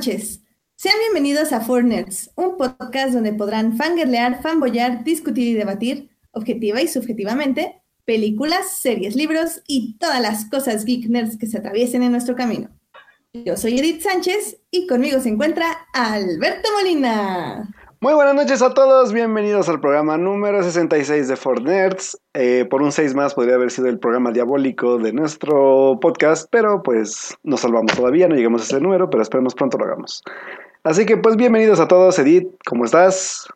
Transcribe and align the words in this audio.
Noches. 0.00 0.40
Sean 0.76 0.94
bienvenidos 0.98 1.52
a 1.52 1.60
Four 1.60 1.84
Nerds, 1.84 2.30
un 2.34 2.56
podcast 2.56 3.12
donde 3.12 3.34
podrán 3.34 3.76
fangirlear, 3.76 4.40
fanboyar, 4.40 5.04
discutir 5.04 5.46
y 5.48 5.52
debatir, 5.52 6.08
objetiva 6.30 6.80
y 6.80 6.88
subjetivamente, 6.88 7.82
películas, 8.06 8.78
series, 8.78 9.14
libros 9.14 9.60
y 9.66 9.98
todas 9.98 10.22
las 10.22 10.46
cosas 10.46 10.86
geek 10.86 11.10
nerds 11.10 11.36
que 11.36 11.46
se 11.46 11.58
atraviesen 11.58 12.02
en 12.02 12.12
nuestro 12.12 12.34
camino. 12.34 12.70
Yo 13.34 13.58
soy 13.58 13.78
Edith 13.78 14.00
Sánchez 14.00 14.62
y 14.70 14.86
conmigo 14.86 15.20
se 15.20 15.28
encuentra 15.28 15.86
Alberto 15.92 16.70
Molina. 16.78 17.70
Muy 18.02 18.14
buenas 18.14 18.34
noches 18.34 18.62
a 18.62 18.72
todos, 18.72 19.12
bienvenidos 19.12 19.68
al 19.68 19.78
programa 19.78 20.16
número 20.16 20.62
66 20.62 21.28
de 21.28 21.36
Ford 21.36 21.60
Nerds. 21.62 22.18
Eh, 22.32 22.64
por 22.70 22.80
un 22.80 22.92
6 22.92 23.14
más 23.14 23.34
podría 23.34 23.56
haber 23.56 23.70
sido 23.70 23.88
el 23.88 23.98
programa 23.98 24.32
diabólico 24.32 24.96
de 24.96 25.12
nuestro 25.12 25.98
podcast, 26.00 26.48
pero 26.50 26.82
pues 26.82 27.36
nos 27.42 27.60
salvamos 27.60 27.92
todavía, 27.92 28.26
no 28.26 28.36
llegamos 28.36 28.62
a 28.62 28.64
ese 28.64 28.80
número, 28.80 29.10
pero 29.10 29.22
esperemos 29.22 29.54
pronto 29.54 29.76
lo 29.76 29.84
hagamos. 29.84 30.22
Así 30.82 31.04
que 31.04 31.18
pues 31.18 31.36
bienvenidos 31.36 31.78
a 31.78 31.88
todos, 31.88 32.18
Edith, 32.18 32.48
¿cómo 32.64 32.86
estás? 32.86 33.46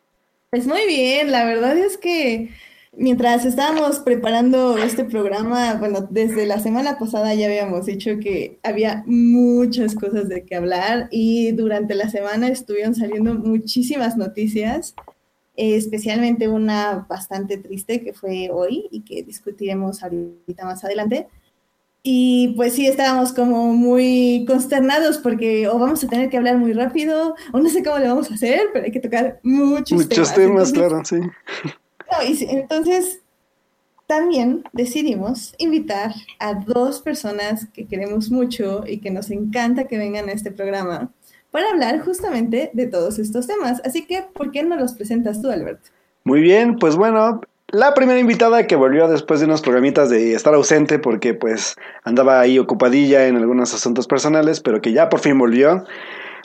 Pues 0.51 0.67
muy 0.67 0.85
bien, 0.85 1.31
la 1.31 1.43
verdad 1.45 1.75
es 1.75 1.97
que 1.97 2.51
Mientras 2.97 3.43
estábamos 3.43 3.99
preparando 3.99 4.77
este 4.77 5.03
programa, 5.03 5.73
bueno, 5.73 6.07
desde 6.09 6.45
la 6.45 6.59
semana 6.59 6.97
pasada 6.97 7.33
ya 7.33 7.47
habíamos 7.47 7.85
dicho 7.85 8.19
que 8.21 8.57
había 8.63 9.03
muchas 9.05 9.95
cosas 9.95 10.29
de 10.29 10.45
qué 10.45 10.55
hablar 10.55 11.09
y 11.11 11.51
durante 11.51 11.93
la 11.93 12.09
semana 12.09 12.47
estuvieron 12.47 12.95
saliendo 12.95 13.33
muchísimas 13.33 14.15
noticias, 14.15 14.95
especialmente 15.57 16.47
una 16.47 17.05
bastante 17.09 17.57
triste 17.57 18.01
que 18.01 18.13
fue 18.13 18.49
hoy 18.49 18.87
y 18.91 19.01
que 19.01 19.23
discutiremos 19.23 20.01
ahorita 20.01 20.63
más 20.63 20.85
adelante. 20.85 21.27
Y 22.01 22.53
pues 22.55 22.73
sí, 22.73 22.87
estábamos 22.87 23.33
como 23.33 23.73
muy 23.73 24.45
consternados 24.47 25.17
porque 25.17 25.67
o 25.67 25.77
vamos 25.77 26.01
a 26.03 26.07
tener 26.07 26.29
que 26.29 26.37
hablar 26.37 26.57
muy 26.57 26.71
rápido 26.71 27.35
o 27.51 27.59
no 27.59 27.67
sé 27.67 27.83
cómo 27.83 27.97
le 27.97 28.07
vamos 28.07 28.31
a 28.31 28.35
hacer, 28.35 28.61
pero 28.71 28.85
hay 28.85 28.91
que 28.91 29.01
tocar 29.01 29.39
muchos, 29.43 29.89
temas. 29.89 30.05
Muchos 30.07 30.33
temas, 30.33 30.71
claro, 30.71 31.03
sí 31.03 31.17
entonces 32.49 33.21
también 34.07 34.63
decidimos 34.71 35.55
invitar 35.57 36.13
a 36.39 36.53
dos 36.53 37.01
personas 37.01 37.67
que 37.73 37.87
queremos 37.87 38.29
mucho 38.29 38.83
y 38.85 38.99
que 38.99 39.11
nos 39.11 39.31
encanta 39.31 39.87
que 39.87 39.97
vengan 39.97 40.29
a 40.29 40.33
este 40.33 40.51
programa 40.51 41.11
para 41.51 41.69
hablar 41.69 41.99
justamente 42.01 42.69
de 42.73 42.87
todos 42.87 43.17
estos 43.17 43.47
temas. 43.47 43.81
Así 43.85 44.05
que, 44.05 44.23
¿por 44.33 44.51
qué 44.51 44.63
no 44.63 44.75
los 44.75 44.93
presentas 44.93 45.41
tú, 45.41 45.49
Alberto? 45.49 45.89
Muy 46.23 46.41
bien, 46.41 46.77
pues 46.77 46.95
bueno, 46.95 47.41
la 47.69 47.93
primera 47.93 48.19
invitada 48.19 48.67
que 48.67 48.75
volvió 48.75 49.07
después 49.07 49.39
de 49.39 49.47
unos 49.47 49.61
programitas 49.61 50.09
de 50.09 50.33
estar 50.33 50.53
ausente 50.53 50.99
porque 50.99 51.33
pues 51.33 51.75
andaba 52.03 52.39
ahí 52.39 52.59
ocupadilla 52.59 53.27
en 53.27 53.37
algunos 53.37 53.73
asuntos 53.73 54.07
personales, 54.07 54.59
pero 54.59 54.81
que 54.81 54.93
ya 54.93 55.09
por 55.09 55.19
fin 55.19 55.37
volvió. 55.39 55.83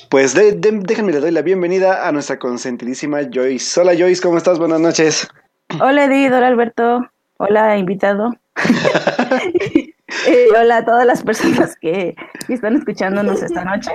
Pues 0.08 0.34
déjenme 0.34 1.12
le 1.12 1.20
doy 1.20 1.31
la 1.31 1.42
bienvenida 1.42 2.08
a 2.08 2.12
nuestra 2.12 2.38
consentidísima 2.38 3.20
Joyce. 3.33 3.81
Hola 3.81 3.94
Joyce, 3.97 4.22
¿cómo 4.22 4.38
estás? 4.38 4.58
Buenas 4.58 4.81
noches. 4.81 5.28
Hola 5.78 6.06
Edith, 6.06 6.32
hola 6.32 6.48
Alberto, 6.48 7.08
hola 7.38 7.76
invitado. 7.76 8.30
Eh, 10.26 10.48
hola 10.60 10.78
a 10.78 10.84
todas 10.84 11.06
las 11.06 11.22
personas 11.22 11.76
que 11.76 12.16
están 12.48 12.74
escuchándonos 12.74 13.42
esta 13.42 13.64
noche. 13.64 13.92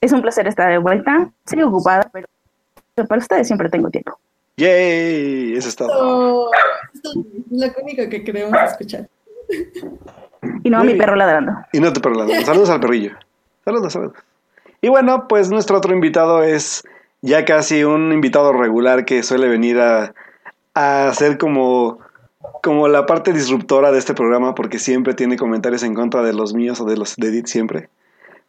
Es 0.00 0.10
un 0.10 0.22
placer 0.22 0.48
estar 0.48 0.70
de 0.70 0.78
vuelta. 0.78 1.30
Sigo 1.44 1.68
ocupada, 1.68 2.10
pero 2.10 2.26
para 3.06 3.20
ustedes 3.20 3.46
siempre 3.46 3.68
tengo 3.68 3.90
tiempo. 3.90 4.18
¡Yay! 4.56 5.54
Eso 5.54 5.68
es 5.68 5.76
todo. 5.76 6.50
es 6.94 7.02
lo 7.50 7.82
único 7.82 8.08
que 8.08 8.24
queremos 8.24 8.58
escuchar. 8.62 9.08
Y 10.64 10.70
no 10.70 10.78
a 10.78 10.84
mi 10.84 10.94
perro 10.94 11.16
ladrando. 11.16 11.52
Y 11.72 11.80
no 11.80 11.88
a 11.88 11.92
tu 11.92 12.00
perro 12.00 12.14
ladrando. 12.14 12.46
Saludos 12.46 12.70
al 12.70 12.80
perrillo. 12.80 13.12
Saludos, 13.64 13.92
saludos. 13.92 14.14
Y 14.80 14.88
bueno, 14.88 15.28
pues 15.28 15.50
nuestro 15.50 15.76
otro 15.76 15.92
invitado 15.92 16.42
es 16.42 16.82
ya 17.20 17.44
casi 17.44 17.84
un 17.84 18.10
invitado 18.10 18.54
regular 18.54 19.04
que 19.04 19.22
suele 19.22 19.48
venir 19.48 19.78
a 19.78 20.14
a 20.74 21.12
ser 21.14 21.38
como, 21.38 21.98
como 22.62 22.88
la 22.88 23.06
parte 23.06 23.32
disruptora 23.32 23.92
de 23.92 23.98
este 23.98 24.14
programa 24.14 24.54
porque 24.54 24.78
siempre 24.78 25.14
tiene 25.14 25.36
comentarios 25.36 25.82
en 25.82 25.94
contra 25.94 26.22
de 26.22 26.32
los 26.32 26.54
míos 26.54 26.80
o 26.80 26.84
de 26.84 26.96
los 26.96 27.16
de 27.16 27.28
Edith 27.28 27.46
siempre. 27.46 27.88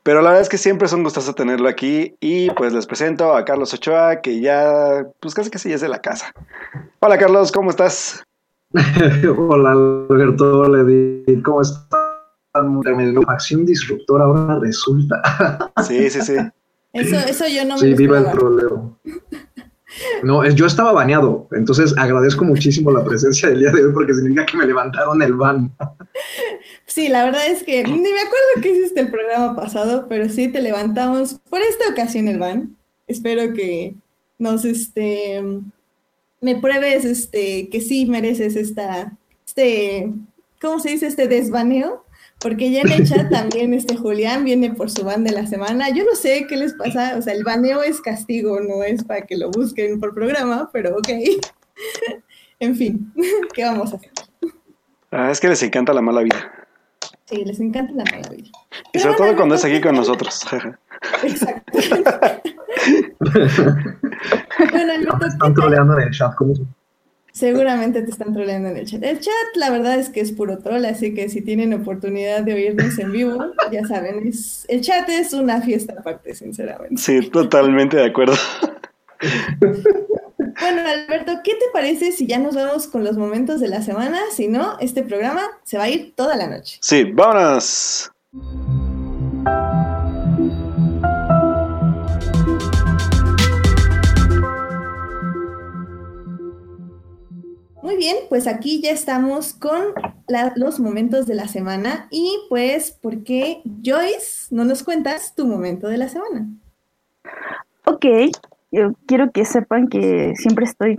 Pero 0.03 0.22
la 0.22 0.29
verdad 0.29 0.41
es 0.41 0.50
que 0.50 0.57
siempre 0.57 0.85
es 0.85 0.94
un 0.94 1.03
gustoso 1.03 1.34
tenerlo 1.34 1.69
aquí 1.69 2.16
y 2.19 2.50
pues 2.51 2.73
les 2.73 2.85
presento 2.85 3.34
a 3.35 3.45
Carlos 3.45 3.73
Ochoa 3.73 4.22
que 4.22 4.41
ya 4.41 5.07
pues 5.22 5.34
casi 5.34 5.50
casi 5.50 5.69
ya 5.69 5.75
es 5.75 5.81
de 5.81 5.88
la 5.88 6.01
casa. 6.01 6.34
Hola 7.00 7.17
Carlos, 7.17 7.51
¿cómo 7.51 7.69
estás? 7.69 8.23
hola 9.38 9.72
Alberto, 9.72 10.59
hola 10.59 10.81
Edith, 10.81 11.41
¿cómo 11.44 11.61
estás? 11.61 12.00
Acción 13.28 13.66
disruptora 13.66 14.25
ahora 14.25 14.59
resulta. 14.59 15.22
sí, 15.88 16.09
sí, 16.09 16.22
sí. 16.22 16.35
Eso, 16.91 17.16
eso 17.16 17.47
yo 17.47 17.66
no 17.66 17.75
me 17.75 17.79
Sí, 17.79 17.94
viva 17.95 18.19
el 18.19 18.29
problema. 18.31 18.95
No, 20.24 20.48
yo 20.48 20.66
estaba 20.66 20.92
baneado, 20.92 21.48
entonces 21.52 21.94
agradezco 21.98 22.46
muchísimo 22.46 22.92
la 22.92 23.04
presencia 23.04 23.50
del 23.50 23.59
día 23.59 23.72
de 23.72 23.86
hoy 23.86 23.94
porque 23.94 24.14
significa 24.14 24.46
que 24.46 24.58
me 24.58 24.66
levantaron 24.66 25.22
el 25.22 25.34
ban. 25.34 25.72
Sí, 26.86 27.09
la 27.09 27.26
verdad 27.26 27.48
es 27.48 27.64
que 27.64 27.84
ni 27.84 27.92
me 27.92 28.22
acuerdo 28.22 28.62
qué 28.62 28.72
hiciste 28.72 29.00
el 29.00 29.12
programa 29.12 29.56
pasado, 29.56 30.06
pero 30.08 30.30
sí 30.30 30.48
te 30.48 30.62
levantamos 30.62 31.40
por 31.50 31.62
esta 31.62 31.90
ocasión 31.90 32.28
el 32.28 32.40
ban. 32.40 32.76
Espero 33.08 33.53
que 33.53 33.96
nos 34.38 34.66
este 34.66 35.42
me 36.42 36.56
pruebes 36.58 37.06
este 37.06 37.70
que 37.70 37.82
sí 37.82 38.06
mereces 38.06 38.56
esta 38.56 39.18
este 39.46 40.12
¿cómo 40.62 40.80
se 40.80 40.90
dice? 40.90 41.08
este 41.08 41.28
desbaneo 41.28 42.03
porque 42.44 42.70
ya 42.70 42.81
en 42.81 42.92
el 42.92 43.08
chat 43.08 43.31
también 43.31 43.74
este 43.74 43.96
Julián 43.96 44.44
viene 44.44 44.72
por 44.72 44.92
su 44.92 45.06
ban 45.06 45.24
de 45.24 45.31
la 45.31 45.48
semana. 45.48 45.90
Yo 45.90 46.04
no 46.04 46.14
sé 46.14 46.46
qué 46.48 46.58
les 46.58 46.74
pasa, 46.74 47.16
o 47.18 47.22
sea, 47.22 47.34
el 47.34 47.46
baneo 47.46 47.81
es 47.81 48.02
castigo, 48.02 48.59
no 48.59 48.84
es 48.84 49.04
para 49.06 49.22
que 49.22 49.38
lo 49.38 49.50
busquen 49.50 50.00
por 50.02 50.14
programa, 50.14 50.70
pero 50.74 50.98
ok. 50.98 51.09
en 52.59 52.76
fin, 52.76 53.14
¿qué 53.53 53.64
vamos 53.64 53.94
a 53.94 53.96
hacer? 53.96 54.12
Ah, 55.09 55.32
es 55.32 55.40
que 55.40 55.48
les 55.48 55.64
encanta 55.64 55.94
la 55.94 56.02
mala 56.02 56.22
vida. 56.22 56.52
Sí, 57.26 57.46
les 57.46 57.62
encanta 57.62 57.94
la 57.94 58.03
mala 58.03 58.30
vida. 58.30 58.50
Y 58.92 59.00
sobre 59.00 59.16
todo 59.16 59.36
cuando 59.38 59.56
es 59.56 59.64
aquí 59.64 59.80
con 59.80 59.96
nosotros. 59.96 60.42
Exacto. 61.24 61.72
bueno, 64.72 65.28
Están 65.28 65.53
troleando 65.53 65.98
en 65.98 66.08
el 66.08 66.12
chat, 66.12 66.36
¿cómo 66.36 66.53
Seguramente 67.34 68.04
te 68.04 68.12
están 68.12 68.32
troleando 68.32 68.70
en 68.70 68.78
el 68.78 68.86
chat. 68.86 69.04
El 69.04 69.20
chat, 69.20 69.34
la 69.56 69.72
verdad 69.72 69.98
es 69.98 70.10
que 70.10 70.22
es 70.22 70.32
puro 70.32 70.60
troll, 70.60 70.86
así 70.86 71.16
que 71.16 71.30
si 71.30 71.42
tienen 71.42 71.74
oportunidad 71.74 72.44
de 72.44 72.54
oírnos 72.54 72.98
en 73.00 73.12
vivo, 73.12 73.54
ya 73.72 73.86
saben, 73.88 74.28
es, 74.28 74.66
el 74.70 74.82
chat 74.82 75.10
es 75.10 75.34
una 75.34 75.60
fiesta 75.62 75.96
aparte, 75.98 76.36
sinceramente. 76.36 77.02
Sí, 77.02 77.28
totalmente 77.32 77.98
de 77.98 78.06
acuerdo. 78.06 78.36
Bueno, 80.60 80.82
Alberto, 80.88 81.40
¿qué 81.44 81.54
te 81.54 81.66
parece 81.74 82.12
si 82.12 82.28
ya 82.28 82.38
nos 82.38 82.54
vamos 82.54 82.88
con 82.88 83.04
los 83.04 83.18
momentos 83.18 83.60
de 83.60 83.68
la 83.68 83.82
semana? 83.82 84.20
Si 84.32 84.48
no, 84.48 84.78
este 84.80 85.02
programa 85.02 85.42
se 85.64 85.78
va 85.78 85.86
a 85.86 85.90
ir 85.90 86.14
toda 86.16 86.36
la 86.36 86.48
noche. 86.48 86.78
Sí, 86.82 87.04
vámonos. 87.12 88.12
Muy 97.84 97.98
bien, 97.98 98.16
pues 98.30 98.48
aquí 98.48 98.82
ya 98.82 98.92
estamos 98.92 99.54
con 99.54 99.82
los 100.56 100.80
momentos 100.80 101.28
de 101.28 101.36
la 101.36 101.50
semana 101.50 102.08
y 102.12 102.40
pues, 102.48 102.92
¿por 102.92 103.26
qué 103.26 103.62
Joyce 103.84 104.47
no 104.52 104.64
nos 104.64 104.84
cuentas 104.84 105.35
tu 105.35 105.46
momento 105.46 105.90
de 105.90 105.97
la 105.97 106.08
semana? 106.08 106.47
Ok, 107.84 108.06
yo 108.72 108.94
quiero 109.06 109.32
que 109.32 109.44
sepan 109.44 109.90
que 109.90 110.32
siempre 110.38 110.64
estoy... 110.64 110.97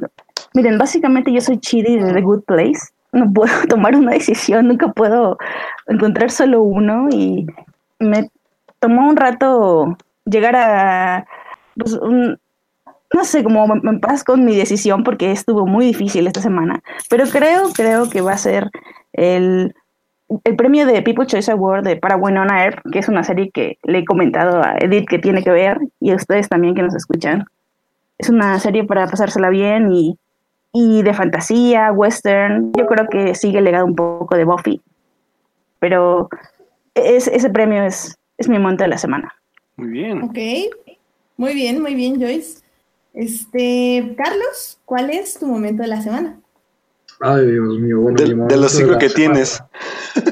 Miren, 0.52 0.76
básicamente 0.76 1.32
yo 1.32 1.40
soy 1.40 1.58
Chidi 1.58 1.96
de 1.98 2.12
The 2.12 2.20
Good 2.20 2.42
Place. 2.42 2.92
No 3.12 3.32
puedo 3.32 3.54
tomar 3.68 3.96
una 3.96 4.12
decisión, 4.12 4.68
nunca 4.68 4.92
puedo 4.92 5.38
encontrar 5.86 6.30
solo 6.30 6.62
uno 6.62 7.08
y 7.10 7.46
me 7.98 8.30
tomó 8.78 9.08
un 9.08 9.16
rato 9.16 9.96
llegar 10.26 10.54
a 10.54 11.26
pues, 11.78 11.94
un, 11.94 12.38
no 13.14 13.24
sé, 13.24 13.44
cómo 13.44 13.66
me 13.66 13.98
paz 14.00 14.24
con 14.24 14.44
mi 14.44 14.56
decisión 14.56 15.04
porque 15.04 15.30
estuvo 15.30 15.66
muy 15.66 15.86
difícil 15.86 16.26
esta 16.26 16.42
semana, 16.42 16.82
pero 17.08 17.24
creo, 17.26 17.72
creo 17.72 18.10
que 18.10 18.20
va 18.20 18.32
a 18.32 18.38
ser 18.38 18.70
el, 19.12 19.72
el 20.42 20.56
premio 20.56 20.84
de 20.84 21.00
People 21.00 21.24
Choice 21.24 21.50
Award 21.52 21.84
de 21.84 21.96
para 21.96 22.16
Winona 22.16 22.64
Earp, 22.64 22.80
que 22.90 22.98
es 22.98 23.08
una 23.08 23.22
serie 23.22 23.52
que 23.52 23.78
le 23.84 23.98
he 24.00 24.04
comentado 24.04 24.60
a 24.60 24.74
Edith 24.80 25.08
que 25.08 25.20
tiene 25.20 25.44
que 25.44 25.50
ver 25.50 25.78
y 26.00 26.10
a 26.10 26.16
ustedes 26.16 26.48
también 26.48 26.74
que 26.74 26.82
nos 26.82 26.94
escuchan. 26.96 27.44
Es 28.18 28.28
una 28.30 28.58
serie 28.58 28.82
para 28.82 29.06
pasársela 29.06 29.48
bien 29.48 29.92
y, 29.92 30.18
y 30.72 31.02
de 31.02 31.14
fantasía, 31.14 31.92
western. 31.92 32.72
Yo 32.72 32.86
creo 32.86 33.08
que 33.08 33.36
sigue 33.36 33.58
el 33.58 33.64
legado 33.64 33.86
un 33.86 33.94
poco 33.94 34.36
de 34.36 34.44
Buffy, 34.44 34.80
pero 35.78 36.28
es, 36.94 37.28
ese 37.28 37.48
premio 37.48 37.84
es, 37.84 38.18
es 38.38 38.48
mi 38.48 38.58
momento 38.58 38.82
de 38.82 38.88
la 38.88 38.98
semana. 38.98 39.32
Muy 39.76 39.90
bien. 39.90 40.22
Ok, 40.22 40.38
muy 41.36 41.54
bien, 41.54 41.80
muy 41.80 41.94
bien, 41.94 42.20
Joyce. 42.20 42.63
Este, 43.14 44.14
Carlos, 44.16 44.78
¿cuál 44.84 45.10
es 45.10 45.38
tu 45.38 45.46
momento 45.46 45.82
de 45.82 45.88
la 45.88 46.02
semana? 46.02 46.40
Ay, 47.20 47.46
Dios 47.46 47.78
mío, 47.78 48.00
bueno. 48.00 48.16
De, 48.20 48.56
los 48.56 48.72
cinco 48.72 48.98
que 48.98 49.08
semana- 49.08 49.34
tienes. 49.34 49.62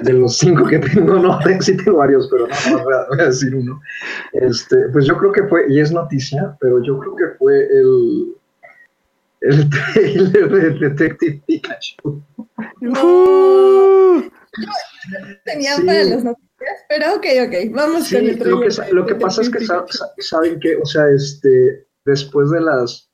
De 0.02 0.12
los 0.12 0.37
cinco 0.37 0.67
que 0.67 0.81
tengo, 0.81 1.14
no, 1.14 1.38
sí 1.61 1.76
tengo 1.76 1.99
varios, 1.99 2.29
pero 2.31 2.49
no, 2.49 2.55
no 2.79 2.84
voy, 2.84 2.93
a, 2.94 3.06
voy 3.08 3.20
a 3.20 3.25
decir 3.26 3.55
uno. 3.55 3.81
Este, 4.32 4.88
pues 4.93 5.06
yo 5.06 5.17
creo 5.17 5.31
que 5.32 5.44
fue, 5.44 5.67
y 5.69 5.79
es 5.81 5.93
noticia, 5.93 6.56
pero 6.61 6.82
yo 6.82 6.99
creo 6.99 7.14
que 7.14 7.25
fue 7.38 7.67
el, 7.67 8.34
el 9.43 9.70
trailer 9.94 10.50
de 10.50 10.88
Detective 10.88 11.40
Pikachu. 11.46 12.20
No, 12.81 14.23
tenía 15.44 15.76
Sí. 15.76 15.82
para 15.84 16.05
las 16.05 16.25
noticias, 16.25 16.84
pero 16.88 17.14
ok, 17.14 17.26
ok, 17.46 17.55
vamos 17.75 18.05
Sí, 18.08 18.17
con 18.17 18.25
el 18.25 18.32
lo 18.32 18.38
trailer 18.43 18.58
que, 18.61 18.64
de- 18.67 18.70
sa- 18.73 18.88
lo 18.90 19.06
que 19.06 19.14
pasa 19.14 19.43
es 19.43 19.50
que 19.50 19.64
saben 20.23 20.58
que, 20.61 20.76
o 20.76 20.84
sea, 20.84 21.08
este, 21.11 21.87
después 22.04 22.50
de 22.50 22.60
las, 22.60 23.10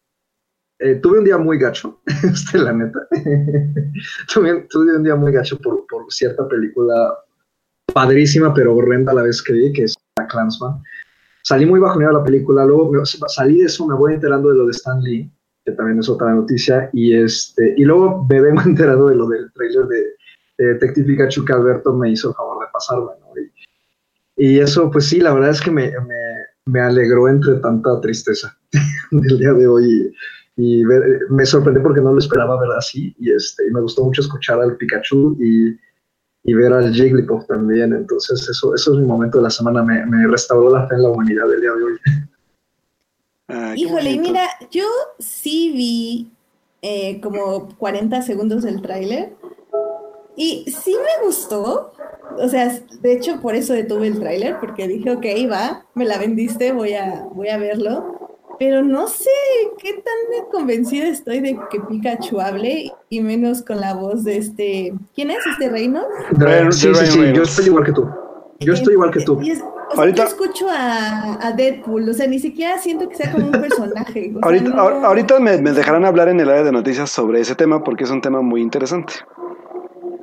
eh, 0.81 0.97
tuve 0.97 1.19
un 1.19 1.25
día 1.25 1.39
muy 1.39 1.59
gacho, 1.59 2.01
este, 2.25 2.59
la 2.59 2.73
neta, 2.73 3.01
tuve, 4.33 4.67
tuve 4.71 4.97
un 4.97 5.03
día 5.05 5.15
muy 5.17 5.33
gacho 5.33 5.59
por, 5.59 5.87
por 5.87 6.05
cierta 6.13 6.47
película 6.49 7.19
padrísima 7.93 8.53
pero 8.55 8.75
horrenda 8.77 9.13
a 9.13 9.15
la 9.17 9.23
vez 9.23 9.43
que 9.43 9.53
vi, 9.53 9.73
que 9.73 9.85
es 9.85 9.95
La 10.19 10.27
Clansman. 10.27 10.83
Salí 11.43 11.65
muy 11.65 11.81
bajoneado 11.81 12.15
de 12.15 12.19
la 12.21 12.25
película, 12.25 12.65
luego 12.67 12.91
me- 12.93 13.01
salí 13.05 13.59
de 13.61 13.65
eso, 13.67 13.87
me 13.87 13.95
voy 13.95 14.15
enterando 14.15 14.51
de 14.51 14.57
lo 14.57 14.67
de 14.67 14.73
Stan 14.73 15.01
Lee, 15.01 15.31
que 15.65 15.73
también 15.73 15.99
es 15.99 16.09
otra 16.09 16.33
noticia, 16.35 16.91
y 16.93 17.15
este, 17.15 17.75
y 17.77 17.85
luego 17.85 18.27
me 18.29 18.41
vengo 18.41 18.61
enterando 18.67 19.07
de 19.09 19.15
lo 19.17 19.29
del 19.29 19.51
trailer 19.53 19.87
de, 19.87 19.97
de 20.59 20.67
Detective 20.75 21.07
Pikachu 21.07 21.45
que 21.45 21.53
Alberto 21.55 21.93
me 21.95 22.11
hizo 22.11 22.29
el 22.31 22.35
favor 22.35 22.61
de 22.67 22.71
pasarme, 22.73 23.13
¿no? 23.21 23.29
Y, 24.37 24.47
y 24.57 24.59
eso, 24.61 24.91
pues 24.91 25.07
sí, 25.07 25.21
la 25.21 25.33
verdad 25.33 25.51
es 25.51 25.61
que 25.61 25.71
me, 25.71 25.91
me- 25.91 26.28
me 26.69 26.81
alegró 26.81 27.29
entre 27.29 27.55
tanta 27.57 28.01
tristeza 28.01 28.57
del 29.11 29.39
día 29.39 29.53
de 29.53 29.67
hoy. 29.67 30.13
Y, 30.57 30.81
y 30.81 30.85
ver- 30.85 31.21
me 31.31 31.45
sorprendió 31.47 31.83
porque 31.83 32.01
no 32.01 32.13
lo 32.13 32.19
esperaba 32.19 32.61
ver 32.61 32.71
así. 32.77 33.15
Y, 33.19 33.33
este, 33.33 33.67
y 33.67 33.71
me 33.73 33.81
gustó 33.81 34.05
mucho 34.05 34.21
escuchar 34.23 34.61
al 34.61 34.77
Pikachu 34.77 35.37
y, 35.41 35.77
y 36.45 36.55
ver 36.55 36.73
al 36.73 36.93
Jigglypuff 36.93 37.47
también. 37.47 37.93
Entonces, 37.93 38.49
eso, 38.49 38.75
eso 38.75 38.93
es 38.95 39.01
mi 39.01 39.07
momento 39.07 39.39
de 39.39 39.45
la 39.45 39.51
semana. 39.51 39.83
Me, 39.83 40.05
me 40.07 40.27
restauró 40.27 40.71
la 40.71 40.87
fe 40.89 40.95
en 40.97 41.03
la 41.03 41.09
humanidad 41.11 41.49
del 41.49 41.61
día 41.61 41.73
de 41.73 41.83
hoy. 41.85 41.99
Ah, 43.49 43.75
Híjole, 43.77 44.19
mira, 44.19 44.43
yo 44.71 44.85
sí 45.19 45.73
vi 45.73 46.33
eh, 46.83 47.21
como 47.21 47.69
40 47.79 48.21
segundos 48.23 48.63
del 48.63 48.83
tráiler 48.83 49.35
y 50.39 50.71
sí 50.71 50.93
me 50.97 51.27
gustó. 51.27 51.93
O 52.39 52.49
sea, 52.49 52.73
de 53.01 53.13
hecho 53.13 53.41
por 53.41 53.55
eso 53.55 53.73
detuve 53.73 54.07
el 54.07 54.21
tráiler, 54.21 54.59
porque 54.61 54.87
dije, 54.89 55.11
ok, 55.11 55.25
va, 55.51 55.85
me 55.95 56.05
la 56.05 56.17
vendiste, 56.19 56.73
voy 56.73 56.95
a, 56.95 57.25
voy 57.35 57.49
a 57.49 57.59
verlo. 57.59 58.15
Pero 58.59 58.83
no 58.83 59.07
sé 59.07 59.31
qué 59.79 59.93
tan 59.95 60.47
convencida 60.51 61.07
estoy 61.07 61.39
de 61.41 61.59
que 61.71 61.79
Pikachu 61.81 62.41
hable 62.41 62.91
y 63.09 63.21
menos 63.21 63.63
con 63.63 63.81
la 63.81 63.95
voz 63.95 64.25
de 64.25 64.37
este... 64.39 64.93
¿Quién 65.15 65.31
es 65.31 65.39
este 65.47 65.69
reino? 65.69 66.03
Sí, 66.71 66.93
sí, 66.95 67.07
sí, 67.07 67.33
yo 67.33 67.43
estoy 67.43 67.67
igual 67.67 67.85
que 67.85 67.93
tú. 67.93 68.09
Yo 68.61 68.73
estoy 68.73 68.95
igual 68.95 69.13
que 69.13 69.21
tú. 69.21 69.39
O 69.39 69.45
sea, 69.45 69.65
Ahorita- 69.95 70.23
yo 70.25 70.29
escucho 70.29 70.67
a, 70.69 71.39
a 71.47 71.53
Deadpool, 71.53 72.09
o 72.09 72.13
sea, 72.13 72.27
ni 72.27 72.41
siquiera 72.41 72.77
siento 72.79 73.09
que 73.09 73.15
sea 73.15 73.31
como 73.33 73.47
un 73.47 73.53
personaje. 73.53 74.31
o 74.31 74.33
sea, 74.33 74.41
Ahorita, 74.43 74.69
no- 74.71 74.83
ahorita 75.07 75.39
me, 75.41 75.59
me 75.63 75.73
dejarán 75.73 76.05
hablar 76.05 76.29
en 76.29 76.41
el 76.41 76.49
área 76.51 76.65
de 76.65 76.73
noticias 76.73 77.11
sobre 77.11 77.41
ese 77.41 77.55
tema 77.55 77.83
porque 77.85 78.05
es 78.05 78.11
un 78.11 78.21
tema 78.21 78.43
muy 78.43 78.61
interesante. 78.61 79.15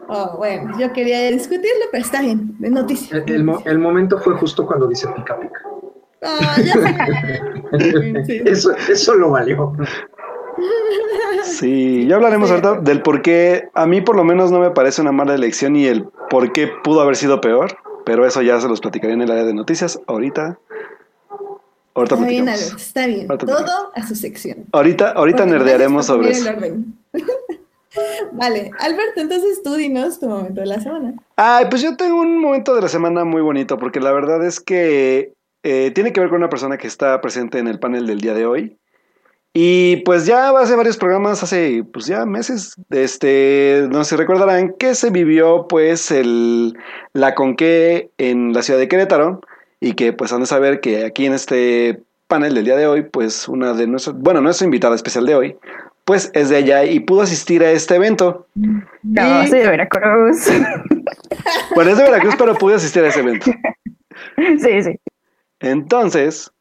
Oh, 0.07 0.37
bueno, 0.37 0.77
yo 0.79 0.93
quería 0.93 1.19
discutirlo, 1.31 1.85
pero 1.91 2.03
está 2.03 2.21
bien, 2.21 2.55
de 2.59 2.69
noticias. 2.69 3.23
El, 3.27 3.33
el 3.35 3.43
mo- 3.43 3.61
el 3.65 3.79
momento 3.79 4.19
fue 4.19 4.35
justo 4.35 4.65
cuando 4.65 4.87
dice 4.87 5.07
pica 5.15 5.39
pica. 5.39 5.61
Ah, 6.21 6.55
ya 6.63 6.73
sé. 6.73 7.41
Sí. 8.25 8.41
Eso, 8.45 8.71
eso 8.89 9.15
lo 9.15 9.31
valió. 9.31 9.73
Sí, 11.43 12.05
ya 12.07 12.15
hablaremos 12.15 12.47
Sí. 12.49 12.55
ahorita 12.55 12.81
del 12.81 13.01
por 13.01 13.21
qué 13.21 13.69
a 13.73 13.85
mí 13.85 14.01
por 14.01 14.15
lo 14.15 14.23
menos 14.23 14.51
no 14.51 14.59
me 14.59 14.71
parece 14.71 15.01
una 15.01 15.11
mala 15.11 15.35
elección 15.35 15.75
y 15.75 15.85
el 15.87 16.05
por 16.29 16.51
qué 16.53 16.67
pudo 16.83 17.01
haber 17.01 17.15
sido 17.15 17.41
peor, 17.41 17.77
pero 18.05 18.25
eso 18.25 18.41
ya 18.41 18.59
se 18.61 18.67
los 18.67 18.79
platicaré 18.81 19.13
en 19.13 19.21
el 19.23 19.31
área 19.31 19.43
de 19.43 19.53
noticias 19.53 19.99
ahorita. 20.07 20.57
Ahorita 21.93 22.15
Está 22.15 22.27
bien, 22.27 22.47
está 22.49 23.07
bien. 23.07 23.27
Ahorita 23.31 23.45
Todo 23.57 23.91
a 23.95 24.07
su 24.07 24.15
sección. 24.15 24.65
Ahorita, 24.71 25.11
ahorita 25.11 25.39
Porque 25.39 25.51
nerdearemos 25.57 26.05
sobre 26.05 26.31
eso. 26.31 26.49
Vale, 28.33 28.71
Alberto, 28.79 29.21
entonces 29.21 29.61
tú 29.63 29.75
dinos 29.75 30.19
tu 30.19 30.27
momento 30.27 30.61
de 30.61 30.67
la 30.67 30.79
semana. 30.79 31.13
Ay, 31.35 31.65
pues 31.69 31.81
yo 31.81 31.95
tengo 31.95 32.19
un 32.19 32.39
momento 32.39 32.75
de 32.75 32.81
la 32.81 32.89
semana 32.89 33.23
muy 33.23 33.41
bonito 33.41 33.77
porque 33.77 33.99
la 33.99 34.11
verdad 34.11 34.45
es 34.45 34.59
que 34.59 35.33
eh, 35.63 35.91
tiene 35.91 36.13
que 36.13 36.19
ver 36.19 36.29
con 36.29 36.37
una 36.37 36.49
persona 36.49 36.77
que 36.77 36.87
está 36.87 37.19
presente 37.21 37.59
en 37.59 37.67
el 37.67 37.79
panel 37.79 38.07
del 38.07 38.21
día 38.21 38.33
de 38.33 38.45
hoy. 38.45 38.77
Y 39.57 39.97
pues 40.03 40.25
ya 40.25 40.49
hace 40.49 40.75
varios 40.75 40.97
programas, 40.97 41.41
hace 41.41 41.85
pues 41.93 42.07
ya 42.07 42.25
meses, 42.25 42.75
este, 42.89 43.87
no 43.89 44.03
se 44.03 44.17
recordarán 44.17 44.73
que 44.73 44.95
se 44.95 45.11
vivió 45.11 45.67
pues 45.69 46.11
el, 46.11 46.77
la 47.13 47.35
Conque 47.35 48.11
en 48.17 48.51
la 48.51 48.63
ciudad 48.63 48.79
de 48.79 48.89
Querétaro 48.89 49.39
y 49.79 49.93
que 49.93 50.11
pues 50.11 50.33
han 50.33 50.41
de 50.41 50.45
saber 50.45 50.81
que 50.81 51.05
aquí 51.05 51.25
en 51.25 51.33
este 51.33 52.03
panel 52.27 52.53
del 52.53 52.65
día 52.65 52.75
de 52.75 52.85
hoy 52.85 53.03
pues 53.03 53.47
una 53.47 53.71
de 53.71 53.87
nuestras, 53.87 54.17
bueno, 54.17 54.41
nuestra 54.41 54.65
invitada 54.65 54.93
especial 54.93 55.25
de 55.25 55.35
hoy 55.35 55.57
pues 56.05 56.29
es 56.33 56.49
de 56.49 56.57
allá 56.57 56.85
y 56.85 56.99
pudo 57.01 57.21
asistir 57.21 57.63
a 57.63 57.71
este 57.71 57.95
evento. 57.95 58.47
No, 58.53 59.43
Y- 59.43 59.47
soy 59.47 59.59
de 59.59 59.69
Veracruz. 59.69 60.47
Bueno, 61.75 61.91
es 61.91 61.97
de 61.97 62.03
Veracruz 62.03 62.35
pero 62.37 62.55
pudo 62.55 62.75
asistir 62.75 63.03
a 63.03 63.07
ese 63.09 63.19
evento. 63.19 63.51
sí, 64.37 64.81
sí. 64.83 64.99
Entonces, 65.59 66.51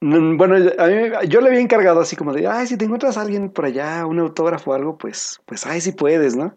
bueno, 0.00 0.56
a 0.78 0.86
mí, 0.86 1.28
yo 1.28 1.40
le 1.40 1.48
había 1.48 1.60
encargado 1.60 2.00
así 2.00 2.14
como 2.14 2.32
de, 2.32 2.46
ay, 2.46 2.66
si 2.66 2.76
te 2.76 2.84
encuentras 2.84 3.16
a 3.16 3.22
alguien 3.22 3.50
por 3.50 3.64
allá, 3.64 4.04
un 4.06 4.18
autógrafo 4.18 4.70
o 4.72 4.74
algo, 4.74 4.98
pues, 4.98 5.40
pues, 5.46 5.64
ay, 5.66 5.80
si 5.80 5.92
puedes, 5.92 6.36
¿no? 6.36 6.56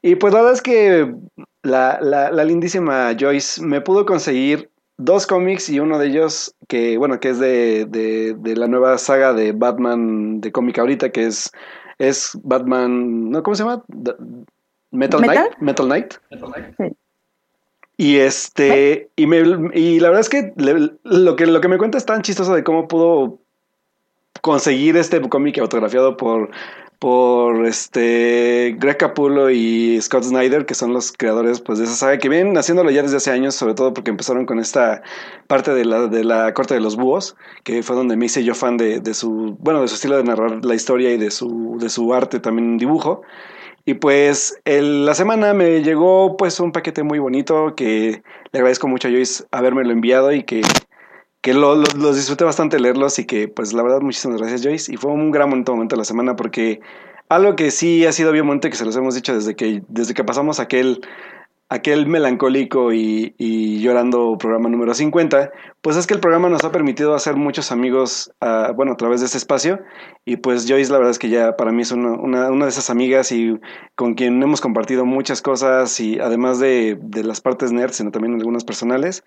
Y 0.00 0.16
pues 0.16 0.32
la 0.32 0.40
verdad 0.40 0.54
es 0.54 0.62
que 0.62 1.14
la, 1.62 1.98
la, 2.00 2.30
la 2.32 2.44
lindísima 2.44 3.14
Joyce 3.18 3.62
me 3.62 3.80
pudo 3.80 4.04
conseguir 4.06 4.70
dos 4.98 5.26
cómics 5.26 5.68
y 5.68 5.80
uno 5.80 5.98
de 5.98 6.06
ellos 6.08 6.54
que, 6.68 6.96
bueno, 6.98 7.18
que 7.20 7.30
es 7.30 7.38
de, 7.38 7.86
de, 7.86 8.34
de 8.38 8.56
la 8.56 8.66
nueva 8.68 8.98
saga 8.98 9.32
de 9.32 9.52
Batman 9.52 10.40
de 10.40 10.52
cómic 10.52 10.78
ahorita, 10.78 11.10
que 11.10 11.26
es, 11.26 11.50
es 11.98 12.38
Batman, 12.42 13.30
¿no? 13.30 13.42
¿Cómo 13.42 13.54
se 13.54 13.64
llama? 13.64 13.82
The- 13.88 14.14
Metal, 14.90 15.20
¿Metal? 15.20 15.48
Knight. 15.48 15.52
Metal 15.60 15.86
Knight. 16.52 16.74
Sí. 16.78 16.96
Y 17.96 18.16
este, 18.18 19.10
y, 19.16 19.26
me, 19.26 19.38
y 19.74 20.00
la 20.00 20.08
verdad 20.08 20.20
es 20.20 20.28
que 20.28 20.52
le- 20.56 20.92
lo 21.04 21.36
que 21.36 21.46
lo 21.46 21.60
que 21.60 21.68
me 21.68 21.78
cuenta 21.78 21.98
es 21.98 22.04
tan 22.06 22.22
chistoso 22.22 22.54
de 22.54 22.64
cómo 22.64 22.88
pudo 22.88 23.38
conseguir 24.40 24.96
este 24.96 25.20
cómic 25.28 25.58
autografiado 25.58 26.16
por 26.16 26.50
por 27.02 27.66
este 27.66 28.76
Greg 28.78 28.96
Capullo 28.96 29.50
y 29.50 30.00
Scott 30.00 30.22
Snyder, 30.22 30.66
que 30.66 30.74
son 30.74 30.92
los 30.92 31.10
creadores 31.10 31.60
pues 31.60 31.80
de 31.80 31.84
esa 31.86 31.94
saga 31.96 32.18
que 32.18 32.28
vienen 32.28 32.56
haciéndolo 32.56 32.92
ya 32.92 33.02
desde 33.02 33.16
hace 33.16 33.32
años, 33.32 33.56
sobre 33.56 33.74
todo 33.74 33.92
porque 33.92 34.10
empezaron 34.10 34.46
con 34.46 34.60
esta 34.60 35.02
parte 35.48 35.74
de 35.74 35.84
la, 35.84 36.06
de 36.06 36.22
la 36.22 36.54
corte 36.54 36.74
de 36.74 36.80
los 36.80 36.94
búhos, 36.94 37.34
que 37.64 37.82
fue 37.82 37.96
donde 37.96 38.16
me 38.16 38.26
hice 38.26 38.44
yo 38.44 38.54
fan 38.54 38.76
de, 38.76 39.00
de 39.00 39.14
su, 39.14 39.56
bueno, 39.58 39.82
de 39.82 39.88
su 39.88 39.96
estilo 39.96 40.16
de 40.16 40.22
narrar 40.22 40.64
la 40.64 40.76
historia 40.76 41.12
y 41.12 41.16
de 41.18 41.32
su, 41.32 41.76
de 41.80 41.90
su 41.90 42.14
arte 42.14 42.38
también 42.38 42.70
en 42.72 42.78
dibujo. 42.78 43.22
Y 43.84 43.94
pues 43.94 44.60
el- 44.64 45.04
la 45.06 45.14
semana 45.14 45.54
me 45.54 45.82
llegó 45.82 46.36
pues 46.36 46.60
un 46.60 46.72
paquete 46.72 47.02
muy 47.02 47.18
bonito 47.18 47.74
que 47.74 48.22
le 48.52 48.58
agradezco 48.60 48.86
mucho 48.88 49.08
a 49.08 49.10
Joyce 49.10 49.44
habérmelo 49.50 49.90
enviado 49.92 50.32
y 50.32 50.44
que, 50.44 50.62
que 51.42 51.52
lo- 51.54 51.74
lo- 51.76 51.84
los 51.98 52.16
disfruté 52.16 52.44
bastante 52.44 52.80
leerlos 52.80 53.18
y 53.18 53.26
que 53.26 53.48
pues 53.48 53.72
la 53.74 53.82
verdad 53.82 54.00
muchísimas 54.00 54.38
gracias 54.38 54.62
Joyce. 54.62 54.92
Y 54.92 54.96
fue 54.96 55.10
un 55.12 55.30
gran 55.30 55.50
bonito 55.50 55.72
momento 55.72 55.94
de 55.96 55.98
la 55.98 56.04
semana 56.04 56.36
porque 56.36 56.80
algo 57.28 57.56
que 57.56 57.70
sí 57.70 58.06
ha 58.06 58.12
sido 58.12 58.32
bien 58.32 58.46
bonito 58.46 58.70
que 58.70 58.76
se 58.76 58.84
los 58.84 58.96
hemos 58.96 59.14
dicho 59.14 59.34
desde 59.34 59.54
que, 59.56 59.82
desde 59.88 60.14
que 60.14 60.24
pasamos 60.24 60.60
aquel, 60.60 61.00
aquel 61.72 62.06
melancólico 62.06 62.92
y, 62.92 63.80
llorando 63.80 64.36
programa 64.38 64.68
número 64.68 64.92
50, 64.92 65.50
pues 65.80 65.96
es 65.96 66.06
que 66.06 66.12
el 66.12 66.20
programa 66.20 66.50
nos 66.50 66.64
ha 66.64 66.70
permitido 66.70 67.14
hacer 67.14 67.34
muchos 67.36 67.72
amigos, 67.72 68.30
ah, 68.42 68.72
bueno, 68.76 68.92
a 68.92 68.96
través 68.96 69.20
de 69.20 69.26
este 69.26 69.38
espacio. 69.38 69.80
Y 70.26 70.36
pues 70.36 70.66
Joyce, 70.68 70.92
la 70.92 70.98
verdad 70.98 71.12
es 71.12 71.18
que 71.18 71.30
ya 71.30 71.56
para 71.56 71.72
mí 71.72 71.80
es 71.80 71.90
una, 71.90 72.50
de 72.50 72.68
esas 72.68 72.90
amigas 72.90 73.32
y 73.32 73.58
con 73.94 74.14
quien 74.14 74.42
hemos 74.42 74.60
compartido 74.60 75.06
muchas 75.06 75.40
cosas 75.40 75.98
y 75.98 76.20
además 76.20 76.60
de, 76.60 76.98
de 77.00 77.24
las 77.24 77.40
partes 77.40 77.72
nerds, 77.72 77.96
sino 77.96 78.10
también 78.10 78.34
algunas 78.34 78.64
personales. 78.64 79.24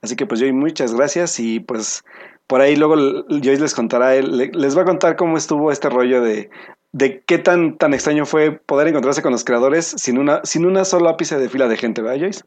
Así 0.00 0.14
que 0.14 0.24
pues 0.24 0.40
Joyce, 0.40 0.54
muchas 0.54 0.94
gracias 0.94 1.40
y 1.40 1.58
pues 1.58 2.04
por 2.46 2.60
ahí 2.60 2.76
luego 2.76 2.94
Joyce 3.28 3.60
les 3.60 3.74
contará, 3.74 4.14
les 4.22 4.78
va 4.78 4.82
a 4.82 4.86
contar 4.86 5.16
cómo 5.16 5.36
estuvo 5.36 5.72
este 5.72 5.90
rollo 5.90 6.22
de, 6.22 6.48
de 6.92 7.22
qué 7.26 7.38
tan, 7.38 7.76
tan 7.76 7.94
extraño 7.94 8.26
fue 8.26 8.52
poder 8.52 8.88
encontrarse 8.88 9.22
con 9.22 9.32
los 9.32 9.44
creadores 9.44 9.86
sin 9.86 10.18
una, 10.18 10.40
sin 10.44 10.66
una 10.66 10.84
sola 10.84 11.10
ápice 11.10 11.38
de 11.38 11.48
fila 11.48 11.68
de 11.68 11.76
gente, 11.76 12.02
¿verdad 12.02 12.20
Joyce? 12.20 12.44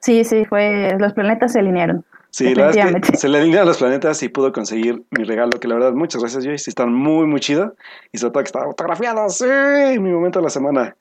Sí, 0.00 0.24
sí, 0.24 0.44
fue. 0.46 0.96
Los 0.98 1.12
planetas 1.12 1.52
se 1.52 1.58
alinearon. 1.58 2.04
Sí, 2.30 2.54
la 2.54 2.66
verdad 2.66 2.96
es 2.96 3.10
que 3.10 3.16
se 3.16 3.28
le 3.28 3.38
alinearon 3.38 3.68
los 3.68 3.78
planetas 3.78 4.22
y 4.22 4.28
pudo 4.28 4.52
conseguir 4.52 5.02
mi 5.10 5.24
regalo, 5.24 5.58
que 5.58 5.66
la 5.66 5.74
verdad, 5.74 5.92
muchas 5.92 6.22
gracias, 6.22 6.44
Joyce. 6.44 6.70
Están 6.70 6.94
muy, 6.94 7.26
muy 7.26 7.40
chido. 7.40 7.74
Y 8.12 8.18
sobre 8.18 8.32
todo 8.32 8.42
que 8.44 8.46
está 8.46 8.60
autografiado, 8.60 9.28
sí, 9.28 9.44
mi 9.44 10.10
momento 10.10 10.38
de 10.38 10.44
la 10.44 10.50
semana. 10.50 10.96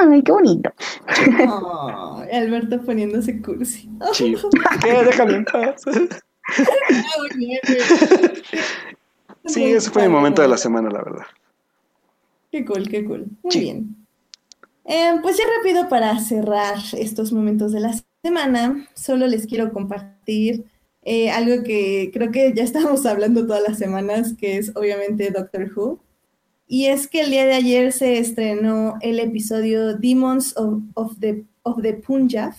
¡Ay, 0.00 0.22
qué 0.22 0.32
bonito! 0.32 0.72
Ay, 1.06 2.30
Alberto 2.32 2.80
poniéndose 2.82 3.40
cursi. 3.40 3.88
Sí. 4.12 4.34
¿Qué? 4.82 5.04
Déjame 5.04 5.34
en 5.34 5.44
paz. 5.44 5.82
Sí, 9.46 9.64
ese 9.64 9.90
fue 9.90 10.02
mi 10.02 10.08
momento 10.08 10.42
de 10.42 10.48
la 10.48 10.56
semana, 10.56 10.90
la 10.90 11.02
verdad. 11.02 11.26
Qué 12.50 12.64
cool, 12.64 12.88
qué 12.88 13.04
cool. 13.04 13.26
Muy 13.42 13.58
bien. 13.58 13.96
Eh, 14.84 15.14
pues 15.20 15.36
ya 15.36 15.44
rápido 15.58 15.88
para 15.88 16.18
cerrar 16.20 16.76
estos 16.96 17.32
momentos 17.32 17.72
de 17.72 17.80
la 17.80 17.92
semana, 18.22 18.88
solo 18.94 19.26
les 19.26 19.46
quiero 19.46 19.72
compartir 19.72 20.64
eh, 21.02 21.30
algo 21.30 21.62
que 21.62 22.10
creo 22.12 22.30
que 22.32 22.52
ya 22.54 22.64
estamos 22.64 23.06
hablando 23.06 23.46
todas 23.46 23.62
las 23.66 23.78
semanas, 23.78 24.34
que 24.38 24.58
es 24.58 24.72
obviamente 24.74 25.30
Doctor 25.30 25.70
Who. 25.74 26.00
Y 26.68 26.86
es 26.86 27.06
que 27.06 27.20
el 27.20 27.30
día 27.30 27.46
de 27.46 27.54
ayer 27.54 27.92
se 27.92 28.18
estrenó 28.18 28.94
el 29.00 29.20
episodio 29.20 29.96
Demons 29.96 30.54
of, 30.56 31.18
the, 31.20 31.44
of 31.62 31.80
the 31.80 31.94
Punjab. 31.94 32.54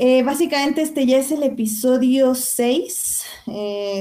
Eh, 0.00 0.22
básicamente 0.22 0.80
este 0.82 1.06
ya 1.06 1.18
es 1.18 1.32
el 1.32 1.42
episodio 1.42 2.36
6, 2.36 3.24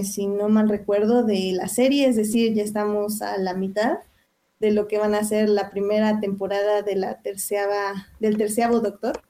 si 0.03 0.27
no 0.27 0.47
mal 0.47 0.69
recuerdo, 0.69 1.23
de 1.23 1.53
la 1.53 1.67
serie, 1.67 2.07
es 2.07 2.15
decir, 2.15 2.53
ya 2.53 2.61
estamos 2.61 3.23
a 3.23 3.39
la 3.39 3.55
mitad 3.55 3.97
de 4.59 4.69
lo 4.69 4.87
que 4.87 4.99
van 4.99 5.15
a 5.15 5.23
ser 5.23 5.49
la 5.49 5.71
primera 5.71 6.19
temporada 6.19 6.83
de 6.83 6.97
la 6.97 7.19
terceava, 7.23 8.09
del 8.19 8.37
terceavo 8.37 8.79
Doctor. 8.79 9.23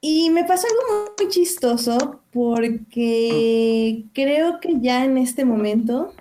y 0.00 0.30
me 0.30 0.44
pasó 0.44 0.66
algo 0.68 1.12
muy 1.18 1.28
chistoso 1.28 2.22
porque 2.32 4.04
creo 4.14 4.58
que 4.58 4.80
ya 4.80 5.04
en 5.04 5.18
este 5.18 5.44
momento 5.44 6.14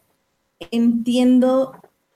entiendo 0.71 1.71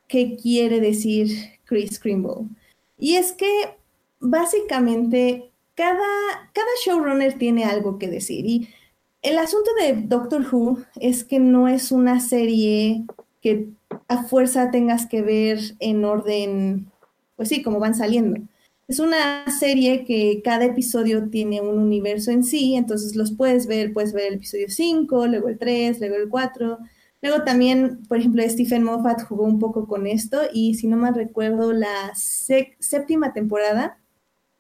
qué 0.10 0.36
quiere 0.36 0.82
decir 0.82 1.30
Chris 1.64 1.98
Krimble. 1.98 2.50
Y 2.98 3.16
es 3.16 3.32
que 3.32 3.78
básicamente 4.20 5.51
cada, 5.82 6.52
cada 6.54 6.68
showrunner 6.86 7.40
tiene 7.40 7.64
algo 7.64 7.98
que 7.98 8.08
decir. 8.08 8.46
Y 8.46 8.70
el 9.24 9.40
asunto 9.40 9.72
de 9.82 9.94
Doctor 10.04 10.46
Who 10.52 10.78
es 11.00 11.24
que 11.24 11.40
no 11.40 11.68
es 11.68 11.92
una 11.92 12.20
serie 12.20 13.04
que 13.42 13.70
a 14.08 14.22
fuerza 14.22 14.70
tengas 14.70 15.08
que 15.08 15.24
ver 15.24 15.60
en 15.80 16.06
orden, 16.06 16.92
pues 17.36 17.50
sí, 17.50 17.64
como 17.64 17.80
van 17.80 17.96
saliendo. 17.96 18.40
Es 18.88 19.00
una 19.00 19.50
serie 19.60 20.06
que 20.06 20.44
cada 20.44 20.66
episodio 20.66 21.30
tiene 21.32 21.62
un 21.62 21.80
universo 21.80 22.30
en 22.30 22.44
sí, 22.44 22.76
entonces 22.76 23.16
los 23.16 23.32
puedes 23.32 23.66
ver, 23.66 23.92
puedes 23.92 24.14
ver 24.14 24.28
el 24.28 24.34
episodio 24.36 24.70
5, 24.70 25.26
luego 25.26 25.50
el 25.50 25.58
3, 25.58 26.00
luego 26.00 26.16
el 26.18 26.30
4. 26.30 26.78
Luego 27.24 27.44
también, 27.44 28.04
por 28.08 28.20
ejemplo, 28.20 28.44
Stephen 28.48 28.84
Moffat 28.84 29.24
jugó 29.24 29.46
un 29.46 29.58
poco 29.58 29.88
con 29.88 30.06
esto 30.06 30.42
y 30.54 30.76
si 30.76 30.86
no 30.86 30.98
mal 30.98 31.16
recuerdo, 31.16 31.74
la 31.74 32.14
séptima 32.14 33.34
temporada 33.34 33.98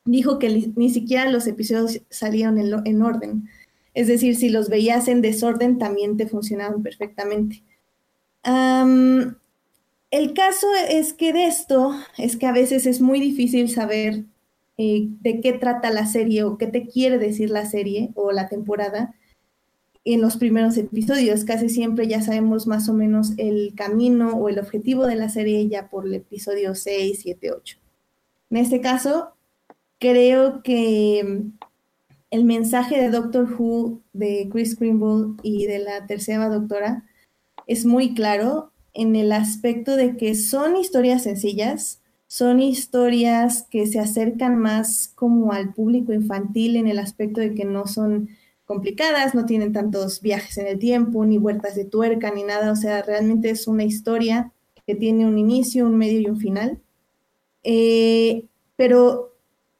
dijo 0.05 0.39
que 0.39 0.71
ni 0.75 0.89
siquiera 0.89 1.29
los 1.29 1.47
episodios 1.47 2.01
salieron 2.09 2.57
en, 2.57 2.73
en 2.85 3.01
orden. 3.01 3.49
Es 3.93 4.07
decir, 4.07 4.35
si 4.35 4.49
los 4.49 4.69
veías 4.69 5.07
en 5.07 5.21
desorden 5.21 5.77
también 5.77 6.17
te 6.17 6.27
funcionaban 6.27 6.81
perfectamente 6.81 7.63
el 10.11 10.33
caso 10.33 10.67
es 10.89 11.13
que 11.13 11.33
de 11.33 11.47
esto 11.47 11.93
es 12.17 12.37
que 12.37 12.47
a 12.47 12.51
veces 12.51 12.85
es 12.85 13.01
muy 13.01 13.19
difícil 13.19 13.69
saber 13.69 14.25
eh, 14.77 15.07
de 15.21 15.41
qué 15.41 15.53
trata 15.53 15.91
la 15.91 16.05
serie 16.05 16.43
o 16.43 16.57
qué 16.57 16.67
te 16.67 16.87
quiere 16.87 17.17
decir 17.17 17.49
la 17.49 17.65
serie 17.65 18.11
o 18.15 18.31
la 18.31 18.49
temporada 18.49 19.13
en 20.03 20.21
los 20.21 20.37
primeros 20.37 20.77
episodios. 20.77 21.45
Casi 21.45 21.69
siempre 21.69 22.07
ya 22.07 22.21
sabemos 22.21 22.65
más 22.65 22.89
o 22.89 22.93
menos 22.93 23.33
el 23.37 23.73
camino 23.75 24.31
o 24.31 24.49
el 24.49 24.59
objetivo 24.59 25.05
de 25.05 25.15
la 25.15 25.29
serie 25.29 25.67
ya 25.67 25.89
por 25.89 26.05
el 26.05 26.15
episodio 26.15 26.73
6, 26.73 27.19
7, 27.21 27.51
8. 27.51 27.77
En 28.49 28.57
este 28.57 28.81
caso, 28.81 29.35
creo 30.01 30.63
que 30.63 31.43
el 32.31 32.43
mensaje 32.43 32.99
de 32.99 33.11
Doctor 33.11 33.47
Who, 33.53 34.01
de 34.13 34.49
Chris 34.51 34.75
Krimble 34.75 35.35
y 35.43 35.67
de 35.67 35.77
la 35.77 36.07
tercera 36.07 36.49
doctora 36.49 37.05
es 37.67 37.85
muy 37.85 38.15
claro 38.15 38.71
en 38.93 39.15
el 39.15 39.31
aspecto 39.31 39.95
de 39.95 40.17
que 40.17 40.33
son 40.33 40.75
historias 40.75 41.23
sencillas, 41.23 42.01
son 42.25 42.61
historias 42.61 43.67
que 43.69 43.85
se 43.85 43.99
acercan 43.99 44.57
más 44.57 45.11
como 45.13 45.53
al 45.53 45.73
público 45.73 46.13
infantil 46.13 46.77
en 46.77 46.87
el 46.87 46.97
aspecto 46.97 47.39
de 47.39 47.53
que 47.53 47.65
no 47.65 47.85
son 47.85 48.29
complicadas, 48.65 49.35
no 49.35 49.45
tienen 49.45 49.71
tantos 49.71 50.19
viajes 50.21 50.57
en 50.57 50.65
el 50.65 50.79
tiempo, 50.79 51.25
ni 51.25 51.37
vueltas 51.37 51.75
de 51.75 51.85
tuerca, 51.85 52.31
ni 52.31 52.43
nada, 52.43 52.71
o 52.71 52.75
sea, 52.75 53.03
realmente 53.03 53.51
es 53.51 53.67
una 53.67 53.83
historia 53.83 54.51
que 54.87 54.95
tiene 54.95 55.27
un 55.27 55.37
inicio, 55.37 55.85
un 55.85 55.97
medio 55.97 56.21
y 56.21 56.27
un 56.27 56.37
final, 56.37 56.79
eh, 57.63 58.45
pero 58.77 59.30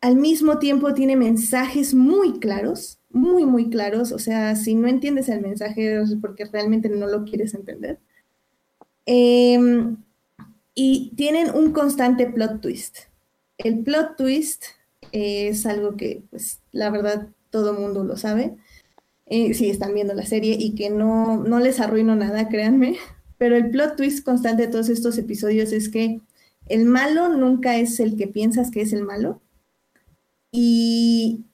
al 0.01 0.15
mismo 0.15 0.59
tiempo 0.59 0.93
tiene 0.93 1.15
mensajes 1.15 1.93
muy 1.93 2.39
claros 2.39 3.01
muy, 3.13 3.45
muy 3.45 3.69
claros. 3.69 4.11
O 4.11 4.19
sea, 4.19 4.55
si 4.55 4.75
no 4.75 4.87
entiendes 4.87 5.29
el 5.29 5.41
mensaje 5.41 6.01
es 6.01 6.15
porque 6.21 6.45
realmente 6.45 6.89
no 6.89 7.07
lo 7.07 7.23
quieres 7.25 7.53
entender. 7.53 7.99
Em, 9.05 9.97
y 10.75 11.13
tienen 11.15 11.51
un 11.53 11.73
constante 11.73 12.27
plot 12.27 12.61
twist. 12.61 12.97
El 13.57 13.79
plot 13.83 14.15
twist 14.17 14.65
es 15.11 15.65
algo 15.65 15.97
que, 15.97 16.23
pues, 16.29 16.61
la 16.71 16.89
verdad, 16.89 17.27
todo 17.49 17.73
mundo 17.73 18.03
lo 18.03 18.17
sabe. 18.17 18.55
Eh, 19.27 19.53
si 19.53 19.69
están 19.69 19.93
viendo 19.93 20.13
la 20.13 20.25
serie 20.25 20.57
y 20.59 20.75
que 20.75 20.89
no, 20.89 21.37
no 21.43 21.59
les 21.59 21.79
arruino 21.79 22.15
nada, 22.15 22.49
créanme. 22.49 22.97
Pero 23.37 23.55
el 23.55 23.69
plot 23.71 23.95
twist 23.97 24.25
constante 24.25 24.63
de 24.63 24.71
todos 24.71 24.89
estos 24.89 25.17
episodios 25.17 25.71
es 25.71 25.89
que 25.89 26.21
el 26.67 26.85
malo 26.85 27.29
nunca 27.29 27.77
es 27.77 27.99
el 27.99 28.15
que 28.15 28.27
piensas 28.27 28.71
que 28.71 28.81
es 28.81 28.93
el 28.93 29.03
malo. 29.03 29.41
Y 30.51 31.45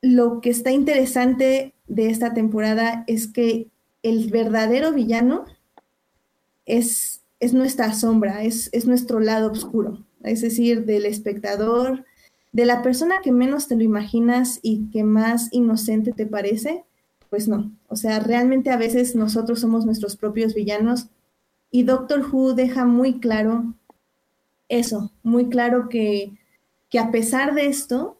lo 0.00 0.40
que 0.40 0.50
está 0.50 0.70
interesante 0.70 1.74
de 1.86 2.10
esta 2.10 2.34
temporada 2.34 3.04
es 3.06 3.26
que 3.26 3.68
el 4.02 4.30
verdadero 4.30 4.92
villano 4.92 5.44
es, 6.66 7.22
es 7.40 7.52
nuestra 7.54 7.92
sombra, 7.92 8.44
es, 8.44 8.70
es, 8.72 8.86
nuestro 8.86 9.20
lado 9.20 9.50
oscuro, 9.50 10.04
es 10.22 10.42
decir, 10.42 10.84
del 10.84 11.06
espectador, 11.06 12.04
de 12.52 12.66
la 12.66 12.82
persona 12.82 13.16
que 13.22 13.32
menos 13.32 13.68
te 13.68 13.76
lo 13.76 13.82
imaginas 13.82 14.60
y 14.62 14.88
que 14.90 15.02
más 15.02 15.48
inocente 15.52 16.12
te 16.12 16.26
parece, 16.26 16.84
pues 17.30 17.48
no. 17.48 17.72
O 17.88 17.96
sea, 17.96 18.20
realmente 18.20 18.70
a 18.70 18.76
veces 18.76 19.14
nosotros 19.14 19.60
somos 19.60 19.84
nuestros 19.84 20.16
propios 20.16 20.54
villanos 20.54 21.08
y 21.70 21.82
Doctor 21.82 22.26
Who 22.32 22.54
deja 22.54 22.84
muy 22.84 23.20
claro 23.20 23.74
eso, 24.68 25.12
muy 25.22 25.48
claro 25.48 25.88
que, 25.88 26.38
que 26.90 26.98
a 26.98 27.10
pesar 27.10 27.54
de 27.54 27.66
esto, 27.66 28.17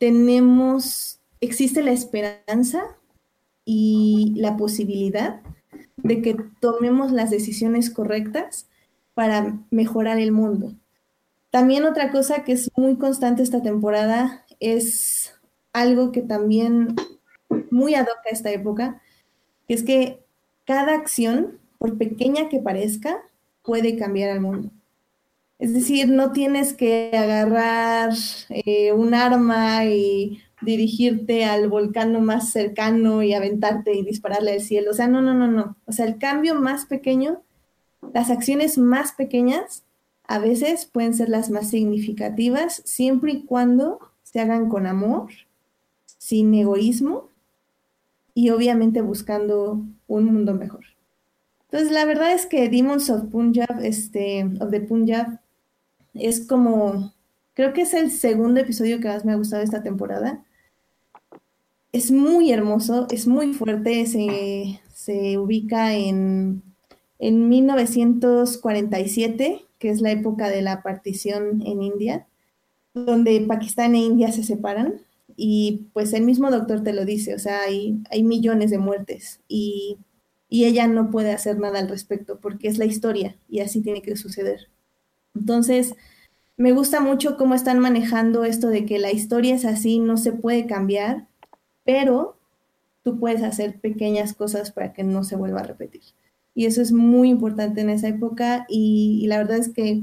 tenemos, 0.00 1.20
existe 1.42 1.82
la 1.82 1.92
esperanza 1.92 2.96
y 3.66 4.32
la 4.36 4.56
posibilidad 4.56 5.42
de 5.98 6.22
que 6.22 6.36
tomemos 6.58 7.12
las 7.12 7.30
decisiones 7.30 7.90
correctas 7.90 8.66
para 9.12 9.58
mejorar 9.70 10.18
el 10.18 10.32
mundo. 10.32 10.72
También 11.50 11.84
otra 11.84 12.10
cosa 12.10 12.44
que 12.44 12.52
es 12.52 12.70
muy 12.76 12.96
constante 12.96 13.42
esta 13.42 13.60
temporada 13.62 14.46
es 14.58 15.34
algo 15.74 16.12
que 16.12 16.22
también 16.22 16.96
muy 17.70 17.94
adoca 17.94 18.30
esta 18.30 18.50
época, 18.50 19.02
que 19.68 19.74
es 19.74 19.82
que 19.82 20.24
cada 20.64 20.94
acción, 20.94 21.58
por 21.76 21.98
pequeña 21.98 22.48
que 22.48 22.60
parezca, 22.60 23.18
puede 23.62 23.98
cambiar 23.98 24.30
al 24.30 24.40
mundo. 24.40 24.70
Es 25.60 25.74
decir, 25.74 26.08
no 26.08 26.32
tienes 26.32 26.72
que 26.72 27.10
agarrar 27.12 28.14
eh, 28.48 28.94
un 28.94 29.12
arma 29.12 29.84
y 29.84 30.40
dirigirte 30.62 31.44
al 31.44 31.68
volcán 31.68 32.24
más 32.24 32.50
cercano 32.50 33.22
y 33.22 33.34
aventarte 33.34 33.94
y 33.94 34.02
dispararle 34.02 34.54
al 34.54 34.62
cielo. 34.62 34.90
O 34.90 34.94
sea, 34.94 35.06
no, 35.06 35.20
no, 35.20 35.34
no, 35.34 35.48
no. 35.48 35.76
O 35.84 35.92
sea, 35.92 36.06
el 36.06 36.16
cambio 36.16 36.54
más 36.54 36.86
pequeño, 36.86 37.42
las 38.14 38.30
acciones 38.30 38.78
más 38.78 39.12
pequeñas, 39.12 39.84
a 40.26 40.38
veces 40.38 40.86
pueden 40.86 41.12
ser 41.12 41.28
las 41.28 41.50
más 41.50 41.68
significativas, 41.68 42.80
siempre 42.86 43.32
y 43.32 43.44
cuando 43.44 43.98
se 44.22 44.40
hagan 44.40 44.70
con 44.70 44.86
amor, 44.86 45.30
sin 46.06 46.54
egoísmo 46.54 47.28
y 48.32 48.48
obviamente 48.48 49.02
buscando 49.02 49.82
un 50.06 50.24
mundo 50.24 50.54
mejor. 50.54 50.86
Entonces, 51.64 51.92
la 51.92 52.06
verdad 52.06 52.32
es 52.32 52.46
que 52.46 52.70
Demons 52.70 53.10
of 53.10 53.24
Punjab, 53.30 53.80
este, 53.82 54.44
of 54.60 54.70
the 54.70 54.80
Punjab, 54.80 55.38
es 56.14 56.46
como, 56.46 57.12
creo 57.54 57.72
que 57.72 57.82
es 57.82 57.94
el 57.94 58.10
segundo 58.10 58.60
episodio 58.60 59.00
que 59.00 59.08
más 59.08 59.24
me 59.24 59.32
ha 59.32 59.36
gustado 59.36 59.62
esta 59.62 59.82
temporada. 59.82 60.44
Es 61.92 62.10
muy 62.10 62.52
hermoso, 62.52 63.06
es 63.10 63.26
muy 63.26 63.52
fuerte, 63.52 64.06
se, 64.06 64.80
se 64.94 65.38
ubica 65.38 65.94
en, 65.94 66.62
en 67.18 67.48
1947, 67.48 69.64
que 69.78 69.90
es 69.90 70.00
la 70.00 70.10
época 70.10 70.48
de 70.48 70.62
la 70.62 70.82
partición 70.82 71.62
en 71.66 71.82
India, 71.82 72.26
donde 72.94 73.40
Pakistán 73.42 73.94
e 73.94 73.98
India 73.98 74.32
se 74.32 74.44
separan. 74.44 75.02
Y 75.36 75.86
pues 75.92 76.12
el 76.12 76.24
mismo 76.24 76.50
doctor 76.50 76.82
te 76.82 76.92
lo 76.92 77.04
dice, 77.04 77.34
o 77.34 77.38
sea, 77.38 77.62
hay, 77.62 78.02
hay 78.10 78.22
millones 78.22 78.70
de 78.70 78.78
muertes 78.78 79.40
y, 79.48 79.98
y 80.50 80.66
ella 80.66 80.86
no 80.86 81.10
puede 81.10 81.32
hacer 81.32 81.58
nada 81.58 81.78
al 81.78 81.88
respecto 81.88 82.40
porque 82.40 82.68
es 82.68 82.76
la 82.76 82.84
historia 82.84 83.36
y 83.48 83.60
así 83.60 83.80
tiene 83.80 84.02
que 84.02 84.16
suceder. 84.16 84.68
Entonces, 85.34 85.94
me 86.56 86.72
gusta 86.72 87.00
mucho 87.00 87.38
cómo 87.38 87.54
están 87.54 87.78
manejando 87.78 88.44
esto 88.44 88.68
de 88.68 88.84
que 88.84 88.98
la 88.98 89.10
historia 89.10 89.54
es 89.54 89.64
así, 89.64 89.98
no 89.98 90.18
se 90.18 90.32
puede 90.32 90.66
cambiar, 90.66 91.26
pero 91.84 92.36
tú 93.02 93.18
puedes 93.18 93.42
hacer 93.42 93.80
pequeñas 93.80 94.34
cosas 94.34 94.70
para 94.70 94.92
que 94.92 95.02
no 95.02 95.24
se 95.24 95.36
vuelva 95.36 95.60
a 95.60 95.64
repetir. 95.64 96.02
y 96.54 96.66
eso 96.66 96.82
es 96.82 96.92
muy 96.92 97.30
importante 97.30 97.80
en 97.80 97.90
esa 97.90 98.08
época 98.08 98.66
y, 98.68 99.24
la 99.28 99.38
verdad 99.38 99.56
es 99.56 99.70
que 99.70 100.02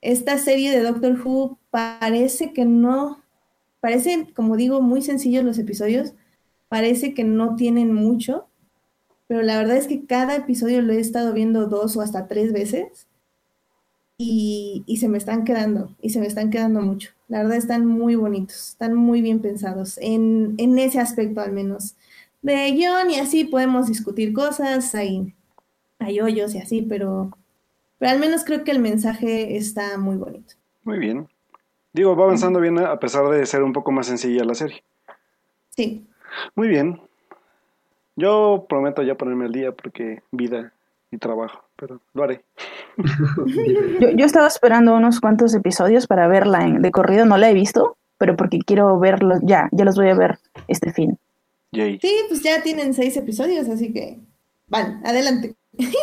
esta 0.00 0.38
serie 0.38 0.72
de 0.72 0.82
Doctor 0.82 1.16
Who 1.24 1.58
parece 1.70 2.52
que 2.52 2.64
no, 2.64 3.22
parece, 3.80 4.32
como 4.34 4.56
digo, 4.56 4.80
muy 4.80 5.02
sencillos 5.02 5.44
los 5.44 5.58
episodios, 5.58 6.14
parece 6.68 7.14
que 7.14 7.22
no 7.24 7.54
tienen 7.54 7.94
mucho, 7.94 8.48
pero 9.28 9.42
la 9.42 9.58
verdad 9.58 9.76
es 9.76 9.86
que 9.86 10.06
cada 10.06 10.34
episodio 10.36 10.82
lo 10.82 10.92
he 10.92 11.00
estado 11.00 11.32
viendo 11.32 11.66
dos 11.66 11.96
o 11.96 12.00
hasta 12.00 12.26
tres 12.26 12.52
veces 12.52 13.06
y, 14.16 14.84
y 14.86 14.98
se 14.98 15.08
me 15.08 15.18
están 15.18 15.44
quedando, 15.44 15.90
y 16.00 16.10
se 16.10 16.20
me 16.20 16.26
están 16.26 16.50
quedando 16.50 16.80
mucho. 16.80 17.10
La 17.28 17.42
verdad 17.42 17.56
están 17.56 17.86
muy 17.86 18.14
bonitos, 18.14 18.70
están 18.70 18.94
muy 18.94 19.20
bien 19.22 19.40
pensados, 19.40 19.98
en, 20.00 20.54
en 20.58 20.78
ese 20.78 21.00
aspecto 21.00 21.40
al 21.40 21.52
menos. 21.52 21.94
De 22.42 22.70
guion 22.72 23.10
y 23.10 23.18
así 23.18 23.44
podemos 23.44 23.86
discutir 23.86 24.32
cosas, 24.32 24.94
hay, 24.94 25.34
hay 25.98 26.20
hoyos 26.20 26.54
y 26.54 26.58
así, 26.58 26.82
pero, 26.82 27.36
pero 27.98 28.12
al 28.12 28.20
menos 28.20 28.44
creo 28.44 28.64
que 28.64 28.70
el 28.70 28.80
mensaje 28.80 29.56
está 29.56 29.96
muy 29.98 30.16
bonito. 30.16 30.54
Muy 30.84 30.98
bien. 30.98 31.28
Digo, 31.92 32.14
va 32.16 32.24
avanzando 32.24 32.60
bien 32.60 32.78
a 32.78 32.98
pesar 32.98 33.28
de 33.28 33.46
ser 33.46 33.62
un 33.62 33.72
poco 33.72 33.92
más 33.92 34.06
sencilla 34.08 34.44
la 34.44 34.54
serie. 34.54 34.82
Sí, 35.70 36.06
Muy 36.54 36.68
bien. 36.68 37.00
Yo 38.16 38.66
prometo 38.68 39.02
ya 39.02 39.16
ponerme 39.16 39.46
al 39.46 39.52
día 39.52 39.72
porque 39.72 40.22
vida 40.30 40.72
y 41.14 41.18
trabajo, 41.18 41.64
pero 41.76 42.00
lo 42.12 42.22
haré. 42.24 42.44
Yo, 44.00 44.10
yo 44.10 44.24
estaba 44.24 44.46
esperando 44.46 44.94
unos 44.94 45.20
cuantos 45.20 45.54
episodios 45.54 46.06
para 46.06 46.28
verla 46.28 46.64
en, 46.64 46.80
de 46.80 46.90
corrido, 46.90 47.26
no 47.26 47.36
la 47.36 47.50
he 47.50 47.54
visto, 47.54 47.96
pero 48.18 48.36
porque 48.36 48.58
quiero 48.60 48.98
verlos 48.98 49.40
ya, 49.42 49.68
ya 49.72 49.84
los 49.84 49.96
voy 49.96 50.08
a 50.08 50.14
ver 50.14 50.38
este 50.68 50.92
fin. 50.92 51.18
Yay. 51.72 51.98
sí, 52.00 52.12
pues 52.28 52.42
ya 52.42 52.62
tienen 52.62 52.94
seis 52.94 53.16
episodios, 53.16 53.68
así 53.68 53.92
que 53.92 54.20
van, 54.68 55.04
adelante. 55.04 55.56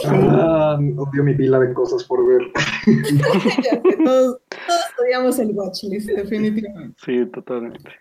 Ah, 0.05 0.77
odio 0.97 1.23
mi 1.23 1.33
pila 1.33 1.59
de 1.59 1.73
cosas 1.73 2.03
por 2.03 2.27
ver. 2.27 2.41
Ya 3.63 3.81
todos, 4.03 4.39
todos 4.49 4.85
odiamos 5.01 5.39
el 5.39 5.51
watchlist, 5.51 6.09
definitivamente. 6.09 6.95
Sí, 7.05 7.25
totalmente. 7.27 7.91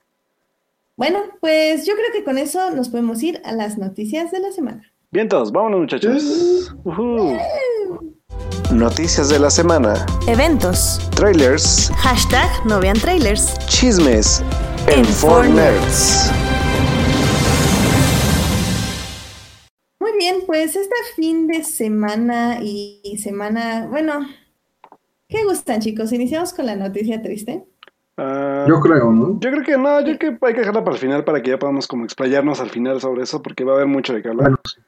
Bueno, 0.97 1.21
pues 1.41 1.87
yo 1.87 1.95
creo 1.95 2.13
que 2.13 2.25
con 2.25 2.39
eso 2.39 2.71
nos 2.73 2.89
podemos 2.89 3.23
ir 3.23 3.41
a 3.45 3.53
las 3.53 3.79
noticias 3.79 4.31
de 4.31 4.41
la 4.41 4.53
semana. 4.53 4.90
Bien, 5.13 5.29
todos, 5.29 5.51
vámonos 5.51 5.81
muchachos. 5.81 6.73
Ujú. 6.85 7.37
Noticias 8.73 9.29
de 9.29 9.41
la 9.41 9.51
semana. 9.51 9.95
Eventos. 10.29 11.01
Trailers. 11.17 11.91
Hashtag 11.97 12.49
no 12.65 12.79
vean 12.79 12.97
trailers. 12.97 13.59
Chismes. 13.67 14.41
En 14.87 15.01
En 15.01 15.05
Four 15.05 15.47
4 15.49 15.53
Nerds. 15.55 16.31
Muy 19.99 20.13
bien, 20.17 20.37
pues 20.47 20.77
este 20.77 20.95
fin 21.17 21.49
de 21.49 21.65
semana 21.65 22.61
y, 22.63 23.19
semana, 23.21 23.89
bueno, 23.91 24.21
¿qué 25.29 25.45
gustan 25.45 25.81
chicos? 25.81 26.13
Iniciamos 26.13 26.53
con 26.55 26.67
la 26.67 26.77
noticia 26.77 27.21
triste. 27.21 27.65
Ah, 28.17 28.65
Yo 28.69 28.79
creo, 28.81 29.11
¿no? 29.11 29.41
yo 29.41 29.51
creo 29.51 29.65
que 29.65 29.77
no, 29.77 30.01
yo 30.03 30.17
creo 30.19 30.39
que 30.39 30.47
hay 30.47 30.53
que 30.55 30.61
dejarla 30.61 30.85
para 30.85 30.95
el 30.95 31.01
final 31.01 31.25
para 31.25 31.43
que 31.43 31.51
ya 31.51 31.59
podamos 31.59 31.89
como 31.89 32.05
explayarnos 32.05 32.61
al 32.61 32.71
final 32.71 33.01
sobre 33.01 33.23
eso 33.25 33.43
porque 33.43 33.65
va 33.65 33.73
a 33.73 33.75
haber 33.77 33.89
mucho 33.89 34.13
de 34.13 34.23
qué 34.23 34.29
hablar. 34.29 34.43
Bueno, 34.51 34.59
sí. 34.65 34.81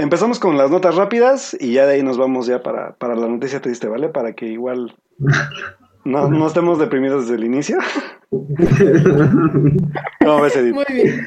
Empezamos 0.00 0.38
con 0.38 0.56
las 0.56 0.70
notas 0.70 0.94
rápidas 0.94 1.54
y 1.60 1.74
ya 1.74 1.84
de 1.84 1.92
ahí 1.94 2.02
nos 2.02 2.16
vamos 2.16 2.46
ya 2.46 2.62
para, 2.62 2.94
para 2.94 3.14
la 3.14 3.28
noticia 3.28 3.60
triste, 3.60 3.86
¿vale? 3.86 4.08
Para 4.08 4.32
que 4.32 4.46
igual 4.46 4.96
no, 6.06 6.26
no 6.30 6.46
estemos 6.46 6.78
deprimidos 6.78 7.24
desde 7.24 7.36
el 7.36 7.44
inicio. 7.44 7.76
¿Cómo 8.30 8.46
ves, 10.40 10.56
Edith? 10.56 10.72
Muy 10.72 10.86
bien. 10.90 11.20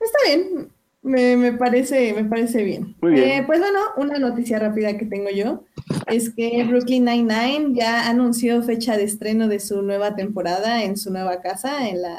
Está 0.00 0.18
bien. 0.26 0.72
Me, 1.02 1.36
me 1.36 1.52
parece, 1.52 2.12
me 2.12 2.24
parece 2.24 2.64
bien. 2.64 2.96
Muy 3.00 3.12
bien. 3.12 3.28
Eh, 3.28 3.44
pues 3.46 3.60
bueno, 3.60 3.78
una 3.96 4.18
noticia 4.18 4.58
rápida 4.58 4.98
que 4.98 5.06
tengo 5.06 5.30
yo 5.30 5.62
es 6.08 6.34
que 6.34 6.64
Brooklyn 6.64 7.04
Nine-Nine 7.04 7.74
ya 7.74 8.10
anunció 8.10 8.60
fecha 8.64 8.96
de 8.96 9.04
estreno 9.04 9.46
de 9.46 9.60
su 9.60 9.82
nueva 9.82 10.16
temporada 10.16 10.82
en 10.82 10.96
su 10.96 11.12
nueva 11.12 11.40
casa, 11.40 11.88
en 11.88 12.02
la... 12.02 12.16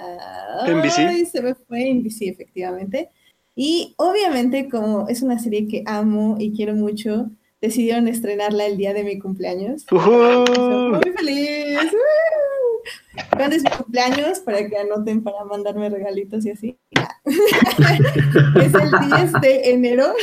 NBC. 0.68 1.00
Ay, 1.00 1.26
se 1.26 1.42
me 1.42 1.54
fue 1.54 1.94
NBC, 1.94 2.30
efectivamente. 2.30 3.10
Y 3.56 3.94
obviamente, 3.98 4.70
como 4.70 5.08
es 5.10 5.22
una 5.22 5.40
serie 5.40 5.68
que 5.68 5.84
amo 5.86 6.38
y 6.40 6.54
quiero 6.54 6.74
mucho, 6.74 7.30
decidieron 7.62 8.08
estrenarla 8.08 8.66
el 8.66 8.78
día 8.78 8.94
de 8.94 9.04
mi 9.04 9.20
cumpleaños. 9.20 9.86
Ujú. 9.92 10.12
muy 10.12 11.12
feliz. 11.16 11.92
¿Cuándo 13.36 13.56
es 13.56 13.64
mi 13.64 13.70
cumpleaños? 13.70 14.40
Para 14.40 14.68
que 14.68 14.78
anoten 14.78 15.22
para 15.24 15.44
mandarme 15.46 15.90
regalitos 15.90 16.46
y 16.46 16.52
así. 16.52 16.78
es 17.26 18.74
el 18.74 18.92
10 19.10 19.34
de 19.42 19.72
enero. 19.72 20.14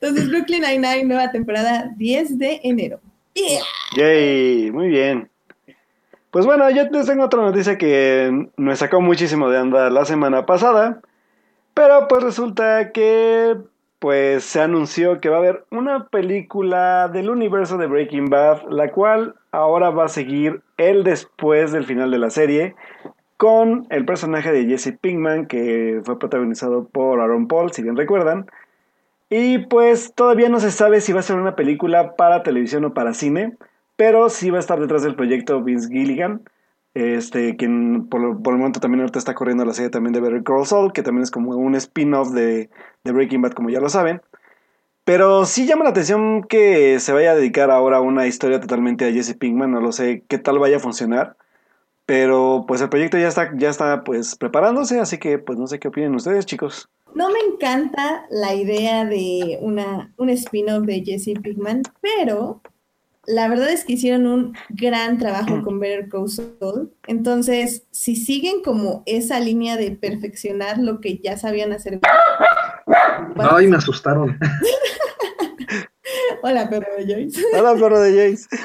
Entonces, 0.00 0.28
Brooklyn 0.28 0.62
Nine-Nine, 0.62 1.04
nueva 1.04 1.30
temporada, 1.30 1.92
10 1.96 2.38
de 2.38 2.60
enero. 2.64 3.00
Yeah. 3.34 3.62
Yay, 3.96 4.70
muy 4.72 4.88
bien. 4.88 5.30
Pues 6.30 6.44
bueno, 6.44 6.68
yo 6.70 6.84
les 6.90 7.06
tengo 7.06 7.24
otra 7.24 7.40
noticia 7.40 7.78
que 7.78 8.48
me 8.56 8.76
sacó 8.76 9.00
muchísimo 9.00 9.48
de 9.48 9.58
andar 9.58 9.90
la 9.92 10.04
semana 10.04 10.44
pasada, 10.44 11.00
pero 11.78 12.08
pues 12.08 12.24
resulta 12.24 12.90
que 12.90 13.56
pues 14.00 14.42
se 14.42 14.60
anunció 14.60 15.20
que 15.20 15.28
va 15.28 15.36
a 15.36 15.38
haber 15.38 15.64
una 15.70 16.08
película 16.08 17.06
del 17.06 17.30
universo 17.30 17.78
de 17.78 17.86
Breaking 17.86 18.30
Bad, 18.30 18.68
la 18.68 18.90
cual 18.90 19.36
ahora 19.52 19.90
va 19.90 20.06
a 20.06 20.08
seguir 20.08 20.60
el 20.76 21.04
después 21.04 21.70
del 21.70 21.84
final 21.84 22.10
de 22.10 22.18
la 22.18 22.30
serie 22.30 22.74
con 23.36 23.86
el 23.90 24.04
personaje 24.04 24.50
de 24.50 24.64
Jesse 24.64 24.98
Pinkman 25.00 25.46
que 25.46 26.00
fue 26.02 26.18
protagonizado 26.18 26.88
por 26.88 27.20
Aaron 27.20 27.46
Paul, 27.46 27.70
si 27.70 27.84
bien 27.84 27.96
recuerdan. 27.96 28.50
Y 29.30 29.58
pues 29.58 30.12
todavía 30.16 30.48
no 30.48 30.58
se 30.58 30.72
sabe 30.72 31.00
si 31.00 31.12
va 31.12 31.20
a 31.20 31.22
ser 31.22 31.36
una 31.36 31.54
película 31.54 32.16
para 32.16 32.42
televisión 32.42 32.86
o 32.86 32.92
para 32.92 33.14
cine, 33.14 33.56
pero 33.94 34.30
sí 34.30 34.50
va 34.50 34.56
a 34.56 34.60
estar 34.66 34.80
detrás 34.80 35.04
del 35.04 35.14
proyecto 35.14 35.62
Vince 35.62 35.88
Gilligan, 35.88 36.40
este, 36.94 37.56
quien 37.56 38.08
por, 38.08 38.20
el 38.22 38.58
momento 38.58 38.80
también 38.80 39.00
ahorita 39.00 39.18
está 39.18 39.34
corriendo 39.34 39.64
la 39.64 39.72
serie 39.72 39.90
también 39.90 40.12
de 40.12 40.20
Better 40.20 40.42
Call 40.42 40.66
Saul, 40.66 40.92
que 40.92 41.02
también 41.02 41.22
es 41.22 41.30
como 41.30 41.50
un 41.50 41.74
spin-off 41.74 42.30
de, 42.30 42.70
Breaking 43.04 43.42
Bad, 43.42 43.52
como 43.52 43.70
ya 43.70 43.80
lo 43.80 43.88
saben. 43.88 44.22
Pero 45.04 45.46
sí 45.46 45.66
llama 45.66 45.84
la 45.84 45.90
atención 45.90 46.42
que 46.42 47.00
se 47.00 47.12
vaya 47.12 47.32
a 47.32 47.34
dedicar 47.34 47.70
ahora 47.70 48.00
una 48.00 48.26
historia 48.26 48.60
totalmente 48.60 49.06
a 49.06 49.12
Jesse 49.12 49.34
Pinkman, 49.34 49.70
no 49.70 49.80
lo 49.80 49.92
sé 49.92 50.24
qué 50.28 50.38
tal 50.38 50.58
vaya 50.58 50.76
a 50.76 50.80
funcionar. 50.80 51.36
Pero 52.04 52.64
pues 52.66 52.80
el 52.80 52.88
proyecto 52.88 53.18
ya 53.18 53.28
está, 53.28 53.52
ya 53.56 53.70
está 53.70 54.02
pues 54.04 54.36
preparándose, 54.36 55.00
así 55.00 55.18
que 55.18 55.38
pues 55.38 55.58
no 55.58 55.66
sé 55.66 55.78
qué 55.78 55.88
opinan 55.88 56.14
ustedes, 56.14 56.46
chicos. 56.46 56.88
No 57.14 57.30
me 57.30 57.38
encanta 57.40 58.26
la 58.30 58.54
idea 58.54 59.04
de 59.04 59.58
una, 59.60 60.12
un 60.16 60.30
spin-off 60.30 60.84
de 60.84 61.02
Jesse 61.04 61.38
Pinkman, 61.40 61.82
pero 62.00 62.60
la 63.28 63.46
verdad 63.46 63.70
es 63.70 63.84
que 63.84 63.92
hicieron 63.92 64.26
un 64.26 64.54
gran 64.70 65.18
trabajo 65.18 65.62
con 65.62 65.78
Better 65.78 66.08
Call 66.08 66.30
Saul. 66.30 66.90
Entonces, 67.06 67.86
si 67.90 68.16
siguen 68.16 68.62
como 68.62 69.02
esa 69.04 69.38
línea 69.38 69.76
de 69.76 69.90
perfeccionar 69.90 70.78
lo 70.78 71.00
que 71.00 71.18
ya 71.18 71.36
sabían 71.36 71.72
hacer. 71.72 72.00
Bueno, 73.36 73.50
Ay, 73.52 73.66
me 73.66 73.76
asustaron. 73.76 74.38
Hola, 76.42 76.70
perro 76.70 76.86
de 76.96 77.04
Joyce. 77.04 77.42
Hola, 77.58 77.74
perro 77.74 78.00
de 78.00 78.12
Jace. 78.12 78.48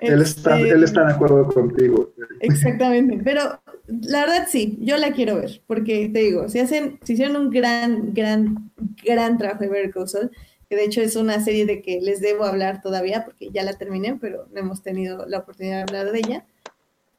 Él 0.00 0.20
está, 0.20 0.58
él 0.58 0.82
está 0.82 1.06
de 1.06 1.12
acuerdo 1.12 1.46
contigo. 1.46 2.12
Exactamente, 2.40 3.20
pero 3.24 3.62
la 3.86 4.20
verdad 4.20 4.46
sí, 4.48 4.76
yo 4.80 4.98
la 4.98 5.12
quiero 5.12 5.36
ver, 5.36 5.62
porque 5.66 6.10
te 6.12 6.18
digo, 6.18 6.48
si 6.48 6.58
hacen, 6.58 6.98
si 7.04 7.14
hicieron 7.14 7.36
un 7.36 7.50
gran, 7.50 8.12
gran, 8.12 8.70
gran 9.02 9.38
trabajo 9.38 9.60
de 9.60 9.68
Better 9.68 9.92
Call 9.92 10.08
Saul, 10.08 10.30
que 10.74 10.80
de 10.80 10.84
hecho 10.86 11.00
es 11.00 11.14
una 11.14 11.40
serie 11.40 11.66
de 11.66 11.82
que 11.82 12.00
les 12.00 12.20
debo 12.20 12.44
hablar 12.44 12.82
todavía, 12.82 13.24
porque 13.24 13.50
ya 13.52 13.62
la 13.62 13.74
terminé, 13.74 14.18
pero 14.20 14.46
no 14.52 14.60
hemos 14.60 14.82
tenido 14.82 15.24
la 15.26 15.38
oportunidad 15.38 15.76
de 15.76 15.82
hablar 15.82 16.12
de 16.12 16.18
ella. 16.18 16.46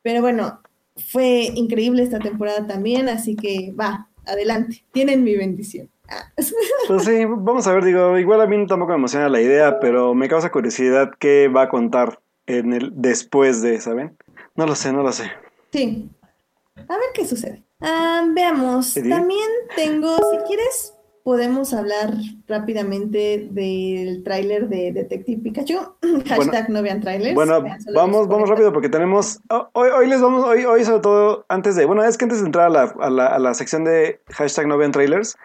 Pero 0.02 0.22
bueno, 0.22 0.60
fue 0.98 1.52
increíble 1.56 2.04
esta 2.04 2.20
temporada 2.20 2.68
también, 2.68 3.08
así 3.08 3.36
que 3.36 3.74
va, 3.80 4.10
adelante, 4.26 4.84
tienen 4.92 5.24
mi 5.24 5.36
bendición. 5.36 5.90
Ah. 6.10 6.32
Pues 6.88 7.04
sí, 7.06 7.26
vamos 7.26 7.66
a 7.66 7.74
ver, 7.74 7.84
digo, 7.84 8.18
igual 8.20 8.42
a 8.42 8.46
mí 8.46 8.68
tampoco 8.68 8.92
me 8.92 8.98
emociona 8.98 9.30
la 9.30 9.42
idea, 9.42 9.80
pero 9.80 10.14
me 10.14 10.28
causa 10.28 10.52
curiosidad 10.52 11.12
qué 11.18 11.48
va 11.48 11.64
a 11.64 11.70
contar 11.70 12.20
en 12.46 12.74
el 12.74 12.92
después 12.94 13.62
de, 13.62 13.80
¿saben? 13.82 14.16
No 14.56 14.68
lo 14.68 14.76
sé, 14.76 14.94
no 14.94 15.02
lo 15.02 15.12
sé. 15.12 15.32
Sí, 15.72 16.10
a 16.76 16.94
ver 16.94 17.08
qué 17.14 17.26
sucede. 17.26 17.64
Ah, 17.80 18.24
veamos, 18.28 18.94
también 18.94 19.50
tengo, 19.76 20.16
si 20.16 20.38
quieres, 20.48 20.95
podemos 21.26 21.74
hablar 21.74 22.14
rápidamente 22.48 23.50
del 23.50 24.24
tráiler 24.24 24.70
de 24.70 24.92
Detective 24.92 25.42
Pikachu. 25.42 25.80
Hashtag 26.28 26.70
no 26.70 26.84
vean 26.84 27.02
trailers. 27.02 27.34
Bueno, 27.34 27.64
vean 27.64 27.80
vamos, 27.96 28.28
vamos 28.28 28.48
40. 28.48 28.52
rápido 28.52 28.72
porque 28.72 28.90
tenemos. 28.90 29.40
oh, 29.50 29.68
Hoy, 29.74 29.90
hoy 29.90 30.08
les 30.08 30.22
vamos, 30.22 30.46
hoy, 30.46 30.66
hoy 30.66 30.86
sobre 30.86 31.02
todo, 31.02 31.44
antes 31.50 31.76
de. 31.76 31.86
Bueno, 31.86 32.04
es 32.04 32.20
que 32.20 32.26
antes 32.26 32.42
de 32.42 32.46
entrar 32.46 32.68
a 32.68 32.70
la, 32.70 32.94
a 33.00 33.10
la, 33.10 33.26
a 33.26 33.40
la 33.40 33.56
sección 33.56 33.84
de 33.84 34.22
hashtag 34.34 34.68
no 34.68 34.78
vean 34.78 34.92
trailers, 34.92 35.36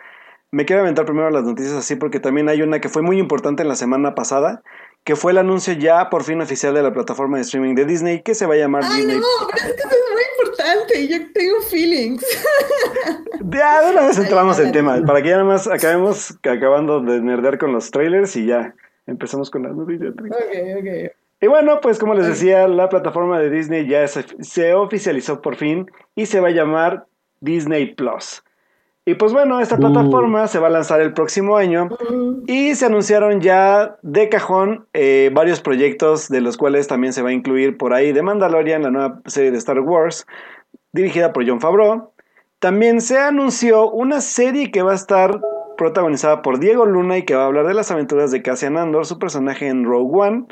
me 0.51 0.67
quiero 0.67 0.83
aventar 0.83 1.07
primero 1.07 1.31
las 1.31 1.45
noticias 1.45 1.75
así 1.75 1.97
porque 1.97 2.21
también 2.21 2.51
hay 2.51 2.61
una 2.61 2.83
que 2.83 2.91
fue 2.91 3.01
muy 3.01 3.19
importante 3.19 3.63
en 3.63 3.69
la 3.69 3.75
semana 3.75 4.15
pasada, 4.15 4.63
que 5.05 5.17
fue 5.17 5.33
el 5.33 5.39
anuncio 5.39 5.73
ya 5.75 6.11
por 6.11 6.25
fin 6.25 6.41
oficial 6.41 6.75
de 6.75 6.83
la 6.83 6.93
plataforma 6.93 7.37
de 7.37 7.43
streaming 7.43 7.75
de 7.75 7.85
Disney 7.85 8.23
que 8.23 8.35
se 8.35 8.47
va 8.47 8.55
a 8.55 8.59
llamar 8.59 8.83
Ay, 8.85 8.99
Disney. 8.99 9.17
no, 9.19 9.27
pero 9.51 9.69
es 9.69 9.75
que 9.75 9.83
es 9.83 10.05
muy 10.13 10.23
importante, 10.45 11.09
yo 11.09 11.33
tengo 11.33 11.61
feelings. 11.63 12.25
Ya, 13.43 13.83
de 13.83 13.93
una 13.93 14.07
vez 14.07 14.19
entramos 14.19 14.59
en 14.61 14.71
tema, 14.73 15.01
para 15.07 15.23
que 15.23 15.29
ya 15.31 15.37
nada 15.39 15.49
más 15.49 15.67
acabemos 15.67 16.39
acabando 16.43 17.01
de 17.01 17.21
nerdear 17.21 17.59
con 17.59 17.73
los 17.73 17.91
trailers 17.91 18.37
y 18.37 18.47
ya 18.47 18.75
empezamos 19.07 19.51
con 19.51 19.63
las 19.63 19.75
noticias. 19.75 20.13
Ok, 20.13 20.29
ok. 20.79 21.13
Y 21.43 21.47
bueno, 21.47 21.81
pues 21.81 21.99
como 21.99 22.15
les 22.15 22.27
decía, 22.27 22.69
la 22.69 22.91
plataforma 22.91 23.41
de 23.41 23.49
Disney 23.49 23.89
ya 23.89 24.07
se, 24.07 24.25
se 24.41 24.75
oficializó 24.75 25.41
por 25.41 25.57
fin 25.57 25.91
y 26.15 26.27
se 26.27 26.39
va 26.41 26.49
a 26.49 26.53
llamar 26.53 27.07
Disney 27.41 27.95
Plus. 27.95 28.43
Y 29.11 29.15
pues 29.15 29.33
bueno, 29.33 29.59
esta 29.59 29.77
plataforma 29.77 30.47
se 30.47 30.61
va 30.61 30.69
a 30.69 30.71
lanzar 30.71 31.01
el 31.01 31.13
próximo 31.13 31.57
año 31.57 31.89
y 32.47 32.77
se 32.77 32.87
anunciaron 32.87 33.41
ya 33.41 33.97
de 34.03 34.29
cajón 34.29 34.87
eh, 34.93 35.31
varios 35.33 35.61
proyectos 35.61 36.29
de 36.29 36.41
los 36.41 36.57
cuales 36.57 36.87
también 36.87 37.13
se 37.13 37.21
va 37.21 37.31
a 37.31 37.33
incluir 37.33 37.77
por 37.77 37.93
ahí 37.93 38.13
The 38.13 38.23
Mandalorian, 38.23 38.85
la 38.85 38.93
nueva 38.93 39.21
serie 39.27 39.51
de 39.51 39.59
Star 39.59 39.81
Wars, 39.81 40.29
dirigida 40.93 41.33
por 41.33 41.45
John 41.45 41.61
Favreau. 41.61 42.13
También 42.61 43.01
se 43.01 43.19
anunció 43.19 43.91
una 43.91 44.21
serie 44.21 44.71
que 44.71 44.83
va 44.83 44.93
a 44.93 44.95
estar 44.95 45.41
protagonizada 45.77 46.41
por 46.41 46.61
Diego 46.61 46.87
Luna 46.87 47.19
y 47.19 47.25
que 47.25 47.35
va 47.35 47.43
a 47.43 47.47
hablar 47.47 47.67
de 47.67 47.75
las 47.75 47.91
aventuras 47.91 48.31
de 48.31 48.43
Cassian 48.43 48.77
Andor, 48.77 49.07
su 49.07 49.19
personaje 49.19 49.67
en 49.67 49.87
Rogue 49.87 50.21
One. 50.21 50.45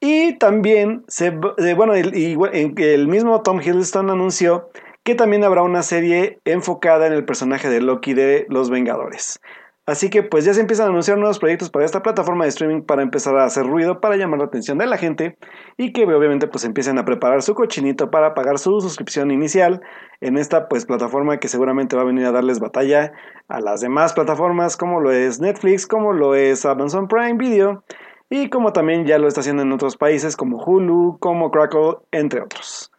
Y 0.00 0.38
también, 0.38 1.04
se, 1.06 1.26
eh, 1.58 1.74
bueno, 1.74 1.94
el, 1.94 2.16
y, 2.16 2.36
el 2.82 3.06
mismo 3.06 3.42
Tom 3.42 3.60
Hiddleston 3.60 4.10
anunció 4.10 4.70
que 5.06 5.14
también 5.14 5.44
habrá 5.44 5.62
una 5.62 5.84
serie 5.84 6.40
enfocada 6.44 7.06
en 7.06 7.12
el 7.12 7.24
personaje 7.24 7.70
de 7.70 7.80
Loki 7.80 8.12
de 8.12 8.44
Los 8.48 8.70
Vengadores. 8.70 9.38
Así 9.86 10.10
que 10.10 10.24
pues 10.24 10.44
ya 10.44 10.52
se 10.52 10.60
empiezan 10.60 10.86
a 10.86 10.90
anunciar 10.90 11.16
nuevos 11.16 11.38
proyectos 11.38 11.70
para 11.70 11.84
esta 11.84 12.02
plataforma 12.02 12.42
de 12.42 12.48
streaming 12.48 12.82
para 12.82 13.02
empezar 13.02 13.38
a 13.38 13.44
hacer 13.44 13.68
ruido, 13.68 14.00
para 14.00 14.16
llamar 14.16 14.40
la 14.40 14.46
atención 14.46 14.78
de 14.78 14.86
la 14.86 14.98
gente 14.98 15.38
y 15.76 15.92
que 15.92 16.02
obviamente 16.06 16.48
pues 16.48 16.64
empiecen 16.64 16.98
a 16.98 17.04
preparar 17.04 17.42
su 17.42 17.54
cochinito 17.54 18.10
para 18.10 18.34
pagar 18.34 18.58
su 18.58 18.80
suscripción 18.80 19.30
inicial 19.30 19.80
en 20.20 20.38
esta 20.38 20.66
pues 20.66 20.86
plataforma 20.86 21.38
que 21.38 21.46
seguramente 21.46 21.94
va 21.94 22.02
a 22.02 22.06
venir 22.06 22.26
a 22.26 22.32
darles 22.32 22.58
batalla 22.58 23.12
a 23.46 23.60
las 23.60 23.82
demás 23.82 24.12
plataformas 24.12 24.76
como 24.76 25.00
lo 25.00 25.12
es 25.12 25.38
Netflix, 25.38 25.86
como 25.86 26.14
lo 26.14 26.34
es 26.34 26.66
Amazon 26.66 27.06
Prime 27.06 27.34
Video 27.34 27.84
y 28.28 28.50
como 28.50 28.72
también 28.72 29.06
ya 29.06 29.18
lo 29.18 29.28
está 29.28 29.38
haciendo 29.38 29.62
en 29.62 29.70
otros 29.70 29.96
países 29.96 30.36
como 30.36 30.60
Hulu, 30.60 31.18
como 31.20 31.52
Crackle, 31.52 31.98
entre 32.10 32.40
otros. 32.40 32.90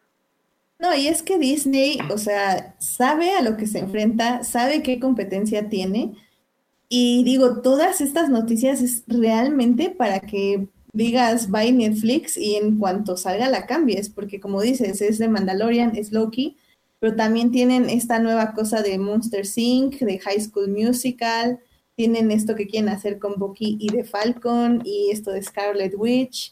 No, 0.80 0.96
y 0.96 1.08
es 1.08 1.24
que 1.24 1.40
Disney, 1.40 1.98
o 2.12 2.18
sea, 2.18 2.76
sabe 2.80 3.32
a 3.32 3.42
lo 3.42 3.58
que 3.58 3.66
se 3.66 3.80
enfrenta, 3.80 4.44
sabe 4.44 4.84
qué 4.84 5.00
competencia 5.00 5.70
tiene. 5.70 6.14
Y 6.88 7.24
digo, 7.24 7.62
todas 7.62 8.00
estas 8.00 8.30
noticias 8.30 8.82
es 8.82 9.04
realmente 9.08 9.90
para 9.90 10.20
que 10.20 10.68
digas 10.94 11.50
bye 11.52 11.72
Netflix 11.72 12.38
y 12.38 12.56
en 12.56 12.78
cuanto 12.80 13.18
salga 13.18 13.50
la 13.50 13.66
cambies, 13.66 14.10
porque 14.10 14.40
como 14.40 14.62
dices, 14.62 15.02
es 15.02 15.18
de 15.18 15.28
Mandalorian, 15.28 15.96
es 15.96 16.12
Loki, 16.12 16.58
pero 17.00 17.16
también 17.16 17.52
tienen 17.52 17.90
esta 17.90 18.20
nueva 18.20 18.54
cosa 18.54 18.82
de 18.82 18.98
Monster 18.98 19.46
Inc., 19.56 20.00
de 20.00 20.20
High 20.20 20.42
School 20.42 20.70
Musical, 20.70 21.60
tienen 21.96 22.32
esto 22.32 22.56
que 22.56 22.68
quieren 22.68 22.90
hacer 22.90 23.20
con 23.20 23.36
Bucky 23.38 23.78
y 23.80 23.90
de 23.90 24.04
Falcon, 24.04 24.82
y 24.86 25.10
esto 25.12 25.32
de 25.32 25.42
Scarlet 25.42 25.94
Witch. 25.98 26.52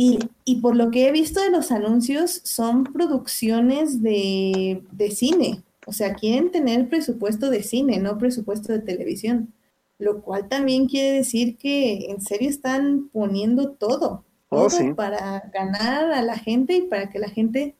Y, 0.00 0.60
por 0.62 0.76
lo 0.76 0.92
que 0.92 1.08
he 1.08 1.12
visto 1.12 1.40
de 1.40 1.50
los 1.50 1.72
anuncios, 1.72 2.40
son 2.44 2.84
producciones 2.84 4.00
de, 4.00 4.80
cine. 5.10 5.64
O 5.86 5.92
sea, 5.92 6.14
quieren 6.14 6.52
tener 6.52 6.88
presupuesto 6.88 7.50
de 7.50 7.64
cine, 7.64 7.98
no 7.98 8.16
presupuesto 8.16 8.72
de 8.72 8.78
televisión. 8.78 9.52
Lo 9.98 10.22
cual 10.22 10.48
también 10.48 10.86
quiere 10.86 11.16
decir 11.16 11.56
que 11.56 12.12
en 12.12 12.20
serio 12.20 12.48
están 12.48 13.08
poniendo 13.12 13.72
todo. 13.72 14.22
Oh, 14.50 14.68
todo 14.68 14.94
para 14.94 15.50
ganar 15.52 16.12
a 16.12 16.22
la 16.22 16.38
gente 16.38 16.74
y 16.74 16.82
para 16.82 17.10
que 17.10 17.18
la 17.18 17.28
gente 17.28 17.74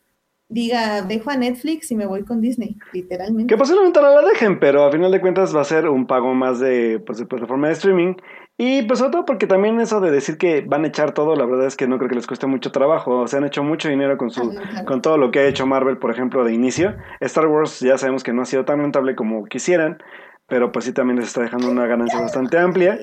diga, 0.49 1.03
dejo 1.03 1.31
a 1.31 1.37
Netflix 1.37 1.93
y 1.93 1.95
me 1.95 2.07
voy 2.07 2.25
con 2.25 2.41
Disney, 2.41 2.77
literalmente. 2.93 3.55
Que 3.55 3.57
posiblemente 3.57 4.01
no 4.01 4.13
la 4.13 4.23
dejen, 4.23 4.59
pero 4.59 4.85
a 4.85 4.91
final 4.91 5.13
de 5.13 5.21
cuentas 5.21 5.55
va 5.55 5.61
a 5.61 5.65
ser 5.65 5.89
un 5.89 6.05
pago 6.09 6.35
más 6.35 6.59
de, 6.59 6.99
pues, 6.99 7.19
de 7.19 7.27
plataforma 7.27 7.69
de 7.69 7.75
streaming 7.75 8.15
y 8.61 8.83
pues 8.83 8.99
sobre 8.99 9.13
todo 9.13 9.25
porque 9.25 9.47
también 9.47 9.81
eso 9.81 10.01
de 10.01 10.11
decir 10.11 10.37
que 10.37 10.63
van 10.63 10.85
a 10.85 10.89
echar 10.89 11.13
todo, 11.13 11.37
la 11.37 11.47
verdad 11.47 11.69
es 11.69 11.77
que 11.77 11.87
no 11.87 11.97
creo 11.97 12.09
que 12.09 12.17
les 12.17 12.27
cueste 12.27 12.49
mucho 12.49 12.73
trabajo. 12.73 13.29
Se 13.29 13.37
han 13.37 13.45
hecho 13.45 13.63
mucho 13.63 13.89
dinero 13.89 14.19
con 14.19 14.31
su, 14.31 14.53
con 14.85 15.01
todo 15.01 15.17
lo 15.17 15.31
que 15.31 15.39
ha 15.39 15.47
hecho 15.47 15.65
Marvel, 15.65 15.99
por 15.99 16.11
ejemplo, 16.11 16.43
de 16.43 16.53
inicio. 16.53 16.97
Star 17.21 17.47
Wars 17.47 17.79
ya 17.79 17.97
sabemos 17.99 18.25
que 18.25 18.33
no 18.33 18.43
ha 18.43 18.47
sido 18.47 18.65
tan 18.65 18.81
rentable 18.81 19.15
como 19.15 19.45
quisieran, 19.45 20.03
pero 20.49 20.73
pues 20.73 20.87
sí 20.87 20.93
también 20.93 21.21
les 21.21 21.29
está 21.29 21.43
dejando 21.43 21.71
una 21.71 21.87
ganancia 21.87 22.21
bastante 22.21 22.59
amplia. 22.59 22.99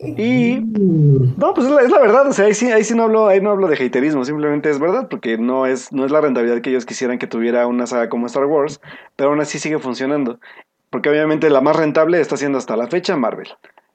Y 0.00 0.60
no, 0.62 1.52
pues 1.52 1.66
es 1.66 1.72
la, 1.74 1.82
es 1.82 1.90
la 1.90 2.00
verdad, 2.00 2.26
o 2.26 2.32
sea, 2.32 2.46
ahí 2.46 2.54
sí, 2.54 2.72
ahí 2.72 2.82
sí 2.82 2.94
no 2.94 3.02
hablo, 3.02 3.26
ahí 3.26 3.42
no 3.42 3.50
hablo 3.50 3.68
de 3.68 3.74
haterismo, 3.74 4.24
simplemente 4.24 4.70
es 4.70 4.78
verdad, 4.78 5.08
porque 5.10 5.36
no 5.36 5.66
es, 5.66 5.92
no 5.92 6.06
es 6.06 6.10
la 6.10 6.22
rentabilidad 6.22 6.62
que 6.62 6.70
ellos 6.70 6.86
quisieran 6.86 7.18
que 7.18 7.26
tuviera 7.26 7.66
una 7.66 7.86
saga 7.86 8.08
como 8.08 8.24
Star 8.26 8.46
Wars, 8.46 8.80
pero 9.16 9.28
aún 9.28 9.40
así 9.40 9.58
sigue 9.58 9.78
funcionando. 9.80 10.40
Porque 10.88 11.10
obviamente 11.10 11.50
la 11.50 11.60
más 11.60 11.76
rentable 11.76 12.20
está 12.20 12.38
siendo 12.38 12.56
hasta 12.56 12.74
la 12.74 12.86
fecha 12.86 13.14
Marvel. 13.16 13.48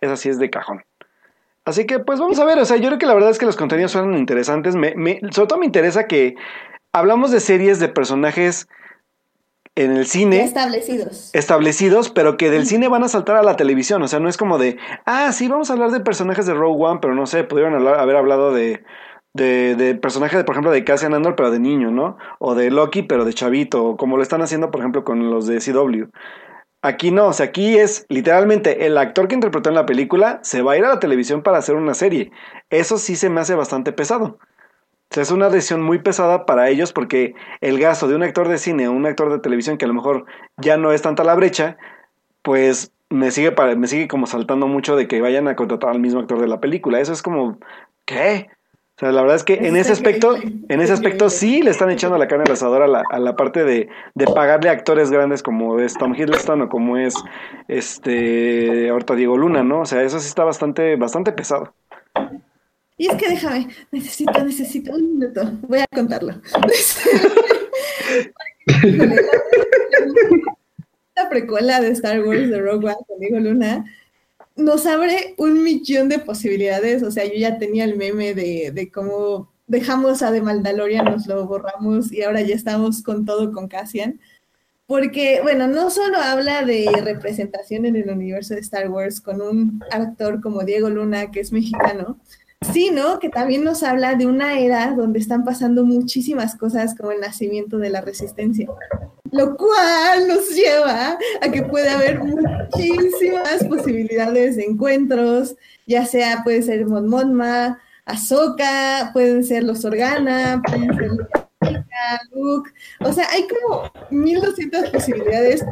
Esa 0.03 0.17
sí 0.17 0.27
es 0.27 0.37
de 0.37 0.49
cajón. 0.49 0.83
Así 1.65 1.85
que, 1.85 1.99
pues 1.99 2.19
vamos 2.19 2.37
a 2.39 2.45
ver. 2.45 2.59
O 2.59 2.65
sea, 2.65 2.75
yo 2.77 2.87
creo 2.87 2.99
que 2.99 3.05
la 3.05 3.13
verdad 3.13 3.29
es 3.29 3.39
que 3.39 3.45
los 3.45 3.55
contenidos 3.55 3.91
son 3.91 4.15
interesantes. 4.15 4.75
Me, 4.75 4.95
me, 4.95 5.21
sobre 5.31 5.47
todo 5.47 5.59
me 5.59 5.65
interesa 5.65 6.07
que 6.07 6.35
hablamos 6.91 7.31
de 7.31 7.39
series 7.39 7.79
de 7.79 7.87
personajes 7.87 8.67
en 9.75 9.95
el 9.95 10.05
cine. 10.05 10.43
Establecidos. 10.43 11.29
Establecidos, 11.33 12.09
pero 12.09 12.35
que 12.35 12.51
del 12.51 12.65
cine 12.65 12.89
van 12.89 13.03
a 13.03 13.07
saltar 13.07 13.37
a 13.37 13.43
la 13.43 13.55
televisión. 13.55 14.03
O 14.03 14.07
sea, 14.09 14.19
no 14.19 14.27
es 14.27 14.35
como 14.35 14.57
de, 14.57 14.77
ah, 15.05 15.31
sí, 15.31 15.47
vamos 15.47 15.69
a 15.69 15.73
hablar 15.73 15.91
de 15.91 16.01
personajes 16.01 16.45
de 16.45 16.53
Rogue 16.53 16.83
One, 16.83 16.99
pero 17.01 17.15
no 17.15 17.25
sé, 17.25 17.45
pudieron 17.45 17.87
haber 17.87 18.15
hablado 18.17 18.53
de, 18.53 18.83
de, 19.33 19.75
de 19.75 19.95
personajes, 19.95 20.43
por 20.43 20.55
ejemplo, 20.55 20.71
de 20.71 20.83
Cassian 20.83 21.13
Andor, 21.13 21.37
pero 21.37 21.49
de 21.49 21.59
niño, 21.59 21.91
¿no? 21.91 22.17
O 22.39 22.55
de 22.55 22.71
Loki, 22.71 23.03
pero 23.03 23.23
de 23.23 23.33
chavito, 23.33 23.95
como 23.95 24.17
lo 24.17 24.23
están 24.23 24.41
haciendo, 24.41 24.69
por 24.69 24.81
ejemplo, 24.81 25.05
con 25.05 25.31
los 25.31 25.47
de 25.47 25.59
CW. 25.59 26.09
Aquí 26.85 27.11
no, 27.11 27.27
o 27.27 27.33
sea, 27.33 27.45
aquí 27.45 27.77
es 27.77 28.05
literalmente 28.09 28.85
el 28.85 28.97
actor 28.97 29.29
que 29.29 29.35
interpretó 29.35 29.69
en 29.69 29.75
la 29.75 29.85
película 29.85 30.39
se 30.43 30.61
va 30.61 30.73
a 30.73 30.77
ir 30.77 30.83
a 30.83 30.89
la 30.89 30.99
televisión 30.99 31.41
para 31.41 31.57
hacer 31.57 31.75
una 31.75 31.93
serie. 31.93 32.31
Eso 32.69 32.97
sí 32.97 33.15
se 33.15 33.29
me 33.29 33.39
hace 33.39 33.55
bastante 33.55 33.93
pesado. 33.93 34.37
O 35.09 35.13
sea, 35.13 35.23
es 35.23 35.31
una 35.31 35.49
decisión 35.49 35.81
muy 35.81 35.99
pesada 35.99 36.45
para 36.45 36.67
ellos 36.69 36.91
porque 36.91 37.35
el 37.61 37.79
gasto 37.79 38.09
de 38.09 38.15
un 38.15 38.23
actor 38.23 38.49
de 38.49 38.57
cine 38.57 38.89
o 38.89 38.91
un 38.91 39.05
actor 39.05 39.31
de 39.31 39.39
televisión 39.39 39.77
que 39.77 39.85
a 39.85 39.87
lo 39.87 39.93
mejor 39.93 40.25
ya 40.57 40.75
no 40.75 40.91
es 40.91 41.01
tanta 41.01 41.23
la 41.23 41.35
brecha, 41.35 41.77
pues 42.41 42.91
me 43.09 43.31
sigue, 43.31 43.55
me 43.77 43.87
sigue 43.87 44.09
como 44.09 44.27
saltando 44.27 44.67
mucho 44.67 44.97
de 44.97 45.07
que 45.07 45.21
vayan 45.21 45.47
a 45.47 45.55
contratar 45.55 45.91
al 45.91 45.99
mismo 46.01 46.19
actor 46.19 46.41
de 46.41 46.47
la 46.47 46.59
película. 46.59 46.99
Eso 46.99 47.13
es 47.13 47.21
como, 47.21 47.59
¿qué? 48.05 48.49
Sea, 49.03 49.11
la 49.11 49.21
verdad 49.21 49.35
es 49.35 49.43
que 49.43 49.55
en 49.55 49.75
ese 49.75 49.91
aspecto, 49.91 50.37
en 50.69 50.79
ese 50.79 50.93
aspecto 50.93 51.29
sí 51.29 51.61
le 51.61 51.71
están 51.71 51.91
echando 51.91 52.17
la 52.17 52.29
carne 52.29 52.45
al 52.47 52.53
asador 52.53 52.83
a 52.83 52.87
la, 52.87 53.03
a 53.11 53.19
la 53.19 53.35
parte 53.35 53.65
de, 53.65 53.89
de, 54.15 54.25
pagarle 54.27 54.69
a 54.69 54.71
actores 54.71 55.11
grandes 55.11 55.43
como 55.43 55.77
es 55.81 55.95
Tom 55.95 56.15
Hiddleston 56.15 56.61
o 56.61 56.69
como 56.69 56.95
es 56.97 57.13
este 57.67 58.89
ahorita 58.89 59.15
Diego 59.15 59.37
Luna, 59.37 59.61
¿no? 59.61 59.81
O 59.81 59.85
sea, 59.85 60.03
eso 60.03 60.21
sí 60.21 60.29
está 60.29 60.45
bastante, 60.45 60.95
bastante 60.95 61.33
pesado. 61.33 61.73
Y 62.97 63.07
es 63.07 63.15
que 63.15 63.27
déjame, 63.27 63.67
necesito, 63.91 64.41
necesito 64.41 64.93
un 64.93 65.19
minuto, 65.19 65.51
voy 65.67 65.79
a 65.79 65.87
contarlo. 65.93 66.35
la 71.17 71.29
precuela 71.29 71.81
de 71.81 71.89
Star 71.89 72.21
Wars 72.21 72.49
de 72.49 72.61
Rogue 72.61 72.87
One 72.87 72.95
con 73.05 73.19
Diego 73.19 73.39
Luna 73.39 73.83
nos 74.55 74.85
abre 74.85 75.35
un 75.37 75.63
millón 75.63 76.09
de 76.09 76.19
posibilidades. 76.19 77.03
O 77.03 77.11
sea, 77.11 77.25
yo 77.25 77.33
ya 77.35 77.57
tenía 77.57 77.83
el 77.85 77.97
meme 77.97 78.33
de, 78.33 78.71
de 78.73 78.91
cómo 78.91 79.51
dejamos 79.67 80.21
a 80.21 80.31
The 80.31 80.41
Mandalorian, 80.41 81.05
nos 81.05 81.27
lo 81.27 81.45
borramos 81.47 82.11
y 82.11 82.21
ahora 82.21 82.41
ya 82.41 82.55
estamos 82.55 83.01
con 83.03 83.25
todo 83.25 83.51
con 83.51 83.67
Cassian. 83.67 84.19
Porque, 84.85 85.39
bueno, 85.41 85.67
no 85.67 85.89
solo 85.89 86.17
habla 86.17 86.63
de 86.65 86.89
representación 87.03 87.85
en 87.85 87.95
el 87.95 88.09
universo 88.09 88.53
de 88.53 88.59
Star 88.59 88.89
Wars 88.89 89.21
con 89.21 89.41
un 89.41 89.81
actor 89.91 90.41
como 90.41 90.63
Diego 90.63 90.89
Luna, 90.89 91.31
que 91.31 91.39
es 91.39 91.51
mexicano, 91.53 92.19
sino 92.71 93.19
que 93.19 93.29
también 93.29 93.63
nos 93.63 93.83
habla 93.83 94.15
de 94.15 94.25
una 94.25 94.59
era 94.59 94.93
donde 94.93 95.19
están 95.19 95.43
pasando 95.43 95.83
muchísimas 95.83 96.55
cosas 96.55 96.95
como 96.95 97.11
el 97.11 97.19
nacimiento 97.19 97.77
de 97.77 97.89
la 97.89 98.01
resistencia 98.01 98.69
lo 99.33 99.57
cual 99.57 100.27
nos 100.27 100.49
lleva 100.49 101.17
a 101.41 101.51
que 101.51 101.63
puede 101.63 101.89
haber 101.89 102.19
muchísimas 102.19 103.63
posibilidades 103.67 104.55
de 104.55 104.65
encuentros, 104.65 105.55
ya 105.87 106.05
sea 106.05 106.43
puede 106.43 106.61
ser 106.61 106.85
Mon 106.85 107.09
Monma, 107.09 107.79
Ahsoka, 108.05 109.09
pueden 109.11 109.43
ser 109.43 109.63
los 109.63 109.83
Organa, 109.85 110.61
pueden 110.65 110.95
ser 110.95 111.09
Luke, 112.33 112.69
o 112.99 113.11
sea, 113.11 113.27
hay 113.31 113.47
como 113.47 113.91
1200 114.11 114.89
posibilidades, 114.91 115.65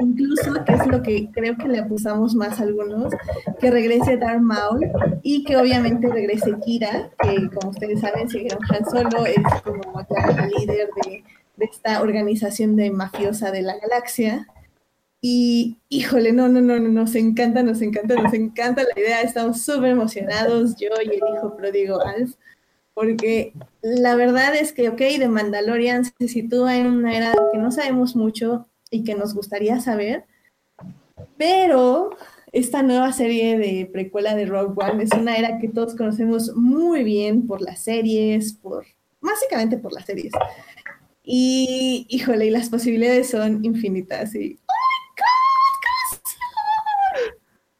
incluso, 0.00 0.64
que 0.64 0.72
es 0.72 0.86
lo 0.86 1.02
que 1.02 1.30
creo 1.32 1.56
que 1.56 1.68
le 1.68 1.78
apostamos 1.78 2.34
más 2.34 2.60
a 2.60 2.64
algunos, 2.64 3.12
que 3.60 3.70
regrese 3.70 4.16
Darth 4.16 4.40
Maul 4.40 4.90
y 5.22 5.44
que 5.44 5.56
obviamente 5.56 6.08
regrese 6.08 6.54
Kira, 6.64 7.10
que 7.22 7.48
como 7.50 7.70
ustedes 7.70 8.00
saben, 8.00 8.28
si 8.28 8.40
vieron 8.40 8.60
Han 8.68 8.84
Solo, 8.84 9.26
es 9.26 9.36
como 9.62 10.06
la 10.10 10.46
líder 10.46 10.88
de 11.04 11.24
de 11.60 11.66
esta 11.66 12.02
organización 12.02 12.74
de 12.74 12.90
mafiosa 12.90 13.52
de 13.52 13.62
la 13.62 13.78
galaxia. 13.78 14.48
Y 15.20 15.76
híjole, 15.90 16.32
no, 16.32 16.48
no, 16.48 16.62
no, 16.62 16.80
no, 16.80 16.88
nos 16.88 17.14
encanta, 17.14 17.62
nos 17.62 17.82
encanta, 17.82 18.14
nos 18.14 18.32
encanta 18.32 18.82
la 18.82 19.00
idea, 19.00 19.20
estamos 19.20 19.62
súper 19.62 19.90
emocionados, 19.90 20.76
yo 20.76 20.88
y 21.04 21.08
el 21.08 21.20
hijo 21.36 21.54
pródigo 21.56 22.00
Alf. 22.00 22.34
porque 22.94 23.52
la 23.82 24.16
verdad 24.16 24.56
es 24.56 24.72
que, 24.72 24.88
ok, 24.88 24.96
The 24.96 25.28
Mandalorian 25.28 26.06
se 26.06 26.28
sitúa 26.28 26.78
en 26.78 26.86
una 26.86 27.14
era 27.14 27.34
que 27.52 27.58
no 27.58 27.70
sabemos 27.70 28.16
mucho 28.16 28.66
y 28.90 29.04
que 29.04 29.14
nos 29.14 29.34
gustaría 29.34 29.80
saber, 29.80 30.24
pero 31.36 32.10
esta 32.52 32.82
nueva 32.82 33.12
serie 33.12 33.56
de 33.56 33.88
precuela 33.92 34.34
de 34.34 34.46
Rogue 34.46 34.74
One 34.76 35.04
es 35.04 35.12
una 35.12 35.36
era 35.36 35.58
que 35.58 35.68
todos 35.68 35.94
conocemos 35.94 36.54
muy 36.56 37.04
bien 37.04 37.46
por 37.46 37.60
las 37.60 37.80
series, 37.80 38.52
por 38.54 38.84
básicamente 39.20 39.78
por 39.78 39.92
las 39.92 40.06
series. 40.06 40.32
Y 41.22 42.06
híjole, 42.08 42.46
y 42.46 42.50
las 42.50 42.70
posibilidades 42.70 43.30
son 43.30 43.64
infinitas. 43.64 44.34
Y, 44.34 44.58
¡Oh 44.66 44.72
my 44.90 45.10
God! 46.10 46.20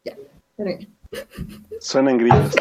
Ya, 0.05 0.17
terminé. 0.57 0.89
Suenan 1.81 2.19
grillos. 2.19 2.55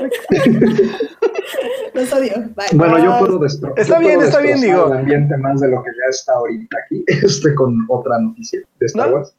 Los 1.94 2.12
odio. 2.12 2.32
Bye. 2.56 2.66
Bueno, 2.74 2.98
yo 2.98 3.18
puedo 3.18 3.38
destrozar. 3.38 3.78
Está 3.78 3.98
bien, 3.98 4.20
está 4.22 4.40
bien, 4.40 4.60
digo. 4.60 4.86
El 4.86 4.98
ambiente 5.00 5.36
más 5.38 5.60
de 5.60 5.68
lo 5.68 5.82
que 5.82 5.90
ya 5.90 6.10
está 6.10 6.34
ahorita 6.34 6.76
aquí, 6.84 7.04
este 7.24 7.54
con 7.54 7.84
otra 7.88 8.18
noticia 8.18 8.60
de 8.80 8.86
Star 8.86 9.10
¿No? 9.10 9.16
Wars. 9.16 9.34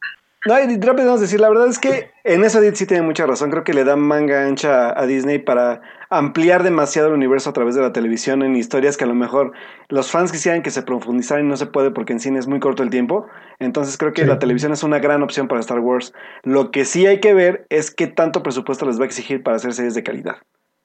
No, 0.46 0.58
y 0.60 0.78
rápido 0.80 1.06
vamos 1.06 1.20
a 1.20 1.22
decir, 1.22 1.40
la 1.40 1.48
verdad 1.48 1.68
es 1.68 1.78
que 1.78 2.10
en 2.22 2.44
eso 2.44 2.58
Edith 2.58 2.74
sí 2.74 2.84
tiene 2.86 3.02
mucha 3.02 3.26
razón. 3.26 3.50
Creo 3.50 3.64
que 3.64 3.72
le 3.72 3.82
dan 3.84 4.00
manga 4.00 4.44
ancha 4.46 4.98
a 4.98 5.06
Disney 5.06 5.38
para 5.38 5.80
ampliar 6.10 6.62
demasiado 6.62 7.08
el 7.08 7.14
universo 7.14 7.48
a 7.48 7.52
través 7.54 7.74
de 7.74 7.80
la 7.80 7.92
televisión 7.94 8.42
en 8.42 8.54
historias 8.54 8.98
que 8.98 9.04
a 9.04 9.06
lo 9.06 9.14
mejor 9.14 9.52
los 9.88 10.10
fans 10.10 10.32
quisieran 10.32 10.60
que 10.62 10.70
se 10.70 10.82
profundizaran 10.82 11.46
y 11.46 11.48
no 11.48 11.56
se 11.56 11.64
puede 11.66 11.90
porque 11.90 12.12
en 12.12 12.20
cine 12.20 12.38
es 12.38 12.46
muy 12.46 12.60
corto 12.60 12.82
el 12.82 12.90
tiempo. 12.90 13.26
Entonces 13.58 13.96
creo 13.96 14.12
que 14.12 14.22
Sí. 14.22 14.28
la 14.28 14.38
televisión 14.38 14.72
es 14.72 14.82
una 14.82 14.98
gran 14.98 15.22
opción 15.22 15.48
para 15.48 15.60
Star 15.62 15.80
Wars. 15.80 16.12
Lo 16.42 16.70
que 16.70 16.84
sí 16.84 17.06
hay 17.06 17.20
que 17.20 17.32
ver 17.32 17.66
es 17.70 17.90
qué 17.90 18.06
tanto 18.06 18.42
presupuesto 18.42 18.84
les 18.84 18.98
va 18.98 19.04
a 19.04 19.06
exigir 19.06 19.42
para 19.42 19.56
hacer 19.56 19.72
series 19.72 19.94
de 19.94 20.02
calidad. 20.02 20.36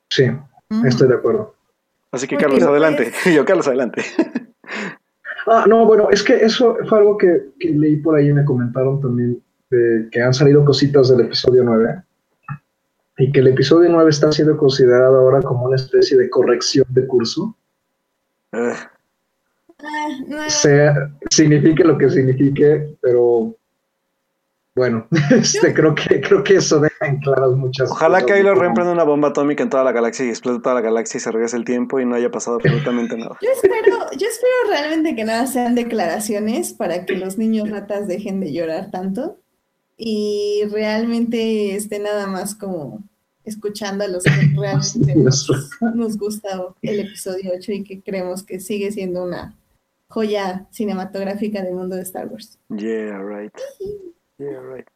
Sí, 0.10 0.30
Mm. 0.70 0.86
estoy 0.86 1.10
de 1.10 1.16
acuerdo. 1.16 1.54
Así 2.12 2.28
que 2.28 2.38
Carlos, 2.38 2.64
adelante. 2.64 3.12
Yo, 3.36 3.44
Carlos, 3.44 3.68
adelante. 3.68 4.04
Ah, 5.48 5.66
no, 5.68 5.86
bueno, 5.86 6.10
es 6.12 6.22
que 6.24 6.36
eso 6.36 6.78
fue 6.88 7.00
algo 7.00 7.18
que, 7.18 7.42
que 7.60 7.70
leí 7.70 7.98
por 7.98 8.16
ahí 8.16 8.30
y 8.30 8.34
me 8.34 8.46
comentaron 8.46 9.02
también, 9.02 9.42
de 9.70 10.10
que 10.12 10.22
han 10.22 10.34
salido 10.34 10.66
cositas 10.66 11.10
del 11.10 11.22
episodio 11.22 11.64
9 11.64 12.02
y 13.18 13.32
que 13.32 13.40
el 13.42 13.48
episodio 13.48 13.90
9 13.90 14.10
está 14.10 14.32
siendo 14.32 14.58
considerado 14.58 15.18
ahora 15.18 15.42
como 15.42 15.66
una 15.66 15.76
especie 15.76 16.18
de 16.18 16.30
corrección 16.30 16.86
de 16.90 17.06
curso. 17.06 17.56
Ah, 18.52 18.90
sea, 20.48 21.12
signifique 21.30 21.84
lo 21.84 21.98
que 21.98 22.10
signifique, 22.10 22.96
pero 23.02 23.56
bueno, 24.76 25.06
este, 25.32 25.74
creo, 25.74 25.94
que, 25.94 26.22
creo 26.22 26.44
que 26.44 26.56
eso 26.56 26.80
deja 26.80 27.08
en 27.08 27.20
claras 27.20 27.52
muchas 27.52 27.92
Ojalá 27.92 28.22
cosas, 28.22 28.38
Kylo 28.38 28.50
como- 28.52 28.62
Ren 28.62 28.74
prenda 28.74 28.94
una 28.94 29.04
bomba 29.04 29.28
atómica 29.30 29.62
en 29.64 29.70
toda 29.70 29.84
la 29.84 29.92
galaxia 29.92 30.26
y 30.26 30.30
explote 30.30 30.62
toda 30.64 30.76
la 30.76 30.82
galaxia 30.82 31.18
y 31.18 31.22
se 31.22 31.32
regrese 31.32 31.58
el 31.58 31.66
tiempo 31.66 32.00
y 32.00 32.06
no 32.06 32.16
haya 32.16 32.32
pasado 32.32 32.56
absolutamente 32.58 33.18
nada. 33.18 33.38
Yo 33.42 33.50
espero, 33.52 33.98
yo 34.18 34.28
espero 34.28 34.54
realmente 34.70 35.16
que 35.16 35.26
nada 35.26 35.46
sean 35.48 35.76
declaraciones 35.76 36.74
para 36.74 37.06
que 37.06 37.18
los 37.18 37.38
niños 37.38 37.70
ratas 37.70 38.08
dejen 38.08 38.40
de 38.40 38.54
llorar 38.54 38.90
tanto 38.92 39.38
y 40.02 40.64
realmente 40.72 41.76
esté 41.76 42.00
nada 42.00 42.26
más 42.26 42.56
como 42.56 43.04
escuchando 43.44 44.06
a 44.06 44.08
los 44.08 44.24
que 44.24 44.32
realmente 44.58 45.14
nos, 45.16 45.46
nos 45.94 46.18
gusta 46.18 46.50
el 46.82 47.00
episodio 47.02 47.52
8 47.54 47.72
y 47.74 47.84
que 47.84 48.02
creemos 48.02 48.44
que 48.44 48.62
sigue 48.62 48.92
siendo 48.94 49.24
una 49.26 49.56
joya 50.08 50.66
cinematográfica 50.72 51.62
del 51.62 51.74
mundo 51.76 51.98
de 51.98 52.04
Star 52.04 52.28
Wars. 52.28 52.58
Yeah, 52.70 53.22
right. 53.22 53.52
Yeah, 54.38 54.62
right. 54.62 54.88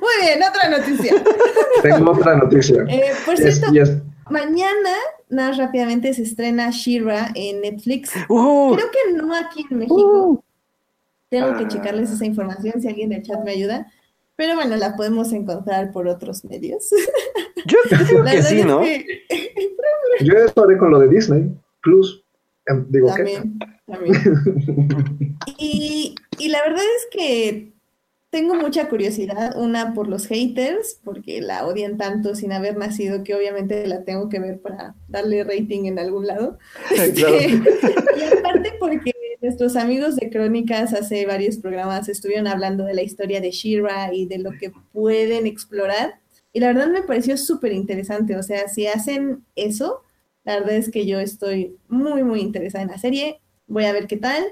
Muy 0.00 0.26
bien, 0.26 0.40
otra 0.42 0.70
noticia. 0.78 1.12
Tengo 1.82 2.10
otra 2.12 2.36
noticia. 2.36 2.84
Eh, 2.88 3.12
por 3.26 3.36
cierto, 3.36 3.66
mañana, 4.30 4.90
nada 5.28 5.50
más 5.50 5.58
rápidamente, 5.58 6.14
se 6.14 6.22
estrena 6.22 6.70
She-Ra 6.70 7.32
en 7.34 7.60
Netflix. 7.60 8.12
Uh, 8.30 8.74
Creo 8.74 8.90
que 8.90 9.12
no 9.12 9.34
aquí 9.36 9.66
en 9.70 9.78
México. 9.78 10.26
Uh, 10.30 10.42
Tengo 11.28 11.54
que 11.58 11.64
Ah. 11.64 11.68
checarles 11.68 12.10
esa 12.10 12.24
información 12.24 12.80
si 12.80 12.88
alguien 12.88 13.10
del 13.10 13.22
chat 13.22 13.44
me 13.44 13.50
ayuda. 13.52 13.92
Pero 14.38 14.54
bueno, 14.54 14.76
la 14.76 14.94
podemos 14.94 15.32
encontrar 15.32 15.90
por 15.90 16.06
otros 16.06 16.44
medios. 16.44 16.90
yo 17.66 17.78
digo 18.08 18.22
La 18.22 18.30
que 18.30 18.42
sí, 18.44 18.62
¿no? 18.62 18.80
que 18.82 19.04
yo 20.20 20.34
estaré 20.34 20.78
con 20.78 20.92
lo 20.92 21.00
de 21.00 21.08
Disney 21.08 21.50
Plus. 21.82 22.24
Em, 22.66 22.86
Digo 22.88 23.08
que 23.08 23.24
también, 23.24 23.58
también. 23.84 25.38
Y, 25.58 26.14
y 26.38 26.48
la 26.50 26.62
verdad 26.62 26.84
es 26.84 27.08
que 27.10 27.72
tengo 28.30 28.54
mucha 28.54 28.88
curiosidad, 28.88 29.56
una 29.56 29.92
por 29.92 30.06
los 30.06 30.28
haters, 30.28 31.00
porque 31.02 31.40
la 31.40 31.66
odian 31.66 31.96
tanto 31.96 32.36
sin 32.36 32.52
haber 32.52 32.76
nacido, 32.76 33.24
que 33.24 33.34
obviamente 33.34 33.86
la 33.88 34.04
tengo 34.04 34.28
que 34.28 34.38
ver 34.38 34.60
para 34.60 34.94
darle 35.08 35.42
rating 35.42 35.86
en 35.86 35.98
algún 35.98 36.28
lado. 36.28 36.58
Claro. 37.14 37.34
Este, 37.34 37.62
y 38.18 38.38
aparte 38.38 38.74
porque 38.78 39.12
nuestros 39.40 39.76
amigos 39.76 40.16
de 40.16 40.30
Crónicas 40.30 40.92
hace 40.94 41.26
varios 41.26 41.58
programas 41.58 42.08
estuvieron 42.08 42.46
hablando 42.46 42.84
de 42.84 42.94
la 42.94 43.02
historia 43.02 43.40
de 43.40 43.50
Shira 43.50 44.12
y 44.12 44.26
de 44.26 44.38
lo 44.38 44.50
que 44.52 44.72
pueden 44.92 45.46
explorar. 45.46 46.20
Y 46.52 46.60
la 46.60 46.68
verdad 46.68 46.88
me 46.88 47.02
pareció 47.02 47.36
súper 47.36 47.72
interesante. 47.72 48.36
O 48.36 48.42
sea, 48.42 48.68
si 48.68 48.86
hacen 48.86 49.44
eso, 49.54 50.02
la 50.44 50.58
verdad 50.58 50.76
es 50.76 50.90
que 50.90 51.06
yo 51.06 51.20
estoy 51.20 51.76
muy, 51.88 52.24
muy 52.24 52.40
interesada 52.40 52.82
en 52.82 52.90
la 52.90 52.98
serie. 52.98 53.40
Voy 53.66 53.84
a 53.84 53.92
ver 53.92 54.06
qué 54.06 54.16
tal. 54.16 54.44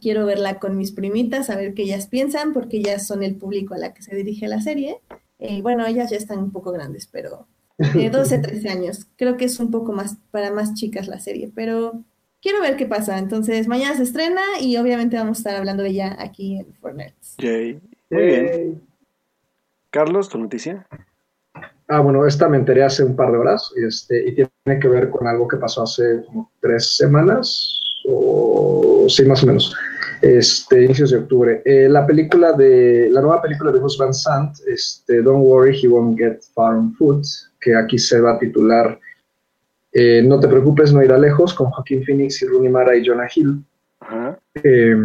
Quiero 0.00 0.26
verla 0.26 0.58
con 0.58 0.76
mis 0.76 0.92
primitas, 0.92 1.50
a 1.50 1.56
ver 1.56 1.74
qué 1.74 1.82
ellas 1.82 2.06
piensan, 2.06 2.52
porque 2.52 2.78
ellas 2.78 3.06
son 3.06 3.22
el 3.22 3.36
público 3.36 3.74
a 3.74 3.78
la 3.78 3.94
que 3.94 4.02
se 4.02 4.14
dirige 4.14 4.48
la 4.48 4.60
serie. 4.60 5.00
Eh, 5.38 5.60
bueno, 5.62 5.86
ellas 5.86 6.10
ya 6.10 6.16
están 6.16 6.38
un 6.38 6.52
poco 6.52 6.72
grandes, 6.72 7.06
pero 7.06 7.48
de 7.78 8.10
12, 8.10 8.38
13 8.38 8.68
años. 8.68 9.06
Creo 9.16 9.36
que 9.36 9.44
es 9.44 9.58
un 9.60 9.70
poco 9.70 9.92
más 9.92 10.16
para 10.30 10.52
más 10.52 10.74
chicas 10.74 11.08
la 11.08 11.20
serie, 11.20 11.50
pero 11.54 12.04
quiero 12.44 12.60
ver 12.60 12.76
qué 12.76 12.86
pasa. 12.86 13.18
Entonces, 13.18 13.66
mañana 13.66 13.96
se 13.96 14.04
estrena 14.04 14.42
y 14.60 14.76
obviamente 14.76 15.16
vamos 15.16 15.38
a 15.38 15.40
estar 15.40 15.56
hablando 15.56 15.82
de 15.82 15.88
ella 15.88 16.16
aquí 16.20 16.58
en 16.58 16.72
Fortnite. 16.74 17.14
Yay. 17.38 17.80
Muy 18.10 18.22
bien. 18.22 18.82
Carlos, 19.90 20.28
tu 20.28 20.38
noticia. 20.38 20.86
Ah, 21.88 22.00
bueno, 22.00 22.26
esta 22.26 22.48
me 22.48 22.58
enteré 22.58 22.82
hace 22.82 23.02
un 23.02 23.16
par 23.16 23.32
de 23.32 23.38
horas 23.38 23.72
este, 23.76 24.28
y 24.28 24.34
tiene 24.34 24.80
que 24.80 24.88
ver 24.88 25.10
con 25.10 25.26
algo 25.26 25.48
que 25.48 25.56
pasó 25.56 25.82
hace 25.82 26.22
como 26.26 26.50
tres 26.60 26.96
semanas, 26.96 27.80
o 28.06 29.06
sí, 29.08 29.24
más 29.24 29.42
o 29.42 29.46
menos, 29.46 29.74
este, 30.22 30.84
inicios 30.84 31.10
de 31.10 31.18
octubre. 31.18 31.62
Eh, 31.64 31.88
la 31.88 32.06
película 32.06 32.52
de, 32.52 33.08
la 33.10 33.20
nueva 33.20 33.42
película 33.42 33.70
de 33.70 33.80
Gus 33.80 33.98
Van 33.98 34.14
Sant, 34.14 34.56
este, 34.66 35.22
Don't 35.22 35.46
Worry, 35.46 35.78
He 35.82 35.88
Won't 35.88 36.18
Get 36.18 36.40
Far 36.54 36.74
on 36.74 36.94
Foot, 36.94 37.24
que 37.60 37.74
aquí 37.76 37.98
se 37.98 38.20
va 38.20 38.32
a 38.32 38.38
titular 38.38 38.98
eh, 39.94 40.22
No 40.22 40.38
te 40.40 40.48
preocupes, 40.48 40.92
no 40.92 41.02
irá 41.02 41.16
lejos, 41.18 41.54
con 41.54 41.70
Joaquín 41.70 42.04
Phoenix 42.04 42.42
y 42.42 42.46
Rooney 42.46 42.70
Mara 42.70 42.94
y 42.96 43.06
Jonah 43.06 43.28
Hill. 43.34 43.64
Ajá. 44.00 44.38
Eh, 44.62 44.96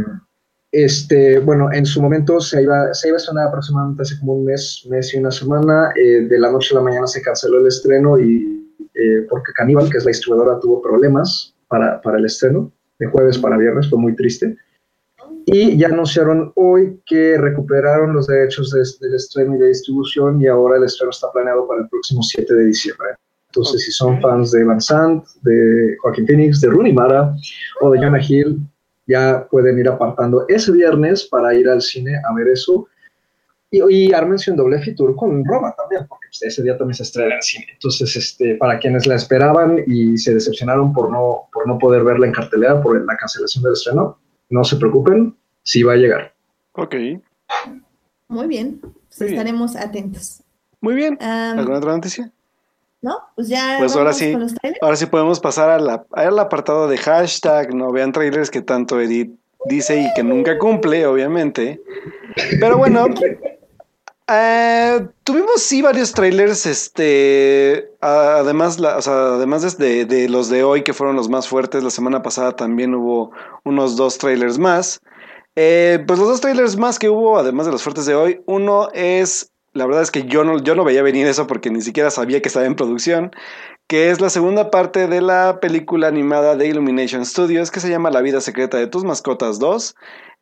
este, 0.71 1.39
bueno, 1.39 1.71
en 1.73 1.85
su 1.85 2.01
momento 2.01 2.39
se 2.39 2.61
iba, 2.61 2.93
se 2.93 3.07
iba 3.07 3.15
a 3.15 3.19
estrenar 3.19 3.47
aproximadamente 3.47 4.03
hace 4.03 4.19
como 4.19 4.33
un 4.35 4.45
mes, 4.45 4.85
mes 4.89 5.13
y 5.13 5.17
una 5.17 5.31
semana. 5.31 5.91
eh, 5.95 6.21
de 6.27 6.39
la 6.39 6.51
noche 6.51 6.75
a 6.75 6.79
la 6.79 6.83
mañana 6.83 7.07
se 7.07 7.21
canceló 7.21 7.59
el 7.59 7.67
estreno 7.67 8.19
y 8.19 8.55
eh, 8.93 9.25
porque 9.29 9.51
Caníbal, 9.53 9.89
que 9.89 9.97
es 9.97 10.05
la 10.05 10.09
distribuidora, 10.09 10.59
tuvo 10.59 10.81
problemas 10.81 11.55
para, 11.67 12.01
para 12.01 12.17
el 12.19 12.25
estreno, 12.25 12.71
de 12.99 13.07
jueves 13.07 13.37
para 13.37 13.57
viernes, 13.57 13.89
fue 13.89 13.97
muy 13.97 14.15
triste. 14.15 14.57
Y 15.45 15.77
ya 15.77 15.87
anunciaron 15.87 16.51
hoy 16.55 16.99
que 17.05 17.37
recuperaron 17.37 18.13
los 18.13 18.27
derechos 18.27 18.71
de- 18.71 19.07
del 19.07 19.15
estreno 19.15 19.55
y 19.55 19.59
de 19.59 19.67
distribución 19.67 20.39
y 20.41 20.47
ahora 20.47 20.77
el 20.77 20.83
estreno 20.83 21.09
está 21.11 21.31
planeado 21.31 21.67
para 21.67 21.81
el 21.81 21.89
próximo 21.89 22.21
7 22.21 22.53
de 22.53 22.65
diciembre. 22.65 23.07
Entonces, 23.49 23.83
si 23.83 23.91
son 23.91 24.21
fans 24.21 24.51
de 24.51 24.63
Van 24.63 24.79
Sant, 24.79 25.25
de 25.41 25.97
Joaquín 26.01 26.27
Phoenix, 26.27 26.61
de 26.61 26.69
Rooney 26.69 26.93
Mara 26.93 27.35
o 27.81 27.89
de 27.89 27.99
Jonah 27.99 28.21
Hill, 28.21 28.59
ya 29.07 29.47
pueden 29.49 29.79
ir 29.79 29.87
apartando 29.89 30.45
ese 30.47 30.71
viernes 30.71 31.23
para 31.25 31.55
ir 31.55 31.67
al 31.67 31.81
cine 31.81 32.11
a 32.29 32.33
ver 32.35 32.47
eso. 32.49 32.87
Y, 33.71 33.81
y 33.91 34.13
ármense 34.13 34.51
un 34.51 34.57
doble 34.57 34.79
fitur 34.79 35.15
con 35.15 35.43
Roma 35.45 35.73
también, 35.75 36.05
porque 36.07 36.27
pues, 36.27 36.43
ese 36.43 36.61
día 36.61 36.77
también 36.77 36.95
se 36.95 37.03
estrena 37.03 37.35
en 37.35 37.41
cine. 37.41 37.65
Entonces, 37.73 38.15
este, 38.15 38.55
para 38.55 38.77
quienes 38.77 39.07
la 39.07 39.15
esperaban 39.15 39.83
y 39.87 40.17
se 40.17 40.33
decepcionaron 40.33 40.93
por 40.93 41.11
no, 41.11 41.49
por 41.51 41.67
no 41.67 41.79
poder 41.79 42.03
verla 42.03 42.27
en 42.27 42.33
cartelera 42.33 42.81
por 42.81 43.03
la 43.03 43.17
cancelación 43.17 43.63
del 43.63 43.73
estreno, 43.73 44.19
no 44.51 44.63
se 44.63 44.75
preocupen, 44.75 45.35
sí 45.63 45.81
va 45.81 45.93
a 45.93 45.97
llegar. 45.97 46.33
Ok. 46.73 46.95
Muy 48.27 48.47
bien, 48.47 48.79
pues 48.79 49.21
Muy 49.21 49.29
bien. 49.29 49.39
estaremos 49.39 49.75
atentos. 49.75 50.43
Muy 50.81 50.93
bien. 50.93 51.17
¿Alguna 51.21 51.79
otra 51.79 51.93
noticia? 51.93 52.31
¿No? 53.01 53.17
Pues 53.35 53.47
ya 53.47 53.77
Pues 53.79 53.95
ahora 53.95 54.11
sí. 54.13 54.31
con 54.33 54.41
los 54.41 54.53
trailers. 54.55 54.81
Ahora 54.83 54.95
sí 54.97 55.05
podemos 55.05 55.39
pasar 55.39 55.69
a 55.69 55.79
la- 55.79 56.05
al 56.11 56.37
apartado 56.39 56.87
de 56.87 56.97
hashtag, 56.97 57.73
no 57.73 57.91
vean 57.91 58.11
trailers 58.11 58.51
que 58.51 58.61
tanto 58.61 58.99
Edith 58.99 59.31
dice 59.65 60.01
y 60.01 60.13
que 60.15 60.23
nunca 60.23 60.57
cumple, 60.57 61.05
obviamente. 61.07 61.81
Pero 62.59 62.77
bueno, 62.77 63.05
eh, 64.27 65.07
tuvimos 65.23 65.61
sí 65.61 65.81
varios 65.81 66.11
trailers, 66.11 66.65
este, 66.65 67.89
además, 68.01 68.79
la- 68.79 68.97
o 68.97 69.01
sea, 69.01 69.13
además 69.35 69.77
de, 69.77 70.05
de 70.05 70.29
los 70.29 70.49
de 70.49 70.63
hoy 70.63 70.83
que 70.83 70.93
fueron 70.93 71.15
los 71.15 71.29
más 71.29 71.47
fuertes, 71.47 71.83
la 71.83 71.89
semana 71.89 72.21
pasada 72.21 72.55
también 72.55 72.93
hubo 72.95 73.31
unos 73.63 73.95
dos 73.95 74.17
trailers 74.17 74.59
más. 74.59 74.99
Eh, 75.55 76.03
pues 76.07 76.19
los 76.19 76.27
dos 76.27 76.41
trailers 76.41 76.77
más 76.77 76.99
que 76.99 77.09
hubo, 77.09 77.37
además 77.37 77.65
de 77.65 77.71
los 77.71 77.81
fuertes 77.83 78.05
de 78.05 78.15
hoy, 78.15 78.41
uno 78.45 78.89
es, 78.93 79.51
la 79.79 79.87
verdad 79.87 80.03
es 80.03 80.11
que 80.11 80.25
yo 80.25 80.43
no, 80.43 80.59
yo 80.61 80.75
no 80.75 80.83
veía 80.83 81.01
venir 81.01 81.25
eso 81.25 81.47
porque 81.47 81.71
ni 81.71 81.81
siquiera 81.81 82.11
sabía 82.11 82.41
que 82.41 82.49
estaba 82.49 82.67
en 82.67 82.75
producción, 82.75 83.31
que 83.87 84.11
es 84.11 84.21
la 84.21 84.29
segunda 84.29 84.69
parte 84.69 85.07
de 85.07 85.21
la 85.21 85.59
película 85.59 86.07
animada 86.07 86.55
de 86.55 86.67
Illumination 86.67 87.25
Studios 87.25 87.71
que 87.71 87.79
se 87.79 87.89
llama 87.89 88.11
La 88.11 88.21
vida 88.21 88.41
secreta 88.41 88.77
de 88.77 88.87
tus 88.87 89.03
mascotas 89.03 89.57
2. 89.57 89.95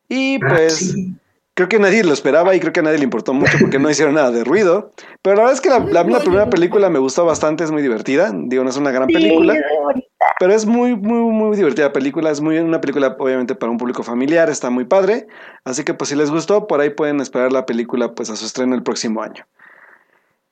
Y 0.08 0.36
Ah, 0.44 0.48
pues 0.50 0.74
sí. 0.74 1.14
Creo 1.58 1.68
que 1.68 1.80
nadie 1.80 2.04
lo 2.04 2.12
esperaba 2.12 2.54
y 2.54 2.60
creo 2.60 2.72
que 2.72 2.78
a 2.78 2.82
nadie 2.84 2.98
le 2.98 3.04
importó 3.04 3.34
mucho 3.34 3.58
porque 3.60 3.80
no 3.80 3.90
hicieron 3.90 4.14
nada 4.14 4.30
de 4.30 4.44
ruido. 4.44 4.92
Pero 5.22 5.34
la 5.34 5.42
verdad 5.42 5.54
es 5.54 5.60
que 5.60 5.68
la, 5.68 5.80
la- 5.80 6.04
la 6.04 6.20
primera 6.20 6.48
película 6.48 6.88
me 6.88 7.00
gustó 7.00 7.24
bastante, 7.24 7.64
es 7.64 7.72
muy 7.72 7.82
divertida. 7.82 8.30
Digo, 8.32 8.62
no 8.62 8.70
es 8.70 8.76
una 8.76 8.92
gran 8.92 9.08
película. 9.08 9.54
Bonita. 9.82 10.06
Pero 10.38 10.54
es 10.54 10.66
muy, 10.66 10.94
muy, 10.94 11.18
muy 11.32 11.56
divertida 11.56 11.86
la 11.86 11.92
película. 11.92 12.30
Es 12.30 12.40
muy 12.40 12.58
una 12.58 12.80
película, 12.80 13.16
obviamente, 13.18 13.56
para 13.56 13.72
un 13.72 13.78
público 13.78 14.04
familiar. 14.04 14.48
Está 14.50 14.70
muy 14.70 14.84
padre. 14.84 15.26
Así 15.64 15.82
que, 15.82 15.94
pues, 15.94 16.10
si 16.10 16.14
les 16.14 16.30
gustó, 16.30 16.68
por 16.68 16.80
ahí 16.80 16.90
pueden 16.90 17.20
esperar 17.20 17.50
la 17.50 17.66
película, 17.66 18.14
pues, 18.14 18.30
a 18.30 18.36
su 18.36 18.44
estreno 18.46 18.76
el 18.76 18.84
próximo 18.84 19.20
año. 19.20 19.44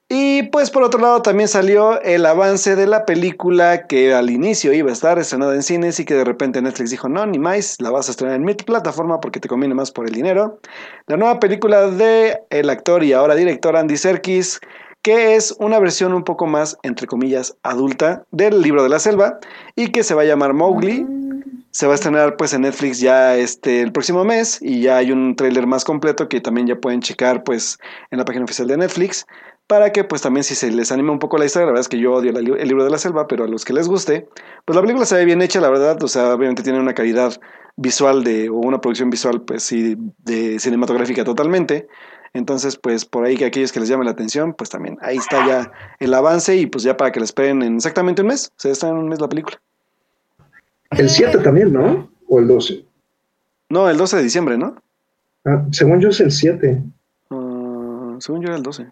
Y, 0.08 0.44
pues, 0.44 0.70
por 0.70 0.84
otro 0.84 1.00
lado, 1.00 1.20
también 1.20 1.48
salió 1.48 2.00
el 2.00 2.26
avance 2.26 2.76
de 2.76 2.86
la 2.86 3.04
película 3.06 3.88
que 3.88 4.14
al 4.14 4.30
inicio 4.30 4.72
iba 4.72 4.90
a 4.90 4.92
estar 4.92 5.18
estrenada 5.18 5.52
en 5.54 5.64
cines 5.64 5.98
y 5.98 6.04
que 6.04 6.14
de 6.14 6.24
repente 6.24 6.62
Netflix 6.62 6.90
dijo, 6.90 7.08
no, 7.08 7.26
ni 7.26 7.40
más, 7.40 7.80
la 7.80 7.90
vas 7.90 8.06
a 8.06 8.12
estrenar 8.12 8.36
en 8.36 8.44
mi 8.44 8.54
plataforma 8.54 9.20
porque 9.20 9.40
te 9.40 9.48
conviene 9.48 9.74
más 9.74 9.90
por 9.90 10.06
el 10.06 10.14
dinero. 10.14 10.60
La 11.08 11.16
nueva 11.16 11.40
película 11.40 11.90
de 11.90 12.38
el 12.50 12.70
actor 12.70 13.02
y 13.02 13.14
ahora 13.14 13.34
director 13.34 13.76
Andy 13.76 13.96
Serkis, 13.96 14.60
que 15.02 15.34
es 15.34 15.56
una 15.58 15.80
versión 15.80 16.14
un 16.14 16.22
poco 16.22 16.46
más, 16.46 16.78
entre 16.84 17.08
comillas, 17.08 17.56
adulta 17.64 18.24
del 18.30 18.62
libro 18.62 18.84
de 18.84 18.88
la 18.88 19.00
selva 19.00 19.40
y 19.74 19.88
que 19.88 20.04
se 20.04 20.14
va 20.14 20.22
a 20.22 20.26
llamar 20.26 20.52
Mowgli. 20.52 21.04
Se 21.72 21.86
va 21.86 21.92
a 21.92 21.96
estrenar 21.96 22.36
pues 22.36 22.54
en 22.54 22.62
Netflix 22.62 23.00
ya 23.00 23.36
este 23.36 23.82
el 23.82 23.92
próximo 23.92 24.24
mes 24.24 24.58
y 24.62 24.80
ya 24.80 24.96
hay 24.96 25.12
un 25.12 25.36
tráiler 25.36 25.66
más 25.66 25.84
completo 25.84 26.28
que 26.28 26.40
también 26.40 26.66
ya 26.66 26.76
pueden 26.76 27.02
checar 27.02 27.44
pues 27.44 27.78
en 28.10 28.18
la 28.18 28.24
página 28.24 28.44
oficial 28.44 28.66
de 28.68 28.78
Netflix 28.78 29.26
para 29.66 29.90
que 29.92 30.04
pues 30.04 30.22
también 30.22 30.44
si 30.44 30.54
se 30.54 30.70
les 30.70 30.92
anima 30.92 31.12
un 31.12 31.18
poco 31.18 31.38
la 31.38 31.44
historia, 31.44 31.66
la 31.66 31.72
verdad 31.72 31.80
es 31.80 31.88
que 31.88 31.98
yo 31.98 32.12
odio 32.14 32.32
la 32.32 32.40
el 32.40 32.68
libro 32.68 32.84
de 32.84 32.90
la 32.90 32.98
selva, 32.98 33.26
pero 33.26 33.44
a 33.44 33.48
los 33.48 33.64
que 33.64 33.72
les 33.72 33.88
guste, 33.88 34.28
pues 34.64 34.76
la 34.76 34.82
película 34.82 35.06
se 35.06 35.16
ve 35.16 35.24
bien 35.24 35.42
hecha, 35.42 35.60
la 35.60 35.70
verdad, 35.70 36.02
o 36.02 36.08
sea, 36.08 36.34
obviamente 36.34 36.62
tiene 36.62 36.78
una 36.80 36.94
calidad 36.94 37.40
visual 37.76 38.24
de 38.24 38.48
o 38.48 38.54
una 38.54 38.80
producción 38.80 39.10
visual 39.10 39.42
pues 39.42 39.62
sí 39.62 39.96
de 40.24 40.58
cinematográfica 40.58 41.24
totalmente. 41.24 41.88
Entonces, 42.32 42.76
pues 42.76 43.04
por 43.06 43.24
ahí 43.24 43.36
que 43.36 43.46
aquellos 43.46 43.72
que 43.72 43.80
les 43.80 43.88
llame 43.88 44.04
la 44.04 44.10
atención, 44.10 44.52
pues 44.52 44.68
también 44.68 44.98
ahí 45.00 45.16
está 45.16 45.46
ya 45.46 45.72
el 45.98 46.12
avance 46.12 46.54
y 46.54 46.66
pues 46.66 46.84
ya 46.84 46.96
para 46.96 47.10
que 47.10 47.20
les 47.20 47.30
esperen 47.30 47.62
en 47.62 47.76
exactamente 47.76 48.22
un 48.22 48.28
mes, 48.28 48.52
se 48.56 48.70
está 48.70 48.88
en 48.88 48.96
un 48.96 49.08
mes 49.08 49.20
la 49.20 49.28
película. 49.28 49.60
El 50.90 51.08
7 51.08 51.38
también, 51.38 51.72
¿no? 51.72 52.10
O 52.28 52.38
el 52.38 52.46
12. 52.46 52.84
No, 53.70 53.88
el 53.88 53.96
12 53.96 54.18
de 54.18 54.22
diciembre, 54.22 54.58
¿no? 54.58 54.76
Ah, 55.44 55.64
según 55.72 56.00
yo 56.00 56.10
es 56.10 56.20
el 56.20 56.30
7. 56.30 56.82
Ah, 57.30 58.16
según 58.20 58.42
yo 58.42 58.48
era 58.48 58.56
el 58.56 58.62
12. 58.62 58.86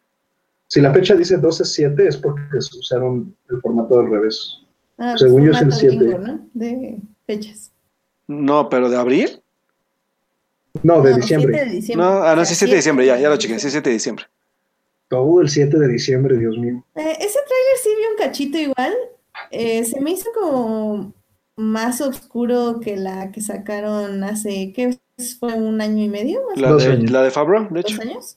Si 0.68 0.80
la 0.80 0.92
fecha 0.92 1.14
dice 1.14 1.38
12-7 1.38 2.00
es 2.08 2.16
porque 2.16 2.60
se 2.60 2.78
usaron 2.78 3.36
el 3.50 3.60
formato 3.60 4.00
al 4.00 4.10
revés. 4.10 4.60
Ah, 4.98 5.14
Según 5.16 5.44
yo 5.44 5.50
es 5.52 5.58
el 5.58 5.70
formato 5.72 5.80
7. 5.80 5.96
gringo, 5.96 6.18
¿no? 6.18 6.40
De 6.54 6.98
fechas. 7.26 7.72
No, 8.26 8.68
pero 8.68 8.88
de 8.88 8.96
abril. 8.96 9.40
No, 10.82 11.02
de 11.02 11.10
No, 11.12 11.16
diciembre. 11.16 11.52
7 11.54 11.68
de 11.70 11.76
diciembre. 11.76 12.06
No, 12.06 12.22
ah, 12.22 12.34
no, 12.34 12.44
sí, 12.44 12.54
7 12.54 12.70
de 12.70 12.76
diciembre, 12.76 13.06
ya, 13.06 13.18
ya 13.18 13.28
lo 13.28 13.36
chequé. 13.36 13.58
sí, 13.58 13.70
7 13.70 13.88
de 13.88 13.94
diciembre. 13.94 14.24
Todo 15.08 15.40
el 15.40 15.48
7 15.48 15.78
de 15.78 15.88
diciembre, 15.88 16.36
Dios 16.38 16.56
mío. 16.58 16.84
Eh, 16.96 17.16
ese 17.20 17.38
tráiler 17.46 17.76
sí 17.82 17.88
vi 17.96 18.04
un 18.10 18.16
cachito 18.18 18.58
igual. 18.58 18.92
Eh, 19.50 19.84
se 19.84 20.00
me 20.00 20.12
hizo 20.12 20.30
como 20.32 21.12
más 21.56 22.00
oscuro 22.00 22.80
que 22.80 22.96
la 22.96 23.30
que 23.30 23.40
sacaron 23.40 24.24
hace, 24.24 24.72
¿qué 24.74 24.98
fue? 25.38 25.52
¿Un 25.54 25.80
año 25.80 26.02
y 26.02 26.08
medio? 26.08 26.40
Más 26.48 26.58
o 26.58 26.60
La 26.60 26.70
Dos 26.70 26.84
de, 26.84 26.92
años. 26.92 27.10
la 27.10 27.22
de 27.22 27.30
Fabro, 27.30 27.68
de 27.70 27.82
¿Dos 27.82 27.92
hecho. 27.92 28.02
años? 28.02 28.36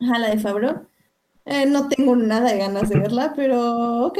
Ajá, 0.00 0.18
la 0.18 0.30
de 0.30 0.38
Fabro. 0.38 0.86
Eh, 1.50 1.66
no 1.66 1.88
tengo 1.88 2.14
nada 2.14 2.52
de 2.52 2.58
ganas 2.58 2.88
de 2.88 2.98
verla, 3.00 3.32
pero 3.34 4.06
ok, 4.06 4.18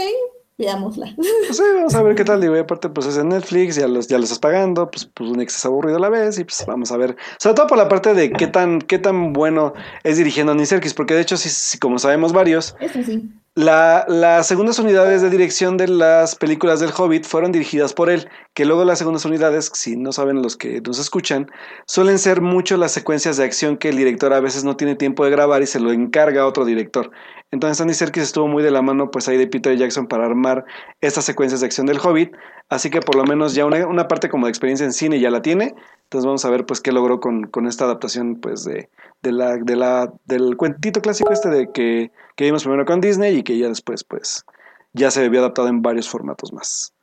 veámosla. 0.58 1.14
Pues 1.16 1.56
sí, 1.56 1.62
vamos 1.74 1.94
a 1.94 2.02
ver 2.02 2.16
qué 2.16 2.24
tal. 2.24 2.40
Digo, 2.40 2.56
y 2.56 2.58
aparte, 2.58 2.88
pues 2.88 3.06
es 3.06 3.16
en 3.16 3.28
Netflix, 3.28 3.76
ya 3.76 3.86
los, 3.86 4.08
ya 4.08 4.18
lo 4.18 4.24
estás 4.24 4.40
pagando, 4.40 4.90
pues, 4.90 5.06
pues 5.14 5.30
un 5.30 5.40
exceso 5.40 5.68
aburrido 5.68 5.98
a 5.98 6.00
la 6.00 6.08
vez, 6.08 6.38
y 6.40 6.44
pues 6.44 6.64
vamos 6.66 6.90
a 6.90 6.96
ver. 6.96 7.16
Sobre 7.38 7.54
todo 7.54 7.68
por 7.68 7.78
la 7.78 7.88
parte 7.88 8.14
de 8.14 8.32
qué 8.32 8.48
tan, 8.48 8.80
qué 8.80 8.98
tan 8.98 9.32
bueno 9.32 9.74
es 10.02 10.16
dirigiendo 10.16 10.50
a 10.50 10.54
Andy 10.54 10.66
Serkis, 10.66 10.92
porque 10.92 11.14
de 11.14 11.20
hecho, 11.20 11.36
sí, 11.36 11.48
sí, 11.48 11.78
como 11.78 12.00
sabemos 12.00 12.32
varios, 12.32 12.74
Eso 12.80 13.00
sí. 13.02 13.30
La, 13.56 14.04
las 14.06 14.46
segundas 14.46 14.78
unidades 14.78 15.22
de 15.22 15.28
dirección 15.28 15.76
de 15.76 15.88
las 15.88 16.36
películas 16.36 16.78
del 16.78 16.92
Hobbit 16.96 17.24
fueron 17.24 17.50
dirigidas 17.50 17.92
por 17.92 18.08
él, 18.08 18.28
que 18.54 18.64
luego 18.64 18.84
las 18.84 18.98
segundas 18.98 19.24
unidades, 19.24 19.72
si 19.74 19.96
no 19.96 20.12
saben 20.12 20.40
los 20.40 20.56
que 20.56 20.80
nos 20.80 21.00
escuchan, 21.00 21.50
suelen 21.84 22.20
ser 22.20 22.42
mucho 22.42 22.76
las 22.76 22.92
secuencias 22.92 23.36
de 23.36 23.44
acción 23.44 23.76
que 23.76 23.88
el 23.88 23.96
director 23.96 24.32
a 24.32 24.40
veces 24.40 24.62
no 24.62 24.76
tiene 24.76 24.94
tiempo 24.94 25.24
de 25.24 25.32
grabar 25.32 25.62
y 25.62 25.66
se 25.66 25.80
lo 25.80 25.90
encarga 25.90 26.42
a 26.42 26.46
otro 26.46 26.64
director. 26.64 27.10
Entonces 27.50 27.80
Andy 27.80 27.94
Serkis 27.94 28.22
estuvo 28.22 28.46
muy 28.46 28.62
de 28.62 28.70
la 28.70 28.82
mano 28.82 29.10
pues 29.10 29.26
ahí 29.28 29.36
de 29.36 29.48
Peter 29.48 29.76
Jackson 29.76 30.06
para 30.06 30.26
armar 30.26 30.64
estas 31.00 31.24
secuencias 31.24 31.60
de 31.60 31.66
acción 31.66 31.86
del 31.88 31.98
Hobbit, 31.98 32.32
así 32.70 32.88
que 32.88 33.00
por 33.00 33.16
lo 33.16 33.24
menos 33.24 33.54
ya 33.54 33.66
una, 33.66 33.86
una 33.86 34.08
parte 34.08 34.30
como 34.30 34.46
de 34.46 34.50
experiencia 34.50 34.86
en 34.86 34.92
cine 34.92 35.20
ya 35.20 35.30
la 35.30 35.42
tiene. 35.42 35.74
Entonces 36.04 36.24
vamos 36.24 36.44
a 36.44 36.50
ver 36.50 36.64
pues 36.64 36.80
qué 36.80 36.92
logró 36.92 37.20
con, 37.20 37.44
con 37.44 37.66
esta 37.66 37.84
adaptación 37.84 38.36
pues 38.36 38.64
de, 38.64 38.88
de 39.22 39.32
la, 39.32 39.58
de 39.58 39.76
la, 39.76 40.12
del 40.24 40.56
cuentito 40.56 41.02
clásico 41.02 41.32
este 41.32 41.50
de 41.50 41.70
que, 41.70 42.10
que 42.36 42.44
vimos 42.44 42.62
primero 42.64 42.86
con 42.86 43.00
Disney 43.00 43.36
y 43.36 43.42
que 43.42 43.58
ya 43.58 43.68
después 43.68 44.02
pues 44.04 44.44
ya 44.92 45.10
se 45.10 45.28
vio 45.28 45.40
adaptado 45.40 45.68
en 45.68 45.82
varios 45.82 46.08
formatos 46.08 46.52
más. 46.52 46.94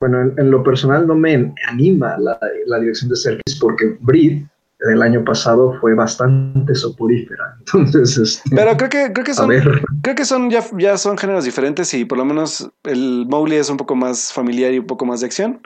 Bueno, 0.00 0.20
en, 0.20 0.34
en 0.38 0.50
lo 0.50 0.62
personal 0.62 1.06
no 1.06 1.14
me 1.14 1.54
anima 1.68 2.16
la, 2.18 2.38
la 2.66 2.80
dirección 2.80 3.10
de 3.10 3.16
Serkis 3.16 3.58
porque 3.60 3.96
Breed 4.00 4.42
del 4.88 5.02
año 5.02 5.24
pasado 5.24 5.76
fue 5.80 5.94
bastante 5.94 6.74
soporífera. 6.74 7.56
Entonces, 7.74 8.16
este, 8.18 8.50
Pero 8.54 8.76
creo 8.76 8.88
que, 8.90 9.12
creo 9.12 9.24
que 9.24 9.34
son, 9.34 9.50
creo 10.02 10.14
que 10.14 10.24
son 10.24 10.50
ya, 10.50 10.64
ya 10.78 10.96
son 10.98 11.18
géneros 11.18 11.44
diferentes 11.44 11.92
y 11.94 12.04
por 12.04 12.18
lo 12.18 12.24
menos 12.24 12.70
el 12.84 13.26
Mowgli 13.28 13.56
es 13.56 13.70
un 13.70 13.76
poco 13.76 13.94
más 13.94 14.32
familiar 14.32 14.72
y 14.72 14.78
un 14.78 14.86
poco 14.86 15.06
más 15.06 15.20
de 15.20 15.26
acción. 15.26 15.60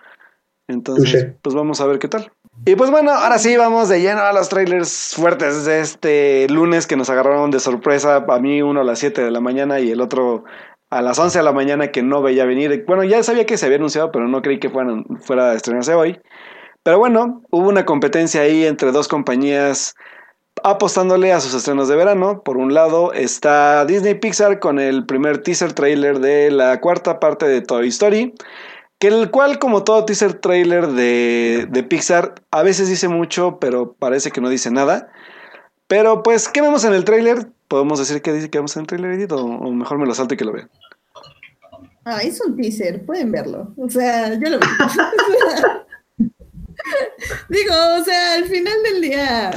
Entonces, 0.69 1.13
Touché. 1.13 1.39
pues 1.43 1.55
vamos 1.55 1.81
a 1.81 1.87
ver 1.87 1.99
qué 1.99 2.09
tal. 2.09 2.31
Y 2.67 2.75
pues 2.75 2.91
bueno, 2.91 3.13
ahora 3.13 3.39
sí 3.39 3.57
vamos 3.57 3.89
de 3.89 4.01
lleno 4.01 4.21
a 4.21 4.33
los 4.33 4.49
trailers 4.49 5.15
fuertes 5.15 5.65
de 5.65 5.81
este 5.81 6.47
lunes 6.51 6.87
que 6.87 6.97
nos 6.97 7.09
agarraron 7.09 7.51
de 7.51 7.61
sorpresa. 7.61 8.25
A 8.29 8.39
mí 8.41 8.61
uno 8.61 8.81
a 8.81 8.85
las 8.85 8.99
7 8.99 9.23
de 9.23 9.31
la 9.31 9.41
mañana 9.41 9.81
y 9.81 9.91
el 9.91 10.01
otro 10.01 10.45
a 10.91 11.03
las 11.03 11.19
11 11.19 11.39
de 11.39 11.45
la 11.45 11.53
mañana 11.53 11.91
que 11.91 12.03
no 12.03 12.23
veía 12.23 12.45
venir. 12.45 12.85
Bueno, 12.87 13.05
ya 13.05 13.23
sabía 13.23 13.47
que 13.47 13.57
se 13.57 13.67
había 13.67 13.79
anunciado, 13.79 14.11
pero 14.11 14.29
no 14.29 14.43
creí 14.43 14.59
que 14.59 14.71
fueran, 14.71 15.05
fuera 15.21 15.51
a 15.51 15.55
estrenarse 15.55 15.95
hoy. 15.95 16.21
Pero 16.89 17.01
bueno, 17.01 17.43
hubo 17.51 17.69
una 17.69 17.85
competencia 17.85 18.41
ahí 18.41 18.65
entre 18.65 18.93
dos 18.93 19.09
compañías 19.09 19.95
apostándole 20.65 21.35
a 21.35 21.41
sus 21.43 21.53
estrenos 21.53 21.87
de 21.87 21.97
verano. 21.97 22.43
Por 22.43 22.57
un 22.57 22.73
lado 22.73 23.13
está 23.13 23.85
Disney 23.85 24.15
Pixar 24.15 24.59
con 24.59 24.79
el 24.79 25.05
primer 25.05 25.43
teaser 25.43 25.75
trailer 25.75 26.19
de 26.19 26.51
la 26.51 26.81
cuarta 26.81 27.21
parte 27.21 27.47
de 27.47 27.61
Toy 27.61 27.89
Story. 27.89 28.33
Que 28.99 29.09
el 29.09 29.31
cual, 29.31 29.59
como 29.59 29.85
todo 29.85 30.07
teaser 30.07 30.33
trailer 30.33 30.87
de, 30.87 31.67
de 31.69 31.83
Pixar, 31.83 32.37
a 32.51 32.63
veces 32.63 32.89
dice 32.89 33.09
mucho, 33.09 33.59
pero 33.61 33.93
parece 33.93 34.31
que 34.31 34.41
no 34.41 34.49
dice 34.49 34.71
nada. 34.71 35.13
Pero 35.89 36.23
pues, 36.23 36.49
¿qué 36.49 36.63
vemos 36.63 36.85
en 36.85 36.95
el 36.95 37.05
trailer? 37.05 37.49
¿Podemos 37.69 37.99
decir 37.99 38.23
qué 38.23 38.33
dice 38.33 38.49
que 38.49 38.57
vemos 38.57 38.75
en 38.79 38.81
el 38.81 38.87
trailer, 38.87 39.11
Edith? 39.11 39.33
O, 39.33 39.45
o 39.45 39.73
mejor 39.73 39.99
me 39.99 40.07
lo 40.07 40.15
salto 40.15 40.33
y 40.33 40.37
que 40.39 40.47
lo 40.47 40.55
vean. 40.55 40.71
Ah, 42.07 42.23
es 42.23 42.41
un 42.41 42.57
teaser, 42.57 43.05
pueden 43.05 43.31
verlo. 43.31 43.75
O 43.77 43.91
sea, 43.91 44.33
yo 44.41 44.49
lo 44.49 44.59
vi. 44.59 44.67
Digo, 47.49 47.73
o 48.01 48.05
sea, 48.05 48.35
al 48.35 48.45
final 48.45 48.75
del 48.85 49.01
día 49.03 49.51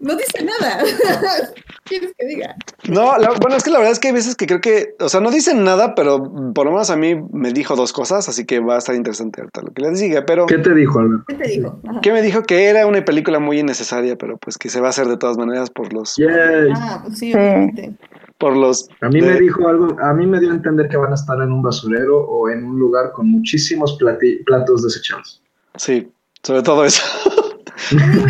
no 0.00 0.16
dice 0.16 0.44
nada. 0.44 0.82
¿Quieres 1.84 2.12
que 2.16 2.26
diga? 2.26 2.54
No, 2.88 3.18
la- 3.18 3.32
bueno, 3.40 3.56
es 3.56 3.64
que 3.64 3.70
la 3.70 3.78
verdad 3.78 3.92
es 3.92 3.98
que 3.98 4.08
hay 4.08 4.14
veces 4.14 4.34
que 4.36 4.46
creo 4.46 4.60
que, 4.60 4.94
o 5.00 5.08
sea, 5.08 5.20
no 5.20 5.30
dicen 5.30 5.62
nada, 5.64 5.94
pero 5.94 6.22
por 6.54 6.64
lo 6.66 6.72
menos 6.72 6.90
a 6.90 6.96
mí 6.96 7.14
me 7.32 7.52
dijo 7.52 7.76
dos 7.76 7.92
cosas, 7.92 8.28
así 8.28 8.46
que 8.46 8.60
va 8.60 8.76
a 8.76 8.78
estar 8.78 8.94
interesante 8.94 9.40
ahorita 9.40 9.62
lo 9.62 9.72
que 9.72 9.82
les 9.82 10.00
diga. 10.00 10.24
Pero, 10.24 10.46
¿qué 10.46 10.58
te 10.58 10.74
dijo, 10.74 11.00
Albert? 11.00 11.24
¿Qué 11.28 11.34
te 11.34 11.48
digo? 11.48 11.80
Ajá. 11.88 12.00
¿qué 12.00 12.12
me 12.12 12.22
dijo? 12.22 12.42
Que 12.42 12.64
era 12.66 12.86
una 12.86 13.04
película 13.04 13.38
muy 13.40 13.58
innecesaria, 13.58 14.16
pero 14.16 14.38
pues 14.38 14.58
que 14.58 14.70
se 14.70 14.80
va 14.80 14.86
a 14.86 14.90
hacer 14.90 15.06
de 15.08 15.16
todas 15.18 15.36
maneras 15.36 15.70
por 15.70 15.92
los... 15.92 16.14
Yay. 16.16 16.72
Ah, 16.74 17.00
pues 17.04 17.18
sí, 17.18 17.32
Sí. 17.32 17.38
obviamente. 17.38 17.92
Por 18.38 18.56
los 18.56 18.88
A 19.00 19.08
mí 19.08 19.20
de- 19.20 19.26
me 19.34 19.40
dijo 19.40 19.68
algo, 19.68 19.96
a 20.00 20.12
mí 20.14 20.26
me 20.26 20.40
dio 20.40 20.50
a 20.50 20.54
entender 20.54 20.88
que 20.88 20.96
van 20.96 21.12
a 21.12 21.14
estar 21.14 21.40
en 21.42 21.52
un 21.52 21.62
basurero 21.62 22.18
o 22.24 22.48
en 22.48 22.64
un 22.64 22.78
lugar 22.78 23.12
con 23.12 23.28
muchísimos 23.30 23.98
plati- 24.00 24.42
platos 24.44 24.82
desechados. 24.82 25.42
Sí, 25.76 26.10
sobre 26.42 26.62
todo 26.62 26.84
eso. 26.84 27.02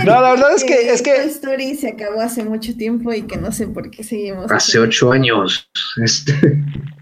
No, 0.07 0.21
la 0.21 0.31
verdad 0.33 0.55
es 0.55 0.65
que- 0.65 0.91
es 0.93 1.03
que- 1.03 1.15
Toy 1.15 1.27
Story 1.29 1.75
se 1.75 1.89
acabó 1.91 2.21
hace 2.21 2.43
mucho 2.45 2.77
tiempo 2.77 3.13
y 3.13 3.23
que 3.23 3.37
no 3.37 3.53
sé 3.53 3.67
por 3.69 3.91
qué 3.91 4.03
seguimos. 4.03 4.51
Hace 4.51 4.79
ocho 4.79 5.13
años. 5.13 5.71
Este, 6.03 6.33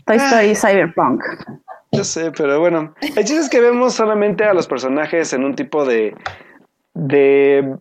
Toy 0.04 0.16
Story 0.16 0.54
Cyberpunk. 0.54 1.22
Yo 1.92 2.04
sé, 2.04 2.30
pero 2.36 2.60
bueno. 2.60 2.94
El 3.02 3.24
chiste 3.24 3.36
es 3.40 3.48
que 3.48 3.60
vemos 3.60 3.94
solamente 3.94 4.44
a 4.44 4.52
los 4.54 4.66
personajes 4.66 5.32
en 5.32 5.44
un 5.44 5.54
tipo 5.54 5.84
de. 5.84 6.14
de 6.94 7.76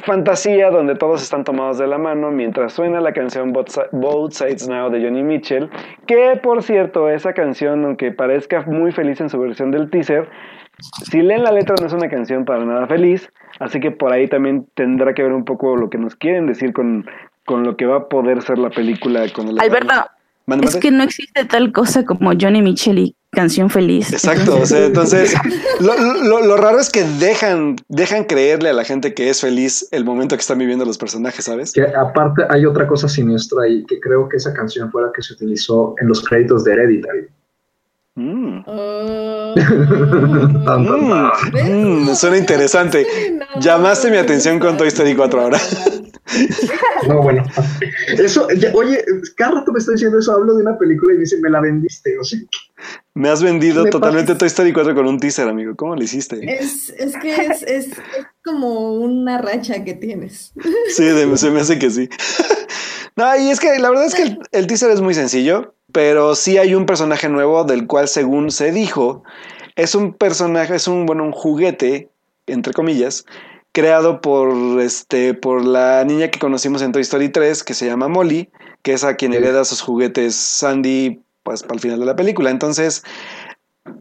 fantasía 0.00 0.70
donde 0.70 0.94
todos 0.94 1.22
están 1.22 1.44
tomados 1.44 1.78
de 1.78 1.86
la 1.86 1.98
mano 1.98 2.30
mientras 2.30 2.72
suena 2.72 3.00
la 3.00 3.12
canción 3.12 3.52
Both 3.52 4.32
Sides 4.32 4.68
Now 4.68 4.90
de 4.90 5.02
Johnny 5.02 5.22
Mitchell. 5.22 5.68
Que 6.06 6.38
por 6.42 6.62
cierto, 6.62 7.08
esa 7.10 7.32
canción, 7.32 7.84
aunque 7.84 8.12
parezca 8.12 8.62
muy 8.62 8.92
feliz 8.92 9.20
en 9.20 9.28
su 9.28 9.38
versión 9.40 9.70
del 9.70 9.90
teaser, 9.90 10.28
si 11.10 11.22
leen 11.22 11.42
la 11.42 11.52
letra 11.52 11.74
no 11.80 11.86
es 11.86 11.92
una 11.92 12.08
canción 12.08 12.44
para 12.44 12.64
nada 12.64 12.86
feliz. 12.86 13.28
Así 13.60 13.80
que 13.80 13.90
por 13.90 14.12
ahí 14.12 14.28
también 14.28 14.66
tendrá 14.74 15.14
que 15.14 15.22
ver 15.22 15.32
un 15.32 15.44
poco 15.44 15.76
lo 15.76 15.90
que 15.90 15.98
nos 15.98 16.14
quieren 16.16 16.46
decir 16.46 16.72
con, 16.72 17.06
con 17.44 17.64
lo 17.64 17.76
que 17.76 17.86
va 17.86 17.96
a 17.96 18.08
poder 18.08 18.42
ser 18.42 18.58
la 18.58 18.70
película 18.70 19.24
con 19.32 19.48
el 19.48 19.58
Alberto, 19.60 19.94
Mande, 20.46 20.66
Es 20.66 20.74
mande. 20.74 20.80
que 20.88 20.90
no 20.90 21.02
existe 21.02 21.44
tal 21.44 21.72
cosa 21.72 22.04
como 22.06 22.30
Johnny 22.40 22.62
Mitchell 22.62 22.98
y 22.98 23.14
Canción 23.30 23.68
Feliz. 23.68 24.10
Exacto, 24.12 24.56
o 24.58 24.64
sea, 24.64 24.86
entonces 24.86 25.34
lo, 25.80 25.94
lo- 26.24 26.40
lo 26.46 26.56
raro 26.56 26.78
es 26.80 26.88
que 26.88 27.04
dejan, 27.04 27.76
dejan 27.88 28.24
creerle 28.24 28.70
a 28.70 28.72
la 28.72 28.84
gente 28.84 29.12
que 29.12 29.28
es 29.28 29.42
feliz 29.42 29.86
el 29.92 30.06
momento 30.06 30.36
que 30.36 30.40
están 30.40 30.56
viviendo 30.56 30.86
los 30.86 30.96
personajes, 30.96 31.44
¿sabes? 31.44 31.72
Que 31.74 31.82
aparte 31.82 32.44
hay 32.48 32.64
otra 32.64 32.86
cosa 32.86 33.08
siniestra 33.10 33.64
ahí, 33.64 33.84
que 33.84 34.00
creo 34.00 34.26
que 34.28 34.38
esa 34.38 34.54
canción 34.54 34.90
fue 34.90 35.02
la 35.02 35.12
que 35.14 35.20
se 35.20 35.34
utilizó 35.34 35.94
en 36.00 36.08
los 36.08 36.24
créditos 36.24 36.64
de 36.64 36.72
Hereditary. 36.72 37.26
Mm. 38.18 38.64
Oh. 38.66 39.54
Tan, 40.64 40.82
Mm, 40.84 42.10
mm, 42.10 42.14
suena 42.14 42.36
interesante. 42.38 43.06
No, 43.32 43.60
Llamaste 43.60 44.10
mi 44.10 44.16
atención 44.16 44.58
con 44.58 44.76
Toy 44.76 44.88
Story 44.88 45.14
4 45.14 45.40
ahora. 45.40 45.58
No, 47.08 47.22
bueno. 47.22 47.42
Eso, 48.18 48.48
ya- 48.50 48.70
oye, 48.74 49.02
cada 49.36 49.52
rato 49.60 49.72
me 49.72 49.78
está 49.78 49.92
diciendo 49.92 50.18
eso, 50.18 50.32
hablo 50.32 50.54
de 50.54 50.62
una 50.62 50.76
película 50.78 51.12
y 51.14 51.16
me 51.16 51.20
dice, 51.22 51.38
me 51.40 51.48
la 51.50 51.60
vendiste. 51.60 52.18
O 52.18 52.24
sea, 52.24 52.38
Me 53.14 53.28
has 53.30 53.42
vendido 53.42 53.84
Me 53.84 53.90
totalmente 53.90 54.34
Toy 54.34 54.48
Story 54.48 54.72
4 54.72 54.94
con 54.94 55.06
un 55.06 55.18
teaser, 55.18 55.48
amigo. 55.48 55.74
¿Cómo 55.76 55.94
lo 55.96 56.02
hiciste? 56.02 56.38
Es, 56.60 56.90
es 56.98 57.16
que 57.16 57.34
es, 57.34 57.62
es, 57.62 57.86
es 57.86 57.96
como 58.44 58.94
una 58.94 59.38
racha 59.40 59.84
que 59.84 59.94
tienes. 59.94 60.52
Sí, 60.94 61.04
de- 61.04 61.36
se 61.38 61.50
me 61.50 61.60
hace 61.60 61.78
que 61.78 61.90
sí. 61.90 62.08
No, 63.18 63.36
y 63.36 63.50
es 63.50 63.58
que 63.58 63.80
la 63.80 63.90
verdad 63.90 64.06
es 64.06 64.14
que 64.14 64.22
el, 64.22 64.38
el 64.52 64.68
teaser 64.68 64.92
es 64.92 65.00
muy 65.00 65.12
sencillo, 65.12 65.74
pero 65.90 66.36
sí 66.36 66.56
hay 66.56 66.76
un 66.76 66.86
personaje 66.86 67.28
nuevo 67.28 67.64
del 67.64 67.88
cual, 67.88 68.06
según 68.06 68.52
se 68.52 68.70
dijo, 68.70 69.24
es 69.74 69.96
un 69.96 70.12
personaje, 70.12 70.76
es 70.76 70.86
un, 70.86 71.04
bueno, 71.04 71.24
un 71.24 71.32
juguete, 71.32 72.10
entre 72.46 72.72
comillas, 72.72 73.24
creado 73.72 74.20
por, 74.20 74.80
este, 74.80 75.34
por 75.34 75.64
la 75.64 76.04
niña 76.04 76.30
que 76.30 76.38
conocimos 76.38 76.80
en 76.80 76.92
Toy 76.92 77.02
Story 77.02 77.28
3, 77.28 77.64
que 77.64 77.74
se 77.74 77.86
llama 77.86 78.06
Molly, 78.06 78.50
que 78.82 78.92
es 78.92 79.02
a 79.02 79.16
quien 79.16 79.34
hereda 79.34 79.64
sus 79.64 79.80
juguetes 79.80 80.36
Sandy, 80.36 81.20
pues, 81.42 81.64
para 81.64 81.74
el 81.74 81.80
final 81.80 81.98
de 81.98 82.06
la 82.06 82.14
película. 82.14 82.50
Entonces, 82.50 83.02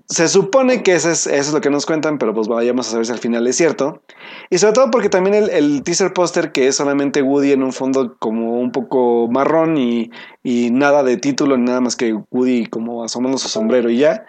se 0.07 0.27
supone 0.27 0.83
que 0.83 0.95
eso 0.95 1.09
es, 1.09 1.27
eso 1.27 1.35
es 1.49 1.53
lo 1.53 1.61
que 1.61 1.69
nos 1.69 1.85
cuentan, 1.85 2.17
pero 2.17 2.33
pues 2.33 2.47
vayamos 2.47 2.88
a 2.88 2.91
saber 2.91 3.05
si 3.05 3.11
al 3.11 3.19
final 3.19 3.47
es 3.47 3.55
cierto. 3.55 4.01
Y 4.49 4.57
sobre 4.57 4.73
todo 4.73 4.91
porque 4.91 5.09
también 5.09 5.35
el, 5.35 5.49
el 5.49 5.83
teaser 5.83 6.13
póster, 6.13 6.51
que 6.51 6.67
es 6.67 6.75
solamente 6.75 7.21
Woody 7.21 7.51
en 7.51 7.63
un 7.63 7.73
fondo 7.73 8.15
como 8.19 8.59
un 8.59 8.71
poco 8.71 9.27
marrón 9.29 9.77
y, 9.77 10.11
y 10.43 10.69
nada 10.71 11.03
de 11.03 11.17
título, 11.17 11.57
ni 11.57 11.65
nada 11.65 11.81
más 11.81 11.95
que 11.95 12.13
Woody 12.31 12.67
como 12.67 13.03
asomando 13.03 13.38
su 13.38 13.49
sombrero 13.49 13.89
y 13.89 13.97
ya, 13.97 14.25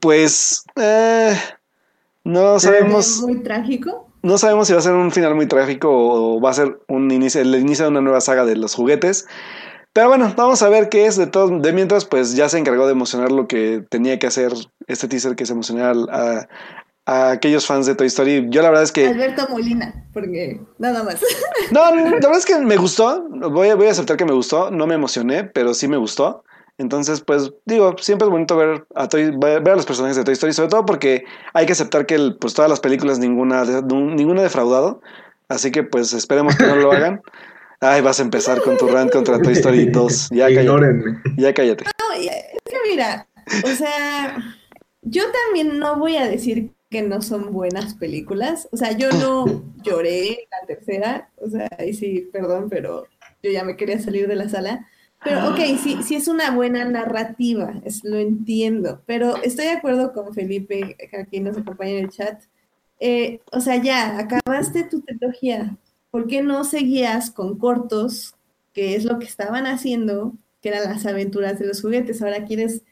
pues 0.00 0.64
eh, 0.76 1.36
no 2.24 2.58
sabemos, 2.58 3.20
Muy 3.22 3.42
trágico. 3.42 4.08
no 4.22 4.38
sabemos 4.38 4.66
si 4.66 4.72
va 4.72 4.78
a 4.78 4.82
ser 4.82 4.94
un 4.94 5.10
final 5.12 5.34
muy 5.34 5.46
trágico 5.46 5.88
o 5.90 6.40
va 6.40 6.50
a 6.50 6.54
ser 6.54 6.80
un 6.88 7.10
inicio, 7.10 7.40
el 7.40 7.54
inicio 7.54 7.84
de 7.84 7.90
una 7.90 8.00
nueva 8.00 8.20
saga 8.20 8.44
de 8.44 8.56
los 8.56 8.74
juguetes. 8.74 9.26
Pero 9.92 10.08
bueno, 10.08 10.32
vamos 10.36 10.62
a 10.62 10.68
ver 10.68 10.88
qué 10.88 11.06
es 11.06 11.16
de 11.16 11.26
todo. 11.26 11.58
De 11.58 11.72
mientras, 11.72 12.04
pues 12.04 12.34
ya 12.36 12.48
se 12.48 12.58
encargó 12.58 12.86
de 12.86 12.92
emocionar 12.92 13.32
lo 13.32 13.48
que 13.48 13.84
tenía 13.88 14.18
que 14.18 14.26
hacer 14.28 14.52
este 14.86 15.08
teaser, 15.08 15.34
que 15.34 15.42
es 15.44 15.50
emocionar 15.50 15.96
a, 16.10 16.46
a 17.06 17.30
aquellos 17.32 17.66
fans 17.66 17.86
de 17.86 17.96
Toy 17.96 18.06
Story. 18.06 18.46
Yo 18.50 18.62
la 18.62 18.68
verdad 18.68 18.84
es 18.84 18.92
que... 18.92 19.06
Alberto 19.08 19.46
Molina, 19.50 20.06
porque 20.12 20.60
nada 20.78 21.02
más. 21.02 21.20
No, 21.72 21.94
la 21.94 22.02
verdad 22.10 22.36
es 22.36 22.46
que 22.46 22.58
me 22.60 22.76
gustó. 22.76 23.26
Voy 23.28 23.68
a, 23.68 23.74
voy 23.74 23.88
a 23.88 23.90
aceptar 23.90 24.16
que 24.16 24.24
me 24.24 24.32
gustó. 24.32 24.70
No 24.70 24.86
me 24.86 24.94
emocioné, 24.94 25.44
pero 25.44 25.74
sí 25.74 25.88
me 25.88 25.96
gustó. 25.96 26.44
Entonces, 26.78 27.20
pues 27.20 27.52
digo, 27.66 27.94
siempre 27.98 28.26
es 28.26 28.30
bonito 28.30 28.56
ver 28.56 28.86
a, 28.94 29.08
Toy- 29.08 29.36
ver 29.38 29.68
a 29.68 29.76
los 29.76 29.84
personajes 29.86 30.16
de 30.16 30.24
Toy 30.24 30.32
Story, 30.34 30.52
sobre 30.52 30.68
todo 30.70 30.86
porque 30.86 31.24
hay 31.52 31.66
que 31.66 31.72
aceptar 31.72 32.06
que 32.06 32.14
el- 32.14 32.36
pues 32.40 32.54
todas 32.54 32.70
las 32.70 32.80
películas 32.80 33.18
ninguna 33.18 33.64
ninguna 33.64 34.40
defraudado. 34.42 35.02
Así 35.48 35.72
que 35.72 35.82
pues 35.82 36.12
esperemos 36.12 36.56
que 36.56 36.66
no 36.66 36.76
lo 36.76 36.92
hagan. 36.92 37.20
Ay, 37.80 38.02
vas 38.02 38.20
a 38.20 38.22
empezar 38.22 38.60
con 38.60 38.76
tu 38.76 38.88
rant 38.88 39.10
contra 39.10 39.40
Toy 39.40 39.54
Story 39.54 39.86
2. 39.90 40.28
Ya 40.30 40.44
cállate. 40.44 40.62
Ignórenme. 40.62 41.22
Ya 41.36 41.54
cállate. 41.54 41.84
No, 41.84 42.14
es 42.14 42.30
que 42.64 42.76
mira, 42.90 43.26
o 43.64 43.68
sea, 43.68 44.36
yo 45.02 45.24
también 45.32 45.78
no 45.78 45.98
voy 45.98 46.16
a 46.16 46.28
decir 46.28 46.72
que 46.90 47.02
no 47.02 47.22
son 47.22 47.52
buenas 47.52 47.94
películas. 47.94 48.68
O 48.70 48.76
sea, 48.76 48.92
yo 48.92 49.10
no 49.12 49.46
lloré 49.82 50.28
en 50.28 50.48
la 50.50 50.66
tercera. 50.66 51.30
O 51.36 51.48
sea, 51.48 51.70
ahí 51.78 51.94
sí, 51.94 52.28
perdón, 52.30 52.68
pero 52.68 53.06
yo 53.42 53.50
ya 53.50 53.64
me 53.64 53.76
quería 53.76 53.98
salir 53.98 54.28
de 54.28 54.36
la 54.36 54.48
sala. 54.50 54.86
Pero 55.22 55.50
ok, 55.50 55.58
sí, 55.82 55.98
sí 56.02 56.14
es 56.14 56.28
una 56.28 56.50
buena 56.50 56.84
narrativa, 56.86 57.74
es, 57.84 58.04
lo 58.04 58.16
entiendo. 58.16 59.02
Pero 59.04 59.36
estoy 59.42 59.66
de 59.66 59.72
acuerdo 59.72 60.14
con 60.14 60.32
Felipe, 60.32 60.96
que 60.98 61.16
aquí 61.16 61.40
nos 61.40 61.58
acompaña 61.58 61.90
en 61.90 62.04
el 62.04 62.10
chat. 62.10 62.42
Eh, 63.00 63.40
o 63.52 63.60
sea, 63.60 63.76
ya, 63.76 64.18
acabaste 64.18 64.84
tu 64.84 65.02
trilogía. 65.02 65.76
¿Por 66.10 66.26
qué 66.26 66.42
no 66.42 66.64
seguías 66.64 67.30
con 67.30 67.58
cortos, 67.58 68.34
que 68.72 68.94
es 68.96 69.04
lo 69.04 69.18
que 69.18 69.26
estaban 69.26 69.66
haciendo, 69.66 70.32
que 70.60 70.70
eran 70.70 70.84
las 70.84 71.06
aventuras 71.06 71.58
de 71.58 71.66
los 71.66 71.80
juguetes? 71.82 72.20
Ahora 72.22 72.44
quieres 72.44 72.82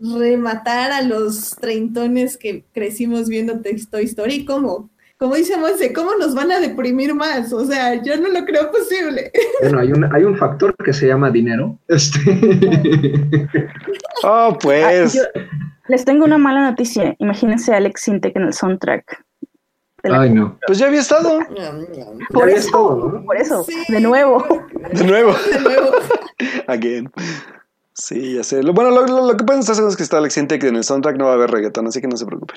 rematar 0.00 0.90
a 0.90 1.02
los 1.02 1.50
treintones 1.60 2.36
que 2.36 2.64
crecimos 2.72 3.28
viendo 3.28 3.60
Toy 3.60 4.04
Story. 4.04 4.44
¿Cómo? 4.44 4.90
Como 5.16 5.36
dice 5.36 5.56
Monse, 5.56 5.92
¿cómo 5.92 6.16
nos 6.16 6.34
van 6.34 6.50
a 6.50 6.58
deprimir 6.58 7.14
más? 7.14 7.52
O 7.52 7.64
sea, 7.64 8.02
yo 8.02 8.16
no 8.20 8.28
lo 8.28 8.44
creo 8.44 8.70
posible. 8.70 9.30
Bueno, 9.62 9.78
hay 9.78 9.92
un, 9.92 10.12
hay 10.12 10.24
un 10.24 10.36
factor 10.36 10.74
que 10.84 10.92
se 10.92 11.06
llama 11.06 11.30
dinero. 11.30 11.78
Este. 11.88 12.20
Oh, 14.24 14.50
Ah, 14.52 14.58
pues. 14.60 15.14
yo- 15.14 15.22
les 15.86 16.04
tengo 16.04 16.24
una 16.24 16.38
mala 16.38 16.68
noticia. 16.68 17.14
Imagínense 17.18 17.72
a 17.72 17.76
Alex 17.76 18.00
Sintek 18.02 18.34
en 18.36 18.42
el 18.42 18.52
soundtrack. 18.52 19.24
De 20.04 20.10
la- 20.10 20.20
Ay, 20.20 20.30
no. 20.30 20.56
Pues 20.66 20.78
ya 20.78 20.86
había 20.86 21.00
estado. 21.00 21.40
por 22.32 22.48
Ya 22.48 22.56
eso, 22.56 23.22
por 23.26 23.36
eso, 23.36 23.64
Sí. 23.64 23.74
de 23.88 24.00
nuevo. 24.00 24.44
De 24.92 25.04
nuevo. 25.04 25.32
De 25.52 25.60
nuevo. 25.60 25.90
Again. 26.68 27.10
Sí, 27.94 28.34
ya 28.34 28.44
sé. 28.44 28.60
Bueno, 28.62 28.90
lo, 28.90 29.06
lo- 29.06 29.26
lo 29.26 29.36
que 29.36 29.44
pueden 29.44 29.60
estar 29.60 29.76
es 29.76 29.96
que 29.96 30.02
está 30.02 30.18
Alex 30.18 30.36
Intec 30.36 30.60
que 30.60 30.68
en 30.68 30.76
el 30.76 30.84
soundtrack 30.84 31.16
no 31.16 31.24
va 31.26 31.32
a 31.32 31.34
haber 31.34 31.50
reggaetón, 31.50 31.86
así 31.86 32.00
que 32.00 32.06
no 32.08 32.16
se 32.16 32.26
preocupen. 32.26 32.56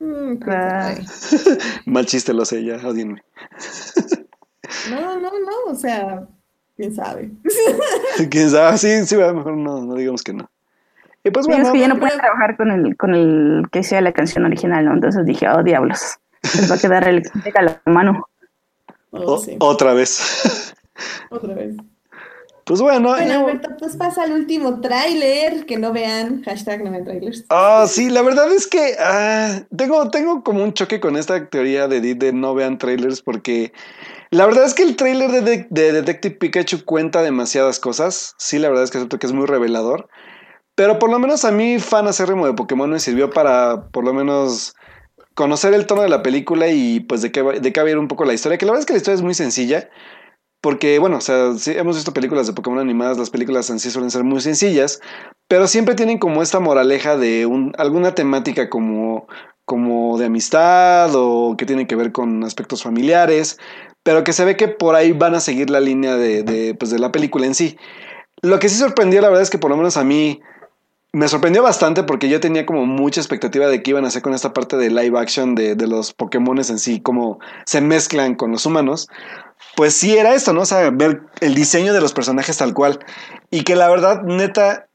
Mm, 0.00 0.38
Ah. 0.48 0.88
ay. 0.96 1.04
Mal 1.86 2.06
chiste, 2.06 2.32
lo 2.32 2.44
sé, 2.44 2.64
ya, 2.64 2.76
odienme. 2.86 3.22
No, 4.90 5.20
no, 5.20 5.30
no, 5.30 5.72
o 5.72 5.74
sea, 5.74 6.26
quién 6.76 6.94
sabe. 6.94 7.30
¿Quién 8.30 8.50
sabe? 8.50 8.76
Sí, 8.78 9.06
sí, 9.06 9.16
va, 9.16 9.32
mejor 9.32 9.56
no, 9.56 9.82
no 9.84 9.94
digamos 9.94 10.22
que 10.22 10.32
no. 10.34 10.50
Y 11.24 11.30
pues 11.30 11.46
bueno, 11.46 11.64
es 11.64 11.72
que 11.72 11.78
ya 11.78 11.88
no 11.88 11.98
pueden 11.98 12.18
trabajar 12.18 12.56
con 12.56 12.70
el, 12.70 12.96
con 12.96 13.14
el 13.14 13.64
que 13.72 13.82
sea 13.82 14.00
la 14.02 14.12
canción 14.12 14.44
original, 14.44 14.84
¿no? 14.84 14.92
Entonces 14.92 15.24
dije, 15.24 15.48
oh 15.48 15.62
diablos, 15.62 16.18
les 16.42 16.70
va 16.70 16.74
a 16.74 16.78
quedar 16.78 17.04
Sintek 17.32 17.56
a 17.58 17.62
la 17.62 17.82
mano. 17.86 18.28
Oh, 19.10 19.34
o- 19.34 19.56
otra 19.66 19.94
vez. 19.94 20.74
otra 21.30 21.54
vez. 21.54 21.76
pues 22.64 22.80
bueno. 22.82 23.10
Bueno, 23.10 23.46
Alberto, 23.46 23.70
pues 23.78 23.96
pasa 23.96 24.24
el 24.24 24.32
último 24.32 24.80
tráiler, 24.82 25.64
que 25.64 25.78
no 25.78 25.92
vean, 25.92 26.42
hashtag 26.42 26.84
no 26.84 26.90
vean 26.90 27.04
trailers. 27.04 27.44
Ah, 27.48 27.86
sí, 27.88 28.10
la 28.10 28.20
verdad 28.22 28.52
es 28.52 28.66
que 28.66 28.94
ah, 29.00 29.60
tengo, 29.74 30.10
tengo 30.10 30.42
como 30.44 30.62
un 30.62 30.74
choque 30.74 31.00
con 31.00 31.16
esta 31.16 31.46
teoría 31.48 31.88
de, 31.88 31.98
Edith 31.98 32.18
de 32.18 32.32
no 32.34 32.54
vean 32.54 32.76
trailers 32.76 33.22
porque 33.22 33.72
la 34.30 34.44
verdad 34.44 34.64
es 34.64 34.74
que 34.74 34.82
el 34.82 34.96
trailer 34.96 35.30
de, 35.30 35.40
de- 35.40 35.66
de 35.70 35.92
Detective 35.92 36.34
Pikachu 36.34 36.84
cuenta 36.84 37.22
demasiadas 37.22 37.80
cosas. 37.80 38.34
Sí, 38.36 38.58
la 38.58 38.68
verdad 38.68 38.84
es 38.84 38.90
que 38.90 38.98
acepto 38.98 39.18
que 39.18 39.26
es 39.26 39.32
muy 39.32 39.46
revelador. 39.46 40.08
Pero 40.74 40.98
por 40.98 41.10
lo 41.10 41.18
menos 41.18 41.44
a 41.44 41.52
mí, 41.52 41.78
fan 41.78 42.06
acérrimo 42.08 42.46
de 42.46 42.54
Pokémon, 42.54 42.90
me 42.90 42.98
sirvió 42.98 43.30
para 43.30 43.88
por 43.90 44.04
lo 44.04 44.12
menos 44.12 44.74
conocer 45.34 45.74
el 45.74 45.86
tono 45.86 46.02
de 46.02 46.08
la 46.08 46.22
película 46.22 46.68
y 46.68 47.00
pues 47.00 47.22
de 47.22 47.32
qué, 47.32 47.42
de 47.42 47.72
qué 47.72 47.80
va 47.80 47.88
a 47.88 47.90
ir 47.90 47.98
un 47.98 48.08
poco 48.08 48.24
la 48.24 48.34
historia. 48.34 48.58
Que 48.58 48.66
la 48.66 48.72
verdad 48.72 48.80
es 48.80 48.86
que 48.86 48.92
la 48.92 48.98
historia 48.98 49.16
es 49.16 49.22
muy 49.22 49.34
sencilla. 49.34 49.88
Porque, 50.64 50.98
bueno, 50.98 51.18
o 51.18 51.20
sea, 51.20 51.52
hemos 51.66 51.96
visto 51.96 52.14
películas 52.14 52.46
de 52.46 52.54
Pokémon 52.54 52.78
animadas, 52.78 53.18
las 53.18 53.28
películas 53.28 53.68
en 53.68 53.78
sí 53.78 53.90
suelen 53.90 54.10
ser 54.10 54.24
muy 54.24 54.40
sencillas, 54.40 54.98
pero 55.46 55.66
siempre 55.66 55.94
tienen 55.94 56.16
como 56.16 56.42
esta 56.42 56.58
moraleja 56.58 57.18
de 57.18 57.44
un, 57.44 57.74
alguna 57.76 58.14
temática 58.14 58.70
como, 58.70 59.26
como 59.66 60.16
de 60.16 60.24
amistad 60.24 61.10
o 61.14 61.54
que 61.58 61.66
tiene 61.66 61.86
que 61.86 61.96
ver 61.96 62.12
con 62.12 62.42
aspectos 62.44 62.82
familiares, 62.82 63.58
pero 64.02 64.24
que 64.24 64.32
se 64.32 64.46
ve 64.46 64.56
que 64.56 64.68
por 64.68 64.94
ahí 64.94 65.12
van 65.12 65.34
a 65.34 65.40
seguir 65.40 65.68
la 65.68 65.80
línea 65.80 66.16
de, 66.16 66.42
de, 66.44 66.74
pues, 66.74 66.90
de 66.90 66.98
la 66.98 67.12
película 67.12 67.44
en 67.44 67.54
sí. 67.54 67.76
Lo 68.40 68.58
que 68.58 68.70
sí 68.70 68.76
sorprendió, 68.76 69.20
la 69.20 69.28
verdad 69.28 69.42
es 69.42 69.50
que 69.50 69.58
por 69.58 69.70
lo 69.70 69.76
menos 69.76 69.98
a 69.98 70.04
mí 70.04 70.40
me 71.14 71.28
sorprendió 71.28 71.62
bastante 71.62 72.02
porque 72.02 72.28
yo 72.28 72.40
tenía 72.40 72.66
como 72.66 72.86
mucha 72.86 73.20
expectativa 73.20 73.66
de 73.68 73.82
qué 73.82 73.90
iban 73.90 74.04
a 74.04 74.08
hacer 74.08 74.20
con 74.22 74.34
esta 74.34 74.52
parte 74.52 74.76
de 74.76 74.90
live 74.90 75.18
action 75.18 75.54
de, 75.54 75.74
de 75.76 75.86
los 75.86 76.12
Pokémones 76.12 76.70
en 76.70 76.78
sí, 76.78 77.00
cómo 77.00 77.38
se 77.66 77.80
mezclan 77.80 78.34
con 78.34 78.50
los 78.50 78.66
humanos. 78.66 79.08
Pues 79.76 79.94
sí 79.94 80.16
era 80.16 80.34
esto, 80.34 80.52
¿no? 80.52 80.62
O 80.62 80.66
sea, 80.66 80.90
ver 80.90 81.22
el 81.40 81.54
diseño 81.54 81.92
de 81.92 82.00
los 82.00 82.12
personajes 82.12 82.56
tal 82.58 82.74
cual. 82.74 82.98
Y 83.50 83.62
que 83.62 83.76
la 83.76 83.88
verdad, 83.88 84.22
neta, 84.24 84.88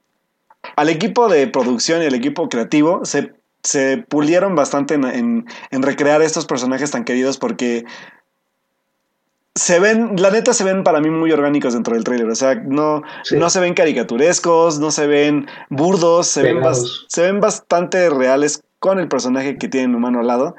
al 0.76 0.88
equipo 0.90 1.28
de 1.28 1.46
producción 1.48 2.02
y 2.02 2.06
al 2.06 2.14
equipo 2.14 2.48
creativo 2.48 3.04
se, 3.04 3.32
se 3.62 3.98
pulieron 3.98 4.54
bastante 4.54 4.94
en, 4.94 5.04
en- 5.04 5.46
en 5.70 5.82
recrear 5.82 6.22
estos 6.22 6.46
personajes 6.46 6.90
tan 6.90 7.04
queridos 7.04 7.38
porque 7.38 7.84
se 9.60 9.78
ven, 9.78 10.12
la 10.16 10.30
neta 10.30 10.54
se 10.54 10.64
ven 10.64 10.82
para 10.84 11.00
mí 11.00 11.10
muy 11.10 11.30
orgánicos 11.32 11.74
dentro 11.74 11.94
del 11.94 12.04
tráiler. 12.04 12.28
O 12.28 12.34
sea, 12.34 12.54
no, 12.54 13.02
Sí. 13.24 13.36
no 13.36 13.50
se 13.50 13.60
ven 13.60 13.74
caricaturescos, 13.74 14.78
no 14.78 14.90
se 14.90 15.06
ven 15.06 15.46
burdos, 15.68 16.26
se 16.28 16.42
ven, 16.42 16.60
se 17.08 17.22
ven 17.22 17.40
bastante 17.40 18.08
reales 18.10 18.62
con 18.78 18.98
el 18.98 19.08
personaje 19.08 19.58
que 19.58 19.68
tienen 19.68 19.94
humano 19.94 20.20
al 20.20 20.26
lado. 20.26 20.56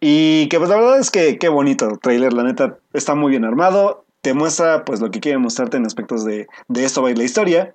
Y 0.00 0.48
que 0.48 0.58
pues 0.58 0.68
la 0.68 0.76
verdad 0.76 0.98
es 0.98 1.10
que 1.12 1.38
qué 1.38 1.48
bonito 1.48 1.98
trailer, 2.02 2.32
la 2.32 2.42
neta 2.42 2.78
está 2.92 3.14
muy 3.14 3.30
bien 3.30 3.44
armado. 3.44 4.04
te 4.22 4.34
muestra 4.34 4.84
pues 4.84 5.00
lo 5.00 5.10
que 5.10 5.18
quiere 5.18 5.38
mostrarte 5.38 5.76
en 5.76 5.84
aspectos 5.84 6.24
de, 6.24 6.46
de 6.68 6.84
esto 6.84 7.02
va 7.02 7.08
a 7.08 7.10
ir 7.10 7.18
la 7.18 7.24
historia. 7.24 7.74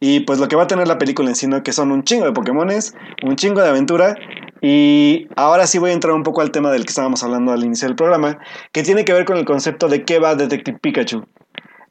Y 0.00 0.20
pues 0.20 0.38
lo 0.38 0.46
que 0.46 0.54
va 0.54 0.62
a 0.62 0.66
tener 0.68 0.86
la 0.86 0.96
película 0.98 1.28
en 1.28 1.34
sí, 1.34 1.48
¿no? 1.48 1.64
que 1.64 1.72
son 1.72 1.90
un 1.90 2.04
chingo 2.04 2.24
de 2.24 2.30
Pokémones, 2.32 2.94
un 3.24 3.34
chingo 3.34 3.60
de 3.62 3.68
aventura. 3.68 4.14
Y 4.60 5.28
ahora 5.36 5.66
sí 5.66 5.78
voy 5.78 5.90
a 5.90 5.94
entrar 5.94 6.14
un 6.14 6.22
poco 6.22 6.40
al 6.40 6.50
tema 6.50 6.70
del 6.70 6.84
que 6.84 6.90
estábamos 6.90 7.22
hablando 7.22 7.52
al 7.52 7.64
inicio 7.64 7.88
del 7.88 7.96
programa, 7.96 8.38
que 8.72 8.82
tiene 8.82 9.04
que 9.04 9.12
ver 9.12 9.24
con 9.24 9.36
el 9.36 9.44
concepto 9.44 9.88
de 9.88 10.04
qué 10.04 10.18
va 10.18 10.34
Detective 10.34 10.78
Pikachu. 10.80 11.24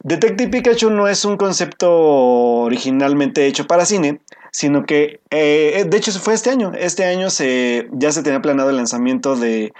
Detective 0.02 0.50
Pikachu 0.50 0.90
no 0.90 1.08
es 1.08 1.24
un 1.24 1.36
concepto 1.36 1.90
originalmente 1.90 3.46
hecho 3.46 3.66
para 3.66 3.84
cine, 3.84 4.20
sino 4.52 4.84
que 4.84 5.20
eh, 5.30 5.84
de 5.88 5.96
hecho 5.96 6.12
fue 6.12 6.34
este 6.34 6.50
año. 6.50 6.72
Este 6.78 7.04
año 7.04 7.30
se, 7.30 7.88
ya 7.92 8.12
se 8.12 8.22
tenía 8.22 8.40
planeado 8.40 8.70
el 8.70 8.76
lanzamiento 8.76 9.36
de, 9.36 9.72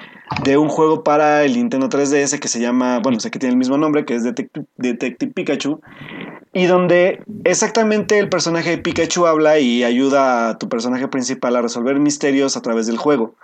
de 0.44 0.56
un 0.56 0.68
juego 0.68 1.02
para 1.02 1.44
el 1.44 1.54
Nintendo 1.54 1.88
3DS 1.88 2.38
que 2.38 2.48
se 2.48 2.60
llama, 2.60 3.00
bueno, 3.00 3.20
sé 3.20 3.30
que 3.30 3.38
tiene 3.38 3.52
el 3.52 3.58
mismo 3.58 3.78
nombre, 3.78 4.04
que 4.04 4.14
es 4.14 4.22
Detective, 4.24 5.32
Pikachu, 5.32 5.80
y 6.52 6.66
donde 6.66 7.20
exactamente 7.44 8.18
el 8.18 8.28
personaje 8.28 8.70
de 8.70 8.78
Pikachu 8.78 9.26
habla 9.26 9.58
y 9.58 9.84
ayuda 9.84 10.50
a 10.50 10.58
tu 10.58 10.68
personaje 10.68 11.08
principal 11.08 11.56
a 11.56 11.62
resolver 11.62 11.98
misterios 11.98 12.56
a 12.56 12.62
través 12.62 12.86
del 12.86 12.96
juego. 12.96 13.34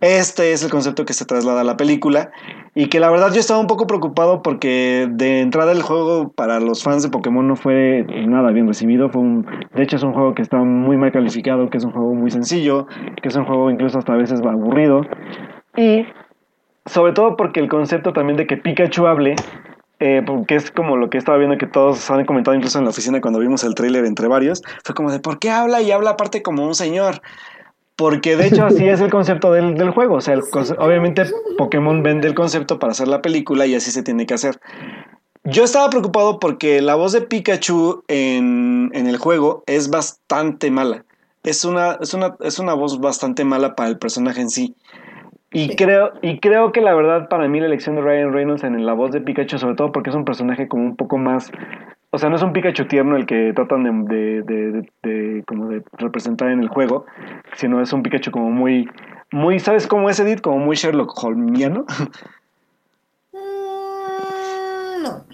Este 0.00 0.52
es 0.52 0.62
el 0.62 0.70
concepto 0.70 1.04
que 1.04 1.12
se 1.12 1.24
traslada 1.24 1.60
a 1.60 1.64
la 1.64 1.76
película 1.76 2.30
y 2.74 2.86
que 2.86 3.00
la 3.00 3.10
verdad 3.10 3.32
yo 3.32 3.40
estaba 3.40 3.60
un 3.60 3.66
poco 3.66 3.86
preocupado 3.86 4.42
porque 4.42 5.08
de 5.10 5.40
entrada 5.40 5.72
el 5.72 5.82
juego 5.82 6.30
para 6.30 6.60
los 6.60 6.82
fans 6.82 7.02
de 7.02 7.10
Pokémon 7.10 7.46
no 7.46 7.56
fue 7.56 8.06
nada 8.26 8.50
bien 8.50 8.66
recibido. 8.66 9.10
Fue 9.10 9.20
un, 9.20 9.46
de 9.74 9.82
hecho 9.82 9.96
es 9.96 10.02
un 10.02 10.12
juego 10.12 10.34
que 10.34 10.42
está 10.42 10.58
muy 10.58 10.96
mal 10.96 11.12
calificado, 11.12 11.70
que 11.70 11.78
es 11.78 11.84
un 11.84 11.92
juego 11.92 12.14
muy 12.14 12.30
sencillo, 12.30 12.86
que 13.22 13.28
es 13.28 13.36
un 13.36 13.44
juego 13.44 13.70
incluso 13.70 13.98
hasta 13.98 14.14
a 14.14 14.16
veces 14.16 14.40
aburrido. 14.40 15.02
Sobre 16.86 17.12
todo 17.12 17.36
porque 17.36 17.60
el 17.60 17.68
concepto 17.68 18.12
también 18.12 18.36
de 18.36 18.46
que 18.46 18.56
Pikachu 18.56 19.06
hable 19.06 19.36
eh, 20.00 20.22
porque 20.26 20.56
es 20.56 20.70
como 20.70 20.96
lo 20.96 21.08
que 21.08 21.18
estaba 21.18 21.38
viendo 21.38 21.56
que 21.56 21.66
todos 21.66 22.10
han 22.10 22.26
comentado 22.26 22.56
incluso 22.56 22.78
en 22.78 22.84
la 22.84 22.90
oficina 22.90 23.20
cuando 23.20 23.38
vimos 23.38 23.62
el 23.64 23.74
tráiler 23.74 24.04
entre 24.04 24.28
varios, 24.28 24.62
fue 24.82 24.94
como 24.94 25.10
de 25.12 25.20
¿por 25.20 25.38
qué 25.38 25.50
habla? 25.50 25.80
Y 25.82 25.92
habla 25.92 26.10
aparte 26.10 26.42
como 26.42 26.66
un 26.66 26.74
señor. 26.74 27.22
Porque 27.96 28.36
de 28.36 28.48
hecho 28.48 28.66
así 28.66 28.88
es 28.88 29.00
el 29.00 29.10
concepto 29.10 29.52
del, 29.52 29.76
del 29.76 29.90
juego. 29.90 30.16
O 30.16 30.20
sea, 30.20 30.34
el 30.34 30.42
obviamente 30.78 31.24
Pokémon 31.56 32.02
vende 32.02 32.26
el 32.26 32.34
concepto 32.34 32.80
para 32.80 32.90
hacer 32.90 33.06
la 33.06 33.22
película 33.22 33.66
y 33.66 33.76
así 33.76 33.92
se 33.92 34.02
tiene 34.02 34.26
que 34.26 34.34
hacer. 34.34 34.60
Yo 35.44 35.62
estaba 35.62 35.88
preocupado 35.90 36.40
porque 36.40 36.82
la 36.82 36.96
voz 36.96 37.12
de 37.12 37.20
Pikachu 37.20 38.02
en, 38.08 38.90
en 38.94 39.06
el 39.06 39.16
juego 39.16 39.62
es 39.66 39.90
bastante 39.90 40.72
mala. 40.72 41.04
Es 41.44 41.64
una, 41.64 41.98
es, 42.00 42.14
una, 42.14 42.36
es 42.40 42.58
una 42.58 42.74
voz 42.74 43.00
bastante 43.00 43.44
mala 43.44 43.76
para 43.76 43.90
el 43.90 43.98
personaje 43.98 44.40
en 44.40 44.50
sí. 44.50 44.74
Y 45.54 45.76
creo, 45.76 46.12
y 46.20 46.40
creo 46.40 46.72
que 46.72 46.80
la 46.80 46.94
verdad 46.94 47.28
para 47.28 47.48
mí 47.48 47.60
la 47.60 47.66
elección 47.66 47.94
de 47.96 48.02
Ryan 48.02 48.32
Reynolds 48.32 48.64
en 48.64 48.84
la 48.84 48.92
voz 48.92 49.12
de 49.12 49.20
Pikachu, 49.20 49.56
sobre 49.58 49.76
todo 49.76 49.92
porque 49.92 50.10
es 50.10 50.16
un 50.16 50.24
personaje 50.24 50.68
como 50.68 50.82
un 50.84 50.96
poco 50.96 51.16
más... 51.16 51.50
O 52.10 52.18
sea, 52.18 52.28
no 52.28 52.36
es 52.36 52.42
un 52.42 52.52
Pikachu 52.52 52.86
tierno 52.86 53.16
el 53.16 53.24
que 53.26 53.52
tratan 53.54 53.84
de, 53.84 53.92
de, 54.14 54.42
de- 54.42 54.72
de- 54.72 54.90
de- 55.02 55.44
como 55.46 55.68
de 55.68 55.82
representar 55.98 56.50
en 56.50 56.60
el 56.60 56.68
juego, 56.68 57.06
sino 57.54 57.80
es 57.80 57.92
un 57.92 58.02
Pikachu 58.02 58.30
como 58.30 58.50
muy... 58.50 58.88
muy 59.32 59.58
¿Sabes 59.60 59.86
cómo 59.86 60.10
es, 60.10 60.18
Edith? 60.20 60.40
Como 60.40 60.58
muy 60.58 60.76
Sherlock 60.76 61.22
Holmiano. 61.24 61.86
Mm, 63.32 65.02
no. 65.02 65.24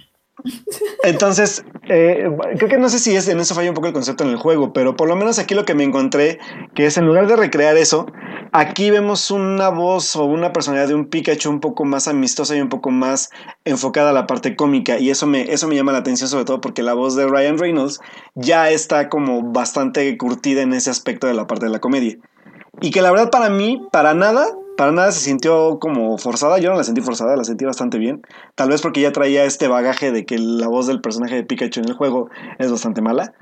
Entonces, 1.05 1.65
eh, 1.89 2.29
creo 2.57 2.69
que 2.69 2.79
no 2.79 2.89
sé 2.89 2.99
si 2.99 3.17
es, 3.17 3.29
en 3.29 3.41
eso 3.41 3.55
falla 3.55 3.71
un 3.71 3.75
poco 3.75 3.87
el 3.87 3.93
concepto 3.93 4.25
en 4.25 4.31
el 4.31 4.37
juego, 4.37 4.73
pero 4.73 4.97
por 4.97 5.09
lo 5.09 5.17
menos 5.17 5.39
aquí 5.39 5.55
lo 5.55 5.65
que 5.65 5.75
me 5.75 5.85
encontré, 5.85 6.39
que 6.75 6.87
es 6.87 6.97
en 6.97 7.07
lugar 7.07 7.27
de 7.27 7.37
recrear 7.37 7.77
eso, 7.77 8.07
aquí 8.53 8.91
vemos 8.91 9.31
una 9.31 9.69
voz 9.69 10.17
o 10.17 10.25
una 10.25 10.53
personalidad 10.53 10.89
de 10.89 10.95
un 10.95 11.07
Pikachu 11.07 11.51
un 11.51 11.61
poco 11.61 11.85
más 11.85 12.09
amistosa 12.09 12.57
y 12.57 12.61
un 12.61 12.69
poco 12.69 12.91
más 12.91 13.31
enfocada 13.65 14.11
a 14.11 14.13
la 14.13 14.27
parte 14.27 14.57
cómica, 14.57 14.99
y 14.99 15.11
eso 15.11 15.27
me, 15.27 15.53
eso 15.53 15.69
me 15.69 15.77
llama 15.77 15.93
la 15.93 15.99
atención 15.99 16.29
sobre 16.29 16.45
todo 16.45 16.61
porque 16.61 16.83
la 16.83 16.95
voz 16.95 17.17
de 17.17 17.27
Ryan 17.27 17.59
Reynolds 17.59 18.01
ya 18.35 18.71
está 18.71 19.09
como 19.09 19.43
bastante 19.53 20.17
curtida 20.17 20.63
en 20.63 20.73
ese 20.73 20.91
aspecto 20.91 21.27
de 21.27 21.35
la 21.35 21.47
parte 21.47 21.67
de 21.67 21.73
la 21.73 21.81
comedia. 21.81 22.17
Y 22.81 22.91
que 22.91 23.03
la 23.03 23.11
verdad 23.11 23.31
para 23.31 23.51
mí, 23.51 23.83
para 23.93 24.15
nada, 24.15 24.47
para 24.81 24.93
nada 24.93 25.13
se 25.13 25.21
sintió 25.21 25.79
como 25.79 26.17
forzada. 26.17 26.59
Yo 26.59 26.71
no 26.71 26.77
la 26.79 26.85
sentí 26.85 27.03
forzada, 27.03 27.37
la 27.37 27.45
sentí 27.45 27.67
bastante 27.67 27.99
bien. 27.99 28.23
Tal 28.55 28.71
vez 28.71 28.81
porque 28.81 29.03
ya 29.03 29.13
traía 29.13 29.45
este 29.45 29.69
bagaje 29.69 30.11
de 30.11 30.25
que 30.25 30.39
la 30.39 30.69
voz 30.69 30.87
del 30.87 31.03
personaje 31.03 31.35
de 31.35 31.43
Pikachu 31.43 31.81
en 31.81 31.89
el 31.91 31.93
juego 31.93 32.31
es 32.59 32.71
bastante 32.71 33.03
mala. 33.03 33.35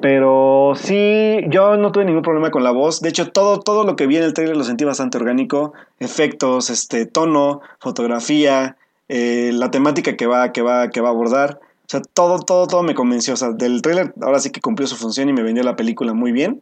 Pero 0.00 0.72
sí, 0.76 1.40
yo 1.50 1.76
no 1.76 1.92
tuve 1.92 2.06
ningún 2.06 2.22
problema 2.22 2.50
con 2.50 2.64
la 2.64 2.70
voz. 2.70 3.02
De 3.02 3.10
hecho, 3.10 3.30
todo, 3.30 3.60
todo 3.60 3.84
lo 3.84 3.94
que 3.94 4.06
vi 4.06 4.16
en 4.16 4.22
el 4.22 4.32
trailer 4.32 4.56
lo 4.56 4.64
sentí 4.64 4.86
bastante 4.86 5.18
orgánico. 5.18 5.74
Efectos, 5.98 6.70
este, 6.70 7.04
tono, 7.04 7.60
fotografía, 7.78 8.78
eh, 9.10 9.50
la 9.52 9.70
temática 9.70 10.16
que 10.16 10.26
va, 10.26 10.50
que 10.50 10.62
va, 10.62 10.88
que 10.88 11.02
va 11.02 11.08
a 11.08 11.12
abordar. 11.12 11.60
O 11.90 11.92
sea, 11.92 12.02
todo, 12.14 12.38
todo, 12.38 12.68
todo 12.68 12.84
me 12.84 12.94
convenció. 12.94 13.34
O 13.34 13.36
sea, 13.36 13.50
del 13.50 13.82
tráiler 13.82 14.14
ahora 14.22 14.38
sí 14.38 14.50
que 14.52 14.60
cumplió 14.60 14.86
su 14.86 14.94
función 14.94 15.28
y 15.28 15.32
me 15.32 15.42
vendió 15.42 15.64
la 15.64 15.74
película 15.74 16.14
muy 16.14 16.30
bien. 16.30 16.60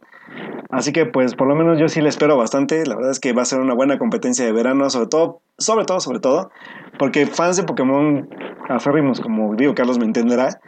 Así 0.71 0.91
que 0.91 1.05
pues 1.05 1.35
por 1.35 1.47
lo 1.47 1.53
menos 1.53 1.77
yo 1.79 1.87
sí 1.87 2.01
le 2.01 2.09
espero 2.09 2.35
bastante. 2.35 2.83
La 2.87 2.95
verdad 2.95 3.11
es 3.11 3.19
que 3.19 3.31
va 3.33 3.43
a 3.43 3.45
ser 3.45 3.59
una 3.59 3.75
buena 3.75 3.99
competencia 3.99 4.43
de 4.43 4.51
verano, 4.51 4.89
sobre 4.89 5.05
todo, 5.05 5.41
sobre 5.59 5.85
todo, 5.85 5.99
sobre 5.99 6.19
todo, 6.19 6.49
porque 6.97 7.27
fans 7.27 7.57
de 7.57 7.63
Pokémon 7.63 8.27
aférrimos, 8.69 9.21
como 9.21 9.53
digo, 9.55 9.75
Carlos 9.75 9.99
me 9.99 10.05
entenderá. 10.05 10.59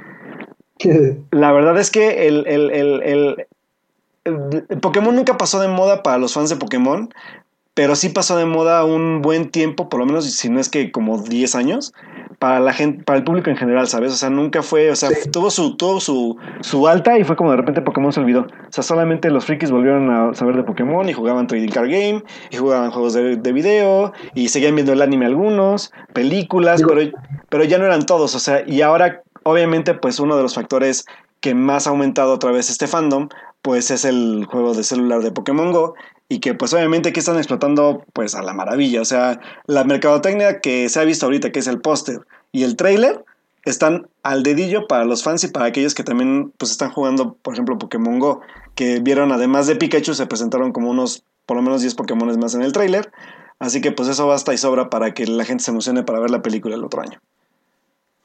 La 1.32 1.52
verdad 1.54 1.80
es 1.80 1.90
que 1.90 2.28
el, 2.28 2.46
el, 2.46 2.70
el, 2.70 3.02
el- 3.04 3.48
el 4.24 4.80
Pokémon 4.80 5.16
nunca 5.16 5.38
pasó 5.38 5.60
de 5.60 5.70
moda 5.70 6.04
para 6.04 6.20
los 6.20 6.36
fans 6.36 6.52
de 6.52 6.56
Pokémon, 6.56 7.10
pero 7.74 7.96
sí 7.96 8.10
pasó 8.10 8.38
de 8.38 8.46
moda 8.46 8.86
un 8.86 9.24
buen 9.24 9.50
tiempo, 9.50 9.90
por 9.90 10.00
lo 10.00 10.06
menos 10.06 10.26
si 10.32 10.50
no 10.50 10.60
es 10.60 10.70
que 10.70 10.92
como 10.92 11.18
10 11.24 11.56
años, 11.56 11.94
para 12.42 12.60
la 12.60 12.74
gente, 12.74 13.04
para 13.04 13.20
el 13.20 13.24
público 13.24 13.52
en 13.52 13.56
general, 13.56 13.86
¿sabes? 13.88 14.12
O 14.12 14.16
sea, 14.16 14.32
nunca 14.32 14.64
fue, 14.64 14.90
o 14.90 14.96
sea, 14.96 15.10
Sí. 15.12 15.30
tuvo 15.30 15.52
su, 15.52 15.78
tuvo 15.78 16.00
su, 16.00 16.38
su 16.62 16.88
alta 16.88 17.20
y 17.20 17.24
fue 17.24 17.36
como 17.36 17.52
de 17.52 17.58
repente 17.58 17.84
Pokémon 17.84 18.12
se 18.12 18.20
olvidó. 18.20 18.42
O 18.42 18.72
sea, 18.72 18.84
solamente 18.84 19.30
los 19.30 19.46
frikis 19.46 19.70
volvieron 19.70 20.10
a 20.10 20.34
saber 20.34 20.56
de 20.56 20.64
Pokémon 20.64 21.08
y 21.08 21.14
jugaban 21.14 21.46
Trading 21.46 21.70
Card 21.70 21.92
Game, 21.92 22.24
y 22.50 22.58
jugaban 22.58 22.90
juegos 22.90 23.14
de, 23.14 23.36
de 23.36 23.52
video, 23.54 24.12
y 24.34 24.48
seguían 24.48 24.74
viendo 24.74 24.92
el 24.92 25.04
anime 25.04 25.28
algunos, 25.28 25.92
películas, 26.14 26.80
Digo- 26.80 26.90
pero, 26.96 27.12
pero 27.50 27.64
ya 27.64 27.78
no 27.78 27.86
eran 27.86 28.08
todos, 28.08 28.34
o 28.34 28.40
sea, 28.40 28.64
y 28.66 28.82
ahora, 28.82 29.22
obviamente, 29.44 29.94
pues 29.94 30.20
uno 30.20 30.36
de 30.36 30.42
los 30.42 30.56
factores 30.56 31.06
que 31.42 31.54
más 31.54 31.86
ha 31.86 31.92
aumentado 31.92 32.34
otra 32.34 32.52
vez 32.52 32.72
este 32.72 32.88
fandom, 32.88 33.30
pues 33.62 33.92
es 33.92 34.04
el 34.04 34.48
juego 34.50 34.74
de 34.74 34.84
celular 34.84 35.22
de 35.22 35.32
Pokémon 35.32 35.72
Go 35.72 35.94
y 36.32 36.40
que 36.40 36.54
pues 36.54 36.74
obviamente 36.74 37.10
aquí 37.10 37.20
están 37.20 37.36
explotando 37.36 38.06
pues 38.14 38.36
a 38.36 38.42
la 38.42 38.54
maravilla, 38.54 39.02
o 39.02 39.06
sea, 39.06 39.42
la 39.66 39.84
mercadotecnia 39.84 40.62
que 40.62 40.88
se 40.88 40.98
ha 40.98 41.04
visto 41.04 41.26
ahorita 41.26 41.52
que 41.52 41.60
es 41.60 41.68
el 41.68 41.82
póster 41.82 42.22
y 42.54 42.64
el 42.64 42.78
trailer 42.78 43.26
están 43.66 44.08
al 44.24 44.42
dedillo 44.42 44.88
para 44.88 45.04
los 45.04 45.24
fans 45.24 45.44
y 45.44 45.50
para 45.50 45.66
aquellos 45.66 45.94
que 45.94 46.06
también 46.06 46.54
pues 46.58 46.72
están 46.72 46.90
jugando, 46.90 47.34
por 47.42 47.54
ejemplo, 47.54 47.78
Pokémon 47.78 48.18
Go, 48.20 48.40
que 48.76 49.02
vieron 49.02 49.34
además 49.34 49.68
de 49.68 49.76
Pikachu 49.76 50.14
se 50.14 50.26
presentaron 50.26 50.72
como 50.72 50.90
unos 50.90 51.26
por 51.46 51.58
lo 51.58 51.64
menos 51.64 51.82
10 51.82 51.96
Pokémon 51.96 52.40
más 52.40 52.56
en 52.56 52.62
el 52.62 52.72
trailer, 52.72 53.12
así 53.60 53.82
que 53.82 53.92
pues 53.92 54.08
eso 54.08 54.26
basta 54.26 54.54
y 54.54 54.58
sobra 54.58 54.90
para 54.90 55.14
que 55.14 55.28
la 55.28 55.44
gente 55.44 55.66
se 55.66 55.72
emocione 55.72 56.04
para 56.04 56.22
ver 56.22 56.30
la 56.30 56.42
película 56.42 56.76
el 56.76 56.86
otro 56.86 57.02
año. 57.02 57.20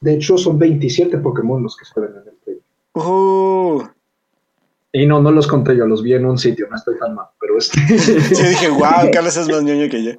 De 0.00 0.14
hecho, 0.14 0.38
son 0.38 0.60
27 0.60 1.18
Pokémon 1.18 1.60
los 1.60 1.76
que 1.76 1.84
se 1.84 1.98
ven 1.98 2.10
en 2.12 2.28
el 2.28 2.36
trailer. 2.44 2.62
Uh, 2.94 3.82
Y 4.96 5.04
no, 5.04 5.20
no 5.20 5.30
los 5.30 5.46
conté 5.46 5.76
yo, 5.76 5.86
los 5.86 6.02
vi 6.02 6.14
en 6.14 6.24
un 6.24 6.38
sitio, 6.38 6.68
no 6.70 6.76
estoy 6.76 6.98
tan 6.98 7.14
mal, 7.14 7.26
pero 7.38 7.58
este... 7.58 7.78
sí 7.98 8.42
dije, 8.48 8.70
wow, 8.70 9.10
Carlos 9.12 9.36
es 9.36 9.46
más 9.46 9.62
ñoño 9.62 9.90
que 9.90 10.02
yo. 10.02 10.12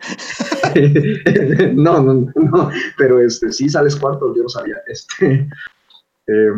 no, 1.73 1.99
no, 2.03 2.31
no, 2.35 2.69
pero 2.95 3.19
este, 3.19 3.51
sí 3.51 3.69
sales 3.69 3.95
cuarto, 3.95 4.35
yo 4.35 4.43
no 4.43 4.49
sabía. 4.49 4.75
Este, 4.85 5.49
eh, 6.27 6.51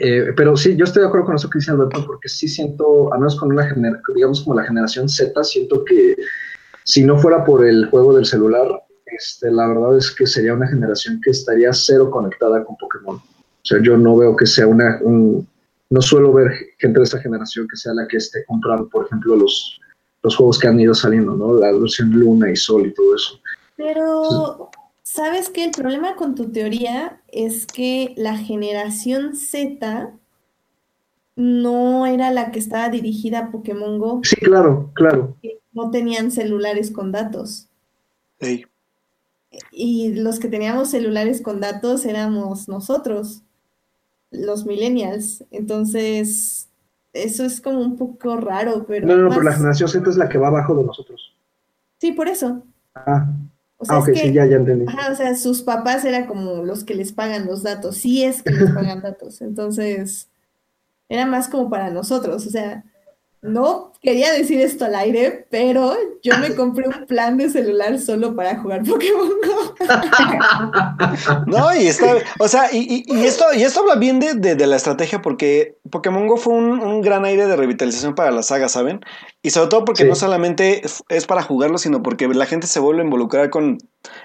eh, 0.00 0.32
pero 0.36 0.56
sí, 0.56 0.76
yo 0.76 0.84
estoy 0.84 1.02
de 1.02 1.08
acuerdo 1.08 1.26
con 1.26 1.34
eso 1.34 1.50
que 1.50 1.58
dice 1.58 1.72
Alberto, 1.72 2.06
porque 2.06 2.28
sí 2.28 2.46
siento, 2.46 3.12
al 3.12 3.18
menos 3.18 3.34
con 3.34 3.50
una 3.50 3.66
generación, 3.66 4.14
digamos 4.14 4.42
como 4.42 4.60
la 4.60 4.66
generación 4.66 5.08
Z, 5.08 5.42
siento 5.42 5.84
que 5.84 6.14
si 6.84 7.02
no 7.02 7.18
fuera 7.18 7.44
por 7.44 7.66
el 7.66 7.86
juego 7.86 8.14
del 8.14 8.24
celular, 8.24 8.68
este, 9.06 9.50
la 9.50 9.66
verdad 9.66 9.96
es 9.96 10.12
que 10.12 10.28
sería 10.28 10.54
una 10.54 10.68
generación 10.68 11.20
que 11.24 11.32
estaría 11.32 11.72
cero 11.72 12.08
conectada 12.08 12.62
con 12.62 12.76
Pokémon. 12.76 13.16
O 13.16 13.64
sea, 13.64 13.82
yo 13.82 13.98
no 13.98 14.16
veo 14.16 14.36
que 14.36 14.46
sea 14.46 14.68
una, 14.68 15.00
un, 15.02 15.49
no 15.90 16.00
suelo 16.00 16.32
ver 16.32 16.52
gente 16.78 17.00
de 17.00 17.04
esa 17.04 17.18
generación 17.20 17.66
que 17.68 17.76
sea 17.76 17.92
la 17.92 18.06
que 18.06 18.16
esté 18.16 18.44
comprando, 18.46 18.88
por 18.88 19.06
ejemplo, 19.06 19.36
los, 19.36 19.80
los 20.22 20.36
juegos 20.36 20.58
que 20.58 20.68
han 20.68 20.78
ido 20.78 20.94
saliendo, 20.94 21.34
¿no? 21.34 21.54
La 21.54 21.72
versión 21.72 22.10
Luna 22.10 22.50
y 22.50 22.56
Sol 22.56 22.86
y 22.86 22.94
todo 22.94 23.16
eso. 23.16 23.40
Pero, 23.76 24.70
¿sabes 25.02 25.50
qué? 25.50 25.64
El 25.64 25.72
problema 25.72 26.14
con 26.14 26.36
tu 26.36 26.52
teoría 26.52 27.20
es 27.28 27.66
que 27.66 28.14
la 28.16 28.36
generación 28.36 29.34
Z 29.34 30.12
no 31.34 32.06
era 32.06 32.30
la 32.30 32.52
que 32.52 32.60
estaba 32.60 32.88
dirigida 32.88 33.38
a 33.38 33.50
Pokémon 33.50 33.98
Go, 33.98 34.20
Sí, 34.22 34.36
claro, 34.36 34.90
claro. 34.94 35.36
no 35.72 35.90
tenían 35.90 36.30
celulares 36.30 36.90
con 36.90 37.10
datos. 37.10 37.68
Ey. 38.38 38.64
Y 39.72 40.14
los 40.14 40.38
que 40.38 40.48
teníamos 40.48 40.90
celulares 40.90 41.42
con 41.42 41.60
datos 41.60 42.04
éramos 42.04 42.68
nosotros, 42.68 43.42
los 44.30 44.66
millennials. 44.66 45.44
Entonces, 45.50 46.68
eso 47.12 47.44
es 47.44 47.60
como 47.60 47.80
un 47.80 47.96
poco 47.96 48.36
raro, 48.36 48.84
pero 48.86 49.06
No, 49.06 49.16
no, 49.16 49.28
pero 49.30 49.42
la 49.42 49.52
generación 49.52 49.88
Z 49.88 50.08
es 50.10 50.16
la 50.16 50.28
que 50.28 50.38
va 50.38 50.48
abajo 50.48 50.74
de 50.74 50.84
nosotros. 50.84 51.34
Sí, 52.00 52.12
por 52.12 52.28
eso. 52.28 52.62
Ah, 52.94 53.28
O 53.78 53.84
sea, 53.84 53.96
Ah, 53.96 53.98
es 54.00 54.04
que, 54.06 54.16
sí, 54.16 54.32
ya, 54.32 54.46
ya 54.46 54.56
entendí. 54.56 54.84
ajá, 54.88 55.10
o 55.12 55.14
sea, 55.14 55.34
sus 55.34 55.62
papás 55.62 56.04
eran 56.04 56.26
como 56.26 56.64
los 56.64 56.84
que 56.84 56.94
les 56.94 57.12
pagan 57.12 57.46
los 57.46 57.62
datos, 57.62 57.96
sí 57.96 58.22
es 58.24 58.42
que 58.42 58.52
les 58.52 58.70
pagan 58.72 59.02
datos. 59.02 59.40
Entonces, 59.42 60.28
era 61.08 61.26
más 61.26 61.48
como 61.48 61.70
para 61.70 61.90
nosotros. 61.90 62.46
O 62.46 62.50
sea, 62.50 62.84
no 63.42 63.92
quería 64.02 64.32
decir 64.32 64.60
esto 64.60 64.84
al 64.86 64.94
aire, 64.94 65.46
pero 65.50 65.94
yo 66.22 66.36
me 66.38 66.54
compré 66.54 66.88
un 66.88 67.06
plan 67.06 67.36
de 67.36 67.48
celular 67.50 67.98
solo 67.98 68.34
para 68.36 68.58
jugar 68.58 68.82
Pokémon 68.84 69.28
Go. 69.28 69.74
No, 71.46 71.74
y 71.74 71.86
está, 71.86 72.16
o 72.38 72.48
sea, 72.48 72.72
y, 72.72 73.04
y- 73.06 73.14
y 73.14 73.24
esto, 73.26 73.44
y 73.54 73.62
esto 73.62 73.80
habla 73.80 73.94
bien 73.96 74.20
de, 74.20 74.34
de- 74.34 74.54
de 74.54 74.66
la 74.66 74.76
estrategia 74.76 75.22
porque 75.22 75.76
Pokémon 75.90 76.26
Go 76.26 76.36
fue 76.36 76.54
un, 76.54 76.80
un 76.80 77.00
gran 77.02 77.24
aire 77.24 77.46
de 77.46 77.56
revitalización 77.56 78.14
para 78.14 78.30
la 78.30 78.42
saga, 78.42 78.68
¿saben? 78.68 79.00
Y 79.42 79.50
sobre 79.50 79.68
todo 79.68 79.84
porque 79.84 80.02
Sí. 80.02 80.08
no 80.08 80.14
solamente 80.14 80.82
es 81.08 81.26
para 81.26 81.42
jugarlo, 81.42 81.78
sino 81.78 82.02
porque 82.02 82.28
la 82.28 82.46
gente 82.46 82.66
se 82.66 82.80
vuelve 82.80 83.02
a 83.02 83.04
involucrar 83.04 83.50
con, 83.50 83.78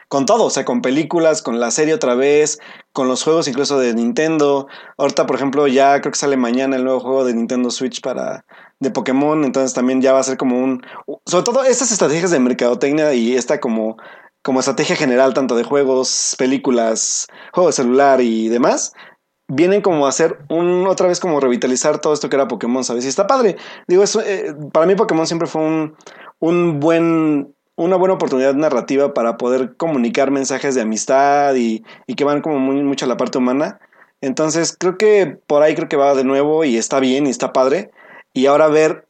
con 0.07 0.25
todo, 0.25 0.45
o 0.45 0.49
sea, 0.49 0.65
con 0.65 0.81
películas, 0.81 1.41
con 1.41 1.59
la 1.59 1.71
serie 1.71 1.93
otra 1.93 2.15
vez, 2.15 2.59
con 2.95 3.09
los 3.09 3.23
juegos 3.23 3.47
incluso 3.49 3.77
de 3.77 3.93
Nintendo. 3.93 4.67
Ahorita, 4.97 5.27
por 5.27 5.35
ejemplo, 5.35 5.67
ya 5.67 5.99
creo 5.99 6.13
que 6.13 6.17
sale 6.17 6.37
mañana 6.37 6.77
el 6.77 6.85
nuevo 6.85 7.01
juego 7.01 7.25
de 7.25 7.33
Nintendo 7.33 7.69
Switch 7.69 8.01
para 8.01 8.45
de 8.79 8.89
Pokémon, 8.89 9.43
entonces 9.43 9.73
también 9.73 10.01
ya 10.01 10.13
va 10.13 10.19
a 10.19 10.23
ser 10.23 10.37
como 10.37 10.57
un 10.57 10.81
sobre 11.25 11.43
todo 11.43 11.63
estas 11.63 11.91
estrategias 11.91 12.31
de 12.31 12.39
mercadotecnia 12.39 13.13
y 13.13 13.35
esta 13.35 13.59
como 13.59 13.97
como 14.43 14.59
estrategia 14.59 14.95
general 14.95 15.33
tanto 15.33 15.55
de 15.55 15.63
juegos, 15.63 16.35
películas, 16.37 17.27
juegos 17.51 17.75
de 17.75 17.83
celular 17.83 18.21
y 18.21 18.47
demás, 18.47 18.93
vienen 19.47 19.81
como 19.81 20.05
a 20.05 20.09
hacer 20.09 20.39
un 20.49 20.87
otra 20.87 21.07
vez 21.07 21.19
como 21.19 21.39
revitalizar 21.39 21.99
todo 21.99 22.13
esto 22.13 22.29
que 22.29 22.35
era 22.35 22.47
Pokémon, 22.47 22.83
¿sabes? 22.83 23.05
Y 23.05 23.09
está 23.09 23.27
padre. 23.27 23.57
Digo, 23.87 24.03
eso, 24.03 24.21
eh, 24.21 24.55
para 24.71 24.85
mí 24.85 24.95
Pokémon 24.95 25.27
siempre 25.27 25.47
fue 25.47 25.63
un, 25.63 25.95
un 26.39 26.79
buen 26.79 27.54
una 27.75 27.95
buena 27.97 28.15
oportunidad 28.15 28.55
narrativa 28.55 29.13
para 29.13 29.37
poder 29.37 29.75
comunicar 29.75 30.31
mensajes 30.31 30.75
de 30.75 30.81
amistad 30.81 31.55
y, 31.55 31.83
y 32.07 32.15
que 32.15 32.23
van 32.23 32.41
como 32.41 32.59
muy 32.59 32.81
mucho 32.83 33.05
a 33.05 33.07
la 33.07 33.17
parte 33.17 33.37
humana. 33.37 33.79
Entonces 34.21 34.75
creo 34.77 34.97
que 34.97 35.37
por 35.47 35.61
ahí 35.61 35.75
creo 35.75 35.89
que 35.89 35.97
va 35.97 36.15
de 36.15 36.23
nuevo 36.23 36.63
y 36.63 36.77
está 36.77 36.99
bien 36.99 37.27
y 37.27 37.29
está 37.29 37.53
padre. 37.53 37.91
Y 38.33 38.47
ahora 38.47 38.67
ver 38.67 39.07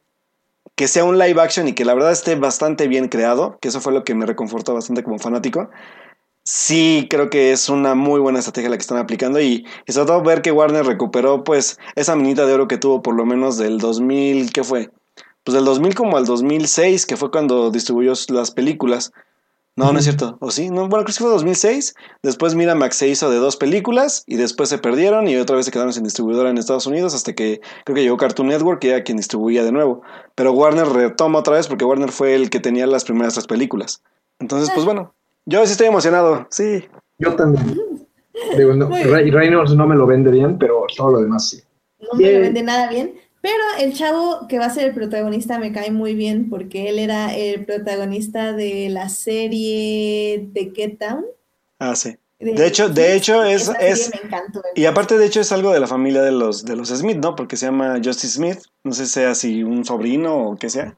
que 0.76 0.88
sea 0.88 1.04
un 1.04 1.18
live 1.18 1.40
action 1.40 1.66
y 1.68 1.72
que 1.72 1.84
la 1.84 1.94
verdad 1.94 2.12
esté 2.12 2.36
bastante 2.36 2.86
bien 2.86 3.08
creado, 3.08 3.58
que 3.60 3.68
eso 3.68 3.80
fue 3.80 3.92
lo 3.92 4.04
que 4.04 4.14
me 4.14 4.26
reconfortó 4.26 4.74
bastante 4.74 5.02
como 5.02 5.18
fanático. 5.18 5.70
Sí, 6.44 7.08
creo 7.10 7.28
que 7.30 7.50
es 7.50 7.68
una 7.68 7.94
muy 7.94 8.20
buena 8.20 8.38
estrategia 8.38 8.70
la 8.70 8.76
que 8.76 8.82
están 8.82 8.98
aplicando 8.98 9.40
y, 9.40 9.66
sobre 9.88 10.06
todo 10.06 10.22
ver 10.22 10.42
que 10.42 10.52
Warner 10.52 10.86
recuperó 10.86 11.42
pues 11.42 11.78
esa 11.96 12.14
minita 12.14 12.46
de 12.46 12.54
oro 12.54 12.68
que 12.68 12.78
tuvo 12.78 13.02
por 13.02 13.16
lo 13.16 13.24
menos 13.26 13.56
del 13.58 13.78
2000, 13.78 14.52
¿qué 14.52 14.62
fue? 14.62 14.90
Pues 15.46 15.54
del 15.54 15.64
2000 15.64 15.94
como 15.94 16.16
al 16.16 16.24
2006, 16.24 17.06
que 17.06 17.16
fue 17.16 17.30
cuando 17.30 17.70
distribuyó 17.70 18.14
las 18.30 18.50
películas. 18.50 19.12
No, 19.76 19.92
no 19.92 19.98
es 20.00 20.04
cierto. 20.04 20.38
¿O 20.40 20.50
sí? 20.50 20.70
No, 20.70 20.88
bueno, 20.88 21.04
creo 21.04 21.14
que 21.14 21.22
fue 21.22 21.28
2006. 21.28 21.94
Después 22.20 22.56
Miramax 22.56 22.96
se 22.96 23.06
hizo 23.06 23.30
de 23.30 23.36
dos 23.36 23.56
películas 23.56 24.24
y 24.26 24.34
después 24.34 24.68
se 24.68 24.78
perdieron 24.78 25.28
y 25.28 25.36
otra 25.36 25.54
vez 25.54 25.66
se 25.66 25.70
quedaron 25.70 25.92
sin 25.92 26.02
distribuidora 26.02 26.50
en 26.50 26.58
Estados 26.58 26.88
Unidos 26.88 27.14
hasta 27.14 27.32
que 27.32 27.60
creo 27.84 27.94
que 27.94 28.02
llegó 28.02 28.16
Cartoon 28.16 28.48
Network 28.48 28.82
y 28.82 28.88
era 28.88 29.04
quien 29.04 29.18
distribuía 29.18 29.62
de 29.62 29.70
nuevo. 29.70 30.02
Pero 30.34 30.50
Warner 30.50 30.88
retoma 30.88 31.38
otra 31.38 31.54
vez 31.54 31.68
porque 31.68 31.84
Warner 31.84 32.10
fue 32.10 32.34
el 32.34 32.50
que 32.50 32.58
tenía 32.58 32.88
las 32.88 33.04
primeras 33.04 33.34
tres 33.34 33.46
películas. 33.46 34.02
Entonces, 34.40 34.72
pues 34.74 34.84
bueno, 34.84 35.14
yo 35.44 35.64
sí 35.64 35.70
estoy 35.70 35.86
emocionado. 35.86 36.48
Sí. 36.50 36.88
Yo 37.18 37.36
también. 37.36 37.80
Digo, 38.58 38.74
no, 38.74 38.88
Reynolds 38.88 39.76
no 39.76 39.86
me 39.86 39.94
lo 39.94 40.08
vende 40.08 40.32
bien, 40.32 40.58
pero 40.58 40.86
todo 40.96 41.12
lo 41.12 41.20
demás 41.20 41.50
sí. 41.50 41.60
No 42.00 42.18
me 42.18 42.32
lo 42.32 42.40
vende 42.40 42.64
nada 42.64 42.90
bien. 42.90 43.14
Pero 43.40 43.62
el 43.78 43.92
chavo 43.94 44.46
que 44.48 44.58
va 44.58 44.66
a 44.66 44.70
ser 44.70 44.88
el 44.88 44.94
protagonista 44.94 45.58
me 45.58 45.72
cae 45.72 45.90
muy 45.90 46.14
bien 46.14 46.48
porque 46.50 46.88
él 46.88 46.98
era 46.98 47.34
el 47.34 47.64
protagonista 47.64 48.52
de 48.52 48.88
la 48.90 49.08
serie 49.08 50.48
de 50.52 50.72
Get 50.74 50.98
Down. 50.98 51.24
Ah, 51.78 51.94
sí. 51.94 52.16
De 52.38 52.66
hecho- 52.66 52.88
de 52.90 53.14
hecho, 53.14 53.42
es- 53.44 53.70
es- 53.80 54.10
me 54.14 54.20
encantó. 54.26 54.62
Y 54.74 54.84
aparte, 54.84 55.16
de 55.16 55.24
hecho, 55.26 55.40
es 55.40 55.52
algo 55.52 55.72
de 55.72 55.80
la 55.80 55.86
familia 55.86 56.22
de 56.22 56.32
los, 56.32 56.64
de 56.64 56.76
los 56.76 56.88
Smith, 56.90 57.16
¿no? 57.18 57.34
Porque 57.34 57.56
se 57.56 57.66
llama 57.66 57.98
Justice 58.04 58.34
Smith. 58.34 58.58
No 58.84 58.92
sé 58.92 59.06
si 59.06 59.12
sea 59.12 59.34
si 59.34 59.62
un 59.62 59.84
sobrino 59.84 60.50
o 60.50 60.56
qué 60.56 60.68
sea. 60.68 60.96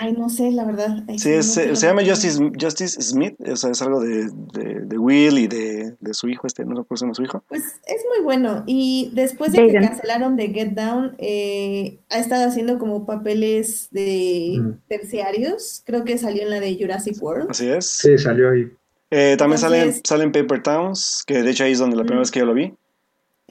Ay, 0.00 0.14
no 0.14 0.28
sé, 0.30 0.50
la 0.50 0.64
verdad. 0.64 1.04
Ay, 1.06 1.18
Sí, 1.18 1.28
no 1.30 1.34
es- 1.36 1.46
sé 1.52 1.62
se, 1.62 1.68
lo 1.68 1.76
se 1.76 1.86
llama 1.86 2.02
Justice, 2.04 2.38
Justice 2.60 3.00
Smith. 3.02 3.34
O 3.46 3.56
sea, 3.56 3.70
es 3.70 3.82
algo 3.82 4.00
de, 4.00 4.30
de, 4.52 4.80
de 4.86 4.98
Will 4.98 5.38
y 5.38 5.46
de, 5.46 5.94
de 6.00 6.14
su 6.14 6.28
hijo, 6.28 6.46
este, 6.46 6.64
no 6.64 6.86
se 6.90 6.96
llama 7.04 7.14
su 7.14 7.22
hijo. 7.22 7.44
Pues 7.48 7.62
es 7.86 8.02
muy 8.14 8.24
bueno. 8.24 8.64
Y 8.66 9.10
después 9.14 9.52
de 9.52 9.66
que 9.66 9.74
cancelaron 9.74 10.36
de 10.36 10.48
Get 10.48 10.70
Down, 10.72 11.14
eh, 11.18 11.98
ha 12.10 12.18
estado 12.18 12.48
haciendo 12.48 12.78
como 12.78 13.04
papeles 13.06 13.88
de 13.90 14.56
Mm. 14.58 14.70
terciarios. 14.88 15.82
Creo 15.84 16.04
que 16.04 16.16
salió 16.18 16.42
en 16.42 16.50
la 16.50 16.60
de 16.60 16.76
Jurassic 16.80 17.22
World. 17.22 17.50
Así 17.50 17.68
es. 17.68 17.86
Sí, 17.86 18.16
salió 18.18 18.50
ahí. 18.50 18.66
Eh, 19.10 19.36
también 19.38 19.58
salen, 19.58 19.80
Entonces- 19.82 20.02
salen 20.04 20.32
Paper 20.32 20.62
Towns, 20.62 21.22
que 21.26 21.42
de 21.42 21.50
hecho 21.50 21.64
ahí 21.64 21.72
es 21.72 21.78
donde 21.78 21.96
la 21.96 22.02
primera 22.04 22.20
Mm. 22.20 22.22
vez 22.22 22.30
que 22.30 22.38
yo 22.40 22.46
lo 22.46 22.54
vi. 22.54 22.72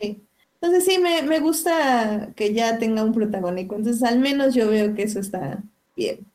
Sí. 0.01 0.23
Entonces 0.59 0.85
sí, 0.85 0.99
me, 0.99 1.21
me 1.23 1.39
gusta 1.39 2.29
que 2.35 2.53
ya 2.53 2.77
tenga 2.79 3.03
un 3.03 3.13
protagónico. 3.13 3.75
Entonces 3.75 4.01
al 4.03 4.19
menos 4.19 4.53
yo 4.55 4.67
veo 4.69 4.95
que 4.95 5.03
eso 5.03 5.19
está 5.19 5.63
bien. 5.95 6.25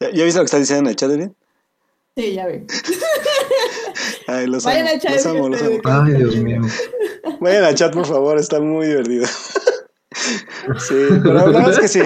¿Ya, 0.00 0.10
ya 0.10 0.24
viste 0.24 0.38
lo 0.38 0.42
que 0.42 0.44
está 0.44 0.58
diciendo 0.58 0.84
en 0.84 0.90
el 0.90 0.96
chat, 0.96 1.10
Erin? 1.10 1.34
Sí, 2.16 2.34
ya 2.34 2.46
veo. 2.46 2.62
Ay, 4.26 4.46
los 4.46 4.64
Vayan 4.64 4.82
amo, 4.82 4.94
al 4.94 5.00
chat 5.00 5.12
los 5.12 5.26
amo, 5.26 5.48
los 5.48 5.62
amo. 5.62 5.78
Ay, 5.84 6.12
Dios 6.14 6.36
mío. 6.36 6.60
Vayan 7.40 7.64
al 7.64 7.74
chat, 7.74 7.92
por 7.92 8.06
favor, 8.06 8.38
está 8.38 8.60
muy 8.60 8.86
divertido. 8.86 9.26
Sí, 10.78 10.94
pero 11.22 11.34
la 11.34 11.44
verdad 11.44 11.70
es 11.70 11.78
que 11.78 11.88
sí. 11.88 12.00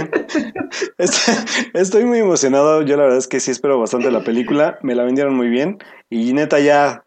Estoy, 0.98 1.34
estoy 1.74 2.04
muy 2.04 2.18
emocionado. 2.18 2.82
Yo 2.82 2.96
la 2.96 3.04
verdad 3.04 3.18
es 3.18 3.28
que 3.28 3.38
sí 3.38 3.50
espero 3.50 3.78
bastante 3.78 4.10
la 4.10 4.24
película. 4.24 4.78
Me 4.82 4.94
la 4.94 5.04
vendieron 5.04 5.34
muy 5.34 5.48
bien. 5.48 5.78
Y 6.10 6.32
neta, 6.32 6.58
ya. 6.58 7.04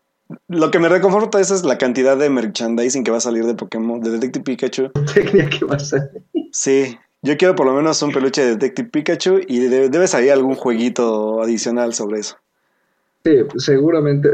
Lo 0.47 0.71
que 0.71 0.79
me 0.79 0.89
reconforta 0.89 1.39
eso 1.39 1.55
es 1.55 1.63
la 1.63 1.77
cantidad 1.77 2.17
de 2.17 2.29
merchandising 2.29 3.03
que 3.03 3.11
va 3.11 3.17
a 3.17 3.21
salir 3.21 3.45
de 3.45 3.53
Pokémon, 3.55 3.99
de 4.01 4.11
Detective 4.11 4.43
Pikachu. 4.43 4.89
Tenía 5.13 5.49
que 5.49 5.65
va 5.65 5.75
a 5.75 5.79
ser. 5.79 6.09
Sí, 6.51 6.97
yo 7.21 7.37
quiero 7.37 7.55
por 7.55 7.65
lo 7.65 7.73
menos 7.73 8.01
un 8.01 8.11
peluche 8.11 8.43
de 8.43 8.51
Detective 8.51 8.89
Pikachu 8.89 9.39
y 9.47 9.59
de- 9.59 9.89
debe 9.89 10.07
salir 10.07 10.31
algún 10.31 10.55
jueguito 10.55 11.41
adicional 11.41 11.93
sobre 11.93 12.19
eso. 12.19 12.35
Sí, 13.23 13.37
seguramente 13.57 14.29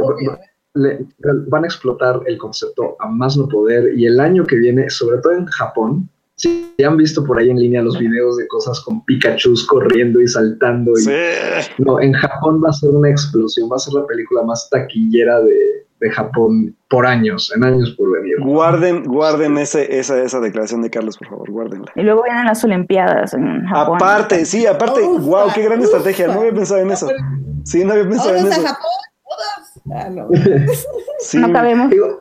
le- 0.74 1.06
van 1.48 1.64
a 1.64 1.68
explotar 1.68 2.22
el 2.26 2.38
concepto 2.38 2.96
a 3.00 3.08
más 3.08 3.36
no 3.38 3.48
poder 3.48 3.98
y 3.98 4.06
el 4.06 4.20
año 4.20 4.46
que 4.46 4.56
viene, 4.58 4.90
sobre 4.90 5.18
todo 5.20 5.34
en 5.34 5.46
Japón, 5.48 6.10
si 6.36 6.72
han 6.86 6.96
visto 6.98 7.24
por 7.26 7.40
ahí 7.40 7.50
en 7.50 7.60
línea 7.60 7.82
los 7.82 7.98
videos 7.98 8.38
de 8.38 8.48
cosas 8.48 8.80
con 8.82 9.04
Pikachu 9.04 9.56
corriendo 9.68 10.22
y 10.22 10.28
saltando, 10.28 10.92
y, 10.94 10.98
Sí. 11.02 11.12
no, 11.80 12.00
en 12.00 12.14
Japón 12.14 12.62
va 12.64 12.70
a 12.70 12.74
ser 12.74 12.92
una 12.92 13.10
explosión, 13.10 13.68
va 13.72 13.78
a 13.78 13.80
ser 13.80 13.96
la 13.96 14.06
película 14.06 14.44
más 14.44 14.70
taquillera 14.70 15.42
de, 15.42 15.87
de 16.00 16.12
Japón 16.12 16.76
por 16.90 17.06
años, 17.06 17.52
en 17.56 17.64
años 17.64 17.92
por 17.98 18.12
venir. 18.12 18.36
Guarden, 18.42 19.04
guarden 19.04 19.58
ese, 19.58 19.98
esa, 20.00 20.22
esa 20.22 20.40
declaración 20.40 20.82
de 20.84 20.90
Carlos, 20.90 21.18
por 21.18 21.28
favor, 21.30 21.50
guárdenla. 21.52 21.92
Y 21.96 22.02
luego 22.04 22.24
vienen 22.24 22.46
las 22.46 22.64
Olimpiadas 22.64 23.34
en 23.34 23.66
Japón. 23.66 23.96
Aparte, 23.96 24.46
sí, 24.46 24.66
aparte, 24.68 25.02
Ufa, 25.02 25.22
wow, 25.26 25.48
qué 25.54 25.64
gran 25.64 25.80
ufa. 25.80 25.86
estrategia. 25.88 26.28
No 26.28 26.40
había 26.42 26.54
pensado 26.54 26.82
en 26.82 26.92
eso. 26.92 27.08
Sí, 27.64 27.84
no 27.84 27.94
había 27.94 28.08
pensado 28.08 28.36
en 28.36 28.44
¿Vámonos 28.50 28.58
a 28.58 28.62
eso. 28.62 28.68
Japón? 28.68 28.92
¿Todos? 29.24 29.96
Ah, 30.04 30.10
no. 30.10 30.28
Sí. 31.20 31.38
No 31.40 31.52
cabemos. 31.52 31.90
Digo, 31.90 32.20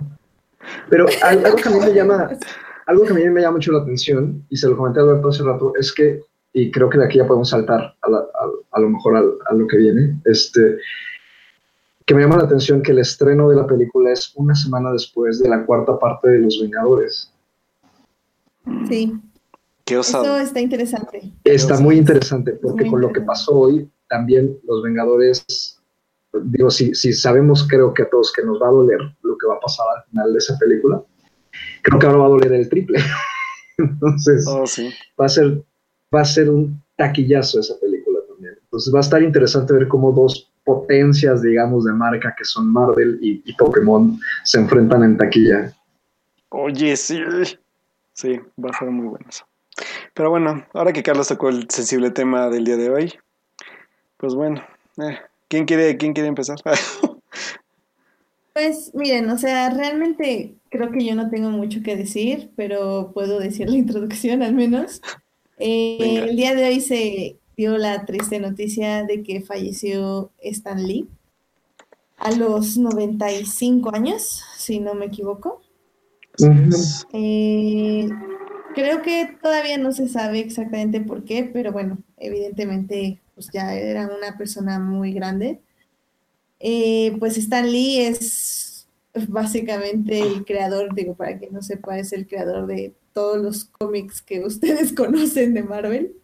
pero 0.89 1.07
al- 1.23 1.45
algo 1.45 1.57
que 1.57 1.69
a 1.69 1.73
mí 1.73 1.79
me 1.81 1.93
llama, 1.93 2.29
algo 2.87 3.05
que 3.05 3.13
a 3.13 3.15
mí 3.17 3.29
me 3.29 3.41
llama 3.43 3.57
mucho 3.57 3.73
la 3.73 3.81
atención, 3.83 4.43
y 4.49 4.57
se 4.57 4.69
lo 4.69 4.77
comenté 4.77 5.01
a 5.01 5.03
Alberto 5.03 5.29
hace 5.29 5.43
rato, 5.43 5.73
es 5.79 5.93
que, 5.93 6.23
y 6.53 6.71
creo 6.71 6.89
que 6.89 6.99
de 6.99 7.05
aquí 7.05 7.19
ya 7.19 7.27
podemos 7.27 7.51
saltar 7.51 7.95
a, 8.01 8.11
la- 8.11 8.19
a- 8.19 8.51
a 8.73 8.81
lo 8.81 8.89
mejor 8.89 9.17
al- 9.17 9.35
a, 9.51 9.55
lo 9.55 9.67
que 9.67 9.77
viene, 9.77 10.17
este, 10.25 10.79
que 12.07 12.15
me 12.15 12.23
llama 12.23 12.37
la 12.37 12.45
atención 12.45 12.83
que 12.83 12.93
el 12.93 13.01
estreno 13.01 13.49
de 13.51 13.57
la 13.57 13.67
película 13.67 14.13
es 14.13 14.33
una 14.37 14.55
semana 14.55 14.93
después 14.93 15.41
de 15.41 15.49
la 15.49 15.67
cuarta 15.67 15.99
parte 15.99 16.29
de 16.31 16.39
Los 16.39 16.61
Vengadores. 16.61 17.33
Sí, 18.89 19.13
Qué 19.85 19.95
eso 19.95 20.21
osado. 20.21 20.39
está 20.39 20.61
interesante. 20.61 21.33
Está 21.45 21.79
muy 21.79 21.97
interesante, 21.97 22.53
porque 22.53 22.83
Muy 22.85 22.91
con 22.91 23.01
lo 23.01 23.13
que 23.13 23.21
pasó 23.21 23.53
hoy, 23.55 23.89
también 24.09 24.59
Los 24.67 24.83
Vengadores, 24.83 25.81
digo, 26.43 26.71
si, 26.71 26.95
si 26.95 27.13
sabemos, 27.13 27.67
creo 27.69 27.93
que 27.95 28.03
a 28.03 28.11
todos 28.11 28.33
que 28.33 28.43
nos 28.45 28.61
va 28.61 28.69
a 28.69 28.73
doler 28.73 29.01
lo 29.23 29.37
que 29.39 29.47
va 29.47 29.55
a 29.55 29.61
pasar 29.61 29.87
al 29.97 30.05
final 30.11 30.33
de 30.33 30.39
esa 30.39 30.59
película, 30.59 31.03
creo 31.83 31.99
que 31.99 32.07
ahora 32.07 32.19
va 32.19 32.27
a 32.27 32.31
doler 32.31 32.53
el 32.53 32.69
triple. 32.69 32.99
Entonces, 33.79 34.45
Oh, 34.49 34.67
sí. 34.67 34.91
va 35.21 35.27
a 35.27 35.29
ser, 35.29 35.63
va 36.15 36.21
a 36.21 36.25
ser 36.25 36.51
un 36.51 36.83
taquillazo 36.97 37.61
esa 37.61 37.79
película 37.81 38.21
también. 38.29 38.55
Entonces 38.63 38.93
va 38.95 38.99
a 38.99 39.03
estar 39.03 39.23
interesante 39.23 39.73
ver 39.75 39.87
cómo 39.89 40.13
dos 40.13 40.51
potencias, 40.67 41.41
digamos, 41.41 41.85
de 41.85 41.93
marca 41.93 42.35
que 42.37 42.45
son 42.45 42.71
Marvel 42.71 43.19
y, 43.23 43.41
y 43.47 43.55
Pokémon 43.55 44.19
se 44.45 44.59
enfrentan 44.59 45.03
en 45.05 45.17
taquilla. 45.17 45.73
Oye, 46.51 46.97
sí. 46.97 47.23
Sí, 48.13 48.41
va 48.63 48.71
a 48.71 48.79
ser 48.79 48.91
muy 48.91 49.07
bueno 49.07 49.27
eso. 49.29 49.47
Pero 50.15 50.31
bueno, 50.31 50.67
ahora 50.73 50.93
que 50.93 51.03
Carlos 51.03 51.29
tocó 51.29 51.49
el 51.49 51.67
sensible 51.71 52.11
tema 52.11 52.49
del 52.49 52.65
día 52.65 52.77
de 52.77 52.91
hoy, 52.91 53.15
pues 54.17 54.35
bueno, 54.35 54.63
eh, 54.99 55.19
¿quién 55.49 55.67
quiere, 55.67 55.97
quién 55.97 56.13
quiere 56.13 56.29
empezar? 56.29 56.59
Pues 58.53 58.91
miren, 58.95 59.29
o 59.29 59.37
sea, 59.37 59.69
realmente 59.69 60.55
creo 60.71 60.91
que 60.91 61.05
yo 61.05 61.15
no 61.15 61.29
tengo 61.29 61.51
mucho 61.51 61.83
que 61.83 61.95
decir, 61.95 62.49
pero 62.57 63.11
puedo 63.13 63.39
decir 63.39 63.69
la 63.69 63.77
introducción 63.77 64.43
al 64.43 64.55
menos. 64.55 65.03
Eh, 65.59 66.25
el 66.27 66.37
día 66.37 66.55
de 66.55 66.65
hoy 66.65 66.81
se 66.81 67.37
dio 67.57 67.79
la 67.79 68.05
triste 68.05 68.39
noticia 68.39 69.05
de 69.05 69.23
que 69.23 69.41
falleció 69.41 70.31
Stan 70.39 70.87
Lee 70.87 71.09
a 72.19 72.31
los 72.33 72.77
95 72.77 73.95
años, 73.95 74.43
si 74.57 74.81
no 74.81 74.95
me 74.95 75.07
equivoco. 75.07 75.63
Eh, 77.13 78.09
creo 78.75 79.03
que 79.03 79.37
todavía 79.41 79.79
no 79.79 79.93
se 79.93 80.09
sabe 80.09 80.41
exactamente 80.41 81.01
por 81.01 81.25
qué, 81.25 81.45
pero 81.45 81.73
bueno, 81.73 81.99
evidentemente 82.19 83.21
pues 83.35 83.51
ya 83.53 83.75
era 83.75 84.07
una 84.07 84.37
persona 84.37 84.79
muy 84.79 85.13
grande. 85.13 85.61
Eh, 86.59 87.15
pues 87.19 87.37
Stan 87.37 87.71
Lee 87.71 88.01
es 88.01 88.89
básicamente 89.29 90.21
el 90.21 90.45
creador, 90.45 90.95
digo, 90.95 91.15
para 91.15 91.39
que 91.39 91.51
no 91.51 91.63
sepa, 91.63 91.99
es 91.99 92.13
el 92.13 92.27
creador 92.27 92.67
de 92.67 92.95
todos 93.13 93.39
los 93.39 93.65
cómics 93.65 94.23
que 94.23 94.41
ustedes 94.45 94.93
conocen 94.93 95.55
de 95.55 95.63
Marvel. 95.63 96.17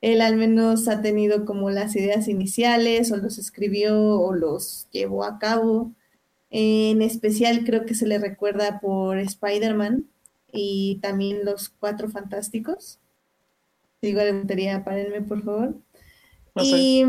Él 0.00 0.20
al 0.20 0.36
menos 0.36 0.88
ha 0.88 1.02
tenido 1.02 1.44
como 1.44 1.70
las 1.70 1.96
ideas 1.96 2.28
iniciales 2.28 3.10
o 3.12 3.16
los 3.16 3.38
escribió 3.38 4.20
o 4.20 4.34
los 4.34 4.88
llevó 4.92 5.24
a 5.24 5.38
cabo. 5.38 5.92
En 6.50 7.02
especial 7.02 7.64
creo 7.64 7.86
que 7.86 7.94
se 7.94 8.06
le 8.06 8.18
recuerda 8.18 8.80
por 8.80 9.18
Spider-Man 9.18 10.06
y 10.52 10.98
también 11.02 11.44
los 11.44 11.68
Cuatro 11.68 12.08
Fantásticos. 12.08 12.98
Digo 14.00 14.22
la 14.22 14.32
puntería, 14.32 14.84
párenme 14.84 15.22
por 15.22 15.42
favor. 15.42 15.74
Y 16.56 17.04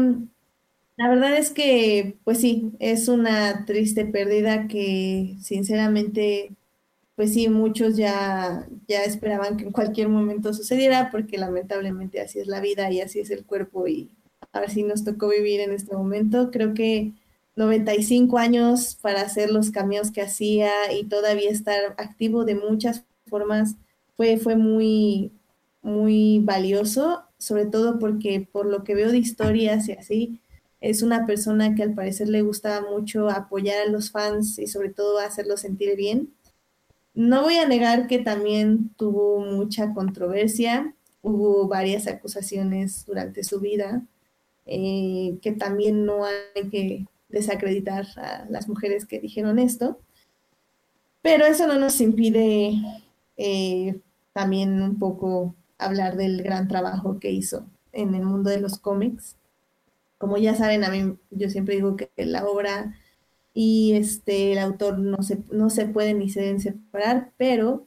la 0.98 1.10
verdad 1.10 1.38
es 1.38 1.52
que, 1.52 2.18
pues 2.24 2.40
sí, 2.40 2.72
es 2.80 3.08
una 3.08 3.66
triste 3.66 4.06
pérdida 4.06 4.68
que 4.68 5.38
sinceramente, 5.42 6.52
pues 7.20 7.34
sí, 7.34 7.50
muchos 7.50 7.98
ya, 7.98 8.66
ya 8.88 9.04
esperaban 9.04 9.58
que 9.58 9.66
en 9.66 9.74
cualquier 9.74 10.08
momento 10.08 10.54
sucediera, 10.54 11.12
porque 11.12 11.38
lamentablemente 11.38 12.22
así 12.22 12.40
es 12.40 12.48
la 12.48 12.62
vida 12.62 12.90
y 12.92 13.02
así 13.02 13.20
es 13.20 13.30
el 13.30 13.44
cuerpo 13.44 13.90
y 13.90 14.10
a 14.54 14.62
ver 14.62 14.70
nos 14.86 15.04
tocó 15.04 15.28
vivir 15.28 15.60
en 15.60 15.74
este 15.74 15.94
momento. 15.94 16.50
Creo 16.50 16.74
que 16.74 17.12
95 17.58 18.38
años 18.38 18.98
para 19.02 19.20
hacer 19.20 19.52
los 19.52 19.70
cambios 19.70 20.12
que 20.12 20.22
hacía 20.22 20.72
y 20.98 21.08
todavía 21.08 21.50
estar 21.50 21.94
activo 21.98 22.46
de 22.46 22.56
muchas 22.56 23.04
formas 23.28 23.76
fue, 24.16 24.38
fue 24.38 24.56
muy, 24.56 25.34
muy 25.82 26.40
valioso, 26.42 27.24
sobre 27.38 27.66
todo 27.66 28.00
porque 28.00 28.48
por 28.50 28.66
lo 28.66 28.86
que 28.86 28.96
veo 28.96 29.12
de 29.12 29.18
historias 29.18 29.90
y 29.90 29.92
así, 29.92 30.40
es 30.80 31.02
una 31.02 31.26
persona 31.26 31.76
que 31.76 31.84
al 31.84 31.94
parecer 31.94 32.30
le 32.30 32.44
gustaba 32.44 32.90
mucho 32.90 33.30
apoyar 33.30 33.86
a 33.86 33.92
los 33.92 34.10
fans 34.10 34.58
y 34.58 34.68
sobre 34.68 34.88
todo 34.88 35.20
hacerlos 35.20 35.60
sentir 35.60 35.98
bien. 35.98 36.30
No 37.20 37.42
voy 37.44 37.58
a 37.58 37.68
negar 37.68 38.08
que 38.08 38.20
también 38.20 38.92
tuvo 38.96 39.42
mucha 39.42 39.94
controversia, 39.94 40.96
hubo 41.22 41.68
varias 41.68 42.08
acusaciones 42.08 43.06
durante 43.06 43.44
su 43.44 43.60
vida, 43.60 44.04
eh, 44.66 45.38
que 45.42 45.52
también 45.52 46.06
no 46.06 46.24
hay 46.24 46.70
que 46.70 47.08
desacreditar 47.28 48.06
a 48.16 48.46
las 48.50 48.70
mujeres 48.70 49.06
que 49.06 49.20
dijeron 49.20 49.60
esto, 49.60 50.00
pero 51.22 51.46
eso 51.46 51.68
no 51.68 51.78
nos 51.78 52.00
impide 52.00 52.80
eh, 53.36 54.00
también 54.32 54.82
un 54.82 54.98
poco 54.98 55.56
hablar 55.78 56.16
del 56.16 56.42
gran 56.42 56.70
trabajo 56.70 57.20
que 57.20 57.32
hizo 57.32 57.66
en 57.92 58.16
el 58.16 58.24
mundo 58.24 58.50
de 58.50 58.62
los 58.62 58.80
cómics. 58.80 59.36
Como 60.18 60.38
ya 60.38 60.56
saben, 60.56 60.86
a 60.86 60.90
mí 60.90 61.18
yo 61.32 61.50
siempre 61.50 61.76
digo 61.76 61.98
que 61.98 62.10
la 62.16 62.48
obra 62.48 62.96
y 63.62 63.92
este 63.92 64.54
el 64.54 64.60
autor 64.60 65.00
no 65.00 65.22
se, 65.22 65.40
no 65.52 65.70
se 65.70 65.86
pueden 65.86 66.20
ni 66.20 66.30
se 66.30 66.40
deben 66.40 66.62
separar, 66.62 67.34
pero, 67.36 67.86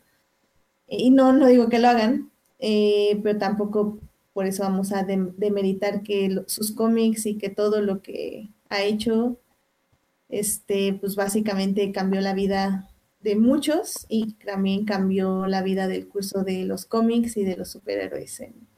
y 0.86 1.10
no, 1.10 1.32
no 1.32 1.46
digo 1.46 1.70
que 1.70 1.78
lo 1.78 1.88
hagan, 1.88 2.30
eh, 2.58 3.18
pero 3.22 3.38
tampoco 3.38 3.98
por 4.34 4.44
eso 4.44 4.64
vamos 4.64 4.92
a 4.92 5.04
demeritar 5.04 6.02
que 6.02 6.42
sus 6.46 6.72
cómics 6.72 7.24
y 7.24 7.38
que 7.38 7.48
todo 7.48 7.80
lo 7.80 8.02
que 8.02 8.50
ha 8.68 8.82
hecho, 8.82 9.38
este, 10.28 10.92
pues 10.92 11.16
básicamente 11.16 11.90
cambió 11.90 12.20
la 12.20 12.34
vida 12.34 12.90
de 13.22 13.36
muchos 13.36 14.04
y 14.10 14.34
también 14.44 14.84
cambió 14.84 15.46
la 15.46 15.62
vida 15.62 15.88
del 15.88 16.06
curso 16.06 16.44
de 16.44 16.66
los 16.66 16.84
cómics 16.84 17.38
y 17.38 17.44
de 17.44 17.56
los 17.56 17.70
superhéroes 17.70 18.40
en, 18.40 18.68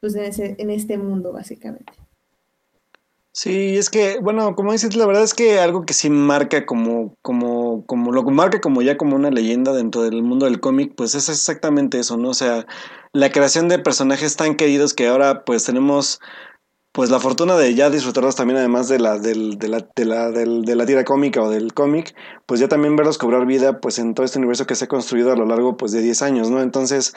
pues 0.00 0.14
en, 0.14 0.68
este 0.68 0.98
mundo, 0.98 1.32
básicamente. 1.32 1.94
Sí, 3.38 3.76
es 3.76 3.90
que, 3.90 4.18
bueno, 4.18 4.54
como 4.56 4.72
dices, 4.72 4.96
la 4.96 5.04
verdad 5.04 5.22
es 5.22 5.34
que 5.34 5.58
algo 5.58 5.84
que 5.84 5.92
sí 5.92 6.08
marca 6.08 6.64
como, 6.64 7.14
como, 7.20 7.84
como, 7.84 8.10
lo 8.10 8.22
marca 8.22 8.62
como 8.62 8.80
ya 8.80 8.96
como 8.96 9.14
una 9.14 9.30
leyenda 9.30 9.74
dentro 9.74 10.02
del 10.02 10.22
mundo 10.22 10.46
del 10.46 10.58
cómic, 10.58 10.94
pues 10.96 11.14
es 11.14 11.28
exactamente 11.28 11.98
eso, 11.98 12.16
¿no? 12.16 12.30
O 12.30 12.34
sea, 12.34 12.66
la 13.12 13.30
creación 13.30 13.68
de 13.68 13.78
personajes 13.78 14.36
tan 14.36 14.56
queridos 14.56 14.94
que 14.94 15.06
ahora 15.06 15.44
pues 15.44 15.64
tenemos 15.64 16.18
pues 16.92 17.10
la 17.10 17.20
fortuna 17.20 17.56
de 17.58 17.74
ya 17.74 17.90
disfrutarlos 17.90 18.36
también, 18.36 18.56
además 18.56 18.88
de 18.88 19.00
la, 19.00 19.18
del, 19.18 19.58
de 19.58 19.68
la, 19.68 19.86
de 19.94 20.04
la, 20.06 20.30
del, 20.30 20.64
de 20.64 20.74
la 20.74 20.86
tira 20.86 21.04
cómica 21.04 21.42
o 21.42 21.50
del 21.50 21.74
cómic, 21.74 22.14
pues 22.46 22.58
ya 22.58 22.68
también 22.68 22.96
verlos 22.96 23.18
cobrar 23.18 23.44
vida 23.44 23.80
pues 23.82 23.98
en 23.98 24.14
todo 24.14 24.24
este 24.24 24.38
universo 24.38 24.66
que 24.66 24.76
se 24.76 24.86
ha 24.86 24.88
construido 24.88 25.30
a 25.30 25.36
lo 25.36 25.44
largo 25.44 25.76
pues 25.76 25.92
de 25.92 26.00
10 26.00 26.22
años, 26.22 26.48
¿no? 26.50 26.62
Entonces, 26.62 27.12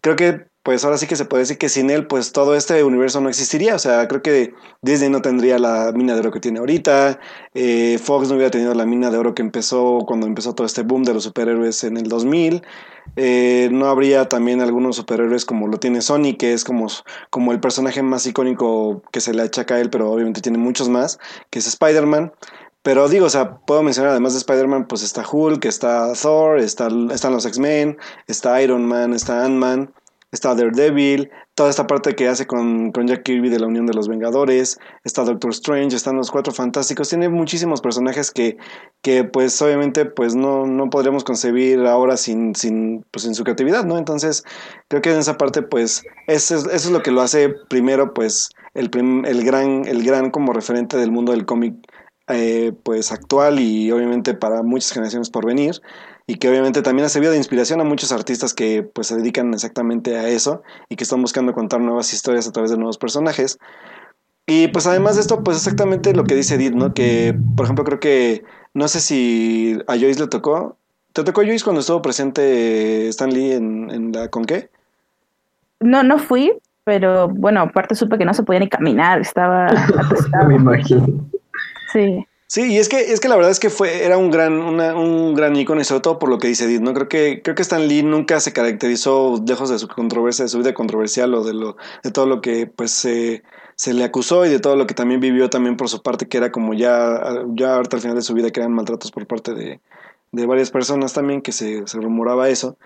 creo 0.00 0.16
que 0.16 0.50
pues 0.62 0.84
ahora 0.84 0.98
sí 0.98 1.06
que 1.06 1.16
se 1.16 1.24
puede 1.24 1.42
decir 1.42 1.56
que 1.58 1.70
sin 1.70 1.88
él, 1.90 2.06
pues 2.06 2.32
todo 2.32 2.54
este 2.54 2.84
universo 2.84 3.20
no 3.20 3.28
existiría. 3.30 3.74
O 3.74 3.78
sea, 3.78 4.06
creo 4.08 4.20
que 4.22 4.52
Disney 4.82 5.08
no 5.08 5.22
tendría 5.22 5.58
la 5.58 5.90
mina 5.92 6.14
de 6.14 6.20
oro 6.20 6.32
que 6.32 6.40
tiene 6.40 6.58
ahorita, 6.58 7.18
eh, 7.54 7.98
Fox 8.02 8.28
no 8.28 8.34
hubiera 8.34 8.50
tenido 8.50 8.74
la 8.74 8.84
mina 8.84 9.10
de 9.10 9.16
oro 9.18 9.34
que 9.34 9.42
empezó 9.42 10.00
cuando 10.06 10.26
empezó 10.26 10.54
todo 10.54 10.66
este 10.66 10.82
boom 10.82 11.04
de 11.04 11.14
los 11.14 11.24
superhéroes 11.24 11.82
en 11.84 11.96
el 11.96 12.08
2000. 12.08 12.62
Eh, 13.16 13.70
no 13.72 13.86
habría 13.86 14.28
también 14.28 14.60
algunos 14.60 14.96
superhéroes 14.96 15.44
como 15.46 15.66
lo 15.66 15.78
tiene 15.78 16.02
Sony, 16.02 16.36
que 16.38 16.52
es 16.52 16.64
como, 16.64 16.88
como 17.30 17.52
el 17.52 17.60
personaje 17.60 18.02
más 18.02 18.26
icónico 18.26 19.02
que 19.12 19.20
se 19.20 19.32
le 19.34 19.42
achaca 19.42 19.76
a 19.76 19.80
él, 19.80 19.90
pero 19.90 20.10
obviamente 20.10 20.42
tiene 20.42 20.58
muchos 20.58 20.88
más, 20.88 21.18
que 21.50 21.58
es 21.58 21.66
Spider-Man. 21.66 22.32
Pero 22.82 23.08
digo, 23.08 23.26
o 23.26 23.30
sea, 23.30 23.58
puedo 23.58 23.82
mencionar 23.82 24.12
además 24.12 24.32
de 24.32 24.38
Spider-Man, 24.38 24.86
pues 24.88 25.02
está 25.02 25.24
Hulk, 25.30 25.64
está 25.66 26.12
Thor, 26.14 26.58
está, 26.58 26.88
están 27.12 27.32
los 27.32 27.44
X-Men, 27.46 27.98
está 28.26 28.60
Iron 28.62 28.86
Man, 28.86 29.12
está 29.12 29.44
Ant-Man 29.44 29.92
está 30.32 30.54
Daredevil, 30.54 31.30
toda 31.54 31.70
esta 31.70 31.86
parte 31.86 32.14
que 32.14 32.28
hace 32.28 32.46
con, 32.46 32.92
con, 32.92 33.08
Jack 33.08 33.24
Kirby 33.24 33.48
de 33.48 33.58
la 33.58 33.66
Unión 33.66 33.86
de 33.86 33.94
los 33.94 34.08
Vengadores, 34.08 34.78
está 35.02 35.24
Doctor 35.24 35.50
Strange, 35.50 35.96
están 35.96 36.16
los 36.16 36.30
Cuatro 36.30 36.52
Fantásticos, 36.52 37.08
tiene 37.08 37.28
muchísimos 37.28 37.80
personajes 37.80 38.30
que, 38.30 38.56
que 39.02 39.24
pues 39.24 39.60
obviamente 39.60 40.04
pues 40.04 40.36
no, 40.36 40.66
no 40.66 40.88
podríamos 40.88 41.24
concebir 41.24 41.80
ahora 41.80 42.16
sin, 42.16 42.54
sin, 42.54 43.04
pues, 43.10 43.24
sin 43.24 43.34
su 43.34 43.42
creatividad, 43.42 43.84
¿no? 43.84 43.98
Entonces 43.98 44.44
creo 44.88 45.02
que 45.02 45.10
en 45.10 45.18
esa 45.18 45.36
parte 45.36 45.62
pues 45.62 46.04
eso 46.28 46.54
es, 46.56 46.66
eso 46.66 46.74
es 46.74 46.90
lo 46.90 47.02
que 47.02 47.10
lo 47.10 47.22
hace 47.22 47.48
primero 47.68 48.14
pues 48.14 48.50
el, 48.74 48.90
el, 49.26 49.44
gran, 49.44 49.84
el 49.86 50.04
gran 50.04 50.30
como 50.30 50.52
referente 50.52 50.96
del 50.96 51.10
mundo 51.10 51.32
del 51.32 51.44
cómic 51.44 51.74
eh, 52.32 52.72
pues 52.82 53.12
actual 53.12 53.60
y 53.60 53.90
obviamente 53.92 54.34
para 54.34 54.62
muchas 54.62 54.92
generaciones 54.92 55.30
por 55.30 55.46
venir 55.46 55.80
y 56.26 56.36
que 56.36 56.48
obviamente 56.48 56.82
también 56.82 57.06
ha 57.06 57.08
servido 57.08 57.32
de 57.32 57.38
inspiración 57.38 57.80
a 57.80 57.84
muchos 57.84 58.12
artistas 58.12 58.54
que 58.54 58.82
pues 58.82 59.08
se 59.08 59.16
dedican 59.16 59.52
exactamente 59.52 60.16
a 60.16 60.28
eso 60.28 60.62
y 60.88 60.96
que 60.96 61.04
están 61.04 61.20
buscando 61.22 61.52
contar 61.52 61.80
nuevas 61.80 62.12
historias 62.12 62.46
a 62.46 62.52
través 62.52 62.70
de 62.70 62.76
nuevos 62.76 62.98
personajes. 62.98 63.58
Y 64.46 64.68
pues 64.68 64.86
además 64.86 65.16
de 65.16 65.22
esto, 65.22 65.42
pues 65.42 65.56
exactamente 65.56 66.14
lo 66.14 66.24
que 66.24 66.34
dice 66.34 66.54
Edith, 66.54 66.74
¿no? 66.74 66.94
Que, 66.94 67.36
por 67.56 67.66
ejemplo, 67.66 67.84
creo 67.84 68.00
que, 68.00 68.44
no 68.74 68.88
sé 68.88 69.00
si 69.00 69.78
a 69.86 69.94
Joyce 69.94 70.20
le 70.20 70.28
tocó. 70.28 70.76
¿Te 71.12 71.24
tocó 71.24 71.42
Joyce 71.42 71.64
cuando 71.64 71.80
estuvo 71.80 72.00
presente 72.00 73.08
Stan 73.08 73.32
Lee 73.32 73.52
en, 73.52 73.90
en 73.90 74.12
la 74.12 74.28
Conque? 74.28 74.70
No, 75.80 76.02
no 76.02 76.18
fui, 76.18 76.52
pero 76.84 77.28
bueno, 77.28 77.60
aparte 77.60 77.94
supe 77.94 78.18
que 78.18 78.24
no 78.24 78.34
se 78.34 78.42
podía 78.42 78.60
ni 78.60 78.68
caminar, 78.68 79.20
estaba 79.20 79.68
Me 80.48 80.54
imagino. 80.54 81.26
Sí. 81.92 82.26
Sí, 82.46 82.72
y 82.72 82.78
es 82.78 82.88
que, 82.88 83.12
es 83.12 83.20
que 83.20 83.28
la 83.28 83.36
verdad 83.36 83.52
es 83.52 83.60
que 83.60 83.70
fue, 83.70 84.04
era 84.04 84.18
un 84.18 84.32
gran, 84.32 84.54
un 84.54 85.34
gran 85.36 85.54
ícono 85.54 85.80
y 85.80 85.84
sobre 85.84 86.00
todo 86.00 86.18
por 86.18 86.28
lo 86.28 86.38
que 86.38 86.48
dice 86.48 86.64
Edith, 86.64 86.80
¿no? 86.80 86.92
Creo 86.92 87.08
que, 87.08 87.42
creo 87.44 87.54
que 87.54 87.62
Stan 87.62 87.86
Lee 87.86 88.02
nunca 88.02 88.40
se 88.40 88.52
caracterizó, 88.52 89.40
lejos 89.46 89.70
de 89.70 89.78
su 89.78 89.86
controversia, 89.86 90.44
de 90.46 90.48
su 90.48 90.58
vida 90.58 90.74
controversial 90.74 91.32
o 91.34 91.44
de 91.44 91.54
lo, 91.54 91.76
de 92.02 92.10
todo 92.10 92.26
lo 92.26 92.40
que 92.40 92.66
pues 92.66 92.90
se, 92.90 93.44
se 93.76 93.94
le 93.94 94.02
acusó 94.02 94.44
y 94.46 94.48
de 94.48 94.58
todo 94.58 94.74
lo 94.74 94.88
que 94.88 94.94
también 94.94 95.20
vivió 95.20 95.48
también 95.48 95.76
por 95.76 95.88
su 95.88 96.02
parte, 96.02 96.26
que 96.26 96.38
era 96.38 96.50
como 96.50 96.74
ya, 96.74 97.22
ya 97.54 97.76
ahorita 97.76 97.98
al 97.98 98.02
final 98.02 98.16
de 98.16 98.22
su 98.22 98.34
vida 98.34 98.50
que 98.50 98.58
eran 98.58 98.72
maltratos 98.72 99.12
por 99.12 99.28
parte 99.28 99.54
de, 99.54 99.80
de 100.32 100.46
varias 100.46 100.72
personas 100.72 101.12
también, 101.12 101.42
que 101.42 101.52
se, 101.52 101.86
se 101.86 102.00
rumoraba 102.00 102.48
eso. 102.48 102.76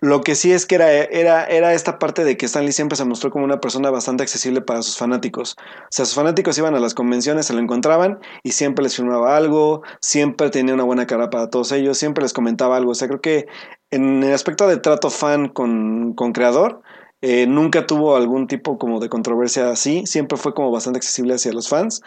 Lo 0.00 0.22
que 0.22 0.34
sí 0.34 0.52
es 0.52 0.64
que 0.64 0.76
era, 0.76 0.90
era, 0.90 1.44
era 1.44 1.74
esta 1.74 1.98
parte 1.98 2.24
de 2.24 2.36
que 2.36 2.46
Stanley 2.46 2.72
siempre 2.72 2.96
se 2.96 3.04
mostró 3.04 3.30
como 3.30 3.44
una 3.44 3.60
persona 3.60 3.90
bastante 3.90 4.22
accesible 4.22 4.62
para 4.62 4.82
sus 4.82 4.96
fanáticos. 4.96 5.56
O 5.58 5.88
sea, 5.90 6.06
sus 6.06 6.14
fanáticos 6.14 6.56
iban 6.56 6.74
a 6.74 6.80
las 6.80 6.94
convenciones, 6.94 7.46
se 7.46 7.52
lo 7.52 7.60
encontraban 7.60 8.18
y 8.42 8.52
siempre 8.52 8.82
les 8.82 8.96
firmaba 8.96 9.36
algo, 9.36 9.82
siempre 10.00 10.48
tenía 10.50 10.74
una 10.74 10.84
buena 10.84 11.06
cara 11.06 11.28
para 11.28 11.50
todos 11.50 11.72
ellos, 11.72 11.98
siempre 11.98 12.22
les 12.22 12.32
comentaba 12.32 12.76
algo. 12.76 12.92
O 12.92 12.94
sea, 12.94 13.08
creo 13.08 13.20
que 13.20 13.46
en 13.90 14.22
el 14.22 14.32
aspecto 14.32 14.66
de 14.66 14.78
trato 14.78 15.10
fan 15.10 15.48
con, 15.48 16.14
con 16.14 16.32
creador, 16.32 16.80
eh, 17.22 17.46
nunca 17.46 17.86
tuvo 17.86 18.16
algún 18.16 18.46
tipo 18.46 18.78
como 18.78 19.00
de 19.00 19.10
controversia 19.10 19.70
así, 19.70 20.06
siempre 20.06 20.38
fue 20.38 20.54
como 20.54 20.70
bastante 20.70 20.96
accesible 20.96 21.34
hacia 21.34 21.52
los 21.52 21.68
fans 21.68 22.00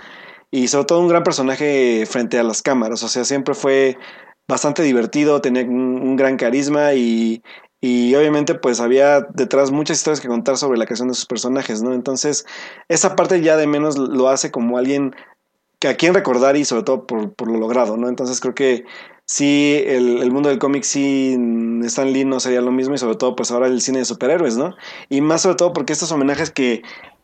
y 0.50 0.68
sobre 0.70 0.86
todo 0.86 1.00
un 1.02 1.08
gran 1.08 1.24
personaje 1.24 2.06
frente 2.08 2.40
a 2.40 2.44
las 2.44 2.64
cámaras, 2.64 3.04
o 3.04 3.08
sea, 3.08 3.24
siempre 3.24 3.54
fue 3.54 3.98
bastante 4.48 4.82
divertido, 4.82 5.40
tenía 5.42 5.64
un, 5.64 6.02
un 6.02 6.16
gran 6.16 6.38
carisma 6.38 6.94
y, 6.96 7.44
y 7.86 8.16
obviamente 8.16 8.56
pues 8.56 8.80
había 8.80 9.28
detrás 9.34 9.72
muchas 9.72 9.98
historias 9.98 10.22
que 10.22 10.30
contar 10.30 10.56
sobre 10.56 10.78
la 10.80 10.86
creación 10.86 11.10
de 11.10 11.16
sus 11.16 11.26
personajes, 11.26 11.82
¿no? 11.84 11.94
Entonces 11.94 12.46
esa 12.88 13.18
parte 13.18 13.42
ya 13.42 13.58
de 13.58 13.68
menos 13.68 13.98
lo 13.98 14.30
hace 14.30 14.52
como 14.52 14.78
alguien 14.78 15.14
que 15.80 15.90
a 15.90 15.98
quien 15.98 16.14
recordar 16.14 16.56
y 16.56 16.64
sobre 16.64 16.84
todo 16.84 17.06
por, 17.06 17.34
por 17.34 17.52
lo 17.52 17.60
logrado, 17.60 17.98
¿no? 17.98 18.08
Entonces 18.08 18.40
creo 18.40 18.56
que 18.56 18.86
sí, 19.26 19.84
el, 19.86 20.24
el 20.24 20.32
mundo 20.32 20.48
del 20.48 20.60
cómic 20.60 20.84
sí, 20.84 21.38
Stan 21.84 22.14
Lee 22.14 22.24
no 22.24 22.40
sería 22.40 22.62
lo 22.62 22.72
mismo 22.72 22.96
y 22.96 23.00
sobre 23.00 23.18
todo 23.18 23.36
pues 23.36 23.52
ahora 23.52 23.68
el 23.68 23.82
cine 23.82 24.00
de 24.00 24.06
superhéroes, 24.06 24.56
¿no? 24.56 24.78
Y 25.10 25.20
más 25.20 25.42
sobre 25.42 25.58
todo 25.58 25.74
porque 25.74 25.92
estos 25.92 26.14
homenajes 26.14 26.52
que, 26.52 26.84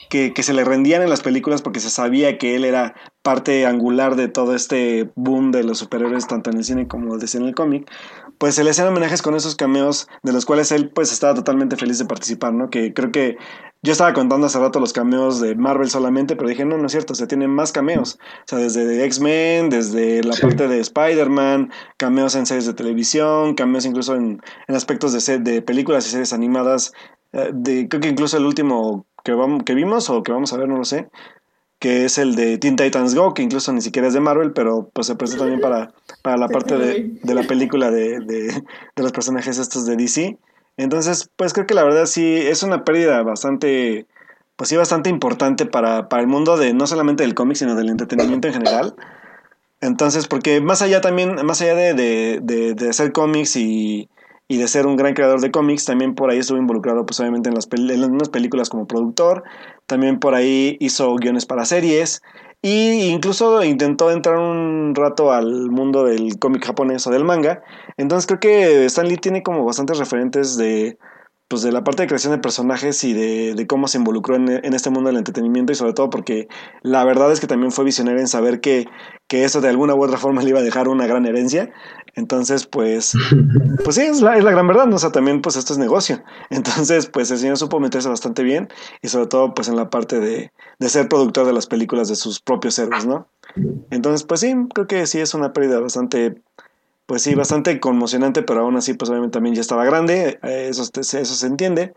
que, 0.10 0.34
que 0.34 0.44
se 0.44 0.54
le 0.54 0.64
rendían 0.64 1.02
en 1.02 1.10
las 1.10 1.22
películas 1.22 1.62
porque 1.62 1.80
se 1.80 1.90
sabía 1.90 2.38
que 2.38 2.56
él 2.56 2.64
era 2.64 2.96
parte 3.22 3.66
angular 3.66 4.16
de 4.16 4.28
todo 4.28 4.56
este 4.56 5.12
boom 5.16 5.52
de 5.52 5.64
los 5.64 5.80
superhéroes 5.80 6.28
tanto 6.28 6.50
en 6.50 6.58
el 6.58 6.64
cine 6.64 6.88
como 6.88 7.16
en 7.16 7.44
el 7.44 7.56
cómic, 7.56 7.92
pues 8.38 8.56
se 8.56 8.64
le 8.64 8.70
hacían 8.70 8.88
homenajes 8.88 9.22
con 9.22 9.36
esos 9.36 9.56
cameos 9.56 10.08
de 10.24 10.32
los 10.32 10.46
cuales 10.46 10.72
él 10.72 10.90
pues 10.90 11.12
estaba 11.12 11.34
totalmente 11.34 11.76
feliz 11.76 12.00
de 12.00 12.06
participar, 12.06 12.54
¿no? 12.54 12.70
Que 12.70 12.94
creo 12.94 13.12
que 13.12 13.38
yo 13.82 13.94
estaba 13.94 14.14
contando 14.14 14.48
hace 14.48 14.60
rato 14.60 14.80
los 14.80 14.94
cameos 14.94 15.40
de 15.40 15.56
Marvel 15.56 15.90
solamente, 15.90 16.36
pero 16.36 16.50
dije, 16.50 16.66
no, 16.66 16.78
no 16.78 16.86
es 16.86 16.92
cierto, 16.92 17.16
se 17.16 17.28
tienen 17.28 17.50
más 17.50 17.72
cameos. 17.72 18.18
O 18.22 18.44
sea, 18.46 18.60
desde 18.60 19.06
X-Men, 19.06 19.70
desde 19.70 20.22
la 20.24 20.36
parte 20.36 20.68
de 20.68 20.80
Spider-Man, 20.80 21.72
cameos 21.98 22.36
en 22.36 22.46
series 22.46 22.66
de 22.66 22.74
televisión, 22.74 23.56
cameos 23.56 23.86
incluso 23.86 24.16
en, 24.16 24.42
en 24.68 24.76
aspectos 24.76 25.14
de, 25.14 25.22
set, 25.22 25.44
de 25.44 25.62
películas 25.62 26.06
y 26.08 26.10
series 26.10 26.34
animadas. 26.34 26.92
Eh, 27.32 27.52
de, 27.54 27.88
creo 27.88 28.02
que 28.02 28.10
incluso 28.10 28.38
el 28.38 28.46
último 28.46 29.06
que, 29.24 29.34
vamos, 29.34 29.64
que 29.64 29.76
vimos 29.76 30.10
o 30.10 30.24
que 30.24 30.32
vamos 30.32 30.54
a 30.54 30.58
ver, 30.58 30.68
no 30.68 30.78
lo 30.78 30.86
sé, 30.86 31.10
que 31.80 32.06
es 32.06 32.18
el 32.18 32.36
de 32.36 32.58
Teen 32.58 32.76
Titans 32.76 33.16
Go, 33.16 33.34
que 33.34 33.42
incluso 33.42 33.72
ni 33.72 33.82
siquiera 33.82 34.08
es 34.08 34.14
de 34.14 34.20
Marvel, 34.20 34.52
pero 34.52 34.90
pues 34.94 35.08
se 35.08 35.16
presta 35.16 35.38
también 35.38 35.62
para, 35.62 35.94
para 36.22 36.38
la 36.38 36.50
parte 36.50 36.78
de, 36.78 37.20
de 37.24 37.34
la 37.34 37.44
película 37.44 37.90
de, 37.90 38.20
de, 38.20 38.48
de, 38.48 39.04
los 39.04 39.12
personajes 39.14 39.58
estos 39.58 39.86
de 39.86 39.96
DC. 39.96 40.38
Entonces, 40.78 41.30
pues 41.36 41.54
creo 41.54 41.66
que 41.66 41.74
la 41.74 41.84
verdad 41.84 42.06
sí 42.06 42.36
es 42.36 42.64
una 42.64 42.84
pérdida 42.84 43.24
bastante, 43.24 44.08
pues 44.58 44.70
sí, 44.70 44.76
bastante 44.76 45.10
importante 45.10 45.66
para, 45.66 46.10
para 46.10 46.22
el 46.22 46.28
mundo 46.28 46.58
de 46.58 46.74
no 46.74 46.86
solamente 46.86 47.24
del 47.24 47.34
cómic, 47.34 47.58
sino 47.58 47.76
del 47.76 47.90
entretenimiento 47.90 48.48
en 48.48 48.54
general. 48.54 48.96
Entonces, 49.82 50.28
porque 50.28 50.60
más 50.60 50.82
allá 50.82 51.00
también, 51.00 51.46
más 51.46 51.62
allá 51.62 51.76
de, 51.76 51.94
de, 51.94 52.40
de, 52.42 52.74
de 52.74 52.90
hacer 52.90 53.14
cómics 53.14 53.56
y, 53.56 54.10
y 54.52 54.58
de 54.58 54.68
ser 54.68 54.88
un 54.88 54.96
gran 54.98 55.14
creador 55.14 55.40
de 55.42 55.52
cómics, 55.52 55.86
también 55.86 56.16
por 56.16 56.32
ahí 56.32 56.40
estuvo 56.40 56.58
involucrado 56.58 57.06
pues 57.06 57.20
obviamente 57.20 57.50
en 57.50 57.56
las, 57.56 57.70
en 57.72 58.18
las 58.18 58.30
películas 58.30 58.68
como 58.68 58.88
productor, 58.88 59.44
también 59.86 60.20
por 60.20 60.34
ahí 60.34 60.76
hizo 60.82 61.16
guiones 61.16 61.46
para 61.46 61.66
series 61.66 62.24
y 62.62 63.04
incluso 63.04 63.64
intentó 63.64 64.12
entrar 64.12 64.38
un 64.38 64.96
rato 64.96 65.32
al 65.32 65.70
mundo 65.70 66.04
del 66.04 66.40
cómic 66.40 66.66
japonés 66.66 67.06
o 67.06 67.12
del 67.12 67.24
manga. 67.24 67.62
Entonces 67.96 68.26
creo 68.26 68.40
que 68.40 68.86
Stan 68.86 69.08
Lee 69.08 69.18
tiene 69.18 69.44
como 69.44 69.64
bastantes 69.64 70.00
referentes 70.00 70.58
de 70.58 70.98
pues 71.50 71.64
de 71.64 71.72
la 71.72 71.84
parte 71.84 72.04
de 72.04 72.08
creación 72.08 72.32
de 72.32 72.38
personajes 72.38 73.04
y 73.04 73.14
de, 73.14 73.56
de 73.56 73.68
cómo 73.68 73.88
se 73.88 73.98
involucró 73.98 74.36
en, 74.36 74.50
en, 74.50 74.74
este 74.76 74.92
mundo 74.92 75.10
del 75.10 75.18
entretenimiento 75.18 75.74
y 75.74 75.76
sobre 75.76 75.94
todo 75.94 76.12
porque 76.12 76.48
la 76.84 77.04
verdad 77.04 77.32
es 77.32 77.40
que 77.40 77.48
también 77.48 77.72
fue 77.72 77.84
visionario 77.84 78.22
en 78.22 78.28
saber 78.28 78.62
que, 78.62 78.88
que 79.28 79.44
eso 79.44 79.60
de 79.60 79.68
alguna 79.68 79.96
u 79.96 80.04
otra 80.04 80.20
forma 80.20 80.44
le 80.44 80.50
iba 80.50 80.60
a 80.60 80.64
dejar 80.64 80.88
una 80.88 81.08
gran 81.08 81.26
herencia. 81.26 81.72
Entonces, 82.14 82.68
pues, 82.68 83.14
pues 83.84 83.96
sí, 83.96 84.04
es 84.04 84.22
la, 84.22 84.38
es 84.38 84.44
la 84.44 84.52
gran 84.52 84.68
verdad, 84.68 84.86
¿no? 84.86 84.98
O 84.98 85.00
sea, 85.00 85.12
también 85.12 85.42
pues 85.42 85.56
esto 85.56 85.74
es 85.74 85.80
negocio. 85.80 86.24
Entonces, 86.52 87.08
pues 87.08 87.32
el 87.32 87.40
señor 87.40 87.58
supo 87.58 87.80
meterse 87.80 88.10
bastante 88.10 88.44
bien 88.44 88.70
y 89.02 89.08
sobre 89.08 89.26
todo 89.26 89.56
pues 89.56 89.70
en 89.70 89.76
la 89.76 89.90
parte 89.90 90.20
de, 90.20 90.52
de 90.78 90.90
ser 90.90 91.10
productor 91.10 91.48
de 91.48 91.54
las 91.54 91.66
películas 91.66 92.10
de 92.10 92.16
sus 92.16 92.40
propios 92.40 92.78
héroes, 92.78 93.08
¿no? 93.08 93.28
Entonces, 93.90 94.24
pues 94.24 94.42
sí, 94.42 94.54
creo 94.76 94.86
que 94.86 95.08
sí 95.08 95.20
es 95.20 95.34
una 95.34 95.52
pérdida 95.52 95.80
bastante 95.80 96.44
pues 97.10 97.24
sí, 97.24 97.34
bastante 97.34 97.80
conmocionante, 97.80 98.44
pero 98.44 98.62
aún 98.62 98.78
así, 98.78 98.94
pues 98.94 99.10
obviamente 99.10 99.34
también 99.34 99.56
ya 99.56 99.62
estaba 99.62 99.84
grande, 99.84 100.38
eso, 100.44 100.84
eso 100.94 101.26
se 101.26 101.48
entiende. 101.48 101.96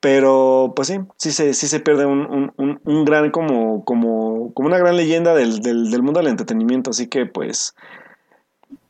Pero 0.00 0.74
pues 0.76 0.88
sí, 0.88 0.98
sí 1.16 1.32
se, 1.32 1.54
sí 1.54 1.66
se 1.68 1.80
pierde 1.80 2.04
un, 2.04 2.52
un, 2.58 2.80
un 2.84 3.04
gran 3.06 3.30
como, 3.30 3.82
como, 3.86 4.52
como 4.52 4.68
una 4.68 4.76
gran 4.76 4.98
leyenda 4.98 5.34
del, 5.34 5.60
del, 5.60 6.02
mundo 6.02 6.20
del 6.20 6.28
entretenimiento. 6.28 6.90
Así 6.90 7.06
que 7.06 7.24
pues, 7.24 7.74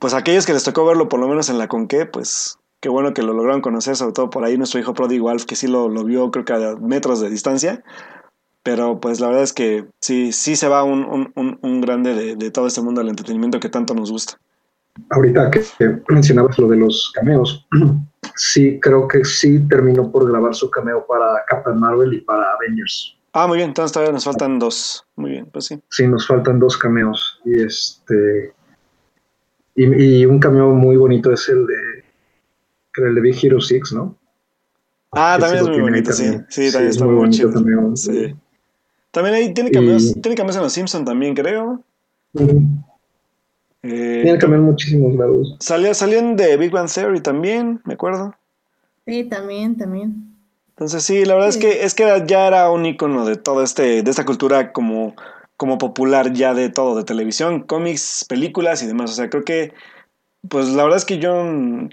pues 0.01 0.15
aquellos 0.15 0.47
que 0.47 0.53
les 0.53 0.65
tocó 0.65 0.85
verlo 0.85 1.09
por 1.09 1.21
lo 1.21 1.29
menos 1.29 1.49
en 1.49 1.59
la 1.59 1.69
Conque, 1.69 2.07
pues 2.07 2.59
qué 2.81 2.89
bueno 2.89 3.15
que 3.15 3.23
lo 3.23 3.33
lograron 3.33 3.61
conocer, 3.61 3.95
sobre 3.95 4.15
todo 4.15 4.31
por 4.31 4.45
ahí 4.45 4.59
nuestro 4.59 4.81
hijo 4.81 4.95
Prodigo 4.95 5.31
Alf, 5.31 5.45
que 5.45 5.55
sí 5.55 5.69
lo, 5.69 5.89
lo 5.89 6.03
vio 6.03 6.33
creo 6.33 6.45
que 6.45 6.55
a 6.55 6.75
metros 6.81 7.21
de 7.21 7.31
distancia. 7.31 7.85
Pero 8.65 8.99
pues 8.99 9.21
la 9.21 9.29
verdad 9.29 9.45
es 9.45 9.53
que 9.53 9.87
sí, 10.01 10.33
sí 10.33 10.57
se 10.57 10.67
va 10.67 10.83
un, 10.83 11.31
un, 11.37 11.59
un 11.63 11.81
grande 11.81 12.15
de, 12.15 12.35
de 12.35 12.51
todo 12.51 12.67
este 12.67 12.81
mundo 12.81 13.01
del 13.01 13.11
entretenimiento 13.11 13.61
que 13.61 13.69
tanto 13.69 13.95
nos 13.95 14.11
gusta 14.11 14.41
ahorita 15.11 15.51
que, 15.51 15.63
mencionabas 16.09 16.59
lo 16.59 16.69
de 16.69 16.77
los 16.77 17.13
cameos, 17.15 17.67
sí, 18.37 18.79
creo 18.81 19.09
que 19.09 19.25
sí 19.25 19.61
terminó 19.69 20.11
por 20.11 20.29
grabar 20.31 20.55
su 20.55 20.71
cameo 20.71 21.07
para 21.07 21.45
Captain 21.47 21.79
Marvel 21.79 22.15
y 22.15 22.21
para 22.21 22.53
Avengers. 22.53 23.17
Ah, 23.33 23.47
muy 23.47 23.59
bien, 23.59 23.69
entonces 23.69 23.93
todavía 23.93 24.13
nos 24.13 24.25
faltan 24.25 24.59
dos. 24.59 25.05
Muy 25.17 25.31
bien, 25.33 25.47
pues 25.53 25.67
sí. 25.67 25.79
Sí, 25.91 26.07
nos 26.07 26.27
faltan 26.27 26.59
dos 26.59 26.77
cameos. 26.79 27.39
Y 27.45 27.61
este. 27.61 28.55
Y, 29.75 30.21
y 30.21 30.27
un 30.27 30.39
cameo 30.39 30.71
muy 30.71 30.97
bonito 30.97 31.31
es 31.31 31.47
el 31.51 31.67
de. 31.67 32.05
El 32.97 33.15
de 33.15 33.21
Big 33.21 33.45
Hero 33.45 33.61
6, 33.61 33.93
¿no? 33.93 34.17
Ah, 35.13 35.37
también 35.39 35.65
es 35.65 35.69
muy 35.69 35.81
bonito, 35.81 36.13
sí. 36.13 36.25
sí. 36.49 36.73
también 36.73 36.91
está 36.91 37.05
muy, 37.05 37.15
muy 37.15 37.25
bonito. 37.25 37.51
También, 37.51 37.97
sí. 37.97 38.35
También 39.11 39.35
ahí 39.35 39.55
tiene 39.55 39.71
cameos, 39.71 40.17
y... 40.17 40.21
tiene 40.21 40.37
cameos 40.37 40.57
en 40.57 40.63
los 40.63 40.73
Simpsons 40.73 41.05
también, 41.05 41.35
creo. 41.35 41.83
Eh, 43.89 44.21
Tiene 44.23 44.33
que 44.33 44.39
cambiar 44.39 44.63
muchísimos 44.63 45.15
lados. 45.15 45.57
Salía, 45.61 45.95
salían 45.95 46.37
de 46.37 46.57
Big 46.57 46.73
Bang 46.73 46.91
Theory 46.93 47.21
también, 47.21 47.81
me 47.85 47.95
acuerdo. 47.95 48.35
Sí, 49.07 49.25
también, 49.25 49.77
también. 49.77 50.35
Entonces 50.71 51.05
sí, 51.05 51.25
la 51.25 51.35
verdad 51.35 51.53
sí. 51.53 51.59
es 51.59 51.65
que 51.65 51.85
es 51.85 51.95
que 51.95 52.25
ya 52.27 52.49
era 52.49 52.71
un 52.71 52.85
icono 52.85 53.25
de 53.25 53.37
todo 53.37 53.63
este, 53.63 54.03
de 54.03 54.11
esta 54.11 54.25
cultura 54.25 54.73
como, 54.73 55.15
como 55.57 55.79
popular 55.79 56.33
ya 56.33 56.53
de 56.53 56.69
todo, 56.69 56.97
de 56.97 57.05
televisión, 57.05 57.63
cómics, 57.63 58.27
películas 58.29 58.83
y 58.83 58.87
demás. 58.87 59.13
O 59.13 59.15
sea, 59.15 59.31
creo 59.31 59.45
que, 59.45 59.73
pues 60.49 60.69
la 60.69 60.83
verdad 60.83 60.99
es 60.99 61.05
que 61.05 61.19
yo 61.19 61.33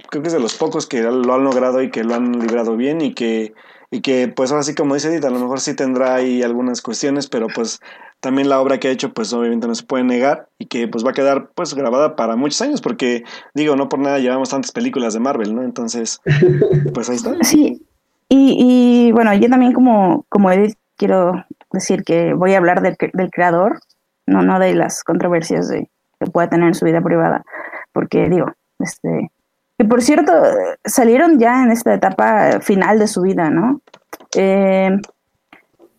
creo 0.10 0.22
que 0.24 0.28
es 0.28 0.34
de 0.34 0.40
los 0.40 0.56
pocos 0.56 0.88
que 0.88 1.04
lo 1.04 1.34
han 1.34 1.44
logrado 1.44 1.82
y 1.82 1.92
que 1.92 2.04
lo 2.04 2.16
han 2.16 2.40
librado 2.40 2.76
bien 2.76 3.02
y 3.02 3.14
que, 3.14 3.54
y 3.92 4.02
que 4.02 4.28
pues 4.28 4.52
ahora 4.52 4.64
sí 4.64 4.74
como 4.74 4.96
dice 4.96 5.10
Edith, 5.10 5.26
a 5.26 5.30
lo 5.30 5.40
mejor 5.40 5.60
sí 5.60 5.76
tendrá 5.76 6.16
ahí 6.16 6.42
algunas 6.42 6.82
cuestiones, 6.82 7.28
pero 7.28 7.48
pues 7.54 7.80
también 8.24 8.48
la 8.48 8.62
obra 8.62 8.80
que 8.80 8.88
ha 8.88 8.92
hecho 8.92 9.14
pues 9.14 9.34
obviamente 9.34 9.68
no 9.68 9.76
se 9.76 9.84
puede 9.84 10.06
negar 10.06 10.48
y 10.58 10.68
que 10.68 10.88
pues 10.88 11.06
va 11.06 11.10
a 11.10 11.14
quedar 11.14 11.50
pues 11.56 11.74
grabada 11.74 12.16
para 12.16 12.38
muchos 12.38 12.62
años 12.62 12.80
porque 12.80 13.26
digo 13.54 13.76
no 13.76 13.90
por 13.90 14.00
nada 14.00 14.18
llevamos 14.18 14.50
tantas 14.50 14.72
películas 14.72 15.14
de 15.14 15.20
Marvel 15.20 15.54
no 15.54 15.62
entonces 15.62 16.22
pues 16.94 17.10
ahí 17.10 17.18
está. 17.18 17.36
Sí 17.42 17.86
y, 18.30 18.56
y 18.58 19.12
bueno 19.12 19.34
yo 19.34 19.50
también 19.50 19.74
como 19.74 20.26
como 20.30 20.50
Edith 20.50 20.78
quiero 20.96 21.34
decir 21.74 22.06
que 22.06 22.34
voy 22.34 22.54
a 22.54 22.60
hablar 22.60 22.82
del, 22.82 22.96
del 23.12 23.30
creador 23.30 23.82
no 24.26 24.42
no 24.42 24.58
de 24.58 24.74
las 24.74 25.04
controversias 25.04 25.68
de, 25.68 25.90
que 26.18 26.32
pueda 26.32 26.50
tener 26.50 26.70
en 26.70 26.76
su 26.76 26.86
vida 26.86 27.02
privada 27.02 27.44
porque 27.92 28.30
digo 28.30 28.54
este 28.80 29.32
que 29.78 29.84
por 29.84 30.02
cierto 30.02 30.32
salieron 30.86 31.40
ya 31.40 31.62
en 31.62 31.72
esta 31.72 31.94
etapa 31.94 32.62
final 32.62 33.00
de 33.00 33.08
su 33.08 33.22
vida 33.22 33.50
no 33.50 33.82
eh, 34.34 34.98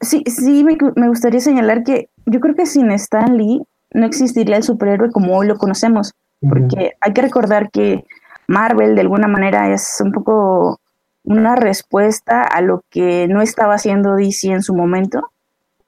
sí, 0.04 0.22
sí 0.26 0.64
me, 0.64 0.76
me, 0.96 1.08
gustaría 1.08 1.40
señalar 1.40 1.82
que 1.82 2.08
yo 2.26 2.40
creo 2.40 2.54
que 2.54 2.66
sin 2.66 2.90
Stan 2.92 3.36
Lee 3.36 3.62
no 3.92 4.06
existiría 4.06 4.56
el 4.56 4.62
superhéroe 4.62 5.10
como 5.10 5.36
hoy 5.36 5.46
lo 5.46 5.56
conocemos, 5.56 6.12
porque 6.40 6.76
uh 6.76 6.80
-huh. 6.80 6.92
hay 7.00 7.12
que 7.12 7.22
recordar 7.22 7.70
que 7.70 8.04
Marvel 8.46 8.94
de 8.94 9.00
alguna 9.00 9.28
manera 9.28 9.72
es 9.72 10.00
un 10.00 10.12
poco 10.12 10.80
una 11.24 11.56
respuesta 11.56 12.42
a 12.42 12.60
lo 12.60 12.82
que 12.90 13.26
no 13.28 13.40
estaba 13.40 13.74
haciendo 13.74 14.14
DC 14.14 14.48
en 14.48 14.62
su 14.62 14.74
momento 14.74 15.30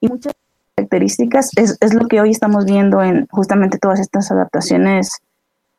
y 0.00 0.08
muchas 0.08 0.34
características 0.74 1.50
es, 1.56 1.76
es 1.80 1.94
lo 1.94 2.08
que 2.08 2.20
hoy 2.20 2.30
estamos 2.30 2.64
viendo 2.64 3.02
en 3.02 3.26
justamente 3.30 3.78
todas 3.78 4.00
estas 4.00 4.30
adaptaciones 4.30 5.10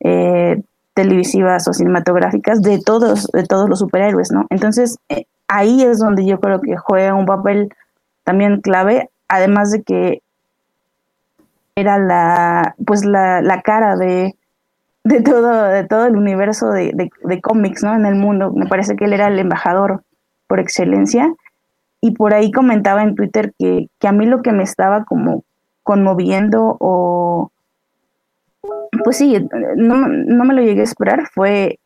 eh, 0.00 0.62
televisivas 0.94 1.66
o 1.68 1.72
cinematográficas 1.72 2.62
de 2.62 2.80
todos 2.80 3.28
de 3.32 3.44
todos 3.44 3.68
los 3.68 3.80
superhéroes, 3.80 4.30
¿no? 4.30 4.46
Entonces 4.50 4.98
eh, 5.08 5.24
ahí 5.48 5.82
es 5.82 5.98
donde 5.98 6.24
yo 6.24 6.40
creo 6.40 6.60
que 6.60 6.76
juega 6.76 7.14
un 7.14 7.26
papel 7.26 7.68
también 8.28 8.60
clave, 8.60 9.08
además 9.26 9.72
de 9.72 9.82
que 9.82 10.20
era 11.74 11.96
la 11.96 12.74
pues 12.84 13.06
la, 13.06 13.40
la 13.40 13.62
cara 13.62 13.96
de, 13.96 14.36
de, 15.02 15.22
todo, 15.22 15.62
de 15.62 15.84
todo 15.84 16.04
el 16.04 16.14
universo 16.14 16.68
de, 16.68 16.92
de, 16.92 17.40
cómics 17.40 17.82
¿no? 17.82 17.94
en 17.94 18.04
el 18.04 18.16
mundo. 18.16 18.52
Me 18.52 18.66
parece 18.66 18.96
que 18.96 19.06
él 19.06 19.14
era 19.14 19.28
el 19.28 19.38
embajador 19.38 20.02
por 20.46 20.60
excelencia. 20.60 21.34
Y 22.02 22.10
por 22.10 22.34
ahí 22.34 22.52
comentaba 22.52 23.02
en 23.02 23.14
Twitter 23.14 23.54
que, 23.58 23.88
que 23.98 24.08
a 24.08 24.12
mí 24.12 24.26
lo 24.26 24.42
que 24.42 24.52
me 24.52 24.62
estaba 24.62 25.06
como 25.06 25.42
conmoviendo 25.82 26.76
o 26.80 27.50
pues 29.04 29.16
sí, 29.16 29.42
no, 29.76 30.06
no 30.06 30.44
me 30.44 30.52
lo 30.52 30.60
llegué 30.60 30.82
a 30.82 30.84
esperar, 30.84 31.30
fue 31.32 31.78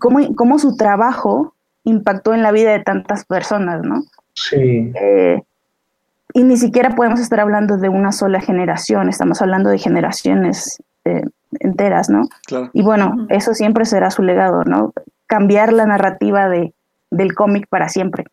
cómo, 0.00 0.34
cómo 0.34 0.58
su 0.58 0.76
trabajo 0.76 1.54
impactó 1.84 2.34
en 2.34 2.42
la 2.42 2.50
vida 2.50 2.72
de 2.72 2.82
tantas 2.82 3.24
personas, 3.24 3.82
¿no? 3.82 4.02
Sí. 4.48 4.92
Eh, 4.94 5.42
y 6.32 6.42
ni 6.44 6.56
siquiera 6.56 6.94
podemos 6.94 7.20
estar 7.20 7.40
hablando 7.40 7.76
de 7.76 7.88
una 7.88 8.12
sola 8.12 8.40
generación, 8.40 9.08
estamos 9.08 9.42
hablando 9.42 9.68
de 9.70 9.78
generaciones 9.78 10.82
eh, 11.04 11.24
enteras, 11.58 12.08
¿no? 12.08 12.28
Claro. 12.46 12.70
Y 12.72 12.82
bueno, 12.82 13.26
eso 13.30 13.54
siempre 13.54 13.84
será 13.84 14.10
su 14.10 14.22
legado, 14.22 14.64
¿no? 14.64 14.92
cambiar 15.30 15.72
la 15.72 15.86
narrativa 15.86 16.48
de, 16.48 16.74
del 17.12 17.34
cómic 17.34 17.68
para 17.68 17.88
siempre. 17.88 18.24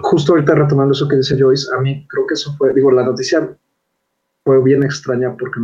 Justo 0.00 0.32
ahorita 0.32 0.54
retomando 0.54 0.92
eso 0.92 1.06
que 1.06 1.16
dice 1.16 1.38
Joyce, 1.38 1.68
a 1.76 1.80
mí 1.82 2.06
creo 2.08 2.26
que 2.26 2.34
eso 2.34 2.54
fue, 2.56 2.72
digo, 2.72 2.90
la 2.90 3.04
noticia 3.04 3.54
fue 4.42 4.62
bien 4.64 4.82
extraña 4.82 5.36
porque 5.36 5.60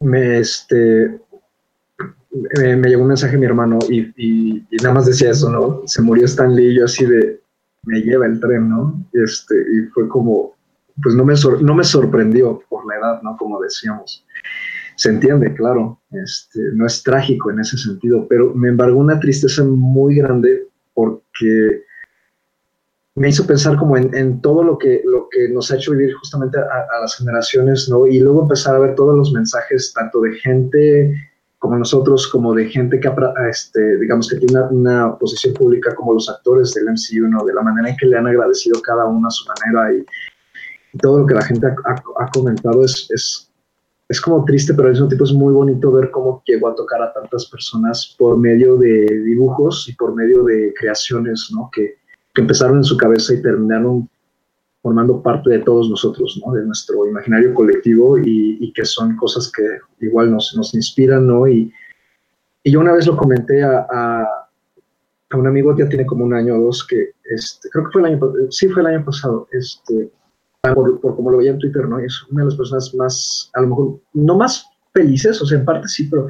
me, 0.00 0.40
este, 0.40 1.20
me, 2.32 2.88
llegó 2.88 3.02
un 3.02 3.08
mensaje 3.08 3.34
de 3.34 3.38
mi 3.38 3.46
hermano 3.46 3.78
y, 3.88 4.12
y, 4.16 4.66
nada 4.82 4.94
más 4.94 5.06
decía 5.06 5.30
eso, 5.30 5.48
¿no? 5.50 5.82
Se 5.86 6.02
murió 6.02 6.24
Stan 6.24 6.54
Lee 6.54 6.72
y 6.72 6.78
yo 6.78 6.86
así 6.86 7.06
de, 7.06 7.40
me 7.84 8.00
lleva 8.00 8.26
el 8.26 8.40
tren, 8.40 8.68
¿no? 8.68 9.04
Este, 9.12 9.54
y 9.54 9.86
fue 9.88 10.08
como, 10.08 10.54
pues 11.02 11.14
no 11.14 11.24
me, 11.24 11.34
no 11.62 11.74
me 11.74 11.84
sorprendió 11.84 12.62
por 12.68 12.86
la 12.86 12.96
edad, 12.96 13.22
¿no? 13.22 13.36
Como 13.36 13.60
decíamos. 13.60 14.24
Se 14.96 15.10
entiende, 15.10 15.54
claro, 15.54 16.00
este, 16.10 16.60
no 16.74 16.84
es 16.84 17.02
trágico 17.02 17.50
en 17.50 17.60
ese 17.60 17.78
sentido, 17.78 18.26
pero 18.28 18.52
me 18.54 18.68
embargó 18.68 18.98
una 18.98 19.20
tristeza 19.20 19.62
muy 19.62 20.16
grande 20.16 20.66
porque 20.92 21.84
me 23.14 23.28
hizo 23.28 23.46
pensar 23.46 23.76
como 23.76 23.96
en, 23.96 24.40
todo 24.40 24.62
lo 24.64 24.76
que, 24.76 25.02
lo 25.04 25.28
que 25.28 25.48
nos 25.50 25.70
ha 25.70 25.76
hecho 25.76 25.92
vivir 25.92 26.14
justamente 26.14 26.58
a, 26.58 26.62
a, 26.62 27.00
las 27.00 27.16
generaciones, 27.16 27.88
¿no? 27.88 28.06
Y 28.06 28.18
luego 28.20 28.42
empezar 28.42 28.74
a 28.74 28.80
ver 28.80 28.94
todos 28.96 29.16
los 29.16 29.32
mensajes, 29.32 29.92
tanto 29.92 30.20
de 30.20 30.34
gente 30.34 31.14
como 31.58 31.76
nosotros, 31.76 32.28
como 32.28 32.54
de 32.54 32.68
gente 32.68 33.00
que, 33.00 33.10
este, 33.50 33.98
digamos, 33.98 34.28
que 34.28 34.36
tiene 34.36 34.62
una, 34.70 35.16
posición 35.18 35.54
pública 35.54 35.94
como 35.94 36.14
los 36.14 36.28
actores 36.28 36.72
del 36.74 36.84
MCU, 36.84 37.28
¿no? 37.28 37.44
De 37.44 37.52
la 37.52 37.62
manera 37.62 37.90
en 37.90 37.96
que 37.96 38.06
le 38.06 38.16
han 38.16 38.26
agradecido 38.26 38.80
cada 38.80 39.06
uno 39.06 39.26
a 39.26 39.30
su 39.30 39.44
manera 39.46 39.94
y, 39.94 40.04
todo 41.00 41.18
lo 41.18 41.26
que 41.26 41.34
la 41.34 41.42
gente 41.42 41.66
ha, 41.66 42.30
comentado 42.30 42.82
es, 42.82 43.08
es, 43.10 43.52
es, 44.08 44.20
como 44.20 44.44
triste, 44.44 44.72
pero 44.72 44.88
al 44.88 44.94
mismo 44.94 45.06
tiempo 45.06 45.24
es 45.24 45.32
muy 45.32 45.52
bonito 45.52 45.92
ver 45.92 46.10
cómo 46.10 46.42
llegó 46.46 46.68
a 46.68 46.74
tocar 46.74 47.02
a 47.02 47.12
tantas 47.12 47.44
personas 47.46 48.16
por 48.18 48.38
medio 48.38 48.76
de 48.78 49.04
dibujos 49.22 49.86
y 49.88 49.94
por 49.94 50.14
medio 50.14 50.44
de 50.44 50.72
creaciones, 50.78 51.50
¿no? 51.54 51.70
Que, 51.72 51.98
que 52.34 52.40
empezaron 52.40 52.78
en 52.78 52.84
su 52.84 52.96
cabeza 52.96 53.34
y 53.34 53.42
terminaron 53.42 54.08
formando 54.82 55.22
parte 55.22 55.50
de 55.50 55.58
todos 55.60 55.90
nosotros, 55.90 56.40
¿no? 56.44 56.52
de 56.52 56.64
nuestro 56.64 57.06
imaginario 57.06 57.54
colectivo 57.54 58.18
y, 58.18 58.72
que 58.72 58.84
son 58.84 59.16
cosas 59.16 59.50
que 59.50 59.62
igual 60.06 60.30
nos, 60.30 60.54
nos 60.56 60.72
inspiran, 60.74 61.26
¿no? 61.26 61.48
Y, 61.48 61.72
y, 62.62 62.70
yo 62.70 62.80
una 62.80 62.92
vez 62.92 63.06
lo 63.06 63.16
comenté 63.16 63.62
a, 63.62 63.86
a, 63.90 64.26
un 65.36 65.46
amigo, 65.46 65.76
ya 65.76 65.88
tiene 65.88 66.06
como 66.06 66.24
un 66.24 66.32
año 66.32 66.54
o 66.54 66.64
dos, 66.64 66.86
que 66.86 67.10
este, 67.24 67.68
creo 67.70 67.84
que 67.86 67.92
fue 67.92 68.02
el 68.02 68.06
año, 68.06 68.20
sí 68.50 68.68
fue 68.68 68.82
el 68.82 68.88
año 68.88 69.04
pasado, 69.04 69.48
este, 69.52 70.10
por, 70.74 71.00
por 71.00 71.16
como 71.16 71.30
lo 71.30 71.38
veía 71.38 71.50
en 71.50 71.58
Twitter, 71.58 71.88
¿no? 71.88 71.98
Es 71.98 72.22
una 72.30 72.42
de 72.42 72.46
las 72.46 72.56
personas 72.56 72.94
más, 72.94 73.50
a 73.54 73.62
lo 73.62 73.68
mejor, 73.68 74.00
no 74.14 74.36
más 74.36 74.64
felices, 74.94 75.42
o 75.42 75.46
sea, 75.46 75.58
en 75.58 75.64
parte 75.64 75.88
sí, 75.88 76.08
pero 76.08 76.28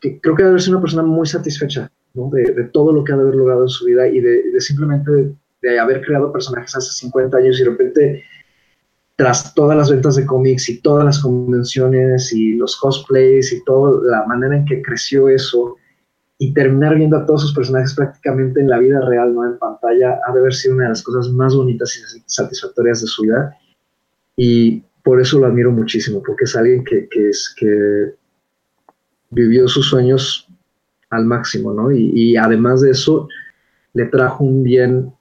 que 0.00 0.20
creo 0.20 0.36
que 0.36 0.44
debe 0.44 0.58
ser 0.60 0.74
una 0.74 0.80
persona 0.80 1.02
muy 1.02 1.26
satisfecha, 1.26 1.90
¿no? 2.14 2.30
De, 2.30 2.44
de 2.52 2.64
todo 2.64 2.92
lo 2.92 3.02
que 3.02 3.12
ha 3.12 3.16
de 3.16 3.22
haber 3.22 3.34
logrado 3.34 3.62
en 3.62 3.68
su 3.68 3.84
vida 3.86 4.06
y 4.06 4.20
de, 4.20 4.52
de 4.52 4.60
simplemente 4.60 5.34
de 5.64 5.78
haber 5.78 6.02
creado 6.02 6.32
personajes 6.32 6.76
hace 6.76 6.92
50 6.92 7.36
años 7.36 7.58
y 7.58 7.64
de 7.64 7.70
repente, 7.70 8.24
tras 9.16 9.54
todas 9.54 9.76
las 9.76 9.90
ventas 9.90 10.16
de 10.16 10.26
cómics 10.26 10.68
y 10.68 10.80
todas 10.80 11.04
las 11.04 11.20
convenciones 11.20 12.32
y 12.32 12.54
los 12.54 12.76
cosplays 12.76 13.52
y 13.52 13.64
toda 13.64 14.00
la 14.04 14.26
manera 14.26 14.56
en 14.56 14.64
que 14.64 14.82
creció 14.82 15.28
eso, 15.28 15.76
y 16.38 16.52
terminar 16.52 16.96
viendo 16.96 17.16
a 17.16 17.24
todos 17.24 17.42
sus 17.42 17.54
personajes 17.54 17.94
prácticamente 17.94 18.60
en 18.60 18.68
la 18.68 18.78
vida 18.78 19.00
real, 19.00 19.34
no 19.34 19.46
en 19.46 19.58
pantalla, 19.58 20.20
ha 20.26 20.32
de 20.32 20.40
haber 20.40 20.52
sido 20.52 20.74
una 20.74 20.84
de 20.84 20.90
las 20.90 21.02
cosas 21.02 21.30
más 21.30 21.54
bonitas 21.54 21.96
y 21.96 22.22
satisfactorias 22.26 23.00
de 23.00 23.06
su 23.06 23.22
vida. 23.22 23.56
Y 24.36 24.82
por 25.02 25.20
eso 25.20 25.38
lo 25.38 25.46
admiro 25.46 25.70
muchísimo, 25.70 26.22
porque 26.22 26.44
es 26.44 26.56
alguien 26.56 26.84
que, 26.84 27.08
es, 27.12 27.54
que 27.56 28.14
vivió 29.30 29.68
sus 29.68 29.88
sueños 29.88 30.48
al 31.10 31.24
máximo, 31.24 31.72
¿no? 31.72 31.92
Y, 31.92 32.10
y, 32.14 32.36
además 32.36 32.80
de 32.80 32.90
eso, 32.90 33.28
le 33.92 34.06
trajo 34.06 34.44
un 34.44 34.64
bien 34.64 35.13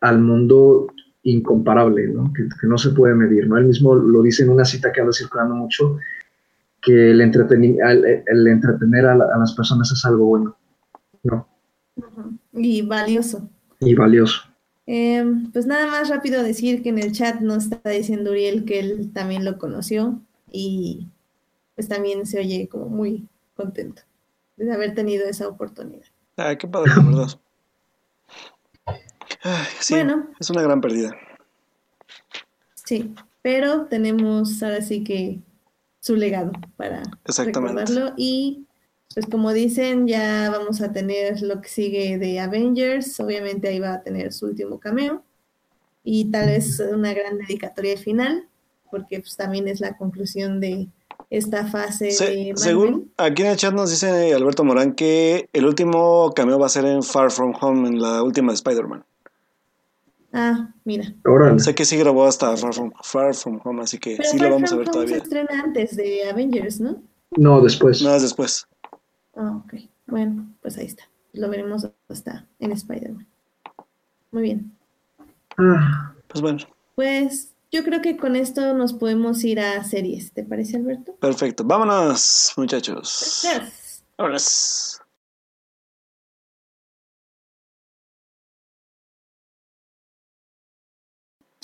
al 0.00 0.20
mundo 0.20 0.88
incomparable, 1.22 2.08
¿no? 2.08 2.32
Que, 2.32 2.66
no 2.66 2.78
se 2.78 2.90
puede 2.90 3.14
medir. 3.14 3.48
¿no? 3.48 3.56
Él 3.58 3.66
mismo 3.66 3.94
lo 3.94 4.22
dice 4.22 4.44
en 4.44 4.50
una 4.50 4.64
cita 4.64 4.92
que 4.92 5.00
anda 5.00 5.12
circulando 5.12 5.54
mucho, 5.54 5.98
que 6.80 7.10
el, 7.10 7.20
el, 7.20 8.46
entretener 8.46 9.06
a, 9.06 9.14
las 9.16 9.54
personas 9.54 9.90
es 9.90 10.04
algo 10.04 10.26
bueno. 10.26 10.56
¿no? 11.24 11.48
Y 12.52 12.82
valioso. 12.82 13.48
Y 13.80 13.94
valioso. 13.94 14.42
Em, 14.86 15.50
pues 15.52 15.66
nada 15.66 15.86
más 15.86 16.08
rápido 16.08 16.42
decir 16.42 16.82
que 16.82 16.88
en 16.88 16.98
el 16.98 17.12
chat 17.12 17.40
nos 17.40 17.64
está 17.64 17.90
diciendo 17.90 18.30
Uriel 18.30 18.64
que 18.64 18.80
él 18.80 19.10
también 19.12 19.44
lo 19.44 19.58
conoció 19.58 20.22
y 20.50 21.08
pues 21.74 21.88
también 21.88 22.24
se 22.24 22.40
oye 22.40 22.68
como 22.68 22.88
muy 22.88 23.28
contento 23.54 24.02
de 24.56 24.72
haber 24.72 24.94
tenido 24.94 25.28
esa 25.28 25.46
oportunidad. 25.46 26.06
Ay, 26.36 26.56
qué 26.56 26.66
padre, 26.66 26.92
sí, 29.80 29.94
bueno, 29.94 30.28
es 30.38 30.50
una 30.50 30.62
gran 30.62 30.80
pérdida. 30.80 31.16
Sí, 32.74 33.14
pero 33.42 33.86
tenemos 33.86 34.62
ahora 34.62 34.82
sí 34.82 35.04
que 35.04 35.40
su 36.00 36.16
legado 36.16 36.52
para 36.76 37.02
recordarlo 37.24 38.14
y 38.16 38.66
pues 39.12 39.26
como 39.26 39.52
dicen 39.52 40.06
ya 40.06 40.50
vamos 40.50 40.80
a 40.80 40.92
tener 40.92 41.42
lo 41.42 41.60
que 41.60 41.68
sigue 41.68 42.18
de 42.18 42.40
Avengers, 42.40 43.18
obviamente 43.20 43.68
ahí 43.68 43.78
va 43.78 43.94
a 43.94 44.02
tener 44.02 44.32
su 44.32 44.46
último 44.46 44.78
cameo 44.78 45.22
y 46.04 46.30
tal 46.30 46.46
vez 46.46 46.80
una 46.80 47.12
gran 47.12 47.38
dedicatoria 47.38 47.96
final 47.96 48.48
porque 48.90 49.20
pues 49.20 49.36
también 49.36 49.68
es 49.68 49.80
la 49.80 49.96
conclusión 49.96 50.60
de 50.60 50.88
esta 51.30 51.66
fase 51.66 52.06
de 52.06 52.52
Según 52.56 53.12
aquí 53.18 53.42
en 53.42 53.48
el 53.48 53.56
chat 53.56 53.74
nos 53.74 53.90
dice 53.90 54.32
Alberto 54.32 54.64
Morán 54.64 54.94
que 54.94 55.48
el 55.52 55.66
último 55.66 56.32
cameo 56.34 56.58
va 56.58 56.66
a 56.66 56.70
ser 56.70 56.86
en 56.86 57.02
Far 57.02 57.30
From 57.30 57.54
Home, 57.60 57.88
en 57.88 58.00
la 58.00 58.22
última 58.22 58.52
de 58.52 58.56
Spider-Man. 58.56 59.04
Ah, 60.40 60.72
mira. 60.84 61.12
Sé 61.58 61.74
que 61.74 61.84
sí 61.84 61.96
grabó 61.96 62.24
hasta 62.24 62.56
Far 62.56 62.72
From, 62.72 62.92
Far 63.02 63.34
From 63.34 63.60
Home, 63.64 63.82
así 63.82 63.98
que 63.98 64.16
sí 64.22 64.38
lo 64.38 64.50
vamos 64.50 64.72
a 64.72 64.76
ver 64.76 64.88
todavía. 64.88 65.16
se 65.16 65.22
estrena 65.22 65.62
antes 65.64 65.96
de 65.96 66.28
Avengers, 66.28 66.80
¿no? 66.80 67.02
No, 67.36 67.60
después. 67.60 68.00
No, 68.02 68.14
es 68.14 68.22
después. 68.22 68.68
Ah, 69.34 69.60
ok. 69.64 69.74
Bueno, 70.06 70.48
pues 70.62 70.78
ahí 70.78 70.86
está. 70.86 71.04
Lo 71.32 71.48
veremos 71.50 71.88
hasta 72.08 72.46
en 72.60 72.70
Spider-Man. 72.72 73.26
Muy 74.30 74.42
bien. 74.42 74.76
Ah. 75.58 76.14
Pues 76.28 76.40
bueno. 76.40 76.58
Pues 76.94 77.54
yo 77.72 77.82
creo 77.82 78.00
que 78.00 78.16
con 78.16 78.36
esto 78.36 78.74
nos 78.74 78.92
podemos 78.92 79.42
ir 79.44 79.58
a 79.60 79.82
series. 79.82 80.32
¿Te 80.32 80.44
parece, 80.44 80.76
Alberto? 80.76 81.16
Perfecto. 81.16 81.64
Vámonos, 81.64 82.52
muchachos. 82.56 83.40
Gracias. 83.42 84.04
Vámonos. 84.16 85.00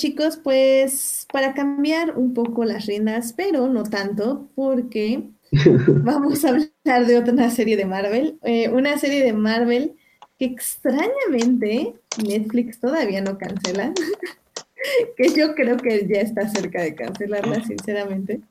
Chicos, 0.04 0.36
pues 0.36 1.26
para 1.32 1.54
cambiar 1.54 2.18
un 2.18 2.34
poco 2.34 2.66
las 2.66 2.84
riendas, 2.84 3.32
pero 3.32 3.68
no 3.68 3.84
tanto, 3.84 4.50
porque 4.54 5.30
vamos 5.88 6.44
a 6.44 6.50
hablar 6.50 7.06
de 7.06 7.16
otra 7.16 7.48
serie 7.48 7.78
de 7.78 7.86
Marvel, 7.86 8.38
eh, 8.42 8.68
una 8.68 8.98
serie 8.98 9.24
de 9.24 9.32
Marvel 9.32 9.96
que 10.38 10.44
extrañamente 10.44 11.94
Netflix 12.22 12.80
todavía 12.80 13.22
no 13.22 13.38
cancela, 13.38 13.94
que 15.16 15.30
yo 15.30 15.54
creo 15.54 15.78
que 15.78 16.06
ya 16.06 16.20
está 16.20 16.50
cerca 16.50 16.82
de 16.82 16.94
cancelarla, 16.94 17.64
sinceramente. 17.64 18.42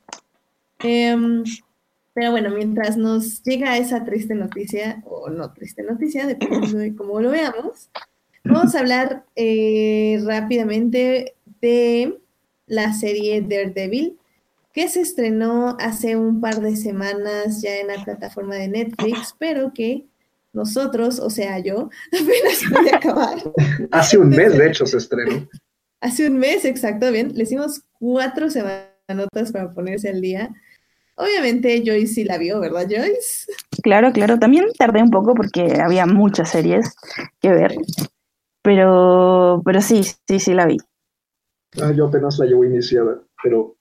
Em, 0.79 1.43
pero 2.15 2.31
bueno, 2.31 2.49
mientras 2.49 2.97
nos 2.97 3.43
llega 3.43 3.77
esa 3.77 4.03
triste 4.03 4.33
noticia, 4.33 5.03
o 5.05 5.29
no 5.29 5.53
triste 5.53 5.83
noticia, 5.83 6.25
dependiendo 6.25 6.79
de 6.79 6.95
cómo 6.95 7.21
lo 7.21 7.29
veamos, 7.29 7.91
Vamos 8.45 8.75
a 8.75 8.79
hablar 8.79 9.25
eh, 9.37 10.21
rápidamente 10.25 11.35
de 11.63 12.19
la 12.67 12.93
serie 12.93 13.41
Daredevil, 13.41 14.19
que 14.73 14.89
se 14.89 14.99
estrenó 14.99 15.77
hace 15.79 16.17
un 16.17 16.41
par 16.41 16.59
de 16.59 16.75
semanas 16.75 17.61
ya 17.61 17.77
en 17.77 17.87
la 17.87 18.03
plataforma 18.03 18.55
de 18.55 18.67
Netflix, 18.67 19.33
pero 19.39 19.71
que 19.73 20.05
nosotros, 20.51 21.19
o 21.19 21.29
sea, 21.29 21.59
yo, 21.59 21.89
apenas 22.11 22.69
voy 22.69 22.89
a 22.89 22.97
acabar. 22.97 23.37
hace 23.91 24.17
un 24.17 24.29
mes, 24.29 24.57
de 24.57 24.67
hecho, 24.67 24.85
se 24.85 24.97
estrenó. 24.97 25.47
Hace 26.01 26.27
un 26.27 26.37
mes, 26.37 26.65
exacto, 26.65 27.09
bien. 27.11 27.31
Le 27.33 27.43
hicimos 27.43 27.81
cuatro 27.97 28.49
semanotas 28.49 29.53
para 29.53 29.73
ponerse 29.73 30.09
al 30.09 30.19
día. 30.19 30.49
Obviamente 31.15 31.81
Joyce 31.85 32.13
sí 32.13 32.23
la 32.25 32.37
vio, 32.37 32.59
¿verdad, 32.59 32.87
Joyce? 32.89 33.45
Claro, 33.83 34.11
claro. 34.11 34.37
También 34.37 34.65
tardé 34.77 35.01
un 35.01 35.11
poco 35.11 35.33
porque 35.33 35.79
había 35.81 36.05
muchas 36.05 36.49
series 36.49 36.93
que 37.39 37.51
ver. 37.51 37.73
Pero, 38.61 39.61
pero 39.63 39.79
sí, 39.79 40.03
sí, 40.03 40.39
sí 40.39 40.53
la 40.53 40.65
vi. 40.65 40.77
Ah, 41.81 41.91
yo 41.91 42.07
apenas 42.07 42.37
la 42.39 42.45
llevo 42.45 42.65
iniciada, 42.65 43.21
pero 43.41 43.75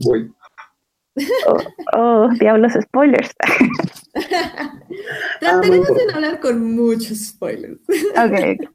voy. 0.00 0.32
Oh, 1.46 1.56
oh 1.94 2.28
diablos, 2.38 2.72
spoilers. 2.80 3.30
Trataremos 5.40 5.88
de 5.88 6.06
no 6.06 6.14
hablar 6.14 6.40
con 6.40 6.74
muchos 6.74 7.18
spoilers. 7.28 7.80
Ok. 7.80 8.68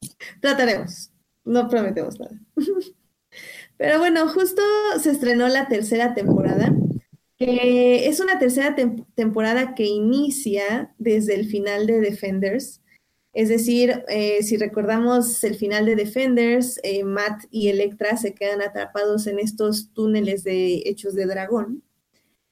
Trataremos. 0.40 1.10
No 1.44 1.68
prometemos 1.68 2.18
nada. 2.20 2.38
Pero 3.76 3.98
bueno, 4.00 4.28
justo 4.28 4.60
se 5.00 5.10
estrenó 5.12 5.46
la 5.48 5.68
tercera 5.68 6.14
temporada 6.14 6.72
que 7.38 8.08
es 8.08 8.18
una 8.18 8.40
tercera 8.40 8.74
tem- 8.74 9.06
temporada 9.14 9.76
que 9.76 9.84
inicia 9.84 10.92
desde 10.98 11.36
el 11.36 11.46
final 11.46 11.86
de 11.86 12.00
Defenders. 12.00 12.82
Es 13.38 13.48
decir, 13.48 14.02
eh, 14.08 14.42
si 14.42 14.56
recordamos 14.56 15.44
el 15.44 15.54
final 15.54 15.86
de 15.86 15.94
Defenders, 15.94 16.80
eh, 16.82 17.04
Matt 17.04 17.44
y 17.52 17.68
Electra 17.68 18.16
se 18.16 18.34
quedan 18.34 18.60
atrapados 18.62 19.28
en 19.28 19.38
estos 19.38 19.92
túneles 19.92 20.42
de 20.42 20.82
hechos 20.86 21.14
de 21.14 21.24
dragón 21.24 21.84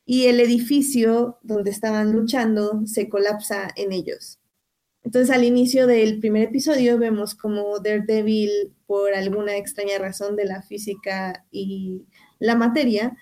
y 0.04 0.26
el 0.26 0.38
edificio 0.38 1.40
donde 1.42 1.72
estaban 1.72 2.12
luchando 2.12 2.82
se 2.86 3.08
colapsa 3.08 3.68
en 3.74 3.90
ellos. 3.90 4.38
Entonces, 5.02 5.34
al 5.34 5.42
inicio 5.42 5.88
del 5.88 6.20
primer 6.20 6.44
episodio 6.44 6.98
vemos 6.98 7.34
como 7.34 7.80
Daredevil, 7.80 8.72
por 8.86 9.12
alguna 9.12 9.56
extraña 9.56 9.98
razón 9.98 10.36
de 10.36 10.44
la 10.44 10.62
física 10.62 11.44
y 11.50 12.04
la 12.38 12.54
materia, 12.54 13.16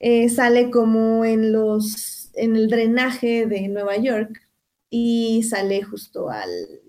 eh, 0.00 0.28
sale 0.28 0.72
como 0.72 1.24
en 1.24 1.52
los 1.52 2.32
en 2.34 2.56
el 2.56 2.68
drenaje 2.68 3.46
de 3.46 3.68
Nueva 3.68 3.96
York 3.96 4.42
y 4.90 5.44
sale 5.44 5.82
justo 5.82 6.30
al, 6.30 6.82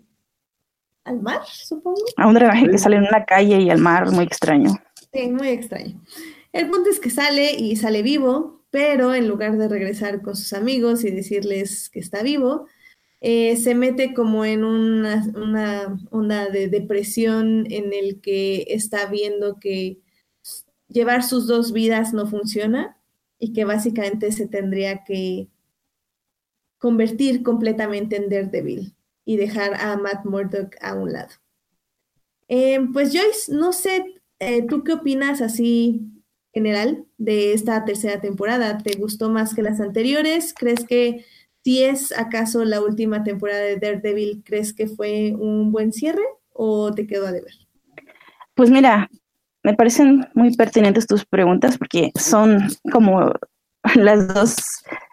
al 1.07 1.21
mar, 1.21 1.41
supongo. 1.45 2.03
A 2.17 2.27
un 2.27 2.33
drenaje 2.33 2.69
que 2.69 2.77
sale 2.77 2.97
en 2.97 3.03
una 3.03 3.25
calle 3.25 3.59
y 3.61 3.69
al 3.69 3.79
mar, 3.79 4.11
muy 4.11 4.25
extraño. 4.25 4.71
Sí, 5.13 5.29
muy 5.31 5.47
extraño. 5.47 6.01
El 6.51 6.69
punto 6.69 6.89
es 6.89 6.99
que 6.99 7.09
sale 7.09 7.51
y 7.51 7.75
sale 7.75 8.01
vivo, 8.01 8.63
pero 8.69 9.13
en 9.13 9.27
lugar 9.27 9.57
de 9.57 9.67
regresar 9.67 10.21
con 10.21 10.35
sus 10.35 10.53
amigos 10.53 11.03
y 11.03 11.11
decirles 11.11 11.89
que 11.89 11.99
está 11.99 12.23
vivo, 12.23 12.67
eh, 13.21 13.57
se 13.57 13.73
mete 13.73 14.13
como 14.13 14.45
en 14.45 14.63
una, 14.63 15.25
una 15.35 15.97
onda 16.11 16.49
de 16.49 16.67
depresión 16.67 17.65
en 17.71 17.93
el 17.93 18.21
que 18.21 18.65
está 18.67 19.07
viendo 19.07 19.59
que 19.59 19.99
llevar 20.87 21.23
sus 21.23 21.47
dos 21.47 21.73
vidas 21.73 22.13
no 22.13 22.27
funciona 22.27 22.97
y 23.39 23.53
que 23.53 23.65
básicamente 23.65 24.31
se 24.31 24.47
tendría 24.47 25.03
que 25.03 25.47
convertir 26.77 27.43
completamente 27.43 28.17
en 28.17 28.29
Daredevil 28.29 28.96
y 29.27 29.35
dejar 29.35 29.75
a 29.75 29.97
Matt 29.97 30.23
Murdock 30.23 30.77
a 30.79 30.95
un 30.95 31.11
lado. 31.11 31.27
Eh, 32.47 32.79
pues 32.93 33.11
Joyce, 33.11 33.53
no 33.53 33.73
sé, 33.73 34.21
eh, 34.39 34.65
¿tú 34.65 34.85
qué 34.85 34.93
opinas 34.93 35.41
así 35.41 36.23
general 36.53 37.05
de 37.17 37.51
esta 37.51 37.83
tercera 37.83 38.21
temporada? 38.21 38.77
¿Te 38.77 38.97
gustó 38.97 39.29
más 39.29 39.53
que 39.53 39.63
las 39.63 39.81
anteriores? 39.81 40.53
¿Crees 40.57 40.85
que 40.85 41.25
si 41.61 41.83
es 41.83 42.17
acaso 42.17 42.63
la 42.63 42.79
última 42.79 43.25
temporada 43.25 43.59
de 43.59 43.75
Daredevil, 43.75 44.43
crees 44.45 44.73
que 44.73 44.87
fue 44.87 45.33
un 45.37 45.73
buen 45.73 45.91
cierre 45.91 46.23
o 46.53 46.93
te 46.93 47.05
quedó 47.05 47.27
a 47.27 47.33
deber? 47.33 47.53
Pues 48.53 48.71
mira, 48.71 49.09
me 49.61 49.73
parecen 49.73 50.25
muy 50.35 50.55
pertinentes 50.55 51.05
tus 51.05 51.25
preguntas 51.25 51.77
porque 51.77 52.13
son 52.15 52.69
como 52.93 53.33
las 53.95 54.33
dos 54.33 54.55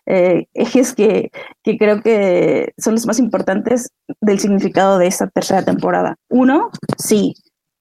eh, 0.06 0.46
ejes 0.54 0.94
que, 0.94 1.30
que, 1.62 1.78
creo 1.78 2.02
que 2.02 2.72
son 2.78 2.94
los 2.94 3.06
más 3.06 3.18
importantes 3.18 3.90
del 4.20 4.38
significado 4.38 4.98
de 4.98 5.06
esta 5.06 5.26
tercera 5.28 5.64
temporada. 5.64 6.16
Uno, 6.28 6.70
sí, 6.98 7.34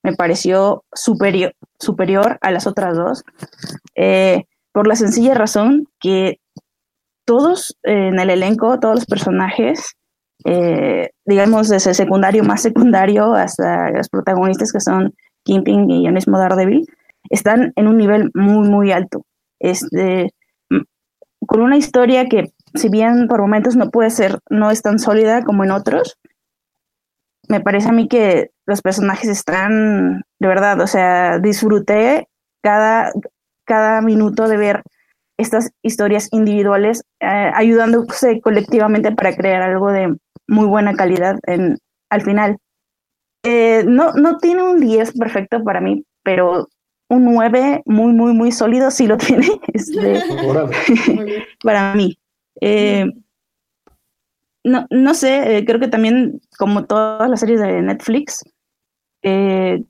me 0.03 0.13
pareció 0.13 0.83
superior, 0.93 1.53
superior 1.79 2.37
a 2.41 2.51
las 2.51 2.67
otras 2.67 2.95
dos, 2.95 3.23
eh, 3.95 4.43
por 4.73 4.87
la 4.87 4.95
sencilla 4.95 5.33
razón 5.33 5.87
que 5.99 6.39
todos 7.25 7.77
eh, 7.83 8.09
en 8.09 8.19
el 8.19 8.29
elenco, 8.29 8.79
todos 8.79 8.95
los 8.95 9.05
personajes, 9.05 9.95
eh, 10.45 11.11
digamos 11.25 11.69
desde 11.69 11.93
secundario 11.93 12.43
más 12.43 12.61
secundario 12.61 13.33
hasta 13.33 13.91
los 13.91 14.09
protagonistas 14.09 14.73
que 14.73 14.81
son 14.81 15.13
Kingpin 15.43 15.89
y 15.89 16.05
el 16.05 16.13
mismo 16.13 16.37
Daredevil, 16.37 16.85
están 17.29 17.71
en 17.77 17.87
un 17.87 17.97
nivel 17.97 18.29
muy, 18.33 18.67
muy 18.67 18.91
alto. 18.91 19.25
Este, 19.59 20.33
con 21.45 21.61
una 21.61 21.77
historia 21.77 22.27
que, 22.27 22.53
si 22.75 22.89
bien 22.89 23.27
por 23.27 23.41
momentos 23.41 23.75
no 23.75 23.89
puede 23.89 24.09
ser, 24.09 24.39
no 24.49 24.71
es 24.71 24.81
tan 24.81 24.99
sólida 24.99 25.43
como 25.43 25.63
en 25.63 25.71
otros, 25.71 26.17
me 27.49 27.61
parece 27.61 27.89
a 27.89 27.93
mí 27.93 28.07
que 28.07 28.51
los 28.65 28.81
personajes 28.81 29.29
están, 29.29 30.23
de 30.39 30.47
verdad, 30.47 30.79
o 30.81 30.87
sea, 30.87 31.39
disfruté 31.39 32.27
cada, 32.61 33.11
cada 33.65 34.01
minuto 34.01 34.47
de 34.47 34.57
ver 34.57 34.83
estas 35.37 35.71
historias 35.81 36.29
individuales 36.31 37.03
eh, 37.19 37.51
ayudándose 37.53 38.39
colectivamente 38.41 39.11
para 39.11 39.35
crear 39.35 39.61
algo 39.61 39.91
de 39.91 40.15
muy 40.47 40.65
buena 40.67 40.93
calidad 40.93 41.37
en, 41.47 41.77
al 42.09 42.21
final. 42.21 42.57
Eh, 43.43 43.83
no, 43.85 44.13
no 44.13 44.37
tiene 44.37 44.63
un 44.63 44.79
10 44.79 45.17
perfecto 45.17 45.63
para 45.63 45.81
mí, 45.81 46.05
pero 46.23 46.69
un 47.13 47.25
9 47.25 47.83
muy, 47.85 48.13
muy, 48.13 48.33
muy 48.33 48.51
sólido 48.51 48.91
sí 48.91 49.07
lo 49.07 49.17
tiene 49.17 49.47
este, 49.73 50.21
para 51.63 51.95
mí. 51.95 52.17
Eh, 52.61 53.05
no, 54.63 54.87
no 54.89 55.13
sé, 55.13 55.57
eh, 55.57 55.65
creo 55.65 55.79
que 55.79 55.89
también, 55.89 56.39
como 56.57 56.85
todas 56.85 57.29
las 57.29 57.41
series 57.41 57.59
de 57.59 57.81
Netflix, 57.81 58.43
eh, 59.21 59.83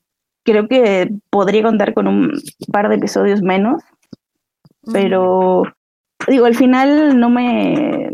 creo 0.44 0.68
que 0.68 1.12
podría 1.30 1.64
contar 1.64 1.94
con 1.94 2.08
un 2.08 2.32
par 2.72 2.90
de 2.90 2.96
episodios 2.96 3.42
menos, 3.42 3.84
pero 4.92 5.64
digo, 6.28 6.46
al 6.46 6.56
final 6.56 7.20
no 7.20 7.30
me, 7.30 8.10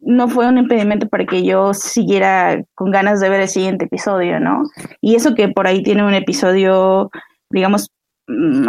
no 0.00 0.28
fue 0.28 0.46
un 0.46 0.58
impedimento 0.58 1.08
para 1.08 1.24
que 1.24 1.42
yo 1.42 1.74
siguiera 1.74 2.62
con 2.74 2.90
ganas 2.90 3.20
de 3.20 3.28
ver 3.28 3.40
el 3.40 3.48
siguiente 3.48 3.86
episodio, 3.86 4.38
¿no? 4.40 4.62
Y 5.00 5.14
eso 5.16 5.34
que 5.34 5.48
por 5.48 5.66
ahí 5.66 5.82
tiene 5.82 6.04
un 6.04 6.14
episodio, 6.14 7.10
digamos, 7.50 7.90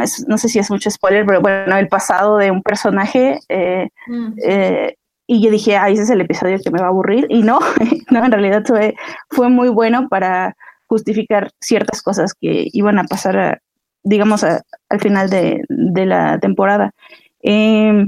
es, 0.02 0.26
no 0.28 0.38
sé 0.38 0.50
si 0.50 0.60
es 0.60 0.70
mucho 0.70 0.90
spoiler, 0.90 1.26
pero 1.26 1.42
bueno, 1.42 1.78
el 1.78 1.88
pasado 1.88 2.38
de 2.38 2.52
un 2.52 2.62
personaje. 2.62 3.40
Eh, 3.50 3.90
mm. 4.08 4.34
eh, 4.44 4.96
y 5.28 5.42
yo 5.42 5.50
dije, 5.50 5.76
ah, 5.76 5.90
ese 5.90 6.04
es 6.04 6.10
el 6.10 6.22
episodio 6.22 6.60
que 6.64 6.70
me 6.70 6.80
va 6.80 6.86
a 6.86 6.90
aburrir. 6.90 7.26
Y 7.30 7.42
no, 7.42 7.60
no 8.12 8.26
en 8.26 8.32
realidad 8.32 8.64
fue, 8.66 8.96
fue 9.30 9.50
muy 9.50 9.70
bueno 9.70 10.08
para 10.10 10.56
justificar 10.88 11.52
ciertas 11.60 12.02
cosas 12.02 12.34
que 12.34 12.68
iban 12.72 13.00
a 13.00 13.06
pasar, 13.06 13.38
a, 13.38 13.60
digamos, 14.04 14.44
a, 14.44 14.62
al 14.90 15.00
final 15.00 15.30
de, 15.30 15.62
de, 15.68 16.06
la 16.06 16.40
temporada. 16.40 16.92
Eh, 17.42 18.06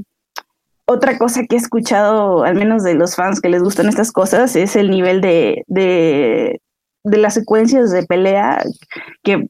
otra 0.86 1.18
cosa 1.18 1.44
que 1.44 1.56
he 1.56 1.60
escuchado, 1.60 2.44
al 2.44 2.56
menos 2.56 2.84
de 2.84 2.94
los 2.94 3.16
fans 3.16 3.42
que 3.42 3.50
les 3.50 3.64
gustan 3.64 3.90
estas 3.90 4.12
cosas, 4.12 4.56
es 4.56 4.76
el 4.76 4.90
nivel 4.90 5.20
de, 5.22 5.64
de, 5.68 6.62
de 7.04 7.18
las 7.18 7.34
secuencias 7.34 7.92
de 7.92 8.04
pelea 8.04 8.64
que 9.24 9.48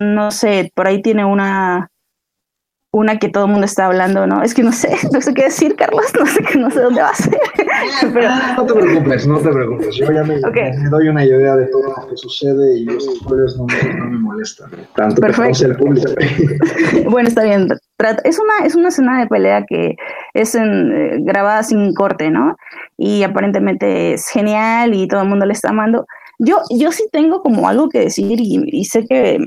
no 0.00 0.30
sé, 0.30 0.70
por 0.74 0.86
ahí 0.86 1.02
tiene 1.02 1.24
una 1.24 1.92
una 2.94 3.18
que 3.18 3.30
todo 3.30 3.46
el 3.46 3.50
mundo 3.50 3.64
está 3.64 3.86
hablando, 3.86 4.26
¿no? 4.26 4.42
Es 4.42 4.52
que 4.52 4.62
no 4.62 4.70
sé, 4.70 4.94
no 5.12 5.20
sé 5.20 5.32
qué 5.32 5.44
decir, 5.44 5.74
Carlos, 5.76 6.04
no 6.18 6.26
sé, 6.26 6.42
no 6.58 6.70
sé 6.70 6.80
dónde 6.80 7.00
va 7.00 7.08
a 7.08 7.14
ser. 7.14 7.40
Pero... 8.12 8.28
No 8.56 8.66
te 8.66 8.74
preocupes, 8.74 9.26
no 9.26 9.38
te 9.38 9.48
preocupes. 9.48 9.96
Yo 9.96 10.12
ya 10.12 10.22
me, 10.22 10.36
okay. 10.38 10.72
me, 10.76 10.90
doy 10.90 11.08
una 11.08 11.24
idea 11.24 11.56
de 11.56 11.66
todo 11.66 11.84
lo 11.84 12.08
que 12.08 12.16
sucede 12.16 12.78
y 12.78 12.84
los 12.84 13.04
spoilers 13.04 13.56
no, 13.56 13.66
no 13.66 14.04
me 14.10 14.18
molestan. 14.18 14.70
Tanto 14.94 15.20
Perfecto. 15.22 15.64
el 15.64 15.76
público. 15.76 16.12
bueno, 17.10 17.28
está 17.28 17.44
bien. 17.44 17.68
Es 18.24 18.38
una, 18.38 18.66
es 18.66 18.74
una 18.74 18.88
escena 18.88 19.20
de 19.20 19.26
pelea 19.26 19.64
que 19.66 19.96
es 20.34 20.54
en, 20.54 20.92
eh, 20.92 21.18
grabada 21.20 21.62
sin 21.62 21.94
corte, 21.94 22.30
¿no? 22.30 22.56
Y 22.98 23.22
aparentemente 23.22 24.14
es 24.14 24.28
genial 24.28 24.92
y 24.94 25.08
todo 25.08 25.22
el 25.22 25.28
mundo 25.28 25.46
le 25.46 25.54
está 25.54 25.70
amando. 25.70 26.06
Yo, 26.38 26.58
yo 26.70 26.92
sí 26.92 27.08
tengo 27.10 27.40
como 27.40 27.68
algo 27.68 27.88
que 27.88 28.00
decir 28.00 28.38
y, 28.40 28.62
y 28.66 28.84
sé 28.84 29.06
que 29.06 29.38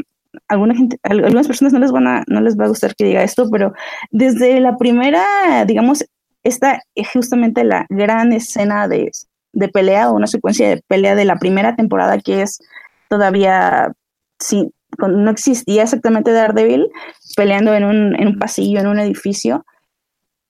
alguna 0.47 0.75
gente, 0.75 0.97
algunas 1.03 1.47
personas 1.47 1.73
no 1.73 1.79
les 1.79 1.91
van 1.91 2.07
a, 2.07 2.23
no 2.27 2.41
les 2.41 2.57
va 2.57 2.65
a 2.65 2.69
gustar 2.69 2.95
que 2.95 3.05
diga 3.05 3.23
esto, 3.23 3.49
pero 3.51 3.73
desde 4.11 4.59
la 4.59 4.77
primera, 4.77 5.65
digamos, 5.65 6.05
esta 6.43 6.81
es 6.93 7.09
justamente 7.11 7.63
la 7.63 7.85
gran 7.89 8.33
escena 8.33 8.87
de, 8.87 9.11
de 9.53 9.67
pelea 9.69 10.09
o 10.09 10.15
una 10.15 10.27
secuencia 10.27 10.69
de 10.69 10.83
pelea 10.87 11.15
de 11.15 11.25
la 11.25 11.37
primera 11.37 11.75
temporada 11.75 12.19
que 12.19 12.41
es 12.43 12.59
todavía 13.09 13.93
sí, 14.39 14.71
no 14.97 15.31
existía 15.31 15.83
exactamente 15.83 16.31
Daredevil 16.31 16.89
peleando 17.35 17.73
en 17.73 17.83
un, 17.83 18.15
en 18.15 18.27
un 18.27 18.39
pasillo, 18.39 18.79
en 18.79 18.87
un 18.87 18.99
edificio. 18.99 19.65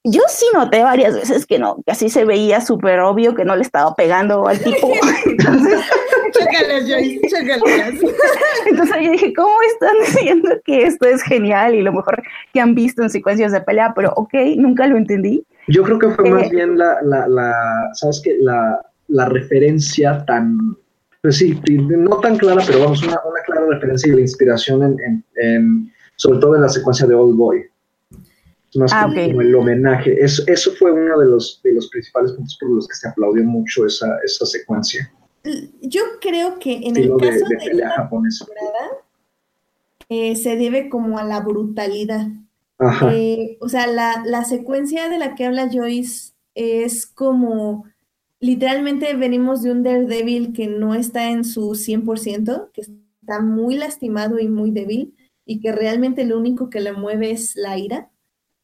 Yo 0.03 0.21
sí 0.27 0.45
noté 0.53 0.83
varias 0.83 1.15
veces 1.15 1.47
que 1.47 1.57
no, 1.57 1.77
que 1.83 1.91
así 1.91 2.09
se 2.09 2.25
veía 2.25 2.61
súper 2.61 2.99
obvio 2.99 3.33
que 3.33 3.45
no 3.45 3.55
le 3.55 3.63
estaba 3.63 3.95
pegando 3.95 4.47
al 4.47 4.59
tipo. 4.59 4.91
Entonces, 5.25 5.79
Chócalas, 6.37 6.89
Joyce, 6.89 7.21
chócalas. 7.29 7.93
Entonces 8.65 8.95
yo 9.01 9.11
dije, 9.11 9.33
¿cómo 9.33 9.55
están 9.73 9.95
diciendo 10.05 10.49
que 10.65 10.83
esto 10.83 11.07
es 11.07 11.21
genial 11.23 11.75
y 11.75 11.81
lo 11.81 11.93
mejor 11.93 12.21
que 12.53 12.59
han 12.59 12.75
visto 12.75 13.03
en 13.03 13.09
secuencias 13.09 13.51
de 13.51 13.61
pelea? 13.61 13.93
Pero 13.95 14.13
ok, 14.15 14.33
nunca 14.57 14.87
lo 14.87 14.97
entendí. 14.97 15.45
Yo 15.67 15.83
creo 15.83 15.99
que 15.99 16.09
fue 16.09 16.27
eh, 16.27 16.31
más 16.31 16.49
bien 16.49 16.77
la, 16.77 17.01
la, 17.01 17.27
la 17.27 17.53
¿sabes 17.93 18.21
qué? 18.23 18.37
La, 18.39 18.81
la 19.07 19.25
referencia 19.25 20.23
tan, 20.25 20.57
pues 21.21 21.37
sí, 21.37 21.59
no 21.69 22.19
tan 22.19 22.37
clara, 22.37 22.61
pero 22.65 22.79
vamos, 22.81 23.01
una, 23.03 23.19
una 23.25 23.41
clara 23.45 23.67
referencia 23.67 24.11
y 24.11 24.15
la 24.15 24.21
inspiración 24.21 24.83
en, 24.83 24.99
en, 24.99 25.25
en, 25.35 25.93
sobre 26.15 26.39
todo 26.39 26.55
en 26.55 26.61
la 26.61 26.69
secuencia 26.69 27.07
de 27.07 27.15
Old 27.15 27.35
Boy. 27.35 27.65
Más 28.75 28.91
ah, 28.93 29.03
como, 29.03 29.13
okay. 29.13 29.27
como, 29.29 29.41
el 29.41 29.55
homenaje. 29.55 30.17
Eso, 30.19 30.43
eso 30.47 30.71
fue 30.73 30.91
uno 30.91 31.17
de 31.17 31.27
los, 31.27 31.61
de 31.63 31.73
los 31.73 31.87
principales 31.89 32.33
puntos 32.33 32.57
por 32.59 32.71
los 32.71 32.87
que 32.87 32.95
se 32.95 33.07
aplaudió 33.07 33.43
mucho 33.43 33.85
esa, 33.85 34.17
esa 34.25 34.45
secuencia. 34.45 35.09
Yo 35.81 36.01
creo 36.21 36.59
que 36.59 36.73
en 36.73 36.97
el 36.97 37.09
caso 37.17 37.23
de, 37.23 37.69
de, 37.69 37.75
de 37.75 37.83
esta 37.83 38.09
temporada 38.09 39.05
eh, 40.09 40.35
se 40.35 40.55
debe 40.55 40.89
como 40.89 41.17
a 41.17 41.23
la 41.23 41.39
brutalidad. 41.39 42.27
Ajá. 42.77 43.13
Eh, 43.13 43.57
o 43.61 43.69
sea, 43.69 43.87
la, 43.87 44.23
la 44.25 44.43
secuencia 44.43 45.09
de 45.09 45.17
la 45.17 45.35
que 45.35 45.45
habla 45.45 45.69
Joyce 45.71 46.33
es 46.55 47.05
como, 47.05 47.85
literalmente 48.39 49.13
venimos 49.15 49.63
de 49.63 49.71
un 49.71 49.83
Daredevil 49.83 50.53
que 50.53 50.67
no 50.67 50.93
está 50.93 51.29
en 51.29 51.43
su 51.43 51.75
100%, 51.75 52.71
que 52.71 52.81
está 52.81 53.41
muy 53.41 53.75
lastimado 53.75 54.39
y 54.39 54.47
muy 54.47 54.71
débil, 54.71 55.15
y 55.45 55.59
que 55.59 55.71
realmente 55.71 56.25
lo 56.25 56.37
único 56.37 56.69
que 56.69 56.81
le 56.81 56.93
mueve 56.93 57.31
es 57.31 57.55
la 57.55 57.77
ira, 57.77 58.09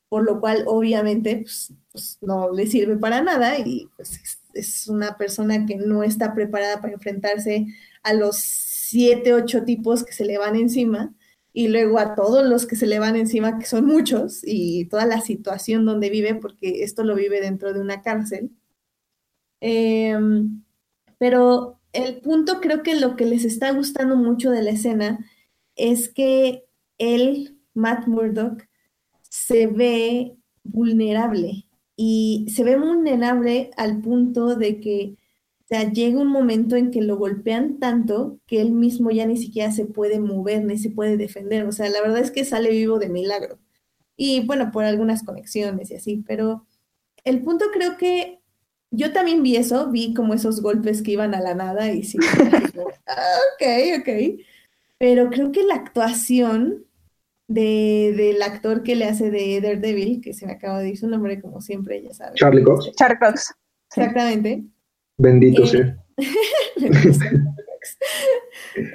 por 0.10 0.24
lo 0.24 0.40
cual 0.40 0.64
obviamente 0.68 1.38
pues, 1.38 1.74
pues, 1.92 2.18
no 2.22 2.52
le 2.52 2.68
sirve 2.68 2.98
para 2.98 3.22
nada 3.22 3.58
y 3.60 3.88
pues 3.96 4.41
es, 4.54 4.88
una 4.88 5.18
persona 5.18 5.66
que 5.66 5.76
no 5.76 6.04
está 6.04 6.34
preparada 6.34 6.82
para 6.82 6.94
enfrentarse 6.94 7.68
a 8.04 8.14
los 8.14 8.38
siete, 8.38 9.34
ocho 9.34 9.64
tipos 9.64 10.04
que 10.04 10.14
se 10.14 10.26
le 10.26 10.38
van 10.38 10.56
encima 10.56 11.14
y 11.54 11.68
luego 11.68 12.00
a 12.00 12.16
todos 12.16 12.46
los 12.46 12.66
que 12.66 12.76
se 12.76 12.88
le 12.88 13.00
van 13.00 13.16
encima, 13.16 13.60
que 13.60 13.66
son 13.66 13.86
muchos, 13.86 14.42
y 14.44 14.86
toda 14.86 15.06
la 15.06 15.22
situación 15.22 15.86
donde 15.86 16.10
vive, 16.10 16.36
porque 16.36 16.84
esto 16.84 17.04
lo 17.04 17.16
vive 17.16 17.42
dentro 17.42 17.74
de 17.74 17.82
una 17.82 18.02
cárcel. 18.02 18.52
Em, 19.60 20.64
pero 21.18 21.80
el 21.94 22.22
punto 22.22 22.62
creo 22.62 22.84
que 22.84 23.00
lo 23.00 23.16
que 23.16 23.26
les 23.26 23.46
está 23.46 23.72
gustando 23.72 24.16
mucho 24.16 24.50
de 24.52 24.64
la 24.64 24.72
escena 24.72 25.20
es 25.76 26.10
que 26.10 26.66
él, 26.98 27.60
Matt 27.74 28.08
Murdock, 28.08 28.68
se 29.30 29.68
ve 29.68 30.38
vulnerable 30.64 31.66
y 32.04 32.48
se 32.50 32.64
ve 32.64 32.78
vulnerable 32.78 33.70
al 33.78 34.02
punto 34.02 34.56
de 34.56 34.80
que 34.80 35.14
o 35.60 35.68
sea, 35.68 35.92
llega 35.92 36.20
un 36.20 36.30
momento 36.30 36.76
en 36.76 36.90
que 36.90 37.00
lo 37.00 37.16
golpean 37.16 37.78
tanto 37.78 38.40
que 38.48 38.60
él 38.60 38.72
mismo 38.72 39.12
ya 39.12 39.28
ni 39.28 39.38
siquiera 39.38 39.72
se 39.72 39.86
puede 39.86 40.20
mover 40.20 40.66
ni 40.66 40.80
se 40.80 40.90
puede 40.90 41.16
defender. 41.16 41.68
O 41.68 41.72
sea, 41.72 41.90
la 41.90 42.02
verdad 42.02 42.18
es 42.18 42.32
que 42.32 42.44
sale 42.44 42.72
vivo 42.72 42.98
de 42.98 43.08
milagro. 43.08 43.60
Y 44.18 44.44
bueno, 44.48 44.72
por 44.72 44.84
algunas 44.84 45.22
conexiones 45.22 45.92
y 45.92 45.96
así, 45.96 46.24
pero 46.28 46.66
el 47.24 47.44
punto 47.44 47.66
creo 47.72 47.98
que 47.98 48.42
yo 48.90 49.14
también 49.14 49.44
vi 49.44 49.58
eso, 49.58 49.92
vi 49.92 50.16
como 50.16 50.34
esos 50.34 50.60
golpes 50.64 51.04
que 51.04 51.12
iban 51.12 51.36
a 51.36 51.40
la 51.40 51.54
nada 51.54 51.92
y 51.94 52.04
sí, 52.04 52.18
ah, 53.08 53.38
ok, 53.54 54.00
ok. 54.00 54.42
Pero 54.98 55.30
creo 55.30 55.52
que 55.52 55.64
la 55.64 55.76
actuación 55.76 56.84
de, 57.54 58.14
del 58.16 58.42
actor 58.42 58.84
que 58.84 58.96
le 58.96 59.06
hace 59.06 59.32
de 59.32 59.60
Daredevil, 59.62 60.22
que 60.22 60.34
se 60.34 60.46
me 60.46 60.54
acaba 60.54 60.80
de 60.80 60.86
decir 60.86 61.00
su 61.00 61.08
nombre 61.08 61.42
como 61.42 61.62
siempre, 61.62 62.02
ya 62.04 62.14
sabes. 62.14 62.36
Charlie 62.36 62.64
Cox. 62.64 62.92
Charlie 62.96 63.18
Cox. 63.20 63.54
Exactamente. 63.90 64.64
Bendito 65.18 65.64
Eh, 65.64 65.68
sea. 65.68 65.98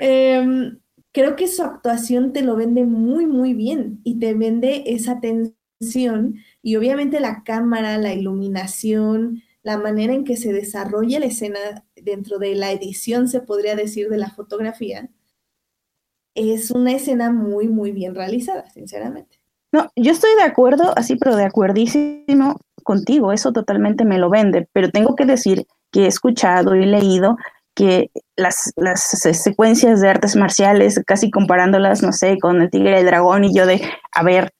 Em, 0.00 0.78
creo 1.12 1.36
que 1.36 1.48
su 1.48 1.62
actuación 1.62 2.32
te 2.32 2.42
lo 2.42 2.56
vende 2.56 2.84
muy, 2.84 3.26
muy 3.26 3.52
bien 3.52 4.00
y 4.04 4.18
te 4.18 4.32
vende 4.32 4.84
esa 4.86 5.20
tensión 5.20 6.36
y 6.62 6.76
obviamente 6.76 7.20
la 7.20 7.42
cámara, 7.44 7.98
la 7.98 8.14
iluminación, 8.14 9.42
la 9.62 9.76
manera 9.76 10.14
en 10.14 10.24
que 10.24 10.36
se 10.36 10.52
desarrolla 10.52 11.20
la 11.20 11.26
escena 11.26 11.84
dentro 11.96 12.38
de 12.38 12.54
la 12.54 12.72
edición, 12.72 13.28
se 13.28 13.40
podría 13.40 13.74
decir, 13.76 14.08
de 14.08 14.16
la 14.16 14.30
fotografía, 14.30 15.10
es 16.36 16.70
una 16.70 16.92
escena 16.92 17.30
muy, 17.32 17.68
muy 17.68 17.92
bien 17.92 18.14
realizada, 18.14 18.68
sinceramente. 18.70 19.40
No, 19.72 19.90
yo 19.96 20.12
estoy 20.12 20.30
de 20.36 20.44
acuerdo, 20.44 20.92
así, 20.96 21.16
pero 21.16 21.34
de 21.36 21.44
acuerdísimo 21.44 22.56
contigo, 22.84 23.32
eso 23.32 23.52
totalmente 23.52 24.04
me 24.04 24.18
lo 24.18 24.30
vende, 24.30 24.68
pero 24.72 24.90
tengo 24.90 25.16
que 25.16 25.24
decir 25.26 25.66
que 25.90 26.04
he 26.04 26.06
escuchado 26.06 26.74
y 26.76 26.86
leído 26.86 27.36
que 27.74 28.10
las, 28.36 28.72
las 28.76 29.02
se- 29.02 29.34
secuencias 29.34 30.00
de 30.00 30.08
artes 30.08 30.36
marciales, 30.36 31.00
casi 31.06 31.30
comparándolas, 31.30 32.02
no 32.02 32.12
sé, 32.12 32.38
con 32.40 32.62
el 32.62 32.70
tigre 32.70 32.92
y 32.92 33.00
el 33.00 33.06
dragón, 33.06 33.44
y 33.44 33.54
yo 33.54 33.66
de, 33.66 33.82
a 34.12 34.22
ver, 34.22 34.52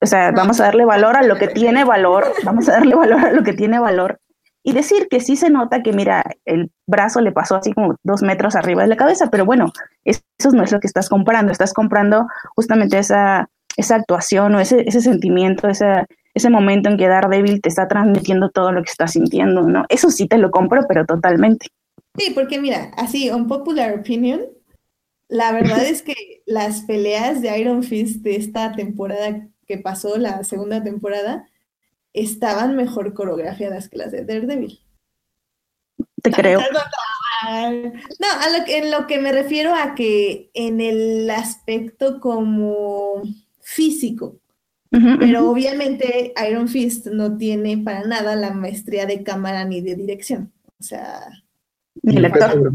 o 0.00 0.06
sea, 0.06 0.30
vamos 0.30 0.60
a 0.60 0.64
darle 0.64 0.84
valor 0.84 1.16
a 1.16 1.22
lo 1.22 1.36
que 1.36 1.48
tiene 1.48 1.84
valor, 1.84 2.26
vamos 2.44 2.68
a 2.68 2.72
darle 2.72 2.94
valor 2.94 3.24
a 3.24 3.32
lo 3.32 3.42
que 3.42 3.54
tiene 3.54 3.78
valor, 3.80 4.20
y 4.62 4.72
decir 4.72 5.08
que 5.10 5.20
sí 5.20 5.36
se 5.36 5.50
nota 5.50 5.82
que, 5.82 5.92
mira, 5.92 6.22
el 6.44 6.70
brazo 6.86 7.20
le 7.20 7.32
pasó 7.32 7.56
así 7.56 7.72
como 7.72 7.96
dos 8.02 8.22
metros 8.22 8.56
arriba 8.56 8.82
de 8.82 8.88
la 8.88 8.96
cabeza, 8.96 9.30
pero 9.30 9.44
bueno, 9.44 9.72
es- 10.04 10.22
eso 10.38 10.50
no 10.52 10.62
es 10.62 10.72
lo 10.72 10.80
que 10.80 10.86
estás 10.86 11.08
comprando, 11.08 11.52
estás 11.52 11.72
comprando 11.72 12.26
justamente 12.54 12.98
esa, 12.98 13.48
esa 13.76 13.94
actuación 13.96 14.54
o 14.54 14.60
ese, 14.60 14.84
ese 14.86 15.00
sentimiento, 15.00 15.68
ese 15.68 16.50
momento 16.50 16.88
en 16.90 16.96
que 16.98 17.08
Daredevil 17.08 17.60
te 17.60 17.68
está 17.68 17.88
transmitiendo 17.88 18.50
todo 18.50 18.72
lo 18.72 18.82
que 18.82 18.90
estás 18.90 19.12
sintiendo, 19.12 19.62
¿no? 19.62 19.84
Eso 19.88 20.10
sí 20.10 20.26
te 20.28 20.38
lo 20.38 20.50
compro, 20.50 20.82
pero 20.88 21.06
totalmente. 21.06 21.68
Sí, 22.18 22.32
porque 22.34 22.60
mira, 22.60 22.90
así, 22.96 23.30
un 23.30 23.46
popular 23.46 23.98
opinion, 23.98 24.40
la 25.28 25.52
verdad 25.52 25.84
es 25.84 26.02
que 26.02 26.42
las 26.44 26.82
peleas 26.82 27.40
de 27.40 27.56
Iron 27.58 27.82
Fist 27.82 28.22
de 28.22 28.36
esta 28.36 28.72
temporada 28.72 29.46
que 29.66 29.78
pasó, 29.78 30.18
la 30.18 30.42
segunda 30.42 30.82
temporada, 30.82 31.46
estaban 32.12 32.76
mejor 32.76 33.14
coreografiadas 33.14 33.88
que 33.88 33.98
las 33.98 34.12
de 34.12 34.24
Daredevil. 34.24 34.80
Te 36.22 36.30
creo. 36.30 36.60
No, 36.60 38.26
a 38.40 38.58
lo 38.58 38.64
que, 38.64 38.78
en 38.78 38.90
lo 38.90 39.06
que 39.06 39.18
me 39.18 39.32
refiero 39.32 39.74
a 39.74 39.94
que 39.94 40.50
en 40.54 40.80
el 40.80 41.30
aspecto 41.30 42.20
como 42.20 43.22
físico, 43.60 44.38
pero 44.90 45.48
obviamente 45.48 46.34
Iron 46.48 46.68
Fist 46.68 47.06
no 47.06 47.36
tiene 47.36 47.78
para 47.78 48.04
nada 48.04 48.34
la 48.34 48.52
maestría 48.52 49.06
de 49.06 49.22
cámara 49.22 49.64
ni 49.64 49.80
de 49.80 49.94
dirección. 49.94 50.52
O 50.80 50.82
sea, 50.82 51.28
Ni 52.02 52.16
el 52.16 52.24
actor, 52.24 52.72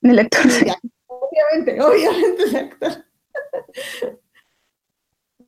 ni 0.00 0.10
el 0.10 0.18
actor. 0.18 0.40
obviamente, 1.06 1.80
obviamente 1.80 2.42
el 2.42 2.56
actor. 2.56 3.04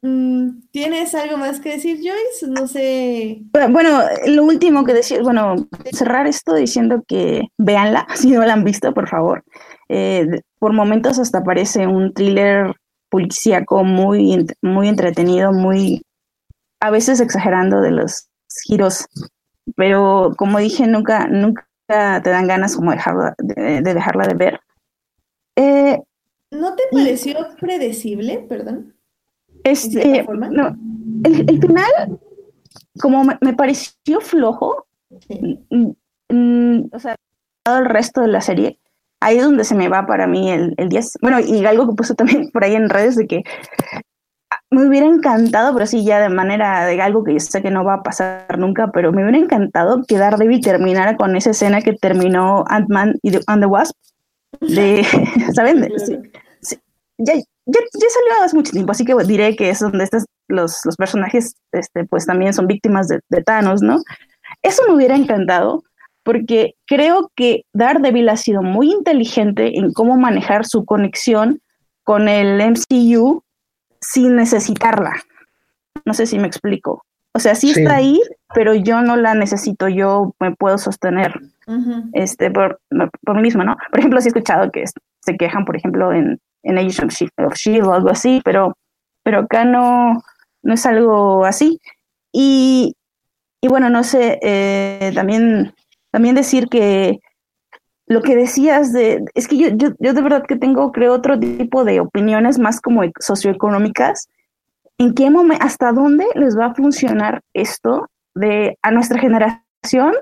Mm, 0.02 0.60
¿Tienes 0.70 1.14
algo 1.14 1.36
más 1.36 1.60
que 1.60 1.70
decir, 1.70 1.96
Joyce? 1.96 2.46
No 2.48 2.68
sé. 2.68 3.42
Bueno, 3.70 4.00
lo 4.26 4.44
último 4.44 4.84
que 4.84 4.94
decir, 4.94 5.22
bueno, 5.22 5.56
cerrar 5.92 6.26
esto 6.26 6.54
diciendo 6.54 7.02
que 7.06 7.48
véanla, 7.58 8.06
si 8.14 8.30
no 8.30 8.44
la 8.44 8.52
han 8.52 8.64
visto, 8.64 8.94
por 8.94 9.08
favor. 9.08 9.44
Eh, 9.88 10.26
por 10.58 10.72
momentos 10.72 11.18
hasta 11.18 11.42
parece 11.42 11.86
un 11.86 12.12
thriller 12.12 12.74
policíaco 13.10 13.84
muy, 13.84 14.46
muy 14.62 14.88
entretenido, 14.88 15.52
muy, 15.52 16.02
a 16.80 16.90
veces 16.90 17.20
exagerando 17.20 17.80
de 17.80 17.90
los 17.90 18.28
giros, 18.66 19.06
pero 19.76 20.34
como 20.36 20.58
dije, 20.58 20.86
nunca, 20.86 21.26
nunca 21.26 21.66
te 21.88 22.30
dan 22.30 22.46
ganas 22.46 22.76
como 22.76 22.90
dejarla, 22.90 23.34
de, 23.38 23.80
de 23.80 23.94
dejarla 23.94 24.26
de 24.26 24.34
ver. 24.34 24.60
Eh, 25.56 26.02
¿No 26.50 26.74
te 26.76 26.82
pareció 26.92 27.36
predecible? 27.58 28.44
Perdón. 28.48 28.97
Este, 29.64 30.26
no, 30.50 30.76
el, 31.24 31.50
el 31.50 31.60
final, 31.60 32.18
como 33.00 33.24
me, 33.24 33.38
me 33.40 33.52
pareció 33.54 34.20
flojo, 34.20 34.86
Sí. 35.28 35.58
o 36.92 36.98
sea, 36.98 37.16
todo 37.64 37.78
el 37.78 37.86
resto 37.86 38.20
de 38.20 38.28
la 38.28 38.40
serie, 38.40 38.78
ahí 39.20 39.38
es 39.38 39.44
donde 39.44 39.64
se 39.64 39.74
me 39.74 39.88
va 39.88 40.06
para 40.06 40.26
mí 40.26 40.50
el, 40.50 40.74
el 40.76 40.88
10. 40.88 41.18
Bueno, 41.22 41.40
y 41.40 41.64
algo 41.64 41.88
que 41.88 41.94
puse 41.94 42.14
también 42.14 42.50
por 42.50 42.64
ahí 42.64 42.74
en 42.74 42.90
redes 42.90 43.16
de 43.16 43.26
que 43.26 43.42
me 44.70 44.86
hubiera 44.86 45.06
encantado, 45.06 45.72
pero 45.72 45.86
sí, 45.86 46.04
ya 46.04 46.20
de 46.20 46.28
manera 46.28 46.84
de 46.84 47.00
algo 47.00 47.24
que 47.24 47.32
yo 47.32 47.40
sé 47.40 47.62
que 47.62 47.70
no 47.70 47.84
va 47.84 47.94
a 47.94 48.02
pasar 48.02 48.58
nunca, 48.58 48.90
pero 48.92 49.12
me 49.12 49.22
hubiera 49.22 49.38
encantado 49.38 50.02
que 50.06 50.18
Daredevil 50.18 50.60
terminara 50.60 51.16
con 51.16 51.36
esa 51.36 51.50
escena 51.50 51.80
que 51.80 51.94
terminó 51.94 52.64
Ant-Man 52.68 53.14
y 53.22 53.30
the, 53.30 53.40
and 53.46 53.62
the 53.62 53.66
Wasp, 53.66 53.96
de, 54.60 55.04
¿saben? 55.54 55.88
Sí, 55.96 56.18
sí, 56.60 56.76
ya, 57.18 57.34
ya, 57.68 57.80
ya 57.80 58.06
salió 58.10 58.44
hace 58.44 58.56
mucho 58.56 58.72
tiempo, 58.72 58.92
así 58.92 59.04
que 59.04 59.14
diré 59.24 59.54
que 59.56 59.70
es 59.70 59.78
donde 59.80 60.04
estos, 60.04 60.24
los, 60.48 60.80
los 60.84 60.96
personajes 60.96 61.54
este, 61.72 62.04
pues 62.04 62.26
también 62.26 62.52
son 62.54 62.66
víctimas 62.66 63.08
de, 63.08 63.20
de 63.28 63.42
Thanos, 63.42 63.82
¿no? 63.82 63.98
Eso 64.62 64.82
me 64.88 64.94
hubiera 64.94 65.14
encantado 65.14 65.84
porque 66.22 66.74
creo 66.86 67.30
que 67.36 67.62
Daredevil 67.74 68.28
ha 68.28 68.36
sido 68.36 68.62
muy 68.62 68.90
inteligente 68.90 69.78
en 69.78 69.92
cómo 69.92 70.16
manejar 70.16 70.66
su 70.66 70.84
conexión 70.84 71.60
con 72.04 72.28
el 72.28 72.60
MCU 72.60 73.42
sin 74.00 74.36
necesitarla. 74.36 75.12
No 76.04 76.14
sé 76.14 76.26
si 76.26 76.38
me 76.38 76.46
explico. 76.46 77.04
O 77.34 77.38
sea, 77.40 77.54
sí, 77.54 77.72
Sí. 77.74 77.80
está 77.80 77.96
ahí, 77.96 78.20
pero 78.54 78.74
yo 78.74 79.02
no 79.02 79.16
la 79.16 79.34
necesito, 79.34 79.88
yo 79.88 80.34
me 80.40 80.54
puedo 80.56 80.78
sostener 80.78 81.38
Ujú. 81.66 82.04
este, 82.14 82.50
por, 82.50 82.80
por 83.24 83.36
mí 83.36 83.42
mismo, 83.42 83.62
¿no? 83.64 83.76
Por 83.90 83.98
ejemplo, 84.00 84.20
sí 84.20 84.28
he 84.28 84.30
escuchado 84.30 84.70
que 84.70 84.84
se 85.20 85.36
quejan, 85.36 85.64
por 85.64 85.76
ejemplo, 85.76 86.12
en, 86.12 86.40
en 86.62 86.78
Age 86.78 87.04
of 87.04 87.12
Shield, 87.12 87.32
of 87.38 87.54
Shield 87.54 87.86
o 87.86 87.94
algo 87.94 88.10
así, 88.10 88.40
pero, 88.44 88.76
pero 89.22 89.40
acá 89.40 89.64
no, 89.64 90.22
no 90.62 90.74
es 90.74 90.86
algo 90.86 91.44
así. 91.44 91.80
Y, 92.32 92.94
y 93.60 93.68
bueno, 93.68 93.90
no 93.90 94.04
sé, 94.04 94.38
eh, 94.42 95.12
también, 95.14 95.74
también 96.10 96.34
decir 96.34 96.68
que 96.68 97.18
lo 98.06 98.22
que 98.22 98.34
decías 98.34 98.92
de, 98.92 99.22
es 99.34 99.46
que 99.48 99.58
yo, 99.58 99.68
yo, 99.68 99.90
yo 99.98 100.14
de 100.14 100.22
verdad 100.22 100.44
que 100.46 100.56
tengo, 100.56 100.92
creo, 100.92 101.12
otro 101.12 101.38
tipo 101.38 101.84
de 101.84 102.00
opiniones 102.00 102.58
más 102.58 102.80
como 102.80 103.04
e- 103.04 103.12
socioeconómicas. 103.20 104.28
¿En 104.96 105.14
qué 105.14 105.30
momento, 105.30 105.64
hasta 105.64 105.92
dónde 105.92 106.26
les 106.34 106.58
va 106.58 106.66
a 106.66 106.74
funcionar 106.74 107.42
esto 107.52 108.08
de 108.34 108.78
a 108.82 108.90
nuestra 108.90 109.20
generación, 109.20 109.62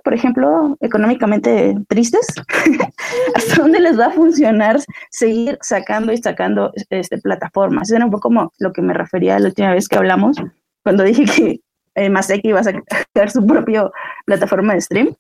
por 0.05 0.15
ejemplo, 0.15 0.77
económicamente 0.81 1.77
tristes? 1.89 2.27
¿Hasta 3.35 3.63
dónde 3.63 3.81
les 3.81 3.99
va 3.99 4.07
a 4.07 4.11
funcionar 4.11 4.79
seguir 5.11 5.59
sacando 5.61 6.13
y 6.13 6.19
sacando 6.19 6.73
este, 6.91 7.19
plataformas? 7.19 7.91
Era 7.91 8.05
un 8.05 8.11
poco 8.11 8.29
como 8.29 8.53
lo 8.59 8.73
que 8.73 8.83
me 8.83 8.95
refería 8.95 9.39
la 9.39 9.49
última 9.49 9.73
vez 9.73 9.89
que 9.89 9.97
hablamos, 9.97 10.37
cuando 10.83 11.03
dije 11.03 11.25
que 11.25 11.61
eh, 11.95 12.11
Maseki 12.11 12.49
iba 12.49 12.61
a 12.61 12.65
sacar 12.65 13.31
su 13.31 13.45
propia 13.47 13.91
plataforma 14.25 14.75
de 14.75 14.81
stream. 14.81 15.15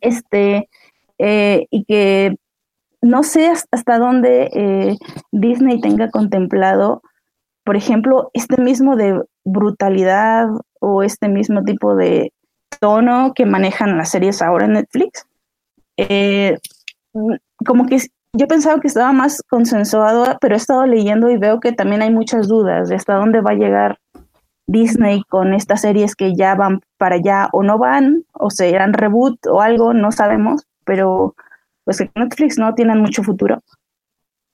Este, 0.00 0.68
eh, 1.18 1.66
y 1.70 1.84
que 1.84 2.36
no 3.02 3.22
sé 3.22 3.52
hasta 3.70 3.98
dónde 3.98 4.48
eh, 4.52 4.96
Disney 5.32 5.80
tenga 5.80 6.10
contemplado, 6.10 7.02
por 7.64 7.76
ejemplo, 7.76 8.30
este 8.32 8.60
mismo 8.60 8.96
de 8.96 9.22
brutalidad 9.44 10.48
o 10.80 11.02
este 11.02 11.28
mismo 11.28 11.62
tipo 11.64 11.94
de 11.94 12.32
tono 12.80 13.32
que 13.34 13.46
manejan 13.46 13.96
las 13.96 14.10
series 14.10 14.42
ahora 14.42 14.66
en 14.66 14.72
Netflix. 14.72 15.26
Eh, 15.96 16.58
como 17.64 17.86
que 17.86 17.98
yo 18.32 18.46
pensaba 18.46 18.80
que 18.80 18.88
estaba 18.88 19.12
más 19.12 19.42
consensuado, 19.48 20.38
pero 20.40 20.54
he 20.54 20.58
estado 20.58 20.86
leyendo 20.86 21.30
y 21.30 21.36
veo 21.36 21.60
que 21.60 21.72
también 21.72 22.02
hay 22.02 22.10
muchas 22.10 22.48
dudas 22.48 22.88
de 22.88 22.96
hasta 22.96 23.14
dónde 23.14 23.40
va 23.40 23.50
a 23.50 23.54
llegar 23.54 23.98
Disney 24.66 25.22
con 25.28 25.52
estas 25.52 25.80
series 25.80 26.14
que 26.14 26.34
ya 26.36 26.54
van 26.54 26.80
para 26.96 27.16
allá 27.16 27.48
o 27.52 27.62
no 27.62 27.76
van, 27.76 28.24
o 28.32 28.50
serán 28.50 28.92
reboot 28.92 29.46
o 29.46 29.60
algo, 29.60 29.92
no 29.92 30.12
sabemos, 30.12 30.66
pero 30.84 31.34
pues 31.84 31.98
que 31.98 32.10
Netflix 32.14 32.56
no 32.56 32.74
tienen 32.74 33.00
mucho 33.00 33.24
futuro. 33.24 33.62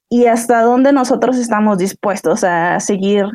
Y 0.08 0.26
hasta 0.26 0.62
dónde 0.62 0.92
nosotros 0.92 1.36
estamos 1.36 1.78
dispuestos 1.78 2.44
a 2.44 2.80
seguir 2.80 3.26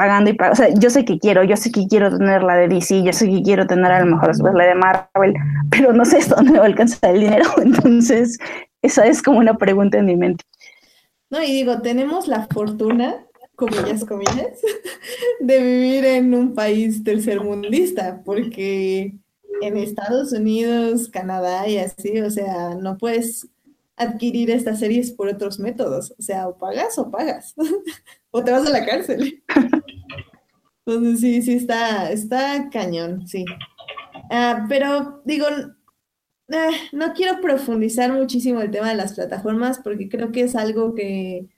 pagando 0.00 0.30
y 0.30 0.32
pagando. 0.32 0.54
O 0.54 0.56
sea, 0.56 0.74
yo 0.74 0.88
sé 0.88 1.04
que 1.04 1.18
quiero, 1.18 1.44
yo 1.44 1.58
sé 1.58 1.70
que 1.70 1.86
quiero 1.86 2.16
tener 2.16 2.42
la 2.42 2.54
de 2.54 2.68
DC, 2.68 3.02
yo 3.02 3.12
sé 3.12 3.28
que 3.28 3.42
quiero 3.42 3.66
tener 3.66 3.92
a 3.92 4.00
lo 4.00 4.06
mejor 4.06 4.28
después 4.28 4.54
la 4.54 4.64
de 4.64 4.74
Marvel, 4.74 5.34
pero 5.70 5.92
no 5.92 6.06
sé 6.06 6.16
hasta 6.16 6.36
dónde 6.36 6.58
va 6.58 6.64
a 6.64 6.68
alcanzar 6.68 7.14
el 7.14 7.20
dinero. 7.20 7.44
Entonces, 7.62 8.38
esa 8.80 9.06
es 9.06 9.20
como 9.20 9.40
una 9.40 9.58
pregunta 9.58 9.98
en 9.98 10.06
mi 10.06 10.16
mente. 10.16 10.42
No, 11.28 11.42
y 11.42 11.52
digo, 11.52 11.82
tenemos 11.82 12.28
la 12.28 12.46
fortuna, 12.46 13.26
comillas, 13.56 14.06
comillas, 14.06 14.58
de 15.40 15.62
vivir 15.62 16.06
en 16.06 16.32
un 16.32 16.54
país 16.54 17.04
tercermundista, 17.04 18.22
porque 18.24 19.16
en 19.60 19.76
Estados 19.76 20.32
Unidos, 20.32 21.10
Canadá 21.10 21.68
y 21.68 21.76
así, 21.76 22.22
o 22.22 22.30
sea, 22.30 22.74
no 22.74 22.96
puedes 22.96 23.48
adquirir 24.00 24.50
estas 24.50 24.78
series 24.78 25.12
por 25.12 25.28
otros 25.28 25.58
métodos, 25.58 26.14
o 26.18 26.22
sea, 26.22 26.48
o 26.48 26.56
pagas 26.56 26.98
o 26.98 27.10
pagas, 27.10 27.54
o 28.30 28.42
te 28.42 28.50
vas 28.50 28.66
a 28.66 28.70
la 28.70 28.84
cárcel. 28.86 29.42
Entonces 30.86 31.20
sí, 31.20 31.42
sí, 31.42 31.52
está, 31.54 32.10
está 32.10 32.70
cañón, 32.70 33.28
sí. 33.28 33.44
Ah, 34.30 34.64
pero 34.68 35.20
digo, 35.24 35.46
eh, 36.48 36.70
no 36.92 37.12
quiero 37.12 37.40
profundizar 37.40 38.12
muchísimo 38.12 38.62
el 38.62 38.70
tema 38.70 38.88
de 38.88 38.96
las 38.96 39.12
plataformas 39.12 39.78
porque 39.78 40.08
creo 40.08 40.32
que 40.32 40.42
es 40.42 40.56
algo 40.56 40.94
que, 40.94 41.48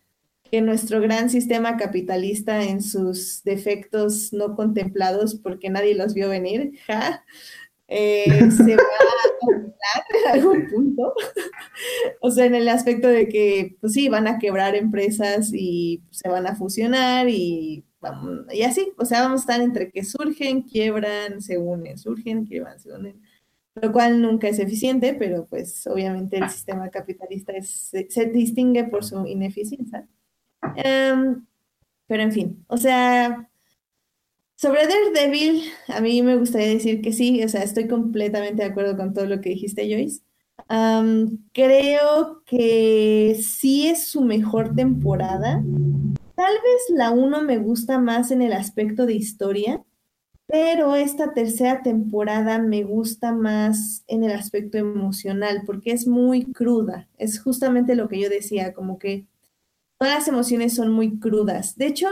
que 0.51 0.61
nuestro 0.61 1.01
gran 1.01 1.31
sistema 1.31 1.77
capitalista 1.77 2.65
en 2.65 2.83
sus 2.83 3.43
defectos 3.45 4.33
no 4.33 4.57
contemplados 4.57 5.37
porque 5.37 5.71
nadie 5.71 5.95
los 5.95 6.13
vio 6.13 6.29
venir, 6.29 6.73
ja, 6.87 7.25
eh, 7.95 8.51
se 8.51 8.77
va 8.77 8.83
a 8.83 9.33
en 10.25 10.41
algún 10.41 10.67
punto. 10.69 11.15
o 12.21 12.31
sea, 12.31 12.47
en 12.47 12.55
el 12.55 12.69
aspecto 12.69 13.09
de 13.09 13.29
que, 13.29 13.77
pues 13.81 13.93
sí, 13.93 14.09
van 14.09 14.27
a 14.27 14.39
quebrar 14.39 14.75
empresas 14.75 15.51
y 15.53 16.03
se 16.11 16.29
van 16.29 16.47
a 16.47 16.55
fusionar 16.55 17.29
y, 17.29 17.85
y 18.51 18.63
así. 18.63 18.93
O 18.97 19.05
sea, 19.05 19.23
vamos 19.23 19.41
a 19.41 19.43
estar 19.43 19.61
entre 19.61 19.91
que 19.91 20.05
surgen, 20.05 20.63
quiebran, 20.63 21.43
se 21.43 21.59
unen, 21.59 21.99
surgen, 21.99 22.47
quiebran, 22.47 22.81
se 22.81 22.93
unen. 22.93 23.21
Lo 23.75 23.93
cual 23.93 24.21
nunca 24.21 24.49
es 24.49 24.59
eficiente, 24.59 25.15
pero 25.15 25.47
pues 25.47 25.87
obviamente 25.87 26.37
el 26.37 26.49
sistema 26.51 26.91
capitalista 26.91 27.53
se, 27.63 28.27
distingue 28.27 28.85
por 28.85 29.05
su 29.05 29.27
ineficiencia. 29.27 30.07
Em, 30.77 31.45
pero 32.07 32.23
en 32.23 32.33
fin, 32.33 32.65
o 32.69 32.77
sea, 32.77 33.51
sobre 34.63 34.87
Daredevil, 34.87 35.65
a 35.89 36.01
mí 36.01 36.23
me 36.23 36.37
gustaría 36.37 36.69
decir 36.69 37.03
que 37.03 37.13
sí, 37.13 37.43
o 37.43 37.49
sea, 37.49 37.65
estoy 37.65 37.89
completamente 37.89 38.63
de 38.63 38.69
acuerdo 38.69 38.97
con 38.97 39.13
todo 39.13 39.27
lo 39.27 39.41
que 39.41 39.51
dijiste, 39.51 39.91
Joyce. 39.91 40.23
creo 41.53 42.45
que 42.47 43.41
sí 43.43 43.89
es 43.89 44.07
su 44.07 44.21
mejor 44.21 44.73
temporada. 44.77 45.65
Tal 46.37 46.55
vez 46.63 46.97
la 46.97 47.11
uno 47.11 47.43
me 47.43 47.59
gusta 47.59 47.99
más 47.99 48.31
en 48.31 48.41
el 48.41 48.53
aspecto 48.53 49.05
de 49.05 49.15
historia, 49.15 49.83
pero 50.47 50.95
esta 50.95 51.35
tercera 51.35 51.83
temporada 51.83 52.61
me 52.61 52.85
gusta 52.85 53.33
más 53.33 54.05
en 54.07 54.23
el 54.23 54.31
aspecto 54.31 54.79
emocional, 54.79 55.65
porque 55.67 55.91
es 55.91 56.07
muy 56.07 56.45
cruda. 56.45 57.09
Es 57.19 57.41
justamente 57.41 57.97
lo 57.97 58.09
que 58.09 58.21
yo 58.21 58.29
decía, 58.29 58.75
como 58.75 59.01
que 59.01 59.27
todas 59.99 60.15
las 60.15 60.29
emociones 60.29 60.73
son 60.73 60.93
muy 60.93 61.19
crudas. 61.19 61.77
De 61.77 61.87
hecho, 61.87 62.07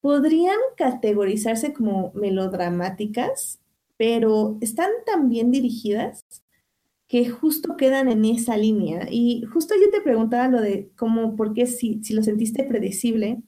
podrían 0.00 0.58
categorizarse 0.76 1.72
como 1.72 2.12
melodramáticas, 2.14 3.60
pero 3.96 4.56
están 4.60 4.90
tan 5.06 5.28
bien 5.28 5.50
dirigidas 5.50 6.24
que 7.08 7.28
justo 7.28 7.76
quedan 7.76 8.08
en 8.08 8.24
esa 8.24 8.56
línea. 8.56 9.08
Y 9.10 9.42
justo 9.52 9.74
yo 9.80 9.90
te 9.90 10.02
preguntaba 10.02 10.48
lo 10.48 10.60
de 10.60 10.90
cómo, 10.96 11.36
por 11.36 11.54
qué 11.54 11.66
si, 11.66 12.02
si 12.04 12.14
lo 12.14 12.22
sentiste 12.22 12.64
predecible, 12.64 13.42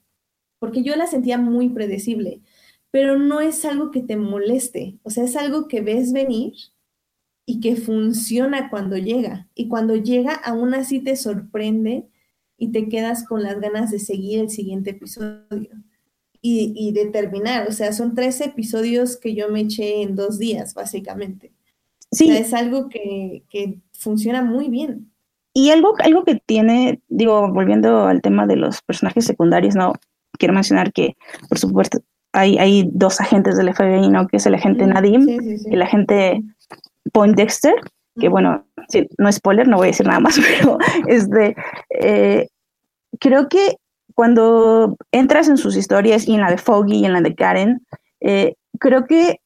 porque 0.59 0.83
yo 0.83 0.97
la 0.97 1.07
sentía 1.07 1.39
muy 1.39 1.69
predecible, 1.71 2.43
pero 2.91 3.19
no 3.19 3.41
es 3.41 3.65
algo 3.65 3.91
que 3.91 4.03
te 4.03 4.17
moleste, 4.17 4.99
o 5.03 5.11
sea, 5.11 5.25
es 5.25 5.37
algo 5.37 5.69
que 5.69 5.81
ves 5.81 6.13
venir 6.13 6.55
y 7.47 7.61
que 7.61 7.77
funciona 7.77 8.71
cuando 8.71 8.97
llega. 8.97 9.49
Y 9.55 9.69
cuando 9.69 9.97
llega, 9.97 10.35
aún 10.35 10.75
así 10.75 11.01
te 11.01 11.17
sorprende 11.17 12.09
y 12.59 12.73
te 12.73 12.89
quedas 12.89 13.27
con 13.27 13.43
las 13.43 13.61
ganas 13.61 13.91
de 13.91 13.99
seguir 13.99 14.41
el 14.41 14.51
siguiente 14.51 14.91
episodio 14.91 15.71
y, 16.43 16.73
y 16.77 16.93
determinar. 16.93 17.69
O 17.69 17.73
sea, 17.73 17.93
son 17.93 18.15
tres 18.15 18.41
episodios 18.41 19.17
que 19.17 19.35
yo 19.35 19.49
me 19.49 19.61
eché 19.61 20.03
en 20.03 20.17
dos 20.17 20.39
días, 20.39 20.75
básicamente. 20.75 21.53
Sí. 22.13 22.31
es 22.31 22.53
algo 22.55 22.89
que, 22.89 23.45
que, 23.49 23.79
funciona 23.93 24.43
muy 24.43 24.69
bien. 24.69 25.13
Y 25.53 25.71
algo, 25.71 25.95
algo 25.99 26.25
que 26.25 26.41
tiene, 26.47 27.01
digo, 27.09 27.53
volviendo 27.53 28.07
al 28.07 28.23
tema 28.23 28.47
de 28.47 28.57
los 28.57 28.81
personajes 28.83 29.27
secundarios, 29.27 29.75
¿no? 29.75 29.93
Quiero 30.39 30.55
mencionar 30.55 30.93
que, 30.93 31.17
por 31.49 31.59
supuesto, 31.59 31.99
hay, 32.33 32.57
hay 32.57 32.89
dos 32.93 33.21
agentes 33.21 33.57
del 33.57 33.75
FBI, 33.75 34.09
¿no? 34.09 34.27
Que 34.27 34.39
es 34.39 34.47
el 34.47 34.55
agente 34.55 34.87
Nadim 34.87 35.29
y 35.29 35.75
el 35.75 35.83
agente 35.83 36.43
Point 37.13 37.37
Dexter, 37.37 37.75
que 38.19 38.29
bueno, 38.29 38.65
no 39.19 39.33
spoiler, 39.33 39.69
no 39.69 39.77
voy 39.77 39.89
a 39.89 39.91
decir 39.91 40.07
nada 40.07 40.21
más, 40.21 40.39
pero 40.61 40.79
este, 41.09 41.55
eh, 41.91 42.49
creo 43.19 43.49
que 43.49 43.77
cuando 44.21 44.99
entras 45.13 45.49
en 45.49 45.57
sus 45.57 45.79
historias 45.79 46.29
y 46.29 46.35
en 46.35 46.43
la 46.43 46.51
de 46.51 46.59
Foggy 46.59 46.99
y 46.99 47.05
en 47.07 47.15
la 47.15 47.23
de 47.23 47.35
Karen, 47.35 47.87
eh, 48.21 48.53
creo 48.79 49.07
que 49.07 49.41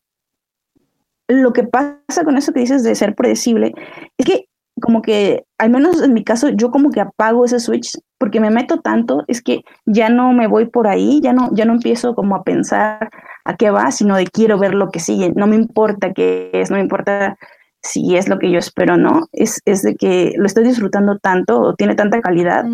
lo 1.29 1.53
que 1.53 1.63
pasa 1.63 2.25
con 2.25 2.37
eso 2.37 2.53
que 2.53 2.59
dices 2.59 2.83
de 2.83 2.97
ser 2.97 3.15
predecible 3.15 3.73
es 4.19 4.27
que 4.27 4.47
como 4.81 5.01
que, 5.01 5.45
al 5.59 5.71
menos 5.71 6.03
en 6.03 6.13
mi 6.13 6.25
caso, 6.25 6.49
yo 6.49 6.73
como 6.73 6.91
que 6.91 7.01
apago 7.01 7.45
ese 7.45 7.61
switch 7.61 7.97
porque 8.19 8.41
me 8.41 8.51
meto 8.51 8.81
tanto, 8.81 9.23
es 9.29 9.43
que 9.43 9.61
ya 9.87 10.09
no 10.09 10.33
me 10.33 10.49
voy 10.49 10.65
por 10.65 10.89
ahí, 10.89 11.21
ya 11.23 11.33
no, 11.33 11.51
ya 11.53 11.67
no 11.67 11.75
empiezo 11.75 12.17
como 12.17 12.35
a 12.35 12.43
pensar 12.43 13.11
a 13.45 13.57
qué 13.57 13.71
va, 13.71 13.93
sino 13.93 14.17
de 14.17 14.27
quiero 14.27 14.59
ver 14.59 14.75
lo 14.75 14.91
que 14.91 14.99
sigue, 14.99 15.33
no 15.37 15.47
me 15.47 15.55
importa 15.55 16.13
qué 16.13 16.51
es, 16.53 16.69
no 16.69 16.79
me 16.79 16.83
importa 16.83 17.39
si 17.81 18.17
es 18.17 18.29
lo 18.29 18.41
que 18.41 18.51
yo 18.51 18.59
espero, 18.59 18.97
¿no? 18.97 19.29
Es, 19.31 19.61
es 19.67 19.83
de 19.83 19.95
que 19.95 20.33
lo 20.37 20.47
estoy 20.47 20.65
disfrutando 20.65 21.21
tanto 21.21 21.61
o 21.61 21.75
tiene 21.77 21.95
tanta 21.95 22.21
calidad 22.21 22.65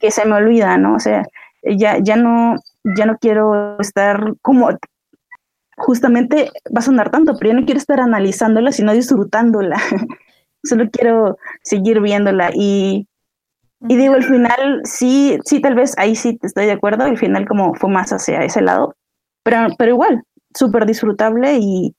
que 0.00 0.10
se 0.10 0.24
me 0.26 0.34
olvida, 0.34 0.76
¿no? 0.78 0.96
O 0.96 0.98
sea, 0.98 1.22
ya, 1.64 1.98
ya 2.02 2.16
no, 2.16 2.56
ya 2.96 3.06
no 3.06 3.18
quiero 3.18 3.78
estar 3.80 4.34
como 4.42 4.70
justamente 5.76 6.50
va 6.74 6.78
a 6.78 6.82
sonar 6.82 7.10
tanto, 7.10 7.36
pero 7.36 7.52
yo 7.52 7.60
no 7.60 7.64
quiero 7.64 7.78
estar 7.78 8.00
analizándola, 8.00 8.72
sino 8.72 8.92
disfrutándola. 8.92 9.80
Solo 10.62 10.88
quiero 10.90 11.36
seguir 11.62 12.00
viéndola 12.00 12.50
y, 12.54 13.06
y 13.88 13.96
digo, 13.96 14.14
el 14.14 14.24
final, 14.24 14.80
sí, 14.84 15.38
sí, 15.44 15.60
tal 15.60 15.74
vez 15.74 15.94
ahí 15.98 16.16
sí 16.16 16.38
estoy 16.42 16.66
de 16.66 16.72
acuerdo, 16.72 17.06
el 17.06 17.18
final 17.18 17.46
como 17.46 17.74
fue 17.74 17.90
más 17.90 18.12
hacia 18.12 18.44
ese 18.44 18.62
lado, 18.62 18.96
pero, 19.42 19.66
pero 19.76 19.92
igual, 19.92 20.22
súper 20.54 20.86
disfrutable 20.86 21.58
y, 21.60 21.94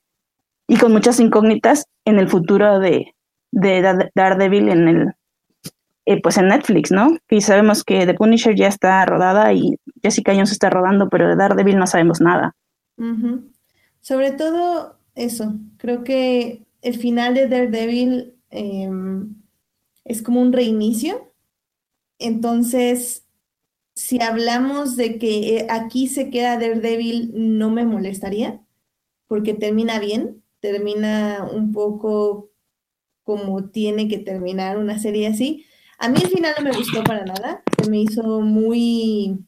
y 0.67 0.77
con 0.77 0.93
muchas 0.93 1.19
incógnitas 1.19 1.85
en 2.05 2.17
el 2.17 2.27
futuro 2.27 2.79
de, 2.79 3.13
de 3.51 4.09
Daredevil 4.15 4.69
en 4.69 4.87
el 4.87 5.13
eh, 6.05 6.21
pues 6.21 6.37
en 6.37 6.47
Netflix, 6.49 6.91
¿no? 6.91 7.17
Y 7.29 7.41
sabemos 7.41 7.83
que 7.83 8.05
The 8.05 8.13
Punisher 8.13 8.55
ya 8.55 8.67
está 8.67 9.05
rodada 9.05 9.51
y 9.53 9.79
Jessica 10.03 10.33
Jones 10.33 10.51
está 10.51 10.69
rodando, 10.69 11.09
pero 11.09 11.27
de 11.27 11.35
Daredevil 11.35 11.77
no 11.77 11.87
sabemos 11.87 12.21
nada. 12.21 12.55
Sobre 14.01 14.31
todo 14.31 14.99
eso, 15.15 15.55
creo 15.77 16.03
que 16.03 16.65
el 16.81 16.97
final 16.97 17.33
de 17.33 17.47
Daredevil 17.47 18.35
em, 18.51 19.35
es 20.03 20.21
como 20.21 20.41
un 20.41 20.53
reinicio. 20.53 21.33
Entonces, 22.19 23.25
si 23.95 24.21
hablamos 24.21 24.95
de 24.95 25.17
que 25.17 25.57
eh, 25.57 25.67
aquí 25.69 26.07
se 26.07 26.29
queda 26.29 26.59
Daredevil, 26.59 27.31
no 27.33 27.71
me 27.71 27.85
molestaría, 27.85 28.61
porque 29.27 29.53
termina 29.53 29.99
bien, 29.99 30.43
termina 30.59 31.47
un 31.51 31.71
poco 31.71 32.51
como 33.23 33.69
tiene 33.69 34.07
que 34.07 34.19
terminar 34.19 34.77
una 34.77 34.99
serie 34.99 35.27
así. 35.27 35.65
A 35.97 36.09
mí 36.09 36.17
el 36.21 36.29
final 36.29 36.53
no 36.57 36.63
me 36.63 36.75
gustó 36.75 37.03
para 37.03 37.25
nada, 37.25 37.63
se 37.81 37.89
me 37.89 38.01
hizo 38.01 38.41
muy, 38.41 39.39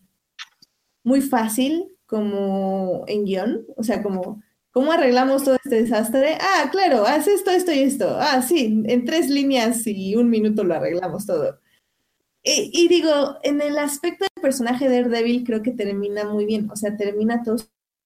muy 1.03 1.21
fácil 1.21 1.91
como 2.05 3.03
en 3.07 3.25
guion, 3.25 3.65
o 3.75 3.83
sea, 3.83 4.01
como, 4.01 4.41
¿cómo 4.71 4.91
arreglamos 4.91 5.43
todo 5.43 5.55
este 5.55 5.83
desastre? 5.83 6.37
Ah, 6.39 6.69
claro, 6.71 7.05
haz 7.05 7.27
esto, 7.27 7.51
esto 7.51 7.73
y 7.73 7.79
esto. 7.79 8.17
Ah, 8.19 8.41
sí, 8.41 8.83
en 8.85 9.05
tres 9.05 9.29
líneas 9.29 9.85
y 9.85 10.15
un 10.15 10.29
minuto 10.29 10.63
lo 10.63 10.75
arreglamos 10.75 11.25
todo. 11.25 11.59
Y, 12.49 12.87
digo, 12.87 13.37
en 13.43 13.59
el 13.59 13.77
aspecto 13.77 14.23
del 14.23 14.41
personaje 14.41 14.87
de 14.87 15.01
Daredevil 15.01 15.43
creo 15.43 15.61
que 15.61 15.71
termina 15.71 16.23
muy 16.23 16.45
bien, 16.45 16.69
o 16.71 16.77
sea, 16.77 16.95
termina 16.95 17.43
todo 17.43 17.57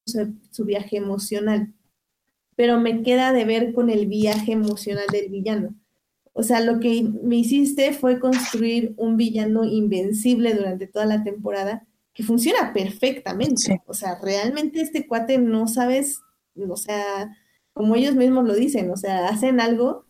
su 0.05 0.65
viaje 0.65 0.97
emocional, 0.97 1.72
pero 2.55 2.80
me 2.80 3.03
queda 3.03 3.34
de 3.34 3.45
ver 3.45 3.72
con 3.72 3.91
el 3.91 4.07
viaje 4.07 4.53
emocional 4.53 5.05
del 5.11 5.30
villano. 5.30 5.76
O 6.33 6.43
sea, 6.43 6.61
lo 6.61 6.79
que 6.79 7.03
me 7.23 7.37
hiciste 7.37 7.93
fue 7.93 8.19
construir 8.19 8.93
un 8.97 9.17
villano 9.17 9.63
invencible 9.65 10.53
durante 10.53 10.87
toda 10.87 11.05
la 11.05 11.23
temporada 11.23 11.85
que 12.13 12.23
funciona 12.23 12.73
perfectamente. 12.73 13.55
Sí. 13.57 13.73
O 13.85 13.93
sea, 13.93 14.17
realmente 14.21 14.81
este 14.81 15.07
cuate 15.07 15.37
no 15.37 15.67
sabes, 15.67 16.21
o 16.55 16.77
sea, 16.77 17.35
como 17.73 17.95
ellos 17.95 18.15
mismos 18.15 18.45
lo 18.45 18.55
dicen, 18.55 18.91
o 18.91 18.97
sea, 18.97 19.27
hacen 19.27 19.59
algo 19.59 20.05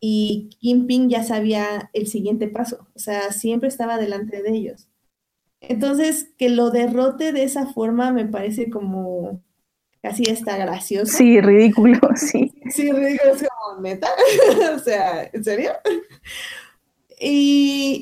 y 0.00 0.50
Kingpin 0.60 1.08
ya 1.08 1.24
sabía 1.24 1.90
el 1.92 2.06
siguiente 2.06 2.48
paso, 2.48 2.86
o 2.94 2.98
sea, 2.98 3.32
siempre 3.32 3.68
estaba 3.68 3.98
delante 3.98 4.42
de 4.42 4.50
ellos. 4.50 4.88
Entonces, 5.60 6.28
que 6.36 6.50
lo 6.50 6.70
derrote 6.70 7.32
de 7.32 7.44
esa 7.44 7.66
forma 7.66 8.12
me 8.12 8.26
parece 8.26 8.68
como 8.68 9.42
casi 10.04 10.24
está 10.24 10.58
gracioso. 10.58 11.16
Sí, 11.16 11.40
ridículo, 11.40 11.98
sí. 12.14 12.52
Sí, 12.70 12.92
ridículo, 12.92 13.32
es 13.32 13.48
como, 13.48 13.80
¿neta? 13.80 14.08
o 14.76 14.78
sea, 14.78 15.30
¿en 15.32 15.42
serio? 15.42 15.70
Y, 17.18 18.00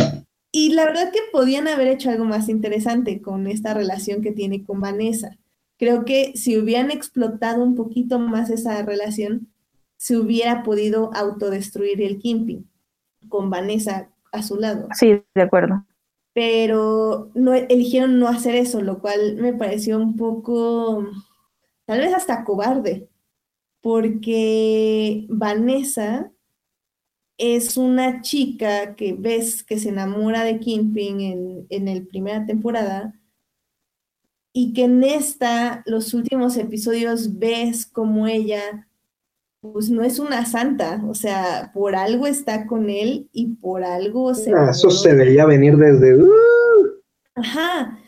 y 0.50 0.74
la 0.74 0.84
verdad 0.84 1.12
que 1.12 1.20
podían 1.30 1.68
haber 1.68 1.86
hecho 1.86 2.10
algo 2.10 2.24
más 2.24 2.48
interesante 2.48 3.22
con 3.22 3.46
esta 3.46 3.72
relación 3.72 4.20
que 4.20 4.32
tiene 4.32 4.64
con 4.64 4.80
Vanessa. 4.80 5.38
Creo 5.78 6.04
que 6.04 6.32
si 6.34 6.58
hubieran 6.58 6.90
explotado 6.90 7.62
un 7.62 7.76
poquito 7.76 8.18
más 8.18 8.50
esa 8.50 8.82
relación, 8.82 9.52
se 9.96 10.16
hubiera 10.16 10.64
podido 10.64 11.14
autodestruir 11.14 12.02
el 12.02 12.18
Kimping 12.18 12.68
con 13.28 13.48
Vanessa 13.48 14.08
a 14.32 14.42
su 14.42 14.56
lado. 14.56 14.88
Sí, 14.98 15.22
de 15.36 15.42
acuerdo. 15.42 15.86
Pero 16.34 17.30
no 17.34 17.54
eligieron 17.54 18.18
no 18.18 18.26
hacer 18.26 18.56
eso, 18.56 18.80
lo 18.80 18.98
cual 18.98 19.36
me 19.36 19.52
pareció 19.52 19.98
un 19.98 20.16
poco, 20.16 21.06
tal 21.86 22.00
vez 22.00 22.14
hasta 22.14 22.44
cobarde, 22.44 23.08
porque 23.80 25.26
Vanessa 25.28 26.30
es 27.38 27.76
una 27.76 28.20
chica 28.20 28.94
que 28.94 29.14
ves 29.14 29.64
que 29.64 29.78
se 29.78 29.88
enamora 29.88 30.44
de 30.44 30.60
Kingpin 30.60 31.20
en, 31.20 31.66
en 31.70 31.88
el 31.88 32.06
primera 32.06 32.46
temporada 32.46 33.14
y 34.52 34.72
que 34.74 34.84
en 34.84 35.02
esta, 35.02 35.82
los 35.86 36.12
últimos 36.14 36.56
episodios, 36.56 37.38
ves 37.38 37.86
como 37.86 38.26
ella, 38.26 38.86
pues 39.60 39.88
no 39.88 40.02
es 40.02 40.18
una 40.18 40.44
santa, 40.44 41.02
o 41.08 41.14
sea, 41.14 41.70
por 41.72 41.94
algo 41.96 42.26
está 42.26 42.66
con 42.66 42.90
él 42.90 43.28
y 43.32 43.46
por 43.54 43.82
algo 43.82 44.34
se... 44.34 44.52
Ah, 44.52 44.68
eso 44.70 44.90
se 44.90 45.14
veía 45.14 45.46
venir 45.46 45.76
desde. 45.76 46.16
uh, 46.16 46.28
Ajá, 47.34 47.98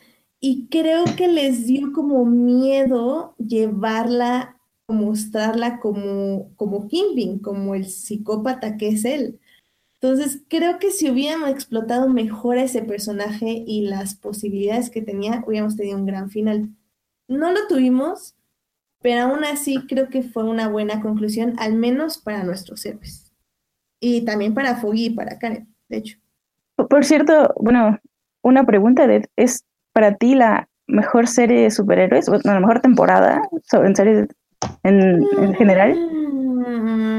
y 0.46 0.66
creo 0.68 1.04
que 1.16 1.26
les 1.26 1.66
dio 1.66 1.90
como 1.94 2.26
miedo 2.26 3.34
llevarla 3.38 4.58
mostrarla 4.88 5.80
como, 5.80 6.54
como 6.56 6.86
Kingpin, 6.86 7.38
como 7.38 7.74
el 7.74 7.86
psicópata 7.86 8.76
que 8.76 8.88
es 8.88 9.06
él. 9.06 9.40
Entonces, 9.94 10.42
creo 10.48 10.78
que 10.78 10.90
si 10.90 11.10
hubiéramos 11.10 11.48
explotado 11.48 12.10
mejor 12.10 12.58
a 12.58 12.64
ese 12.64 12.82
personaje 12.82 13.64
y 13.66 13.86
las 13.86 14.16
posibilidades 14.16 14.90
que 14.90 15.00
tenía, 15.00 15.42
hubiéramos 15.46 15.76
tenido 15.76 15.96
un 15.96 16.04
gran 16.04 16.28
final. 16.28 16.68
No 17.26 17.50
lo 17.50 17.66
tuvimos, 17.66 18.34
pero 19.00 19.22
aún 19.22 19.44
así 19.44 19.86
creo 19.86 20.10
que 20.10 20.22
fue 20.22 20.44
una 20.44 20.68
buena 20.68 21.00
conclusión, 21.00 21.54
al 21.56 21.74
menos 21.74 22.18
para 22.18 22.44
nuestros 22.44 22.84
héroes. 22.84 23.32
Y 23.98 24.26
también 24.26 24.52
para 24.52 24.76
Foggy 24.76 25.06
y 25.06 25.10
para 25.10 25.38
Karen, 25.38 25.74
de 25.88 25.96
hecho. 25.96 26.18
Por 26.76 27.06
cierto, 27.06 27.54
bueno, 27.56 27.98
una 28.42 28.66
pregunta 28.66 29.06
de, 29.06 29.26
¿es 29.36 29.64
para 29.94 30.16
ti 30.16 30.34
la 30.34 30.68
mejor 30.86 31.26
serie 31.26 31.62
de 31.62 31.70
superhéroes, 31.70 32.28
o 32.28 32.38
la 32.44 32.60
mejor 32.60 32.80
temporada 32.80 33.40
sobre 33.70 33.88
en 33.88 33.96
series 33.96 34.28
en, 34.82 35.24
en 35.38 35.54
general? 35.54 35.94
Mm, 35.94 37.14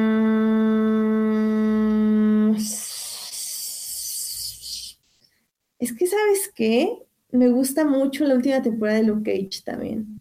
Es 5.86 5.94
que, 5.94 6.08
¿sabes 6.08 6.52
qué? 6.56 6.98
Me 7.32 7.50
gusta 7.50 7.86
mucho 7.86 8.26
la 8.26 8.34
última 8.34 8.60
temporada 8.62 8.98
de 8.98 9.04
Luke 9.04 9.32
Cage 9.32 9.62
también. 9.64 10.20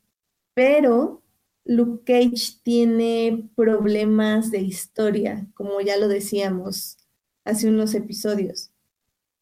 Pero 0.53 1.23
Luke 1.65 2.03
Cage 2.05 2.59
tiene 2.63 3.49
problemas 3.57 4.51
de 4.51 4.61
historia, 4.61 5.47
como 5.55 5.81
ya 5.81 5.97
lo 5.97 6.09
decíamos 6.09 6.99
hace 7.47 7.69
unos 7.69 7.95
episodios. 7.95 8.74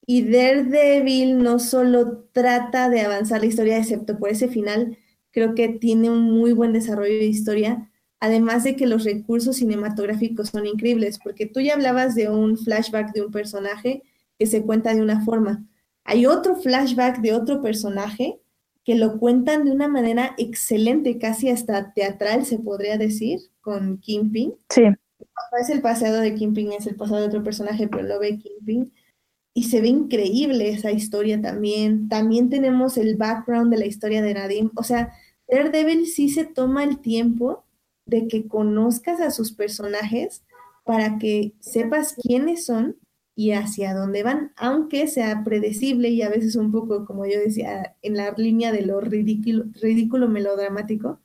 Y 0.07 0.23
Daredevil 0.31 1.43
no 1.43 1.59
solo 1.59 2.25
trata 2.33 2.89
de 2.89 3.03
avanzar 3.03 3.41
la 3.41 3.47
historia, 3.47 3.79
excepto 3.79 4.19
por 4.19 4.31
ese 4.31 4.49
final, 4.49 4.99
creo 5.31 5.55
que 5.55 5.69
tiene 5.69 6.11
un 6.11 6.23
muy 6.23 6.53
buen 6.53 6.73
desarrollo 6.73 7.15
de 7.15 7.27
historia, 7.27 7.91
además 8.21 8.65
de 8.65 8.77
que 8.77 8.87
los 8.87 9.05
recursos 9.05 9.57
cinematográficos 9.57 10.49
son 10.51 10.67
increíbles, 10.67 11.19
porque 11.23 11.47
tú 11.47 11.61
ya 11.61 11.75
hablabas 11.75 12.15
de 12.15 12.29
un 12.29 12.57
flashback 12.59 13.13
de 13.13 13.23
un 13.23 13.33
personaje 13.33 14.03
que 14.39 14.47
se 14.47 14.63
cuenta 14.63 14.95
de 14.95 15.03
una 15.03 15.25
forma. 15.25 15.65
Hay 16.05 16.27
otro 16.27 16.57
flashback 16.57 17.21
de 17.21 17.33
otro 17.33 17.63
personaje 17.63 18.41
que 18.85 18.97
lo 18.97 19.19
cuentan 19.19 19.65
de 19.65 19.71
una 19.71 19.89
manera 19.89 20.35
excelente, 20.39 21.19
casi 21.19 21.49
hasta 21.49 21.93
teatral, 21.93 22.45
se 22.45 22.59
podría 22.59 22.99
decir, 22.99 23.39
con 23.61 23.99
Kingpin. 23.99 24.55
Sí, 24.69 24.83
No 24.83 25.59
es 25.61 25.71
el 25.71 25.81
pasado 25.81 26.21
de 26.21 26.35
Kingpin, 26.35 26.73
es 26.73 26.87
el 26.87 26.97
pasado 26.97 27.21
de 27.21 27.29
otro 27.29 27.45
personaje, 27.45 27.87
pero 27.87 28.03
lo 28.03 28.19
ve 28.19 28.39
Kingpin. 28.39 28.93
Y 29.55 29.65
se 29.65 29.81
ve 29.81 29.89
increíble 29.89 30.71
esa 30.71 30.93
historia 30.93 31.41
también. 31.41 32.09
También 32.09 32.49
tenemos 32.49 32.97
el 32.97 33.17
background 33.17 33.71
de 33.71 33.79
la 33.79 33.87
historia 33.87 34.23
de 34.23 34.35
Nadim. 34.35 34.71
O 34.77 34.83
sea, 34.83 35.13
Daredevil 35.49 36.07
sí 36.07 36.31
se 36.31 36.45
toma 36.45 36.85
el 36.85 36.99
tiempo 36.99 37.65
de 38.07 38.29
que 38.29 38.49
conozcas 38.49 39.21
a 39.21 39.31
sus 39.31 39.53
personajes 39.53 40.43
para 40.85 41.19
que 41.19 41.55
sepas 41.61 42.15
quiénes 42.15 42.65
son 42.65 42.97
y 43.35 43.53
hacia 43.53 43.95
dónde 43.95 44.23
van, 44.23 44.53
aunque 44.57 45.07
sea 45.07 45.43
predecible 45.45 46.11
y 46.11 46.23
a 46.23 46.29
veces 46.29 46.57
un 46.57 46.71
poco, 46.71 47.07
como 47.07 47.25
yo 47.25 47.39
decía, 47.41 47.97
en 48.03 48.17
la 48.17 48.33
línea 48.37 48.73
de 48.73 48.83
lo 48.83 49.01
ridículo, 49.01 49.65
ridículo 49.81 50.29
melodramático, 50.29 51.21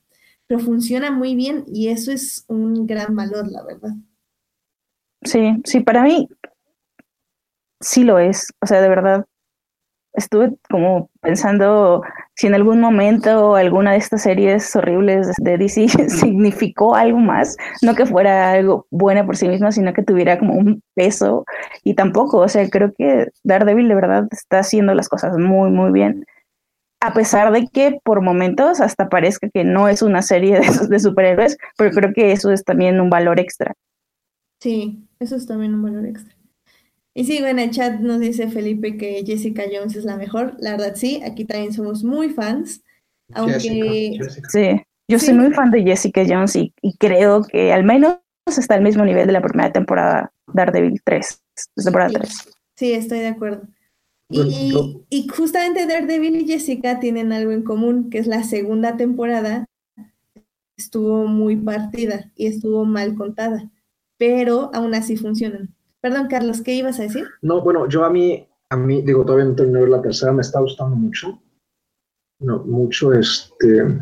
pero 0.45 0.59
funciona 0.59 1.11
muy 1.11 1.35
bien 1.35 1.65
y 1.67 1.89
eso 1.89 2.11
es 2.11 2.45
un 2.47 2.87
gran 2.87 3.15
valor, 3.15 3.51
la 3.51 3.63
verdad. 3.63 3.93
sí, 5.23 5.61
sí, 5.65 5.81
para 5.81 6.03
mí 6.03 6.29
sí 7.79 8.03
lo 8.03 8.19
es. 8.19 8.47
O 8.61 8.67
sea, 8.67 8.81
de 8.81 8.89
verdad, 8.89 9.25
estuve 10.17 10.55
como 10.69 11.09
pensando 11.21 12.01
si 12.35 12.47
en 12.47 12.55
algún 12.55 12.81
momento 12.81 13.55
alguna 13.55 13.91
de 13.91 13.97
estas 13.97 14.23
series 14.23 14.75
horribles 14.75 15.31
de 15.37 15.57
DC 15.57 15.87
significó 16.09 16.95
algo 16.95 17.19
más, 17.19 17.55
no 17.81 17.95
que 17.95 18.05
fuera 18.05 18.51
algo 18.51 18.87
buena 18.89 19.25
por 19.25 19.37
sí 19.37 19.47
misma, 19.47 19.71
sino 19.71 19.93
que 19.93 20.03
tuviera 20.03 20.37
como 20.39 20.55
un 20.55 20.81
peso 20.95 21.45
y 21.83 21.93
tampoco, 21.93 22.39
o 22.39 22.47
sea, 22.47 22.67
creo 22.69 22.91
que 22.97 23.27
Daredevil 23.43 23.87
de 23.87 23.95
verdad 23.95 24.27
está 24.31 24.59
haciendo 24.59 24.93
las 24.93 25.07
cosas 25.07 25.37
muy, 25.37 25.69
muy 25.69 25.91
bien. 25.91 26.25
A 26.99 27.13
pesar 27.13 27.51
de 27.51 27.67
que 27.67 27.99
por 28.03 28.21
momentos 28.21 28.81
hasta 28.81 29.07
parezca 29.07 29.49
que 29.53 29.63
no 29.63 29.87
es 29.87 30.01
una 30.01 30.23
serie 30.23 30.59
de, 30.59 30.87
de 30.89 30.99
superhéroes, 30.99 31.57
pero 31.77 31.91
creo 31.91 32.11
que 32.13 32.31
eso 32.31 32.51
es 32.51 32.63
también 32.63 32.99
un 32.99 33.11
valor 33.11 33.39
extra. 33.39 33.73
Sí, 34.59 35.07
eso 35.19 35.35
es 35.35 35.45
también 35.45 35.75
un 35.75 35.83
valor 35.83 36.07
extra. 36.07 36.36
Y 37.17 37.25
sí, 37.25 37.39
bueno, 37.39 37.61
en 37.61 37.69
el 37.69 37.71
chat 37.71 37.99
nos 37.99 38.19
dice 38.19 38.47
Felipe 38.47 38.95
que 38.95 39.23
Jessica 39.25 39.63
Jones 39.71 39.95
es 39.95 40.05
la 40.05 40.17
mejor. 40.17 40.55
La 40.59 40.71
verdad, 40.71 40.93
sí, 40.95 41.21
aquí 41.25 41.45
también 41.45 41.73
somos 41.73 42.03
muy 42.03 42.29
fans. 42.29 42.83
Aunque 43.33 43.53
Jessica, 43.59 44.23
Jessica. 44.25 44.49
Sí, 44.49 44.81
yo 45.07 45.19
soy 45.19 45.33
muy 45.33 45.51
fan 45.51 45.71
de 45.71 45.81
Jessica 45.83 46.23
Jones 46.27 46.55
y, 46.55 46.73
y 46.81 46.95
creo 46.97 47.43
que 47.43 47.73
al 47.73 47.83
menos 47.83 48.19
está 48.45 48.75
al 48.75 48.83
mismo 48.83 49.03
nivel 49.03 49.25
de 49.25 49.33
la 49.33 49.41
primera 49.41 49.71
temporada 49.71 50.31
Daredevil 50.53 51.01
3, 51.03 51.43
temporada 51.83 52.09
Sí. 52.09 52.15
3. 52.19 52.49
sí, 52.75 52.91
estoy 52.93 53.19
de 53.19 53.27
acuerdo. 53.27 53.67
Y, 54.29 55.01
y 55.09 55.27
justamente 55.29 55.87
Daredevil 55.87 56.35
y 56.35 56.47
Jessica 56.47 56.99
tienen 56.99 57.33
algo 57.33 57.51
en 57.51 57.63
común, 57.63 58.09
que 58.11 58.19
es 58.19 58.27
la 58.27 58.43
segunda 58.43 58.97
temporada 58.97 59.65
estuvo 60.77 61.25
muy 61.25 61.55
partida 61.55 62.31
y 62.35 62.47
estuvo 62.47 62.85
mal 62.85 63.15
contada, 63.15 63.69
pero 64.17 64.71
aún 64.73 64.93
así 64.95 65.17
funcionan. 65.17 65.75
Perdón, 66.07 66.27
Carlos, 66.29 66.61
¿qué 66.61 66.73
ibas 66.73 66.97
a 66.99 67.03
decir? 67.03 67.25
No, 67.41 67.59
bueno, 67.61 67.85
yo 67.89 68.05
a 68.05 68.09
mí, 68.09 68.47
a 68.69 68.77
mí, 68.77 69.01
digo, 69.01 69.25
todavía 69.25 69.43
no 69.43 69.55
terminé 69.55 69.85
la 69.87 70.01
tercera, 70.01 70.31
me 70.31 70.41
está 70.41 70.61
gustando 70.61 70.95
mucho. 70.95 71.37
No, 72.39 72.59
mucho, 72.63 73.11
este. 73.11 73.99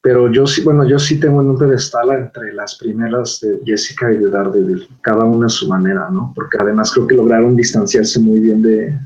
Pero 0.00 0.30
yo 0.30 0.46
sí, 0.46 0.62
bueno, 0.62 0.88
yo 0.88 1.00
sí 1.00 1.18
tengo 1.18 1.42
en 1.42 1.48
un 1.48 1.58
pedestal 1.58 2.10
entre 2.10 2.52
las 2.52 2.78
primeras 2.78 3.40
de 3.40 3.60
Jessica 3.64 4.12
y 4.12 4.18
de 4.18 4.30
Daredevil, 4.30 4.88
cada 5.00 5.24
una 5.24 5.46
a 5.46 5.48
su 5.48 5.66
manera, 5.68 6.08
¿no? 6.10 6.32
Porque 6.32 6.58
además 6.60 6.92
creo 6.92 7.08
que 7.08 7.16
lograron 7.16 7.56
distanciarse 7.56 8.20
muy 8.20 8.38
bien 8.38 8.62
de, 8.62 8.96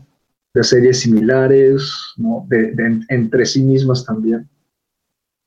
de 0.53 0.65
series 0.65 1.01
similares, 1.01 1.91
¿no? 2.19 2.45
De, 2.51 2.73
de- 2.73 3.01
entre 3.09 3.47
sí 3.47 3.63
mismas 3.63 4.05
también. 4.05 4.47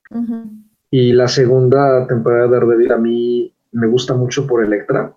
Ujú. 0.09 0.49
Y 0.89 1.13
la 1.13 1.27
segunda 1.27 2.07
temporada 2.07 2.47
de 2.47 2.51
Daredevil 2.53 2.91
a 2.93 2.97
mí 2.97 3.53
me 3.73 3.85
gusta 3.85 4.15
mucho 4.15 4.47
por 4.47 4.65
Electra, 4.65 5.15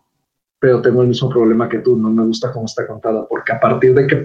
pero 0.60 0.82
tengo 0.82 1.02
el 1.02 1.08
mismo 1.08 1.28
problema 1.30 1.68
que 1.68 1.78
tú, 1.78 1.96
no 1.96 2.10
me 2.10 2.24
gusta 2.24 2.52
cómo 2.52 2.66
está 2.66 2.86
contada, 2.86 3.26
porque 3.28 3.52
a 3.52 3.60
partir 3.60 3.94
de 3.94 4.06
que, 4.06 4.22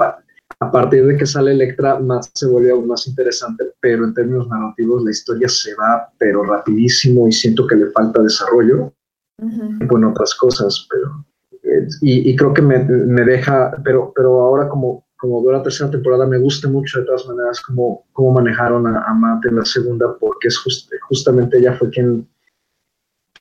a 0.60 0.72
partir 0.72 1.06
de 1.06 1.18
que 1.18 1.26
sale 1.26 1.52
Electra, 1.52 2.00
más 2.00 2.32
se 2.34 2.48
vuelve 2.48 2.72
aún 2.72 2.88
más 2.88 3.08
interesante, 3.08 3.66
pero 3.80 4.06
en 4.06 4.14
términos 4.14 4.48
narrativos 4.48 5.04
la 5.04 5.12
historia 5.12 5.48
se 5.48 5.76
va, 5.76 6.10
pero 6.18 6.44
rapidísimo 6.44 7.28
y 7.28 7.32
siento 7.32 7.68
que 7.68 7.76
le 7.76 7.92
falta 7.92 8.22
desarrollo 8.22 8.94
Ujú. 9.40 9.88
bueno, 9.90 10.10
otras 10.12 10.34
cosas, 10.36 10.88
pero 10.90 11.26
eh, 11.64 11.88
y, 12.02 12.30
y 12.32 12.36
creo 12.36 12.54
que 12.54 12.62
me, 12.62 12.80
me 12.80 13.24
deja, 13.26 13.72
pero, 13.84 14.12
pero 14.16 14.42
ahora 14.42 14.70
como, 14.70 15.06
como 15.18 15.42
veo 15.44 15.54
la 15.54 15.64
tercera 15.64 15.90
temporada 15.90 16.26
me 16.26 16.38
gusta 16.38 16.68
mucho 16.68 17.00
de 17.00 17.06
todas 17.06 17.26
maneras 17.28 17.62
cómo, 17.62 18.06
cómo 18.14 18.32
manejaron 18.34 18.86
a, 18.88 19.04
a 19.04 19.14
Matt 19.14 19.46
en 19.46 19.56
la 19.58 19.66
segunda, 19.66 20.16
porque 20.20 20.48
es 20.50 20.58
just- 20.58 20.92
justamente 21.08 21.58
ella 21.58 21.74
fue 21.74 21.90
quien, 21.90 22.28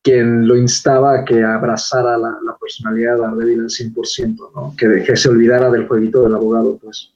quien 0.03 0.47
lo 0.49 0.57
instaba 0.57 1.21
a 1.21 1.25
que 1.25 1.43
abrazara 1.45 2.17
la, 2.19 2.39
la 2.45 2.57
personalidad 2.59 3.17
de 3.17 3.23
Daredevil 3.23 3.61
al 3.63 3.71
100%, 3.71 4.51
¿no? 4.55 4.75
que, 4.77 5.03
que 5.05 5.17
se 5.17 5.29
olvidara 5.29 5.71
del 5.71 5.87
jueguito 5.89 6.23
del 6.25 6.35
abogado, 6.35 6.79
pues. 6.79 7.15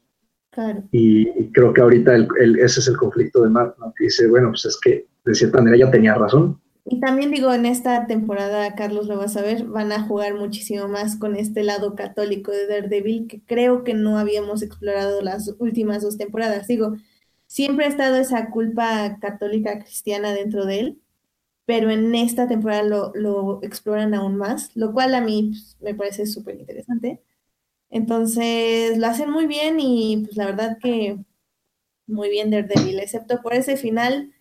Claro. 0.51 0.91
Y, 0.93 1.29
y 1.41 1.53
creo 1.53 1.73
que 1.73 1.83
ahorita 1.83 2.15
el- 2.17 2.29
el- 2.41 2.59
ese 2.61 2.81
es 2.81 2.89
el 2.89 2.97
conflicto 2.97 3.43
de 3.43 3.51
Matt, 3.51 3.79
¿no? 3.79 3.93
que 3.97 4.05
dice, 4.05 4.29
bueno, 4.29 4.51
pues 4.51 4.67
es 4.67 4.79
que 4.83 5.07
de 5.25 5.35
cierta 5.35 5.59
manera 5.59 5.77
ella 5.77 5.91
tenía 5.91 6.15
razón, 6.15 6.61
Y 6.85 7.01
también 7.01 7.33
digo, 7.33 7.53
en 7.53 7.67
esta 7.67 8.07
temporada, 8.07 8.75
Carlos 8.77 9.07
lo 9.09 9.17
vas 9.19 9.37
a 9.37 9.43
ver, 9.43 9.65
van 9.65 9.91
a 9.93 10.07
jugar 10.07 10.35
muchísimo 10.35 10.87
más 10.89 11.17
con 11.17 11.35
este 11.35 11.65
lado 11.65 11.97
católico 11.97 12.53
de 12.53 12.67
Daredevil 12.69 13.27
que 13.27 13.43
creo 13.45 13.83
que 13.83 13.95
no 13.95 14.19
habíamos 14.19 14.63
explorado 14.63 15.21
las 15.21 15.53
últimas 15.59 16.03
dos 16.03 16.17
temporadas. 16.17 16.69
Digo, 16.69 16.95
siempre 17.47 17.87
ha 17.87 17.89
estado 17.89 18.17
esa 18.17 18.51
culpa 18.51 19.19
católica 19.21 19.81
cristiana 19.81 20.33
dentro 20.33 20.65
de 20.65 20.81
él, 20.81 21.03
pero 21.67 21.91
en 21.91 22.15
esta 22.15 22.49
temporada 22.49 22.85
lo, 22.85 23.13
lo 23.15 23.63
exploran 23.63 24.15
aún 24.15 24.37
más, 24.37 24.71
lo 24.77 24.93
cual 24.93 25.15
a 25.15 25.21
mí 25.21 25.51
pues, 25.51 25.77
me 25.81 25.95
parece 25.95 26.27
súper 26.27 26.59
interesante. 26.61 27.23
Entonces, 27.91 28.99
lo 28.99 29.07
hacen 29.07 29.31
muy 29.31 29.47
bien 29.47 29.79
y 29.81 30.19
pues 30.25 30.37
la 30.37 30.47
verdad 30.47 30.79
que 30.83 31.19
muy 32.07 32.31
bien 32.31 32.51
Daredevil, 32.51 33.01
excepto 33.01 33.43
por 33.43 33.55
ese 33.55 33.77
final. 33.77 34.33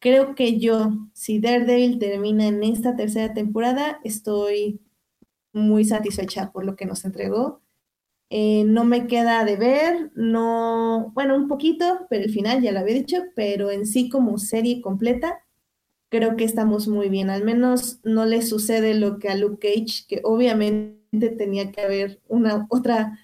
Creo 0.00 0.34
que 0.34 0.58
yo, 0.58 0.90
si 1.14 1.40
Daredevil 1.40 1.98
termina 1.98 2.46
en 2.48 2.62
esta 2.64 2.96
tercera 2.96 3.34
temporada, 3.34 4.00
estoy 4.04 4.80
muy 5.52 5.84
satisfecha 5.84 6.52
por 6.52 6.64
lo 6.64 6.76
que 6.76 6.86
nos 6.86 7.04
entregó. 7.04 7.62
Eh, 8.30 8.64
no 8.64 8.84
me 8.84 9.06
queda 9.06 9.44
de 9.44 9.56
ver, 9.56 10.10
no, 10.14 11.12
bueno, 11.14 11.36
un 11.36 11.48
poquito, 11.48 12.06
pero 12.10 12.24
el 12.24 12.30
final 12.32 12.62
ya 12.62 12.72
lo 12.72 12.80
había 12.80 12.94
dicho, 12.94 13.18
pero 13.36 13.70
en 13.70 13.86
sí 13.86 14.08
como 14.08 14.38
serie 14.38 14.80
completa, 14.80 15.42
creo 16.12 16.36
que 16.36 16.44
estamos 16.44 16.88
muy 16.88 17.08
bien. 17.08 17.30
Al 17.30 17.42
menos 17.42 17.98
no 18.04 18.26
le 18.26 18.42
sucede 18.42 18.92
lo 18.92 19.18
que 19.18 19.30
a 19.30 19.34
Luke 19.34 19.66
Cage, 19.66 20.04
que 20.06 20.20
obviamente 20.24 21.30
tenía 21.30 21.72
que 21.72 21.80
haber 21.80 22.20
una 22.28 22.66
otra 22.68 23.18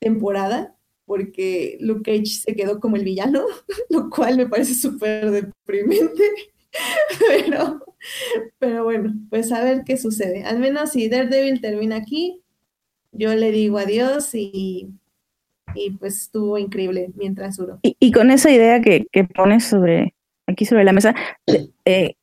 temporada, 0.00 0.74
porque 1.04 1.76
Luke 1.78 2.10
Cage 2.10 2.40
se 2.40 2.56
quedó 2.56 2.80
como 2.80 2.96
el 2.96 3.04
villano, 3.04 3.44
lo 3.90 4.08
cual 4.08 4.38
me 4.38 4.48
parece 4.48 4.74
súper 4.74 5.30
deprimente, 5.30 6.22
pero, 7.28 7.84
pero 8.58 8.84
bueno, 8.84 9.14
pues 9.28 9.52
a 9.52 9.62
ver 9.62 9.82
qué 9.84 9.98
sucede. 9.98 10.42
Al 10.44 10.58
menos 10.58 10.92
si 10.92 11.10
Daredevil 11.10 11.60
termina 11.60 11.96
aquí, 11.96 12.40
yo 13.12 13.34
le 13.34 13.52
digo 13.52 13.76
adiós 13.76 14.34
y, 14.34 14.88
y 15.74 15.90
pues 15.90 16.22
estuvo 16.22 16.56
increíble 16.56 17.10
mientras 17.14 17.58
duró. 17.58 17.78
Y, 17.82 17.94
y 18.00 18.10
con 18.10 18.30
esa 18.30 18.50
idea 18.50 18.80
que, 18.80 19.06
que 19.12 19.24
pones 19.24 19.64
sobre 19.64 20.15
aquí 20.46 20.64
sobre 20.64 20.84
la 20.84 20.92
mesa, 20.92 21.14
eh, 21.84 22.14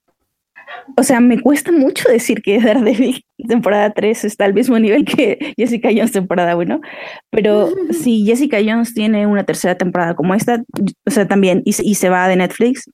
o 0.97 1.03
sea, 1.03 1.19
me 1.19 1.39
cuesta 1.39 1.71
mucho 1.71 2.09
decir 2.09 2.41
que 2.41 2.59
Daredevil 2.59 3.23
temporada 3.47 3.91
3 3.91 4.25
está 4.25 4.45
al 4.45 4.53
mismo 4.53 4.77
nivel 4.79 5.05
que 5.05 5.53
Jessica 5.57 5.89
Jones 5.89 6.11
temporada 6.11 6.55
1, 6.55 6.81
pero 7.29 7.69
si 7.91 8.25
Jessica 8.25 8.57
Jones 8.65 8.93
tiene 8.93 9.27
una 9.27 9.43
tercera 9.45 9.77
temporada 9.77 10.15
como 10.15 10.33
esta, 10.33 10.63
o 11.05 11.11
sea, 11.11 11.27
también, 11.27 11.61
y, 11.65 11.75
y 11.81 11.95
se 11.95 12.09
va 12.09 12.27
de 12.27 12.35
Netflix, 12.35 12.89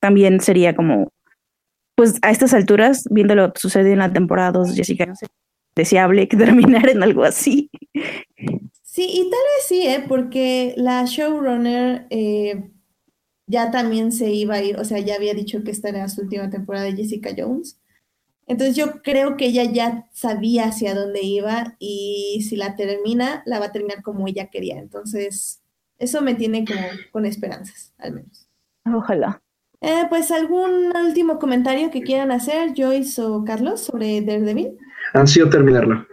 también 0.00 0.40
sería 0.40 0.74
como, 0.74 1.12
pues 1.94 2.18
a 2.22 2.30
estas 2.30 2.54
alturas, 2.54 3.04
viendo 3.10 3.34
lo 3.34 3.52
que 3.52 3.60
sucedió 3.60 3.92
en 3.92 3.98
la 3.98 4.12
temporada 4.12 4.52
2 4.52 4.74
Jessica 4.74 5.04
Jones, 5.04 5.20
deseable 5.74 6.28
que 6.28 6.36
terminara 6.36 6.90
en 6.90 7.02
algo 7.02 7.24
así. 7.24 7.70
Sí, 8.82 9.06
y 9.10 9.30
tal 9.30 9.30
vez 9.30 9.66
sí, 9.66 9.86
¿eh? 9.86 10.04
porque 10.08 10.72
la 10.78 11.04
showrunner 11.04 12.06
eh, 12.08 12.70
ya 13.46 13.70
también 13.70 14.12
se 14.12 14.30
iba 14.32 14.56
a 14.56 14.62
ir, 14.62 14.76
o 14.78 14.84
sea, 14.84 14.98
ya 14.98 15.14
había 15.14 15.34
dicho 15.34 15.62
que 15.62 15.70
esta 15.70 15.88
era 15.88 16.08
su 16.08 16.22
última 16.22 16.50
temporada 16.50 16.84
de 16.84 16.96
Jessica 16.96 17.30
Jones. 17.36 17.80
Entonces 18.48 18.76
yo 18.76 19.02
creo 19.02 19.36
que 19.36 19.46
ella 19.46 19.64
ya 19.64 20.08
sabía 20.12 20.66
hacia 20.66 20.94
dónde 20.94 21.22
iba 21.22 21.76
y 21.78 22.44
si 22.48 22.56
la 22.56 22.76
termina, 22.76 23.42
la 23.44 23.58
va 23.58 23.66
a 23.66 23.72
terminar 23.72 24.02
como 24.02 24.28
ella 24.28 24.50
quería. 24.50 24.78
Entonces, 24.78 25.62
eso 25.98 26.22
me 26.22 26.34
tiene 26.34 26.64
como 26.64 26.80
con 27.10 27.26
esperanzas, 27.26 27.92
al 27.98 28.12
menos. 28.12 28.48
Ojalá. 28.84 29.42
Eh, 29.80 30.04
pues 30.08 30.30
algún 30.30 30.96
último 30.96 31.38
comentario 31.38 31.90
que 31.90 32.02
quieran 32.02 32.30
hacer, 32.30 32.72
Joyce 32.76 33.20
o 33.22 33.44
Carlos, 33.44 33.80
sobre 33.80 34.20
Daredevil. 34.20 34.78
Han 35.12 35.26
sido 35.26 35.50
terminarla. 35.50 36.06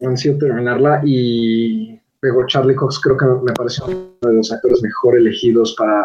Han 0.00 0.16
sido 0.16 0.38
terminarla 0.38 1.00
y 1.04 1.89
luego 2.22 2.46
Charlie 2.46 2.74
Cox 2.74 3.00
creo 3.00 3.16
que 3.16 3.26
me 3.26 3.52
pareció 3.52 3.86
uno 3.86 4.16
de 4.22 4.34
los 4.34 4.52
actores 4.52 4.82
mejor 4.82 5.16
elegidos 5.16 5.74
para 5.76 6.04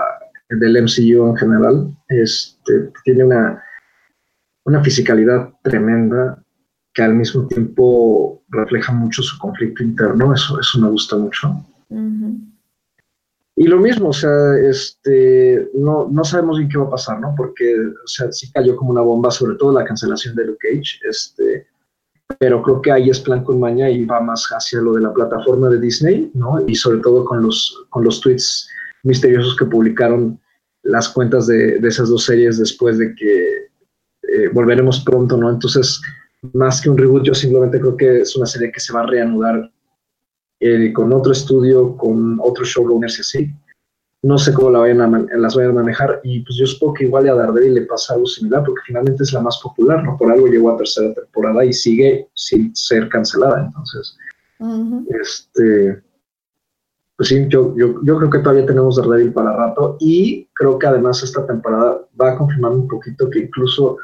del 0.50 0.84
MCU 0.84 1.28
en 1.28 1.36
general. 1.36 1.98
Este, 2.08 2.92
tiene 3.04 3.26
una, 3.26 3.64
una 4.66 4.84
fisicalidad 4.84 5.50
tremenda 5.64 6.42
que 6.94 7.04
al 7.04 7.16
mismo 7.16 7.48
tiempo 7.48 8.44
refleja 8.50 8.94
mucho 8.94 9.22
su 9.22 9.38
conflicto 9.38 9.84
interno. 9.84 10.34
Eso, 10.34 10.60
eso 10.60 10.80
me 10.80 10.90
gusta 10.90 11.18
mucho. 11.18 11.50
Uh 11.90 11.98
-huh. 11.98 12.56
Y 13.58 13.68
lo 13.68 13.80
mismo, 13.80 14.10
o 14.10 14.14
sea, 14.14 14.58
este, 14.58 15.70
no, 15.74 16.10
no 16.12 16.24
sabemos 16.26 16.58
bien 16.58 16.70
qué 16.70 16.78
va 16.78 16.88
a 16.88 16.92
pasar, 16.92 17.22
¿no? 17.22 17.34
Porque, 17.38 17.78
o 17.78 18.08
sea, 18.08 18.30
sí 18.32 18.52
cayó 18.52 18.76
como 18.76 18.92
una 18.92 19.02
bomba, 19.02 19.32
sobre 19.32 19.56
todo 19.56 19.72
la 19.72 19.86
cancelación 19.86 20.36
de 20.36 20.46
Luke 20.46 20.68
Cage, 20.68 21.00
este, 21.10 21.66
pero 22.40 22.62
creo 22.62 22.82
que 22.82 22.92
ahí 22.92 23.10
es 23.10 23.20
plan 23.20 23.44
con 23.44 23.60
maña 23.60 23.90
y 23.90 24.06
va 24.06 24.20
más 24.20 24.48
hacia 24.50 24.82
lo 24.82 24.94
de 24.94 25.02
la 25.02 25.14
plataforma 25.14 25.70
de 25.70 25.80
Disney, 25.80 26.32
¿no? 26.34 26.64
Y 26.68 26.76
sobre 26.76 27.00
todo 27.00 27.24
con 27.26 27.44
los, 27.44 27.86
con 27.90 28.04
los 28.04 28.20
tweets 28.22 28.68
misteriosos 29.04 29.56
que 29.56 29.66
publicaron 29.66 30.40
las 30.84 31.10
cuentas 31.10 31.48
de, 31.48 31.80
de 31.80 31.88
esas 31.88 32.10
dos 32.10 32.26
series 32.26 32.58
después 32.58 32.98
de 32.98 33.14
que 33.16 33.66
eh, 34.28 34.50
volveremos 34.54 35.02
pronto, 35.02 35.38
¿no? 35.38 35.50
Entonces, 35.50 36.02
más 36.54 36.82
que 36.82 36.90
un 36.90 36.98
reboot, 36.98 37.24
yo 37.24 37.34
simplemente 37.34 37.80
creo 37.80 37.96
que 37.96 38.22
es 38.22 38.36
una 38.36 38.46
serie 38.46 38.72
que 38.72 38.80
se 38.80 38.94
va 38.94 39.02
a 39.02 39.08
reanudar 39.08 39.72
eh, 40.60 40.94
con 40.94 41.14
otro 41.14 41.32
estudio, 41.32 41.96
con 41.98 42.38
otros 42.42 42.70
showrunners 42.70 43.18
y 43.18 43.22
así. 43.22 43.54
No 44.24 44.38
sé 44.38 44.54
cómo 44.54 44.72
la 44.72 44.80
vayan 44.80 45.02
a 45.02 45.38
las 45.38 45.56
vayan 45.56 45.72
a 45.72 45.82
manejar 45.82 46.20
y 46.24 46.40
pues 46.40 46.58
yo 46.58 46.66
supongo 46.66 46.96
que 46.96 47.06
igual 47.06 47.30
a 47.30 47.36
Daredevil 47.36 47.76
le 47.76 47.82
pasa 47.82 48.16
algo 48.16 48.26
similar 48.26 48.64
porque 48.64 48.82
finalmente 48.86 49.24
es 49.24 49.34
la 49.34 49.42
más 49.42 49.60
popular, 49.62 50.04
¿no? 50.04 50.18
Por 50.18 50.32
algo 50.32 50.48
llegó 50.48 50.72
a 50.72 50.78
tercera 50.78 51.14
temporada 51.14 51.64
y 51.64 51.72
sigue 51.72 52.28
sin 52.34 52.76
ser 52.76 53.08
cancelada, 53.10 53.66
entonces, 53.66 54.18
uh 54.60 54.66
-huh. 54.66 55.06
este, 55.22 56.02
pues 57.18 57.30
sí, 57.30 57.46
yo, 57.50 57.76
yo, 57.78 58.02
yo 58.04 58.18
creo 58.18 58.30
que 58.30 58.40
todavía 58.40 58.66
tenemos 58.66 58.98
Daredevil 58.98 59.32
para 59.32 59.56
rato 59.56 59.96
y 60.00 60.48
creo 60.54 60.80
que 60.80 60.88
además 60.88 61.22
esta 61.24 61.46
temporada 61.46 62.02
va 62.20 62.32
a 62.32 62.38
confirmar 62.38 62.72
un 62.72 62.88
poquito 62.88 63.30
que 63.30 63.40
incluso 63.40 63.98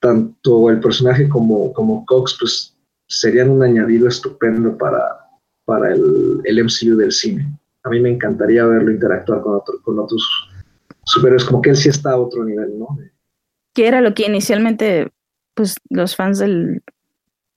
tanto 0.00 0.68
el 0.70 0.80
personaje 0.80 1.28
como, 1.28 1.72
como 1.72 2.04
Cox 2.06 2.36
pues 2.40 2.76
serían 3.06 3.50
un 3.50 3.62
añadido 3.62 4.08
estupendo 4.08 4.76
para, 4.76 5.18
para 5.64 5.92
el, 5.92 6.40
el 6.44 6.64
MCU 6.64 6.96
del 6.96 7.12
cine. 7.12 7.46
A 7.84 7.90
mí 7.90 8.00
me 8.00 8.10
encantaría 8.10 8.64
verlo 8.64 8.90
interactuar 8.90 9.40
con, 9.42 9.54
otro, 9.54 9.80
con 9.82 9.98
otros 9.98 10.50
superhéroes, 11.04 11.44
como 11.44 11.62
que 11.62 11.70
él 11.70 11.76
sí 11.76 11.90
está 11.90 12.12
a 12.12 12.16
otro 12.18 12.44
nivel, 12.44 12.78
¿no? 12.78 12.98
Que 13.74 13.86
era 13.86 14.00
lo 14.00 14.14
que 14.14 14.26
inicialmente, 14.26 15.12
pues, 15.54 15.76
los 15.90 16.16
fans 16.16 16.38
del, 16.38 16.82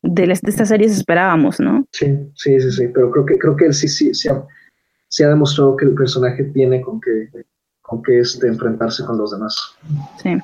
de, 0.02 0.26
de 0.28 0.32
estas 0.32 0.70
series 0.70 0.92
esperábamos, 0.92 1.60
¿no? 1.60 1.88
Sí, 1.92 2.08
sí, 2.36 2.60
sí, 2.60 2.72
sí, 2.72 2.88
pero 2.94 3.10
creo 3.12 3.26
que, 3.26 3.38
creo 3.38 3.56
que 3.56 3.66
él 3.66 3.74
sí, 3.74 3.88
sí, 3.88 4.14
sí 4.14 4.28
ha, 4.30 4.44
sí 5.08 5.24
ha 5.24 5.30
demostrado 5.30 5.76
que 5.76 5.86
el 5.86 5.96
personaje 5.96 6.44
tiene 6.46 6.82
con 6.82 7.00
que, 7.00 7.30
con 7.82 8.02
que 8.04 8.20
este, 8.20 8.48
enfrentarse 8.48 9.06
con 9.06 9.18
los 9.18 9.32
demás. 9.32 9.56
Sí. 10.22 10.38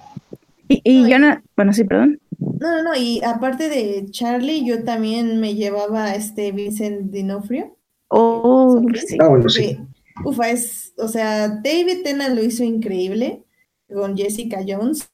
Y, 0.70 0.82
y 0.84 1.10
yo 1.10 1.20
no, 1.20 1.42
bueno, 1.58 1.74
sí, 1.74 1.84
perdón. 1.84 2.20
No, 2.40 2.72
no, 2.78 2.84
no, 2.84 2.96
y 2.96 3.22
aparte 3.24 3.68
de 3.68 4.06
Charlie, 4.10 4.66
yo 4.66 4.84
también 4.84 5.42
me 5.42 5.56
llevaba 5.56 6.06
a 6.06 6.16
este 6.16 6.52
Vincent 6.54 7.12
D'Onofrio. 7.12 7.76
Oh, 8.16 8.80
sí. 8.94 9.18
Ah, 9.20 9.28
bueno, 9.28 9.50
sí. 9.50 9.80
Ufa, 10.24 10.52
es, 10.52 10.94
o 11.00 11.08
sea, 11.08 11.48
David 11.50 12.04
Tennant 12.04 12.36
lo 12.36 12.44
hizo 12.44 12.64
increíble 12.64 13.44
con 13.92 14.16
Jessica 14.16 14.60
Jones, 14.66 15.10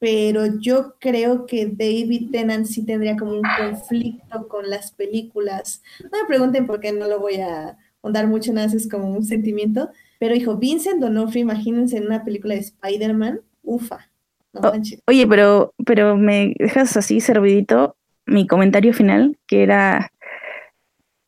pero 0.00 0.58
yo 0.58 0.96
creo 0.98 1.46
que 1.46 1.66
David 1.66 2.30
Tennant 2.32 2.66
sí 2.66 2.84
tendría 2.84 3.16
como 3.16 3.34
un 3.34 3.42
conflicto 3.56 4.48
con 4.48 4.68
las 4.68 4.90
películas. 4.90 5.82
No 6.02 6.20
me 6.20 6.26
pregunten 6.26 6.66
por 6.66 6.80
qué 6.80 6.90
no 6.90 7.06
lo 7.06 7.20
voy 7.20 7.36
a 7.36 7.78
ahondar 8.02 8.26
mucho, 8.26 8.52
nada, 8.52 8.66
es 8.66 8.88
como 8.90 9.08
un 9.08 9.24
sentimiento. 9.24 9.90
Pero 10.18 10.34
hijo, 10.34 10.56
Vincent 10.56 11.00
D'Onofrio, 11.00 11.42
imagínense 11.42 11.96
en 11.96 12.06
una 12.06 12.24
película 12.24 12.54
de 12.54 12.60
Spider-Man, 12.60 13.40
ufa. 13.62 14.10
No 14.52 14.62
Oh. 14.62 14.72
Oye, 15.06 15.26
pero, 15.28 15.72
pero 15.86 16.16
me 16.16 16.54
dejas 16.58 16.96
así 16.96 17.20
servidito 17.20 17.96
mi 18.26 18.46
comentario 18.46 18.92
final, 18.92 19.38
que 19.46 19.62
era 19.62 20.10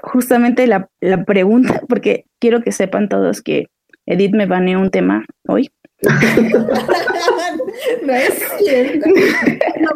justamente 0.05 0.67
la, 0.67 0.89
la 1.01 1.25
pregunta, 1.25 1.81
porque 1.89 2.25
quiero 2.41 2.63
que 2.63 2.73
sepan 2.73 3.09
todos 3.09 3.43
que 3.43 3.67
Edith 4.07 4.35
me 4.35 4.47
baneó 4.47 4.81
un 4.81 4.91
tema 4.91 5.25
hoy. 5.49 5.71
no 8.03 8.13
es 8.13 8.45
cierto. 8.59 9.09
No. 9.81 9.91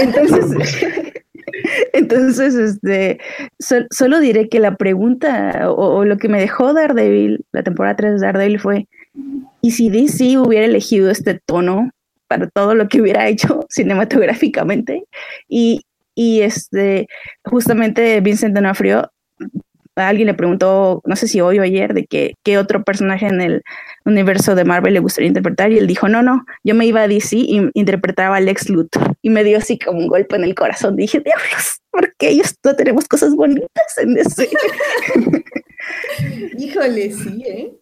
Entonces, 0.00 0.82
entonces 1.92 2.54
este, 2.54 3.18
sol- 3.58 3.88
solo 3.90 4.20
diré 4.20 4.48
que 4.48 4.60
la 4.60 4.76
pregunta 4.76 5.70
o, 5.70 5.96
o 5.98 6.04
lo 6.04 6.16
que 6.18 6.28
me 6.28 6.40
dejó 6.40 6.72
Daredevil, 6.72 7.44
la 7.52 7.62
temporada 7.62 7.96
3 7.96 8.20
de 8.20 8.26
Daredevil 8.26 8.60
fue, 8.60 8.86
¿y 9.60 9.72
si 9.72 9.90
DC 9.90 10.38
hubiera 10.38 10.66
elegido 10.66 11.10
este 11.10 11.40
tono 11.44 11.90
para 12.28 12.48
todo 12.48 12.74
lo 12.74 12.88
que 12.88 13.00
hubiera 13.00 13.26
hecho 13.28 13.66
cinematográficamente? 13.70 15.04
Y, 15.48 15.82
y 16.18 16.40
este, 16.40 17.06
justamente 17.44 18.20
Vincent 18.20 18.52
D'Onofrio, 18.52 19.12
alguien 19.94 20.26
le 20.26 20.34
preguntó, 20.34 21.00
no 21.04 21.14
sé 21.14 21.28
si 21.28 21.40
hoy 21.40 21.60
o 21.60 21.62
ayer, 21.62 21.94
de 21.94 22.06
que, 22.06 22.34
qué 22.42 22.58
otro 22.58 22.82
personaje 22.82 23.28
en 23.28 23.40
el 23.40 23.62
universo 24.04 24.56
de 24.56 24.64
Marvel 24.64 24.94
le 24.94 24.98
gustaría 24.98 25.28
interpretar, 25.28 25.70
y 25.70 25.78
él 25.78 25.86
dijo, 25.86 26.08
no, 26.08 26.20
no, 26.20 26.44
yo 26.64 26.74
me 26.74 26.86
iba 26.86 27.02
a 27.02 27.08
DC 27.08 27.36
y 27.36 27.70
interpretaba 27.74 28.34
a 28.34 28.40
Lex 28.40 28.68
Luthor, 28.68 29.16
y 29.22 29.30
me 29.30 29.44
dio 29.44 29.58
así 29.58 29.78
como 29.78 30.00
un 30.00 30.08
golpe 30.08 30.34
en 30.34 30.42
el 30.42 30.56
corazón, 30.56 30.96
dije, 30.96 31.20
diablos, 31.20 31.82
porque 31.92 32.30
ellos 32.30 32.52
no 32.64 32.74
tenemos 32.74 33.06
cosas 33.06 33.36
bonitas 33.36 33.98
en 33.98 34.14
DC. 34.14 34.48
Híjole, 36.58 37.12
sí, 37.12 37.44
¿eh? 37.46 37.72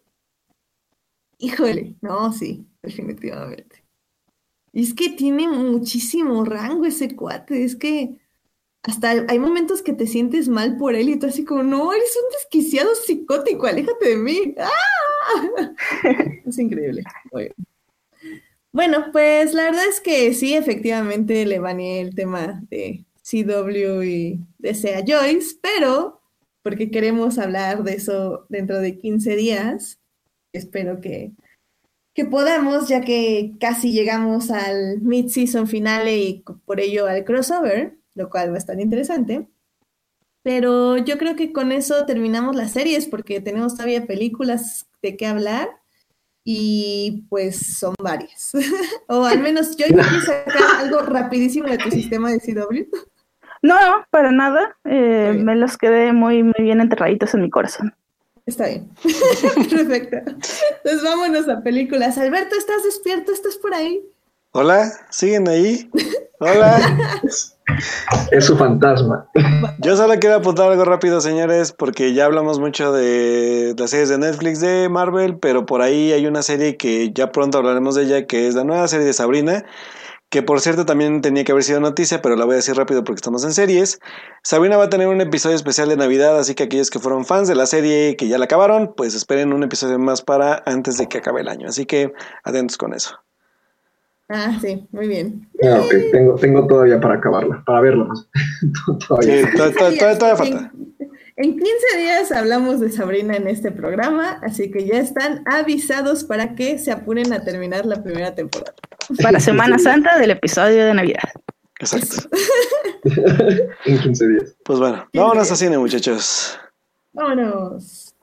Híjole, 1.39 1.97
no, 2.03 2.35
sí, 2.35 2.67
definitivamente. 2.83 3.83
Y 4.75 4.83
es 4.83 4.93
que 4.93 5.09
tiene 5.09 5.49
muchísimo 5.49 6.45
rango 6.45 6.85
ese 6.85 7.17
cuate, 7.17 7.65
es 7.65 7.77
que 7.77 8.19
hasta 8.87 9.11
hay 9.29 9.39
momentos 9.41 9.83
que 9.83 9.93
te 9.93 10.07
sientes 10.07 10.49
mal 10.49 10.77
por 10.77 10.95
él 10.95 11.09
y 11.09 11.19
tú 11.19 11.27
así 11.27 11.45
como, 11.45 11.65
no, 11.65 11.93
eres 11.93 12.17
un 12.17 12.31
desquiciado 12.33 12.95
psicótico, 12.95 13.67
aléjate 13.67 14.11
de 14.11 14.17
mí. 14.17 14.55
¡Ah! 14.59 15.75
Es 16.47 16.57
increíble. 16.59 17.03
Bueno, 18.71 19.07
pues 19.11 19.55
la 19.55 19.65
verdad 19.65 19.87
es 19.89 20.01
que 20.01 20.33
sí, 20.35 20.55
efectivamente 20.55 21.45
le 21.47 21.59
baneé 21.59 22.01
el 22.01 22.15
tema 22.15 22.63
de 22.71 23.05
CW 23.29 24.03
y 24.05 24.41
DC 24.59 24.95
a 24.95 25.03
Joyce, 25.05 25.57
pero 25.61 26.21
porque 26.63 26.91
queremos 26.91 27.39
hablar 27.39 27.83
de 27.83 27.95
eso 27.95 28.47
dentro 28.49 28.79
de 28.79 28.99
15 28.99 29.35
días. 29.35 29.99
Espero 30.53 31.01
que, 31.01 31.33
que 32.15 32.25
podamos, 32.25 32.89
ya 32.89 33.01
que 33.01 33.55
casi 33.59 33.93
llegamos 33.93 34.53
al 34.53 35.01
mid-season 35.01 35.67
finale 35.67 36.19
y 36.19 36.45
por 36.65 36.79
ello 36.79 37.07
al 37.07 37.25
crossover, 37.25 37.97
lo 38.17 38.29
cual 38.29 38.51
va 38.51 38.55
a 38.57 38.59
estar 38.59 38.81
interesante. 38.81 39.47
Pero 40.43 40.97
yo 40.97 41.19
creo 41.19 41.37
que 41.37 41.53
con 41.53 41.71
eso 41.71 42.07
terminamos 42.07 42.57
las 42.57 42.73
series 42.73 43.07
porque 43.07 43.41
tenemos 43.41 43.75
todavía 43.75 44.07
películas 44.07 44.87
de 45.03 45.17
qué 45.17 45.27
hablar 45.27 45.69
y 46.45 47.27
pues 47.29 47.79
son 47.79 47.95
varias. 48.01 48.53
o 49.09 49.25
al 49.25 49.41
menos 49.41 49.77
yo 49.77 49.87
quiero 49.87 50.03
sacar 50.03 50.63
algo 50.79 51.01
rapidísimo 51.01 51.69
de 51.69 51.79
tu 51.79 51.91
sistema 51.91 52.31
de 52.31 52.41
CW. 52.41 52.89
No, 53.63 53.81
no, 53.81 54.05
para 54.11 54.31
nada, 54.31 54.77
eh, 54.85 55.37
me 55.37 55.57
los 55.57 55.77
quedé 55.77 56.13
muy, 56.13 56.43
muy 56.45 56.55
bien 56.61 56.81
enterraditos 56.81 57.35
en 57.35 57.43
mi 57.43 57.51
corazón. 57.51 57.95
Está 58.47 58.69
bien. 58.69 58.89
Perfecto. 59.69 60.19
Entonces 60.19 61.03
vámonos 61.03 61.49
a 61.49 61.61
películas. 61.63 62.17
Alberto, 62.17 62.55
¿estás 62.57 62.85
despierto? 62.85 63.33
¿Estás 63.33 63.57
por 63.57 63.75
ahí? 63.75 64.01
Hola, 64.59 64.91
¿siguen 65.11 65.49
ahí? 65.49 65.91
Hola. 66.41 66.79
Es 68.31 68.47
su 68.47 68.57
fantasma. 68.57 69.29
Yo 69.81 69.99
solo 69.99 70.15
quiero 70.19 70.37
apuntar 70.37 70.71
algo 70.71 70.87
rápido, 70.87 71.21
señores, 71.21 71.73
porque 71.73 72.15
ya 72.15 72.25
hablamos 72.25 72.59
mucho 72.59 72.91
de 72.91 73.75
las 73.77 73.91
series 73.91 74.09
de 74.09 74.17
Netflix 74.17 74.61
de 74.61 74.89
Marvel, 74.89 75.37
pero 75.37 75.67
por 75.67 75.83
ahí 75.83 76.13
hay 76.13 76.27
una 76.27 76.41
serie 76.41 76.79
que 76.79 77.13
ya 77.13 77.33
pronto 77.33 77.59
hablaremos 77.59 77.97
de 77.97 78.05
ella, 78.05 78.27
que 78.27 78.49
es 78.49 78.55
la 78.55 78.65
nueva 78.65 78.89
serie 78.89 79.05
de 79.05 79.13
Sabrina, 79.13 79.67
que 80.31 80.43
por 80.43 80.63
cierto 80.63 80.87
también 80.87 81.21
tenía 81.21 81.45
que 81.45 81.53
haber 81.53 81.65
sido 81.65 81.81
noticia, 81.81 82.23
pero 82.23 82.35
la 82.35 82.47
voy 82.47 82.55
a 82.55 82.57
decir 82.57 82.77
rápido 82.77 83.05
porque 83.05 83.19
estamos 83.19 83.45
en 83.45 83.53
series. 83.53 83.99
Sabrina 84.43 84.79
va 84.79 84.85
a 84.85 84.89
tener 84.89 85.09
un 85.09 85.21
episodio 85.21 85.57
especial 85.57 85.91
de 85.91 85.99
Navidad, 85.99 86.39
así 86.39 86.55
que 86.55 86.63
aquellos 86.63 86.89
que 86.89 86.99
fueron 86.99 87.27
fans 87.27 87.47
de 87.47 87.57
la 87.57 87.67
serie 87.67 88.09
y 88.09 88.17
que 88.17 88.29
ya 88.29 88.39
la 88.39 88.47
acabaron, 88.47 88.95
pues 88.97 89.15
esperen 89.15 89.53
un 89.53 89.65
episodio 89.65 89.99
más 89.99 90.23
para 90.23 90.63
antes 90.65 90.97
de 90.97 91.09
que 91.09 91.19
acabe 91.19 91.43
el 91.43 91.49
año. 91.49 91.69
Así 91.69 91.85
que 91.85 92.15
atentos 92.43 92.79
con 92.79 92.95
eso. 92.95 93.26
Ah, 94.29 94.59
sí, 94.61 94.87
muy 94.91 95.07
bien. 95.07 95.49
Ah, 95.63 95.81
tengo, 96.13 96.35
tengo 96.35 96.67
todavía 96.67 97.01
para 97.01 97.15
acabarla, 97.15 97.63
para 97.65 97.81
verla 97.81 98.05
más. 98.07 98.29
Sí, 98.65 99.07
todavía. 99.09 99.51
to- 99.57 99.71
to- 99.73 99.91
to- 99.97 100.19
todavía 100.19 100.37
falta. 100.37 100.73
En, 100.75 101.15
en 101.37 101.51
15 101.53 101.99
días 101.99 102.33
hablamos 102.33 102.81
de 102.81 102.91
Sabrina 102.91 103.37
en 103.37 103.47
este 103.47 103.71
programa, 103.71 104.41
así 104.43 104.71
que 104.71 104.85
ya 104.87 104.99
están 104.99 105.43
avisados 105.47 106.25
para 106.25 106.55
que 106.55 106.79
se 106.79 106.91
apuren 106.91 107.33
a 107.33 107.45
terminar 107.45 107.87
la 107.87 108.03
primera 108.03 108.35
temporada. 108.35 108.75
Para 109.23 109.39
Semana 109.39 109.79
Santa 109.79 110.19
del 110.19 110.33
episodio 110.33 110.87
de 110.87 110.95
Navidad. 110.95 111.23
Exacto. 111.79 112.29
en 113.85 113.99
15 114.01 114.29
días. 114.29 114.57
Pues 114.65 114.79
bueno, 114.81 115.07
vámonos 115.15 115.53
a 115.53 115.57
cine, 115.57 115.79
muchachos. 115.79 116.59
Vámonos. 117.13 118.15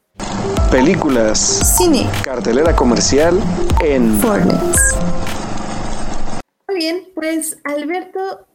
Películas, 0.72 1.40
Cine. 1.78 2.10
cartelera 2.24 2.76
comercial 2.76 3.40
en 3.84 4.12
Fornex. 4.20 4.96
Muy 6.74 6.80
bien, 6.82 7.08
pues 7.14 7.60
Alberto, 7.66 8.48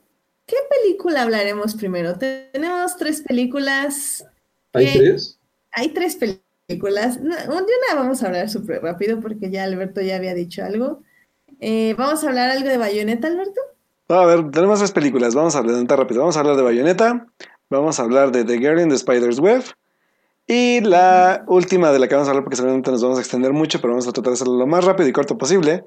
¿qué 0.45 0.57
película 0.83 1.23
hablaremos 1.23 1.77
primero? 1.77 2.19
Te- 2.19 2.49
Tenemos 2.53 2.97
tres 2.97 3.23
películas. 3.23 4.25
¿Hay 4.73 4.87
que- 4.93 4.99
tres? 4.99 5.39
Hay 5.71 5.91
tres 5.91 6.17
películas. 6.17 7.21
No, 7.21 7.37
de 7.37 7.47
una 7.47 7.95
vamos 7.95 8.21
a 8.21 8.27
hablar 8.27 8.49
súper 8.51 8.83
rápido 8.83 9.21
porque 9.21 9.51
ya 9.51 9.63
Alberto 9.63 10.01
ya 10.01 10.17
había 10.17 10.35
dicho 10.35 10.65
algo. 10.65 11.05
Eh, 11.61 11.95
vamos 11.97 12.25
a 12.25 12.29
hablar 12.29 12.51
algo 12.51 12.69
de 12.69 12.77
Bayonetta, 12.77 13.29
Alberto. 13.29 13.61
A 14.09 14.25
ver, 14.27 14.51
tenemos 14.51 14.81
tres 14.81 14.91
películas. 14.91 15.37
Vamos 15.37 15.55
a 15.55 15.61
adelantar 15.61 16.01
rápido. 16.01 16.23
Vamos 16.23 16.37
a 16.37 16.41
hablar 16.41 16.57
de 16.57 16.63
Bayonetta. 16.63 17.25
Vamos 17.71 18.01
a 18.01 18.03
hablar 18.03 18.33
de 18.33 18.43
The 18.45 18.59
Girl 18.59 18.81
in 18.81 18.89
the 18.89 18.99
Spider's 18.99 19.39
Web. 19.39 19.63
Y 20.49 20.81
la 20.81 21.45
última 21.47 21.93
de 21.93 22.01
la 22.01 22.09
que 22.09 22.17
vamos 22.17 22.27
a 22.27 22.33
hablar, 22.33 22.43
porque 22.43 22.57
seguramente 22.57 22.91
nos 22.91 23.01
vamos 23.01 23.19
a 23.19 23.21
extender 23.21 23.53
mucho, 23.53 23.81
pero 23.81 23.93
vamos 23.93 24.09
a 24.09 24.13
tratar 24.13 24.31
de 24.33 24.35
hacerlo 24.35 24.57
lo 24.57 24.67
más 24.67 24.85
rápido 24.85 25.09
y 25.09 25.13
corto 25.13 25.39
posible, 25.39 25.85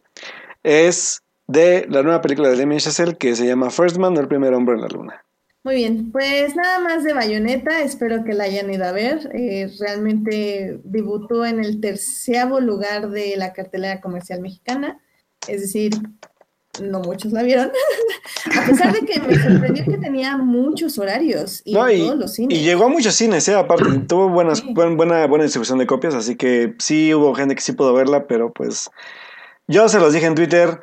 es 0.63 1.21
de 1.47 1.85
la 1.89 2.03
nueva 2.03 2.21
película 2.21 2.49
de 2.49 2.57
Damien 2.57 2.79
Chazelle 2.79 3.17
que 3.17 3.35
se 3.35 3.45
llama 3.45 3.69
First 3.69 3.97
Man, 3.97 4.15
el 4.17 4.27
primer 4.27 4.53
hombre 4.53 4.75
en 4.75 4.81
la 4.81 4.87
luna. 4.87 5.25
Muy 5.63 5.75
bien, 5.75 6.11
pues 6.11 6.55
nada 6.55 6.79
más 6.79 7.03
de 7.03 7.13
Bayonetta, 7.13 7.81
espero 7.81 8.23
que 8.23 8.33
la 8.33 8.45
hayan 8.45 8.73
ido 8.73 8.83
a 8.85 8.91
ver. 8.91 9.29
Eh, 9.35 9.69
realmente 9.79 10.79
debutó 10.83 11.45
en 11.45 11.59
el 11.63 11.79
terceavo 11.79 12.59
lugar 12.59 13.09
de 13.11 13.35
la 13.37 13.53
cartelera 13.53 14.01
comercial 14.01 14.41
mexicana, 14.41 14.99
es 15.47 15.61
decir, 15.61 15.91
no 16.81 17.01
muchos 17.01 17.31
la 17.31 17.43
vieron, 17.43 17.69
a 18.59 18.65
pesar 18.65 18.91
de 18.93 19.01
que 19.01 19.19
me 19.19 19.35
sorprendió 19.37 19.85
que 19.85 19.97
tenía 19.97 20.35
muchos 20.37 20.97
horarios 20.97 21.61
y 21.63 21.73
No, 21.73 21.91
y, 21.91 21.99
todos 21.99 22.15
los 22.17 22.33
cines. 22.33 22.57
y 22.57 22.63
llegó 22.63 22.85
a 22.85 22.89
muchos 22.89 23.13
cines, 23.13 23.47
¿eh? 23.47 23.53
aparte, 23.53 23.83
tuvo 24.07 24.29
buenas, 24.29 24.59
Sí. 24.59 24.73
buen- 24.73 24.97
buena, 24.97 25.27
buena 25.27 25.43
distribución 25.43 25.77
de 25.77 25.85
copias, 25.85 26.15
así 26.15 26.37
que 26.37 26.73
sí 26.79 27.13
hubo 27.13 27.35
gente 27.35 27.53
que 27.53 27.61
sí 27.61 27.73
pudo 27.73 27.93
verla, 27.93 28.25
pero 28.25 28.51
pues 28.51 28.89
yo 29.67 29.87
se 29.89 29.99
los 29.99 30.11
dije 30.13 30.25
en 30.25 30.33
Twitter, 30.35 30.79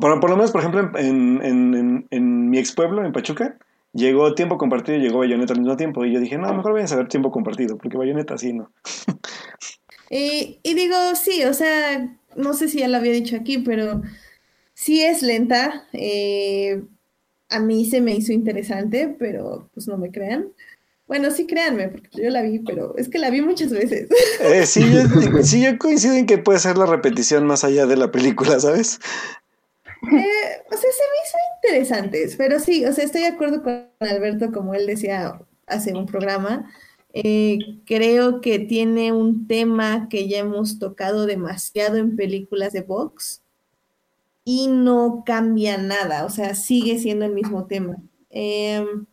por, 0.00 0.20
por 0.20 0.30
lo 0.30 0.36
menos, 0.36 0.50
por 0.52 0.60
ejemplo, 0.60 0.90
en, 0.98 1.40
en, 1.42 1.74
en, 1.74 2.06
en 2.10 2.50
mi 2.50 2.58
ex 2.58 2.72
pueblo, 2.72 3.04
en 3.04 3.12
Pachuca, 3.12 3.58
llegó 3.92 4.34
tiempo 4.34 4.58
compartido 4.58 4.98
y 4.98 5.02
llegó 5.02 5.18
Bayonetta 5.18 5.52
al 5.54 5.60
mismo 5.60 5.76
tiempo, 5.76 6.04
y 6.04 6.12
yo 6.12 6.20
dije, 6.20 6.38
no, 6.38 6.52
mejor 6.52 6.72
voy 6.72 6.82
a 6.82 6.86
saber 6.86 7.08
tiempo 7.08 7.30
compartido, 7.30 7.76
porque 7.78 7.96
Bayonetta 7.96 8.36
sí, 8.38 8.52
¿no? 8.52 8.70
Y, 10.10 10.60
y 10.62 10.74
digo, 10.74 10.96
sí, 11.14 11.44
o 11.44 11.52
sea, 11.52 12.16
no 12.34 12.54
sé 12.54 12.68
si 12.68 12.78
ya 12.78 12.88
lo 12.88 12.96
había 12.96 13.12
dicho 13.12 13.36
aquí, 13.36 13.58
pero 13.58 14.00
sí 14.72 15.02
es 15.02 15.22
lenta. 15.22 15.86
eh, 15.92 16.82
a 17.50 17.60
mí 17.60 17.84
se 17.86 18.00
me 18.00 18.14
hizo 18.14 18.32
interesante, 18.32 19.14
pero 19.18 19.70
pues 19.72 19.88
no 19.88 19.96
me 19.96 20.10
crean. 20.10 20.48
Bueno, 21.06 21.30
sí 21.30 21.46
créanme, 21.46 21.88
porque 21.88 22.22
yo 22.22 22.28
la 22.28 22.42
vi, 22.42 22.58
pero 22.58 22.94
es 22.98 23.08
que 23.08 23.18
la 23.18 23.30
vi 23.30 23.40
muchas 23.40 23.70
veces. 23.70 24.08
Eh, 24.40 24.66
sí, 24.66 24.82
yo, 24.92 25.42
sí, 25.42 25.62
yo 25.62 25.78
coincido 25.78 26.14
en 26.14 26.26
que 26.26 26.36
puede 26.36 26.58
ser 26.58 26.76
la 26.76 26.84
repetición 26.84 27.46
más 27.46 27.64
allá 27.64 27.86
de 27.86 27.96
la 27.96 28.10
película, 28.12 28.60
¿sabes? 28.60 29.00
Eh, 30.02 30.62
o 30.66 30.76
sea, 30.76 30.78
se 30.78 30.86
me 30.86 31.18
hizo 31.24 31.38
interesantes, 31.56 32.36
pero 32.36 32.60
sí, 32.60 32.84
o 32.84 32.92
sea, 32.92 33.04
estoy 33.04 33.22
de 33.22 33.28
acuerdo 33.28 33.62
con 33.62 33.88
Alberto, 33.98 34.52
como 34.52 34.74
él 34.74 34.86
decía 34.86 35.40
hace 35.66 35.92
un 35.92 36.06
programa. 36.06 36.70
Eh, 37.12 37.58
creo 37.86 38.40
que 38.40 38.58
tiene 38.58 39.12
un 39.12 39.46
tema 39.46 40.08
que 40.08 40.28
ya 40.28 40.38
hemos 40.38 40.78
tocado 40.78 41.26
demasiado 41.26 41.96
en 41.96 42.16
películas 42.16 42.72
de 42.72 42.82
box 42.82 43.42
y 44.44 44.68
no 44.68 45.24
cambia 45.26 45.78
nada, 45.78 46.24
o 46.24 46.30
sea, 46.30 46.54
sigue 46.54 46.98
siendo 46.98 47.24
el 47.24 47.32
mismo 47.32 47.66
tema. 47.66 47.96
Em, 48.30 49.06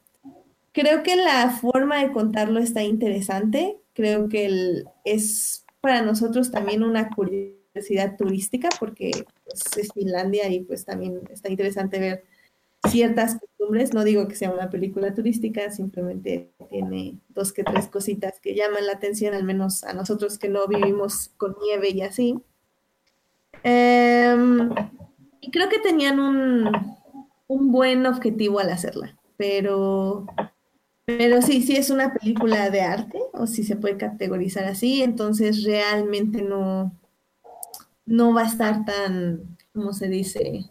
creo 0.71 1.03
que 1.03 1.15
la 1.15 1.49
forma 1.49 1.99
de 2.01 2.11
contarlo 2.11 2.59
está 2.59 2.83
interesante, 2.83 3.77
creo 3.93 4.29
que 4.29 4.83
es 5.03 5.65
para 5.81 6.01
nosotros 6.01 6.51
también 6.51 6.83
una 6.83 7.09
curiosidad 7.09 7.64
diversidad 7.75 8.15
turística 8.15 8.69
porque 8.79 9.11
pues, 9.43 9.77
es 9.77 9.91
Finlandia 9.93 10.47
y 10.49 10.61
pues 10.61 10.85
también 10.85 11.21
está 11.29 11.49
interesante 11.49 11.99
ver 11.99 12.23
ciertas 12.89 13.37
costumbres. 13.39 13.93
No 13.93 14.03
digo 14.03 14.27
que 14.27 14.35
sea 14.35 14.51
una 14.51 14.69
película 14.69 15.13
turística, 15.13 15.69
simplemente 15.71 16.51
tiene 16.69 17.19
dos 17.29 17.51
que 17.51 17.63
tres 17.63 17.87
cositas 17.87 18.39
que 18.39 18.55
llaman 18.55 18.85
la 18.85 18.93
atención, 18.93 19.33
al 19.33 19.43
menos 19.43 19.83
a 19.83 19.93
nosotros 19.93 20.37
que 20.37 20.49
no 20.49 20.67
vivimos 20.67 21.31
con 21.37 21.55
nieve 21.63 21.89
y 21.89 22.01
así. 22.01 22.39
Em, 23.63 24.69
y 25.41 25.51
creo 25.51 25.69
que 25.69 25.79
tenían 25.79 26.19
un, 26.19 26.71
un 27.47 27.71
buen 27.71 28.05
objetivo 28.05 28.59
al 28.59 28.69
hacerla, 28.69 29.17
pero 29.37 30.25
pero 31.05 31.39
sí, 31.43 31.61
sí 31.61 31.75
es 31.75 31.91
una 31.91 32.13
película 32.13 32.71
de 32.71 32.81
arte, 32.81 33.19
o 33.33 33.45
si 33.45 33.63
se 33.63 33.75
puede 33.75 33.95
categorizar 33.95 34.65
así, 34.65 35.03
entonces 35.03 35.63
realmente 35.63 36.41
no, 36.41 36.91
no 38.05 38.33
va 38.33 38.43
a 38.43 38.47
estar 38.47 38.85
tan, 38.85 39.57
¿cómo 39.73 39.93
se 39.93 40.07
dice? 40.07 40.65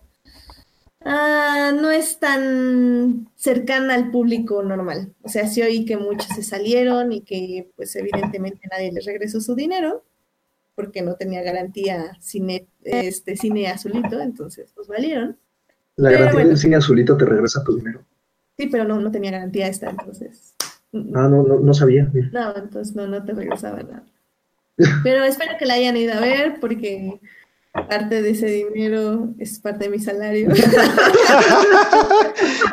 Ah, 1.06 1.72
no 1.78 1.90
es 1.90 2.18
tan 2.18 3.28
cercana 3.36 3.94
al 3.94 4.10
público 4.10 4.62
normal. 4.62 5.12
O 5.22 5.28
sea, 5.28 5.46
sí 5.46 5.60
oí 5.62 5.84
que 5.84 5.98
muchos 5.98 6.28
se 6.28 6.42
salieron 6.42 7.12
y 7.12 7.20
que 7.20 7.70
pues 7.76 7.94
evidentemente 7.96 8.66
nadie 8.70 8.90
les 8.92 9.04
regresó 9.04 9.40
su 9.40 9.54
dinero 9.54 10.02
porque 10.74 11.02
no 11.02 11.14
tenía 11.14 11.42
garantía 11.42 12.16
cine, 12.20 12.66
este 12.82 13.36
cine 13.36 13.68
azulito, 13.68 14.20
entonces 14.20 14.72
pues 14.74 14.88
valieron. 14.88 15.36
La 15.96 16.10
garantía 16.10 16.32
bueno. 16.32 16.48
del 16.48 16.58
cine 16.58 16.76
azulito 16.76 17.16
te 17.16 17.24
regresa 17.26 17.62
tu 17.62 17.76
dinero. 17.76 18.00
Sí, 18.56 18.68
pero 18.68 18.84
no, 18.84 19.00
no 19.00 19.10
tenía 19.10 19.30
garantía 19.30 19.68
esta, 19.68 19.90
entonces. 19.90 20.54
mm, 20.92 21.16
Ah, 21.16 21.28
no, 21.28 21.42
no, 21.42 21.60
no 21.60 21.74
sabía. 21.74 22.10
No, 22.32 22.56
entonces 22.56 22.96
no, 22.96 23.06
no 23.06 23.24
te 23.24 23.34
regresaba 23.34 23.82
nada. 23.82 24.04
Pero 25.02 25.24
espero 25.24 25.56
que 25.58 25.66
la 25.66 25.74
hayan 25.74 25.96
ido 25.96 26.14
a 26.14 26.20
ver 26.20 26.60
porque 26.60 27.18
parte 27.72 28.22
de 28.22 28.30
ese 28.30 28.46
dinero 28.46 29.34
es 29.38 29.58
parte 29.58 29.84
de 29.84 29.90
mi 29.90 29.98
salario. 29.98 30.48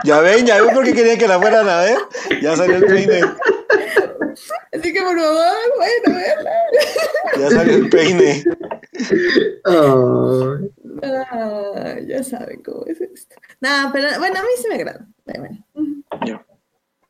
ya 0.04 0.22
ven, 0.22 0.46
ya 0.46 0.62
ven 0.62 0.74
por 0.74 0.86
qué 0.86 0.94
quería 0.94 1.18
que 1.18 1.28
la 1.28 1.40
fueran 1.40 1.68
a 1.68 1.82
ver. 1.82 1.98
Ya 2.42 2.56
salió 2.56 2.78
el 2.78 2.86
peine. 2.86 3.20
Así 4.74 4.94
que 4.94 5.02
por 5.02 5.20
favor, 5.20 5.44
vayan 5.80 6.06
a 6.06 6.10
verla. 6.18 6.52
Ya 7.40 7.50
salió 7.50 7.76
el 7.78 7.90
peine. 7.90 8.44
Ah, 9.66 10.58
ya 12.08 12.24
saben 12.24 12.62
cómo 12.64 12.86
es 12.88 13.02
esto. 13.02 13.36
No, 13.60 13.90
pero 13.92 14.08
bueno, 14.20 14.40
a 14.40 14.44
mí 14.44 14.48
sí 14.58 14.68
me 14.70 14.76
agrada. 14.76 15.08
Bueno. 15.26 15.66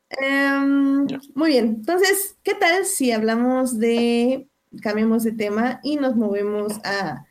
Em, 0.09 1.05
muy 1.35 1.51
bien, 1.51 1.65
entonces, 1.79 2.37
¿qué 2.43 2.53
tal 2.53 2.85
si 2.85 3.11
hablamos 3.11 3.79
de, 3.79 4.47
cambiamos 4.81 5.23
de 5.23 5.31
tema 5.31 5.79
y 5.83 5.97
nos 5.97 6.15
movemos 6.15 6.79
a 6.83 7.25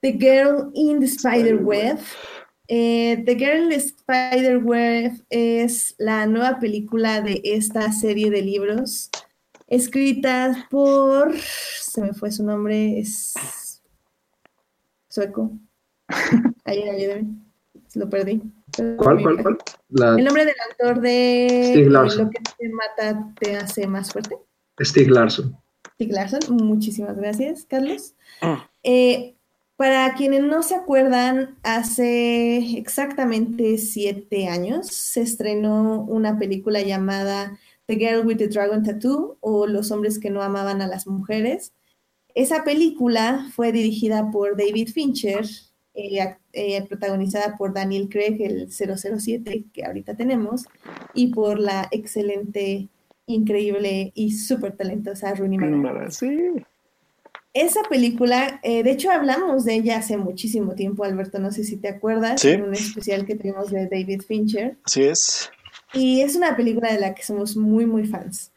The 0.00 0.12
Girl 0.12 0.70
in 0.74 1.00
the 1.00 1.06
Spider-Web? 1.06 1.98
Eh, 2.68 3.22
the 3.24 3.34
Girl 3.34 3.64
in 3.64 3.68
the 3.68 3.76
Spider-Web 3.76 5.24
es 5.30 5.94
la 5.98 6.26
nueva 6.26 6.58
película 6.58 7.20
de 7.20 7.40
esta 7.44 7.92
serie 7.92 8.30
de 8.30 8.42
libros 8.42 9.10
escrita 9.72 10.66
por, 10.70 11.34
se 11.34 12.02
me 12.02 12.12
fue 12.12 12.30
su 12.30 12.44
nombre, 12.44 12.98
es 12.98 13.82
sueco. 15.08 15.50
Ahí, 16.64 16.82
ayúdame, 16.82 17.36
lo 17.94 18.10
perdí. 18.10 18.42
¿Cuál, 18.98 19.22
cuál, 19.22 19.42
cuál? 19.42 19.58
La 19.88 20.16
El 20.18 20.24
nombre 20.24 20.44
del 20.44 20.54
autor 20.70 21.00
de 21.00 21.86
Larsson. 21.88 22.24
Lo 22.26 22.30
que 22.30 22.38
te 22.58 22.68
mata 22.68 23.34
te 23.40 23.56
hace 23.56 23.86
más 23.86 24.12
fuerte. 24.12 24.36
Stieg 24.80 25.10
Larsson. 25.10 25.56
Stieg 26.02 26.12
Larsson. 26.12 26.56
Muchísimas 26.56 27.16
gracias, 27.16 27.64
Carlos. 27.64 28.14
Ah. 28.40 28.68
Eh, 28.82 29.34
para 29.76 30.14
quienes 30.14 30.42
no 30.42 30.62
se 30.62 30.74
acuerdan, 30.74 31.56
hace 31.62 32.78
exactamente 32.78 33.78
siete 33.78 34.48
años 34.48 34.88
se 34.88 35.22
estrenó 35.22 36.02
una 36.02 36.38
película 36.38 36.82
llamada 36.82 37.58
The 37.86 37.96
Girl 37.96 38.26
with 38.26 38.36
the 38.36 38.48
Dragon 38.48 38.82
Tattoo 38.82 39.38
o 39.40 39.66
Los 39.66 39.90
hombres 39.90 40.18
que 40.18 40.30
no 40.30 40.42
amaban 40.42 40.82
a 40.82 40.86
las 40.86 41.06
mujeres. 41.06 41.72
Esa 42.34 42.64
película 42.64 43.50
fue 43.54 43.72
dirigida 43.72 44.30
por 44.30 44.56
David 44.56 44.90
Fincher, 44.90 45.46
eh, 45.94 46.36
eh, 46.52 46.86
protagonizada 46.88 47.56
por 47.56 47.74
Daniel 47.74 48.08
Craig, 48.08 48.40
el 48.40 48.70
007 48.70 49.64
que 49.72 49.84
ahorita 49.84 50.14
tenemos, 50.14 50.64
y 51.12 51.28
por 51.28 51.58
la 51.58 51.88
excelente, 51.90 52.88
increíble 53.32 54.12
y 54.14 54.32
súper 54.32 54.76
talentosa 54.76 55.34
Rooney 55.34 55.58
Mara. 55.58 56.10
Sí. 56.10 56.52
Esa 57.54 57.82
película, 57.82 58.60
eh, 58.62 58.82
de 58.82 58.90
hecho 58.92 59.10
hablamos 59.10 59.64
de 59.66 59.74
ella 59.74 59.98
hace 59.98 60.16
muchísimo 60.16 60.74
tiempo, 60.74 61.04
Alberto, 61.04 61.38
no 61.38 61.52
sé 61.52 61.64
si 61.64 61.76
te 61.76 61.88
acuerdas, 61.88 62.40
Sí. 62.40 62.48
en 62.50 62.62
un 62.62 62.72
especial 62.74 63.26
que 63.26 63.34
tuvimos 63.34 63.70
de 63.70 63.88
David 63.88 64.22
Fincher. 64.22 64.76
Así 64.84 65.02
es. 65.02 65.50
Y 65.92 66.22
es 66.22 66.34
una 66.34 66.56
película 66.56 66.90
de 66.92 66.98
la 67.00 67.14
que 67.14 67.22
somos 67.22 67.56
muy, 67.56 67.84
muy 67.84 68.06
fans. 68.06 68.52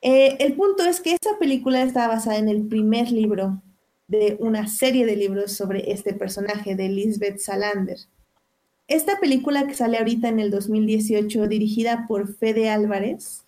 Eh, 0.00 0.36
el 0.38 0.52
punto 0.54 0.84
es 0.84 1.00
que 1.00 1.16
esa 1.20 1.36
película 1.40 1.82
está 1.82 2.06
basada 2.06 2.38
en 2.38 2.48
el 2.48 2.62
primer 2.68 3.10
libro 3.10 3.60
de 4.06 4.36
una 4.38 4.68
serie 4.68 5.04
de 5.04 5.16
libros 5.16 5.52
sobre 5.52 5.90
este 5.90 6.12
personaje 6.12 6.76
de 6.76 6.88
Lisbeth 6.88 7.38
Salander. 7.38 7.98
Esta 8.86 9.18
película 9.18 9.66
que 9.66 9.74
sale 9.74 9.98
ahorita 9.98 10.28
en 10.28 10.38
el 10.38 10.52
2018, 10.52 11.48
dirigida 11.48 12.04
por 12.06 12.32
Fede 12.32 12.70
Álvarez 12.70 13.42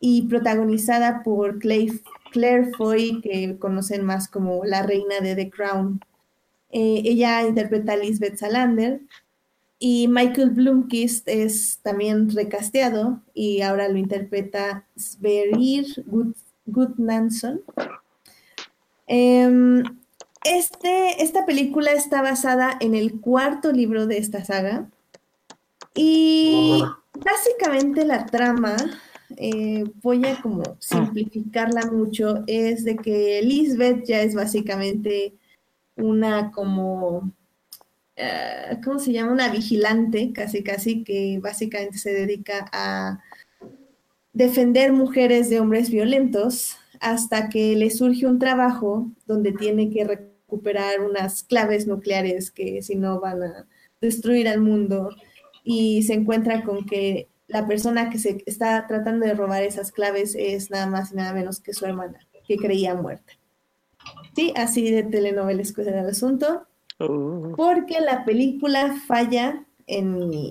y 0.00 0.22
protagonizada 0.22 1.22
por 1.22 1.58
Clay- 1.58 2.02
Claire 2.32 2.70
Foy, 2.76 3.20
que 3.22 3.56
conocen 3.58 4.04
más 4.04 4.28
como 4.28 4.64
la 4.64 4.82
reina 4.82 5.20
de 5.20 5.34
The 5.34 5.50
Crown. 5.50 6.00
Eh, 6.70 7.02
ella 7.04 7.42
interpreta 7.46 7.92
a 7.94 7.96
Lisbeth 7.96 8.36
Salander 8.36 9.00
y 9.78 10.08
Michael 10.08 10.50
Blumkist 10.50 11.28
es 11.28 11.78
también 11.82 12.28
recasteado 12.30 13.20
y 13.34 13.60
ahora 13.62 13.88
lo 13.88 13.98
interpreta 13.98 14.84
Sverrir 14.96 15.86
Gud- 16.06 16.34
Gudnason. 16.66 17.60
Em, 19.06 19.82
este, 20.44 21.22
esta 21.22 21.46
película 21.46 21.92
está 21.92 22.22
basada 22.22 22.76
en 22.80 22.94
el 22.94 23.20
cuarto 23.20 23.72
libro 23.72 24.06
de 24.06 24.18
esta 24.18 24.44
saga 24.44 24.88
y 25.94 26.82
básicamente 27.14 28.04
la 28.04 28.26
trama, 28.26 28.76
eh, 29.36 29.84
voy 30.02 30.24
a 30.26 30.40
como 30.40 30.62
simplificarla 30.78 31.90
mucho, 31.90 32.44
es 32.46 32.84
de 32.84 32.96
que 32.96 33.40
Lisbeth 33.42 34.04
ya 34.04 34.22
es 34.22 34.34
básicamente 34.34 35.34
una 35.96 36.50
como 36.50 37.32
eh, 38.16 38.78
¿cómo 38.82 38.98
se 38.98 39.12
llama? 39.12 39.32
Una 39.32 39.50
vigilante, 39.50 40.32
casi 40.32 40.62
casi, 40.62 41.04
que 41.04 41.38
básicamente 41.42 41.98
se 41.98 42.12
dedica 42.12 42.68
a 42.72 43.20
defender 44.32 44.92
mujeres 44.92 45.50
de 45.50 45.60
hombres 45.60 45.90
violentos 45.90 46.76
hasta 47.00 47.48
que 47.50 47.76
le 47.76 47.90
surge 47.90 48.26
un 48.26 48.38
trabajo 48.38 49.10
donde 49.26 49.52
tiene 49.52 49.90
que 49.90 50.04
recuperar 50.04 51.00
unas 51.02 51.42
claves 51.42 51.86
nucleares 51.86 52.50
que 52.50 52.82
si 52.82 52.96
no 52.96 53.20
van 53.20 53.42
a 53.42 53.66
destruir 54.00 54.48
al 54.48 54.60
mundo 54.60 55.10
y 55.64 56.02
se 56.04 56.14
encuentra 56.14 56.64
con 56.64 56.86
que 56.86 57.28
la 57.48 57.66
persona 57.66 58.10
que 58.10 58.18
se 58.18 58.42
está 58.46 58.86
tratando 58.86 59.26
de 59.26 59.34
robar 59.34 59.62
esas 59.62 59.92
claves 59.92 60.34
es 60.38 60.70
nada 60.70 60.86
más 60.86 61.12
y 61.12 61.16
nada 61.16 61.32
menos 61.32 61.60
que 61.60 61.72
su 61.72 61.84
hermana, 61.86 62.18
que 62.46 62.56
creía 62.56 62.94
muerta. 62.94 63.32
Sí, 64.34 64.52
así 64.56 64.90
de 64.90 65.02
telenovelesco 65.04 65.82
era 65.82 66.00
el 66.02 66.08
asunto 66.08 66.66
Uh, 66.98 67.52
porque 67.54 68.00
la 68.00 68.24
película 68.24 68.94
falla 69.06 69.66
en, 69.86 70.28
mi- 70.30 70.50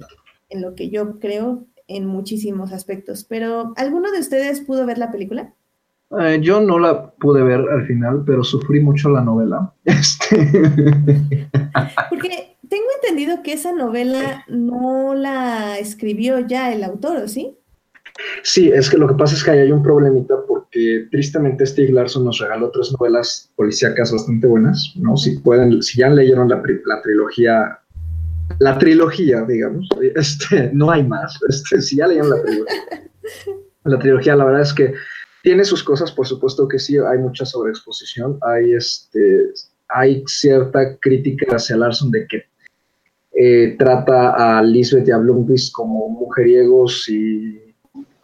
en 0.49 0.61
lo 0.61 0.76
que 0.76 0.91
yo 0.91 1.19
creo 1.19 1.65
en 1.88 2.05
muchísimos 2.05 2.72
aspectos. 2.72 3.23
Pero, 3.23 3.73
¿alguno 3.77 4.11
de 4.11 4.19
ustedes 4.19 4.61
pudo 4.61 4.85
ver 4.85 4.99
la 4.99 5.11
película? 5.11 5.55
Eh, 6.19 6.38
yo 6.43 6.61
no 6.61 6.77
la 6.77 7.09
pude 7.13 7.41
ver 7.41 7.61
al 7.61 7.88
final, 7.88 8.22
pero 8.27 8.43
sufrí 8.43 8.80
mucho 8.80 9.09
la 9.09 9.22
novela. 9.22 9.73
Este, 9.85 11.49
Porque 12.11 12.55
tengo 12.69 12.85
entendido 13.01 13.43
que 13.43 13.53
esa 13.53 13.71
novela 13.71 14.45
no 14.47 15.13
la 15.15 15.77
escribió 15.79 16.39
ya 16.39 16.73
el 16.73 16.83
autor, 16.83 17.17
¿o 17.17 17.27
sí? 17.27 17.57
Sí, 18.43 18.69
es 18.69 18.89
que 18.89 18.97
lo 18.97 19.07
que 19.07 19.15
pasa 19.15 19.35
es 19.35 19.43
que 19.43 19.51
ahí 19.51 19.59
hay 19.59 19.71
un 19.71 19.83
problemita 19.83 20.35
porque 20.47 21.07
tristemente 21.11 21.65
Stieg 21.65 21.91
Larsson 21.91 22.23
nos 22.23 22.39
regaló 22.39 22.71
tres 22.71 22.91
novelas 22.97 23.51
policíacas 23.55 24.11
bastante 24.11 24.47
buenas, 24.47 24.93
¿no? 24.95 25.17
Si 25.17 25.37
pueden, 25.39 25.81
si 25.81 25.99
ya 25.99 26.09
leyeron 26.09 26.47
la, 26.47 26.61
la 26.85 27.01
trilogía, 27.01 27.79
la 28.59 28.77
trilogía, 28.77 29.41
digamos, 29.43 29.89
este, 30.15 30.69
no 30.73 30.91
hay 30.91 31.03
más, 31.03 31.37
este, 31.49 31.81
si 31.81 31.97
ya 31.97 32.07
leyeron 32.07 32.29
la 32.29 32.41
trilogía, 32.41 32.81
la 33.83 33.99
trilogía, 33.99 34.35
la 34.35 34.45
verdad 34.45 34.61
es 34.61 34.73
que 34.73 34.93
tiene 35.43 35.65
sus 35.65 35.83
cosas, 35.83 36.11
por 36.11 36.25
supuesto 36.25 36.67
que 36.67 36.79
sí, 36.79 36.97
hay 36.97 37.19
mucha 37.19 37.45
sobreexposición, 37.45 38.39
hay 38.41 38.73
este, 38.73 39.51
hay 39.89 40.23
cierta 40.25 40.97
crítica 40.97 41.55
hacia 41.55 41.77
Larsson 41.77 42.11
de 42.11 42.25
que 42.27 42.43
eh, 43.35 43.75
trata 43.77 44.57
a 44.57 44.63
Lisbeth 44.63 45.07
y 45.07 45.11
a 45.11 45.17
Blomqvist 45.17 45.73
como 45.73 46.09
mujeriegos 46.09 47.07
y 47.09 47.61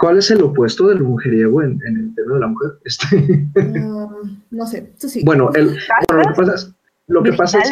¿Cuál 0.01 0.17
es 0.17 0.31
el 0.31 0.41
opuesto 0.41 0.87
del 0.87 1.03
mujeriego 1.03 1.61
en, 1.61 1.79
en 1.85 1.95
el 1.95 2.15
tema 2.15 2.33
de 2.33 2.39
la 2.39 2.47
mujer? 2.47 2.71
Este, 2.85 3.47
Um, 3.55 4.41
no 4.49 4.65
sé, 4.65 4.93
tú 4.99 5.07
sí. 5.07 5.21
bueno, 5.23 5.51
el, 5.53 5.77
bueno, 6.09 6.23
lo 6.23 6.33
que 6.33 6.33
pasa 6.33 6.53
es, 6.55 6.73
Lo 7.07 7.23
que 7.23 7.33
pasa 7.33 7.59
es, 7.59 7.71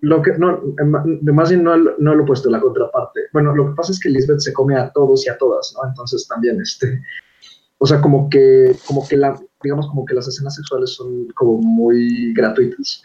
lo 0.00 0.20
que, 0.20 0.32
no, 0.36 0.60
em- 0.80 1.20
más 1.32 1.50
bien 1.50 1.62
no, 1.62 1.76
no 1.76 2.14
lo 2.16 2.24
he 2.24 2.26
puesto, 2.26 2.50
la 2.50 2.60
contraparte. 2.60 3.20
Bueno, 3.32 3.54
lo 3.54 3.68
que 3.70 3.76
pasa 3.76 3.92
es 3.92 4.00
que 4.00 4.08
Lisbeth 4.08 4.40
se 4.40 4.52
come 4.52 4.76
a 4.76 4.90
todos 4.90 5.24
y 5.26 5.30
a 5.30 5.38
todas, 5.38 5.72
¿no? 5.76 5.88
Entonces 5.88 6.26
también, 6.26 6.60
este, 6.60 7.00
o 7.78 7.86
sea, 7.86 8.00
como 8.00 8.28
que, 8.28 8.74
como 8.86 9.06
que 9.06 9.16
la, 9.16 9.40
digamos, 9.62 9.86
como 9.86 10.04
que 10.04 10.14
las 10.14 10.26
escenas 10.26 10.56
sexuales 10.56 10.90
son 10.94 11.28
como 11.36 11.58
muy 11.58 12.32
gratuitas. 12.34 13.04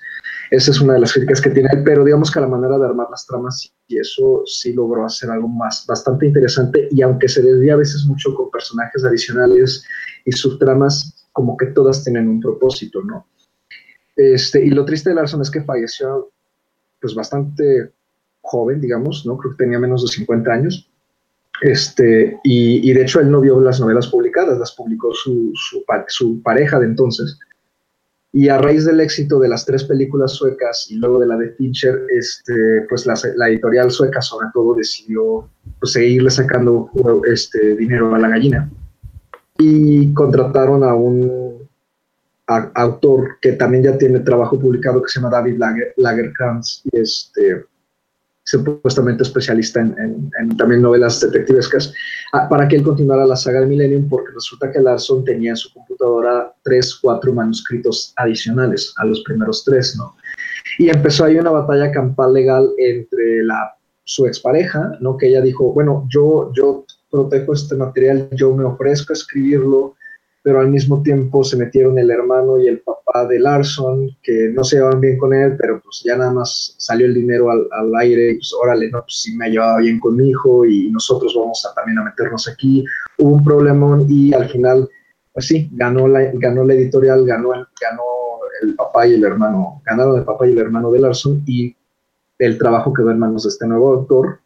Esa 0.52 0.72
es 0.72 0.82
una 0.82 0.94
de 0.94 1.00
las 1.00 1.14
críticas 1.14 1.42
que 1.42 1.50
tiene 1.50 1.70
él, 1.72 1.84
pero 1.84 2.04
digamos 2.04 2.32
que 2.32 2.40
la 2.40 2.48
manera 2.48 2.78
de 2.78 2.86
armar 2.86 3.08
las 3.10 3.26
tramas 3.26 3.74
y 3.88 3.98
eso 3.98 4.44
sí 4.46 4.74
logró 4.74 5.06
hacer 5.06 5.30
algo 5.30 5.48
más, 5.48 5.86
bastante 5.88 6.28
interesante 6.28 6.88
y 6.92 7.02
aunque 7.02 7.28
se 7.28 7.42
desvía 7.42 7.74
a 7.74 7.78
veces 7.78 8.06
mucho 8.06 8.34
con 8.36 8.52
personajes 8.52 9.04
adicionales 9.04 9.84
y 10.24 10.32
subtramas, 10.32 11.28
como 11.32 11.58
que 11.58 11.68
todas 11.68 12.04
tienen 12.04 12.30
un 12.30 12.40
propósito, 12.40 13.02
¿no? 13.04 13.28
Este, 14.16 14.64
y 14.64 14.70
lo 14.70 14.86
triste 14.86 15.10
de 15.10 15.16
Larson 15.16 15.42
es 15.42 15.52
que 15.52 15.64
falleció 15.64 16.32
pues 17.02 17.14
bastante 17.14 17.92
joven, 18.42 18.80
digamos, 18.80 19.26
¿no? 19.26 19.38
Creo 19.38 19.52
que 19.52 19.64
tenía 19.64 19.80
menos 19.80 20.04
de 20.04 20.08
50 20.08 20.52
años. 20.52 20.90
Este, 21.62 22.38
y, 22.44 22.92
de 22.92 23.02
hecho 23.02 23.22
él 23.22 23.32
no 23.32 23.40
vio 23.40 23.60
las 23.62 23.80
novelas 23.80 24.08
publicadas, 24.08 24.58
las 24.60 24.74
publicó 24.74 25.14
su, 25.14 25.52
su 26.08 26.42
pareja 26.42 26.80
de 26.80 26.86
entonces. 26.86 27.40
Y 28.38 28.50
a 28.50 28.58
raíz 28.58 28.84
del 28.84 29.00
éxito 29.00 29.40
de 29.40 29.48
las 29.48 29.66
tres 29.66 29.86
películas 29.86 30.34
suecas 30.34 30.88
y 30.90 30.96
luego 30.98 31.20
de 31.20 31.26
la 31.28 31.38
de 31.38 31.52
Fincher, 31.52 32.02
este, 32.10 32.82
pues 32.90 33.06
la, 33.06 33.14
la 33.38 33.48
editorial 33.48 33.90
sueca 33.92 34.22
sobre 34.22 34.48
todo 34.54 34.76
decidió 34.76 35.48
pues, 35.80 35.94
seguirle 35.94 36.30
sacando 36.30 36.90
este, 37.32 37.78
dinero 37.78 38.14
a 38.14 38.20
la 38.20 38.28
gallina. 38.28 38.70
Y 39.58 40.14
contrataron 40.14 40.84
a 40.84 40.94
un 40.94 41.66
a- 42.48 42.72
autor 42.76 43.38
que 43.42 43.54
también 43.54 43.86
ya 43.86 43.98
tiene 43.98 44.20
trabajo 44.20 44.60
publicado 44.60 45.02
que 45.02 45.08
se 45.08 45.22
llama 45.22 45.30
David 45.32 45.58
Lager, 45.58 45.94
Lagerkrantz 45.96 46.82
y 46.92 47.00
este 47.00 47.64
supuestamente 48.46 49.24
especialista 49.24 49.82
en, 49.82 50.30
también 50.58 50.82
novelas 50.82 51.20
detectivescas, 51.20 51.94
ah, 52.32 52.48
para 52.48 52.68
que 52.68 52.76
él 52.78 52.84
continuara 52.84 53.26
la 53.26 53.36
saga 53.36 53.62
de 53.62 53.66
Millennium, 53.66 54.08
porque 54.08 54.34
resulta 54.34 54.72
que 54.72 54.80
Larson 54.80 55.26
tenía 55.26 55.52
en 55.52 55.58
su 55.58 55.74
computadora 55.74 56.54
tres, 56.64 56.96
cuatro 57.02 57.34
manuscritos 57.34 58.14
adicionales 58.18 58.94
a 58.98 59.06
los 59.06 59.22
primeros 59.24 59.66
tres, 59.66 59.96
¿no? 59.98 60.16
Y 60.78 60.90
empezó 60.90 61.26
ahí 61.26 61.38
una 61.38 61.52
batalla 61.52 61.92
campal 61.92 62.34
legal 62.34 62.70
entre 62.78 63.44
la, 63.44 63.76
su 64.04 64.28
expareja, 64.28 64.92
¿no? 65.00 65.18
Que 65.18 65.28
ella 65.28 65.42
dijo, 65.42 65.74
bueno, 65.74 66.08
yo, 66.10 66.52
yo 66.54 66.86
protejo 67.10 67.54
este 67.54 67.76
material, 67.76 68.30
yo 68.32 68.56
me 68.56 68.64
ofrezco 68.64 69.14
a 69.14 69.16
escribirlo, 69.16 69.95
pero 70.46 70.60
al 70.60 70.70
mismo 70.70 71.02
tiempo 71.02 71.44
se 71.44 71.58
metieron 71.58 71.98
el 71.98 72.12
hermano 72.12 72.60
y 72.60 72.68
el 72.68 72.80
papá 72.82 73.26
de 73.26 73.40
Larson, 73.40 74.16
que 74.22 74.50
no 74.54 74.64
se 74.64 74.76
llevaban 74.76 75.02
bien 75.02 75.18
con 75.18 75.34
él, 75.34 75.56
pero 75.58 75.82
pues 75.82 76.04
ya 76.06 76.16
nada 76.16 76.34
más 76.34 76.76
salió 76.78 77.08
el 77.08 77.16
dinero 77.16 77.50
al, 77.50 77.68
al 77.72 77.92
aire, 77.96 78.34
y 78.34 78.36
pues 78.36 78.54
órale, 78.62 78.92
no, 78.92 79.02
pues 79.02 79.22
sí 79.24 79.36
me 79.36 79.50
llevaba 79.50 79.80
bien 79.80 80.00
con 80.00 80.16
mi 80.16 80.30
hijo 80.30 80.64
y 80.64 80.92
nosotros 80.92 81.34
vamos 81.36 81.68
también 81.76 81.98
a 81.98 82.04
meternos 82.04 82.48
aquí. 82.48 82.86
Hubo 83.18 83.38
un 83.38 83.44
problemón 83.44 84.06
y 84.08 84.36
al 84.36 84.48
final, 84.48 84.88
pues 85.34 85.48
sí, 85.48 85.68
ganó 85.72 86.08
la, 86.08 86.32
ganó 86.36 86.64
la 86.64 86.76
editorial, 86.76 87.26
ganó 87.26 87.50
ganó 87.50 88.04
el 88.62 88.76
papá 88.76 89.08
y 89.08 89.16
el 89.16 89.24
hermano, 89.24 89.82
ganaron 89.84 90.20
el 90.20 90.26
papá 90.26 90.48
y 90.48 90.52
el 90.52 90.60
hermano 90.60 90.92
de 90.92 91.00
Larson 91.00 91.42
y 91.48 91.76
el 92.38 92.60
trabajo 92.60 92.94
quedó 92.94 93.10
en 93.10 93.18
manos 93.18 93.46
de 93.46 93.50
este 93.50 93.66
nuevo 93.66 93.96
autor, 93.96 94.42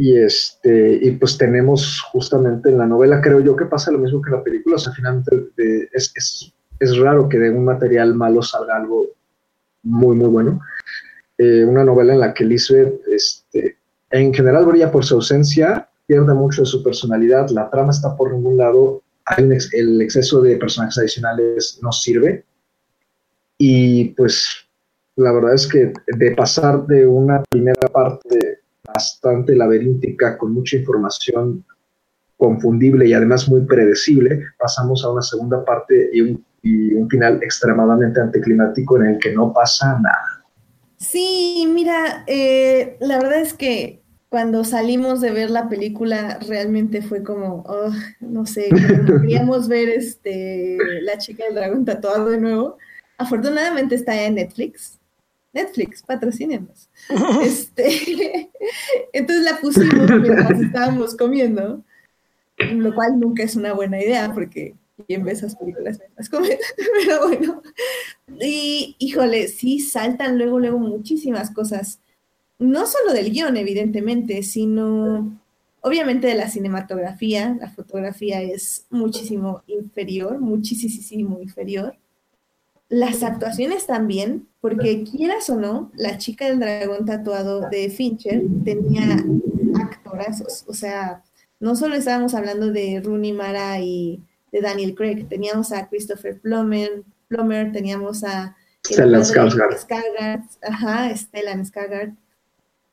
y 0.00 0.16
este, 0.16 1.00
y 1.02 1.10
pues 1.10 1.36
tenemos 1.36 2.00
justamente 2.12 2.70
en 2.70 2.78
la 2.78 2.86
novela, 2.86 3.20
creo 3.20 3.40
yo 3.40 3.56
que 3.56 3.66
pasa 3.66 3.90
lo 3.90 3.98
mismo 3.98 4.22
que 4.22 4.30
en 4.30 4.36
la 4.36 4.44
película, 4.44 4.76
o 4.76 4.78
sea, 4.78 4.92
finalmente 4.92 5.90
es, 5.92 6.12
es, 6.14 6.54
es 6.78 6.96
raro 6.98 7.28
que 7.28 7.38
de 7.38 7.50
un 7.50 7.64
material 7.64 8.14
malo 8.14 8.40
salga 8.40 8.76
algo 8.76 9.08
muy, 9.82 10.14
muy 10.14 10.28
bueno. 10.28 10.60
Eh, 11.36 11.64
una 11.64 11.82
novela 11.82 12.14
en 12.14 12.20
la 12.20 12.32
que 12.32 12.44
Lisbeth, 12.44 13.00
este, 13.08 13.76
en 14.10 14.32
general 14.32 14.66
brilla 14.66 14.92
por 14.92 15.04
su 15.04 15.16
ausencia, 15.16 15.88
pierde 16.06 16.32
mucho 16.32 16.62
de 16.62 16.66
su 16.66 16.82
personalidad, 16.82 17.48
la 17.50 17.68
trama 17.68 17.90
está 17.90 18.16
por 18.16 18.32
ningún 18.32 18.56
lado, 18.56 19.02
ex- 19.36 19.74
el 19.74 20.00
exceso 20.00 20.40
de 20.40 20.56
personajes 20.56 20.98
adicionales 20.98 21.80
no 21.82 21.90
sirve, 21.90 22.44
y 23.58 24.10
pues 24.10 24.48
la 25.16 25.32
verdad 25.32 25.54
es 25.54 25.66
que 25.66 25.92
de 26.06 26.30
pasar 26.36 26.86
de 26.86 27.04
una 27.04 27.42
primera 27.50 27.88
parte 27.92 28.60
bastante 28.92 29.54
laberíntica, 29.54 30.38
con 30.38 30.52
mucha 30.52 30.76
información 30.76 31.64
confundible 32.36 33.06
y 33.06 33.12
además 33.12 33.48
muy 33.48 33.62
predecible, 33.62 34.44
pasamos 34.58 35.04
a 35.04 35.10
una 35.10 35.22
segunda 35.22 35.64
parte 35.64 36.08
y 36.12 36.20
un, 36.20 36.44
y 36.62 36.94
un 36.94 37.08
final 37.08 37.42
extremadamente 37.42 38.20
anticlimático 38.20 38.96
en 38.96 39.06
el 39.06 39.18
que 39.18 39.32
no 39.32 39.52
pasa 39.52 39.98
nada. 40.00 40.44
Sí, 40.96 41.68
mira, 41.72 42.24
eh, 42.26 42.96
la 43.00 43.18
verdad 43.18 43.40
es 43.40 43.54
que 43.54 44.02
cuando 44.28 44.64
salimos 44.64 45.20
de 45.20 45.30
ver 45.30 45.50
la 45.50 45.68
película 45.68 46.38
realmente 46.46 47.02
fue 47.02 47.22
como, 47.22 47.64
oh, 47.66 47.90
no 48.20 48.46
sé, 48.46 48.68
queríamos 49.22 49.68
ver 49.68 49.88
este, 49.88 50.76
La 51.02 51.18
chica 51.18 51.44
del 51.44 51.54
dragón 51.54 51.84
tatuado 51.84 52.28
de 52.28 52.38
nuevo. 52.38 52.76
Afortunadamente 53.16 53.94
está 53.94 54.22
en 54.24 54.36
Netflix. 54.36 54.98
Netflix, 55.52 56.02
patrocínenos. 56.02 56.88
Este, 57.42 58.50
entonces 59.12 59.44
la 59.44 59.58
pusimos 59.60 60.10
mientras 60.10 60.60
estábamos 60.60 61.16
comiendo, 61.16 61.82
lo 62.58 62.94
cual 62.94 63.18
nunca 63.18 63.42
es 63.42 63.56
una 63.56 63.72
buena 63.72 64.02
idea 64.02 64.32
porque 64.34 64.74
¿quién 65.06 65.24
ve 65.24 65.32
esas 65.32 65.56
películas 65.56 65.98
mientras 65.98 66.28
comen? 66.28 66.58
Pero 67.06 67.28
bueno. 67.28 67.62
Y 68.40 68.96
híjole, 68.98 69.48
sí 69.48 69.80
saltan 69.80 70.38
luego, 70.38 70.58
luego 70.58 70.78
muchísimas 70.78 71.50
cosas. 71.50 72.00
No 72.58 72.86
solo 72.86 73.12
del 73.12 73.30
guion, 73.30 73.56
evidentemente, 73.56 74.42
sino 74.42 75.40
obviamente 75.80 76.26
de 76.26 76.34
la 76.34 76.48
cinematografía. 76.48 77.56
La 77.60 77.70
fotografía 77.70 78.42
es 78.42 78.86
muchísimo 78.90 79.62
inferior, 79.66 80.40
muchísimo 80.40 81.40
inferior. 81.40 81.96
Las 82.88 83.22
actuaciones 83.22 83.86
también, 83.86 84.48
porque 84.60 85.04
quieras 85.04 85.50
o 85.50 85.56
no, 85.56 85.90
la 85.94 86.16
chica 86.16 86.46
del 86.46 86.58
dragón 86.58 87.04
tatuado 87.04 87.68
de 87.68 87.90
Fincher 87.90 88.42
tenía 88.64 89.22
actorazos. 89.80 90.64
O 90.66 90.72
sea, 90.72 91.22
no 91.60 91.76
solo 91.76 91.96
estábamos 91.96 92.34
hablando 92.34 92.72
de 92.72 93.02
Rooney 93.04 93.32
Mara 93.32 93.78
y 93.80 94.22
de 94.52 94.62
Daniel 94.62 94.94
Craig, 94.94 95.26
teníamos 95.28 95.72
a 95.72 95.88
Christopher 95.88 96.40
Plummer, 96.40 97.02
Plummer 97.28 97.72
teníamos 97.72 98.24
a 98.24 98.56
Stellan 98.84 99.22
Skarsgård. 99.22 100.58
Ajá, 100.62 101.14
Stellan 101.14 101.64
Skarsgård. 101.64 102.16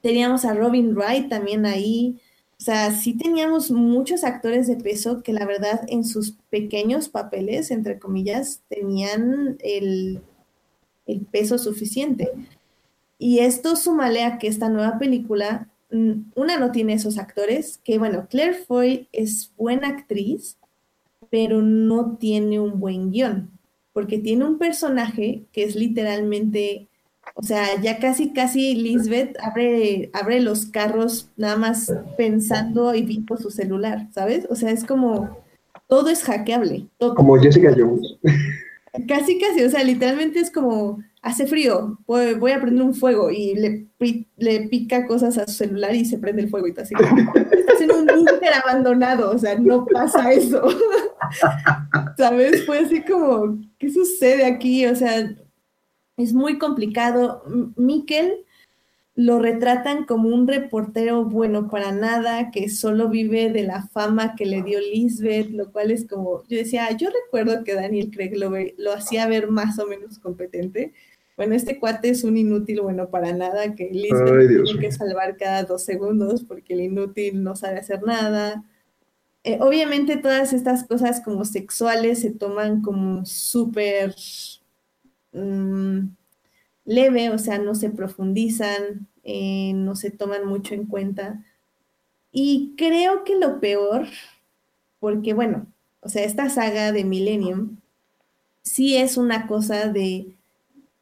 Teníamos 0.02 0.46
a 0.46 0.54
Robin 0.54 0.94
Wright 0.94 1.30
también 1.30 1.66
ahí. 1.66 2.22
Sea, 2.66 2.90
sí 2.90 3.14
teníamos 3.14 3.70
muchos 3.70 4.24
actores 4.24 4.66
de 4.66 4.76
peso 4.76 5.22
que 5.22 5.34
la 5.34 5.46
verdad 5.46 5.82
en 5.88 6.04
sus 6.04 6.32
pequeños 6.50 7.10
papeles, 7.10 7.70
entre 7.70 8.00
comillas, 8.00 8.64
tenían 8.70 9.58
el, 9.60 10.24
peso 11.30 11.60
suficiente. 11.60 12.32
Y 13.20 13.38
esto 13.38 13.76
súmale 13.76 14.24
a 14.24 14.40
que 14.40 14.48
esta 14.48 14.68
nueva 14.68 14.98
película, 14.98 15.70
mm, 15.92 16.32
una 16.34 16.58
no 16.58 16.72
tiene 16.72 16.94
esos 16.94 17.20
actores, 17.20 17.80
que 17.84 18.00
bueno, 18.00 18.26
Claire 18.32 18.56
Foy 18.56 19.10
es 19.12 19.54
buena 19.56 19.90
actriz, 19.90 20.58
pero 21.30 21.62
no 21.62 22.18
tiene 22.18 22.60
un 22.60 22.80
buen 22.80 23.12
guion, 23.12 23.52
porque 23.94 24.18
tiene 24.18 24.44
un 24.44 24.58
personaje 24.58 25.46
que 25.52 25.66
es 25.66 25.76
literalmente, 25.76 26.88
o 27.38 27.44
sea, 27.44 27.80
ya 27.82 28.00
casi, 28.00 28.32
casi 28.32 28.76
Lisbeth 28.76 29.36
abre, 29.42 30.10
abre 30.14 30.40
los 30.40 30.68
carros 30.68 31.30
nada 31.36 31.58
más 31.58 31.94
pensando 32.18 32.96
y 32.96 33.02
viendo 33.04 33.36
su 33.36 33.50
celular, 33.50 34.08
¿sabes? 34.14 34.48
O 34.50 34.56
sea, 34.56 34.72
es 34.72 34.86
como, 34.86 35.38
todo 35.88 36.10
es 36.10 36.24
hackeable, 36.24 36.88
todo. 36.98 37.14
Como 37.14 37.38
Jessica 37.38 37.76
Jones. 37.78 38.18
Casi, 39.06 39.38
casi, 39.38 39.64
o 39.64 39.70
sea, 39.70 39.84
literalmente 39.84 40.40
es 40.40 40.50
como, 40.50 41.04
hace 41.22 41.46
frío, 41.46 42.00
voy, 42.08 42.36
voy 42.36 42.54
a 42.54 42.62
prender 42.62 42.86
un 42.86 42.96
fuego 42.96 43.30
y 43.30 43.54
le, 43.56 43.88
le 44.38 44.70
pica 44.70 45.06
cosas 45.06 45.38
a 45.38 45.46
su 45.46 45.56
celular 45.56 45.94
y 45.94 46.06
se 46.06 46.18
prende 46.18 46.44
el 46.44 46.50
fuego 46.50 46.68
y 46.68 46.70
está 46.70 46.84
así. 46.84 46.94
Estás 47.52 47.82
en 47.82 47.92
un 47.92 48.06
búnker 48.06 48.54
abandonado, 48.64 49.32
o 49.32 49.38
sea, 49.38 49.60
no 49.60 49.86
pasa 49.88 50.32
eso. 50.32 50.64
¿Sabes? 52.18 52.66
Fue 52.66 52.80
así 52.80 53.02
como, 53.02 53.60
¿qué 53.78 53.92
sucede 53.92 54.46
aquí? 54.46 54.86
O 54.86 54.96
sea, 54.96 55.36
es 56.18 56.34
muy 56.34 56.58
complicado. 56.58 57.44
Miquel 57.76 58.46
lo 59.16 59.40
retratan 59.40 60.06
como 60.06 60.28
un 60.28 60.46
reportero 60.46 61.24
bueno 61.24 61.70
para 61.70 61.94
nada, 61.94 62.52
que 62.52 62.70
solo 62.70 63.08
vive 63.08 63.50
de 63.50 63.64
la 63.64 63.88
fama 63.88 64.36
que 64.36 64.46
le 64.46 64.62
dio 64.62 64.80
Lisbeth, 64.80 65.52
lo 65.52 65.72
cual 65.72 65.92
es 65.92 66.06
como, 66.06 66.44
yo 66.50 66.58
decía, 66.58 66.92
yo 66.98 67.10
recuerdo 67.24 67.64
que 67.64 67.76
Daniel 67.76 68.12
Craig 68.12 68.36
lo, 68.36 68.52
lo 68.78 68.94
hacía 68.94 69.26
ver 69.28 69.50
más 69.50 69.80
o 69.80 69.88
menos 69.88 70.20
competente. 70.20 70.94
Bueno, 71.38 71.56
este 71.56 71.80
cuate 71.80 72.10
es 72.10 72.26
un 72.26 72.38
inútil 72.38 72.82
bueno 72.82 73.10
para 73.10 73.32
nada, 73.34 73.74
que 73.74 73.90
Lisbeth 73.90 74.34
Ay, 74.38 74.48
Dios 74.48 74.66
tiene 74.66 74.82
que 74.82 74.92
salvar 74.92 75.38
cada 75.38 75.64
dos 75.64 75.84
segundos 75.84 76.44
porque 76.44 76.74
el 76.74 76.82
inútil 76.82 77.42
no 77.42 77.56
sabe 77.56 77.80
hacer 77.80 78.04
nada. 78.04 78.66
Eh, 79.46 79.60
obviamente 79.62 80.18
todas 80.18 80.52
estas 80.52 80.86
cosas 80.86 81.22
como 81.22 81.46
sexuales 81.46 82.20
se 82.20 82.32
toman 82.32 82.82
como 82.82 83.26
súper... 83.26 84.14
mm, 85.36 86.16
leve, 86.86 87.30
o 87.32 87.38
sea, 87.38 87.60
no 87.60 87.76
se 87.76 87.90
profundizan, 87.90 89.08
eh, 89.24 89.74
no 89.76 89.96
se 89.96 90.12
toman 90.12 90.48
mucho 90.48 90.74
en 90.74 90.86
cuenta. 90.86 91.44
Y 92.32 92.74
creo 92.78 93.24
que 93.24 93.36
lo 93.36 93.60
peor, 93.60 94.08
porque 95.00 95.34
bueno, 95.34 95.68
o 96.02 96.10
sea, 96.10 96.24
esta 96.24 96.50
saga 96.50 96.92
de 96.92 97.04
Millennium 97.04 97.78
sí 98.62 98.98
es 98.98 99.18
una 99.18 99.48
cosa 99.48 99.88
de 99.90 100.36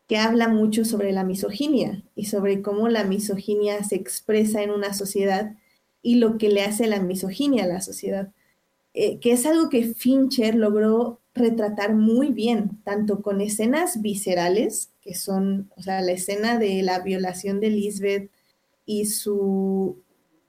que 0.07 0.17
habla 0.17 0.47
mucho 0.47 0.85
sobre 0.85 1.11
la 1.11 1.23
misoginia 1.23 2.03
y 2.15 2.25
sobre 2.25 2.61
cómo 2.61 2.89
la 2.89 3.03
misoginia 3.03 3.83
se 3.83 3.95
expresa 3.95 4.61
en 4.61 4.71
una 4.71 4.93
sociedad 4.93 5.55
y 6.01 6.15
lo 6.15 6.37
que 6.37 6.49
le 6.49 6.63
hace 6.63 6.87
la 6.87 6.99
misoginia 6.99 7.63
a 7.63 7.67
la 7.67 7.81
sociedad, 7.81 8.31
eh, 8.93 9.19
que 9.19 9.31
es 9.31 9.45
algo 9.45 9.69
que 9.69 9.93
Fincher 9.93 10.55
logró 10.55 11.19
retratar 11.35 11.95
muy 11.95 12.31
bien, 12.31 12.81
tanto 12.83 13.21
con 13.21 13.41
escenas 13.41 14.01
viscerales, 14.01 14.91
que 15.01 15.15
son, 15.15 15.71
o 15.75 15.81
sea, 15.81 16.01
la 16.01 16.11
escena 16.11 16.59
de 16.59 16.81
la 16.83 16.99
violación 16.99 17.59
de 17.59 17.69
Lisbeth 17.69 18.31
y 18.85 19.05
su 19.05 19.97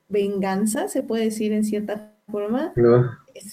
venganza, 0.09 0.89
se 0.89 1.02
puede 1.02 1.24
decir 1.24 1.52
en 1.52 1.65
cierta 1.65 2.15
forma, 2.31 2.73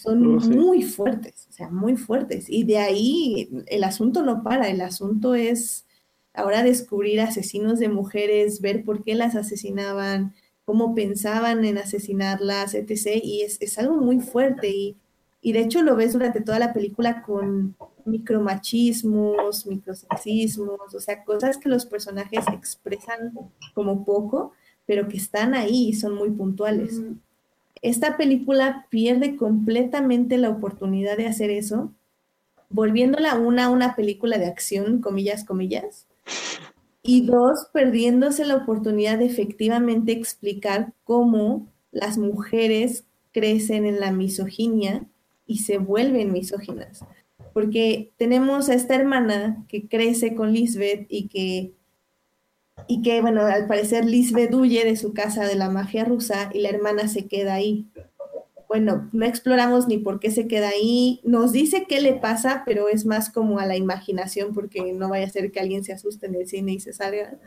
son 0.02 0.22
muy 0.50 0.84
fuertes, 0.84 1.48
o 1.50 1.54
sea, 1.54 1.70
muy 1.70 1.98
fuertes. 1.98 2.46
Y 2.50 2.64
de 2.64 2.78
ahí 2.78 3.50
el 3.68 3.84
asunto 3.84 4.24
no 4.24 4.44
para, 4.44 4.70
el 4.70 4.82
asunto 4.82 5.36
es 5.36 5.86
ahora 6.34 6.64
descubrir 6.64 7.22
asesinos 7.22 7.80
de 7.80 7.90
mujeres, 7.90 8.62
ver 8.62 8.84
por 8.84 9.04
qué 9.04 9.16
las 9.16 9.36
asesinaban, 9.36 10.34
cómo 10.66 10.96
pensaban 10.96 11.66
en 11.66 11.78
asesinarlas, 11.78 12.74
etc. 12.76 13.20
Y 13.24 13.42
es, 13.42 13.78
algo 13.78 13.98
muy 13.98 14.20
fuerte 14.20 14.70
y, 14.70 14.98
y, 15.42 15.54
de 15.54 15.60
hecho 15.62 15.82
lo 15.82 15.96
ves 15.96 16.14
durante 16.14 16.42
toda 16.42 16.60
la 16.60 16.74
película 16.74 17.22
con 17.24 17.76
micromachismos, 18.06 19.66
microsexismos, 19.66 20.94
o 20.94 21.00
sea, 21.00 21.24
cosas 21.24 21.58
que 21.58 21.70
los 21.70 21.86
personajes 21.86 22.46
expresan 22.54 23.32
como 23.74 24.06
poco, 24.06 24.54
pero 24.86 25.08
que 25.08 25.18
están 25.18 25.54
ahí 25.54 25.90
y 25.90 25.94
son 25.94 26.16
muy 26.16 26.30
puntuales. 26.30 27.02
Esta 27.82 28.18
película 28.18 28.88
pierde 28.90 29.36
completamente 29.36 30.38
la 30.38 30.50
oportunidad 30.50 31.18
de 31.18 31.28
hacer 31.28 31.50
eso, 31.50 31.92
volviéndola 32.70 33.36
una 33.36 33.70
una 33.70 33.96
película 33.96 34.38
de 34.38 34.46
acción, 34.46 35.02
comillas, 35.02 35.44
comillas, 35.44 36.06
y 37.04 37.26
dos, 37.26 37.68
perdiéndose 37.74 38.46
la 38.46 38.58
oportunidad 38.58 39.18
de 39.18 39.26
efectivamente 39.26 40.12
explicar 40.12 40.94
cómo 41.04 41.68
las 41.92 42.18
mujeres 42.18 43.06
crecen 43.32 43.86
en 43.86 44.00
la 44.00 44.12
misoginia 44.12 45.06
y 45.52 45.58
se 45.58 45.78
vuelven 45.78 46.32
misóginas. 46.32 47.06
Porque 47.54 48.14
tenemos 48.18 48.70
a 48.70 48.74
esta 48.74 48.96
hermana 48.96 49.66
que 49.68 49.88
crece 49.88 50.36
con 50.36 50.54
Lisbeth 50.54 51.06
y 51.10 51.28
que, 51.28 51.74
y 52.88 53.02
que, 53.02 53.22
bueno, 53.22 53.42
al 53.42 53.68
parecer 53.68 54.06
Lisbeth 54.06 54.54
huye 54.54 54.86
de 54.86 54.96
su 54.96 55.14
casa 55.14 55.46
de 55.46 55.56
la 55.56 55.70
magia 55.70 56.06
rusa 56.06 56.50
y 56.54 56.60
la 56.60 56.70
hermana 56.70 57.08
se 57.08 57.28
queda 57.28 57.56
ahí 57.56 57.90
bueno, 58.72 59.10
no 59.12 59.26
exploramos 59.26 59.90
ni 59.90 59.98
por 59.98 60.22
qué 60.22 60.32
se 60.32 60.48
queda 60.48 60.70
ahí, 60.70 61.20
nos 61.26 61.52
dice 61.52 61.88
qué 61.90 62.00
le 62.00 62.14
pasa, 62.14 62.64
pero 62.66 62.88
es 62.88 63.06
más 63.06 63.30
como 63.30 63.60
a 63.60 63.66
la 63.66 63.76
imaginación 63.76 64.54
porque 64.54 64.94
no 64.94 65.10
vaya 65.10 65.26
a 65.26 65.30
ser 65.30 65.52
que 65.52 65.60
alguien 65.60 65.84
se 65.84 65.92
asuste 65.92 66.28
en 66.28 66.36
el 66.36 66.48
cine 66.48 66.72
y 66.72 66.80
se 66.80 66.94
salga. 66.94 67.38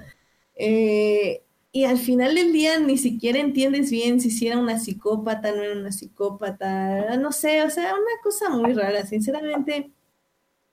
Eh, 0.54 1.42
y 1.74 1.84
al 1.84 1.98
final 1.98 2.36
del 2.36 2.52
día 2.52 2.78
ni 2.78 2.96
siquiera 2.96 3.40
entiendes 3.40 3.90
bien 3.90 4.20
si 4.20 4.46
era 4.46 4.58
una 4.58 4.78
psicópata, 4.78 5.52
no 5.52 5.62
era 5.62 5.74
una 5.78 5.92
psicópata, 5.92 7.16
no 7.18 7.32
sé, 7.32 7.62
o 7.64 7.70
sea, 7.70 7.94
una 7.94 8.22
cosa 8.22 8.48
muy 8.50 8.72
rara, 8.74 9.04
sinceramente. 9.06 9.92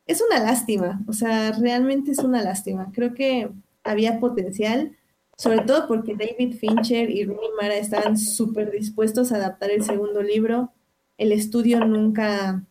Es 0.05 0.21
una 0.21 0.39
lástima, 0.39 1.03
o 1.07 1.13
sea, 1.13 1.53
realmente 1.53 2.11
es 2.11 2.19
una 2.19 2.43
lástima. 2.43 2.91
Creo 2.93 3.13
que 3.13 3.51
había 3.83 4.19
potencial 4.19 4.95
sobre 5.41 5.61
todo 5.61 5.87
porque 5.87 6.15
David 6.15 6.55
Fincher 6.57 7.09
y 7.09 7.25
Rooney 7.25 7.49
Mara 7.59 7.75
estaban 7.75 8.15
súper 8.15 8.69
dispuestos 8.69 9.31
a 9.31 9.37
adaptar 9.37 9.71
el 9.71 9.83
segundo 9.83 10.21
libro. 10.21 10.71
El 11.17 11.31
estudio 11.31 11.79
nunca 11.79 12.63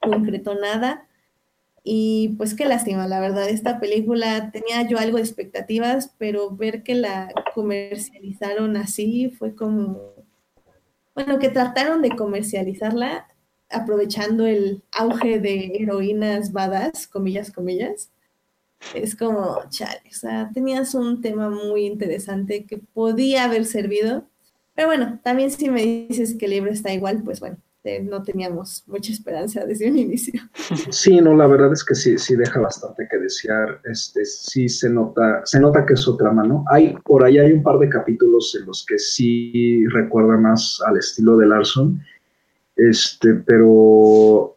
concretó 0.00 0.56
nada. 0.56 1.07
Y 1.90 2.34
pues 2.36 2.52
qué 2.52 2.66
lástima, 2.66 3.06
la 3.06 3.18
verdad, 3.18 3.48
esta 3.48 3.80
película 3.80 4.50
tenía 4.52 4.86
yo 4.86 4.98
algo 4.98 5.16
de 5.16 5.22
expectativas, 5.22 6.14
pero 6.18 6.54
ver 6.54 6.82
que 6.82 6.94
la 6.94 7.32
comercializaron 7.54 8.76
así 8.76 9.30
fue 9.30 9.54
como, 9.54 10.12
bueno, 11.14 11.38
que 11.38 11.48
trataron 11.48 12.02
de 12.02 12.10
comercializarla 12.10 13.26
aprovechando 13.70 14.44
el 14.44 14.82
auge 14.92 15.40
de 15.40 15.78
heroínas 15.80 16.52
badas, 16.52 17.08
comillas, 17.08 17.50
comillas, 17.50 18.10
es 18.94 19.16
como, 19.16 19.58
chale, 19.70 20.02
o 20.10 20.14
sea, 20.14 20.50
tenías 20.52 20.94
un 20.94 21.22
tema 21.22 21.48
muy 21.48 21.86
interesante 21.86 22.66
que 22.66 22.76
podía 22.76 23.44
haber 23.44 23.64
servido, 23.64 24.26
pero 24.74 24.88
bueno, 24.88 25.20
también 25.24 25.50
si 25.50 25.70
me 25.70 25.80
dices 25.86 26.34
que 26.34 26.44
el 26.44 26.50
libro 26.50 26.70
está 26.70 26.92
igual, 26.92 27.22
pues 27.24 27.40
bueno, 27.40 27.56
eh, 27.84 28.02
no 28.02 28.22
teníamos 28.22 28.84
mucha 28.86 29.12
esperanza 29.12 29.64
desde 29.64 29.90
un 29.90 29.98
inicio. 29.98 30.40
Sí, 30.90 31.20
no, 31.20 31.34
la 31.34 31.46
verdad 31.46 31.72
es 31.72 31.84
que 31.84 31.94
sí, 31.94 32.18
sí 32.18 32.36
deja 32.36 32.60
bastante 32.60 33.06
que 33.10 33.18
desear, 33.18 33.80
este, 33.84 34.24
sí 34.24 34.68
se 34.68 34.90
nota, 34.90 35.42
se 35.44 35.60
nota 35.60 35.86
que 35.86 35.94
es 35.94 36.06
otra 36.06 36.32
mano. 36.32 36.64
Hay, 36.70 36.94
por 37.04 37.24
ahí 37.24 37.38
hay 37.38 37.52
un 37.52 37.62
par 37.62 37.78
de 37.78 37.88
capítulos 37.88 38.56
en 38.58 38.66
los 38.66 38.84
que 38.86 38.98
sí 38.98 39.86
recuerda 39.88 40.36
más 40.36 40.80
al 40.86 40.98
estilo 40.98 41.36
de 41.36 41.46
Larson, 41.46 42.00
este, 42.76 43.34
pero 43.34 44.56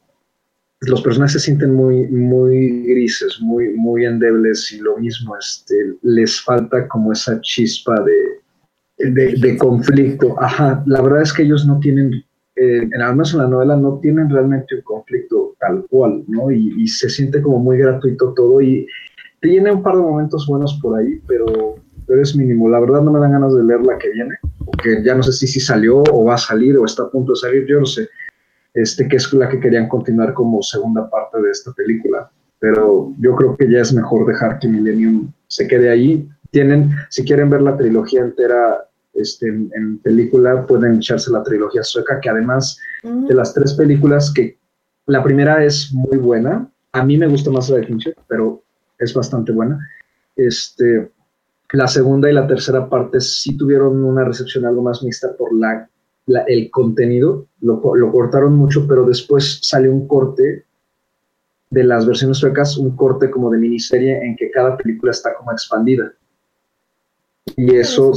los 0.81 1.01
personajes 1.01 1.33
se 1.33 1.39
sienten 1.39 1.75
muy, 1.75 2.07
muy 2.07 2.83
grises, 2.87 3.39
muy, 3.39 3.69
muy 3.69 4.05
endebles 4.05 4.71
y 4.71 4.79
lo 4.79 4.97
mismo, 4.97 5.37
este, 5.37 5.95
les 6.01 6.41
falta 6.41 6.87
como 6.87 7.11
esa 7.11 7.39
chispa 7.41 8.03
de, 8.03 9.31
de, 9.37 9.57
conflicto. 9.57 10.35
Ajá, 10.41 10.83
la 10.87 11.01
verdad 11.01 11.21
es 11.21 11.33
que 11.33 11.43
ellos 11.43 11.67
no 11.67 11.79
tienen, 11.79 12.23
eh, 12.61 12.87
en, 12.93 13.01
al 13.01 13.13
menos 13.13 13.33
en 13.33 13.39
la 13.39 13.47
novela, 13.47 13.75
no 13.75 13.97
tienen 13.97 14.29
realmente 14.29 14.75
un 14.75 14.81
conflicto 14.81 15.55
tal 15.59 15.83
cual, 15.89 16.23
¿no? 16.27 16.51
Y, 16.51 16.87
se 16.87 17.09
siente 17.09 17.41
como 17.41 17.57
muy 17.57 17.79
gratuito 17.79 18.33
todo 18.33 18.61
y 18.61 18.85
tiene 19.41 19.71
un 19.71 19.81
par 19.81 19.95
de 19.95 20.01
momentos 20.03 20.45
buenos 20.45 20.77
por 20.79 20.99
ahí, 20.99 21.19
pero, 21.27 21.75
es 22.07 22.35
mínimo. 22.35 22.69
La 22.69 22.79
verdad 22.79 23.01
no 23.01 23.11
me 23.11 23.19
dan 23.19 23.31
ganas 23.31 23.55
de 23.55 23.63
leer 23.63 23.81
la 23.81 23.97
que 23.97 24.09
viene, 24.09 24.35
porque 24.63 25.01
ya 25.03 25.15
no 25.15 25.23
sé 25.23 25.31
si, 25.31 25.47
si 25.47 25.59
salió 25.59 26.03
o 26.11 26.25
va 26.25 26.35
a 26.35 26.37
salir 26.37 26.77
o 26.77 26.85
está 26.85 27.03
a 27.03 27.09
punto 27.09 27.31
de 27.31 27.37
salir, 27.37 27.65
yo 27.65 27.79
no 27.79 27.85
sé 27.85 28.09
este, 28.73 29.07
que 29.07 29.15
es 29.15 29.33
la 29.33 29.49
que 29.49 29.59
querían 29.59 29.87
continuar 29.87 30.33
como 30.33 30.61
segunda 30.61 31.09
parte 31.09 31.41
de 31.41 31.49
esta 31.49 31.71
película. 31.71 32.29
Pero 32.59 33.13
yo 33.17 33.35
creo 33.35 33.57
que 33.57 33.71
ya 33.71 33.79
es 33.79 33.91
mejor 33.93 34.27
dejar 34.27 34.59
que 34.59 34.67
Millennium 34.67 35.31
se 35.47 35.67
quede 35.67 35.89
ahí. 35.89 36.29
Tienen, 36.51 36.91
si 37.09 37.23
quieren 37.23 37.49
ver 37.49 37.61
la 37.61 37.75
trilogía 37.77 38.21
entera 38.21 38.87
este, 39.13 39.47
en, 39.47 39.99
película, 39.99 40.65
pueden 40.65 40.95
echarse 40.95 41.31
la 41.31 41.43
trilogía 41.43 41.83
sueca, 41.83 42.19
que 42.19 42.29
además 42.29 42.79
de 43.03 43.33
las 43.33 43.53
tres 43.53 43.73
películas, 43.73 44.31
que 44.33 44.57
la 45.07 45.23
primera 45.23 45.63
es 45.63 45.91
muy 45.93 46.17
buena, 46.17 46.69
a 46.93 47.03
mí 47.03 47.17
me 47.17 47.27
gusta 47.27 47.51
más 47.51 47.69
la 47.69 47.77
de 47.77 47.85
Fincher, 47.85 48.15
pero 48.27 48.63
es 48.99 49.13
bastante 49.13 49.51
buena. 49.51 49.79
Este, 50.35 51.11
la 51.73 51.87
segunda 51.87 52.29
y 52.29 52.33
la 52.33 52.47
tercera 52.47 52.87
parte 52.89 53.21
sí 53.21 53.57
tuvieron 53.57 54.03
una 54.03 54.23
recepción 54.23 54.65
algo 54.65 54.81
más 54.81 55.03
mixta 55.03 55.35
por 55.37 55.51
el 56.47 56.71
contenido, 56.71 57.47
lo, 57.61 57.81
cortaron 57.81 58.55
mucho, 58.55 58.85
pero 58.87 59.05
después 59.05 59.59
salió 59.61 59.91
un 59.91 60.07
corte 60.07 60.65
de 61.69 61.83
las 61.83 62.05
versiones 62.05 62.37
suecas, 62.37 62.77
un 62.77 62.95
corte 62.95 63.31
como 63.31 63.49
de 63.49 63.57
miniserie 63.57 64.21
en 64.25 64.35
que 64.35 64.51
cada 64.51 64.75
película 64.75 65.11
está 65.11 65.33
como 65.35 65.51
expandida. 65.51 66.11
Y 67.55 67.75
eso 67.75 68.13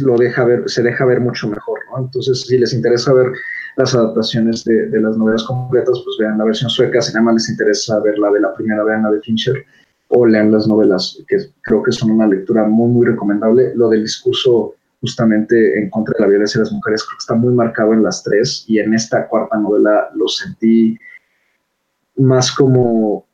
lo 0.00 0.16
deja 0.16 0.44
ver, 0.44 0.68
se 0.68 0.82
deja 0.82 1.04
ver 1.04 1.20
mucho 1.20 1.48
mejor, 1.48 1.80
¿no? 1.90 2.04
Entonces, 2.04 2.42
si 2.42 2.58
les 2.58 2.72
interesa 2.72 3.12
ver 3.12 3.32
las 3.76 3.94
adaptaciones 3.94 4.64
de, 4.64 4.88
las 5.00 5.16
novelas 5.16 5.44
completas, 5.44 6.00
pues 6.04 6.16
vean 6.18 6.38
la 6.38 6.44
versión 6.44 6.70
sueca, 6.70 7.00
si 7.02 7.12
nada 7.12 7.24
más 7.24 7.34
les 7.34 7.50
interesa 7.50 8.00
ver 8.00 8.18
la 8.18 8.30
de 8.30 8.40
la 8.40 8.54
primera, 8.54 8.84
vean 8.84 9.02
la 9.02 9.10
de 9.10 9.20
Fincher, 9.20 9.64
o 10.08 10.24
lean 10.24 10.52
las 10.52 10.66
novelas, 10.66 11.22
que 11.28 11.36
creo 11.62 11.82
que 11.82 11.92
son 11.92 12.10
una 12.10 12.26
lectura 12.26 12.64
muy, 12.64 12.88
muy 12.88 13.06
recomendable. 13.06 13.74
Lo 13.74 13.88
del 13.88 14.02
discurso 14.02 14.74
justamente 15.00 15.78
en 15.78 15.90
contra 15.90 16.14
de 16.16 16.24
la 16.24 16.28
violencia 16.28 16.58
de 16.58 16.64
las 16.64 16.72
mujeres, 16.72 17.04
creo 17.04 17.16
que 17.18 17.22
está 17.22 17.34
muy 17.34 17.54
marcado 17.54 17.92
en 17.92 18.02
las 18.02 18.22
tres 18.22 18.64
y 18.66 18.78
en 18.78 18.94
esta 18.94 19.28
cuarta 19.28 19.56
novela 19.58 20.08
lo 20.14 20.26
sentí 20.26 20.98
más 22.16 22.50
como, 22.50 23.25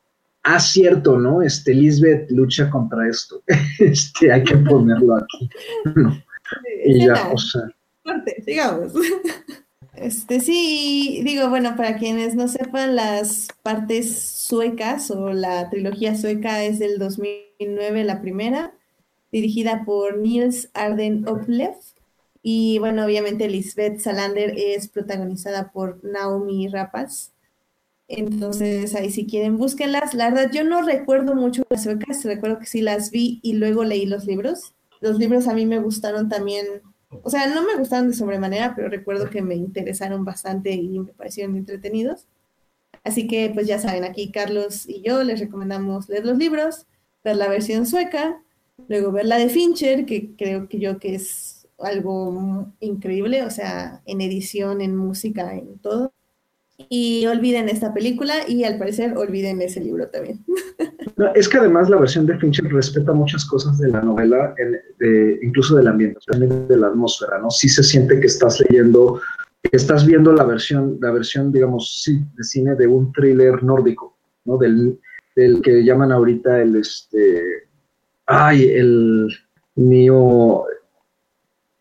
ah, 0.43 0.59
cierto, 0.59 1.17
¿no? 1.17 1.41
Este, 1.41 1.73
Lisbeth 1.73 2.29
lucha 2.31 2.69
contra 2.69 3.07
esto, 3.07 3.41
este, 3.79 4.31
hay 4.31 4.43
que 4.43 4.57
ponerlo 4.57 5.15
aquí. 5.15 5.49
y 6.85 7.05
ya, 7.05 7.29
o 7.29 7.37
sea. 7.37 7.63
Sigamos. 8.45 8.93
Este, 9.95 10.39
sí, 10.39 11.21
digo, 11.23 11.49
bueno, 11.49 11.75
para 11.75 11.97
quienes 11.97 12.33
no 12.33 12.47
sepan, 12.47 12.95
las 12.95 13.47
partes 13.61 14.19
suecas 14.19 15.11
o 15.11 15.31
la 15.33 15.69
trilogía 15.69 16.15
sueca 16.15 16.63
es 16.63 16.79
del 16.79 16.97
2009 16.97 18.03
la 18.03 18.19
primera, 18.19 18.73
dirigida 19.31 19.83
por 19.85 20.17
Niels 20.17 20.69
Arden 20.73 21.27
Oplev. 21.27 21.75
Y 22.41 22.79
bueno, 22.79 23.05
obviamente 23.05 23.47
Lisbeth 23.47 23.99
Salander 23.99 24.53
es 24.57 24.87
protagonizada 24.87 25.71
por 25.71 26.03
Naomi 26.03 26.67
Rapace. 26.67 27.32
Entonces, 28.07 28.95
ahí 28.95 29.09
si 29.09 29.25
quieren, 29.25 29.57
búsquenlas. 29.57 30.13
La 30.13 30.29
verdad, 30.29 30.51
yo 30.51 30.63
no 30.63 30.81
recuerdo 30.81 31.35
mucho 31.35 31.63
las 31.69 31.83
suecas, 31.83 32.23
recuerdo 32.25 32.59
que 32.59 32.65
sí 32.65 32.81
las 32.81 33.11
vi 33.11 33.39
y 33.41 33.53
luego 33.53 33.83
leí 33.83 34.05
los 34.05 34.25
libros. 34.25 34.73
Los 35.01 35.17
libros 35.19 35.47
a 35.47 35.53
mí 35.53 35.65
me 35.65 35.79
gustaron 35.79 36.29
también, 36.29 36.65
o 37.23 37.29
sea, 37.29 37.47
no 37.47 37.63
me 37.63 37.75
gustaron 37.75 38.09
de 38.09 38.15
sobremanera, 38.15 38.73
pero 38.75 38.89
recuerdo 38.89 39.29
que 39.29 39.41
me 39.41 39.55
interesaron 39.55 40.25
bastante 40.25 40.71
y 40.71 40.99
me 40.99 41.13
parecieron 41.13 41.55
entretenidos. 41.57 42.27
Así 43.03 43.27
que, 43.27 43.51
pues 43.53 43.67
ya 43.67 43.79
saben, 43.79 44.03
aquí 44.05 44.31
Carlos 44.31 44.87
y 44.87 45.01
yo 45.01 45.23
les 45.23 45.39
recomendamos 45.39 46.07
leer 46.07 46.25
los 46.25 46.37
libros, 46.37 46.87
ver 47.23 47.35
la 47.35 47.49
versión 47.49 47.85
sueca, 47.85 48.41
luego 48.87 49.11
ver 49.11 49.25
la 49.25 49.37
de 49.37 49.49
Fincher, 49.49 50.05
que 50.05 50.35
creo 50.37 50.69
que 50.69 50.79
yo 50.79 50.99
que 50.99 51.15
es 51.15 51.67
algo 51.79 52.71
increíble, 52.79 53.43
o 53.43 53.49
sea, 53.49 54.01
en 54.05 54.21
edición, 54.21 54.81
en 54.81 54.95
música, 54.95 55.53
en 55.53 55.79
todo. 55.79 56.13
Y 56.89 57.25
olviden 57.27 57.69
esta 57.69 57.93
película 57.93 58.33
y 58.47 58.63
al 58.63 58.77
parecer 58.79 59.15
olviden 59.17 59.61
ese 59.61 59.79
libro 59.81 60.07
también. 60.07 60.39
No, 61.15 61.31
es 61.35 61.47
que 61.47 61.59
además 61.59 61.91
la 61.91 61.97
versión 61.97 62.25
de 62.25 62.35
Fincher 62.39 62.65
respeta 62.73 63.13
muchas 63.13 63.45
cosas 63.45 63.77
de 63.77 63.87
la 63.89 64.01
novela, 64.01 64.55
en- 64.57 64.79
de- 64.97 65.39
incluso 65.43 65.75
del 65.75 65.87
ambiente, 65.87 66.19
también 66.25 66.67
de 66.67 66.75
la 66.75 66.87
atmósfera, 66.87 67.37
¿no? 67.37 67.51
Sí 67.51 67.69
se 67.69 67.83
siente 67.83 68.19
que 68.19 68.25
estás 68.25 68.59
leyendo, 68.67 69.21
que 69.61 69.77
estás 69.77 70.07
viendo 70.07 70.33
la 70.33 70.43
versión, 70.43 70.97
la 71.01 71.11
versión, 71.11 71.51
digamos, 71.51 72.01
sí, 72.03 72.19
de 72.35 72.43
cine 72.43 72.73
de 72.73 72.87
un 72.87 73.11
thriller 73.13 73.61
nórdico, 73.63 74.17
¿no? 74.45 74.57
Del, 74.57 74.99
que 75.61 75.83
llaman 75.83 76.11
ahorita 76.11 76.59
el, 76.63 76.77
este, 76.77 77.67
ay, 78.25 78.63
el 78.71 79.27
neo, 79.75 80.65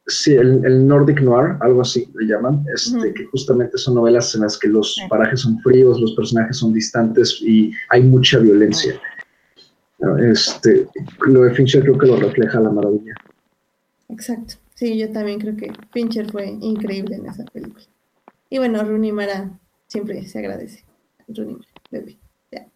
sí, 0.07 0.35
el, 0.35 0.65
el 0.65 0.87
Nordic 0.87 1.21
Noir, 1.21 1.57
algo 1.61 1.83
así 1.83 2.09
le 2.19 2.27
llaman, 2.27 2.65
este, 2.75 3.13
que 3.15 3.25
justamente 3.27 3.79
son 3.79 3.95
novelas 3.95 4.35
en 4.35 4.43
las 4.43 4.59
que 4.59 4.69
los 4.69 4.97
parajes 5.09 5.41
son 5.41 5.59
fríos, 5.61 6.01
los 6.01 6.15
personajes 6.15 6.59
son 6.59 6.73
distantes 6.73 7.41
y 7.41 7.73
hay 7.91 8.03
mucha 8.03 8.39
violencia. 8.39 9.01
Este, 10.19 10.89
lo 11.27 11.43
de 11.43 11.55
Fincher 11.55 11.83
creo 11.83 11.97
que 11.97 12.07
lo 12.07 12.17
refleja 12.17 12.59
a 12.59 12.63
la 12.63 12.71
maravilla. 12.71 13.15
Exacto. 14.09 14.55
Sí, 14.75 14.99
yo 14.99 15.11
también 15.13 15.39
creo 15.39 15.57
que 15.57 15.73
Fincher 15.93 16.31
fue 16.31 16.49
increíble 16.61 17.17
en 17.17 17.27
esa 17.27 17.45
película. 17.45 17.85
Y 18.51 18.59
bueno, 18.59 18.83
Rooney 18.83 19.13
Mara 19.13 19.59
siempre 19.87 20.27
se 20.27 20.41
agradece. 20.41 20.85
Rooney 21.29 21.55
Mara, 21.55 21.69
bebé. 21.91 22.19
Ya. 22.51 22.67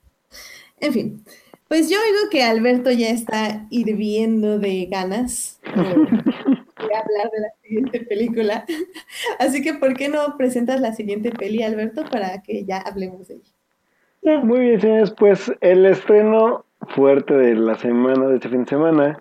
En 0.79 0.93
fin, 0.93 1.25
pues 1.69 1.91
yo 1.91 1.99
oigo 1.99 2.31
que 2.31 2.45
Alberto 2.45 2.93
ya 2.93 3.11
está 3.11 3.67
hirviendo 3.71 4.61
de 4.61 4.87
ganas 4.87 5.59
hablar 7.01 7.31
de 7.33 7.41
la 7.41 7.49
siguiente 7.63 8.01
película. 8.01 8.65
Así 9.39 9.63
que, 9.63 9.75
¿por 9.75 9.95
qué 9.95 10.09
no 10.09 10.37
presentas 10.37 10.81
la 10.81 10.93
siguiente 10.93 11.31
peli, 11.31 11.63
Alberto, 11.63 12.05
para 12.11 12.43
que 12.43 12.65
ya 12.65 12.79
hablemos 12.79 13.29
de 13.29 13.35
ella? 13.35 14.41
Muy 14.43 14.61
bien, 14.61 14.81
señores, 14.81 15.15
pues 15.17 15.53
el 15.61 15.87
estreno 15.87 16.65
fuerte 16.95 17.35
de 17.35 17.55
la 17.55 17.77
semana, 17.77 18.27
de 18.27 18.37
este 18.37 18.49
fin 18.49 18.65
de 18.65 18.71
semana, 18.71 19.19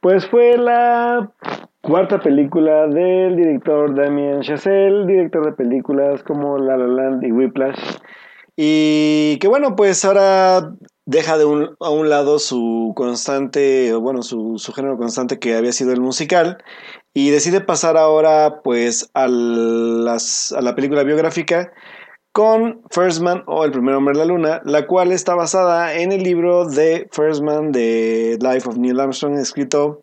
pues 0.00 0.26
fue 0.26 0.58
la 0.58 1.30
cuarta 1.80 2.18
película 2.20 2.88
del 2.88 3.36
director 3.36 3.94
Damien 3.94 4.42
Chazelle, 4.42 5.06
director 5.06 5.44
de 5.44 5.52
películas 5.52 6.22
como 6.22 6.58
La 6.58 6.76
La 6.76 6.86
Land 6.86 7.24
y 7.24 7.32
Whiplash. 7.32 7.78
Y 8.56 9.38
que 9.40 9.48
bueno, 9.48 9.76
pues 9.76 10.04
ahora 10.04 10.72
deja 11.06 11.36
de 11.38 11.44
un, 11.44 11.76
a 11.80 11.90
un 11.90 12.08
lado 12.08 12.38
su 12.38 12.92
constante, 12.96 13.94
bueno, 13.94 14.22
su, 14.22 14.58
su 14.58 14.72
género 14.72 14.96
constante 14.96 15.38
que 15.38 15.56
había 15.56 15.72
sido 15.72 15.92
el 15.92 16.00
musical 16.00 16.58
y 17.12 17.30
decide 17.30 17.60
pasar 17.60 17.96
ahora 17.96 18.62
pues 18.62 19.10
a, 19.14 19.28
las, 19.28 20.52
a 20.52 20.60
la 20.60 20.74
película 20.74 21.02
biográfica 21.04 21.72
con 22.32 22.82
First 22.90 23.22
Man 23.22 23.44
o 23.46 23.64
El 23.64 23.70
primer 23.70 23.94
hombre 23.94 24.12
en 24.12 24.18
la 24.18 24.24
luna, 24.24 24.60
la 24.64 24.88
cual 24.88 25.12
está 25.12 25.36
basada 25.36 25.94
en 25.94 26.10
el 26.10 26.24
libro 26.24 26.64
de 26.66 27.08
First 27.12 27.42
Man 27.42 27.70
de 27.70 28.36
Life 28.40 28.68
of 28.68 28.76
Neil 28.76 28.98
Armstrong, 28.98 29.38
escrito 29.38 30.02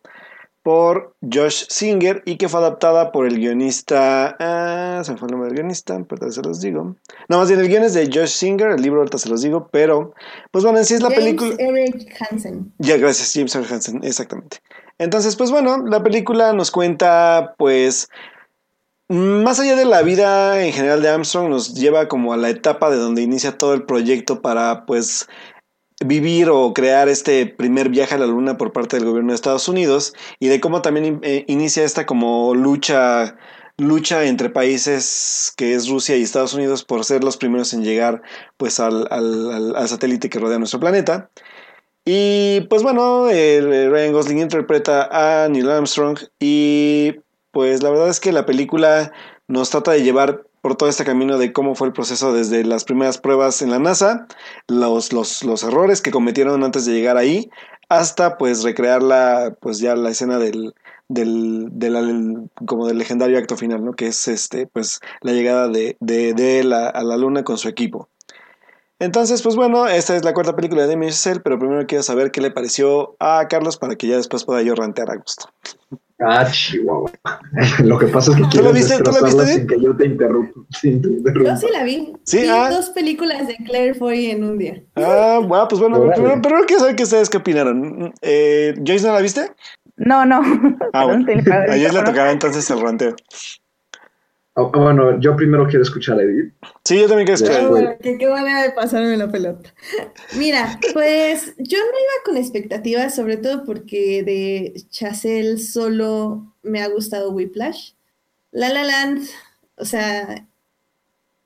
por 0.63 1.15
Josh 1.21 1.65
Singer 1.69 2.21
y 2.25 2.37
que 2.37 2.49
fue 2.49 2.59
adaptada 2.59 3.11
por 3.11 3.25
el 3.25 3.37
guionista. 3.39 4.35
Ah, 4.39 5.01
se 5.03 5.11
me 5.11 5.17
fue 5.17 5.27
el 5.27 5.31
nombre 5.31 5.49
del 5.49 5.57
guionista, 5.57 5.93
pero 6.07 6.21
ahorita 6.21 6.41
se 6.41 6.47
los 6.47 6.61
digo. 6.61 6.95
No, 7.29 7.37
más 7.37 7.47
bien 7.47 7.59
el 7.59 7.67
guion 7.67 7.83
es 7.83 7.93
de 7.93 8.05
Josh 8.05 8.29
Singer, 8.29 8.71
el 8.71 8.81
libro 8.81 8.99
ahorita 8.99 9.17
se 9.17 9.29
los 9.29 9.41
digo, 9.41 9.69
pero 9.71 10.13
pues 10.51 10.63
bueno, 10.63 10.79
en 10.79 10.85
sí 10.85 10.93
es 10.93 11.01
la 11.01 11.09
James 11.09 11.23
película. 11.23 11.55
Eric 11.57 12.15
Hansen. 12.29 12.73
Ya, 12.77 12.97
gracias, 12.97 13.31
James 13.33 13.55
Earl 13.55 13.67
Hansen, 13.71 14.03
exactamente. 14.03 14.57
Entonces, 14.97 15.35
pues 15.35 15.49
bueno, 15.49 15.83
la 15.85 16.03
película 16.03 16.53
nos 16.53 16.69
cuenta, 16.69 17.55
pues, 17.57 18.09
más 19.07 19.59
allá 19.59 19.75
de 19.75 19.85
la 19.85 20.03
vida 20.03 20.63
en 20.63 20.71
general 20.71 21.01
de 21.01 21.09
Armstrong, 21.09 21.49
nos 21.49 21.73
lleva 21.73 22.07
como 22.07 22.33
a 22.33 22.37
la 22.37 22.49
etapa 22.49 22.91
de 22.91 22.97
donde 22.97 23.23
inicia 23.23 23.57
todo 23.57 23.73
el 23.73 23.83
proyecto 23.83 24.41
para, 24.41 24.85
pues, 24.85 25.27
vivir 26.05 26.49
o 26.49 26.73
crear 26.73 27.09
este 27.09 27.45
primer 27.45 27.89
viaje 27.89 28.15
a 28.15 28.17
la 28.17 28.25
luna 28.25 28.57
por 28.57 28.73
parte 28.73 28.97
del 28.97 29.05
gobierno 29.05 29.31
de 29.31 29.35
Estados 29.35 29.67
Unidos 29.67 30.13
y 30.39 30.47
de 30.47 30.59
cómo 30.59 30.81
también 30.81 31.19
eh, 31.23 31.45
inicia 31.47 31.83
esta 31.83 32.05
como 32.05 32.55
lucha 32.55 33.35
lucha 33.77 34.25
entre 34.25 34.49
países 34.49 35.53
que 35.57 35.73
es 35.73 35.89
Rusia 35.89 36.15
y 36.15 36.21
Estados 36.21 36.53
Unidos 36.53 36.83
por 36.83 37.03
ser 37.03 37.23
los 37.23 37.37
primeros 37.37 37.73
en 37.73 37.83
llegar 37.83 38.21
pues 38.57 38.79
al, 38.79 39.07
satélite 39.87 40.29
que 40.29 40.39
rodea 40.39 40.59
nuestro 40.59 40.79
planeta. 40.79 41.29
Y 42.05 42.61
pues 42.61 42.83
bueno, 42.83 43.29
eh, 43.29 43.89
Ryan 43.89 44.13
Gosling 44.13 44.39
interpreta 44.39 45.09
a 45.11 45.47
Neil 45.49 45.69
Armstrong 45.69 46.17
y 46.39 47.15
pues 47.51 47.83
la 47.83 47.89
verdad 47.89 48.09
es 48.09 48.19
que 48.19 48.31
la 48.31 48.45
película 48.45 49.11
nos 49.47 49.69
trata 49.69 49.91
de 49.91 50.03
llevar 50.03 50.45
por 50.61 50.75
todo 50.75 50.89
este 50.89 51.03
camino 51.03 51.37
de 51.37 51.51
cómo 51.51 51.75
fue 51.75 51.87
el 51.87 51.93
proceso 51.93 52.33
desde 52.33 52.63
las 52.63 52.83
primeras 52.83 53.17
pruebas 53.17 53.61
en 53.61 53.71
la 53.71 53.79
NASA, 53.79 54.27
los, 54.67 55.11
los, 55.11 55.43
los 55.43 55.63
errores 55.63 56.01
que 56.01 56.11
cometieron 56.11 56.63
antes 56.63 56.85
de 56.85 56.93
llegar 56.93 57.17
ahí, 57.17 57.49
hasta 57.89 58.37
pues 58.37 58.63
recrear 58.63 59.03
la, 59.03 59.55
pues 59.59 59.79
ya 59.79 59.95
la 59.95 60.11
escena 60.11 60.37
del, 60.37 60.73
del, 61.09 61.67
del, 61.71 62.49
como 62.65 62.87
del 62.87 62.97
legendario 62.97 63.37
acto 63.37 63.57
final, 63.57 63.83
¿no? 63.83 63.93
Que 63.93 64.07
es 64.07 64.27
este, 64.27 64.67
pues 64.67 65.01
la 65.21 65.33
llegada 65.33 65.67
de, 65.67 65.97
de, 65.99 66.59
él 66.59 66.73
a, 66.73 67.03
la 67.03 67.17
luna 67.17 67.43
con 67.43 67.57
su 67.57 67.67
equipo. 67.67 68.07
Entonces, 68.99 69.41
pues 69.41 69.55
bueno, 69.55 69.87
esta 69.87 70.15
es 70.15 70.23
la 70.23 70.33
cuarta 70.33 70.55
película 70.55 70.85
de 70.85 70.95
Chazelle, 71.07 71.41
pero 71.41 71.57
primero 71.57 71.87
quiero 71.87 72.03
saber 72.03 72.29
qué 72.29 72.39
le 72.39 72.51
pareció 72.51 73.15
a 73.19 73.47
Carlos 73.49 73.77
para 73.77 73.95
que 73.95 74.07
ya 74.07 74.15
después 74.15 74.45
pueda 74.45 74.61
yo 74.61 74.75
rantear 74.75 75.09
a 75.09 75.15
gusto. 75.15 75.49
Ah, 76.23 76.45
chihuahua. 76.51 77.11
Lo 77.83 77.97
que 77.97 78.05
pasa 78.07 78.31
es 78.31 78.37
que 78.37 78.43
¿Tú 78.43 78.49
quieres 78.49 78.73
la 78.73 78.79
la 78.79 78.85
destrozarla 78.87 79.43
viste? 79.43 79.57
sin 79.57 79.67
que 79.67 79.81
yo 79.81 79.95
te 79.97 80.05
interrumpa. 80.05 80.59
Sin 80.79 81.01
te 81.01 81.07
interrumpa. 81.07 81.49
Yo 81.49 81.57
sí 81.57 81.65
la 81.73 81.83
vi. 81.83 82.13
Sí, 82.25 82.41
vi 82.41 82.47
ah. 82.47 82.69
dos 82.69 82.89
películas 82.91 83.47
de 83.47 83.55
Claire 83.65 83.95
Foy 83.95 84.27
en 84.31 84.43
un 84.43 84.57
día. 84.59 84.83
Ah, 84.95 85.39
bueno, 85.43 85.67
pues 85.67 85.81
bueno, 85.81 85.97
Órale. 85.97 86.13
primero, 86.21 86.41
primero 86.41 86.65
quiero 86.67 86.79
saber 86.81 86.95
qué 86.95 87.03
ustedes 87.03 87.29
qué 87.29 87.37
opinaron. 87.37 88.13
Eh, 88.21 88.75
¿Joyce 88.85 89.07
no 89.07 89.13
la 89.13 89.21
viste? 89.21 89.51
No, 89.97 90.23
no. 90.25 90.41
Ah, 90.93 91.05
bueno. 91.05 91.25
Perdón, 91.25 91.43
te- 91.43 91.51
A 91.53 91.65
Joyce 91.65 91.77
le 91.79 91.87
perdón. 91.89 92.05
tocará 92.05 92.31
entonces 92.31 92.69
el 92.69 92.81
ranteo. 92.81 93.15
Bueno, 94.55 95.19
yo 95.19 95.35
primero 95.35 95.65
quiero 95.65 95.83
escuchar 95.83 96.19
a 96.19 96.23
Edith. 96.23 96.53
Sí, 96.83 96.99
yo 96.99 97.07
también 97.07 97.25
quiero 97.25 97.35
escuchar. 97.35 97.69
bueno, 97.69 97.91
qué, 98.01 98.17
qué 98.17 98.27
manera 98.27 98.63
de 98.63 98.71
pasarme 98.71 99.15
la 99.15 99.31
pelota. 99.31 99.73
Mira, 100.37 100.77
pues 100.93 101.53
yo 101.57 101.77
no 101.77 101.85
iba 101.85 102.23
con 102.25 102.37
expectativas, 102.37 103.15
sobre 103.15 103.37
todo 103.37 103.63
porque 103.65 104.23
de 104.23 104.73
Chazelle 104.89 105.57
solo 105.57 106.53
me 106.63 106.81
ha 106.81 106.89
gustado 106.89 107.31
Whiplash. 107.31 107.93
La 108.51 108.69
La 108.69 108.83
Land, 108.83 109.25
o 109.77 109.85
sea, 109.85 110.47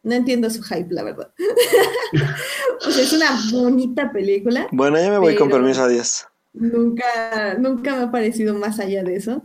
no 0.02 0.16
entiendo 0.16 0.50
su 0.50 0.64
hype, 0.64 0.88
la 0.90 1.04
verdad. 1.04 1.32
o 2.88 2.92
sea, 2.92 3.04
es 3.04 3.14
una 3.14 3.30
bonita 3.52 4.12
película. 4.12 4.68
Bueno, 4.72 4.98
ya 4.98 5.12
me 5.12 5.20
voy 5.20 5.36
con 5.36 5.50
permiso, 5.50 5.84
adiós. 5.84 6.28
Nunca, 6.54 7.56
nunca 7.60 7.96
me 7.96 8.04
ha 8.04 8.12
parecido 8.12 8.56
más 8.56 8.80
allá 8.80 9.04
de 9.04 9.16
eso. 9.16 9.44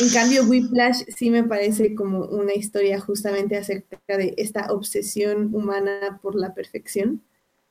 En 0.00 0.08
cambio, 0.10 0.44
Whiplash 0.44 1.02
sí 1.16 1.30
me 1.30 1.44
parece 1.44 1.94
como 1.94 2.26
una 2.26 2.54
historia 2.54 3.00
justamente 3.00 3.56
acerca 3.56 4.16
de 4.16 4.34
esta 4.36 4.72
obsesión 4.72 5.54
humana 5.54 6.20
por 6.22 6.34
la 6.34 6.54
perfección. 6.54 7.22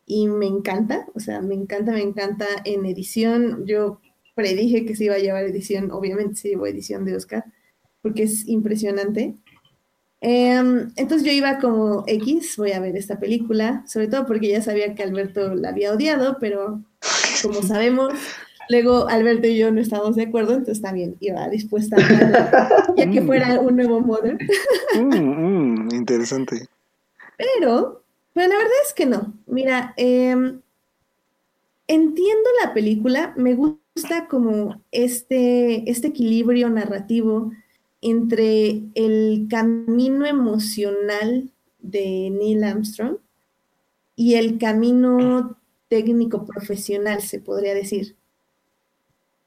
Y 0.06 0.28
me 0.28 0.48
encanta, 0.48 1.08
o 1.16 1.20
sea, 1.20 1.42
me 1.42 1.56
encanta, 1.56 1.92
me 1.94 2.02
encanta 2.02 2.46
en 2.66 2.86
edición. 2.86 3.66
Yo 3.66 4.00
predije 4.36 4.86
que 4.86 4.96
se 4.96 5.06
iba 5.06 5.16
a 5.16 5.20
llevar 5.20 5.44
edición, 5.46 5.92
obviamente 5.92 6.36
se 6.36 6.50
llevó 6.50 6.68
edición 6.68 7.06
de 7.06 7.16
Oscar, 7.16 7.46
porque 8.02 8.24
es 8.24 8.48
impresionante. 8.48 9.36
Em, 10.22 10.92
entonces 10.96 11.24
yo 11.26 11.34
iba 11.34 11.60
como 11.60 12.06
X, 12.08 12.56
voy 12.58 12.72
a 12.72 12.80
ver 12.80 12.96
esta 12.96 13.20
película, 13.20 13.84
sobre 13.88 14.08
todo 14.08 14.26
porque 14.26 14.48
ya 14.50 14.62
sabía 14.62 14.96
que 14.96 15.04
Alberto 15.04 15.54
la 15.54 15.70
había 15.70 15.92
odiado, 15.92 16.38
pero 16.40 16.82
como 17.42 17.62
sabemos, 17.62 18.14
luego 18.70 19.08
Alberto 19.08 19.48
y 19.48 19.58
yo 19.58 19.72
no 19.72 19.82
estábamos 19.82 20.16
de 20.16 20.24
acuerdo, 20.24 20.54
entonces 20.54 20.82
también 20.82 21.16
iba 21.20 21.48
dispuesta 21.50 21.98
a 21.98 22.94
ya 22.98 23.10
que 23.10 23.22
fuera 23.22 23.60
un 23.60 23.76
nuevo 23.76 24.00
Mother. 24.02 24.38
Mm, 24.96 25.88
mm, 25.88 25.96
interesante. 25.96 26.68
Pero, 27.38 28.04
pero 28.34 28.48
la 28.48 28.56
verdad 28.56 28.72
es 28.86 28.94
que 28.94 29.06
no. 29.06 29.34
Mira, 29.48 29.94
em, 29.98 30.62
entiendo 31.88 32.50
la 32.64 32.74
película, 32.74 33.34
me 33.38 33.56
gusta 33.56 34.28
como 34.30 34.82
este, 34.92 35.90
este 35.90 36.08
equilibrio 36.08 36.70
narrativo 36.70 37.52
entre 38.02 38.82
el 38.96 39.48
camino 39.50 40.26
emocional 40.26 41.50
de 41.80 42.30
Neil 42.30 42.64
Armstrong 42.64 43.18
y 44.16 44.36
el 44.36 44.58
camino 44.58 45.58
técnico 45.88 46.46
profesional, 46.46 47.22
se 47.22 47.40
podría 47.40 47.74
decir. 47.74 48.16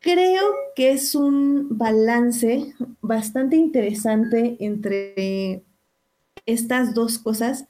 Creo 0.06 0.44
que 0.76 0.92
es 0.92 1.16
un 1.16 1.66
balance 1.76 2.72
bastante 3.00 3.56
interesante 3.56 4.56
entre 4.60 5.64
estas 6.46 6.94
dos 6.94 7.18
cosas, 7.18 7.66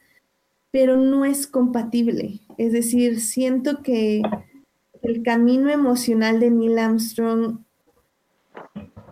pero 0.69 0.97
no 0.97 1.25
es 1.25 1.47
compatible. 1.47 2.41
Es 2.59 2.73
decir, 2.73 3.21
siento 3.21 3.81
que 3.81 4.21
el 5.01 5.23
camino 5.23 5.71
emocional 5.71 6.39
de 6.39 6.51
Neil 6.51 6.77
Armstrong 6.77 7.61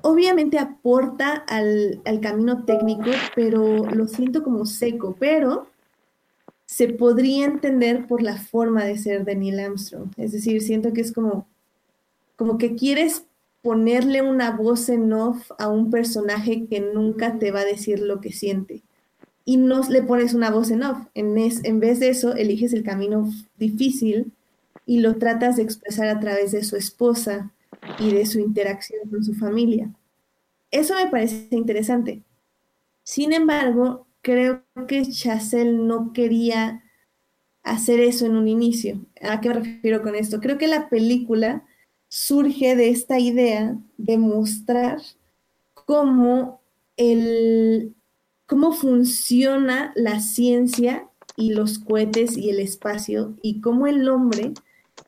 obviamente 0.03 0.59
aporta 0.59 1.33
al, 1.47 2.03
camino 2.21 2.63
técnico, 2.63 3.09
pero 3.35 3.87
lo 3.87 4.07
siento 4.07 4.43
como 4.43 4.67
seco, 4.67 5.15
pero 5.19 5.67
se 6.67 6.89
podría 6.89 7.45
entender 7.45 8.05
por 8.05 8.21
la 8.21 8.37
forma 8.37 8.83
de 8.83 8.99
ser 8.99 9.25
de 9.25 9.35
Neil 9.35 9.59
Armstrong. 9.61 10.11
Es 10.15 10.31
decir, 10.31 10.61
siento 10.61 10.93
que 10.93 11.01
es 11.01 11.11
como, 11.11 11.47
como 12.35 12.57
que 12.57 12.75
quieres 12.75 13.25
ponerle 13.61 14.21
una 14.21 14.51
voz 14.51 14.89
en 14.89 15.11
off 15.13 15.51
a 15.57 15.69
un 15.69 15.89
personaje 15.89 16.67
que 16.67 16.79
nunca 16.81 17.39
te 17.39 17.51
va 17.51 17.61
a 17.61 17.65
decir 17.65 17.99
lo 17.99 18.21
que 18.21 18.31
siente. 18.31 18.83
Y 19.43 19.57
no 19.57 19.81
le 19.89 20.03
pones 20.03 20.33
una 20.33 20.51
voz 20.51 20.71
en 20.71 20.83
off. 20.83 20.99
En, 21.13 21.35
en 21.37 21.79
vez 21.79 21.99
de 21.99 22.09
eso, 22.09 22.35
eliges 22.35 22.73
el 22.73 22.83
camino 22.83 23.29
difícil 23.57 24.31
y 24.85 24.99
lo 24.99 25.15
tratas 25.15 25.55
de 25.55 25.63
expresar 25.63 26.07
a 26.07 26.19
través 26.19 26.51
de 26.51 26.63
su 26.63 26.75
esposa 26.75 27.51
y 27.99 28.11
de 28.11 28.25
su 28.25 28.39
interacción 28.39 29.09
con 29.09 29.23
su 29.23 29.33
familia. 29.33 29.91
Eso 30.71 30.95
me 30.95 31.09
parece 31.09 31.47
interesante. 31.51 32.21
Sin 33.03 33.33
embargo, 33.33 34.07
creo 34.21 34.63
que 34.87 35.05
Chazelle 35.05 35.73
no 35.73 36.13
quería 36.13 36.83
hacer 37.63 37.99
eso 37.99 38.25
en 38.25 38.35
un 38.35 38.47
inicio. 38.47 38.99
¿A 39.21 39.41
qué 39.41 39.49
me 39.49 39.55
refiero 39.55 40.01
con 40.01 40.15
esto? 40.15 40.39
Creo 40.39 40.57
que 40.57 40.67
la 40.67 40.89
película 40.89 41.63
surge 42.07 42.75
de 42.75 42.89
esta 42.89 43.19
idea 43.19 43.77
de 43.97 44.17
mostrar 44.17 45.01
cómo, 45.73 46.61
el, 46.97 47.93
cómo 48.45 48.73
funciona 48.73 49.91
la 49.95 50.19
ciencia 50.19 51.07
y 51.37 51.53
los 51.53 51.79
cohetes 51.79 52.37
y 52.37 52.49
el 52.49 52.59
espacio 52.59 53.35
y 53.41 53.61
cómo 53.61 53.87
el 53.87 54.07
hombre 54.07 54.53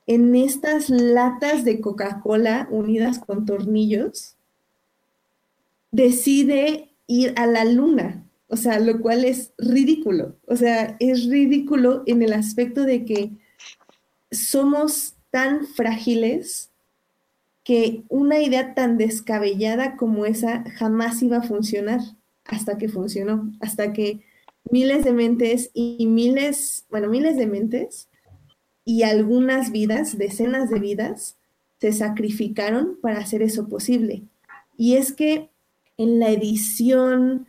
en 0.05 0.35
estas 0.35 0.89
latas 0.89 1.63
de 1.63 1.81
Coca-Cola 1.81 2.67
unidas 2.71 3.19
con 3.19 3.45
tornillos 3.45 4.35
decide 5.91 6.91
ir 7.07 7.33
a 7.37 7.47
la 7.47 7.65
luna, 7.65 8.25
o 8.47 8.57
sea, 8.57 8.79
lo 8.79 8.99
cual 8.99 9.25
es 9.25 9.53
ridículo, 9.57 10.35
o 10.45 10.55
sea, 10.55 10.97
es 10.99 11.25
ridículo 11.25 12.03
en 12.05 12.21
el 12.21 12.33
aspecto 12.33 12.83
de 12.83 13.05
que 13.05 13.31
somos 14.31 15.15
tan 15.31 15.65
frágiles 15.65 16.71
que 17.67 18.05
una 18.07 18.39
idea 18.39 18.73
tan 18.75 18.97
descabellada 18.97 19.97
como 19.97 20.25
esa 20.25 20.63
jamás 20.77 21.21
iba 21.21 21.39
a 21.39 21.43
funcionar 21.43 21.99
hasta 22.45 22.77
que 22.77 22.87
funcionó, 22.87 23.51
hasta 23.59 23.91
que 23.91 24.21
miles 24.71 25.03
de 25.03 25.11
mentes 25.11 25.69
y 25.73 26.07
miles, 26.07 26.85
bueno, 26.89 27.09
miles 27.09 27.35
de 27.35 27.45
mentes 27.45 28.07
y 28.85 29.03
algunas 29.03 29.73
vidas, 29.73 30.17
decenas 30.17 30.69
de 30.69 30.79
vidas, 30.79 31.35
se 31.81 31.91
sacrificaron 31.91 32.97
para 33.01 33.19
hacer 33.19 33.41
eso 33.41 33.67
posible. 33.67 34.23
Y 34.77 34.95
es 34.95 35.11
que 35.11 35.49
en 35.97 36.19
la 36.19 36.29
edición 36.29 37.47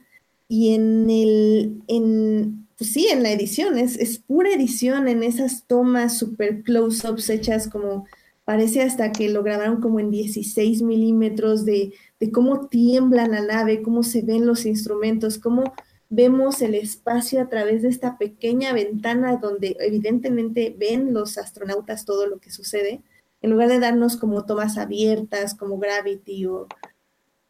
y 0.48 0.74
en 0.74 1.08
el, 1.10 1.80
en, 1.86 2.66
pues 2.76 2.92
sí, 2.92 3.06
en 3.06 3.22
la 3.22 3.30
edición, 3.30 3.78
es, 3.78 3.96
es 3.96 4.18
pura 4.18 4.52
edición 4.52 5.06
en 5.06 5.22
esas 5.22 5.62
tomas 5.68 6.18
super 6.18 6.64
close-ups 6.64 7.30
hechas 7.30 7.68
como 7.68 8.06
parece 8.48 8.80
hasta 8.80 9.12
que 9.12 9.28
lo 9.28 9.42
grabaron 9.42 9.78
como 9.82 10.00
en 10.00 10.10
16 10.10 10.80
milímetros 10.80 11.66
de, 11.66 11.92
cómo 12.32 12.66
tiembla 12.68 13.26
la 13.26 13.42
nave, 13.42 13.82
cómo 13.82 14.02
se 14.02 14.22
ven 14.22 14.46
los 14.46 14.64
instrumentos, 14.64 15.38
cómo 15.38 15.74
vemos 16.08 16.62
el 16.62 16.74
espacio 16.74 17.42
a 17.42 17.50
través 17.50 17.82
de 17.82 17.88
esta 17.88 18.16
pequeña 18.16 18.72
ventana 18.72 19.36
donde 19.36 19.76
evidentemente 19.80 20.74
ven 20.78 21.12
los 21.12 21.36
astronautas 21.36 22.06
todo 22.06 22.26
lo 22.26 22.38
que 22.38 22.50
sucede, 22.50 23.02
en 23.42 23.50
lugar 23.50 23.68
de 23.68 23.80
darnos 23.80 24.16
como 24.16 24.46
tomas 24.46 24.78
abiertas, 24.78 25.54
como 25.54 25.78
Gravity 25.78 26.46
o 26.46 26.68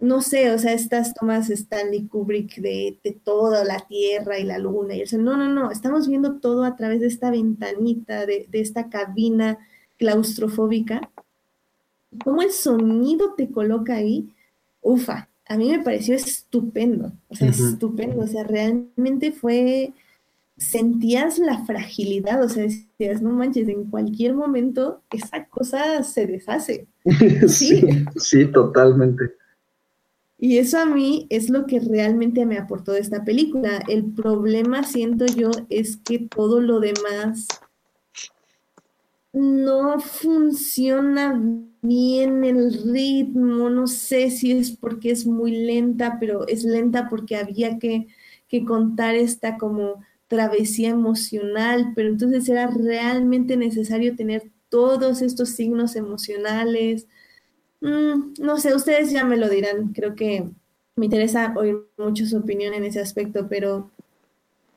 no 0.00 0.20
sé, 0.20 0.50
o 0.50 0.58
sea, 0.58 0.72
estas 0.72 1.14
tomas 1.14 1.48
Stanley 1.48 2.08
Kubrick 2.08 2.56
de, 2.56 2.98
de 3.04 3.12
toda 3.12 3.62
la 3.62 3.78
Tierra 3.86 4.40
y 4.40 4.42
la 4.42 4.58
Luna, 4.58 4.96
y 4.96 5.04
no, 5.12 5.36
no, 5.36 5.48
no, 5.48 5.70
estamos 5.70 6.08
viendo 6.08 6.40
todo 6.40 6.64
a 6.64 6.74
través 6.74 6.98
de 6.98 7.06
esta 7.06 7.30
ventanita, 7.30 8.26
de, 8.26 8.48
de 8.50 8.60
esta 8.60 8.88
cabina 8.88 9.60
claustrofóbica, 9.98 11.10
cómo 12.24 12.42
el 12.42 12.52
sonido 12.52 13.34
te 13.36 13.50
coloca 13.50 13.96
ahí, 13.96 14.32
ufa, 14.80 15.28
a 15.46 15.56
mí 15.56 15.70
me 15.70 15.82
pareció 15.82 16.14
estupendo, 16.14 17.12
o 17.28 17.34
sea, 17.34 17.48
estupendo, 17.48 18.22
o 18.22 18.26
sea, 18.26 18.44
realmente 18.44 19.32
fue, 19.32 19.92
sentías 20.56 21.38
la 21.38 21.64
fragilidad, 21.64 22.42
o 22.42 22.48
sea, 22.48 22.64
decías, 22.64 23.22
no 23.22 23.30
manches, 23.30 23.68
en 23.68 23.84
cualquier 23.84 24.34
momento 24.34 25.02
esa 25.10 25.46
cosa 25.46 26.02
se 26.02 26.26
deshace. 26.26 26.86
sí, 27.48 28.04
sí, 28.16 28.46
totalmente. 28.46 29.32
Y 30.40 30.58
eso 30.58 30.78
a 30.78 30.86
mí 30.86 31.26
es 31.30 31.50
lo 31.50 31.66
que 31.66 31.80
realmente 31.80 32.46
me 32.46 32.58
aportó 32.58 32.92
de 32.92 33.00
esta 33.00 33.24
película. 33.24 33.82
El 33.88 34.04
problema, 34.04 34.84
siento 34.84 35.26
yo, 35.26 35.50
es 35.68 35.96
que 35.96 36.20
todo 36.20 36.60
lo 36.60 36.78
demás 36.78 37.48
no 39.38 40.00
funciona 40.00 41.40
bien 41.80 42.42
el 42.44 42.72
ritmo, 42.92 43.70
no 43.70 43.86
sé 43.86 44.30
si 44.30 44.50
es 44.50 44.72
porque 44.72 45.12
es 45.12 45.26
muy 45.26 45.52
lenta, 45.52 46.16
pero 46.18 46.46
es 46.48 46.64
lenta 46.64 47.08
porque 47.08 47.36
había 47.36 47.78
que, 47.78 48.08
contar 48.66 49.14
esta 49.14 49.56
como 49.56 50.02
travesía 50.26 50.88
emocional, 50.90 51.92
pero 51.94 52.08
entonces 52.08 52.48
era 52.48 52.66
realmente 52.66 53.56
necesario 53.56 54.16
tener 54.16 54.50
todos 54.70 55.22
estos 55.22 55.50
signos 55.50 55.94
emocionales. 55.94 57.06
Mm, 57.80 58.34
no 58.40 58.58
sé, 58.58 58.74
ustedes 58.74 59.12
ya 59.12 59.24
me 59.24 59.36
lo 59.36 59.48
dirán, 59.48 59.92
creo 59.92 60.16
que 60.16 60.50
me 60.96 61.04
interesa 61.04 61.54
oír 61.56 61.76
mucho 61.96 62.26
su 62.26 62.38
opinión 62.38 62.74
en 62.74 62.84
ese 62.84 63.00
aspecto, 63.00 63.46
pero 63.48 63.92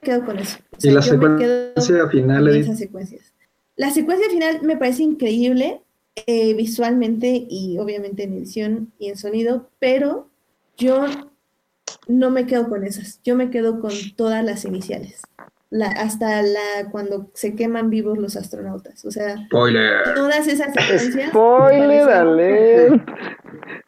quedo 0.03 0.23
con 0.23 0.37
eso. 0.37 0.59
y 0.83 0.91
la 0.91 1.01
secuencia 1.01 2.07
final, 2.09 2.47
esas 2.49 2.77
secuencias. 2.77 3.33
La 3.75 3.91
secuencia 3.91 4.29
final 4.29 4.61
me 4.63 4.77
parece 4.77 5.03
increíble 5.03 5.81
eh, 6.27 6.53
visualmente 6.53 7.45
y 7.49 7.77
obviamente 7.79 8.23
en 8.23 8.33
edición 8.33 8.91
y 8.99 9.09
en 9.09 9.17
sonido, 9.17 9.69
pero 9.79 10.29
yo 10.77 11.05
no 12.07 12.29
me 12.31 12.45
quedo 12.45 12.67
con 12.69 12.83
esas. 12.83 13.21
Yo 13.23 13.35
me 13.35 13.49
quedo 13.49 13.79
con 13.79 13.93
todas 14.15 14.43
las 14.43 14.65
iniciales. 14.65 15.21
hasta 15.95 16.41
la 16.41 16.89
cuando 16.91 17.31
se 17.33 17.55
queman 17.55 17.89
vivos 17.89 18.17
los 18.17 18.35
astronautas. 18.35 19.05
O 19.05 19.11
sea, 19.11 19.47
todas 19.49 20.47
esas 20.47 20.73
secuencias. 20.73 21.29
Spoiler 21.29 22.09
alert. 22.09 23.09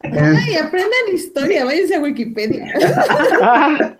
Ay, 0.01 0.55
aprendan 0.55 1.13
historia, 1.13 1.65
váyanse 1.65 1.95
a 1.95 1.99
Wikipedia. 1.99 2.73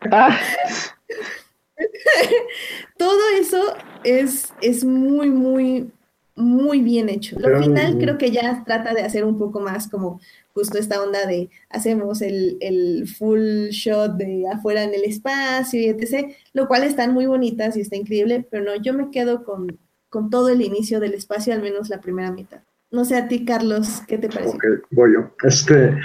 Todo 2.97 3.19
eso 3.39 3.76
es, 4.04 4.54
es 4.62 4.84
muy, 4.84 5.30
muy, 5.30 5.92
muy 6.36 6.82
bien 6.82 7.10
hecho. 7.10 7.40
Lo 7.40 7.60
final 7.62 7.98
creo 7.98 8.18
que 8.18 8.32
ya 8.32 8.64
trata 8.66 8.94
de 8.94 9.04
hacer 9.04 9.24
un 9.24 9.38
poco 9.38 9.60
más 9.60 9.88
como 9.88 10.20
justo 10.54 10.78
esta 10.78 11.02
onda 11.02 11.26
de 11.26 11.50
hacemos 11.70 12.22
el, 12.22 12.58
el, 12.60 13.08
full 13.08 13.70
shot 13.70 14.14
de 14.18 14.46
afuera 14.48 14.84
en 14.84 14.94
el 14.94 15.04
espacio 15.04 15.82
y 15.82 15.90
etc., 15.90 16.36
lo 16.54 16.68
cual 16.68 16.84
están 16.84 17.14
muy 17.14 17.26
bonitas 17.26 17.76
y 17.76 17.82
está 17.82 17.96
increíble, 17.96 18.46
pero 18.50 18.64
no, 18.64 18.76
yo 18.76 18.94
me 18.94 19.10
quedo 19.12 19.44
con, 19.44 19.80
con 20.10 20.30
todo 20.30 20.50
el 20.50 20.62
inicio 20.62 21.00
del 21.00 21.14
espacio, 21.14 21.54
al 21.54 21.62
menos 21.62 21.90
la 21.90 22.02
primera 22.02 22.32
mitad. 22.32 22.62
No 22.94 23.03
sé 23.03 23.18
a 23.18 23.28
ti, 23.28 23.44
Carlos, 23.44 24.03
¿qué 24.07 24.20
te 24.20 24.30
parece? 24.30 24.56
Ok, 24.56 24.64
voy 24.91 25.14
yo. 25.15 25.22
Este, 25.41 25.98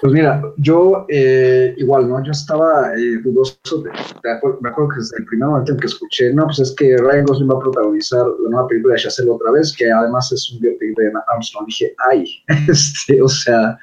pues 0.00 0.10
mira, 0.10 0.42
yo 0.56 1.04
eh, 1.10 1.74
igual, 1.76 2.08
¿no? 2.08 2.24
Yo 2.24 2.32
estaba 2.32 2.94
eh, 2.94 3.18
dudoso, 3.22 3.82
de, 3.82 3.90
me 4.62 4.70
acuerdo 4.70 4.88
que 4.88 5.00
desde 5.00 5.18
el 5.18 5.26
primer 5.26 5.48
momento 5.48 5.72
en 5.72 5.78
que 5.78 5.86
escuché, 5.86 6.32
no, 6.32 6.46
pues 6.46 6.60
es 6.60 6.74
que 6.76 6.96
Ryan 6.96 7.26
Gosling 7.26 7.50
va 7.50 7.56
a 7.56 7.60
protagonizar 7.60 8.26
la 8.26 8.50
nueva 8.52 8.66
película 8.68 8.94
de 8.94 9.00
Chazelle 9.02 9.28
otra 9.28 9.50
vez, 9.50 9.76
que 9.76 9.92
además 9.92 10.32
es 10.32 10.50
un 10.50 10.60
biopic 10.60 10.96
de 10.96 11.12
Armstrong. 11.28 11.66
Dije, 11.66 11.94
ay, 12.10 12.24
este, 12.70 13.20
o 13.20 13.28
sea, 13.28 13.78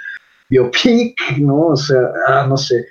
biopic, 0.49 1.15
¿no? 1.37 1.67
O 1.67 1.75
sea, 1.75 2.11
ah, 2.27 2.47
no 2.49 2.57
sé. 2.57 2.87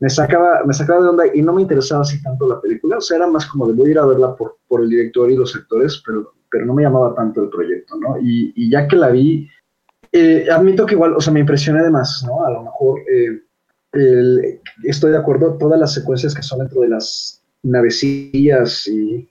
Me 0.00 0.10
sacaba, 0.10 0.64
me 0.66 0.74
sacaba 0.74 1.04
de 1.04 1.08
onda 1.10 1.24
y 1.32 1.40
no 1.40 1.52
me 1.52 1.62
interesaba 1.62 2.02
así 2.02 2.20
tanto 2.20 2.48
la 2.48 2.60
película, 2.60 2.98
o 2.98 3.00
sea, 3.00 3.18
era 3.18 3.28
más 3.28 3.46
como 3.46 3.68
de 3.68 3.74
voy 3.74 3.90
a 3.90 3.90
ir 3.92 3.98
a 4.00 4.06
verla 4.06 4.34
por, 4.34 4.56
por 4.66 4.82
el 4.82 4.88
director 4.88 5.30
y 5.30 5.36
los 5.36 5.54
actores, 5.54 6.02
pero 6.04 6.34
pero 6.54 6.66
no 6.66 6.74
me 6.74 6.84
llamaba 6.84 7.12
tanto 7.16 7.42
el 7.42 7.48
proyecto, 7.48 7.96
¿no? 7.98 8.16
Y, 8.22 8.70
ya 8.70 8.86
que 8.86 8.94
la 8.94 9.08
vi, 9.10 9.50
eh, 10.12 10.46
admito 10.48 10.86
que 10.86 10.94
igual, 10.94 11.16
o 11.16 11.20
sea, 11.20 11.32
me 11.32 11.40
impresioné 11.40 11.80
además, 11.80 12.24
¿no? 12.24 12.44
A 12.44 12.50
lo 12.52 12.62
mejor 12.62 13.00
eh, 13.10 14.60
estoy 14.84 15.10
de 15.10 15.18
acuerdo, 15.18 15.54
todas 15.58 15.80
las 15.80 15.92
secuencias 15.92 16.32
que 16.32 16.44
son 16.44 16.60
dentro 16.60 16.82
de 16.82 16.90
las 16.90 17.42
navecillas 17.64 18.86
y 18.86 19.28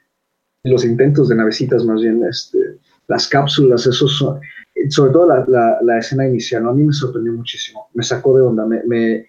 los 0.66 0.84
intentos 0.84 1.30
de 1.30 1.38
navecitas 1.38 1.86
más 1.86 2.02
bien, 2.02 2.26
este, 2.26 2.60
las 3.08 3.30
cápsulas, 3.30 3.88
esos 3.88 4.18
son, 4.18 4.42
sobre 4.90 5.14
todo 5.14 5.26
la, 5.48 5.98
escena 5.98 6.28
inicial, 6.28 6.64
¿no? 6.64 6.72
a 6.72 6.74
mí 6.74 6.84
me 6.84 6.92
sorprendió 6.92 7.32
muchísimo, 7.32 7.88
me 7.94 8.04
sacó 8.04 8.36
de 8.38 8.44
onda, 8.44 8.66
me, 8.66 8.84
me 8.84 9.28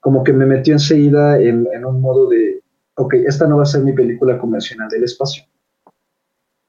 como 0.00 0.24
que 0.24 0.32
me 0.32 0.46
metió 0.46 0.72
enseguida 0.72 1.38
en, 1.38 1.68
en, 1.74 1.84
un 1.84 2.00
modo 2.00 2.30
de, 2.30 2.62
ok, 2.94 3.12
esta 3.26 3.46
no 3.46 3.58
va 3.58 3.64
a 3.64 3.66
ser 3.66 3.82
mi 3.82 3.92
película 3.92 4.38
convencional 4.38 4.88
del 4.88 5.04
espacio, 5.04 5.44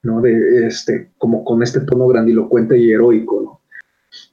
¿no? 0.02 0.20
De, 0.20 0.66
este, 0.66 1.10
como 1.18 1.44
con 1.44 1.62
este 1.62 1.80
tono 1.80 2.06
grandilocuente 2.06 2.78
y 2.78 2.90
heroico. 2.90 3.60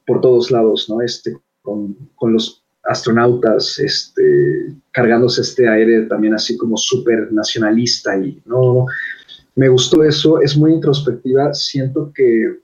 Por 0.06 0.22
todos 0.22 0.52
lados, 0.52 0.90
¿no? 0.90 1.02
Este, 1.02 1.38
con, 1.62 1.96
con 2.16 2.34
los 2.34 2.64
astronautas, 2.84 3.80
este, 3.80 4.76
cargándose 4.92 5.42
este 5.42 5.68
aire 5.68 6.04
también 6.04 6.36
así 6.36 6.56
como 6.58 6.78
súper 6.78 7.32
nacionalista 7.34 8.18
y 8.18 8.42
no, 8.46 8.86
me 9.56 9.70
gustó 9.70 10.04
eso, 10.04 10.42
es 10.42 10.56
muy 10.58 10.74
introspectiva, 10.74 11.54
siento 11.54 12.12
que, 12.14 12.60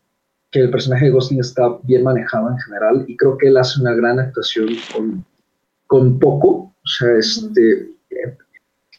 que, 0.52 0.60
el 0.60 0.70
personaje 0.70 1.06
de 1.06 1.12
Gosling 1.12 1.40
está 1.40 1.78
bien 1.84 2.04
manejado 2.04 2.50
en 2.50 2.58
general 2.60 3.06
y 3.08 3.18
creo 3.18 3.38
que 3.38 3.48
él 3.48 3.58
hace 3.58 3.82
una 3.82 3.96
gran 3.96 4.20
actuación 4.20 4.68
con, 4.94 5.26
con 5.88 6.20
poco, 6.20 6.48
o 6.48 6.88
sea, 6.88 7.18
este, 7.18 7.90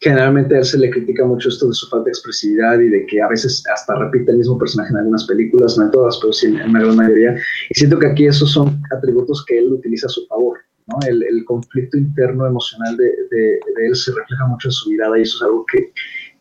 generalmente 0.03 0.57
a 0.57 0.59
él 0.59 0.65
se 0.65 0.79
le 0.79 0.91
critica 0.91 1.25
mucho 1.25 1.49
esto 1.49 1.69
de 1.69 1.75
su 1.75 1.89
falta 1.89 2.07
de 2.07 2.11
expresividad 2.11 2.81
y 2.81 2.89
de 2.89 3.07
que 3.07 3.23
a 3.23 3.29
veces 3.29 3.63
hasta 3.73 3.95
repite 3.95 4.33
el 4.33 4.39
mismo 4.39 4.59
personaje 4.59 4.91
en 4.91 4.99
algunas 4.99 5.25
películas, 5.27 5.79
no 5.79 5.85
en 5.85 5.91
todas, 5.93 6.19
pero 6.21 6.33
sí 6.33 6.49
en 6.49 6.73
la 6.73 6.81
gran 6.81 6.97
mayoría, 6.97 7.37
y 7.71 7.75
siento 7.75 7.99
que 8.01 8.09
aquí 8.09 8.27
esos 8.27 8.51
son 8.51 8.83
atributos 8.91 9.45
que 9.47 9.59
él 9.59 9.73
utiliza 9.73 10.09
a 10.09 10.11
su 10.11 10.27
favor. 10.27 10.59
¿no? 10.89 10.99
El, 11.07 11.23
el, 11.23 11.45
conflicto 11.45 11.97
interno 11.97 12.45
emocional 12.45 12.97
de, 12.97 13.05
de, 13.31 13.61
de, 13.77 13.87
él 13.87 13.95
se 13.95 14.13
refleja 14.13 14.45
mucho 14.49 14.67
en 14.67 14.73
su 14.73 14.91
mirada 14.91 15.17
y 15.17 15.23
eso 15.23 15.37
es 15.37 15.43
algo 15.43 15.65
que, 15.71 15.93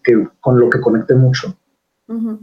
que 0.03 0.27
con 0.39 0.59
lo 0.59 0.67
que 0.67 0.81
conecté 0.81 1.13
mucho. 1.13 1.55
Uh 2.07 2.15
-huh. 2.15 2.39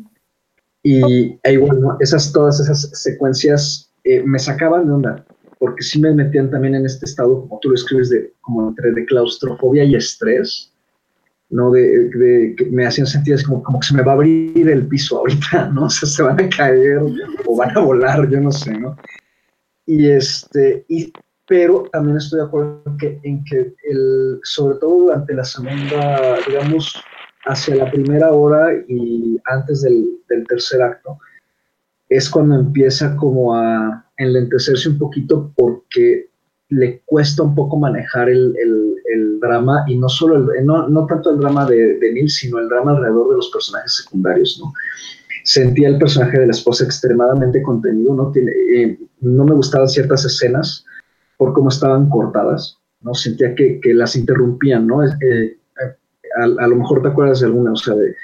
Y 0.85 1.37
e 1.43 1.53
igual, 1.53 1.81
¿no? 1.81 1.97
esas, 1.99 2.33
todas 2.33 2.61
esas 2.61 2.89
secuencias 2.93 3.93
eh, 4.05 4.23
me 4.23 4.39
sacaban 4.39 4.87
de 4.87 4.93
onda, 4.93 5.27
porque 5.59 5.83
sí 5.83 6.01
me 6.01 6.15
metían 6.15 6.49
también 6.51 6.77
en 6.77 6.87
este 6.87 7.05
estado, 7.07 7.41
como 7.41 7.59
tú 7.61 7.71
lo 7.71 7.75
escribes, 7.75 8.11
de, 8.11 8.33
como 8.41 8.69
entre 8.69 8.93
de 8.93 9.05
claustrofobia 9.07 9.83
y 9.83 9.97
estrés, 9.97 10.73
¿no? 11.51 11.71
De, 11.71 12.09
de, 12.11 12.55
que 12.57 12.67
me 12.67 12.87
hacían 12.87 13.07
sentir 13.07 13.35
así 13.35 13.45
como, 13.45 13.63
como 13.63 13.81
que 13.81 13.87
se 13.87 13.95
me 13.95 14.03
va 14.03 14.13
a 14.13 14.15
abrir 14.15 14.69
el 14.69 14.87
piso 14.87 15.19
ahorita, 15.19 15.69
¿no? 15.75 15.87
O 15.87 15.91
se 15.91 16.23
van 16.23 16.41
a 16.41 16.49
caer 16.49 17.01
o 17.47 17.57
van 17.57 17.77
a 17.77 17.81
volar, 17.81 18.29
yo 18.29 18.41
no 18.41 18.53
sé, 18.53 18.79
¿no? 18.79 18.97
Y 19.87 20.07
este, 20.11 20.85
y 20.89 21.13
pero 21.47 21.89
también 21.91 22.19
estoy 22.19 22.41
de 22.41 22.47
acuerdo 22.47 22.83
en 22.85 22.99
que, 22.99 23.21
en 23.23 23.45
que 23.45 23.75
el, 23.89 24.39
sobre 24.43 24.77
todo 24.77 25.05
durante 25.05 25.33
la 25.33 25.45
segunda, 25.45 26.37
digamos, 26.47 27.03
hacia 27.47 27.77
la 27.77 27.91
primera 27.91 28.31
hora 28.31 28.69
y 28.87 29.41
antes 29.47 29.81
del, 29.81 30.07
del 30.29 30.47
tercer 30.47 30.83
acto, 30.83 31.19
es 32.11 32.29
cuando 32.29 32.57
empieza 32.57 33.17
como 33.17 33.55
a 33.55 34.07
enlentecerse 34.19 34.91
un 34.91 34.99
poquito 34.99 35.51
porque 35.57 36.28
le 36.71 37.01
cuesta 37.07 37.43
un 37.43 37.55
poco 37.55 37.79
manejar 37.79 38.29
el, 38.29 38.55
el, 38.59 38.95
el 39.15 39.41
drama 39.41 39.85
y 39.87 39.97
no 39.97 40.09
solo 40.09 40.37
el, 40.37 40.67
no, 40.67 40.89
no, 40.89 41.07
tanto 41.07 41.31
el 41.31 41.39
drama 41.39 41.67
de, 41.67 41.99
de 41.99 42.13
Neil, 42.13 42.29
sino 42.29 42.59
el 42.59 42.69
drama 42.69 42.93
alrededor 42.93 43.31
de 43.31 43.37
los 43.37 43.51
personajes 43.51 43.97
secundarios, 43.97 44.61
¿no? 44.63 44.73
Sentía 45.45 45.89
el 45.89 45.99
personaje 45.99 46.41
de 46.41 46.47
la 46.47 46.53
esposa 46.53 46.85
extremadamente 46.85 47.63
contenido, 47.63 48.15
¿no? 48.15 48.31
Tiene, 48.33 48.53
eh, 48.75 48.99
no 49.21 49.45
me 49.45 49.55
gustaban 49.55 49.89
ciertas 49.89 50.25
escenas, 50.27 50.85
por 51.39 51.55
cómo 51.55 51.71
estaban 51.71 52.11
cortadas, 52.11 52.77
¿no? 53.01 53.15
Sentía 53.15 53.55
que, 53.55 53.81
que 53.81 53.95
las 53.95 54.15
interrumpían, 54.15 54.87
¿no? 54.87 55.03
Eh, 55.05 55.59
a, 56.39 56.43
a, 56.43 56.67
lo 56.69 56.77
mejor 56.77 57.01
te 57.01 57.09
acuerdas 57.09 57.41
de 57.41 57.47
alguna, 57.47 57.73
o 57.73 57.77
sea, 57.77 57.95
de 57.95 58.15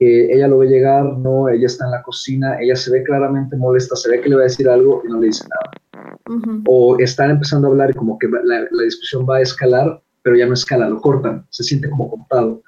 que 0.00 0.32
ella 0.32 0.48
lo 0.48 0.58
ve 0.58 0.68
llegar, 0.68 1.04
¿no? 1.18 1.50
Ella 1.50 1.66
está 1.66 1.84
en 1.84 1.90
la 1.90 2.02
cocina, 2.02 2.58
ella 2.58 2.74
se 2.74 2.90
ve 2.90 3.02
claramente 3.02 3.54
molesta, 3.54 3.94
se 3.94 4.10
ve 4.10 4.22
que 4.22 4.30
le 4.30 4.36
va 4.36 4.40
a 4.40 4.44
decir 4.44 4.66
algo 4.66 5.02
y 5.04 5.08
no 5.08 5.20
le 5.20 5.26
dice 5.26 5.44
nada. 5.46 6.14
Uh 6.26 6.40
-huh. 6.40 6.62
O 6.66 6.98
están 6.98 7.30
empezando 7.30 7.68
a 7.68 7.70
hablar 7.70 7.90
y 7.90 7.92
como 7.92 8.18
que 8.18 8.26
la, 8.26 8.66
la, 8.70 8.82
discusión 8.82 9.26
va 9.28 9.36
a 9.36 9.42
escalar, 9.42 10.00
pero 10.22 10.36
ya 10.36 10.46
no 10.46 10.54
escala, 10.54 10.88
lo 10.88 11.02
cortan, 11.02 11.44
se 11.50 11.62
siente 11.64 11.90
como 11.90 12.08
cortado. 12.08 12.62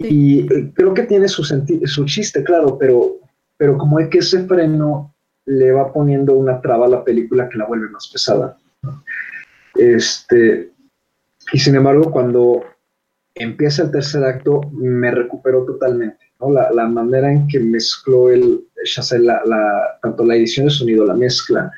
Sí. 0.00 0.40
Y 0.40 0.72
creo 0.72 0.92
que 0.92 1.04
tiene 1.04 1.28
su, 1.28 1.44
su 1.44 2.04
chiste, 2.06 2.42
claro, 2.42 2.76
pero, 2.78 3.18
pero 3.56 3.78
como 3.78 4.00
es 4.00 4.08
que 4.08 4.18
ese 4.18 4.44
freno 4.44 5.14
le 5.46 5.70
va 5.70 5.92
poniendo 5.92 6.34
una 6.34 6.60
traba 6.60 6.86
a 6.86 6.90
la 6.90 7.04
película 7.04 7.48
que 7.48 7.58
la 7.58 7.66
vuelve 7.66 7.90
más 7.90 8.08
pesada. 8.08 8.56
Este, 9.76 10.72
y 11.52 11.58
sin 11.60 11.76
embargo, 11.76 12.10
cuando 12.10 12.64
empieza 13.38 13.82
el 13.82 13.90
tercer 13.90 14.24
acto, 14.24 14.60
me 14.72 15.10
recuperó 15.10 15.64
totalmente. 15.64 16.18
¿no? 16.40 16.50
La, 16.50 16.70
la, 16.70 16.86
manera 16.86 17.32
en 17.32 17.46
que 17.48 17.60
mezcló 17.60 18.30
el 18.30 18.64
Chazelle, 18.84 19.24
la, 19.24 19.42
la, 19.44 19.98
tanto 20.02 20.24
la 20.24 20.36
edición 20.36 20.66
de 20.66 20.72
sonido, 20.72 21.04
la 21.04 21.14
mezcla, 21.14 21.70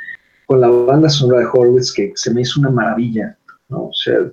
con 0.46 0.60
la 0.60 0.68
banda 0.68 1.08
sonora 1.08 1.40
de 1.40 1.46
Horowitz, 1.46 1.92
que 1.92 2.12
se 2.14 2.32
me 2.32 2.42
hizo 2.42 2.60
una 2.60 2.70
maravilla. 2.70 3.36
¿no? 3.68 3.84
O 3.84 3.94
sea, 3.94 4.30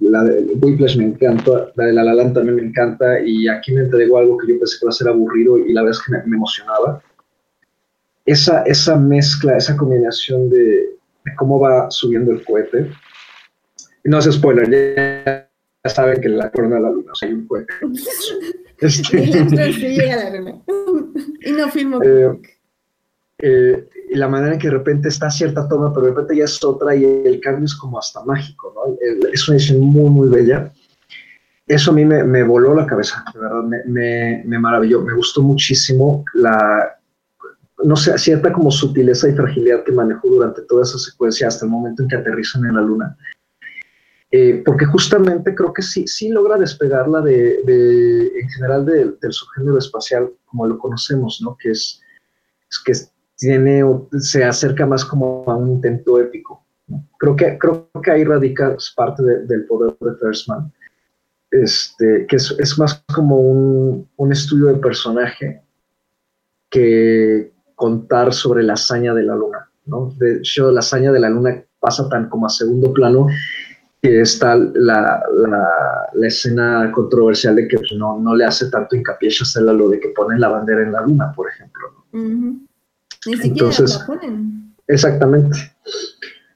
la 0.00 0.24
de 0.24 0.40
Whiplash 0.60 0.96
me 0.96 1.04
encanta, 1.04 1.70
la 1.74 1.84
de 1.84 1.92
La 1.92 2.04
La 2.04 2.14
Land 2.14 2.34
también 2.34 2.56
me 2.56 2.62
encanta, 2.62 3.20
y 3.20 3.46
aquí 3.48 3.72
me 3.72 3.82
entregó 3.82 4.18
algo 4.18 4.38
que 4.38 4.52
yo 4.52 4.58
pensé 4.58 4.78
que 4.78 4.86
iba 4.86 4.90
a 4.90 4.92
ser 4.92 5.08
aburrido, 5.08 5.58
y 5.58 5.72
la 5.72 5.82
verdad 5.82 5.98
es 5.98 6.06
que 6.06 6.12
me, 6.12 6.26
me 6.26 6.36
emocionaba. 6.36 7.02
Esa, 8.24 8.62
esa 8.62 8.96
mezcla, 8.96 9.56
esa 9.56 9.76
combinación 9.76 10.50
de, 10.50 10.96
de 11.26 11.34
cómo 11.36 11.60
va 11.60 11.90
subiendo 11.90 12.32
el 12.32 12.44
cohete. 12.44 12.90
No 14.04 14.18
es 14.18 14.24
spoiler, 14.32 14.70
ya, 14.70 15.45
ya 15.86 15.94
saben 15.94 16.20
que 16.20 16.28
la 16.28 16.50
corona 16.50 16.76
de 16.76 16.82
la 16.82 16.90
luna, 16.90 17.12
o 17.12 17.14
sea, 17.14 17.28
hay 17.28 17.34
un 17.34 17.48
este, 18.78 18.88
sí 19.72 19.88
llega 19.88 20.14
a 20.14 20.30
la 20.30 20.38
luna. 20.38 20.62
y 21.40 21.52
no 21.52 21.68
filmo. 21.68 22.02
Eh, 22.02 22.40
eh, 23.38 23.88
y 24.10 24.16
la 24.16 24.28
manera 24.28 24.54
en 24.54 24.58
que 24.58 24.68
de 24.68 24.74
repente 24.74 25.08
está 25.08 25.30
cierta 25.30 25.68
toma, 25.68 25.92
pero 25.92 26.06
de 26.06 26.12
repente 26.12 26.36
ya 26.36 26.44
es 26.44 26.62
otra 26.64 26.94
y 26.94 27.04
el 27.04 27.40
cambio 27.40 27.64
es 27.64 27.74
como 27.74 27.98
hasta 27.98 28.24
mágico, 28.24 28.72
¿no? 28.74 28.96
Es 29.32 29.48
una 29.48 29.56
edición 29.56 29.80
muy, 29.80 30.10
muy 30.10 30.28
bella. 30.28 30.72
Eso 31.66 31.90
a 31.90 31.94
mí 31.94 32.04
me, 32.04 32.22
me 32.22 32.44
voló 32.44 32.74
la 32.74 32.86
cabeza, 32.86 33.24
de 33.34 33.40
verdad, 33.40 33.62
me, 33.64 33.82
me, 33.86 34.42
me 34.46 34.58
maravilló, 34.58 35.02
me 35.02 35.14
gustó 35.14 35.42
muchísimo 35.42 36.24
la, 36.34 36.96
no 37.84 37.96
sé, 37.96 38.16
cierta 38.18 38.52
como 38.52 38.70
sutileza 38.70 39.28
y 39.28 39.34
fragilidad 39.34 39.82
que 39.84 39.92
manejó 39.92 40.28
durante 40.28 40.62
toda 40.62 40.82
esa 40.82 40.98
secuencia 40.98 41.48
hasta 41.48 41.64
el 41.64 41.72
momento 41.72 42.02
en 42.02 42.08
que 42.08 42.16
aterrizan 42.16 42.64
en 42.66 42.74
la 42.76 42.82
luna. 42.82 43.16
Eh, 44.38 44.62
porque 44.66 44.84
justamente 44.84 45.54
creo 45.54 45.72
que 45.72 45.80
sí, 45.80 46.06
sí 46.06 46.28
logra 46.28 46.58
despegarla 46.58 47.22
de, 47.22 47.62
de 47.64 48.38
en 48.38 48.48
general 48.50 48.84
de, 48.84 49.12
del 49.22 49.32
subgénero 49.32 49.78
espacial 49.78 50.30
como 50.44 50.66
lo 50.66 50.78
conocemos, 50.78 51.40
¿no? 51.42 51.56
Que 51.58 51.70
es, 51.70 52.02
es 52.70 52.78
que 52.84 52.92
tiene, 53.36 53.82
se 54.18 54.44
acerca 54.44 54.84
más 54.84 55.06
como 55.06 55.44
a 55.46 55.56
un 55.56 55.70
intento 55.70 56.20
épico. 56.20 56.62
¿no? 56.86 57.02
Creo, 57.18 57.34
que, 57.34 57.56
creo 57.56 57.88
que 58.02 58.10
ahí 58.10 58.24
radica 58.24 58.76
parte 58.94 59.22
de, 59.22 59.46
del 59.46 59.64
poder 59.64 59.96
de 60.00 60.14
First 60.16 60.48
Man. 60.48 60.70
Este, 61.50 62.26
que 62.26 62.36
es, 62.36 62.54
es 62.58 62.78
más 62.78 63.02
como 63.14 63.40
un, 63.40 64.06
un 64.16 64.32
estudio 64.32 64.66
de 64.66 64.74
personaje 64.74 65.62
que, 66.68 67.52
contar 67.76 68.32
sobre 68.32 68.64
la 68.64 68.72
hazaña 68.72 69.14
de 69.14 69.22
la 69.22 69.36
luna. 69.36 69.70
¿no? 69.84 70.12
De 70.18 70.38
hecho, 70.38 70.72
la 70.72 70.80
hazaña 70.80 71.12
de 71.12 71.20
la 71.20 71.30
luna 71.30 71.62
pasa 71.78 72.08
tan 72.08 72.28
como 72.28 72.46
a 72.46 72.50
segundo 72.50 72.92
plano 72.92 73.28
que 74.06 74.20
está 74.20 74.54
la, 74.56 75.22
la, 75.34 75.68
la 76.12 76.26
escena 76.26 76.90
controversial 76.92 77.56
de 77.56 77.66
que 77.66 77.76
no, 77.96 78.18
no, 78.20 78.34
le 78.36 78.44
hace 78.44 78.70
tanto 78.70 78.94
hincapié 78.94 79.30
a 79.30 79.60
lo 79.60 79.88
de 79.88 79.98
que 79.98 80.08
ponen 80.10 80.40
la 80.40 80.48
bandera 80.48 80.82
en 80.82 80.92
la 80.92 81.00
luna, 81.02 81.32
por 81.34 81.48
ejemplo. 81.48 81.88
Uh 82.12 82.18
-huh. 82.18 82.66
Ni 83.26 83.32
siquiera 83.32 83.48
Entonces, 83.48 83.98
la 83.98 84.06
ponen. 84.06 84.74
Exactamente. 84.86 85.58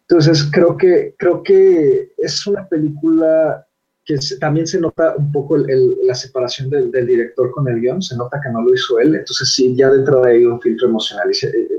Entonces, 0.02 0.48
creo 0.52 0.76
que, 0.76 1.14
creo 1.18 1.42
que 1.42 2.12
es 2.16 2.46
una 2.46 2.68
película 2.68 3.66
que 4.04 4.20
se, 4.20 4.38
también 4.38 4.66
se 4.66 4.80
nota 4.80 5.14
un 5.16 5.30
poco 5.32 5.56
el, 5.56 5.68
el, 5.70 5.98
la 6.04 6.14
separación 6.14 6.70
del, 6.70 6.90
del, 6.90 7.06
director 7.06 7.50
con 7.50 7.68
el 7.68 7.80
guion, 7.80 8.00
se 8.00 8.16
nota 8.16 8.40
que 8.42 8.50
no 8.50 8.62
lo 8.62 8.74
hizo 8.74 8.98
él, 8.98 9.14
entonces 9.14 9.52
sí, 9.54 9.74
ya 9.76 9.90
dentro 9.90 10.22
de 10.22 10.30
ahí 10.30 10.44
un 10.44 10.60
filtro 10.60 10.88
emocional, 10.88 11.30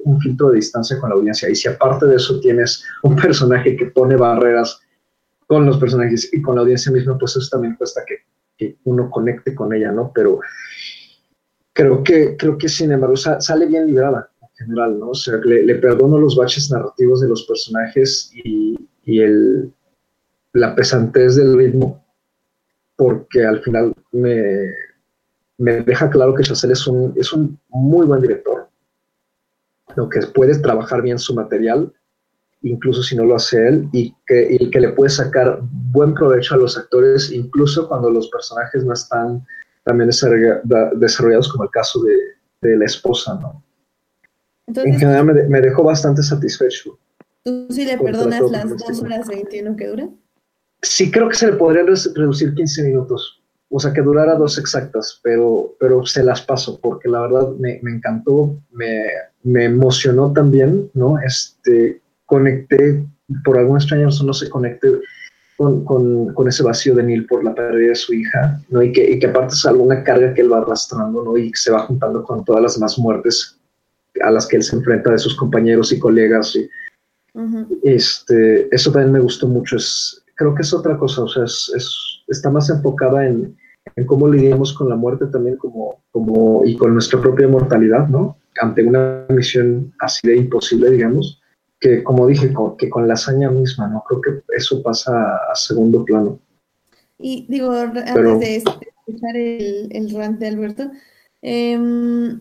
un 0.04 0.20
filtro 0.22 0.50
de 0.50 0.56
distancia 0.58 1.00
con 1.00 1.10
la 1.10 1.16
audiencia, 1.16 1.50
y 1.50 1.56
si 1.56 1.68
aparte 1.68 2.06
de 2.06 2.16
eso 2.16 2.40
tienes 2.40 2.84
un 3.04 3.16
personaje 3.16 3.76
que 3.76 3.88
pone 3.88 4.16
barreras 4.16 4.82
con 5.52 5.66
los 5.66 5.78
personajes 5.80 6.34
y 6.34 6.42
con 6.42 6.56
la 6.56 6.62
audiencia 6.62 6.94
misma, 6.94 7.18
pues 7.18 7.36
eso 7.36 7.46
también 7.52 7.76
cuesta 7.76 8.04
que, 8.08 8.20
que 8.58 8.78
uno 8.86 9.10
conecte 9.10 9.54
con 9.54 9.74
ella, 9.74 9.92
¿no? 9.92 10.10
Pero 10.16 10.40
creo 11.74 12.02
que, 12.06 12.38
creo 12.38 12.58
que 12.58 12.70
sin 12.70 12.94
embargo 12.94 13.18
sale 13.18 13.66
bien 13.66 13.86
librada 13.86 14.32
en 14.42 14.48
general, 14.56 14.98
¿no? 14.98 15.10
O 15.10 15.14
sea, 15.14 15.36
le, 15.44 15.66
le 15.66 15.76
perdono 15.76 16.18
los 16.18 16.38
baches 16.38 16.72
narrativos 16.72 17.20
de 17.20 17.28
los 17.28 17.44
personajes 17.44 18.32
y, 18.34 18.78
y 19.04 19.20
el, 19.20 19.74
la 20.54 20.74
pesantez 20.74 21.36
del 21.36 21.58
ritmo 21.58 22.02
porque 22.96 23.44
al 23.44 23.62
final 23.62 23.94
me, 24.14 24.72
me 25.58 25.82
deja 25.82 26.10
claro 26.10 26.34
que 26.34 26.44
Chazelle 26.44 26.72
es 26.72 26.88
un, 26.88 27.14
es 27.18 27.34
un 27.34 27.60
muy 27.68 28.08
buen 28.08 28.22
director, 28.22 28.70
lo 29.98 30.08
que 30.08 30.22
puede 30.28 30.58
trabajar 30.60 31.02
bien 31.02 31.20
su 31.20 31.36
material, 31.36 31.92
incluso 32.64 33.02
si 33.04 33.16
no 33.16 33.26
lo 33.26 33.36
hace 33.36 33.68
él, 33.68 33.88
y 33.92 34.14
que, 34.26 34.48
y 34.60 34.70
que 34.70 34.80
le 34.80 34.90
puede 34.90 35.10
sacar 35.10 35.60
buen 35.92 36.14
provecho 36.14 36.56
a 36.56 36.58
los 36.58 36.78
actores, 36.78 37.32
incluso 37.32 37.88
cuando 37.88 38.10
los 38.10 38.30
personajes 38.30 38.84
no 38.86 38.94
están 38.94 39.46
también 39.84 40.10
desarrollados 40.10 41.50
como 41.52 41.64
el 41.64 41.70
caso 41.72 42.02
de, 42.04 42.16
de 42.62 42.78
la 42.78 42.86
esposa, 42.86 43.36
¿no? 43.42 43.64
En 44.68 44.76
Entonces, 44.76 45.00
general 45.00 45.26
me, 45.26 45.34
de- 45.34 45.48
me 45.48 45.62
dejó 45.62 45.84
bastante 45.84 46.22
satisfecho. 46.24 46.98
¿tú 47.44 47.66
sí 47.72 47.86
le 47.86 47.98
perdonas 47.98 48.42
las 48.52 48.62
pronóstico. 48.62 48.92
2 48.92 49.02
horas 49.04 49.28
21 49.28 49.76
que 49.76 49.88
dura? 49.88 50.10
Sí, 50.84 51.10
creo 51.12 51.28
que 51.30 51.36
se 51.36 51.48
le 51.48 51.54
podría 51.58 51.84
re- 51.84 51.94
reducir 52.16 52.54
15 52.54 52.84
minutos, 52.84 53.42
o 53.70 53.80
sea, 53.80 53.92
que 53.94 54.02
durara 54.02 54.36
dos 54.36 54.58
exactas, 54.60 55.20
pero, 55.24 55.76
pero 55.80 56.06
se 56.06 56.24
las 56.24 56.42
paso, 56.42 56.80
porque 56.80 57.10
la 57.10 57.22
verdad 57.22 57.50
me, 57.60 57.80
me 57.82 57.92
encantó, 57.96 58.56
me, 58.72 59.06
me 59.44 59.66
emocionó 59.66 60.32
también, 60.32 60.90
¿no? 60.94 61.18
Este, 61.20 62.02
conecté, 62.32 63.04
por 63.44 63.58
alguna 63.58 63.80
extraña 63.80 64.06
razón 64.06 64.28
no 64.28 64.34
se 64.34 64.50
conecté 64.50 64.88
con, 65.58 65.84
con, 65.84 66.34
con 66.34 66.48
ese 66.48 66.64
vacío 66.64 66.96
de 66.96 67.04
Neil 67.04 67.26
por 67.26 67.44
la 67.44 67.54
pérdida 67.54 67.90
de 67.90 67.96
su 67.96 68.14
hija, 68.14 68.62
¿no? 68.70 68.82
Y 68.82 68.94
que, 68.94 69.04
y 69.12 69.20
que 69.20 69.28
aparte 69.28 69.54
es 69.54 69.66
alguna 69.66 70.02
carga 70.04 70.34
que 70.34 70.42
él 70.42 70.52
va 70.52 70.60
arrastrando, 70.60 71.24
¿no? 71.26 71.38
Y 71.38 71.52
que 71.52 71.58
se 71.58 71.72
va 71.72 71.80
juntando 71.88 72.24
con 72.24 72.46
todas 72.46 72.62
las 72.64 72.76
demás 72.76 72.98
muertes 72.98 73.60
a 74.24 74.32
las 74.32 74.48
que 74.48 74.56
él 74.58 74.64
se 74.64 74.78
enfrenta 74.78 75.12
de 75.12 75.18
sus 75.20 75.36
compañeros 75.36 75.92
y 75.92 76.00
colegas 76.00 76.56
y, 76.56 76.70
Ujú. 77.34 77.80
este, 77.84 78.74
eso 78.74 78.92
también 78.92 79.12
me 79.12 79.20
gustó 79.20 79.48
mucho. 79.48 79.76
Es, 79.76 80.24
creo 80.36 80.56
que 80.56 80.62
es 80.62 80.74
otra 80.74 80.98
cosa, 80.98 81.24
o 81.24 81.28
sea, 81.28 81.44
es, 81.44 81.72
es- 81.76 81.98
está 82.28 82.50
más 82.50 82.70
enfocada 82.70 83.28
en, 83.28 83.56
en 83.98 84.06
cómo 84.06 84.28
lidiamos 84.30 84.72
con 84.74 84.88
la 84.90 84.96
muerte 84.96 85.26
también 85.28 85.58
como, 85.58 86.02
como, 86.12 86.64
y 86.66 86.78
con 86.78 86.94
nuestra 86.94 87.20
propia 87.22 87.48
mortalidad, 87.48 88.08
¿no? 88.08 88.38
Ante 88.62 88.84
una 88.84 89.26
misión 89.30 89.94
así 90.00 90.26
de 90.28 90.38
imposible, 90.38 90.90
digamos, 90.92 91.41
que 91.82 92.04
como 92.04 92.28
dije, 92.28 92.54
con, 92.54 92.78
que 92.78 92.90
con 92.90 93.08
la 93.08 93.16
hazaña 93.16 93.50
misma, 93.50 93.88
¿no? 93.88 94.04
Creo 94.08 94.22
que 94.22 94.56
eso 94.56 94.82
pasa 94.84 95.12
a, 95.12 95.52
a 95.52 95.56
segundo 95.56 96.06
plano. 96.06 96.40
Y 97.20 97.46
digo, 97.50 97.72
Pero- 97.72 98.08
antes 98.08 98.40
de 98.40 98.56
escuchar 98.58 99.36
el, 99.36 99.90
el 99.92 100.12
rant 100.16 100.40
de 100.40 100.48
Alberto, 100.48 100.92
em, 101.42 102.40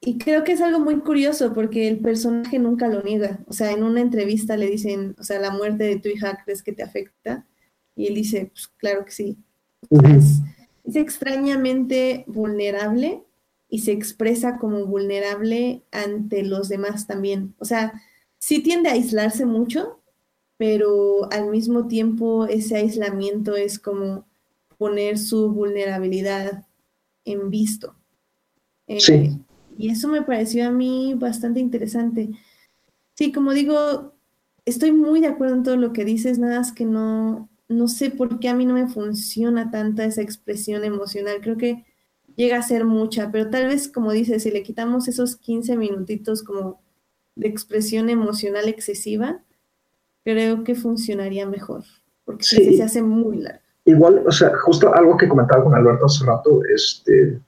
y 0.00 0.18
creo 0.18 0.44
que 0.44 0.52
es 0.52 0.60
algo 0.60 0.78
muy 0.78 1.00
curioso 1.00 1.54
porque 1.54 1.88
el 1.88 2.00
personaje 2.00 2.58
nunca 2.58 2.88
lo 2.88 3.02
niega. 3.02 3.38
O 3.46 3.52
sea, 3.52 3.70
en 3.72 3.82
una 3.82 4.00
entrevista 4.00 4.56
le 4.56 4.66
dicen, 4.68 5.14
o 5.18 5.24
sea, 5.24 5.40
la 5.40 5.50
muerte 5.50 5.84
de 5.84 5.98
tu 5.98 6.08
hija, 6.08 6.38
¿crees 6.44 6.62
que 6.62 6.72
te 6.72 6.82
afecta? 6.82 7.46
Y 7.96 8.08
él 8.08 8.14
dice, 8.14 8.50
pues 8.52 8.68
claro 8.78 9.04
que 9.04 9.12
sí. 9.12 9.38
O 9.90 10.00
sea, 10.00 10.16
es, 10.16 10.40
es 10.84 10.96
extrañamente 10.96 12.24
vulnerable 12.26 13.22
y 13.68 13.78
se 13.80 13.92
expresa 13.92 14.58
como 14.58 14.84
vulnerable 14.86 15.82
ante 15.92 16.42
los 16.42 16.68
demás 16.68 17.06
también. 17.06 17.54
O 17.58 17.64
sea, 17.64 17.92
sí 18.42 18.60
tiende 18.60 18.88
a 18.88 18.94
aislarse 18.94 19.46
mucho, 19.46 20.00
pero 20.56 21.32
al 21.32 21.48
mismo 21.48 21.86
tiempo 21.86 22.46
ese 22.46 22.74
aislamiento 22.74 23.54
es 23.54 23.78
como 23.78 24.26
poner 24.78 25.16
su 25.16 25.52
vulnerabilidad 25.52 26.66
en 27.24 27.50
visto. 27.50 27.94
Eh, 28.88 28.98
Sí. 28.98 29.38
Y 29.78 29.90
eso 29.90 30.08
me 30.08 30.22
pareció 30.22 30.66
a 30.66 30.72
mí 30.72 31.14
bastante 31.14 31.60
interesante. 31.60 32.30
Sí, 33.14 33.30
como 33.30 33.52
digo, 33.52 34.12
estoy 34.64 34.90
muy 34.90 35.20
de 35.20 35.28
acuerdo 35.28 35.54
en 35.54 35.62
todo 35.62 35.76
lo 35.76 35.92
que 35.92 36.04
dices, 36.04 36.40
nada 36.40 36.58
más 36.58 36.72
que 36.72 36.84
no, 36.84 37.48
no 37.68 37.86
sé 37.86 38.10
por 38.10 38.40
qué 38.40 38.48
a 38.48 38.56
mí 38.56 38.66
no 38.66 38.74
me 38.74 38.88
funciona 38.88 39.70
tanta 39.70 40.04
esa 40.04 40.20
expresión 40.20 40.82
emocional. 40.82 41.38
Creo 41.42 41.56
que 41.56 41.84
llega 42.34 42.58
a 42.58 42.62
ser 42.62 42.86
mucha, 42.86 43.30
pero 43.30 43.50
tal 43.50 43.68
vez, 43.68 43.86
como 43.86 44.10
dices, 44.10 44.42
si 44.42 44.50
le 44.50 44.64
quitamos 44.64 45.06
esos 45.06 45.36
15 45.36 45.76
minutitos 45.76 46.42
como 46.42 46.81
de 47.34 47.48
expresión 47.48 48.10
emocional 48.10 48.68
excesiva, 48.68 49.42
creo 50.24 50.64
que 50.64 50.74
funcionaría 50.74 51.46
mejor, 51.46 51.84
porque 52.24 52.44
sí 52.44 52.76
se 52.76 52.82
hace 52.82 53.02
muy 53.02 53.38
largo. 53.38 53.60
Igual, 53.84 54.22
o 54.26 54.30
sea, 54.30 54.56
justo 54.58 54.94
algo 54.94 55.16
que 55.16 55.28
comentaba 55.28 55.64
con 55.64 55.74
Alberto 55.74 56.06
hace 56.06 56.24
rato, 56.24 56.60
este, 56.72 57.40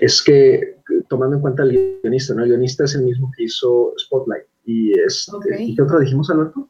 es 0.00 0.22
que 0.22 0.76
tomando 1.08 1.36
en 1.36 1.42
cuenta 1.42 1.64
el 1.64 2.00
guionista, 2.02 2.34
¿no? 2.34 2.42
El 2.42 2.50
guionista 2.50 2.84
es 2.84 2.94
el 2.94 3.02
mismo 3.02 3.30
que 3.36 3.44
hizo 3.44 3.92
Spotlight. 3.98 4.44
Y, 4.64 4.98
este. 4.98 5.62
¿y 5.62 5.74
qué 5.74 5.82
otra 5.82 5.98
dijimos, 5.98 6.30
Alberto? 6.30 6.68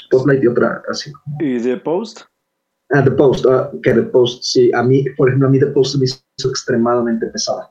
Spotlight 0.00 0.42
y 0.42 0.46
otra 0.46 0.82
así. 0.88 1.12
¿Y 1.40 1.60
The 1.60 1.76
Post? 1.78 2.22
Ah, 2.90 3.02
The 3.02 3.10
Post, 3.10 3.46
ah, 3.46 3.70
que 3.82 3.92
The 3.92 4.02
Post, 4.02 4.42
sí, 4.44 4.70
a 4.74 4.82
mí, 4.82 5.04
por 5.16 5.28
ejemplo, 5.28 5.48
a 5.48 5.50
mí 5.50 5.58
The 5.58 5.66
Post 5.66 5.96
me 5.96 6.04
hizo 6.04 6.48
extremadamente 6.48 7.26
pesada, 7.26 7.70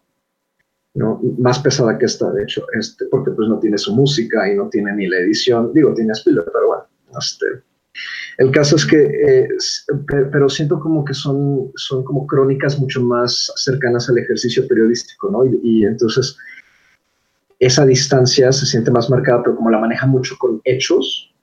¿no? 0.93 1.21
Más 1.37 1.59
pesada 1.59 1.97
que 1.97 2.05
esta, 2.05 2.31
de 2.31 2.43
hecho, 2.43 2.65
este, 2.73 3.05
porque 3.05 3.31
pues 3.31 3.47
no 3.47 3.59
tiene 3.59 3.77
su 3.77 3.95
música 3.95 4.51
y 4.51 4.55
no 4.55 4.69
tiene 4.69 4.93
ni 4.93 5.07
la 5.07 5.17
edición, 5.17 5.71
digo, 5.73 5.93
tiene 5.93 6.11
Spielberg, 6.13 6.51
pero 6.51 6.67
bueno, 6.67 6.83
este, 7.17 7.45
el 8.37 8.51
caso 8.51 8.75
es 8.75 8.85
que, 8.85 9.47
pero 10.31 10.49
siento 10.49 10.79
como 10.79 11.03
que 11.05 11.13
son, 11.13 11.71
son 11.75 12.03
como 12.03 12.25
crónicas 12.25 12.79
mucho 12.79 13.01
más 13.01 13.51
cercanas 13.55 14.09
al 14.09 14.17
ejercicio 14.17 14.67
periodístico, 14.67 15.29
¿no? 15.29 15.45
Y, 15.45 15.59
y 15.63 15.85
entonces 15.85 16.37
esa 17.59 17.85
distancia 17.85 18.51
se 18.51 18.65
siente 18.65 18.91
más 18.91 19.09
marcada, 19.09 19.43
pero 19.43 19.55
como 19.55 19.69
la 19.69 19.79
maneja 19.79 20.07
mucho 20.07 20.35
con 20.39 20.61
hechos, 20.63 21.33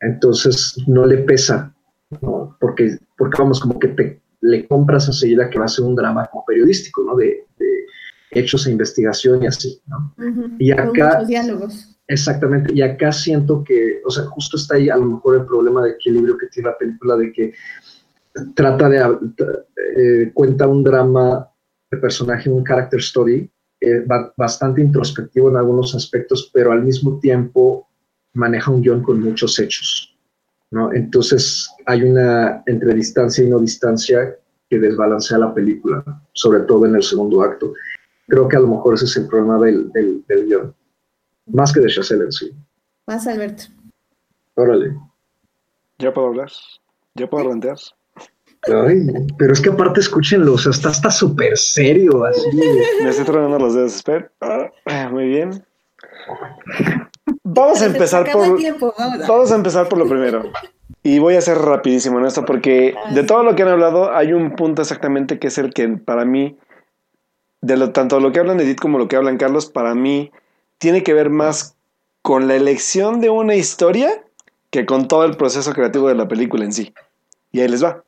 entonces 0.00 0.76
no 0.86 1.04
le 1.06 1.18
pesa, 1.18 1.74
¿no? 2.22 2.56
Porque, 2.60 2.98
porque 3.18 3.42
vamos, 3.42 3.60
como 3.60 3.78
que 3.78 3.88
te, 3.88 4.22
le 4.40 4.66
compras 4.66 5.06
enseguida 5.06 5.50
que 5.50 5.58
va 5.58 5.66
a 5.66 5.68
ser 5.68 5.84
un 5.84 5.94
drama 5.94 6.26
como 6.26 6.44
periodístico, 6.46 7.04
¿no? 7.04 7.14
De 7.16 7.46
hechos 8.30 8.66
e 8.66 8.70
investigación 8.72 9.42
y 9.42 9.46
así, 9.46 9.80
¿no? 9.86 10.14
Y 10.58 10.70
con 10.72 10.80
acá- 10.88 11.12
muchos 11.14 11.28
diálogos. 11.28 11.86
Exactamente, 12.06 12.72
y 12.74 12.82
acá 12.82 13.12
siento 13.12 13.62
que, 13.62 14.00
o 14.04 14.10
sea, 14.10 14.24
justo 14.24 14.56
está 14.56 14.74
ahí 14.74 14.88
a 14.88 14.96
lo 14.96 15.04
mejor 15.06 15.36
el 15.36 15.44
problema 15.46 15.84
de 15.84 15.90
equilibrio 15.92 16.36
que 16.36 16.48
tiene 16.48 16.68
la 16.70 16.76
película, 16.78 17.16
de 17.16 17.32
que 17.32 17.52
trata 18.54 18.88
de, 18.88 18.98
eh, 19.96 20.30
cuenta 20.34 20.66
un 20.66 20.82
drama 20.82 21.48
de 21.90 21.98
personaje, 21.98 22.50
un 22.50 22.64
character 22.64 22.98
story, 23.00 23.48
eh, 23.80 24.02
ba- 24.06 24.32
bastante 24.36 24.80
introspectivo 24.80 25.50
en 25.50 25.56
algunos 25.56 25.94
aspectos, 25.94 26.50
pero 26.52 26.72
al 26.72 26.82
mismo 26.82 27.18
tiempo 27.20 27.88
maneja 28.34 28.70
un 28.70 28.82
guion 28.82 29.02
con 29.02 29.20
muchos 29.20 29.58
hechos, 29.58 30.16
¿no? 30.70 30.92
Entonces 30.92 31.68
hay 31.86 32.02
una 32.02 32.62
entre 32.66 32.92
distancia 32.94 33.44
y 33.44 33.48
no 33.50 33.58
distancia 33.60 34.36
que 34.68 34.78
desbalancea 34.78 35.38
la 35.38 35.52
película, 35.54 36.04
sobre 36.32 36.60
todo 36.60 36.86
en 36.86 36.94
el 36.96 37.02
segundo 37.02 37.42
acto. 37.42 37.72
Creo 38.30 38.48
que 38.48 38.56
a 38.56 38.60
lo 38.60 38.68
mejor 38.68 38.94
ese 38.94 39.04
es 39.04 39.16
el 39.18 39.26
problema 39.28 39.58
del, 39.58 39.90
del, 39.92 40.24
del 40.26 40.46
guion, 40.46 40.74
más 41.46 41.72
que 41.72 41.80
de 41.80 41.88
Chazelle 41.88 42.24
en 42.24 42.32
sí. 42.32 42.50
Más 43.06 43.26
Alberto. 43.26 43.64
Órale. 44.54 44.94
¿Ya 45.98 46.12
puedo 46.14 46.28
hablar? 46.28 46.48
¿Ya 47.14 47.28
puedo 47.28 47.48
rantear? 47.48 47.76
Ay, 48.72 49.06
pero 49.38 49.52
es 49.52 49.60
que 49.60 49.70
aparte 49.70 50.00
escúchenlo, 50.00 50.52
o 50.54 50.58
sea, 50.58 50.70
está 50.70 50.90
hasta 50.90 51.10
súper 51.10 51.56
serio, 51.56 52.24
así. 52.24 52.48
Me 53.02 53.08
estoy 53.10 53.24
tronando 53.24 53.58
los 53.58 53.74
dedos, 53.74 53.96
espera. 53.96 54.30
Ah, 54.40 55.08
muy 55.10 55.26
bien. 55.28 55.64
Vamos 57.42 57.80
a 57.82 57.86
empezar 57.86 58.30
por... 58.30 58.56
tiempo, 58.56 58.94
vamos 58.98 59.22
a- 59.22 59.26
Vamos 59.26 59.52
a 59.52 59.54
empezar 59.56 59.88
por 59.88 59.98
lo 59.98 60.06
primero. 60.08 60.44
Y 61.02 61.18
voy 61.18 61.36
a 61.36 61.40
ser 61.40 61.56
rapidísimo 61.58 62.18
en 62.18 62.26
esto 62.26 62.44
porque 62.44 62.94
de 63.14 63.22
todo 63.22 63.42
lo 63.42 63.54
que 63.54 63.62
han 63.62 63.68
hablado 63.68 64.14
hay 64.14 64.32
un 64.34 64.54
punto 64.56 64.82
exactamente 64.82 65.38
que 65.38 65.46
es 65.48 65.56
el 65.58 65.72
que 65.72 65.88
para 65.88 66.24
mí, 66.24 66.58
de 67.60 67.76
lo, 67.76 67.92
tanto 67.92 68.20
lo 68.20 68.32
que 68.32 68.40
hablan 68.40 68.60
Edith 68.60 68.80
como 68.80 68.98
lo 68.98 69.08
que 69.08 69.16
hablan 69.16 69.36
Carlos, 69.36 69.66
para 69.66 69.94
mí 69.94 70.30
tiene 70.78 71.02
que 71.02 71.14
ver 71.14 71.30
más 71.30 71.76
con 72.22 72.48
la 72.48 72.56
elección 72.56 73.20
de 73.20 73.30
una 73.30 73.54
historia 73.54 74.24
que 74.70 74.86
con 74.86 75.08
todo 75.08 75.24
el 75.24 75.36
proceso 75.36 75.72
creativo 75.72 76.08
de 76.08 76.14
la 76.14 76.28
película 76.28 76.64
en 76.64 76.72
sí. 76.72 76.94
Y 77.52 77.60
ahí 77.60 77.68
les 77.68 77.82
va. 77.82 78.04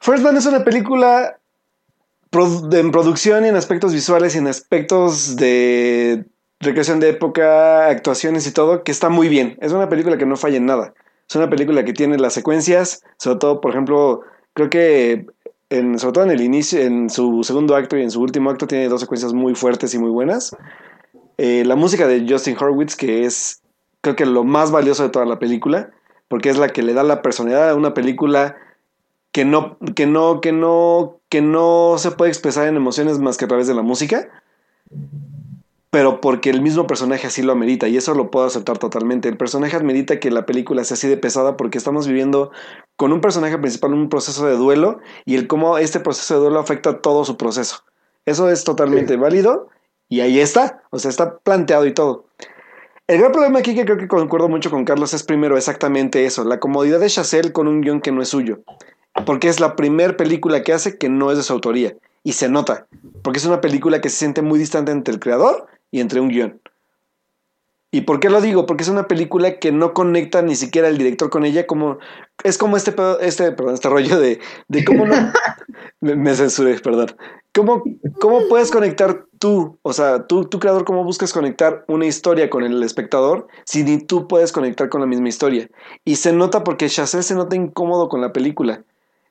First 0.00 0.22
Man 0.22 0.36
es 0.36 0.46
una 0.46 0.64
película 0.64 1.38
en 2.32 2.90
producción 2.90 3.44
y 3.44 3.48
en 3.48 3.56
aspectos 3.56 3.92
visuales 3.92 4.34
y 4.34 4.38
en 4.38 4.48
aspectos 4.48 5.36
de 5.36 6.26
recreación 6.60 7.00
de 7.00 7.10
época, 7.10 7.88
actuaciones 7.88 8.46
y 8.46 8.52
todo, 8.52 8.82
que 8.82 8.92
está 8.92 9.08
muy 9.08 9.28
bien. 9.28 9.56
Es 9.60 9.72
una 9.72 9.88
película 9.88 10.18
que 10.18 10.26
no 10.26 10.36
falla 10.36 10.56
en 10.56 10.66
nada. 10.66 10.94
Es 11.28 11.36
una 11.36 11.48
película 11.48 11.84
que 11.84 11.92
tiene 11.92 12.18
las 12.18 12.32
secuencias, 12.32 13.02
sobre 13.18 13.38
todo, 13.38 13.60
por 13.60 13.70
ejemplo, 13.70 14.22
creo 14.54 14.70
que 14.70 15.26
en, 15.70 15.98
sobre 15.98 16.12
todo 16.12 16.24
en 16.24 16.30
el 16.30 16.40
inicio, 16.40 16.80
en 16.80 17.10
su 17.10 17.42
segundo 17.44 17.76
acto 17.76 17.96
y 17.96 18.02
en 18.02 18.10
su 18.10 18.20
último 18.20 18.50
acto 18.50 18.66
tiene 18.66 18.88
dos 18.88 19.00
secuencias 19.00 19.32
muy 19.32 19.54
fuertes 19.54 19.94
y 19.94 19.98
muy 19.98 20.10
buenas. 20.10 20.56
Eh, 21.36 21.64
la 21.64 21.76
música 21.76 22.06
de 22.06 22.26
Justin 22.28 22.56
Horwitz, 22.58 22.96
que 22.96 23.24
es 23.24 23.62
creo 24.00 24.16
que 24.16 24.26
lo 24.26 24.44
más 24.44 24.70
valioso 24.70 25.02
de 25.02 25.10
toda 25.10 25.26
la 25.26 25.38
película, 25.38 25.90
porque 26.28 26.50
es 26.50 26.58
la 26.58 26.68
que 26.68 26.82
le 26.82 26.94
da 26.94 27.02
la 27.02 27.22
personalidad 27.22 27.70
a 27.70 27.74
una 27.74 27.94
película 27.94 28.56
que 29.32 29.44
no, 29.44 29.78
que 29.94 30.06
no, 30.06 30.40
que 30.40 30.52
no, 30.52 31.18
que 31.28 31.42
no 31.42 31.96
se 31.98 32.10
puede 32.12 32.30
expresar 32.30 32.66
en 32.66 32.76
emociones 32.76 33.18
más 33.18 33.36
que 33.36 33.44
a 33.44 33.48
través 33.48 33.66
de 33.66 33.74
la 33.74 33.82
música, 33.82 34.28
pero 35.90 36.20
porque 36.20 36.50
el 36.50 36.60
mismo 36.60 36.86
personaje 36.86 37.26
así 37.26 37.42
lo 37.42 37.52
amerita, 37.52 37.88
y 37.88 37.96
eso 37.96 38.14
lo 38.14 38.30
puedo 38.30 38.46
aceptar 38.46 38.78
totalmente. 38.78 39.28
El 39.28 39.36
personaje 39.38 39.76
amerita 39.76 40.20
que 40.20 40.30
la 40.30 40.44
película 40.44 40.84
sea 40.84 40.96
así 40.96 41.08
de 41.08 41.16
pesada 41.16 41.56
porque 41.56 41.78
estamos 41.78 42.06
viviendo 42.06 42.50
con 42.96 43.12
un 43.12 43.20
personaje 43.20 43.56
principal 43.58 43.94
un 43.94 44.08
proceso 44.08 44.46
de 44.46 44.56
duelo 44.56 45.00
y 45.24 45.36
el 45.36 45.46
cómo 45.46 45.78
este 45.78 46.00
proceso 46.00 46.34
de 46.34 46.40
duelo 46.40 46.58
afecta 46.58 47.00
todo 47.00 47.24
su 47.24 47.36
proceso. 47.36 47.84
Eso 48.26 48.50
es 48.50 48.64
totalmente 48.64 49.16
válido 49.16 49.68
y 50.10 50.20
ahí 50.20 50.40
está, 50.40 50.82
o 50.90 50.98
sea, 50.98 51.10
está 51.10 51.38
planteado 51.38 51.86
y 51.86 51.94
todo. 51.94 52.26
El 53.06 53.20
gran 53.20 53.32
problema 53.32 53.60
aquí 53.60 53.74
que 53.74 53.86
creo 53.86 53.96
que 53.96 54.08
concuerdo 54.08 54.50
mucho 54.50 54.70
con 54.70 54.84
Carlos 54.84 55.14
es 55.14 55.22
primero 55.22 55.56
exactamente 55.56 56.26
eso, 56.26 56.44
la 56.44 56.60
comodidad 56.60 57.00
de 57.00 57.08
Chazelle 57.08 57.52
con 57.52 57.66
un 57.66 57.80
guion 57.80 58.02
que 58.02 58.12
no 58.12 58.20
es 58.20 58.28
suyo, 58.28 58.58
porque 59.24 59.48
es 59.48 59.60
la 59.60 59.76
primera 59.76 60.18
película 60.18 60.62
que 60.62 60.74
hace 60.74 60.98
que 60.98 61.08
no 61.08 61.30
es 61.30 61.38
de 61.38 61.44
su 61.44 61.54
autoría. 61.54 61.96
Y 62.24 62.32
se 62.32 62.50
nota, 62.50 62.86
porque 63.22 63.38
es 63.38 63.46
una 63.46 63.62
película 63.62 64.02
que 64.02 64.10
se 64.10 64.16
siente 64.16 64.42
muy 64.42 64.58
distante 64.58 64.92
entre 64.92 65.14
el 65.14 65.20
creador 65.20 65.68
y 65.90 66.00
entre 66.00 66.20
un 66.20 66.28
guion. 66.28 66.60
¿Y 67.90 68.02
por 68.02 68.20
qué 68.20 68.28
lo 68.28 68.42
digo? 68.42 68.66
Porque 68.66 68.82
es 68.82 68.90
una 68.90 69.08
película 69.08 69.58
que 69.58 69.72
no 69.72 69.94
conecta 69.94 70.42
ni 70.42 70.56
siquiera 70.56 70.88
el 70.88 70.98
director 70.98 71.30
con 71.30 71.46
ella, 71.46 71.66
como 71.66 71.98
es 72.44 72.58
como 72.58 72.76
este 72.76 72.94
este, 73.20 73.52
perdón, 73.52 73.74
este 73.74 73.88
rollo 73.88 74.20
de, 74.20 74.40
de 74.68 74.84
cómo 74.84 75.06
no 75.06 75.14
me, 76.00 76.14
me, 76.14 76.34
censuré, 76.34 76.78
perdón. 76.80 77.16
¿Cómo, 77.54 77.82
¿Cómo 78.20 78.46
puedes 78.48 78.70
conectar 78.70 79.24
tú, 79.38 79.78
o 79.80 79.92
sea, 79.94 80.26
tú, 80.26 80.44
tu 80.44 80.58
creador, 80.58 80.84
cómo 80.84 81.02
buscas 81.02 81.32
conectar 81.32 81.84
una 81.88 82.04
historia 82.04 82.50
con 82.50 82.62
el 82.62 82.82
espectador 82.82 83.48
si 83.64 83.84
ni 83.84 83.98
tú 83.98 84.28
puedes 84.28 84.52
conectar 84.52 84.90
con 84.90 85.00
la 85.00 85.06
misma 85.06 85.30
historia? 85.30 85.70
Y 86.04 86.16
se 86.16 86.34
nota 86.34 86.64
porque 86.64 86.90
Chazelle 86.90 87.22
se 87.22 87.34
nota 87.34 87.56
incómodo 87.56 88.10
con 88.10 88.20
la 88.20 88.34
película. 88.34 88.84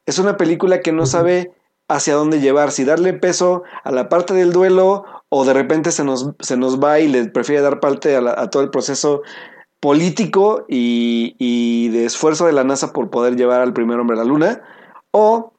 Es 0.08 0.18
una 0.18 0.36
película 0.36 0.82
que 0.82 0.92
no 0.92 1.06
sabe 1.06 1.52
hacia 1.88 2.16
dónde 2.16 2.42
llevar, 2.42 2.72
si 2.72 2.84
darle 2.86 3.14
peso 3.14 3.64
a 3.84 3.92
la 3.92 4.10
parte 4.10 4.34
del 4.34 4.52
duelo 4.52 5.06
o 5.30 5.46
de 5.46 5.54
repente 5.54 5.92
se 5.92 6.04
nos, 6.04 6.32
se 6.40 6.58
nos 6.58 6.80
va 6.80 7.00
y 7.00 7.08
le 7.08 7.26
prefiere 7.26 7.62
dar 7.62 7.80
parte 7.80 8.16
a, 8.16 8.22
la, 8.22 8.34
a 8.38 8.50
todo 8.50 8.64
el 8.64 8.70
proceso 8.70 9.22
político 9.80 10.66
y, 10.68 11.36
y, 11.38 11.90
de 11.90 12.06
esfuerzo 12.06 12.46
de 12.46 12.54
la 12.54 12.64
NASA 12.64 12.94
por 12.94 13.10
poder 13.10 13.36
llevar 13.36 13.62
al 13.62 13.74
primer 13.74 14.00
hombre 14.00 14.16
a 14.16 14.20
la 14.20 14.26
luna, 14.26 14.62
o 15.12 15.54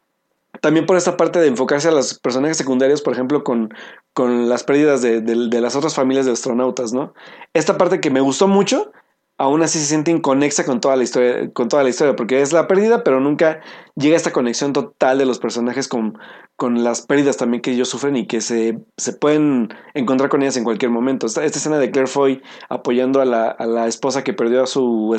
también 0.61 0.87
por 0.87 0.97
esta 0.97 1.17
parte 1.17 1.39
de 1.39 1.47
enfocarse 1.47 1.89
a 1.89 1.93
los 1.93 2.19
personajes 2.19 2.57
secundarios, 2.57 3.03
por 3.03 3.13
ejemplo, 3.13 3.45
con, 3.45 3.73
con 4.13 4.49
las 4.49 4.65
pérdidas 4.65 5.03
de, 5.03 5.21
de, 5.21 5.49
de, 5.49 5.61
las 5.61 5.77
otras 5.77 5.95
familias 5.95 6.27
de 6.27 6.33
astronautas, 6.33 6.93
¿no? 6.93 7.15
Esta 7.55 7.79
parte 7.79 8.01
que 8.01 8.11
me 8.11 8.21
gustó 8.21 8.49
mucho, 8.49 8.91
aún 9.39 9.63
así 9.63 9.79
se 9.79 9.87
siente 9.87 10.11
inconexa 10.11 10.65
con 10.65 10.81
toda 10.81 10.97
la 10.97 11.05
historia, 11.05 11.51
con 11.53 11.69
toda 11.69 11.85
la 11.85 11.89
historia, 11.89 12.17
porque 12.17 12.43
es 12.43 12.53
la 12.53 12.67
pérdida, 12.67 13.05
pero 13.05 13.21
nunca 13.21 13.61
llega 13.95 14.17
esta 14.17 14.33
conexión 14.33 14.73
total 14.73 15.17
de 15.19 15.27
los 15.27 15.39
personajes 15.39 15.87
con, 15.87 16.19
con 16.57 16.83
las 16.83 17.03
pérdidas 17.03 17.37
también 17.37 17.63
que 17.63 17.71
ellos 17.71 17.89
sufren 17.89 18.17
y 18.17 18.27
que 18.27 18.41
se, 18.41 18.81
se 18.97 19.13
pueden 19.13 19.69
encontrar 19.95 20.29
con 20.29 20.43
ellas 20.43 20.57
en 20.57 20.65
cualquier 20.65 20.91
momento. 20.91 21.27
Esta, 21.27 21.45
escena 21.45 21.79
de 21.79 21.93
Claire 21.93 22.11
Foy 22.11 22.43
apoyando 22.69 23.21
a 23.21 23.25
la, 23.25 23.49
a 23.49 23.65
la, 23.67 23.87
esposa 23.87 24.25
que 24.25 24.35
perdió 24.35 24.63
a 24.63 24.67
su 24.67 25.17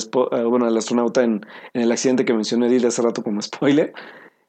bueno, 0.49 0.65
al 0.65 0.77
astronauta 0.77 1.23
en, 1.23 1.45
en, 1.73 1.81
el 1.81 1.91
accidente 1.91 2.25
que 2.25 2.33
mencioné 2.33 2.67
Edith 2.67 2.85
hace 2.85 3.01
rato 3.01 3.23
como 3.23 3.41
spoiler, 3.41 3.93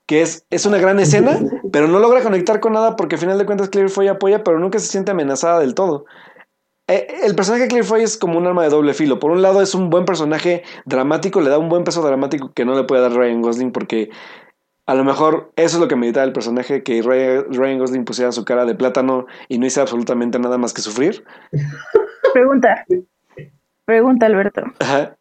que 0.07 0.23
es, 0.23 0.45
es 0.51 0.67
una 0.67 0.79
gran 0.79 0.99
escena, 0.99 1.39
pero 1.73 1.87
no 1.87 2.01
logra 2.01 2.25
conectar 2.25 2.59
con 2.59 2.73
nada 2.73 2.97
porque 2.97 3.15
al 3.15 3.21
final 3.21 3.39
de 3.39 3.47
cuentas 3.47 3.69
Claire 3.69 3.89
Foy 3.89 4.09
apoya, 4.09 4.43
pero 4.43 4.59
nunca 4.59 4.81
se 4.81 4.89
siente 4.89 5.13
amenazada 5.13 5.61
del 5.61 5.77
todo. 5.77 6.07
El 6.91 7.35
personaje 7.37 7.65
de 7.65 7.69
Claire 7.69 7.87
Foy 7.87 8.03
es 8.03 8.17
como 8.17 8.39
un 8.39 8.47
arma 8.47 8.65
de 8.65 8.71
doble 8.71 8.95
filo. 8.95 9.19
Por 9.19 9.31
un 9.31 9.43
lado 9.43 9.63
es 9.63 9.75
un 9.75 9.91
buen 9.91 10.05
personaje 10.05 10.65
dramático, 10.87 11.41
le 11.41 11.51
da 11.51 11.59
un 11.59 11.69
buen 11.69 11.85
peso 11.85 12.03
dramático 12.03 12.53
que 12.53 12.65
no 12.65 12.75
le 12.75 12.85
puede 12.85 13.03
dar 13.03 13.13
Ryan 13.13 13.43
Gosling 13.43 13.71
porque 13.71 14.11
a 14.87 14.95
lo 14.95 15.05
mejor 15.05 15.53
eso 15.55 15.77
es 15.77 15.81
lo 15.81 15.87
que 15.87 15.95
meditaba 15.95 16.25
el 16.25 16.33
personaje, 16.33 16.83
que 16.83 17.01
Ryan 17.01 17.79
Gosling 17.79 18.05
pusiera 18.05 18.33
su 18.33 18.45
cara 18.45 18.65
de 18.65 18.75
plátano 18.75 19.27
y 19.49 19.59
no 19.59 19.67
hice 19.67 19.81
absolutamente 19.81 20.39
nada 20.41 20.59
más 20.59 20.75
que 20.75 20.83
sufrir. 20.83 21.25
Pregunta. 22.33 22.85
Pregunta, 23.85 24.27
Alberto. 24.27 24.63
Ajá. 24.81 25.17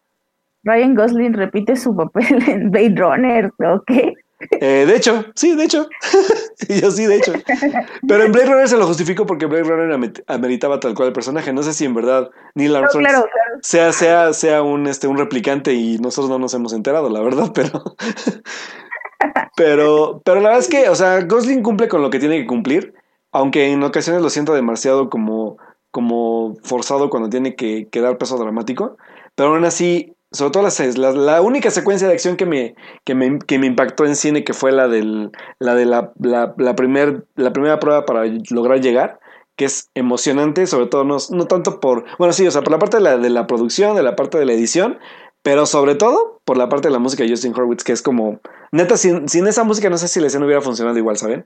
Ryan 0.64 0.96
Gosling 0.96 1.34
repite 1.34 1.76
su 1.76 1.96
papel 1.96 2.50
en 2.50 2.72
Blade 2.72 2.96
Runner, 2.96 3.52
¿o 3.60 3.84
qué? 3.86 4.16
Eh, 4.40 4.86
de 4.88 4.96
hecho, 4.96 5.26
sí, 5.36 5.56
de 5.56 5.66
hecho. 5.66 5.90
yo 6.82 6.92
sí, 6.92 7.06
de 7.06 7.18
hecho. 7.18 7.34
Pero 8.08 8.24
en 8.24 8.32
Blade 8.32 8.48
Runner 8.48 8.68
se 8.68 8.78
lo 8.78 8.88
justifico 8.88 9.26
porque 9.26 9.46
Blade 9.46 9.64
Runner 9.64 10.24
ameritaba 10.28 10.80
tal 10.80 10.94
cual 10.94 11.08
el 11.10 11.14
personaje. 11.14 11.52
No 11.52 11.64
sé 11.64 11.74
si 11.74 11.86
en 11.86 11.94
verdad 11.94 12.30
Neil 12.56 12.76
Armstrong 12.76 13.04
no, 13.04 13.10
claro, 13.10 13.28
claro. 13.32 13.60
Sea, 13.62 13.92
sea, 13.92 14.34
sea 14.34 14.64
un, 14.64 14.88
este, 14.88 15.08
un 15.08 15.18
replicante 15.18 15.74
y 15.74 15.98
nosotros 16.00 16.30
no 16.30 16.40
nos 16.40 16.54
hemos 16.54 16.74
enterado, 16.74 17.10
la 17.10 17.22
verdad, 17.22 17.52
pero. 17.54 17.84
pero, 19.58 20.22
pero 20.24 20.40
la 20.40 20.50
verdad 20.50 20.60
es 20.60 20.70
que, 20.70 20.90
o 20.90 20.96
sea, 20.96 21.22
Gosling 21.22 21.62
cumple 21.62 21.90
con 21.90 22.02
lo 22.02 22.10
que 22.10 22.20
tiene 22.20 22.40
que 22.40 22.48
cumplir, 22.48 22.94
aunque 23.32 23.72
en 23.72 23.84
ocasiones 23.84 24.22
lo 24.22 24.30
siento 24.30 24.54
demasiado 24.54 25.10
como, 25.10 25.58
como 25.92 26.56
forzado 26.64 27.10
cuando 27.10 27.30
tiene 27.30 27.56
que, 27.56 27.90
que 27.92 28.02
dar 28.02 28.18
peso 28.18 28.38
dramático. 28.38 28.98
Pero 29.36 29.54
aún 29.54 29.66
así, 29.66 30.16
sobre 30.32 30.52
todo 30.52 30.64
las, 30.64 30.98
la, 30.98 31.12
la, 31.12 31.42
única 31.42 31.72
secuencia 31.72 32.08
de 32.08 32.14
acción 32.14 32.38
que 32.38 32.46
me, 32.46 32.76
que 33.04 33.16
me, 33.16 33.40
que 33.40 33.58
me 33.58 33.68
impactó 33.68 34.06
en 34.06 34.16
cine, 34.16 34.44
que 34.44 34.54
fue 34.54 34.72
la, 34.72 34.88
del, 34.88 35.32
la 35.58 35.76
de 35.76 35.86
la, 35.86 36.14
la, 36.20 36.54
la, 36.58 36.76
primer, 36.76 37.26
la 37.36 37.52
primera 37.52 37.80
prueba 37.80 38.06
para 38.06 38.26
lograr 38.52 38.80
llegar, 38.82 39.20
que 39.56 39.66
es 39.66 39.90
emocionante, 39.96 40.68
sobre 40.68 40.86
todo 40.86 41.04
no, 41.04 41.18
no 41.32 41.48
tanto 41.48 41.80
por, 41.80 42.06
bueno, 42.18 42.34
sí, 42.34 42.46
o 42.46 42.52
sea, 42.52 42.62
por 42.62 42.72
la 42.72 42.80
parte 42.80 42.98
de 42.98 43.04
la, 43.04 43.18
de 43.18 43.30
la 43.30 43.48
producción, 43.48 43.96
de 43.96 44.04
la 44.04 44.16
parte 44.16 44.38
de 44.38 44.46
la 44.46 44.54
edición, 44.54 45.00
pero 45.42 45.66
sobre 45.66 45.96
todo 45.96 46.42
por 46.46 46.58
la 46.58 46.70
parte 46.70 46.90
de 46.90 46.92
la 46.94 47.00
música 47.00 47.24
de 47.24 47.30
Justin 47.30 47.54
Horwitz, 47.56 47.84
que 47.84 47.94
es 47.94 48.02
como, 48.02 48.40
neta, 48.72 48.98
sin, 48.98 49.28
sin 49.28 49.48
esa 49.48 49.64
música 49.64 49.90
no 49.90 49.98
sé 49.98 50.08
si 50.08 50.20
la 50.20 50.28
escena 50.28 50.46
hubiera 50.46 50.62
funcionado 50.62 50.98
igual, 50.98 51.18
¿saben? 51.18 51.44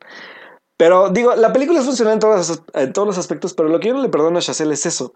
Pero 0.76 1.10
digo, 1.10 1.36
la 1.36 1.54
película 1.54 1.80
es 1.80 1.86
funcional 1.86 2.20
en 2.22 2.82
en 2.82 2.94
todos 2.94 3.08
los 3.08 3.18
aspectos, 3.18 3.54
pero 3.54 3.70
lo 3.70 3.80
que 3.80 3.90
yo 3.90 3.94
no 3.94 4.02
le 4.02 4.10
perdono 4.10 4.40
a 4.40 4.42
Chazelle 4.42 4.74
es 4.74 4.86
eso. 4.86 5.14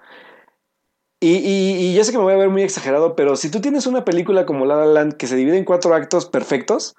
Y, 1.20 1.38
y, 1.38 1.76
y, 1.80 1.96
yo 1.96 2.04
sé 2.04 2.12
que 2.12 2.20
me 2.20 2.24
voy 2.24 2.34
a 2.34 2.38
ver 2.38 2.50
muy 2.50 2.62
exagerado, 2.62 3.16
pero 3.16 3.36
si 3.36 3.50
tú 3.50 3.60
tienes 3.60 3.88
una 3.88 4.06
película 4.06 4.46
como 4.46 4.68
La 4.68 4.76
La 4.76 4.86
Land 4.86 5.14
que 5.14 5.26
se 5.26 5.36
divide 5.36 5.58
en 5.58 5.66
cuatro 5.66 5.96
actos 5.96 6.28
perfectos, 6.28 6.96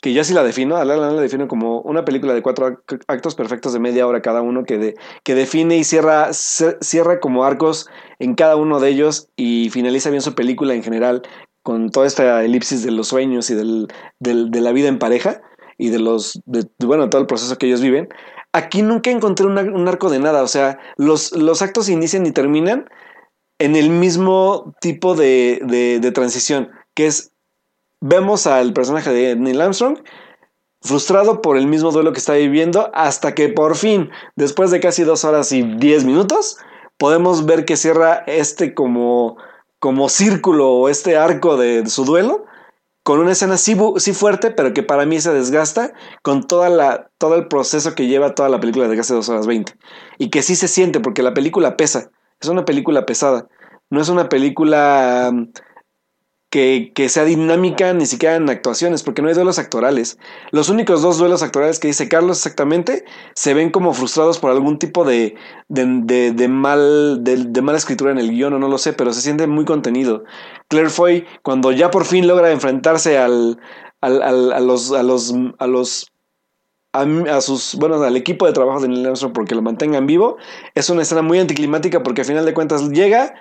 que 0.00 0.14
yo 0.14 0.24
sí 0.24 0.32
la 0.32 0.42
defino, 0.42 0.76
a 0.76 0.86
La 0.86 0.96
La 0.96 1.02
Land 1.02 1.16
la 1.16 1.22
defino 1.22 1.48
como 1.48 1.82
una 1.82 2.06
película 2.06 2.32
de 2.32 2.40
cuatro 2.40 2.82
actos 3.08 3.34
perfectos 3.34 3.74
de 3.74 3.78
media 3.78 4.06
hora 4.06 4.22
cada 4.22 4.40
uno, 4.40 4.64
que, 4.64 4.78
de, 4.78 4.94
que 5.22 5.34
define 5.34 5.76
y 5.76 5.84
cierra, 5.84 6.32
cierra 6.32 7.20
como 7.20 7.44
arcos 7.44 7.90
en 8.18 8.34
cada 8.36 8.56
uno 8.56 8.80
de 8.80 8.88
ellos 8.88 9.28
y 9.36 9.68
finaliza 9.68 10.08
bien 10.08 10.22
su 10.22 10.34
película 10.34 10.72
en 10.72 10.82
general, 10.82 11.20
con 11.62 11.90
toda 11.90 12.06
esta 12.06 12.42
elipsis 12.42 12.82
de 12.82 12.90
los 12.90 13.08
sueños 13.08 13.50
y 13.50 13.54
del, 13.54 13.88
del, 14.18 14.50
de 14.50 14.60
la 14.62 14.72
vida 14.72 14.88
en 14.88 14.98
pareja 14.98 15.42
y 15.76 15.90
de 15.90 15.98
los, 15.98 16.40
de, 16.46 16.64
bueno, 16.86 17.10
todo 17.10 17.20
el 17.20 17.26
proceso 17.26 17.58
que 17.58 17.66
ellos 17.66 17.82
viven. 17.82 18.08
Aquí 18.52 18.80
nunca 18.80 19.10
encontré 19.10 19.46
un, 19.46 19.58
un 19.58 19.88
arco 19.88 20.08
de 20.08 20.20
nada, 20.20 20.42
o 20.42 20.48
sea, 20.48 20.78
los, 20.96 21.32
los 21.32 21.60
actos 21.60 21.90
inician 21.90 22.24
y 22.24 22.32
terminan 22.32 22.86
en 23.58 23.76
el 23.76 23.90
mismo 23.90 24.74
tipo 24.80 25.14
de, 25.14 25.60
de, 26.00 26.12
transición, 26.12 26.70
que 26.94 27.06
es, 27.06 27.32
vemos 28.00 28.46
al 28.46 28.72
personaje 28.72 29.10
de 29.10 29.36
Neil 29.36 29.60
Armstrong 29.60 29.98
frustrado 30.80 31.42
por 31.42 31.56
el 31.56 31.68
mismo 31.68 31.92
duelo 31.92 32.12
que 32.12 32.18
está 32.18 32.34
viviendo, 32.34 32.90
hasta 32.92 33.34
que 33.34 33.48
por 33.48 33.76
fin, 33.76 34.10
después 34.34 34.72
de 34.72 34.80
casi 34.80 35.04
dos 35.04 35.24
horas 35.24 35.52
y 35.52 35.62
diez 35.62 36.04
minutos, 36.04 36.58
podemos 36.98 37.46
ver 37.46 37.64
que 37.64 37.76
cierra 37.76 38.24
este 38.26 38.74
como, 38.74 39.36
como 39.78 40.08
círculo 40.08 40.70
o 40.72 40.88
este 40.88 41.16
arco 41.16 41.56
de, 41.56 41.82
de 41.82 41.90
su 41.90 42.04
duelo, 42.04 42.44
con 43.02 43.18
una 43.18 43.32
escena 43.32 43.56
sí, 43.56 43.76
sí, 43.96 44.12
fuerte, 44.12 44.50
pero 44.50 44.72
que 44.72 44.82
para 44.82 45.06
mí 45.06 45.20
se 45.20 45.32
desgasta 45.32 45.92
con 46.22 46.46
toda 46.46 46.68
la, 46.68 47.10
todo 47.18 47.34
el 47.34 47.48
proceso 47.48 47.94
que 47.94 48.06
lleva 48.06 48.34
toda 48.34 48.48
la 48.48 48.60
película 48.60 48.86
de 48.86 48.96
casi 48.96 49.12
dos 49.12 49.28
horas 49.28 49.46
veinte. 49.46 49.74
Y 50.18 50.30
que 50.30 50.42
sí 50.42 50.54
se 50.54 50.68
siente, 50.68 51.00
porque 51.00 51.22
la 51.22 51.34
película 51.34 51.76
pesa. 51.76 52.10
Es 52.42 52.48
una 52.48 52.64
película 52.64 53.06
pesada. 53.06 53.46
No 53.90 54.00
es 54.00 54.08
una 54.08 54.28
película 54.28 55.30
mm, 55.32 55.52
que, 56.50 56.92
que, 56.94 57.08
sea 57.08 57.24
dinámica 57.24 57.92
ni 57.94 58.04
siquiera 58.06 58.36
en 58.36 58.50
actuaciones, 58.50 59.02
porque 59.02 59.22
no 59.22 59.28
hay 59.28 59.34
duelos 59.34 59.58
actorales. 59.58 60.18
Los 60.50 60.68
únicos 60.68 61.02
dos 61.02 61.18
duelos 61.18 61.42
actorales 61.42 61.78
que 61.78 61.88
dice 61.88 62.08
Carlos 62.08 62.38
exactamente 62.38 63.04
se 63.34 63.54
ven 63.54 63.70
como 63.70 63.94
frustrados 63.94 64.38
por 64.38 64.50
algún 64.50 64.78
tipo 64.78 65.04
de, 65.04 65.36
de, 65.68 66.32
de, 66.32 66.48
mal, 66.48 67.22
de, 67.22 67.62
mala 67.62 67.78
escritura 67.78 68.10
en 68.10 68.18
el 68.18 68.30
guion, 68.30 68.52
o 68.54 68.58
no 68.58 68.68
lo 68.68 68.78
sé, 68.78 68.92
pero 68.92 69.12
se 69.12 69.20
siente 69.20 69.46
muy 69.46 69.64
contenido. 69.64 70.24
Claire 70.68 70.90
Foy, 70.90 71.26
cuando 71.42 71.72
ya 71.72 71.90
por 71.90 72.04
fin 72.04 72.26
logra 72.26 72.50
enfrentarse 72.50 73.18
al 73.18 73.58
a 74.02 74.60
los, 74.60 74.90
a 74.90 75.02
los, 75.02 75.32
a 75.58 75.66
los 75.66 76.12
a, 76.92 77.40
sus, 77.40 77.74
bueno, 77.76 78.02
al 78.02 78.16
equipo 78.16 78.46
de 78.46 78.52
trabajo 78.52 78.80
de 78.80 78.88
Neil 78.88 79.06
Armstrong 79.06 79.32
porque 79.32 79.54
lo 79.54 79.62
mantengan 79.62 80.06
vivo. 80.06 80.36
Es 80.74 80.90
una 80.90 81.02
escena 81.02 81.22
muy 81.22 81.38
anticlimática 81.38 82.02
porque 82.02 82.20
al 82.20 82.26
final 82.26 82.44
de 82.44 82.54
cuentas 82.54 82.88
llega, 82.90 83.34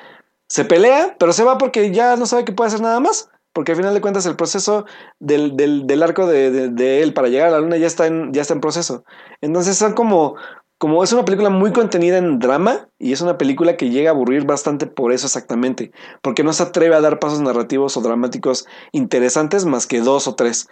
se 0.48 0.66
pelea, 0.66 1.16
pero 1.20 1.34
se 1.34 1.44
va 1.44 1.58
porque 1.58 1.92
ya 1.92 2.16
no 2.16 2.26
sabe 2.26 2.46
que 2.46 2.54
puede 2.54 2.70
hacer 2.70 2.82
nada 2.82 3.00
más. 3.00 3.30
Porque 3.54 3.74
al 3.74 3.78
final 3.78 3.94
de 3.94 4.00
cuentas 4.00 4.26
el 4.26 4.38
proceso 4.38 4.86
del, 5.20 5.58
del, 5.58 5.86
del 5.86 6.04
arco 6.04 6.26
de, 6.26 6.52
de, 6.52 6.70
de, 6.70 7.04
él 7.04 7.14
para 7.14 7.28
llegar 7.28 7.50
a 7.50 7.52
la 7.52 7.60
luna 7.60 7.76
ya 7.76 7.88
está 7.88 8.08
en, 8.08 8.32
ya 8.32 8.42
está 8.42 8.54
en 8.54 8.62
proceso. 8.62 9.04
Entonces 9.42 9.78
son 9.78 9.92
como, 9.92 10.38
como 10.78 11.04
es 11.04 11.12
una 11.12 11.26
película 11.26 11.50
muy 11.50 11.74
contenida 11.74 12.18
en 12.18 12.40
drama 12.40 12.88
y 12.98 13.12
es 13.12 13.20
una 13.20 13.38
película 13.38 13.76
que 13.76 13.90
llega 13.90 14.10
a 14.10 14.14
aburrir 14.14 14.46
bastante 14.46 14.88
por 14.88 15.12
eso 15.12 15.28
exactamente. 15.28 15.92
Porque 16.22 16.46
no 16.46 16.54
se 16.54 16.64
atreve 16.64 16.96
a 16.96 17.02
dar 17.02 17.20
pasos 17.20 17.42
narrativos 17.42 17.98
o 17.98 18.02
dramáticos 18.02 18.66
interesantes 18.94 19.66
más 19.66 19.86
que 19.86 20.00
dos 20.00 20.30
o 20.30 20.36
tres. 20.36 20.70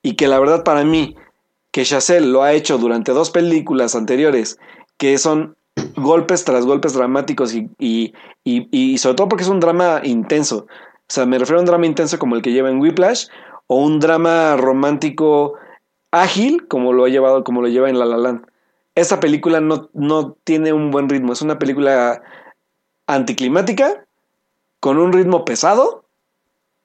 Y 0.00 0.14
que 0.14 0.28
la 0.28 0.38
verdad 0.38 0.62
para 0.62 0.84
mí 0.84 1.16
que 1.70 1.84
Chazelle 1.84 2.26
lo 2.26 2.42
ha 2.42 2.52
hecho 2.52 2.78
durante 2.78 3.12
dos 3.12 3.30
películas 3.30 3.94
anteriores, 3.94 4.58
que 4.96 5.18
son 5.18 5.56
golpes 5.96 6.44
tras 6.44 6.66
golpes 6.66 6.94
dramáticos 6.94 7.54
y, 7.54 7.70
y, 7.78 8.12
y, 8.44 8.98
sobre 8.98 9.16
todo 9.16 9.28
porque 9.28 9.44
es 9.44 9.48
un 9.48 9.60
drama 9.60 10.00
intenso. 10.04 10.66
O 10.68 11.12
sea, 11.12 11.26
me 11.26 11.38
refiero 11.38 11.58
a 11.58 11.62
un 11.62 11.66
drama 11.66 11.86
intenso 11.86 12.18
como 12.18 12.36
el 12.36 12.42
que 12.42 12.52
lleva 12.52 12.70
en 12.70 12.80
Whiplash 12.80 13.26
o 13.66 13.76
un 13.76 14.00
drama 14.00 14.56
romántico 14.56 15.54
ágil 16.10 16.66
como 16.68 16.92
lo 16.92 17.04
ha 17.04 17.08
llevado, 17.08 17.44
como 17.44 17.62
lo 17.62 17.68
lleva 17.68 17.88
en 17.88 17.98
La 17.98 18.04
La 18.04 18.16
Land. 18.16 18.46
Esta 18.94 19.20
película 19.20 19.60
no, 19.60 19.88
no 19.92 20.36
tiene 20.44 20.72
un 20.72 20.90
buen 20.90 21.08
ritmo, 21.08 21.32
es 21.32 21.42
una 21.42 21.58
película 21.58 22.22
anticlimática, 23.06 24.04
con 24.80 24.98
un 24.98 25.12
ritmo 25.12 25.44
pesado, 25.44 25.99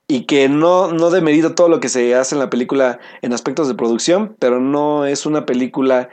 y 0.08 0.26
que 0.26 0.50
no, 0.50 0.92
no 0.92 1.10
demerita 1.10 1.56
todo 1.56 1.70
lo 1.70 1.80
que 1.80 1.90
se 1.90 2.16
hace 2.16 2.36
en 2.36 2.40
la 2.40 2.50
película 2.50 3.00
en 3.22 3.34
aspectos 3.34 3.68
de 3.68 3.76
producción, 3.76 4.36
pero 4.40 4.60
no 4.60 5.06
es 5.06 5.26
una 5.26 5.46
película 5.46 6.10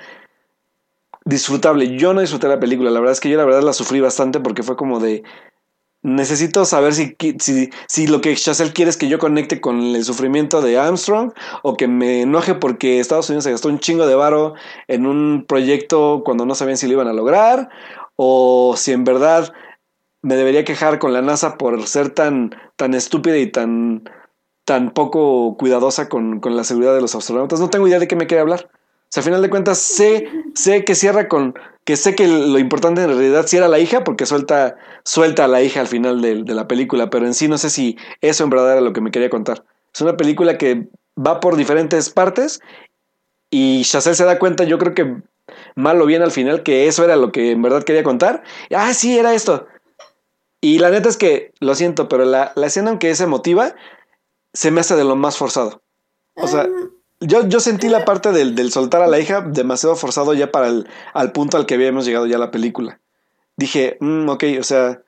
disfrutable. 1.25 1.97
Yo 1.97 2.15
no 2.15 2.21
disfruté 2.21 2.49
la 2.49 2.61
película, 2.61 2.91
la 2.91 3.01
verdad 3.01 3.13
es 3.13 3.21
que 3.21 3.29
yo 3.29 3.37
la 3.37 3.45
verdad 3.45 3.63
la 3.63 3.73
sufrí 3.73 4.01
bastante 4.01 4.41
porque 4.41 4.63
fue 4.63 4.77
como 4.77 4.99
de 4.99 5.23
necesito 6.03 6.65
saber 6.65 6.95
si, 6.95 7.17
si, 7.39 7.71
si 7.87 8.07
lo 8.09 8.21
que 8.21 8.35
Chazelle 8.35 8.73
quiere 8.73 8.91
es 8.91 8.97
que 8.97 9.09
yo 9.09 9.19
conecte 9.19 9.61
con 9.61 9.81
el 9.81 10.05
sufrimiento 10.05 10.61
de 10.61 10.77
Armstrong 10.77 11.33
o 11.63 11.77
que 11.77 11.87
me 11.87 12.23
enoje 12.23 12.55
porque 12.57 12.99
Estados 12.99 13.31
Unidos 13.31 13.45
se 13.45 13.53
gastó 13.53 13.69
un 13.69 13.79
chingo 13.79 14.07
de 14.07 14.17
varo 14.17 14.55
en 14.89 15.07
un 15.07 15.45
proyecto 15.47 16.23
cuando 16.25 16.45
no 16.45 16.57
sabían 16.57 16.77
si 16.77 16.89
lo 16.89 16.95
iban 16.95 17.07
a 17.07 17.13
lograr 17.13 17.69
o 18.17 18.75
si 18.77 18.91
en 18.91 19.05
verdad 19.05 19.53
me 20.23 20.37
debería 20.37 20.65
quejar 20.65 20.99
con 20.99 21.13
la 21.13 21.23
NASA 21.23 21.59
por 21.59 21.87
ser 21.87 22.11
tan, 22.11 22.55
tan 22.77 22.95
estúpida 22.95 23.37
y 23.39 23.51
tan, 23.51 24.09
tan 24.65 24.93
poco 24.93 25.57
cuidadosa 25.57 26.09
con, 26.09 26.41
con 26.41 26.57
la 26.57 26.65
seguridad 26.65 26.95
de 26.95 27.01
los 27.01 27.15
astronautas. 27.15 27.61
No 27.61 27.71
tengo 27.71 27.89
idea 27.89 27.99
de 27.99 28.09
qué 28.09 28.17
me 28.17 28.27
quiere 28.27 28.41
hablar. 28.41 28.71
O 29.13 29.15
sea, 29.15 29.21
a 29.21 29.25
final 29.25 29.43
de 29.43 29.51
cuentas, 29.51 29.77
sé, 29.77 30.27
sé 30.55 30.85
que 30.85 30.95
cierra 30.95 31.29
con. 31.29 31.55
que 31.85 31.97
sé 31.97 32.15
que 32.15 32.27
lo 32.27 32.59
importante 32.59 33.03
en 33.03 33.09
realidad 33.09 33.45
sí 33.47 33.59
era 33.59 33.69
la 33.69 33.79
hija, 33.79 34.05
porque 34.05 34.25
suelta, 34.25 34.77
suelta 35.05 35.45
a 35.45 35.49
la 35.49 35.61
hija 35.61 35.81
al 35.81 35.87
final 35.89 36.23
de, 36.23 36.55
la 36.55 36.67
película, 36.67 37.11
pero 37.11 37.27
en 37.27 37.35
sí 37.35 37.47
no 37.47 37.59
sé 37.59 37.69
si 37.69 37.99
eso 38.23 38.45
en 38.45 38.51
verdad 38.51 38.73
era 38.73 38.81
lo 38.81 38.95
que 38.95 39.03
me 39.03 39.11
quería 39.11 39.29
contar. 39.29 39.65
Es 39.93 40.01
una 40.01 40.17
película 40.17 40.57
que 40.57 40.89
va 41.15 41.41
por 41.41 41.57
diferentes 41.57 42.09
partes 42.09 42.61
y 43.51 43.83
Chazelle 43.83 44.17
se 44.17 44.25
da 44.25 44.39
cuenta, 44.39 44.65
yo 44.65 44.79
creo 44.79 44.95
que 44.95 45.21
mal 45.75 46.01
o 46.01 46.07
bien 46.07 46.23
al 46.23 46.31
final, 46.31 46.63
que 46.63 46.87
eso 46.87 47.05
era 47.05 47.17
lo 47.17 47.33
que 47.33 47.51
en 47.51 47.61
verdad 47.61 47.83
quería 47.83 48.03
contar. 48.03 48.43
Ah, 48.75 48.95
sí, 48.95 49.19
era 49.19 49.35
esto. 49.35 49.67
Y 50.65 50.79
la 50.79 50.91
neta 50.91 51.09
es 51.09 51.17
que, 51.17 51.53
lo 51.59 51.75
siento, 51.75 52.09
pero 52.09 52.25
la, 52.25 52.53
la 52.55 52.69
escena, 52.69 52.91
aunque 52.91 53.11
es 53.11 53.21
emotiva, 53.21 53.75
se 54.53 54.71
me 54.71 54.81
hace 54.81 54.95
de 54.95 55.03
lo 55.03 55.17
más 55.17 55.37
forzado. 55.37 55.83
O 56.37 56.47
sea, 56.47 56.69
yo, 57.21 57.49
yo 57.49 57.59
sentí 57.59 57.89
la 57.89 58.05
parte 58.05 58.31
del, 58.31 58.55
del, 58.55 58.71
soltar 58.71 59.03
a 59.03 59.09
la 59.09 59.19
hija 59.19 59.41
demasiado 59.41 59.97
forzado 59.97 60.35
ya 60.35 60.53
para 60.53 60.69
el 60.69 60.87
al 61.15 61.33
punto 61.33 61.57
al 61.57 61.67
que 61.67 61.75
habíamos 61.75 62.07
llegado 62.07 62.27
ya 62.27 62.39
la 62.39 62.53
película. 62.53 63.01
Dije, 63.57 63.97
mm, 64.01 64.29
ok, 64.29 64.45
o 64.61 64.63
sea. 64.63 65.03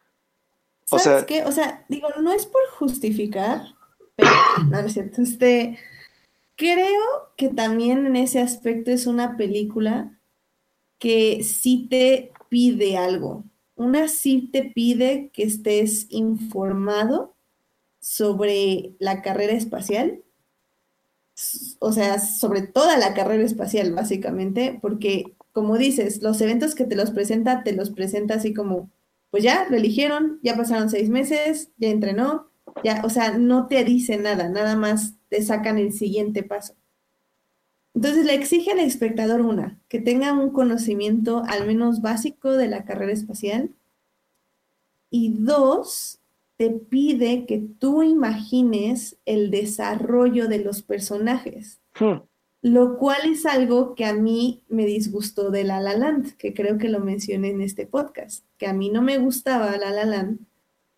O 0.91 0.99
¿Sabes 0.99 1.21
sea, 1.21 1.27
qué? 1.27 1.45
O 1.45 1.53
sea, 1.53 1.85
digo, 1.89 2.09
no 2.21 2.33
es 2.33 2.47
por 2.47 2.61
justificar, 2.77 3.63
pero 4.17 4.31
no, 4.71 4.83
no 4.83 4.87
es 4.87 4.93
cierto. 4.93 5.23
Este, 5.23 5.79
creo 6.57 7.33
que 7.37 7.49
también 7.49 8.07
en 8.07 8.17
ese 8.17 8.41
aspecto 8.41 8.91
es 8.91 9.07
una 9.07 9.37
película 9.37 10.19
que 10.99 11.45
sí 11.45 11.87
te 11.89 12.33
pide 12.49 12.97
algo. 12.97 13.45
Una 13.77 14.09
sí 14.09 14.51
te 14.53 14.63
pide 14.65 15.31
que 15.33 15.45
estés 15.45 16.07
informado 16.11 17.35
sobre 18.01 18.95
la 18.99 19.23
carrera 19.23 19.55
espacial 19.55 20.25
o 21.81 21.93
sea, 21.93 22.19
sobre 22.19 22.63
toda 22.63 22.97
la 22.97 23.15
carrera 23.15 23.43
espacial, 23.45 23.93
básicamente, 23.93 24.79
porque, 24.81 25.37
como 25.53 25.77
dices, 25.79 26.23
los 26.23 26.41
eventos 26.41 26.75
que 26.75 26.85
te 26.85 26.97
los 26.97 27.11
presenta, 27.11 27.63
te 27.65 27.73
los 27.73 27.91
presenta 27.91 28.35
así 28.35 28.55
como, 28.55 28.91
pues 29.31 29.43
ya, 29.43 29.67
lo 29.69 29.77
eligieron, 29.77 30.39
ya 30.43 30.57
pasaron 30.57 30.91
seis 30.91 31.09
meses, 31.11 31.71
ya 31.77 31.89
entrenó, 31.89 32.51
ya, 32.85 33.03
o 33.05 33.11
sea, 33.11 33.37
no 33.37 33.67
te 33.67 33.85
dice 33.85 34.17
nada, 34.17 34.49
nada 34.49 34.77
más 34.77 35.15
te 35.29 35.43
sacan 35.43 35.79
el 35.79 35.93
siguiente 35.93 36.43
paso. 36.45 36.75
Entonces 37.95 38.27
le 38.27 38.35
exige 38.35 38.73
al 38.73 38.81
espectador 38.81 39.41
una, 39.41 39.79
que 39.89 40.01
tenga 40.01 40.33
un 40.33 40.51
conocimiento 40.51 41.43
al 41.47 41.67
menos 41.67 42.03
básico 42.03 42.53
de 42.53 42.69
la 42.69 42.85
carrera 42.85 43.13
espacial. 43.13 43.71
Y 45.11 45.37
dos, 45.39 46.19
te 46.57 46.71
pide 46.71 47.47
que 47.47 47.59
tú 47.79 48.03
imagines 48.03 49.17
el 49.25 49.51
desarrollo 49.51 50.49
de 50.49 50.59
los 50.59 50.83
personajes. 50.83 51.81
Hmm. 51.99 52.23
Lo 52.63 52.97
cual 52.99 53.19
es 53.27 53.47
algo 53.47 53.95
que 53.95 54.07
a 54.07 54.15
mí 54.15 54.63
me 54.69 54.87
disgustó 54.87 55.51
de 55.51 55.65
La 55.65 55.81
La 55.81 55.97
Land, 55.97 56.33
que 56.37 56.55
creo 56.55 56.79
que 56.79 56.89
lo 56.89 56.99
mencioné 56.99 57.51
en 57.51 57.61
este 57.61 57.87
podcast, 57.87 58.45
que 58.59 58.67
a 58.67 58.73
mí 58.73 58.91
no 58.91 59.03
me 59.03 59.19
gustaba 59.19 59.77
La 59.77 59.91
La 59.91 60.05
Land 60.05 60.39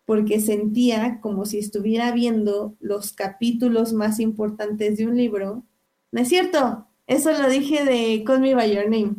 porque 0.07 0.39
sentía 0.39 1.19
como 1.19 1.45
si 1.45 1.59
estuviera 1.59 2.13
viendo 2.13 2.77
los 2.79 3.11
capítulos 3.11 3.91
más 3.91 4.21
importantes 4.21 4.97
de 4.97 5.05
un 5.05 5.17
libro. 5.17 5.65
No 6.13 6.21
es 6.21 6.29
cierto, 6.29 6.86
eso 7.07 7.31
lo 7.31 7.49
dije 7.49 7.83
de 7.85 8.23
Call 8.25 8.41
Me 8.41 8.53
By 8.53 8.75
Your 8.75 8.83
Name. 8.83 9.15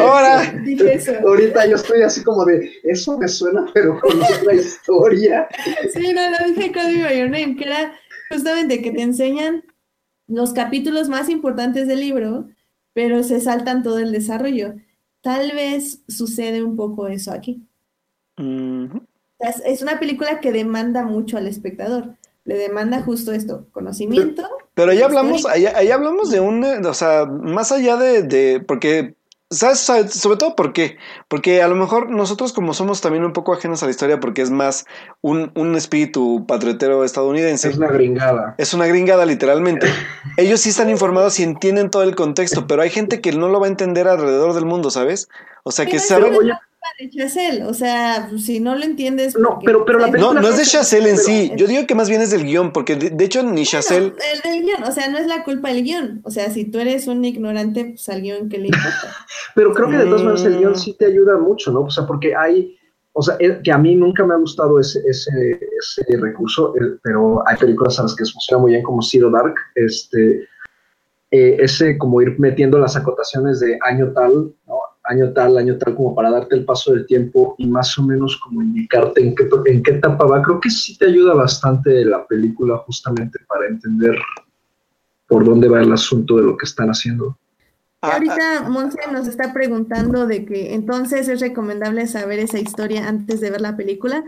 Ahora, 0.00 0.52
ahorita 1.24 1.66
yo 1.66 1.76
estoy 1.76 2.02
así 2.02 2.22
como 2.22 2.44
de, 2.44 2.70
eso 2.82 3.16
me 3.18 3.28
suena, 3.28 3.66
pero 3.72 3.98
con 4.00 4.20
otra 4.20 4.54
historia. 4.54 5.48
Sí, 5.92 6.12
no, 6.12 6.30
lo 6.30 6.52
dije 6.52 6.72
Call 6.72 6.94
Me 6.94 7.04
By 7.04 7.18
Your 7.18 7.30
Name, 7.30 7.56
que 7.56 7.64
era 7.64 7.94
justamente 8.30 8.82
que 8.82 8.90
te 8.90 9.02
enseñan 9.02 9.64
los 10.26 10.52
capítulos 10.52 11.08
más 11.08 11.28
importantes 11.28 11.86
del 11.86 12.00
libro, 12.00 12.48
pero 12.92 13.22
se 13.22 13.40
saltan 13.40 13.82
todo 13.82 13.98
el 13.98 14.12
desarrollo. 14.12 14.74
Tal 15.20 15.52
vez 15.52 16.02
sucede 16.08 16.62
un 16.62 16.76
poco 16.76 17.06
eso 17.06 17.32
aquí. 17.32 17.62
es 19.38 19.82
una 19.82 19.98
película 20.00 20.40
que 20.40 20.52
demanda 20.52 21.04
mucho 21.04 21.38
al 21.38 21.46
espectador 21.46 22.16
le 22.46 22.56
demanda 22.56 23.02
justo 23.02 23.32
esto, 23.32 23.66
conocimiento. 23.72 24.48
Pero 24.76 24.92
ahí 24.92 25.00
hablamos, 25.00 25.46
ahí, 25.46 25.90
hablamos 25.90 26.30
de 26.30 26.38
un, 26.38 26.62
o 26.62 26.92
sea, 26.92 27.24
más 27.24 27.72
allá 27.72 27.96
de, 27.96 28.22
de 28.22 28.60
porque, 28.60 29.14
¿sabes? 29.48 29.80
Sobre 29.80 30.36
todo, 30.36 30.54
¿por 30.54 30.74
qué? 30.74 30.98
Porque 31.28 31.62
a 31.62 31.68
lo 31.68 31.76
mejor 31.76 32.10
nosotros 32.10 32.52
como 32.52 32.74
somos 32.74 33.00
también 33.00 33.24
un 33.24 33.32
poco 33.32 33.54
ajenos 33.54 33.82
a 33.82 33.86
la 33.86 33.92
historia 33.92 34.20
porque 34.20 34.42
es 34.42 34.50
más 34.50 34.84
un, 35.22 35.50
un 35.54 35.76
espíritu 35.76 36.44
patriotero 36.46 37.04
estadounidense. 37.04 37.70
Es 37.70 37.78
una 37.78 37.88
gringada. 37.88 38.54
Es 38.58 38.74
una 38.74 38.86
gringada, 38.86 39.24
literalmente. 39.24 39.86
Ellos 40.36 40.60
sí 40.60 40.68
están 40.68 40.90
informados 40.90 41.40
y 41.40 41.44
entienden 41.44 41.88
todo 41.88 42.02
el 42.02 42.14
contexto, 42.14 42.66
pero 42.66 42.82
hay 42.82 42.90
gente 42.90 43.22
que 43.22 43.32
no 43.32 43.48
lo 43.48 43.60
va 43.60 43.68
a 43.68 43.70
entender 43.70 44.06
alrededor 44.08 44.52
del 44.52 44.66
mundo, 44.66 44.90
¿sabes? 44.90 45.30
O 45.62 45.72
sea, 45.72 45.86
que 45.86 45.98
saben 46.00 46.34
de 46.98 47.10
Chazelle, 47.10 47.64
o 47.64 47.74
sea, 47.74 48.30
si 48.38 48.60
no 48.60 48.74
lo 48.76 48.84
entiendes. 48.84 49.36
No, 49.36 49.58
pero, 49.64 49.84
pero 49.84 49.98
la 49.98 50.10
película. 50.10 50.34
No, 50.34 50.40
no 50.40 50.48
es 50.48 50.58
de 50.58 50.64
Chazelle 50.64 51.10
en 51.10 51.18
sí. 51.18 51.52
Yo 51.56 51.66
digo 51.66 51.86
que 51.86 51.94
más 51.94 52.08
bien 52.08 52.20
es 52.20 52.30
del 52.30 52.44
guion, 52.44 52.72
porque 52.72 52.96
de, 52.96 53.24
hecho 53.24 53.42
ni 53.42 53.64
Chazelle. 53.64 54.14
el 54.32 54.40
del 54.42 54.62
guion, 54.62 54.82
o 54.84 54.92
sea, 54.92 55.08
no 55.08 55.18
es 55.18 55.26
la 55.26 55.44
culpa 55.44 55.68
del 55.68 55.84
guion. 55.84 56.20
O 56.24 56.30
sea, 56.30 56.50
si 56.50 56.64
tú 56.64 56.78
eres 56.78 57.06
un 57.06 57.24
ignorante, 57.24 57.84
pues 57.84 58.08
al 58.08 58.22
guion, 58.22 58.48
¿qué 58.48 58.58
le 58.58 58.66
importa? 58.66 59.16
pero 59.54 59.72
creo 59.72 59.90
que 59.90 59.96
de 59.96 60.04
todas 60.04 60.22
maneras 60.22 60.44
el 60.44 60.58
guion 60.58 60.76
sí 60.76 60.94
te 60.98 61.06
ayuda 61.06 61.36
mucho, 61.38 61.72
¿no? 61.72 61.82
O 61.82 61.90
sea, 61.90 62.06
porque 62.06 62.34
hay. 62.34 62.76
O 63.12 63.22
sea, 63.22 63.38
que 63.38 63.72
a 63.72 63.78
mí 63.78 63.94
nunca 63.94 64.26
me 64.26 64.34
ha 64.34 64.36
gustado 64.36 64.78
ese, 64.78 65.00
ese, 65.06 65.58
ese 65.78 66.04
recurso, 66.18 66.74
pero 67.02 67.42
hay 67.48 67.56
películas 67.56 67.98
a 67.98 68.02
las 68.02 68.14
que 68.14 68.24
funciona 68.24 68.60
muy 68.60 68.72
bien, 68.72 68.82
como 68.82 69.02
Zero 69.02 69.30
Dark, 69.30 69.54
este. 69.74 70.46
Eh, 71.32 71.56
ese 71.58 71.98
como 71.98 72.22
ir 72.22 72.38
metiendo 72.38 72.78
las 72.78 72.94
acotaciones 72.94 73.58
de 73.58 73.76
año 73.82 74.12
tal, 74.12 74.54
¿no? 74.66 74.78
Año 75.08 75.32
tal, 75.32 75.56
año 75.58 75.78
tal, 75.78 75.94
como 75.94 76.14
para 76.14 76.30
darte 76.30 76.56
el 76.56 76.64
paso 76.64 76.92
del 76.92 77.06
tiempo 77.06 77.54
y 77.58 77.66
más 77.66 77.96
o 77.98 78.02
menos 78.02 78.36
como 78.38 78.62
indicarte 78.62 79.20
en 79.20 79.34
qué, 79.34 79.48
en 79.66 79.82
qué 79.82 79.92
etapa 79.92 80.26
va. 80.26 80.42
Creo 80.42 80.60
que 80.60 80.70
sí 80.70 80.96
te 80.98 81.06
ayuda 81.06 81.34
bastante 81.34 82.04
la 82.04 82.26
película 82.26 82.78
justamente 82.78 83.38
para 83.48 83.66
entender 83.66 84.16
por 85.28 85.44
dónde 85.44 85.68
va 85.68 85.80
el 85.80 85.92
asunto 85.92 86.36
de 86.36 86.44
lo 86.44 86.56
que 86.56 86.66
están 86.66 86.88
haciendo. 86.88 87.38
Ah, 88.00 88.14
ahorita 88.14 88.58
ah. 88.58 88.68
Monse 88.68 88.98
nos 89.12 89.26
está 89.26 89.52
preguntando 89.52 90.26
de 90.26 90.44
que 90.44 90.74
entonces 90.74 91.28
es 91.28 91.40
recomendable 91.40 92.06
saber 92.06 92.38
esa 92.38 92.58
historia 92.58 93.08
antes 93.08 93.40
de 93.40 93.50
ver 93.50 93.60
la 93.60 93.76
película. 93.76 94.24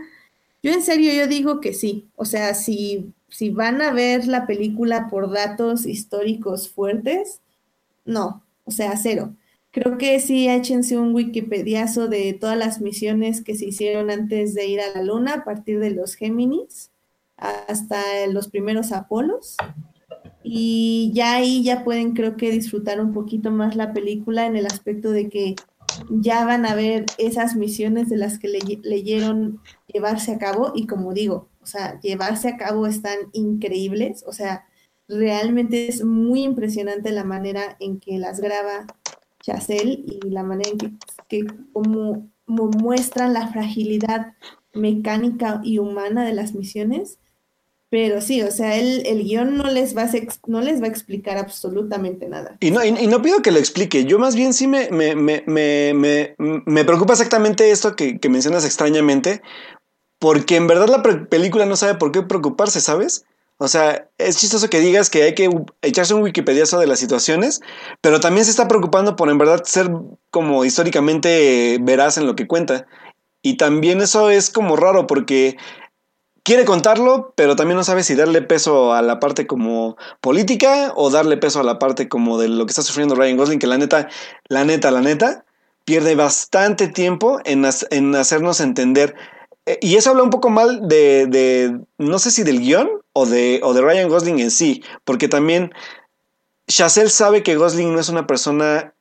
Yo 0.61 0.71
en 0.71 0.81
serio, 0.81 1.13
yo 1.13 1.27
digo 1.27 1.61
que 1.61 1.73
sí. 1.73 2.09
O 2.15 2.25
sea, 2.25 2.53
si, 2.53 3.13
si 3.29 3.49
van 3.49 3.81
a 3.81 3.93
ver 3.93 4.27
la 4.27 4.45
película 4.45 5.07
por 5.09 5.31
datos 5.31 5.85
históricos 5.85 6.69
fuertes, 6.69 7.41
no. 8.05 8.43
O 8.65 8.71
sea, 8.71 8.97
cero. 8.97 9.33
Creo 9.71 9.99
que 9.99 10.19
sí, 10.19 10.49
échense 10.49 10.97
un 10.97 11.13
Wikipediazo 11.13 12.07
de 12.07 12.33
todas 12.33 12.57
las 12.57 12.81
misiones 12.81 13.43
que 13.43 13.55
se 13.55 13.65
hicieron 13.65 14.09
antes 14.09 14.55
de 14.55 14.65
ir 14.67 14.81
a 14.81 14.89
la 14.89 15.03
Luna, 15.03 15.33
a 15.35 15.43
partir 15.43 15.79
de 15.79 15.91
los 15.91 16.15
Géminis 16.15 16.91
hasta 17.37 18.01
los 18.31 18.49
primeros 18.49 18.91
Apolos. 18.91 19.57
Y 20.43 21.11
ya 21.13 21.35
ahí 21.35 21.63
ya 21.63 21.83
pueden, 21.83 22.13
creo 22.13 22.35
que, 22.35 22.51
disfrutar 22.51 22.99
un 22.99 23.13
poquito 23.13 23.51
más 23.51 23.75
la 23.75 23.93
película 23.93 24.45
en 24.45 24.55
el 24.55 24.65
aspecto 24.65 25.11
de 25.11 25.29
que 25.29 25.55
ya 26.09 26.45
van 26.45 26.65
a 26.65 26.75
ver 26.75 27.05
esas 27.17 27.55
misiones 27.55 28.09
de 28.09 28.17
las 28.17 28.39
que 28.39 28.47
leyeron 28.47 29.61
llevarse 29.87 30.33
a 30.33 30.39
cabo. 30.39 30.71
Y 30.73 30.87
como 30.87 31.13
digo, 31.13 31.49
o 31.61 31.65
sea, 31.65 31.99
llevarse 32.01 32.49
a 32.49 32.57
cabo 32.57 32.87
están 32.87 33.17
increíbles. 33.33 34.23
O 34.25 34.33
sea, 34.33 34.65
realmente 35.07 35.87
es 35.87 36.03
muy 36.03 36.43
impresionante 36.43 37.11
la 37.11 37.23
manera 37.23 37.77
en 37.79 37.99
que 37.99 38.17
las 38.17 38.39
graba 38.39 38.87
Chazelle 39.41 40.03
y 40.05 40.29
la 40.29 40.43
manera 40.43 40.69
en 40.69 40.99
que, 41.27 41.45
como, 41.73 42.29
muestran 42.47 43.33
la 43.33 43.47
fragilidad 43.47 44.33
mecánica 44.73 45.61
y 45.63 45.79
humana 45.79 46.25
de 46.25 46.33
las 46.33 46.53
misiones. 46.53 47.19
Pero 47.91 48.21
sí, 48.21 48.43
o 48.43 48.51
sea, 48.51 48.77
el, 48.77 49.05
el 49.07 49.23
guion 49.23 49.57
no 49.57 49.63
les, 49.63 49.97
va 49.97 50.03
a, 50.03 50.09
no 50.45 50.61
les 50.61 50.79
va 50.79 50.85
a 50.85 50.89
explicar 50.89 51.37
absolutamente 51.37 52.29
nada. 52.29 52.55
Y 52.59 52.69
no, 52.69 52.85
y, 52.85 52.91
no 53.07 53.21
pido 53.23 53.41
que 53.41 53.51
lo 53.51 53.57
explique, 53.57 54.05
yo 54.05 54.19
más 54.19 54.35
bien 54.35 54.53
sí 54.53 54.67
me, 54.67 54.89
me, 54.91 55.15
me, 55.15 55.43
me, 55.47 56.35
me 56.37 56.85
preocupa 56.85 57.13
exactamente 57.13 57.71
esto 57.71 57.95
que, 57.95 58.19
mencionas 58.29 58.63
extrañamente, 58.63 59.41
porque 60.19 60.55
en 60.55 60.67
verdad 60.67 60.87
la 60.87 61.01
película 61.01 61.65
no 61.65 61.75
sabe 61.75 61.95
por 61.95 62.11
qué 62.11 62.21
preocuparse, 62.21 62.79
¿sabes? 62.79 63.25
O 63.61 63.67
sea, 63.67 64.07
es 64.17 64.37
chistoso 64.37 64.69
que 64.69 64.79
digas 64.79 65.09
que 65.09 65.23
hay 65.23 65.35
que 65.35 65.49
echarse 65.81 66.13
un 66.13 66.23
Wikipediazo 66.23 66.79
de 66.79 66.87
las 66.87 66.97
situaciones, 66.97 67.59
pero 67.99 68.21
también 68.21 68.45
se 68.45 68.51
está 68.51 68.69
preocupando 68.69 69.17
por 69.17 69.29
en 69.29 69.37
verdad 69.37 69.63
ser 69.65 69.91
como 70.31 70.63
históricamente 70.63 71.77
veraz 71.81 72.17
en 72.17 72.25
lo 72.25 72.37
que 72.37 72.47
cuenta. 72.47 72.87
Y 73.41 73.57
también 73.57 73.99
eso 73.99 74.29
es 74.29 74.49
como 74.49 74.77
raro 74.77 75.07
porque 75.07 75.57
quiere 76.43 76.63
contarlo, 76.63 77.33
pero 77.35 77.57
también 77.57 77.75
no 77.75 77.83
sabe 77.83 78.03
si 78.03 78.15
darle 78.15 78.41
peso 78.41 78.93
a 78.93 79.01
la 79.01 79.19
parte 79.19 79.45
como 79.45 79.97
política 80.21 80.93
o 80.95 81.09
darle 81.09 81.35
peso 81.35 81.59
a 81.59 81.63
la 81.63 81.79
parte 81.79 82.07
como 82.07 82.37
de 82.39 82.47
lo 82.47 82.65
que 82.65 82.71
está 82.71 82.81
sufriendo 82.81 83.15
Ryan 83.15 83.35
Gosling, 83.35 83.59
que 83.59 83.67
la 83.67 83.77
neta, 83.77 84.07
la 84.47 84.63
neta, 84.63 84.89
la 84.89 85.01
neta, 85.01 85.43
pierde 85.83 86.15
bastante 86.15 86.87
tiempo 86.87 87.41
en, 87.43 87.65
en 87.91 88.15
hacernos 88.15 88.61
entender 88.61 89.15
y 89.81 89.95
eso 89.95 90.09
habla 90.09 90.23
un 90.23 90.29
poco 90.29 90.49
mal 90.49 90.87
de, 90.87 91.27
de, 91.27 91.79
no 91.97 92.19
sé 92.19 92.31
si 92.31 92.43
del 92.43 92.59
guion 92.59 92.89
o 93.13 93.25
de, 93.25 93.59
o 93.63 93.73
de 93.73 93.81
Ryan 93.81 94.09
Gosling 94.09 94.39
en 94.39 94.51
sí, 94.51 94.83
porque 95.03 95.27
también 95.27 95.71
Chazelle 96.67 97.09
sabe 97.09 97.43
que 97.43 97.55
Gosling 97.55 97.93
no 97.93 97.99
es 97.99 98.09
una 98.09 98.25
persona 98.27 98.93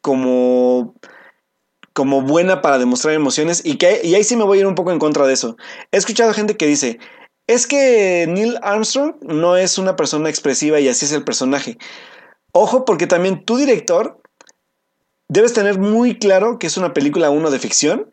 como, 0.00 0.94
como 1.92 2.22
buena 2.22 2.62
para 2.62 2.78
demostrar 2.78 3.14
emociones 3.14 3.62
y, 3.64 3.76
que, 3.76 4.00
y 4.04 4.14
ahí 4.14 4.24
sí 4.24 4.36
me 4.36 4.44
voy 4.44 4.58
a 4.58 4.60
ir 4.62 4.66
un 4.66 4.74
poco 4.74 4.92
en 4.92 4.98
contra 4.98 5.26
de 5.26 5.34
eso. 5.34 5.56
He 5.92 5.96
escuchado 5.96 6.32
gente 6.32 6.56
que 6.56 6.66
dice, 6.66 6.98
es 7.46 7.66
que 7.66 8.26
Neil 8.28 8.58
Armstrong 8.62 9.16
no 9.22 9.56
es 9.56 9.78
una 9.78 9.96
persona 9.96 10.28
expresiva 10.28 10.80
y 10.80 10.88
así 10.88 11.06
es 11.06 11.12
el 11.12 11.24
personaje. 11.24 11.78
Ojo, 12.52 12.84
porque 12.84 13.06
también 13.06 13.44
tu 13.44 13.56
director 13.56 14.20
debes 15.28 15.52
tener 15.52 15.78
muy 15.78 16.18
claro 16.18 16.58
que 16.58 16.66
es 16.66 16.76
una 16.76 16.92
película 16.92 17.30
uno 17.30 17.50
de 17.50 17.58
ficción 17.58 18.12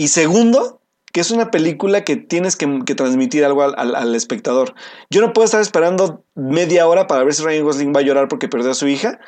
y 0.00 0.08
segundo, 0.08 0.80
que 1.12 1.20
es 1.20 1.30
una 1.30 1.50
película 1.50 2.04
que 2.04 2.16
tienes 2.16 2.56
que, 2.56 2.66
transmitir 2.94 3.44
algo 3.44 3.64
al, 3.64 4.14
espectador. 4.14 4.74
Yo 5.10 5.20
no 5.20 5.34
puedo 5.34 5.44
estar 5.44 5.60
esperando 5.60 6.24
media 6.34 6.88
hora 6.88 7.06
para 7.06 7.22
ver 7.22 7.34
si 7.34 7.42
Ryan 7.42 7.64
Gosling 7.64 7.92
va 7.94 8.00
a 8.00 8.02
llorar 8.02 8.26
porque 8.28 8.48
perdió 8.48 8.70
a 8.70 8.74
su 8.74 8.88
hija, 8.88 9.20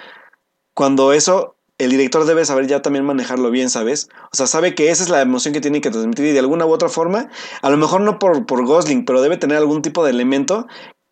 cuando 0.73 1.13
eso 1.13 1.57
el 1.77 1.91
director 1.91 2.25
debe 2.25 2.47
saber 2.47 2.69
ya 2.69 2.81
también 2.81 3.05
manejarlo 3.05 3.51
bien, 3.51 3.69
¿sabes? 3.69 4.09
O 4.33 4.35
sea, 4.35 4.47
sabe 4.47 4.75
que 4.75 4.89
esa 4.89 5.03
es 5.03 5.11
la 5.11 5.21
emoción 5.21 5.53
que 5.53 5.61
tiene 5.61 5.83
que 5.83 5.91
transmitir 5.91 6.25
y 6.25 6.33
de 6.33 6.39
alguna 6.39 6.65
u 6.65 6.71
otra 6.71 6.89
forma, 6.89 7.29
a 7.61 7.69
lo 7.69 7.77
mejor 7.77 8.01
no 8.01 8.19
por, 8.19 8.47
por 8.47 8.65
Gosling, 8.65 9.05
pero 9.05 9.21
debe 9.21 9.37
tener 9.37 9.59
algún 9.59 9.83
tipo 9.83 10.03
de 10.05 10.11
elemento 10.13 10.67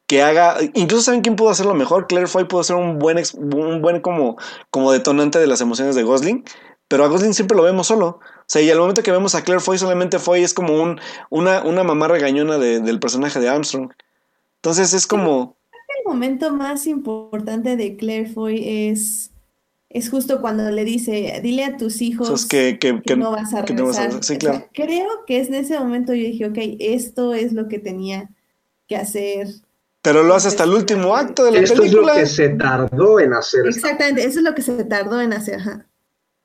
que 0.07 0.23
haga, 0.23 0.57
incluso 0.73 1.03
saben 1.03 1.21
quién 1.21 1.37
pudo 1.37 1.51
hacerlo 1.51 1.75
mejor, 1.75 2.07
Claire 2.07 2.29
Foy 2.29 2.45
pudo 2.45 2.65
ser 2.65 2.77
un 2.77 2.99
buen, 2.99 3.23
un 3.35 3.83
buen 3.83 4.01
como, 4.01 4.39
como 4.71 4.91
detonante 4.91 5.39
de 5.39 5.47
las 5.47 5.61
emociones 5.61 5.97
de 5.97 6.03
Gosling, 6.03 6.45
pero 6.89 7.05
a 7.05 7.09
Gosling 7.09 7.35
siempre 7.35 7.57
lo 7.57 7.63
vemos 7.63 7.87
solo. 7.87 8.19
O 8.51 8.53
sea, 8.53 8.62
y 8.62 8.69
al 8.69 8.81
momento 8.81 9.05
que 9.05 9.12
vemos 9.12 9.37
a 9.37 9.45
Claire 9.45 9.62
Foy, 9.62 9.79
solamente 9.79 10.19
Foy 10.19 10.43
es 10.43 10.53
como 10.53 10.83
un, 10.83 11.01
una, 11.29 11.62
una 11.62 11.85
mamá 11.85 12.09
regañona 12.09 12.59
del 12.59 12.99
personaje 12.99 13.39
de 13.39 13.49
Armstrong. 13.49 13.93
Entonces 14.57 14.93
es 14.93 15.07
como... 15.07 15.57
El 15.70 16.12
momento 16.12 16.53
más 16.53 16.89
importante 16.89 17.77
de 17.77 17.97
Claire 17.97 18.29
Foy 18.29 18.89
es, 18.89 19.31
es 19.89 20.11
justo 20.11 20.41
cuando 20.41 20.69
le 20.69 20.85
dice, 20.85 21.39
dile 21.45 21.62
a 21.62 21.77
tus 21.77 22.03
hijos 22.03 22.45
que, 22.45 22.77
no 23.17 23.31
vas 23.31 23.55
a 23.55 23.62
regresar. 23.62 24.25
Sí, 24.25 24.37
claro. 24.37 24.67
creo 24.75 25.25
que 25.29 25.39
es 25.39 25.47
en 25.47 25.55
ese 25.55 25.79
momento 25.79 26.12
yo 26.12 26.25
dije, 26.25 26.47
ok, 26.47 26.59
esto 26.81 27.35
es 27.35 27.53
lo 27.53 27.69
que 27.69 27.79
tenía 27.79 28.31
que 28.89 28.97
hacer. 28.97 29.47
Pero 30.03 30.25
lo 30.25 30.35
hace 30.35 30.49
hasta 30.49 30.65
el 30.65 30.70
último 30.70 31.15
acto 31.15 31.45
de 31.45 31.53
la 31.53 31.59
película. 31.61 31.85
Esto 31.85 31.99
es 32.01 32.05
lo 32.05 32.15
que 32.15 32.27
se 32.27 32.49
tardó 32.49 33.20
en 33.20 33.33
hacer. 33.33 33.69
Exactamente, 33.69 34.25
eso 34.25 34.41
es 34.41 34.45
lo 34.45 34.57
que 34.57 34.62
se 34.62 34.85
tardó 34.87 35.20
en 35.20 35.35
hacer. 35.35 35.61
Ajá. 35.61 35.87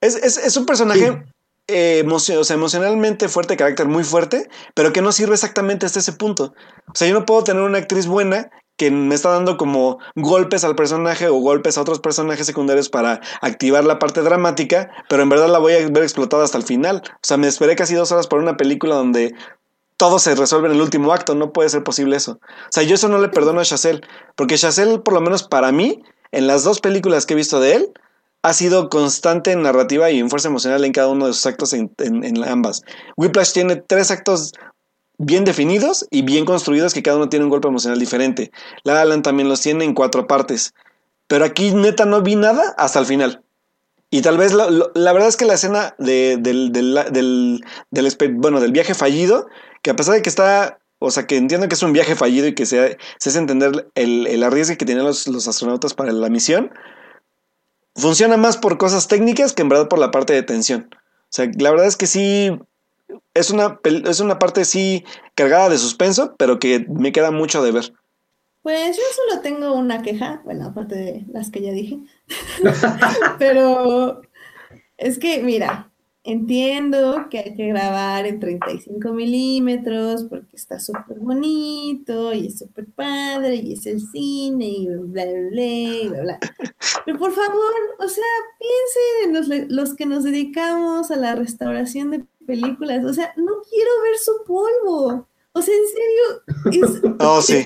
Es, 0.01 0.55
un 0.55 0.67
personaje 0.67 1.25
eh, 1.67 2.03
emocionalmente 2.49 3.27
fuerte, 3.27 3.57
carácter 3.57 3.87
muy 3.87 4.03
fuerte, 4.03 4.47
pero 4.73 4.93
que 4.93 5.01
no 5.01 5.11
sirve 5.11 5.33
exactamente 5.33 5.85
hasta 5.85 5.99
ese 5.99 6.13
punto. 6.13 6.53
O 6.87 6.95
sea, 6.95 7.07
yo 7.07 7.13
no 7.13 7.25
puedo 7.25 7.43
tener 7.43 7.63
una 7.63 7.79
actriz 7.79 8.07
buena 8.07 8.51
que 8.77 8.91
me 8.91 9.15
está 9.15 9.29
dando 9.29 9.57
como 9.57 9.99
golpes 10.15 10.63
al 10.63 10.75
personaje 10.75 11.27
o 11.27 11.35
golpes 11.35 11.77
a 11.77 11.81
otros 11.81 11.99
personajes 11.99 12.45
secundarios 12.45 12.89
para 12.89 13.21
activar 13.41 13.85
la 13.85 13.99
parte 13.99 14.21
dramática, 14.21 14.89
pero 15.07 15.23
en 15.23 15.29
verdad 15.29 15.47
la 15.47 15.59
voy 15.59 15.73
a 15.73 15.87
ver 15.89 16.03
explotada 16.03 16.43
hasta 16.43 16.57
el 16.57 16.63
final. 16.63 17.01
O 17.05 17.19
sea, 17.21 17.37
me 17.37 17.47
esperé 17.47 17.75
casi 17.75 17.95
dos 17.95 18.11
horas 18.11 18.27
por 18.27 18.39
una 18.39 18.57
película 18.57 18.95
donde 18.95 19.33
todo 19.97 20.19
se 20.19 20.35
resuelve 20.35 20.67
en 20.67 20.75
el 20.75 20.81
último 20.81 21.13
acto, 21.13 21.35
no 21.35 21.53
puede 21.53 21.69
ser 21.69 21.83
posible 21.83 22.17
eso. 22.17 22.33
O 22.33 22.69
sea, 22.69 22.83
yo 22.83 22.95
eso 22.95 23.07
no 23.07 23.17
le 23.17 23.29
perdono 23.29 23.61
a 23.61 23.65
Chazelle, 23.65 24.01
porque 24.35 24.57
Chazelle, 24.57 24.99
por 24.99 25.13
lo 25.13 25.21
menos 25.21 25.43
para 25.43 25.71
mí, 25.71 26.03
en 26.31 26.47
las 26.47 26.65
dos 26.65 26.81
películas 26.81 27.25
que 27.25 27.33
he 27.33 27.37
visto 27.37 27.61
de 27.61 27.75
él, 27.75 27.93
ha 28.45 28.53
sido 28.53 28.89
constante 28.89 29.51
en 29.53 29.63
narrativa 29.63 30.11
y 30.11 30.19
en 30.19 30.29
fuerza 30.29 30.49
emocional 30.49 30.85
en 30.85 30.91
cada 30.91 31.07
uno 31.07 31.25
de 31.25 31.33
sus 31.33 31.47
actos 31.47 31.73
en, 31.73 31.89
ambas. 32.47 32.83
Whiplash 33.17 33.53
tiene 33.53 33.75
tres 33.75 34.11
actos 34.11 34.53
bien 35.17 35.45
definidos 35.45 36.05
y 36.11 36.21
bien 36.21 36.45
construidos 36.45 36.93
que 36.93 37.01
cada 37.01 37.17
uno 37.17 37.27
tiene 37.27 37.45
un 37.45 37.49
golpe 37.49 37.69
emocional 37.69 37.97
diferente. 37.97 38.51
La 38.83 39.01
Alan 39.01 39.23
también 39.23 39.49
los 39.49 39.61
tiene 39.61 39.83
en 39.83 39.95
cuatro 39.95 40.27
partes. 40.27 40.75
Pero 41.25 41.43
aquí 41.43 41.71
neta 41.71 42.05
no 42.05 42.21
vi 42.21 42.35
nada 42.35 42.75
hasta 42.77 42.99
el 42.99 43.07
final. 43.07 43.41
Y 44.11 44.21
tal 44.21 44.37
vez 44.37 44.53
la, 44.53 44.67
verdad 45.13 45.27
es 45.27 45.37
que 45.37 45.45
la 45.45 45.55
escena 45.55 45.95
del, 45.97 46.43
del, 46.43 47.73
bueno, 48.33 48.61
del 48.61 48.71
viaje 48.71 48.93
fallido, 48.93 49.47
que 49.81 49.89
a 49.89 49.95
pesar 49.95 50.13
de 50.13 50.21
que 50.21 50.29
está, 50.29 50.77
o 50.99 51.09
sea, 51.09 51.25
que 51.25 51.37
entiendo 51.37 51.67
que 51.67 51.73
es 51.73 51.81
un 51.81 51.93
viaje 51.93 52.15
fallido 52.15 52.45
y 52.45 52.53
que 52.53 52.67
se, 52.67 52.99
se 53.17 53.29
hace 53.29 53.39
entender 53.39 53.89
el, 53.95 54.27
el 54.27 54.43
arriesgue 54.43 54.77
que 54.77 54.85
tienen 54.85 55.03
los, 55.03 55.25
los 55.25 55.47
astronautas 55.47 55.95
para 55.95 56.11
la 56.11 56.29
misión, 56.29 56.71
funciona 57.95 58.37
más 58.37 58.57
por 58.57 58.77
cosas 58.77 59.07
técnicas 59.07 59.53
que 59.53 59.61
en 59.61 59.69
verdad 59.69 59.87
por 59.87 59.99
la 59.99 60.11
parte 60.11 60.33
de 60.33 60.43
tensión. 60.43 60.89
O 60.91 61.29
sea, 61.29 61.49
la 61.57 61.71
verdad 61.71 61.87
es 61.87 61.97
que 61.97 62.07
sí, 62.07 62.51
es 63.33 63.49
una, 63.49 63.79
es 63.83 64.19
una 64.19 64.39
parte 64.39 64.65
sí 64.65 65.03
cargada 65.33 65.69
de 65.69 65.77
suspenso, 65.77 66.35
pero 66.37 66.59
que 66.59 66.85
me 66.89 67.11
queda 67.11 67.31
mucho 67.31 67.63
de 67.63 67.71
ver. 67.71 67.93
Pues 68.61 68.97
yo 68.97 69.03
solo 69.15 69.41
tengo 69.41 69.73
una 69.73 70.01
queja, 70.01 70.41
bueno, 70.43 70.65
aparte 70.65 70.95
de 70.95 71.25
las 71.31 71.51
que 71.51 71.61
ya 71.61 71.71
dije, 71.71 71.99
pero 73.39 74.21
es 74.97 75.19
que, 75.19 75.43
mira, 75.43 75.91
Entiendo 76.27 77.27
que 77.29 77.37
hay 77.37 77.55
que 77.55 77.67
grabar 77.67 78.25
en 78.25 78.39
35 78.39 79.13
milímetros 79.13 80.23
porque 80.23 80.55
está 80.55 80.79
súper 80.79 81.19
bonito 81.19 82.33
y 82.33 82.47
es 82.47 82.57
súper 82.57 82.87
padre 82.87 83.55
y 83.57 83.73
es 83.73 83.85
el 83.85 84.01
cine 84.01 84.65
y 84.65 84.87
bla, 84.87 85.23
bla, 85.23 85.23
bla, 85.23 86.09
bla, 86.09 86.21
bla. 86.21 86.39
Pero 87.05 87.19
por 87.19 87.31
favor, 87.31 87.73
o 87.99 88.07
sea, 88.07 88.23
piensen 88.57 89.23
en 89.25 89.67
los, 89.67 89.69
los 89.69 89.95
que 89.95 90.07
nos 90.07 90.23
dedicamos 90.23 91.11
a 91.11 91.15
la 91.15 91.35
restauración 91.35 92.09
de 92.09 92.25
películas. 92.47 93.05
O 93.05 93.13
sea, 93.13 93.31
no 93.37 93.61
quiero 93.69 93.91
ver 94.01 94.17
su 94.17 94.31
polvo. 94.47 95.27
O 95.53 95.61
sea, 95.61 95.75
en 95.75 96.71
serio. 96.71 96.87
Es, 96.87 97.01
oh, 97.19 97.41
sí. 97.41 97.65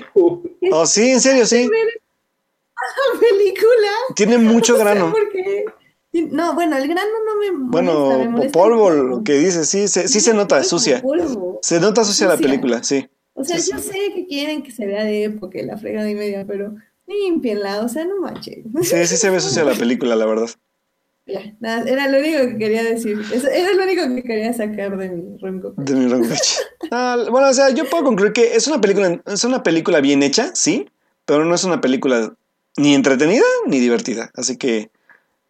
oh, 0.70 0.86
sí, 0.86 1.10
en 1.10 1.20
serio, 1.20 1.46
sí. 1.46 1.66
La 1.66 3.20
película. 3.20 3.90
Tiene 4.14 4.38
mucho 4.38 4.76
grano. 4.78 5.14
No, 6.12 6.54
bueno, 6.54 6.76
el 6.76 6.88
grano 6.88 7.10
no 7.24 7.36
me 7.38 7.70
Bueno, 7.70 8.50
polvo, 8.52 8.90
lo 8.90 9.22
que 9.22 9.34
dice, 9.34 9.64
sí, 9.64 9.86
se, 9.86 10.08
sí 10.08 10.20
se 10.20 10.34
nota 10.34 10.62
sucia. 10.64 11.02
Se 11.62 11.80
nota 11.80 12.04
sucia, 12.04 12.26
la 12.26 12.36
película, 12.36 12.82
sí. 12.82 13.08
O 13.34 13.44
sea, 13.44 13.56
yo 13.56 13.78
sé 13.78 14.12
que 14.14 14.26
quieren 14.26 14.62
que 14.62 14.72
se 14.72 14.86
vea 14.86 15.04
de 15.04 15.24
época 15.24 15.58
la 15.62 15.78
fregada 15.78 16.10
y 16.10 16.14
media, 16.14 16.44
pero 16.46 16.74
limpienla, 17.06 17.82
o 17.82 17.88
sea, 17.88 18.04
no 18.04 18.20
manches. 18.20 18.64
Sí, 18.82 19.06
sí 19.06 19.16
se 19.16 19.30
ve 19.30 19.40
sucia 19.40 19.64
la 19.64 19.74
película, 19.74 20.16
la 20.16 20.26
verdad. 20.26 20.50
Ya, 21.26 21.54
nada, 21.60 21.88
era 21.88 22.08
lo 22.08 22.18
único 22.18 22.38
que 22.40 22.58
quería 22.58 22.82
decir. 22.82 23.20
Era 23.32 23.72
lo 23.74 23.84
único 23.84 24.02
que 24.16 24.22
quería 24.24 24.52
sacar 24.52 24.96
de 24.96 25.10
mi 25.10 25.38
rango. 25.38 25.74
De 25.76 25.94
mi 25.94 26.08
rango. 26.08 26.26
ah, 26.90 27.24
bueno, 27.30 27.50
o 27.50 27.52
sea, 27.52 27.70
yo 27.70 27.88
puedo 27.88 28.02
concluir 28.02 28.32
que 28.32 28.56
es 28.56 28.66
una 28.66 28.80
película, 28.80 29.22
es 29.24 29.44
una 29.44 29.62
película 29.62 30.00
bien 30.00 30.24
hecha, 30.24 30.50
sí, 30.54 30.88
pero 31.26 31.44
no 31.44 31.54
es 31.54 31.62
una 31.62 31.80
película 31.80 32.34
ni 32.78 32.94
entretenida 32.94 33.44
ni 33.66 33.78
divertida. 33.78 34.32
Así 34.34 34.56
que 34.56 34.90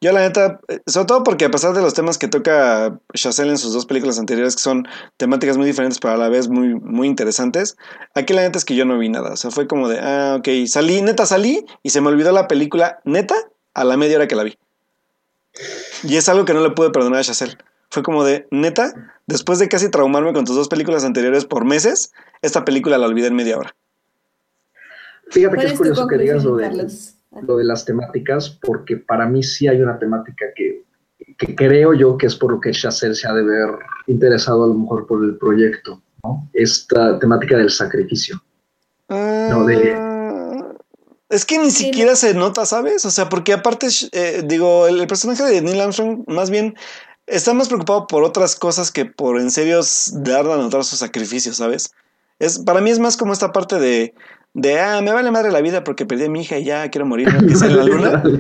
yo 0.01 0.13
la 0.13 0.21
neta, 0.21 0.61
eh, 0.69 0.81
sobre 0.87 1.07
todo 1.07 1.23
porque 1.23 1.45
a 1.45 1.51
pesar 1.51 1.75
de 1.75 1.83
los 1.83 1.93
temas 1.93 2.17
que 2.17 2.29
toca 2.29 2.99
Chazelle 3.15 3.51
en 3.51 3.59
sus 3.59 3.75
dos 3.75 3.85
películas 3.85 4.19
anteriores, 4.19 4.57
que 4.57 4.63
son 4.63 4.89
temáticas 5.19 5.59
muy 5.59 5.67
diferentes 5.67 5.99
pero 5.99 6.15
a 6.15 6.17
la 6.17 6.29
vez 6.29 6.49
muy, 6.49 6.75
muy 6.75 7.07
interesantes, 7.07 7.77
aquí 8.15 8.33
la 8.33 8.43
neta 8.43 8.59
es 8.59 8.65
que 8.65 8.75
yo 8.75 8.85
no 8.87 8.99
vi 8.99 9.11
nada. 9.11 9.33
O 9.33 9.37
sea, 9.37 9.51
fue 9.51 9.67
como 9.67 9.89
de, 9.89 9.99
ah, 10.01 10.37
ok, 10.39 10.49
salí, 10.67 11.03
neta 11.03 11.27
salí 11.27 11.67
y 11.83 11.91
se 11.91 12.01
me 12.01 12.09
olvidó 12.09 12.33
la 12.33 12.49
película 12.49 13.01
neta 13.05 13.35
a 13.75 13.85
la 13.85 13.97
media 13.97 14.17
hora 14.17 14.29
que 14.29 14.37
la 14.37 14.45
vi. 14.45 14.57
Y 16.03 16.17
es 16.17 16.29
algo 16.29 16.47
que 16.47 16.55
no 16.55 16.63
le 16.63 16.71
pude 16.71 16.91
perdonar 16.91 17.21
a 17.21 17.25
Chazelle. 17.25 17.59
Fue 17.91 18.03
como 18.03 18.25
de, 18.25 18.47
neta, 18.51 18.95
después 19.27 19.59
de 19.59 19.69
casi 19.69 19.91
traumarme 19.91 20.33
con 20.33 20.45
tus 20.45 20.57
dos 20.57 20.69
películas 20.69 21.05
anteriores 21.05 21.45
por 21.45 21.65
meses, 21.65 22.13
esta 22.41 22.65
película 22.65 22.97
la 22.97 23.07
olvidé 23.07 23.27
en 23.27 23.35
media 23.35 23.59
hora. 23.59 23.75
Fíjate 25.31 25.59
que 25.59 25.67
es 25.67 25.73
curioso 25.75 26.07
que 26.07 26.17
digas 26.17 26.45
lo 26.45 26.57
de 26.57 26.67
lo 27.43 27.57
de 27.57 27.65
las 27.65 27.85
temáticas, 27.85 28.59
porque 28.63 28.97
para 28.97 29.27
mí 29.27 29.43
sí 29.43 29.69
hay 29.69 29.81
una 29.81 29.99
temática 29.99 30.47
que, 30.55 30.83
creo 31.57 31.95
yo 31.95 32.17
que 32.17 32.27
es 32.27 32.35
por 32.35 32.53
lo 32.53 32.61
que 32.61 32.73
Chazelle 32.73 33.15
se 33.15 33.29
ha 33.29 33.33
de 33.33 33.43
ver 33.43 33.69
interesado 34.07 34.65
a 34.65 34.69
lo 34.69 34.75
mejor 34.75 35.07
por 35.07 35.25
el 35.25 35.37
proyecto, 35.37 36.03
¿no? 36.25 36.49
Esta 36.53 37.19
temática 37.19 37.57
del 37.57 37.71
sacrificio. 37.71 38.43
Ah, 39.09 39.49
es 41.29 41.45
que 41.45 41.59
ni 41.59 41.71
siquiera 41.71 42.17
se 42.17 42.35
nota, 42.35 42.67
¿sabes? 42.67 43.05
O 43.05 43.11
sea, 43.11 43.29
porque 43.29 43.53
aparte, 43.53 43.87
eh, 44.13 44.43
digo, 44.45 44.89
el, 44.89 45.07
personaje 45.07 45.45
de 45.45 45.63
Neil 45.63 45.81
Armstrong 45.81 46.25
más 46.27 46.51
bien 46.51 46.75
está 47.27 47.55
más 47.55 47.69
preocupado 47.69 48.09
por 48.09 48.25
otras 48.25 48.57
cosas 48.57 48.91
que 48.91 49.05
por 49.05 49.39
en 49.39 49.53
serio 49.53 49.81
dar 50.13 50.47
a 50.47 50.57
notar 50.57 50.83
su 50.85 50.97
sacrificio, 50.97 51.55
¿sabes? 51.55 51.93
Es, 52.41 52.59
para 52.59 52.81
mí 52.81 52.91
es 52.91 52.99
más 52.99 53.17
como 53.17 53.33
esta 53.33 53.53
parte 53.53 53.79
de, 53.79 54.13
de, 54.55 54.81
ah, 54.81 55.01
me 55.01 55.13
vale 55.13 55.31
madre 55.31 55.51
la 55.51 55.61
vida 55.61 55.85
porque 55.85 56.07
perdí 56.07 56.25
a 56.25 56.31
mi 56.31 56.43
hija 56.43 56.59
y 56.59 56.65
ya 56.65 56.91
quiero 56.91 57.07
morir 57.07 57.29
en 57.63 57.77
la 57.77 57.85
luna. 57.85 58.23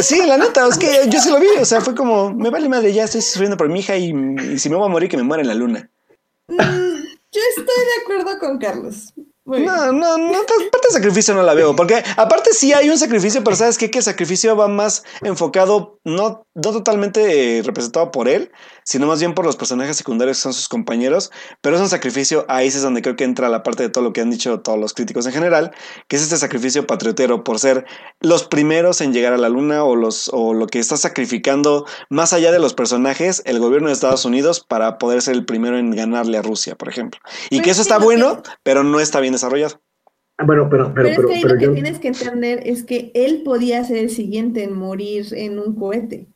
Sí, 0.00 0.20
la 0.26 0.36
neta, 0.36 0.66
es 0.66 0.76
que 0.76 1.08
yo 1.08 1.20
sí 1.20 1.30
lo 1.30 1.38
vi, 1.38 1.46
o 1.60 1.64
sea, 1.64 1.80
fue 1.80 1.94
como, 1.94 2.34
me 2.34 2.50
vale 2.50 2.68
madre, 2.68 2.92
ya 2.92 3.04
estoy 3.04 3.20
sufriendo 3.20 3.56
por 3.56 3.68
mi 3.68 3.78
hija 3.78 3.96
y, 3.96 4.12
y 4.52 4.58
si 4.58 4.68
me 4.68 4.74
voy 4.74 4.86
a 4.86 4.88
morir, 4.88 5.08
que 5.08 5.16
me 5.16 5.22
muera 5.22 5.42
en 5.42 5.48
la 5.48 5.54
luna. 5.54 5.88
Mm, 6.48 6.56
yo 6.58 7.40
estoy 7.56 7.64
de 7.64 8.02
acuerdo 8.02 8.38
con 8.40 8.58
Carlos. 8.58 9.14
Muy 9.44 9.60
bien. 9.60 9.72
No, 9.72 9.92
no, 9.92 10.18
no, 10.18 10.32
parte 10.32 10.88
de 10.88 10.94
sacrificio 10.94 11.34
no 11.34 11.42
la 11.42 11.54
veo, 11.54 11.74
porque 11.74 12.02
aparte 12.16 12.52
sí 12.52 12.72
hay 12.72 12.88
un 12.90 12.98
sacrificio, 12.98 13.42
pero 13.42 13.56
¿sabes 13.56 13.76
qué? 13.76 13.90
Que 13.90 13.98
el 13.98 14.04
sacrificio 14.04 14.56
va 14.56 14.68
más 14.68 15.04
enfocado, 15.22 15.98
no, 16.04 16.46
no 16.54 16.72
totalmente 16.72 17.62
representado 17.64 18.12
por 18.12 18.28
él, 18.28 18.52
sino 18.84 19.06
más 19.06 19.20
bien 19.20 19.34
por 19.34 19.44
los 19.44 19.56
personajes 19.56 19.96
secundarios 19.96 20.38
que 20.38 20.42
son 20.42 20.54
sus 20.54 20.68
compañeros, 20.68 21.30
pero 21.60 21.76
es 21.76 21.82
un 21.82 21.88
sacrificio, 21.88 22.44
ahí 22.48 22.68
es 22.68 22.82
donde 22.82 23.02
creo 23.02 23.16
que 23.16 23.24
entra 23.24 23.48
la 23.48 23.62
parte 23.62 23.82
de 23.82 23.88
todo 23.88 24.04
lo 24.04 24.12
que 24.12 24.20
han 24.20 24.30
dicho 24.30 24.60
todos 24.60 24.78
los 24.78 24.94
críticos 24.94 25.26
en 25.26 25.32
general, 25.32 25.72
que 26.08 26.16
es 26.16 26.22
este 26.22 26.36
sacrificio 26.36 26.86
patriotero 26.86 27.44
por 27.44 27.58
ser 27.58 27.84
los 28.20 28.44
primeros 28.44 29.00
en 29.00 29.12
llegar 29.12 29.32
a 29.32 29.38
la 29.38 29.48
luna 29.48 29.84
o, 29.84 29.96
los, 29.96 30.30
o 30.32 30.54
lo 30.54 30.66
que 30.66 30.78
está 30.78 30.96
sacrificando 30.96 31.86
más 32.10 32.32
allá 32.32 32.52
de 32.52 32.58
los 32.58 32.74
personajes, 32.74 33.42
el 33.46 33.58
gobierno 33.58 33.88
de 33.88 33.94
Estados 33.94 34.24
Unidos 34.24 34.60
para 34.60 34.98
poder 34.98 35.22
ser 35.22 35.34
el 35.34 35.44
primero 35.44 35.78
en 35.78 35.90
ganarle 35.90 36.38
a 36.38 36.42
Rusia, 36.42 36.76
por 36.76 36.88
ejemplo. 36.88 37.20
Y 37.50 37.56
Pues 37.56 37.64
que 37.64 37.70
eso 37.70 37.82
está 37.82 37.98
bueno, 37.98 38.42
pero 38.62 38.82
no 38.82 39.00
está 39.00 39.20
bien 39.20 39.32
desarrollado. 39.32 39.80
Ah, 40.38 40.44
Bueno, 40.44 40.68
pero, 40.70 40.92
pero, 40.94 41.08
Pero, 41.08 41.16
pero, 41.16 41.20
es 41.22 41.26
que 41.26 41.34
ahí 41.34 41.42
pero 41.42 41.54
lo 41.54 41.60
que 41.60 41.68
tienes 41.68 41.98
que 41.98 42.08
entender 42.08 42.60
es 42.64 42.84
que 42.84 43.12
él 43.14 43.42
podía 43.44 43.84
ser 43.84 43.98
el 43.98 44.10
siguiente 44.10 44.64
en 44.64 44.74
morir 44.74 45.26
en 45.32 45.58
un 45.58 45.74
cohete. 45.74 46.28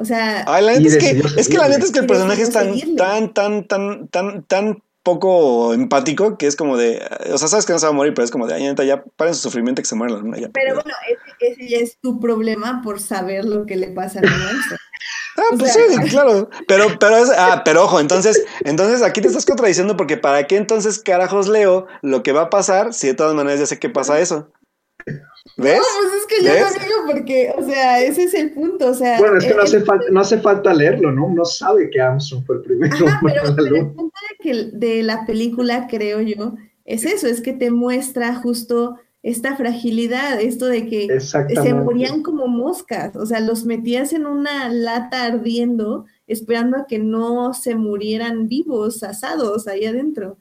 O 0.00 0.04
sea, 0.04 0.44
Ay, 0.46 0.64
la 0.64 0.74
Y 0.74 0.78
neta 0.84 0.88
es 0.88 0.96
que, 0.98 1.14
decidió 1.14 1.40
es 1.40 1.48
que 1.48 1.58
la 1.58 1.68
neta 1.68 1.84
es 1.84 1.92
que 1.92 1.98
el 1.98 2.06
personaje 2.06 2.42
es 2.42 2.50
tan, 2.52 2.72
tan, 2.96 3.34
tan, 3.34 3.66
tan, 3.66 4.08
tan, 4.08 4.42
tan 4.44 4.82
poco 5.02 5.72
empático 5.74 6.36
que 6.38 6.46
es 6.46 6.54
como 6.54 6.76
de, 6.76 7.02
o 7.32 7.38
sea, 7.38 7.48
sabes 7.48 7.64
que 7.66 7.72
no 7.72 7.78
se 7.78 7.86
va 7.86 7.90
a 7.90 7.94
morir, 7.94 8.14
pero 8.14 8.24
es 8.24 8.30
como 8.30 8.46
de, 8.46 8.54
ay, 8.54 8.62
neta, 8.64 8.84
ya 8.84 9.02
paren 9.16 9.34
su 9.34 9.40
sufrimiento 9.42 9.80
y 9.80 9.82
que 9.82 9.88
se 9.88 9.94
muera 9.96 10.12
en 10.12 10.18
la 10.18 10.22
luna 10.22 10.38
ya. 10.38 10.48
pero 10.52 10.74
bueno, 10.74 10.90
ese, 11.08 11.52
ese 11.62 11.68
ya 11.68 11.78
es 11.78 11.98
tu 12.00 12.20
problema 12.20 12.80
por 12.84 13.00
saber 13.00 13.44
lo 13.44 13.64
que 13.66 13.76
le 13.76 13.88
pasa 13.88 14.20
al 14.20 14.28
monstruo. 14.30 14.78
Ah, 15.38 15.54
o 15.54 15.56
pues 15.56 15.72
sea- 15.72 15.84
sí, 15.88 16.10
claro. 16.10 16.50
Pero, 16.66 16.98
pero 16.98 17.16
es, 17.16 17.30
ah, 17.30 17.62
pero 17.64 17.84
ojo, 17.84 18.00
entonces, 18.00 18.44
entonces 18.64 19.02
aquí 19.02 19.20
te 19.20 19.28
estás 19.28 19.46
contradiciendo 19.46 19.96
porque 19.96 20.16
para 20.16 20.48
qué 20.48 20.56
entonces 20.56 20.98
carajos 20.98 21.46
leo 21.46 21.86
lo 22.02 22.24
que 22.24 22.32
va 22.32 22.42
a 22.42 22.50
pasar 22.50 22.92
si 22.92 23.06
de 23.06 23.14
todas 23.14 23.36
maneras 23.36 23.60
ya 23.60 23.66
sé 23.66 23.78
que 23.78 23.88
pasa 23.88 24.18
eso. 24.18 24.50
¿Ves? 25.56 25.78
No, 25.78 25.84
pues 26.02 26.20
es 26.20 26.26
que 26.26 26.44
yo 26.44 26.52
¿Ves? 26.52 26.62
no 26.78 26.84
digo 26.84 26.96
porque, 27.06 27.52
o 27.56 27.62
sea, 27.64 28.00
ese 28.00 28.24
es 28.24 28.34
el 28.34 28.50
punto, 28.52 28.90
o 28.90 28.94
sea. 28.94 29.18
bueno, 29.18 29.38
es 29.38 29.44
que 29.44 29.50
no 29.54 29.60
el- 29.60 29.66
hace, 29.66 29.80
falta, 29.80 30.04
no 30.10 30.20
hace 30.20 30.38
falta 30.38 30.72
leerlo, 30.74 31.10
¿no? 31.10 31.26
Uno 31.26 31.44
sabe 31.44 31.90
que 31.90 32.00
Armstrong 32.00 32.44
fue 32.44 32.56
el 32.56 32.62
primero 32.62 32.94
Ajá, 33.08 33.20
pero, 33.24 33.44
la 33.44 33.56
pero 33.56 33.76
el 33.76 33.86
punto 33.92 34.14
de, 34.30 34.36
que, 34.42 34.70
de 34.76 35.02
la 35.02 35.26
película, 35.26 35.86
creo 35.88 36.20
yo, 36.20 36.54
es 36.84 37.04
eso, 37.04 37.26
es 37.26 37.40
que 37.40 37.52
te 37.52 37.70
muestra 37.70 38.34
justo 38.36 38.96
esta 39.22 39.56
fragilidad, 39.56 40.40
esto 40.40 40.66
de 40.66 40.86
que 40.86 41.18
se 41.20 41.74
morían 41.74 42.22
como 42.22 42.46
moscas, 42.46 43.16
o 43.16 43.26
sea, 43.26 43.40
los 43.40 43.64
metías 43.64 44.12
en 44.12 44.26
una 44.26 44.68
lata 44.68 45.24
ardiendo, 45.24 46.06
esperando 46.28 46.76
a 46.76 46.86
que 46.86 46.98
no 47.00 47.52
se 47.52 47.74
murieran 47.74 48.46
vivos, 48.48 49.02
asados 49.02 49.66
ahí 49.66 49.86
adentro. 49.86 50.38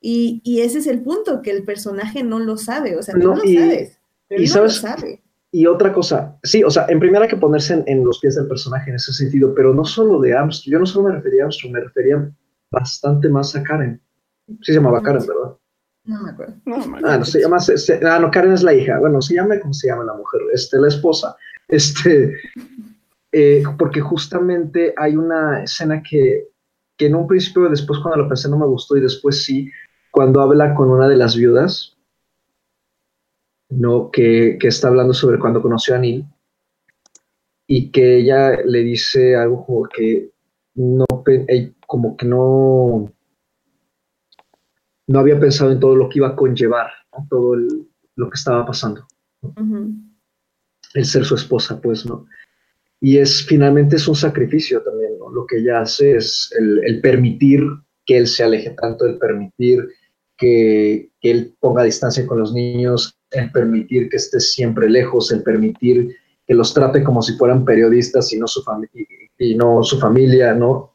Y, 0.00 0.40
y 0.44 0.60
ese 0.60 0.78
es 0.80 0.86
el 0.88 1.02
punto, 1.02 1.40
que 1.40 1.50
el 1.52 1.62
personaje 1.64 2.22
no 2.24 2.38
lo 2.40 2.56
sabe, 2.58 2.96
o 2.96 3.02
sea, 3.02 3.14
No, 3.14 3.42
y- 3.44 3.54
lo 3.54 3.60
sabes, 3.62 3.95
pero 4.28 4.42
y 4.42 4.46
lo 4.46 4.52
sabes- 4.52 4.80
sabe. 4.80 5.22
Y 5.52 5.64
otra 5.66 5.92
cosa, 5.92 6.36
sí, 6.42 6.62
o 6.64 6.70
sea, 6.70 6.86
en 6.88 6.98
primera 7.00 7.22
hay 7.24 7.30
que 7.30 7.36
ponerse 7.36 7.72
en, 7.74 7.84
en 7.86 8.04
los 8.04 8.18
pies 8.18 8.34
del 8.34 8.46
personaje 8.48 8.90
en 8.90 8.96
ese 8.96 9.12
sentido, 9.12 9.54
pero 9.54 9.72
no 9.72 9.84
solo 9.84 10.20
de 10.20 10.34
Armstrong, 10.34 10.72
yo 10.72 10.78
no 10.80 10.84
solo 10.86 11.08
me 11.08 11.14
refería 11.14 11.42
a 11.42 11.44
Armstrong, 11.46 11.72
me 11.72 11.80
refería 11.80 12.30
bastante 12.70 13.28
más 13.28 13.54
a 13.56 13.62
Karen. 13.62 14.00
Sí 14.48 14.56
se 14.66 14.74
llamaba 14.74 15.02
Karen, 15.02 15.22
¿verdad? 15.26 15.56
No 16.04 16.22
me 16.22 16.30
acuerdo. 16.30 16.54
No, 16.66 16.76
man. 16.86 17.02
Ah, 17.06 17.18
no, 17.18 17.24
se 17.24 17.40
llama, 17.40 17.58
se- 17.60 17.78
se- 17.78 18.00
ah, 18.06 18.18
no, 18.18 18.30
Karen 18.30 18.52
es 18.52 18.62
la 18.62 18.74
hija, 18.74 18.98
bueno, 18.98 19.22
se 19.22 19.34
llama, 19.34 19.58
¿cómo 19.60 19.72
se 19.72 19.88
llama 19.88 20.04
la 20.04 20.14
mujer? 20.14 20.40
Este, 20.52 20.78
la 20.78 20.88
esposa, 20.88 21.36
este, 21.68 22.34
eh, 23.32 23.62
porque 23.78 24.00
justamente 24.00 24.94
hay 24.96 25.16
una 25.16 25.62
escena 25.62 26.02
que, 26.02 26.48
que 26.96 27.06
en 27.06 27.14
un 27.14 27.26
principio, 27.26 27.68
después 27.68 27.98
cuando 28.00 28.22
lo 28.22 28.28
pensé 28.28 28.48
no 28.48 28.58
me 28.58 28.66
gustó 28.66 28.96
y 28.96 29.00
después 29.00 29.42
sí, 29.44 29.70
cuando 30.10 30.40
habla 30.42 30.74
con 30.74 30.90
una 30.90 31.08
de 31.08 31.16
las 31.16 31.34
viudas, 31.36 31.95
¿no? 33.70 34.10
Que, 34.10 34.56
que 34.60 34.68
está 34.68 34.88
hablando 34.88 35.12
sobre 35.14 35.38
cuando 35.38 35.62
conoció 35.62 35.94
a 35.94 35.98
Neil 35.98 36.24
y 37.66 37.90
que 37.90 38.18
ella 38.18 38.60
le 38.64 38.80
dice 38.80 39.34
algo 39.36 39.64
como 39.66 39.88
que 39.88 40.30
no, 40.74 41.04
como 41.86 42.16
que 42.16 42.26
no, 42.26 43.12
no 45.08 45.18
había 45.18 45.38
pensado 45.38 45.72
en 45.72 45.80
todo 45.80 45.96
lo 45.96 46.08
que 46.08 46.18
iba 46.18 46.28
a 46.28 46.36
conllevar, 46.36 46.90
¿no? 47.12 47.26
todo 47.28 47.54
el- 47.54 47.88
lo 48.16 48.30
que 48.30 48.34
estaba 48.36 48.64
pasando, 48.64 49.06
el 50.94 51.04
ser 51.04 51.24
su 51.24 51.34
esposa, 51.34 51.80
pues, 51.80 52.06
¿no? 52.06 52.26
Y 53.00 53.18
es 53.18 53.44
finalmente 53.44 53.96
es 53.96 54.08
un 54.08 54.14
sacrificio 54.14 54.82
también, 54.82 55.18
¿no? 55.18 55.30
Lo 55.30 55.44
que 55.46 55.58
ella 55.58 55.80
hace 55.82 56.16
es 56.16 56.50
el, 56.58 56.82
el 56.84 57.00
permitir 57.02 57.62
que 58.06 58.16
él 58.16 58.26
se 58.26 58.42
aleje 58.42 58.70
tanto, 58.70 59.04
el 59.04 59.18
permitir 59.18 59.86
que, 60.38 61.10
que 61.20 61.30
él 61.30 61.56
ponga 61.60 61.82
distancia 61.82 62.26
con 62.26 62.38
los 62.38 62.54
niños, 62.54 63.15
el 63.30 63.50
permitir 63.52 64.08
que 64.08 64.16
esté 64.16 64.40
siempre 64.40 64.88
lejos, 64.88 65.32
el 65.32 65.42
permitir 65.42 66.16
que 66.46 66.54
los 66.54 66.72
trate 66.72 67.02
como 67.02 67.22
si 67.22 67.36
fueran 67.36 67.64
periodistas 67.64 68.32
y 68.32 68.38
no 68.38 68.46
su, 68.46 68.62
fami- 68.62 68.88
y, 69.38 69.54
no 69.56 69.82
su 69.82 69.98
familia, 69.98 70.54
¿no? 70.54 70.92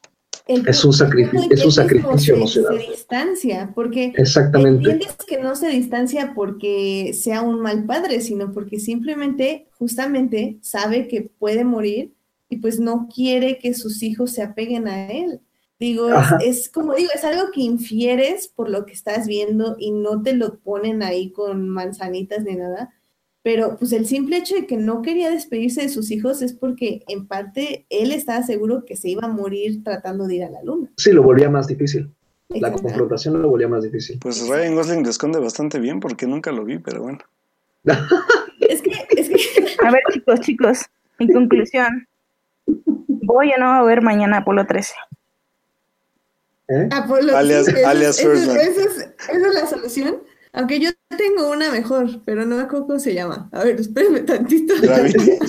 El 0.47 0.67
Es 0.67 0.83
un 0.83 0.93
sacrificio- 0.93 1.51
es 1.51 1.63
un 1.65 1.71
sacrificio 1.71 2.17
se- 2.19 2.33
emocional. 2.33 2.79
Se 2.81 2.89
distancia, 2.91 3.71
porque 3.75 4.13
Exactamente. 4.15 4.91
entiendes 4.91 5.17
que 5.27 5.39
no 5.39 5.55
se 5.55 5.67
distancia 5.69 6.31
porque 6.33 7.11
sea 7.13 7.41
un 7.41 7.59
mal 7.61 7.85
padre, 7.85 8.21
sino 8.21 8.51
porque 8.51 8.79
simplemente, 8.79 9.67
justamente, 9.77 10.57
sabe 10.61 11.07
que 11.07 11.29
puede 11.37 11.63
morir 11.63 12.13
y 12.49 12.57
pues 12.57 12.79
no 12.79 13.07
quiere 13.13 13.59
que 13.59 13.73
sus 13.73 14.01
hijos 14.03 14.31
se 14.31 14.41
apeguen 14.41 14.87
a 14.87 15.09
él. 15.11 15.41
Digo, 15.81 16.09
es, 16.09 16.27
es 16.45 16.69
como 16.69 16.93
digo, 16.93 17.09
es 17.11 17.23
algo 17.23 17.49
que 17.51 17.61
infieres 17.61 18.47
por 18.47 18.69
lo 18.69 18.85
que 18.85 18.93
estás 18.93 19.25
viendo 19.25 19.75
y 19.79 19.89
no 19.89 20.21
te 20.21 20.33
lo 20.33 20.59
ponen 20.59 21.01
ahí 21.01 21.31
con 21.31 21.67
manzanitas 21.69 22.43
ni 22.43 22.55
nada. 22.55 22.93
Pero 23.41 23.77
pues 23.79 23.91
el 23.91 24.05
simple 24.05 24.37
hecho 24.37 24.53
de 24.53 24.67
que 24.67 24.77
no 24.77 25.01
quería 25.01 25.31
despedirse 25.31 25.81
de 25.81 25.89
sus 25.89 26.11
hijos 26.11 26.43
es 26.43 26.53
porque 26.53 27.03
en 27.07 27.25
parte 27.25 27.87
él 27.89 28.11
estaba 28.11 28.43
seguro 28.43 28.85
que 28.85 28.95
se 28.95 29.09
iba 29.09 29.23
a 29.25 29.27
morir 29.27 29.83
tratando 29.83 30.27
de 30.27 30.35
ir 30.35 30.43
a 30.43 30.51
la 30.51 30.61
luna. 30.61 30.91
Sí, 30.97 31.13
lo 31.13 31.23
volvía 31.23 31.49
más 31.49 31.65
difícil. 31.65 32.11
La 32.49 32.71
confrontación 32.71 33.41
lo 33.41 33.49
volvía 33.49 33.67
más 33.67 33.83
difícil. 33.83 34.19
Pues 34.21 34.47
Ryan 34.47 34.75
Gosling 34.75 35.01
lo 35.01 35.09
esconde 35.09 35.39
bastante 35.39 35.79
bien 35.79 35.99
porque 35.99 36.27
nunca 36.27 36.51
lo 36.51 36.63
vi, 36.63 36.77
pero 36.77 37.01
bueno. 37.01 37.19
Es 38.69 38.83
que, 38.83 38.91
es 39.17 39.29
que 39.29 39.85
A 39.85 39.91
ver, 39.91 40.01
chicos, 40.13 40.39
chicos, 40.41 40.79
en 41.17 41.33
conclusión, 41.33 42.07
voy 43.07 43.51
o 43.51 43.59
no 43.59 43.71
a 43.71 43.83
ver 43.83 44.03
mañana 44.03 44.37
Apolo 44.37 44.67
13. 44.67 44.93
¿Eh? 46.73 46.87
Apolo, 46.91 47.35
Alias- 47.35 47.65
sí, 47.65 47.83
alias 47.83 48.21
First 48.21 48.47
Man. 48.47 48.57
eso 48.61 48.79
es, 48.81 48.97
esa 48.97 49.47
es 49.47 49.53
la 49.53 49.67
solución. 49.67 50.23
Aunque 50.53 50.79
yo 50.79 50.89
tengo 51.17 51.49
una 51.49 51.69
mejor, 51.71 52.23
pero 52.25 52.45
no 52.45 52.57
me 52.57 52.63
acuerdo 52.63 52.87
cómo 52.87 52.99
se 52.99 53.13
llama. 53.13 53.49
A 53.53 53.63
ver, 53.63 53.79
espérenme 53.79 54.21
tantito. 54.21 54.73
Gravity. 54.81 55.39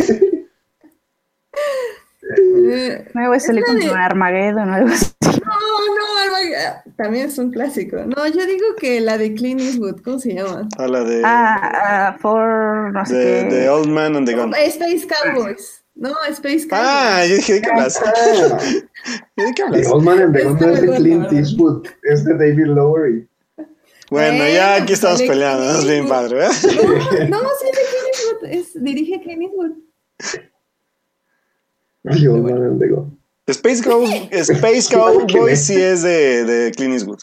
Me 3.15 3.27
voy 3.29 3.37
a 3.37 3.41
salir 3.41 3.65
con 3.65 3.79
de- 3.79 3.91
un 3.91 3.97
Armageddon 3.97 4.71
o 4.71 4.75
algo 4.75 4.89
así. 4.89 5.13
no, 5.23 5.31
no, 5.31 6.19
Alba- 6.23 6.83
también 6.97 7.27
es 7.27 7.37
un 7.39 7.51
clásico. 7.51 7.97
No, 8.07 8.27
yo 8.29 8.47
digo 8.47 8.67
que 8.79 9.01
la 9.01 9.19
de 9.19 9.35
Clint 9.35 9.61
Eastwood, 9.61 10.01
¿cómo 10.03 10.19
se 10.19 10.35
llama? 10.35 10.69
A 10.79 10.87
la 10.87 11.03
de, 11.05 11.23
Ah, 11.25 11.59
ah, 12.11 12.17
for 12.21 12.93
no 12.93 13.05
sé 13.05 13.15
de, 13.15 13.49
qué. 13.49 13.55
de 13.57 13.69
Old 13.69 13.89
Man 13.89 14.17
and 14.17 14.27
the 14.27 14.35
Gun. 14.35 14.55
Space 14.55 15.07
Cowboys. 15.07 15.82
No, 15.95 16.15
Space 16.31 16.67
Cowboys. 16.67 16.73
Ah, 16.73 17.27
yo 17.27 17.37
dije, 17.37 17.55
¿de 17.55 17.61
qué 17.61 17.71
hablas? 17.71 18.01
Ah, 18.05 18.59
¿De 19.37 19.45
qué 19.45 19.53
The 19.55 19.63
hablas? 19.63 19.87
Old 19.89 20.05
Man 20.05 20.21
and 20.21 20.35
the 20.35 20.45
Gun 20.45 20.59
no 20.59 20.71
es 20.73 20.81
de 20.81 20.97
Clint 20.97 21.33
Eastwood, 21.33 21.87
es 22.05 22.25
de 22.25 22.33
David 22.35 22.67
Lowery. 22.67 23.29
Bueno, 24.11 24.47
ya 24.47 24.75
aquí 24.77 24.93
estamos 24.95 25.23
peleando, 25.23 25.79
es 25.79 25.87
bien 25.87 26.07
padre, 26.09 26.37
¿verdad? 26.37 26.55
No, 27.29 27.43
no, 27.43 27.49
sí 27.61 27.67
es 27.71 27.79
de 27.79 27.85
Clint 27.91 28.07
Eastwood. 28.15 28.51
Es, 28.51 28.83
dirige 28.85 29.21
Clint 29.23 29.43
Eastwood. 29.43 29.73
The 32.05 32.29
Old 32.29 32.43
Man 32.43 32.63
and 32.63 32.81
the 32.81 32.89
Gun. 32.89 33.19
Space, 33.49 33.83
Cow 33.85 34.05
Space 34.31 34.89
Cowboy 34.91 35.57
sí 35.57 35.81
es 35.81 36.03
de, 36.03 36.45
de 36.45 36.71
Clint 36.73 36.95
Eastwood. 36.95 37.21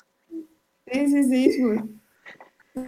Sí, 0.92 1.08
sí, 1.08 1.24
sí, 1.24 1.46
Eastwood. 1.46 1.90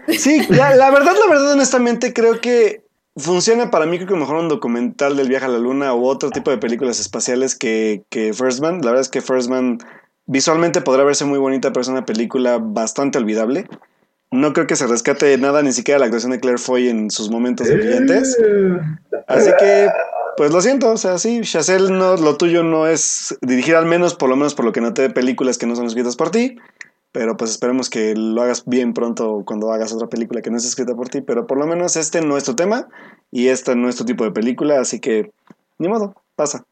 Sí, 0.10 0.42
la, 0.50 0.76
la 0.76 0.90
verdad, 0.92 1.14
la 1.20 1.30
verdad, 1.30 1.52
honestamente, 1.54 2.14
creo 2.14 2.40
que 2.40 2.86
funciona 3.18 3.72
para 3.72 3.86
mí, 3.86 3.98
creo 3.98 4.10
que 4.10 4.16
mejor 4.16 4.38
un 4.38 4.50
documental 4.50 5.18
del 5.18 5.30
viaje 5.30 5.46
a 5.46 5.50
la 5.50 5.60
luna 5.60 5.94
u 5.94 6.06
otro 6.06 6.30
tipo 6.30 6.52
de 6.52 6.58
películas 6.58 7.00
espaciales 7.00 7.56
que, 7.56 8.04
que 8.10 8.34
First 8.34 8.62
Man. 8.62 8.80
La 8.82 8.92
verdad 8.92 9.02
es 9.02 9.10
que 9.10 9.22
First 9.22 9.50
Man 9.50 9.80
visualmente 10.26 10.82
podrá 10.82 11.04
verse 11.04 11.26
muy 11.26 11.40
bonita, 11.40 11.72
pero 11.72 11.82
es 11.82 11.88
una 11.88 12.06
película 12.06 12.60
bastante 12.60 13.18
olvidable. 13.18 13.68
No 14.32 14.54
creo 14.54 14.66
que 14.66 14.78
se 14.78 14.88
rescate 14.88 15.38
nada, 15.38 15.62
ni 15.62 15.74
siquiera 15.74 16.00
la 16.00 16.06
actuación 16.06 16.32
de 16.32 16.40
Claire 16.40 16.58
Foy 16.58 16.88
en 16.88 17.12
sus 17.12 17.30
momentos 17.30 17.68
brillantes. 17.68 18.38
Así 19.28 19.52
que, 19.60 19.90
pues 20.38 20.52
lo 20.52 20.62
siento, 20.62 20.90
o 20.92 20.98
sea, 20.98 21.18
sí, 21.18 21.42
Chazelle, 21.42 21.92
no, 21.92 22.16
lo 22.16 22.38
tuyo 22.38 22.64
no 22.64 22.88
es 22.88 23.38
dirigir 23.42 23.76
al 23.76 23.86
menos, 23.86 24.16
por 24.16 24.30
lo 24.30 24.38
menos 24.38 24.56
por 24.56 24.64
lo 24.64 24.72
que 24.72 24.80
noté, 24.80 25.10
películas 25.10 25.58
que 25.58 25.66
no 25.66 25.76
son 25.76 25.86
escritas 25.86 26.16
por 26.16 26.32
ti. 26.32 26.58
Pero 27.12 27.36
pues 27.36 27.52
esperemos 27.52 27.90
que 27.90 28.16
lo 28.16 28.42
hagas 28.42 28.64
bien 28.66 28.94
pronto 28.94 29.44
cuando 29.46 29.72
hagas 29.72 29.92
otra 29.94 30.08
película 30.08 30.42
que 30.42 30.50
no 30.50 30.58
es 30.58 30.66
escrita 30.66 30.96
por 30.96 31.10
ti. 31.10 31.22
Pero 31.22 31.46
por 31.48 31.58
lo 31.58 31.68
menos 31.68 31.96
este 31.96 32.22
no 32.22 32.38
es 32.38 32.44
tu 32.44 32.56
tema 32.56 32.88
y 33.32 33.48
este 33.48 33.76
no 33.76 33.90
es 33.90 33.96
tu 33.96 34.06
tipo 34.06 34.24
de 34.24 34.32
película, 34.32 34.80
así 34.80 35.00
que 35.00 35.32
ni 35.78 35.88
modo, 35.88 36.16
pasa. 36.36 36.66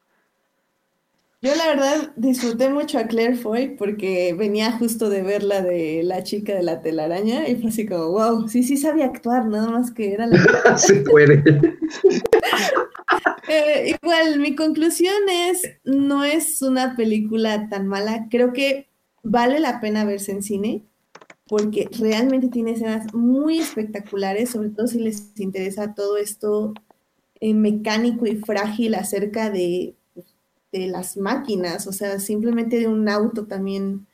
Yo 1.42 1.54
la 1.54 1.68
verdad 1.68 2.12
disfruté 2.16 2.68
mucho 2.68 2.98
a 2.98 3.06
Claire 3.06 3.34
Foy 3.34 3.76
porque 3.78 4.34
venía 4.38 4.72
justo 4.72 5.08
de 5.08 5.22
ver 5.22 5.42
la 5.42 5.62
de 5.62 6.02
la 6.04 6.22
chica 6.22 6.54
de 6.54 6.62
la 6.62 6.82
telaraña 6.82 7.48
y 7.48 7.56
fue 7.56 7.70
así 7.70 7.86
como, 7.86 8.10
wow, 8.10 8.46
sí, 8.46 8.62
sí 8.62 8.76
sabía 8.76 9.06
actuar, 9.06 9.46
nada 9.46 9.70
más 9.70 9.90
que 9.90 10.12
era 10.12 10.26
la... 10.26 10.38
Se 10.78 10.96
puede. 10.96 11.42
Eh, 13.48 13.96
igual, 14.00 14.38
mi 14.38 14.54
conclusión 14.54 15.28
es, 15.28 15.62
no 15.82 16.22
es 16.22 16.62
una 16.62 16.94
película 16.94 17.68
tan 17.68 17.88
mala, 17.88 18.28
creo 18.30 18.52
que 18.52 18.89
vale 19.22 19.60
la 19.60 19.80
pena 19.80 20.04
verse 20.04 20.32
en 20.32 20.42
cine 20.42 20.84
porque 21.48 21.88
realmente 21.98 22.48
tiene 22.48 22.72
escenas 22.72 23.12
muy 23.12 23.58
espectaculares, 23.58 24.50
sobre 24.50 24.70
todo 24.70 24.86
si 24.86 25.00
les 25.00 25.32
interesa 25.40 25.94
todo 25.94 26.16
esto 26.16 26.74
eh, 27.40 27.54
mecánico 27.54 28.26
y 28.26 28.36
frágil 28.36 28.94
acerca 28.94 29.50
de, 29.50 29.96
de, 30.70 30.86
las 30.86 31.16
máquinas, 31.16 31.88
o 31.88 31.92
sea, 31.92 32.20
simplemente 32.20 32.78
de 32.78 32.86
un 32.86 33.08
auto 33.08 33.46
también. 33.46 34.06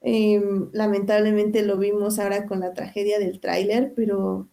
Em, 0.00 0.70
lamentablemente 0.72 1.62
lo 1.62 1.78
vimos 1.78 2.18
ahora 2.18 2.46
con 2.46 2.58
la 2.58 2.74
tragedia 2.74 3.20
del 3.20 3.38
tráiler, 3.38 3.92
pero 3.94 4.48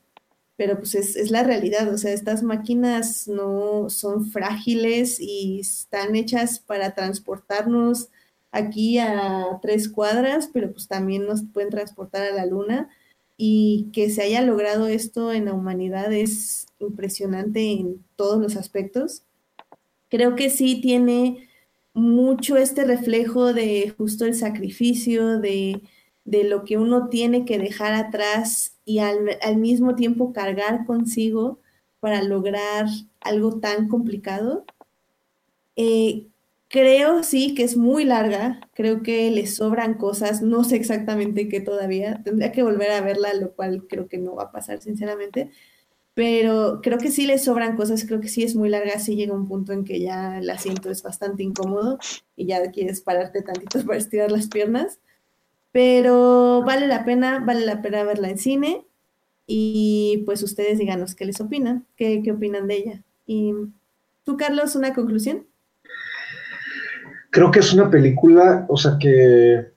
pero 0.59 0.77
pues 0.77 0.93
es, 0.93 1.31
la 1.31 1.41
realidad, 1.43 1.87
o 1.87 1.97
sea, 1.97 2.11
estas 2.11 2.43
máquinas 2.43 3.29
no 3.29 3.89
son 3.89 4.29
frágiles 4.29 5.17
y 5.21 5.61
están 5.61 6.17
hechas 6.17 6.59
para 6.59 6.93
transportarnos 6.95 8.09
aquí 8.51 8.97
a 8.99 9.59
tres 9.61 9.89
cuadras, 9.89 10.49
pero 10.51 10.71
pues 10.71 10.87
también 10.87 11.25
nos 11.25 11.43
pueden 11.43 11.69
transportar 11.69 12.23
a 12.23 12.33
la 12.33 12.45
luna 12.45 12.89
y 13.37 13.89
que 13.93 14.09
se 14.09 14.23
haya 14.23 14.41
logrado 14.41 14.87
esto 14.87 15.31
en 15.31 15.45
la 15.45 15.53
humanidad 15.53 16.11
es 16.11 16.67
impresionante 16.79 17.71
en 17.71 18.03
todos 18.15 18.41
los 18.41 18.57
aspectos. 18.57 19.23
Creo 20.09 20.35
que 20.35 20.49
sí 20.49 20.81
tiene 20.81 21.47
mucho 21.93 22.57
este 22.57 22.83
reflejo 22.83 23.53
de 23.53 23.93
justo 23.97 24.25
el 24.25 24.35
sacrificio, 24.35 25.39
de, 25.39 25.81
de 26.25 26.43
lo 26.43 26.63
que 26.63 26.77
uno 26.77 27.09
tiene 27.09 27.45
que 27.45 27.57
dejar 27.57 27.93
atrás 27.93 28.75
y 28.85 28.99
al, 28.99 29.57
mismo 29.57 29.95
tiempo 29.95 30.33
cargar 30.33 30.85
consigo 30.85 31.59
para 31.99 32.23
lograr 32.23 32.87
algo 33.21 33.59
tan 33.59 33.87
complicado. 33.87 34.65
Eh, 35.75 36.27
creo 36.69 37.23
sí 37.23 37.56
que 37.56 37.64
es 37.64 37.77
muy 37.77 38.06
larga, 38.06 38.61
creo 38.73 39.01
que 39.03 39.31
le 39.31 39.48
sobran 39.48 39.95
cosas, 39.95 40.41
no 40.41 40.64
sé 40.64 40.75
exactamente 40.77 41.49
qué 41.49 41.61
todavía, 41.61 42.22
tendría 42.23 42.51
que 42.51 42.64
volver 42.64 42.91
a 42.91 43.01
verla, 43.01 43.33
lo 43.33 43.53
cual 43.53 43.88
creo 43.88 44.07
que 44.07 44.17
no 44.19 44.35
va 44.35 44.43
a 44.45 44.51
pasar 44.51 44.81
sinceramente, 44.81 45.51
pero 46.15 46.81
creo 46.83 46.98
que 46.99 47.11
sí 47.11 47.27
le 47.27 47.39
sobran 47.39 47.77
cosas, 47.77 48.06
creo 48.06 48.22
que 48.22 48.30
sí 48.30 48.43
es 48.43 48.56
muy 48.56 48.69
larga, 48.69 48.99
sí 48.99 49.15
llega 49.15 49.33
un 49.35 49.48
punto 49.48 49.73
en 49.73 49.85
que 49.85 49.99
ya 50.01 50.39
el 50.39 50.49
asiento 50.49 50.91
es 50.91 51.03
bastante 51.03 51.43
incómodo 51.43 51.99
y 52.35 52.48
ya 52.48 52.72
quieres 52.72 53.01
pararte 53.01 53.41
tantito 53.43 53.83
para 53.88 53.98
estirar 53.99 54.31
las 54.31 54.48
piernas, 54.49 54.99
pero 55.72 56.64
vale 56.65 56.88
la 56.88 57.06
pena, 57.06 57.39
vale 57.45 57.65
la 57.65 57.81
pena 57.81 58.03
verla 58.03 58.30
en 58.30 58.38
cine 58.39 58.85
y 59.48 60.23
pues 60.25 60.43
ustedes 60.43 60.80
díganos 60.80 61.15
qué 61.15 61.25
les 61.25 61.41
opinan, 61.41 61.88
qué, 61.98 62.22
qué 62.23 62.31
opinan 62.33 62.67
de 62.67 62.75
ella. 62.77 63.03
Y 63.27 63.53
tú, 64.25 64.38
Carlos, 64.38 64.75
una 64.77 64.95
conclusión. 64.95 65.48
Creo 67.30 67.51
que 67.51 67.59
es 67.59 67.74
una 67.74 67.90
película, 67.90 68.66
o 68.69 68.77
sea 68.77 68.98
que, 68.99 69.72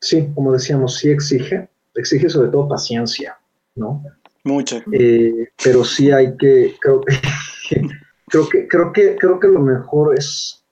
sí, 0.00 0.28
como 0.34 0.52
decíamos, 0.52 0.96
sí 0.96 1.10
exige, 1.10 1.68
exige 1.94 2.28
sobre 2.28 2.50
todo 2.50 2.68
paciencia, 2.68 3.38
¿no? 3.74 4.02
Mucha. 4.44 4.82
Eh, 4.92 5.48
pero 5.62 5.84
sí 5.84 6.10
hay 6.10 6.36
que, 6.36 6.74
creo, 6.80 7.00
creo 8.28 8.48
que, 8.48 8.68
creo 8.68 8.92
que, 8.92 9.16
creo 9.16 9.40
que 9.40 9.48
lo 9.48 9.60
mejor 9.60 10.18
es, 10.18 10.64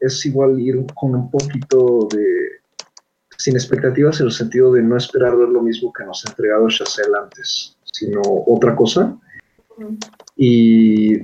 es 0.00 0.26
igual 0.26 0.60
ir 0.60 0.84
con 0.94 1.14
un 1.14 1.30
poquito 1.30 2.08
de, 2.12 2.56
sin 3.38 3.54
expectativas 3.54 4.20
en 4.20 4.26
el 4.26 4.32
sentido 4.32 4.72
de 4.72 4.82
no 4.82 4.96
esperar 4.96 5.36
ver 5.36 5.48
lo 5.48 5.62
mismo 5.62 5.92
que 5.92 6.04
nos 6.04 6.24
ha 6.24 6.30
entregado 6.30 6.68
Chazelle 6.68 7.16
antes, 7.22 7.76
sino 7.84 8.20
otra 8.24 8.74
cosa. 8.74 9.16
Y, 10.36 11.18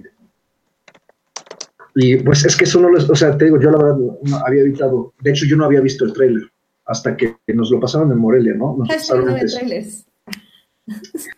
y 1.94 2.16
pues 2.16 2.44
es 2.44 2.56
que 2.56 2.64
eso 2.64 2.80
no 2.80 2.88
lo, 2.88 2.98
o 2.98 3.14
sea, 3.14 3.36
te 3.36 3.46
digo, 3.46 3.60
yo 3.60 3.70
la 3.70 3.78
verdad 3.78 3.96
no 3.96 4.36
había 4.46 4.62
evitado, 4.62 5.12
de 5.20 5.30
hecho 5.30 5.46
yo 5.46 5.56
no 5.56 5.64
había 5.64 5.80
visto 5.80 6.04
el 6.04 6.12
tráiler 6.12 6.42
hasta 6.86 7.16
que 7.16 7.36
nos 7.48 7.70
lo 7.70 7.80
pasaron 7.80 8.10
en 8.12 8.18
Morelia, 8.18 8.54
¿no? 8.54 8.76
Nos 8.78 8.88
pasaron 8.88 9.28
antes. 9.28 10.06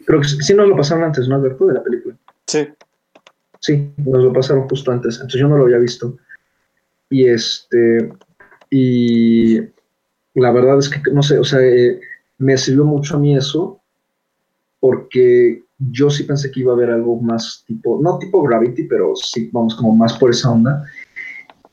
Creo 0.07 0.21
que 0.21 0.29
sí 0.29 0.55
nos 0.55 0.69
lo 0.69 0.77
pasaron 0.77 1.05
antes, 1.05 1.29
¿no, 1.29 1.37
Alberto, 1.37 1.67
de 1.67 1.75
la 1.75 1.83
película? 1.83 2.17
Sí. 2.47 2.69
Sí, 3.61 3.91
nos 3.99 4.25
lo 4.25 4.33
pasaron 4.33 4.69
justo 4.69 4.93
antes, 4.93 5.17
entonces 5.17 5.41
yo 5.41 5.49
no 5.49 5.57
lo 5.57 5.65
había 5.65 5.79
visto. 5.79 6.17
Y 7.11 7.27
este, 7.27 8.13
y 8.71 9.59
la 10.35 10.53
verdad 10.53 10.79
es 10.79 10.89
que 10.89 11.01
no 11.11 11.23
sé, 11.23 11.39
o 11.39 11.45
sea, 11.45 11.61
eh, 11.61 12.01
me 12.39 12.57
sirvió 12.57 12.85
mucho 12.85 13.17
a 13.17 13.21
mí 13.21 13.37
eso, 13.37 13.81
porque 14.81 15.64
yo 15.79 16.11
sí 16.11 16.25
pensé 16.25 16.51
que 16.51 16.61
iba 16.61 16.73
a 16.73 16.77
haber 16.77 16.91
algo 16.91 17.21
más 17.21 17.65
tipo, 17.67 18.01
no 18.01 18.19
tipo 18.19 18.43
Gravity, 18.43 18.85
pero 18.85 19.15
sí, 19.17 19.51
vamos, 19.53 19.75
como 19.75 19.95
más 19.95 20.17
por 20.19 20.31
esa 20.31 20.51
onda. 20.51 20.85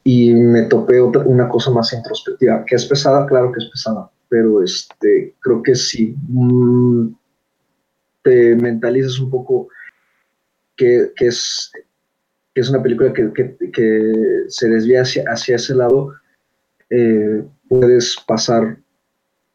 Y 0.04 0.34
me 0.34 0.64
topé 0.64 1.00
otra, 1.00 1.24
una 1.26 1.48
cosa 1.48 1.70
más 1.70 1.94
introspectiva, 1.94 2.66
que 2.66 2.76
es 2.76 2.86
pesada, 2.86 3.28
claro 3.28 3.52
que 3.52 3.60
es 3.64 3.70
pesada, 3.70 4.10
pero 4.30 4.64
este, 4.64 5.36
creo 5.40 5.62
que 5.62 5.76
sí 5.76 6.16
mm, 6.28 7.10
te 8.24 8.56
mentalizas 8.56 9.20
un 9.20 9.30
poco 9.30 9.68
que, 10.76 11.12
que, 11.16 11.28
es, 11.28 11.72
que 12.56 12.62
es 12.62 12.70
una 12.70 12.82
película 12.82 13.14
que, 13.14 13.32
que, 13.34 13.56
que 13.72 14.14
se 14.48 14.70
desvía 14.70 15.04
hacia, 15.04 15.24
hacia 15.28 15.58
ese 15.58 15.76
lado. 15.76 16.16
Eh, 16.90 17.44
puedes 17.70 18.18
pasar 18.28 18.78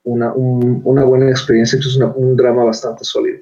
una, 0.05 0.31
buena 0.33 1.28
experiencia, 1.28 1.78
que 1.78 1.89
es 1.89 1.97
un 1.97 2.36
drama 2.36 2.62
bastante 2.62 3.05
sólido 3.05 3.41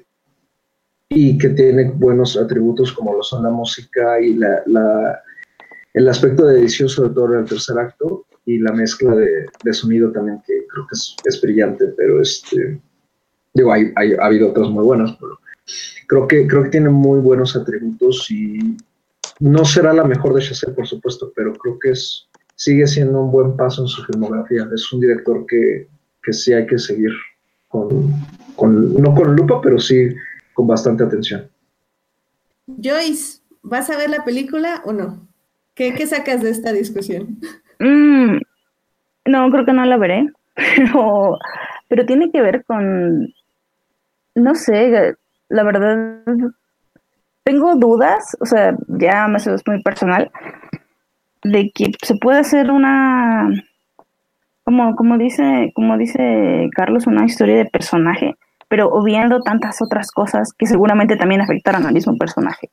y 1.15 1.37
que 1.37 1.49
tiene 1.49 1.85
buenos 1.91 2.35
atributos 2.35 2.91
como 2.91 3.13
lo 3.13 3.23
son 3.23 3.43
la 3.43 3.49
música 3.49 4.19
y 4.19 4.35
la, 4.35 5.21
el 5.93 6.09
aspecto 6.09 6.45
de 6.45 6.59
edición, 6.59 6.89
sobre 6.89 7.11
todo 7.11 7.33
en 7.33 7.39
el 7.39 7.45
tercer 7.45 7.79
acto, 7.79 8.25
y 8.45 8.59
la 8.59 8.73
mezcla 8.73 9.15
de, 9.15 9.73
sonido 9.73 10.11
también, 10.11 10.41
que 10.45 10.67
creo 10.67 10.85
que 10.85 11.29
es, 11.29 11.41
brillante, 11.41 11.85
pero 11.95 12.21
este, 12.21 12.81
digo, 13.53 13.71
hay, 13.71 13.93
ha 13.95 14.25
habido 14.25 14.49
otras 14.49 14.69
muy 14.69 14.83
buenas, 14.83 15.17
pero 15.19 15.39
creo 16.07 16.27
que, 16.27 16.45
creo 16.47 16.63
que 16.63 16.69
tiene 16.69 16.89
muy 16.89 17.21
buenos 17.21 17.55
atributos 17.55 18.29
y 18.29 18.75
no 19.39 19.63
será 19.63 19.93
la 19.93 20.03
mejor 20.03 20.33
de 20.33 20.41
Chazelle, 20.41 20.75
por 20.75 20.85
supuesto, 20.85 21.31
pero 21.33 21.53
creo 21.53 21.79
que 21.79 21.91
es 21.91 22.27
sigue 22.55 22.87
siendo 22.87 23.21
un 23.21 23.31
buen 23.31 23.55
paso 23.55 23.83
en 23.83 23.87
su 23.87 24.03
filmografía. 24.03 24.67
Es 24.73 24.91
un 24.91 25.01
director 25.01 25.45
que, 25.45 25.87
que 26.23 26.33
sí 26.33 26.53
hay 26.53 26.65
que 26.65 26.77
seguir 26.77 27.11
con, 27.69 28.13
no 28.57 29.15
con 29.15 29.35
lupa, 29.35 29.61
pero 29.61 29.79
sí 29.79 30.09
con 30.55 30.65
bastante 30.65 31.03
atención. 31.03 31.47
Joyce, 32.81 33.41
¿vas 33.61 33.91
a 33.91 33.97
ver 33.97 34.09
la 34.09 34.23
película 34.23 34.81
o 34.85 34.93
no? 34.93 35.27
¿Qué, 35.75 35.93
sacas 36.07 36.41
de 36.41 36.49
esta 36.49 36.71
discusión? 36.71 37.37
Mm, 37.79 38.37
no, 39.25 39.51
creo 39.51 39.65
que 39.65 39.73
no 39.73 39.85
la 39.85 39.97
veré, 39.97 40.29
pero, 40.55 41.37
pero 41.89 42.05
tiene 42.05 42.31
que 42.31 42.41
ver 42.41 42.63
con, 42.65 43.33
no 44.33 44.55
sé, 44.55 45.15
la 45.49 45.63
verdad, 45.63 46.23
tengo 47.43 47.75
dudas, 47.75 48.35
o 48.39 48.45
sea, 48.45 48.75
ya 48.87 49.27
me 49.27 49.37
es 49.37 49.67
muy 49.67 49.83
personal, 49.83 50.31
de 51.43 51.69
que 51.71 51.91
se 52.01 52.15
puede 52.15 52.39
hacer 52.39 52.71
una, 52.71 53.49
como, 54.63 54.95
como, 54.95 55.17
dice, 55.17 55.71
como 55.75 55.97
dice 55.97 56.69
Carlos, 56.73 57.05
una 57.05 57.25
historia 57.25 57.57
de 57.57 57.65
personaje, 57.65 58.35
pero 58.75 58.89
obviando 58.89 59.39
tantas 59.39 59.81
otras 59.81 60.11
cosas 60.11 60.51
que 60.51 60.65
seguramente 60.65 61.15
también 61.15 61.39
afectaron 61.39 61.85
al 61.85 61.93
mismo 61.93 62.17
personaje. 62.17 62.71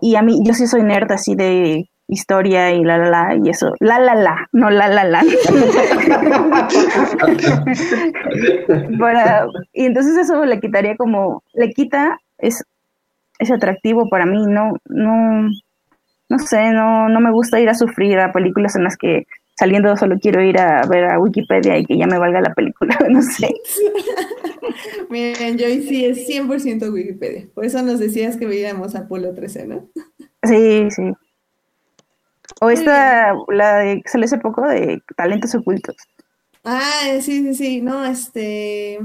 Y 0.00 0.16
a 0.16 0.22
mí, 0.22 0.40
yo 0.42 0.54
sí 0.54 0.66
soy 0.66 0.84
nerd 0.84 1.12
así 1.12 1.34
de 1.34 1.90
historia 2.08 2.72
y 2.72 2.82
la 2.82 2.96
la 2.96 3.10
la 3.10 3.36
y 3.36 3.50
eso, 3.50 3.74
la 3.78 3.98
la 3.98 4.14
la, 4.14 4.48
no 4.52 4.70
la 4.70 4.88
la 4.88 5.04
la. 5.04 5.22
y 9.74 9.84
entonces 9.84 10.16
eso 10.16 10.46
le 10.46 10.60
quitaría 10.60 10.96
como, 10.96 11.42
le 11.52 11.74
quita 11.74 12.18
es, 12.38 12.64
ese 13.38 13.52
atractivo 13.52 14.08
para 14.08 14.24
mí, 14.24 14.46
no, 14.46 14.78
no, 14.86 15.50
no 16.30 16.38
sé, 16.38 16.70
no, 16.70 17.10
no 17.10 17.20
me 17.20 17.32
gusta 17.32 17.60
ir 17.60 17.68
a 17.68 17.74
sufrir 17.74 18.18
a 18.18 18.32
películas 18.32 18.76
en 18.76 18.84
las 18.84 18.96
que 18.96 19.26
saliendo 19.56 19.96
solo 19.96 20.18
quiero 20.18 20.42
ir 20.42 20.58
a 20.58 20.86
ver 20.86 21.04
a 21.04 21.18
Wikipedia 21.18 21.78
y 21.78 21.84
que 21.84 21.98
ya 21.98 22.06
me 22.06 22.18
valga 22.18 22.40
la 22.40 22.54
película, 22.54 22.98
no 23.10 23.22
sé. 23.22 23.48
Miren, 25.10 25.58
yo 25.58 25.66
sí 25.66 26.04
es 26.04 26.26
100% 26.28 26.92
Wikipedia. 26.92 27.46
Por 27.54 27.64
eso 27.64 27.82
nos 27.82 27.98
decías 27.98 28.36
que 28.36 28.46
veíamos 28.46 28.94
Apolo 28.94 29.34
13, 29.34 29.66
¿no? 29.66 29.88
Sí, 30.44 30.90
sí. 30.90 31.12
O 32.60 32.70
esta, 32.70 33.34
la 33.48 33.78
de 33.78 34.02
que 34.02 34.08
sale 34.08 34.24
hace 34.26 34.38
poco 34.38 34.66
de 34.66 35.02
Talentos 35.16 35.54
Ocultos. 35.54 35.96
Ah, 36.64 37.18
sí, 37.20 37.42
sí, 37.42 37.54
sí, 37.54 37.80
no, 37.80 38.04
este... 38.04 38.98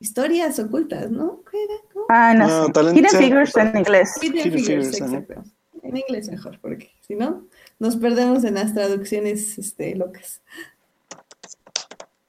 Historias 0.00 0.58
ocultas, 0.58 1.10
¿no? 1.10 1.40
¿Qué 1.50 1.56
era? 1.64 1.74
¿Cómo? 1.92 2.06
Ah, 2.10 2.34
no, 2.34 2.46
No, 2.68 2.74
sé. 2.74 2.98
Hidden 2.98 3.10
ser- 3.10 3.22
Figures 3.22 3.56
en 3.56 3.76
inglés. 3.78 4.10
Hidden 4.20 4.42
Figures, 4.42 4.66
Figures, 4.66 5.00
exacto. 5.00 5.42
En 5.82 5.96
inglés 5.96 6.28
mejor, 6.28 6.58
porque 6.60 6.90
si 7.00 7.14
no, 7.14 7.44
nos 7.78 7.96
perdemos 7.96 8.44
en 8.44 8.54
las 8.54 8.74
traducciones 8.74 9.58
este, 9.58 9.94
locas. 9.94 10.42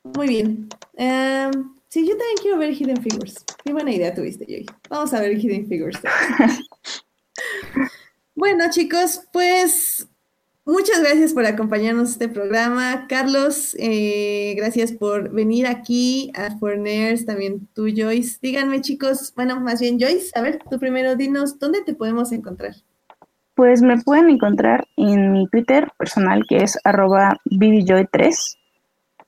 Muy 0.03 0.27
bien. 0.27 0.69
Em, 0.95 1.51
sí, 1.89 2.07
yo 2.07 2.15
también 2.15 2.37
quiero 2.41 2.57
ver 2.57 2.73
Hidden 2.73 3.01
Figures. 3.01 3.43
Qué 3.63 3.73
buena 3.73 3.91
idea 3.91 4.13
tuviste, 4.13 4.45
Joy. 4.45 4.65
Vamos 4.89 5.13
a 5.13 5.19
ver 5.19 5.37
Hidden 5.37 5.67
Figures. 5.67 5.99
bueno, 8.35 8.65
chicos, 8.69 9.21
pues 9.33 10.07
muchas 10.63 10.99
gracias 11.01 11.33
por 11.33 11.45
acompañarnos 11.45 12.09
a 12.09 12.11
este 12.11 12.29
programa. 12.29 13.07
Carlos, 13.07 13.75
eh, 13.79 14.53
gracias 14.57 14.91
por 14.91 15.31
venir 15.31 15.65
aquí 15.65 16.31
a 16.35 16.55
Forners, 16.59 17.25
también 17.25 17.67
tú, 17.73 17.87
Joyce. 17.95 18.37
Díganme, 18.41 18.81
chicos, 18.81 19.33
bueno, 19.35 19.59
más 19.59 19.81
bien, 19.81 19.99
Joyce, 19.99 20.31
a 20.35 20.41
ver, 20.41 20.59
tú 20.69 20.79
primero 20.79 21.15
dinos, 21.15 21.57
¿dónde 21.57 21.81
te 21.83 21.95
podemos 21.95 22.31
encontrar? 22.31 22.75
Pues 23.55 23.81
me 23.81 23.97
pueden 24.01 24.29
encontrar 24.29 24.87
en 24.97 25.31
mi 25.31 25.47
Twitter 25.47 25.91
personal 25.97 26.43
que 26.47 26.57
es 26.57 26.77
arroba 26.83 27.37
BBJoy3 27.45 28.57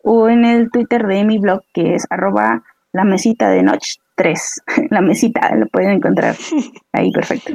o 0.04 0.30
en 0.30 0.46
el 0.46 0.70
Twitter 0.70 1.08
de 1.08 1.24
mi 1.24 1.38
blog 1.38 1.62
que 1.74 1.96
es 1.96 2.06
arroba 2.10 2.64
la 2.94 3.04
mesita 3.04 3.50
de 3.50 3.64
noche 3.64 4.00
3. 4.16 4.62
La 4.90 5.02
mesita, 5.02 5.56
lo 5.56 5.68
pueden 5.68 5.92
encontrar 5.92 6.36
ahí 6.92 7.12
perfecto. 7.12 7.54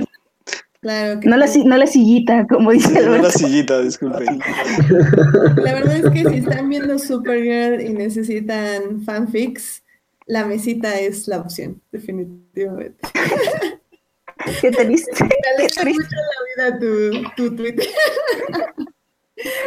Claro 0.80 1.20
que 1.20 1.28
No 1.28 1.36
la, 1.36 1.46
no 1.64 1.76
la 1.76 1.86
sillita, 1.86 2.46
como 2.48 2.72
dice 2.72 3.02
No 3.02 3.16
la 3.16 3.30
sillita, 3.30 3.80
disculpen. 3.80 4.38
La 5.56 5.74
verdad 5.74 5.96
es 5.96 6.10
que 6.10 6.28
si 6.28 6.38
están 6.38 6.68
viendo 6.68 6.98
Supergirl 6.98 7.80
y 7.80 7.92
necesitan 7.92 9.02
fanfics, 9.04 9.82
la 10.26 10.44
mesita 10.44 10.98
es 10.98 11.28
la 11.28 11.38
opción, 11.38 11.80
definitivamente. 11.92 12.98
Qué 14.60 14.70
triste. 14.70 15.12
Te 15.12 15.28
Qué 15.58 15.66
triste. 15.68 16.16
la 16.58 16.68
vida 16.68 16.78
tu, 16.78 17.22
tu 17.36 17.56
Twitter. 17.56 17.86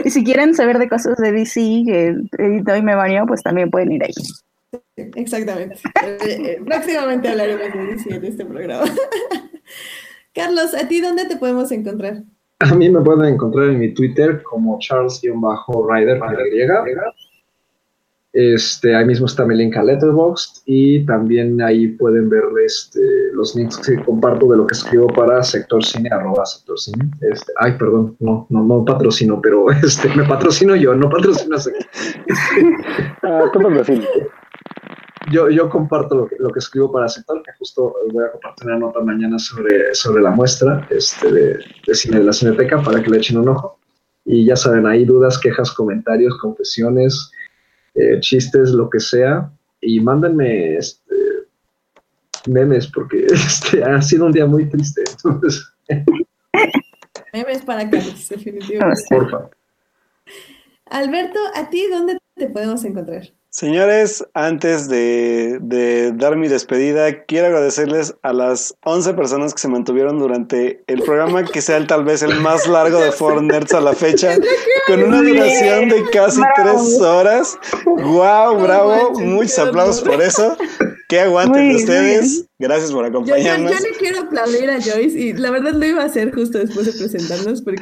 Y 0.04 0.10
si 0.10 0.24
quieren 0.24 0.54
saber 0.54 0.78
de 0.78 0.88
cosas 0.88 1.18
de 1.18 1.34
DC 1.34 1.60
que 1.86 2.16
edito 2.38 2.76
y 2.76 2.82
me 2.82 2.96
baño, 2.96 3.26
pues 3.28 3.44
también 3.44 3.70
pueden 3.70 3.92
ir 3.92 4.04
ahí. 4.04 4.14
Exactamente. 4.96 5.76
Eh, 6.04 6.18
eh, 6.22 6.62
próximamente 6.66 7.28
hablaremos 7.28 7.74
de 7.74 7.86
DC 7.88 8.16
en 8.16 8.26
este 8.26 8.46
programa. 8.46 8.86
Carlos, 10.34 10.74
¿a 10.76 10.88
ti 10.88 11.02
dónde 11.02 11.26
te 11.26 11.38
podemos 11.38 11.72
encontrar? 11.72 12.24
A 12.60 12.74
mí 12.74 12.90
me 12.90 13.02
pueden 13.02 13.34
encontrar 13.34 13.70
en 13.70 13.80
mi 13.80 13.94
Twitter 13.94 14.42
como 14.44 14.80
Charles-Rider. 14.80 16.20
Este, 18.36 18.94
ahí 18.94 19.06
mismo 19.06 19.28
está 19.28 19.46
mi 19.46 19.56
link 19.56 19.78
a 19.78 19.84
Letterboxd 19.84 20.64
y 20.66 21.06
también 21.06 21.62
ahí 21.62 21.88
pueden 21.88 22.30
ver 22.30 22.44
este, 22.66 23.00
los 23.32 23.56
links 23.56 23.78
que 23.78 23.96
comparto 24.04 24.52
de 24.52 24.58
lo 24.58 24.68
que 24.68 24.74
escribo 24.74 25.08
para 25.08 25.42
Sector 25.42 25.86
Cine, 25.86 26.10
arroba 26.12 26.46
Sector 26.46 26.78
Cine. 26.78 27.12
Este, 27.22 27.54
ay, 27.62 27.78
perdón, 27.80 28.18
no, 28.20 28.46
no, 28.50 28.62
no 28.66 28.84
patrocino, 28.84 29.40
pero 29.42 29.72
este, 29.84 30.14
me 30.16 30.26
patrocino 30.26 30.76
yo, 30.76 30.94
no 30.94 31.10
patrocino 31.10 31.56
a 31.56 31.60
Sector. 31.60 31.86
Ah. 33.24 33.50
Yo, 35.32 35.50
yo 35.50 35.70
comparto 35.70 36.16
lo 36.16 36.28
que, 36.28 36.36
lo 36.38 36.50
que 36.50 36.60
escribo 36.60 36.92
para 36.92 37.08
Sector, 37.08 37.42
que 37.42 37.52
justo 37.58 37.96
voy 38.12 38.24
a 38.24 38.32
compartir 38.32 38.68
una 38.68 38.80
nota 38.80 39.00
mañana 39.00 39.40
sobre, 39.40 39.96
sobre 39.96 40.22
la 40.22 40.32
muestra 40.32 40.86
este, 40.92 41.32
de, 41.32 41.60
de 41.88 41.96
cine 41.96 42.20
de 42.20 42.26
la 42.26 42.34
Cineteca 42.34 42.82
para 42.84 43.02
que 43.02 43.10
le 43.10 43.18
echen 43.18 43.38
un 43.38 43.48
ojo. 43.48 43.80
Y 44.26 44.46
ya 44.46 44.58
saben, 44.58 44.86
hay 44.86 45.06
dudas, 45.06 45.40
quejas, 45.40 45.72
comentarios, 45.72 46.38
confesiones, 46.38 47.32
eh, 47.96 48.20
chistes, 48.20 48.72
lo 48.72 48.90
que 48.90 49.00
sea. 49.00 49.52
Y 49.82 50.00
mándenme 50.00 50.78
este, 50.78 51.16
memes, 52.48 52.88
porque 52.88 53.26
este, 53.30 53.84
ha 53.84 54.02
sido 54.02 54.26
un 54.26 54.32
día 54.32 54.46
muy 54.46 54.70
triste. 54.70 55.04
Entonces, 55.10 55.64
Memes 57.34 57.64
para 57.64 57.90
Carlos, 57.90 58.30
definitivamente. 58.30 59.02
porfa. 59.10 59.50
Alberto, 60.86 61.40
¿a 61.56 61.70
ti 61.70 61.88
dónde 61.92 62.18
te 62.36 62.48
podemos 62.50 62.84
encontrar? 62.86 63.24
Señores, 63.56 64.22
antes 64.34 64.90
de, 64.90 65.60
de 65.62 66.12
dar 66.12 66.36
mi 66.36 66.50
despedida, 66.50 67.24
quiero 67.24 67.48
agradecerles 67.48 68.14
a 68.22 68.34
las 68.34 68.76
11 68.84 69.14
personas 69.14 69.54
que 69.54 69.62
se 69.62 69.70
mantuvieron 69.70 70.20
durante 70.20 70.84
el 70.88 71.02
programa, 71.04 71.46
que 71.46 71.62
sea 71.62 71.78
el, 71.78 71.88
tal 71.88 72.04
vez 72.04 72.22
el 72.22 72.36
más 72.42 72.68
largo 72.68 73.00
de 73.00 73.14
Four 73.14 73.42
Nerds 73.44 73.74
a 73.74 73.80
la 73.80 73.94
fecha, 73.94 74.36
con 74.88 75.02
una 75.04 75.22
duración 75.22 75.88
de 75.88 76.04
casi 76.12 76.42
Bravo. 76.42 76.54
tres 76.82 77.00
horas. 77.02 77.58
¡Wow! 77.86 78.60
¡Bravo! 78.60 79.12
Muchos 79.22 79.58
aplausos 79.60 80.02
por 80.04 80.22
eso. 80.22 80.58
¡Qué 81.08 81.22
aguanten 81.22 81.62
Muy 81.68 81.76
bien, 81.76 81.78
ustedes! 81.78 82.46
Gracias 82.60 82.92
por 82.92 83.06
Yo, 83.06 83.12
yo- 83.12 83.20
acompañarnos. 83.20 83.72
yo 83.72 83.80
le 83.80 83.92
quiero 83.98 84.20
aplaudir 84.20 84.70
a 84.70 84.82
Joyce 84.82 85.18
y 85.18 85.32
la 85.32 85.52
verdad 85.52 85.72
lo 85.72 85.86
iba 85.86 86.02
a 86.02 86.08
hacer 86.08 86.34
justo 86.36 86.58
después 86.58 86.88
de 86.88 86.92
presentarnos 86.92 87.62
porque 87.62 87.82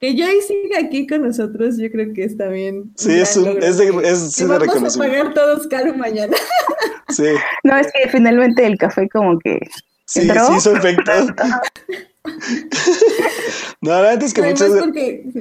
que 0.00 0.12
Joyce 0.16 0.46
siga 0.46 0.78
aquí 0.80 1.06
con 1.06 1.22
nosotros 1.22 1.76
yo 1.78 1.90
creo 1.90 2.12
que 2.14 2.24
está 2.24 2.48
bien. 2.48 2.90
Sí, 2.96 3.12
es, 3.20 3.36
un- 3.36 3.62
es 3.62 3.76
de, 3.78 3.88
es, 4.04 4.32
sí 4.32 4.46
que 4.46 4.52
de 4.52 4.58
vamos 4.66 4.96
a 4.96 4.98
pagar 4.98 5.34
todos 5.34 5.66
caro 5.68 5.94
mañana. 5.94 6.36
Sí, 7.10 7.24
No, 7.64 7.76
es 7.76 7.88
que 7.92 8.08
finalmente 8.08 8.64
el 8.64 8.78
café 8.78 9.08
como 9.08 9.36
que 9.40 9.58
sí, 10.06 10.20
¿Entró? 10.20 10.46
sí 10.46 10.52
hizo 10.58 10.76
efecto. 10.76 11.10
No, 13.82 13.90
la 13.92 14.00
verdad 14.02 14.22
es 14.22 14.34
que 14.34 14.42
Además 14.42 14.60
muchas... 14.60 14.78
porque 14.84 15.24
sí. 15.32 15.40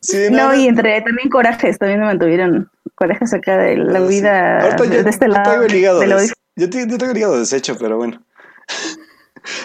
Sí, 0.00 0.18
No, 0.30 0.48
no, 0.48 0.54
y 0.54 0.68
entre 0.68 1.00
también 1.00 1.28
corajes, 1.30 1.78
también 1.78 2.00
me 2.00 2.06
mantuvieron 2.06 2.70
corajes 2.94 3.32
acá 3.32 3.56
de 3.58 3.76
la 3.78 4.00
Sí. 4.00 4.06
vida 4.08 4.60
Ahorita 4.60 4.82
de, 4.84 4.96
yo, 4.96 5.02
de 5.04 5.10
este 5.10 5.26
yo 5.26 5.32
lado. 5.32 5.50
tengo 5.52 5.64
el 5.64 5.74
hígado 5.74 6.00
de 6.00 6.06
lo 6.06 6.20
des- 6.20 6.32
yo, 6.54 6.70
te- 6.70 6.86
yo 6.88 6.98
tengo 6.98 7.12
el 7.12 7.18
hígado 7.18 7.38
deshecho, 7.40 7.76
pero 7.80 7.96
bueno. 7.96 8.22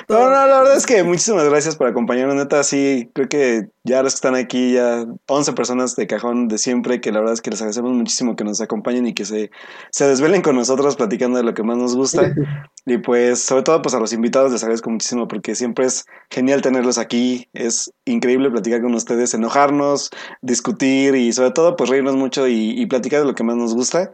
No, 0.07 0.25
no, 0.25 0.29
la 0.29 0.59
verdad 0.59 0.75
es 0.75 0.85
que 0.85 1.03
muchísimas 1.03 1.47
gracias 1.49 1.75
por 1.75 1.87
acompañarnos, 1.87 2.35
neta, 2.35 2.63
sí, 2.63 3.09
creo 3.13 3.29
que 3.29 3.69
ya 3.83 4.03
los 4.03 4.13
que 4.13 4.17
están 4.17 4.35
aquí, 4.35 4.73
ya 4.73 5.05
11 5.27 5.53
personas 5.53 5.95
de 5.95 6.07
cajón 6.07 6.47
de 6.47 6.57
siempre, 6.57 7.01
que 7.01 7.11
la 7.11 7.19
verdad 7.19 7.33
es 7.33 7.41
que 7.41 7.49
les 7.49 7.61
agradecemos 7.61 7.93
muchísimo 7.93 8.35
que 8.35 8.43
nos 8.43 8.61
acompañen 8.61 9.07
y 9.07 9.13
que 9.13 9.25
se, 9.25 9.51
se 9.91 10.07
desvelen 10.07 10.41
con 10.41 10.55
nosotros 10.55 10.95
platicando 10.95 11.37
de 11.37 11.43
lo 11.43 11.53
que 11.53 11.63
más 11.63 11.77
nos 11.77 11.95
gusta. 11.95 12.33
Y 12.83 12.97
pues, 12.97 13.39
sobre 13.39 13.61
todo, 13.61 13.79
pues 13.83 13.93
a 13.93 13.99
los 13.99 14.11
invitados 14.11 14.51
les 14.51 14.63
agradezco 14.63 14.89
muchísimo 14.89 15.27
porque 15.27 15.53
siempre 15.53 15.85
es 15.85 16.07
genial 16.31 16.63
tenerlos 16.63 16.97
aquí, 16.97 17.47
es 17.53 17.93
increíble 18.05 18.49
platicar 18.49 18.81
con 18.81 18.95
ustedes, 18.95 19.35
enojarnos, 19.35 20.09
discutir 20.41 21.13
y 21.13 21.31
sobre 21.31 21.51
todo, 21.51 21.75
pues 21.75 21.91
reírnos 21.91 22.15
mucho 22.15 22.47
y, 22.47 22.71
y 22.71 22.87
platicar 22.87 23.19
de 23.19 23.27
lo 23.27 23.35
que 23.35 23.43
más 23.43 23.55
nos 23.55 23.75
gusta. 23.75 24.11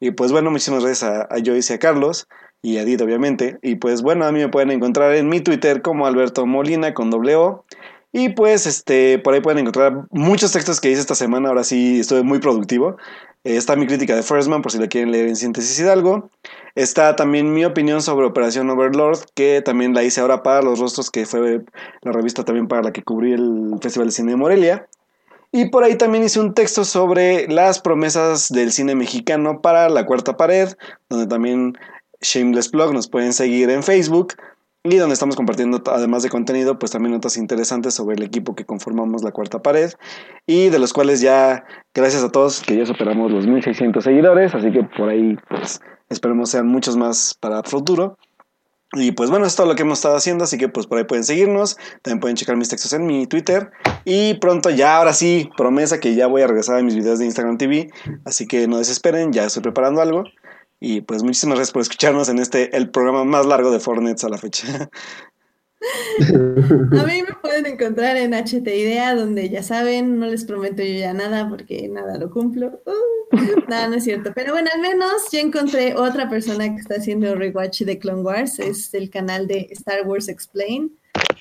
Y 0.00 0.10
pues 0.10 0.32
bueno, 0.32 0.50
muchísimas 0.50 0.82
gracias 0.82 1.08
a, 1.08 1.22
a 1.22 1.36
Joyce 1.44 1.72
y 1.72 1.76
a 1.76 1.78
Carlos 1.78 2.26
y 2.62 2.76
Edith, 2.76 3.00
obviamente. 3.00 3.58
Y 3.62 3.76
pues 3.76 4.02
bueno, 4.02 4.26
a 4.26 4.32
mí 4.32 4.40
me 4.40 4.48
pueden 4.48 4.70
encontrar 4.70 5.14
en 5.14 5.28
mi 5.28 5.40
Twitter 5.40 5.82
como 5.82 6.06
Alberto 6.06 6.46
Molina 6.46 6.94
con 6.94 7.10
doble 7.10 7.36
O. 7.36 7.64
Y 8.12 8.30
pues 8.30 8.66
este, 8.66 9.18
por 9.18 9.34
ahí 9.34 9.40
pueden 9.40 9.60
encontrar 9.60 10.06
muchos 10.10 10.52
textos 10.52 10.80
que 10.80 10.90
hice 10.90 11.00
esta 11.00 11.14
semana. 11.14 11.48
Ahora 11.48 11.64
sí 11.64 12.00
estuve 12.00 12.22
muy 12.22 12.40
productivo. 12.40 12.96
Eh, 13.44 13.56
está 13.56 13.76
mi 13.76 13.86
crítica 13.86 14.14
de 14.14 14.22
First 14.22 14.48
Man, 14.48 14.62
por 14.62 14.72
si 14.72 14.78
la 14.78 14.88
quieren 14.88 15.12
leer 15.12 15.28
en 15.28 15.36
síntesis 15.36 15.78
Hidalgo. 15.78 16.28
Está 16.74 17.16
también 17.16 17.52
mi 17.54 17.64
opinión 17.64 18.02
sobre 18.02 18.26
Operación 18.26 18.68
Overlord, 18.68 19.20
que 19.34 19.62
también 19.62 19.94
la 19.94 20.02
hice 20.02 20.20
ahora 20.20 20.42
para 20.42 20.60
Los 20.60 20.78
Rostros, 20.78 21.10
que 21.10 21.24
fue 21.24 21.62
la 22.02 22.12
revista 22.12 22.44
también 22.44 22.68
para 22.68 22.82
la 22.82 22.92
que 22.92 23.02
cubrí 23.02 23.32
el 23.32 23.76
Festival 23.80 24.08
de 24.08 24.12
Cine 24.12 24.32
de 24.32 24.36
Morelia. 24.36 24.86
Y 25.52 25.70
por 25.70 25.82
ahí 25.82 25.96
también 25.96 26.22
hice 26.22 26.38
un 26.38 26.54
texto 26.54 26.84
sobre 26.84 27.48
las 27.48 27.80
promesas 27.80 28.50
del 28.50 28.70
cine 28.70 28.94
mexicano 28.94 29.60
para 29.60 29.88
La 29.88 30.06
Cuarta 30.06 30.36
Pared, 30.36 30.74
donde 31.08 31.26
también 31.26 31.76
Shameless 32.20 32.70
Blog 32.70 32.92
nos 32.92 33.08
pueden 33.08 33.32
seguir 33.32 33.70
en 33.70 33.82
Facebook 33.82 34.34
y 34.82 34.96
donde 34.96 35.12
estamos 35.12 35.36
compartiendo, 35.36 35.82
además 35.86 36.22
de 36.22 36.30
contenido, 36.30 36.78
pues 36.78 36.92
también 36.92 37.12
notas 37.12 37.36
interesantes 37.36 37.92
sobre 37.92 38.16
el 38.16 38.22
equipo 38.22 38.54
que 38.54 38.64
conformamos 38.64 39.22
La 39.22 39.30
Cuarta 39.30 39.60
Pared 39.60 39.90
y 40.46 40.70
de 40.70 40.78
los 40.78 40.94
cuales 40.94 41.20
ya, 41.20 41.64
gracias 41.94 42.22
a 42.22 42.30
todos, 42.30 42.62
que 42.62 42.76
ya 42.76 42.86
superamos 42.86 43.30
los 43.30 43.46
1600 43.46 44.02
seguidores, 44.02 44.54
así 44.54 44.72
que 44.72 44.82
por 44.84 45.10
ahí, 45.10 45.36
pues 45.50 45.82
esperemos 46.08 46.50
sean 46.50 46.66
muchos 46.66 46.96
más 46.96 47.36
para 47.38 47.62
futuro. 47.62 48.16
Y 48.92 49.12
pues 49.12 49.30
bueno, 49.30 49.46
es 49.46 49.54
todo 49.54 49.66
lo 49.66 49.76
que 49.76 49.82
hemos 49.82 49.98
estado 49.98 50.16
haciendo, 50.16 50.44
así 50.44 50.58
que 50.58 50.68
pues 50.68 50.86
por 50.86 50.98
ahí 50.98 51.04
pueden 51.04 51.24
seguirnos, 51.24 51.76
también 52.02 52.20
pueden 52.20 52.36
checar 52.36 52.56
mis 52.56 52.70
textos 52.70 52.92
en 52.92 53.06
mi 53.06 53.26
Twitter 53.26 53.70
y 54.04 54.34
pronto 54.34 54.70
ya, 54.70 54.96
ahora 54.96 55.12
sí, 55.12 55.48
promesa 55.56 56.00
que 56.00 56.16
ya 56.16 56.26
voy 56.26 56.42
a 56.42 56.48
regresar 56.48 56.78
a 56.78 56.82
mis 56.82 56.96
videos 56.96 57.18
de 57.20 57.26
Instagram 57.26 57.56
TV, 57.58 57.90
así 58.24 58.48
que 58.48 58.66
no 58.66 58.78
desesperen, 58.78 59.32
ya 59.32 59.44
estoy 59.44 59.62
preparando 59.62 60.00
algo. 60.00 60.24
Y 60.80 61.02
pues 61.02 61.22
muchísimas 61.22 61.56
gracias 61.56 61.72
por 61.72 61.82
escucharnos 61.82 62.28
en 62.28 62.38
este, 62.38 62.74
el 62.76 62.90
programa 62.90 63.24
más 63.24 63.46
largo 63.46 63.70
de 63.70 63.80
Fortnite 63.80 64.24
a 64.24 64.30
la 64.30 64.38
fecha. 64.38 64.90
A 66.22 67.04
mí 67.06 67.22
me 67.22 67.34
pueden 67.40 67.64
encontrar 67.66 68.16
en 68.16 68.32
HT 68.32 68.66
Idea, 68.66 69.14
donde 69.14 69.48
ya 69.48 69.62
saben, 69.62 70.18
no 70.18 70.26
les 70.26 70.44
prometo 70.44 70.82
yo 70.82 70.92
ya 70.92 71.14
nada 71.14 71.48
porque 71.48 71.88
nada 71.88 72.18
lo 72.18 72.30
cumplo. 72.30 72.82
Uh, 72.84 73.60
nada, 73.68 73.88
no 73.88 73.94
es 73.96 74.04
cierto. 74.04 74.32
Pero 74.34 74.52
bueno, 74.52 74.68
al 74.74 74.80
menos 74.80 75.12
ya 75.32 75.40
encontré 75.40 75.94
otra 75.94 76.28
persona 76.28 76.68
que 76.74 76.80
está 76.80 76.96
haciendo 76.96 77.34
rewatch 77.34 77.82
de 77.82 77.98
Clone 77.98 78.22
Wars. 78.22 78.58
Es 78.58 78.92
el 78.92 79.08
canal 79.08 79.46
de 79.46 79.68
Star 79.70 80.06
Wars 80.06 80.28
Explain. 80.28 80.92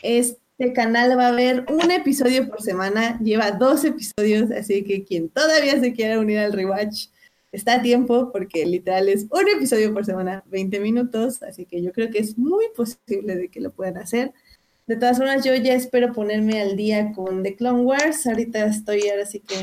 Es 0.04 0.38
este 0.60 0.74
canal 0.74 1.18
va 1.18 1.28
a 1.28 1.30
haber 1.30 1.66
un 1.70 1.90
episodio 1.90 2.50
por 2.50 2.62
semana, 2.62 3.18
lleva 3.24 3.52
dos 3.52 3.86
episodios, 3.86 4.52
así 4.52 4.84
que 4.84 5.06
quien 5.06 5.30
todavía 5.30 5.80
se 5.80 5.94
quiera 5.94 6.20
unir 6.20 6.40
al 6.40 6.52
rewatch 6.52 7.08
está 7.52 7.76
a 7.76 7.82
tiempo 7.82 8.32
porque 8.32 8.66
literal 8.66 9.10
es 9.10 9.28
un 9.30 9.50
episodio 9.50 9.94
por 9.94 10.06
semana, 10.06 10.44
20 10.48 10.80
minutos, 10.80 11.42
así 11.44 11.66
que 11.66 11.82
yo 11.82 11.92
creo 11.92 12.10
que 12.10 12.20
es 12.20 12.38
muy 12.38 12.66
posible 12.76 13.36
de 13.36 13.50
que 13.50 13.62
lo 13.62 13.72
puedan 13.72 13.98
hacer. 13.98 14.34
De 14.90 14.96
todas 14.96 15.20
formas, 15.20 15.46
yo 15.46 15.54
ya 15.54 15.76
espero 15.76 16.14
ponerme 16.14 16.60
al 16.60 16.76
día 16.76 17.12
con 17.12 17.44
The 17.44 17.56
Clone 17.56 17.82
Wars. 17.82 18.26
Ahorita 18.26 18.66
estoy 18.66 19.08
ahora 19.10 19.28
sí 19.28 19.40
que 19.40 19.56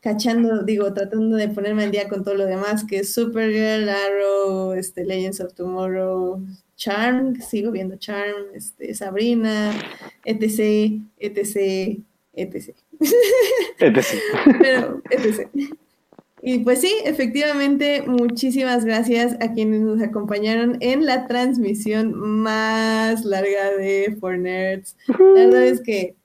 cachando, 0.00 0.62
digo, 0.62 0.92
tratando 0.92 1.36
de 1.36 1.48
ponerme 1.48 1.84
al 1.84 1.90
día 1.90 2.06
con 2.06 2.22
todo 2.22 2.34
lo 2.34 2.44
demás, 2.44 2.84
que 2.84 2.98
es 2.98 3.14
Supergirl, 3.14 3.88
Arrow, 3.88 4.74
este, 4.74 5.06
Legends 5.06 5.40
of 5.40 5.54
Tomorrow, 5.54 6.44
Charm, 6.76 7.40
sigo 7.40 7.70
viendo 7.70 7.96
Charm, 7.96 8.54
este, 8.54 8.92
Sabrina, 8.94 9.72
etc, 10.26 11.00
etc, 11.18 12.02
etc. 12.34 12.76
etc. 13.78 14.18
Pero, 14.60 15.02
etc. 15.10 15.48
Y 16.44 16.58
pues 16.58 16.80
sí, 16.80 16.92
efectivamente, 17.04 18.02
muchísimas 18.02 18.84
gracias 18.84 19.36
a 19.40 19.52
quienes 19.52 19.82
nos 19.82 20.02
acompañaron 20.02 20.76
en 20.80 21.06
la 21.06 21.28
transmisión 21.28 22.14
más 22.18 23.24
larga 23.24 23.70
de 23.78 24.16
For 24.18 24.36
Nerds. 24.36 24.96
La 25.06 25.44
verdad 25.46 25.62
es 25.62 25.80
que... 25.80 26.16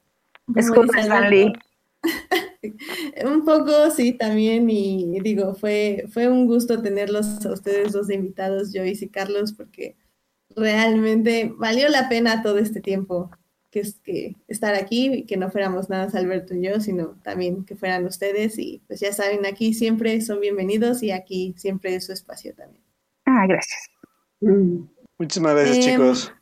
Es 0.55 0.69
como 0.69 0.81
culpa 0.81 0.97
de 0.97 1.03
dice 1.03 1.13
Stan 1.13 1.23
Alberto, 1.23 1.59
Lee. 2.01 2.73
un 3.25 3.45
poco, 3.45 3.91
sí, 3.91 4.13
también, 4.13 4.67
y 4.71 5.19
digo, 5.19 5.53
fue, 5.53 6.05
fue 6.09 6.27
un 6.27 6.47
gusto 6.47 6.81
tenerlos 6.81 7.45
a 7.45 7.53
ustedes 7.53 7.91
dos 7.91 8.09
invitados, 8.09 8.71
Joyce 8.73 9.05
y 9.05 9.09
Carlos, 9.09 9.53
porque 9.53 9.95
realmente 10.55 11.53
valió 11.57 11.89
la 11.89 12.09
pena 12.09 12.41
todo 12.41 12.57
este 12.57 12.81
tiempo 12.81 13.29
que 13.71 13.81
es 13.81 13.95
que 14.03 14.35
estar 14.47 14.75
aquí 14.75 15.07
y 15.13 15.23
que 15.25 15.37
no 15.37 15.49
fuéramos 15.51 15.89
nada 15.89 16.05
más 16.05 16.15
Alberto 16.15 16.53
y 16.55 16.63
yo, 16.65 16.79
sino 16.79 17.17
también 17.23 17.65
que 17.65 17.75
fueran 17.75 18.05
ustedes 18.05 18.57
y 18.57 18.81
pues 18.87 18.99
ya 19.01 19.11
saben, 19.13 19.45
aquí 19.45 19.73
siempre 19.73 20.19
son 20.21 20.39
bienvenidos 20.39 21.03
y 21.03 21.11
aquí 21.11 21.53
siempre 21.57 21.95
es 21.95 22.05
su 22.05 22.13
espacio 22.13 22.53
también. 22.55 22.83
Ah, 23.25 23.45
gracias. 23.47 23.89
Muchísimas 25.19 25.53
gracias, 25.55 25.77
Em, 25.77 25.83
chicos. 25.93 26.33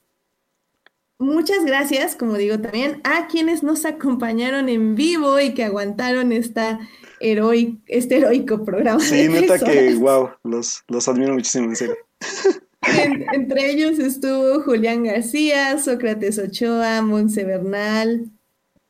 Muchas 1.17 1.63
gracias, 1.65 2.15
como 2.15 2.33
digo 2.35 2.59
también, 2.59 2.99
a 3.05 3.27
quienes 3.27 3.63
nos 3.63 3.85
acompañaron 3.85 4.67
en 4.67 4.95
vivo 4.95 5.39
y 5.39 5.53
que 5.53 5.63
aguantaron 5.63 6.33
esta 6.33 6.79
heroi- 7.21 7.81
este 7.87 8.17
heroico 8.17 8.65
programa. 8.65 8.99
Sí, 8.99 9.27
de 9.27 9.29
neta 9.29 9.57
que, 9.57 9.95
wow, 9.95 10.31
los, 10.43 10.83
los 10.89 11.07
admiro 11.07 11.33
muchísimo, 11.33 11.65
en 11.69 11.75
serio. 11.77 11.95
En- 12.88 13.25
entre 13.33 13.72
ellos 13.72 13.99
estuvo 13.99 14.61
Julián 14.64 15.03
García, 15.03 15.77
Sócrates 15.80 16.38
Ochoa, 16.39 17.01
Monse 17.01 17.43
Bernal, 17.43 18.30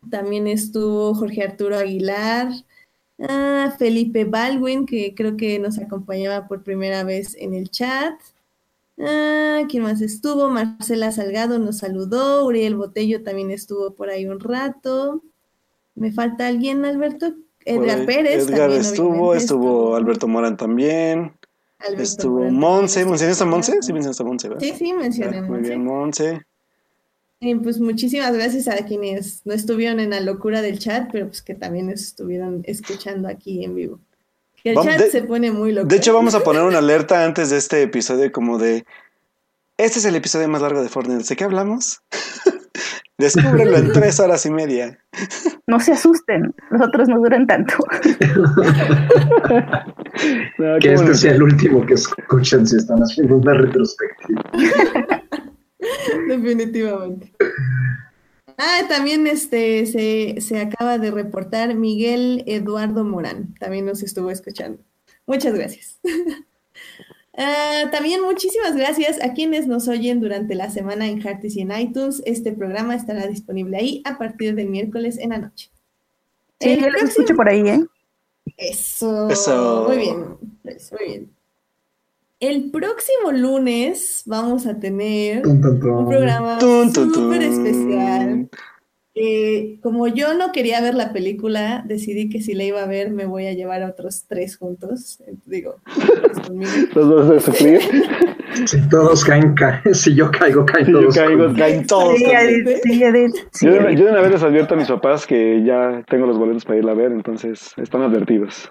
también 0.09 0.48
estuvo 0.48 1.14
Jorge 1.15 1.43
Arturo 1.43 1.77
Aguilar, 1.77 2.49
ah, 3.19 3.74
Felipe 3.80 4.25
Baldwin, 4.25 4.85
que 4.85 5.14
creo 5.15 5.38
que 5.38 5.59
nos 5.59 5.77
acompañaba 5.80 6.48
por 6.48 6.64
primera 6.64 7.03
vez 7.03 7.35
en 7.40 7.53
el 7.53 7.69
chat. 7.69 8.14
Ah, 8.99 9.61
¿quién 9.69 9.83
más 9.83 10.01
estuvo? 10.01 10.49
Marcela 10.49 11.11
Salgado 11.11 11.59
nos 11.59 11.80
saludó, 11.80 12.45
Uriel 12.45 12.75
Botello 12.75 13.24
también 13.24 13.51
estuvo 13.51 13.91
por 13.93 14.09
ahí 14.09 14.25
un 14.25 14.40
rato. 14.40 15.22
¿Me 15.95 16.11
falta 16.11 16.48
alguien, 16.48 16.85
Alberto? 16.85 17.33
Edgar 17.65 18.06
Pérez 18.06 18.43
Edgar 18.48 18.59
también, 18.69 18.82
estuvo, 18.82 19.33
estuvo 19.33 19.95
Alberto 19.95 20.27
Morán 20.27 20.56
también. 20.56 21.33
Alberto 21.80 22.04
Estuvo 22.04 22.40
Morán 22.40 22.54
Monse. 22.56 23.06
¿Mencionaste 23.06 23.44
a. 23.44 23.48
Monse? 23.48 23.78
Sí, 23.82 23.94
mencionaste 23.94 24.24
a 24.24 24.26
Monse, 24.26 24.50
¿verdad? 24.50 24.64
Sí, 24.64 24.74
sí, 24.78 24.94
mencioné 24.94 25.38
Ah, 25.38 25.40
a 25.40 25.44
Muy 25.44 25.50
Monse. 25.58 25.70
bien, 25.70 25.84
Monse. 25.86 26.42
Pues 27.64 27.80
muchísimas 27.80 28.34
gracias 28.34 28.68
a 28.68 28.78
quienes 28.86 29.42
no 29.45 29.54
estuvieron 29.54 30.00
en 30.00 30.10
la 30.10 30.20
locura 30.20 30.62
del 30.62 30.80
chat, 30.80 31.10
pero 31.12 31.28
pues 31.28 31.42
que 31.44 31.54
también 31.54 31.88
nos 31.88 32.02
estuvieron 32.02 32.64
escuchando 32.66 33.28
aquí 33.28 33.64
en 33.64 33.76
vivo. 33.76 34.00
Que 34.64 34.70
el 34.70 34.76
Vamos- 34.76 34.94
chat 34.94 35.02
de- 35.04 35.12
se 35.12 35.22
pone 35.24 35.52
muy 35.52 35.72
loco. 35.72 35.88
De 35.88 35.98
hecho, 35.98 36.14
vamos 36.14 36.34
a 36.34 36.40
poner 36.44 36.64
una 36.64 36.80
alerta 36.80 37.24
antes 37.24 37.52
de 37.52 37.58
este 37.58 37.84
episodio 37.84 38.32
como 38.32 38.58
de... 38.58 38.84
Este 39.78 40.00
es 40.00 40.06
el 40.06 40.16
episodio 40.16 40.48
más 40.48 40.62
largo 40.62 40.82
de 40.82 40.90
Fortnite. 40.90 41.24
¿De 41.28 41.36
qué 41.36 41.44
hablamos? 41.44 42.02
Descúbrelo 43.18 43.78
en 43.78 43.92
tres 43.94 44.20
horas 44.20 44.45
y 44.45 44.52
media. 44.52 45.00
No 45.68 45.80
se 45.80 45.94
asusten, 45.94 46.54
los 46.70 46.82
otros 46.82 47.08
no 47.08 47.18
duran 47.18 47.48
tanto. 47.48 47.74
No, 50.58 50.76
Que 50.76 50.80
qué 50.80 50.94
este 50.94 51.04
bueno. 51.04 51.14
sea 51.14 51.34
el 51.34 51.44
último 51.44 51.86
que 51.86 51.95
escuchan 51.95 52.66
si 52.66 52.78
están 52.78 53.00
haciendo 53.00 53.36
una 53.36 53.54
retrospectiva. 53.54 54.42
Definitivamente. 56.30 57.34
Ah, 58.58 58.84
también 58.88 59.28
este 59.28 59.86
se, 59.86 60.40
se 60.40 60.62
acaba 60.62 61.00
de 61.00 61.12
reportar 61.12 61.76
Miguel 61.76 62.44
Eduardo 62.48 63.04
Morán. 63.04 63.54
También 63.60 63.86
nos 63.86 64.04
estuvo 64.04 64.32
escuchando. 64.32 64.80
Muchas 65.28 65.54
gracias. 65.54 66.00
Ah, 67.38 67.89
también 67.91 68.22
muchísimas 68.22 68.75
gracias 68.75 69.22
a 69.22 69.33
quienes 69.33 69.67
nos 69.67 69.88
oyen 69.88 70.22
durante 70.22 70.55
la 70.55 70.69
semana 70.69 71.07
en 71.07 71.19
Heartis 71.22 71.55
y 71.57 71.61
en 71.61 71.72
iTunes. 71.77 72.22
Este 72.25 72.51
programa 72.53 72.95
estará 72.95 73.27
disponible 73.27 73.77
ahí 73.77 74.01
a 74.05 74.17
partir 74.17 74.55
del 74.55 74.69
miércoles 74.69 75.17
en 75.17 75.30
la 75.31 75.39
noche. 75.39 75.69
Sí, 76.61 76.69
El 76.69 76.80
yo 76.80 76.85
los 76.89 76.91
próximo- 77.01 77.09
escucho 77.23 77.35
por 77.35 77.49
ahí, 77.49 77.61
¿eh? 77.67 77.85
Eso. 78.57 79.30
Eso. 79.30 79.85
Muy 79.88 79.97
bien. 79.97 80.25
pues, 80.64 80.91
muy 80.93 81.05
bien. 81.09 81.31
El 82.39 82.69
próximo 82.72 83.31
lunes 83.31 84.22
vamos 84.25 84.65
a 84.67 84.77
tener 84.80 85.45
un 85.47 85.61
programa 85.61 86.59
súper 86.59 87.41
especial. 87.41 88.49
Eh, 89.18 89.80
como 89.82 90.08
yo 90.10 90.34
no 90.34 90.52
quería 90.52 90.82
ver 90.82 90.94
la 90.94 91.14
película, 91.14 91.84
decidí 91.88 92.27
que 92.30 92.42
si 92.42 92.53
la 92.53 92.66
iba 92.66 92.84
a 92.84 92.85
ver 92.85 93.11
me 93.11 93.26
voy 93.26 93.48
a 93.48 93.53
llevar 93.53 93.82
a 93.82 93.88
otros 93.90 94.26
tres 94.27 94.58
juntos. 94.58 95.22
Eh, 95.26 95.35
Digo, 95.45 95.77
conmigo. 96.45 96.72
Los 96.95 97.08
dos 97.10 97.30
de 97.30 97.40
sufrir. 97.40 97.80
Si 98.66 98.90
todos 98.90 99.24
caen, 99.24 99.53
caen. 99.56 99.82
Si 99.94 100.14
yo 100.16 100.30
caigo, 100.32 100.66
caen 100.66 100.85
Si 100.88 100.92
yo 100.92 101.00
todos. 101.00 101.16
caigo, 101.16 101.53
caen 101.56 101.88
todos. 101.88 102.18
Sí, 102.18 102.26
sí, 102.26 102.76
sí, 102.84 103.00
Yo, 103.00 103.08
Edith. 103.08 103.98
yo 103.98 104.06
de 104.06 104.11
una 104.11 104.22
vez 104.22 104.32
les 104.32 104.44
advierto 104.44 104.74
a 104.74 104.77
mis 104.77 104.88
papás 104.90 105.26
que 105.26 105.64
ya 105.66 106.03
tengo 106.10 106.26
los 106.27 106.38
boletos 106.38 106.66
para 106.66 106.77
irla 106.80 106.92
a 106.92 106.95
ver, 106.95 107.14
entonces 107.14 107.72
están 107.77 108.02
advertidos. 108.02 108.69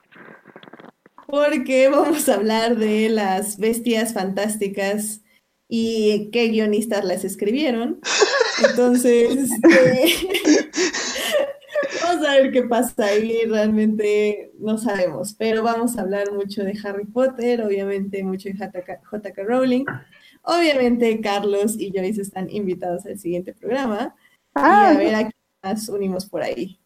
Porque 1.27 1.89
vamos 1.89 2.29
a 2.29 2.35
hablar 2.35 2.77
de 2.77 3.09
las 3.09 3.59
bestias 3.59 4.13
fantásticas 4.13 5.23
y 5.77 6.31
qué 6.31 6.51
guionistas 6.51 7.05
las 7.05 7.25
escribieron. 7.25 7.99
Entonces, 8.65 9.51
este, 9.51 10.29
vamos 12.05 12.29
a 12.29 12.35
ver 12.35 12.53
qué 12.53 12.63
pasa 12.63 13.07
ahí. 13.07 13.41
Realmente 13.49 14.53
no 14.61 14.79
sabemos, 14.79 15.35
pero 15.37 15.65
vamos 15.65 15.99
a 15.99 16.03
hablar 16.03 16.33
mucho 16.33 16.63
de 16.63 16.79
Harry 16.85 17.07
Potter, 17.07 17.61
obviamente 17.61 18.23
mucho 18.23 18.51
de 18.51 18.55
JK, 18.55 19.39
Rowling. 19.39 19.85
Obviamente 20.43 21.21
Carlos 21.21 21.75
y 21.77 21.91
Joyce 21.93 22.23
están 22.23 22.49
invitados 22.51 23.05
al 23.07 23.19
siguiente 23.19 23.53
programa. 23.53 24.15
Y 24.55 24.61
Ah, 24.61 24.91
a 24.91 24.95
ver 24.97 25.15
a 25.17 25.31
unimos 25.89 26.27
por 26.27 26.43
ahí. 26.43 26.79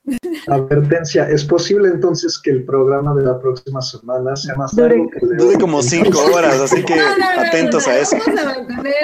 Advertencia, 0.47 1.29
¿es 1.29 1.45
posible 1.45 1.89
entonces 1.89 2.39
que 2.43 2.51
el 2.51 2.65
programa 2.65 3.15
de 3.15 3.25
la 3.25 3.39
próxima 3.41 3.83
semana 3.83 4.35
sea 4.37 4.55
más 4.55 4.73
Dure- 4.77 4.89
largo 4.91 5.11
que 5.11 5.19
el 5.23 5.29
de 5.31 5.37
Dure 5.37 5.55
hoy? 5.57 5.61
como 5.61 5.83
cinco 5.83 6.19
horas, 6.35 6.61
así 6.61 6.83
que 6.85 6.97
No, 6.97 7.09
no, 7.19 7.35
no, 7.35 7.41
atentos 7.43 7.87
no, 7.87 7.93
no, 7.93 7.99
a 7.99 8.01
eso. 8.01 8.17
Vamos 8.27 8.41
a 8.41 8.45
mantener. 8.47 8.95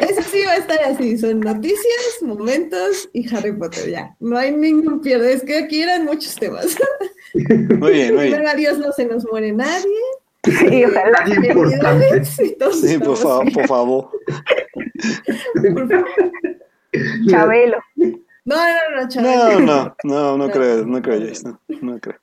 Eso 0.00 0.22
sí 0.30 0.42
va 0.46 0.52
a 0.52 0.56
estar 0.56 0.78
así. 0.84 1.18
Son 1.18 1.40
noticias, 1.40 2.22
momentos 2.22 3.08
y 3.12 3.34
Harry 3.34 3.52
Potter. 3.52 3.90
Ya. 3.90 4.16
No 4.20 4.38
hay 4.38 4.52
ningún 4.52 5.00
pierde. 5.00 5.32
Es 5.34 5.42
que 5.44 5.58
aquí 5.58 5.82
eran 5.82 6.04
muchos 6.06 6.34
temas. 6.36 6.76
Muy 7.34 7.92
bien, 7.92 8.14
muy 8.16 8.26
bien. 8.26 8.44
Adiós, 8.48 8.78
no 8.78 8.90
se 8.92 9.04
nos 9.06 9.24
muere 9.30 9.52
nadie. 9.52 9.84
sí, 10.42 10.84
ojalá. 10.84 11.24
Importante. 11.28 12.24
Sí, 12.24 12.98
por, 12.98 13.16
fa- 13.16 13.40
bien. 13.42 13.52
por 13.54 13.66
favor. 13.68 14.10
Por 15.54 15.88
favor. 15.88 16.06
Chabelo. 17.28 17.78
No, 18.44 18.56
no, 18.56 19.02
no, 19.02 19.08
chaval. 19.08 19.34
No, 19.34 19.60
no, 19.60 19.96
no, 20.04 20.38
no 20.38 20.50
creo, 20.50 20.84
no 20.86 21.02
creo, 21.02 21.20
Joyce, 21.20 21.44
no, 21.44 21.60
no 21.80 21.98
creo. 22.00 22.18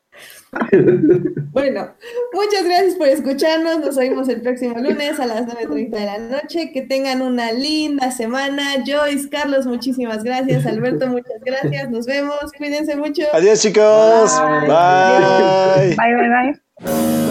Bueno, 1.52 1.92
muchas 2.34 2.64
gracias 2.66 2.96
por 2.96 3.08
escucharnos. 3.08 3.80
Nos 3.80 3.98
oímos 3.98 4.30
el 4.30 4.42
próximo 4.42 4.78
lunes 4.78 5.20
a 5.20 5.26
las 5.26 5.46
9.30 5.46 5.90
de 5.90 6.06
la 6.06 6.18
noche. 6.18 6.72
Que 6.72 6.84
tengan 6.84 7.22
una 7.22 7.52
linda 7.52 8.12
semana. 8.12 8.84
Joyce, 8.86 9.30
Carlos, 9.30 9.66
muchísimas 9.66 10.24
gracias. 10.24 10.66
Alberto, 10.66 11.08
muchas 11.08 11.42
gracias. 11.44 11.90
Nos 11.90 12.06
vemos. 12.06 12.52
Cuídense 12.58 12.96
mucho. 12.96 13.24
Adiós, 13.34 13.62
chicos. 13.62 14.40
Bye. 14.68 14.68
Bye. 14.68 15.96
Bye, 15.96 16.16
bye, 16.16 16.54
bye. 16.84 17.27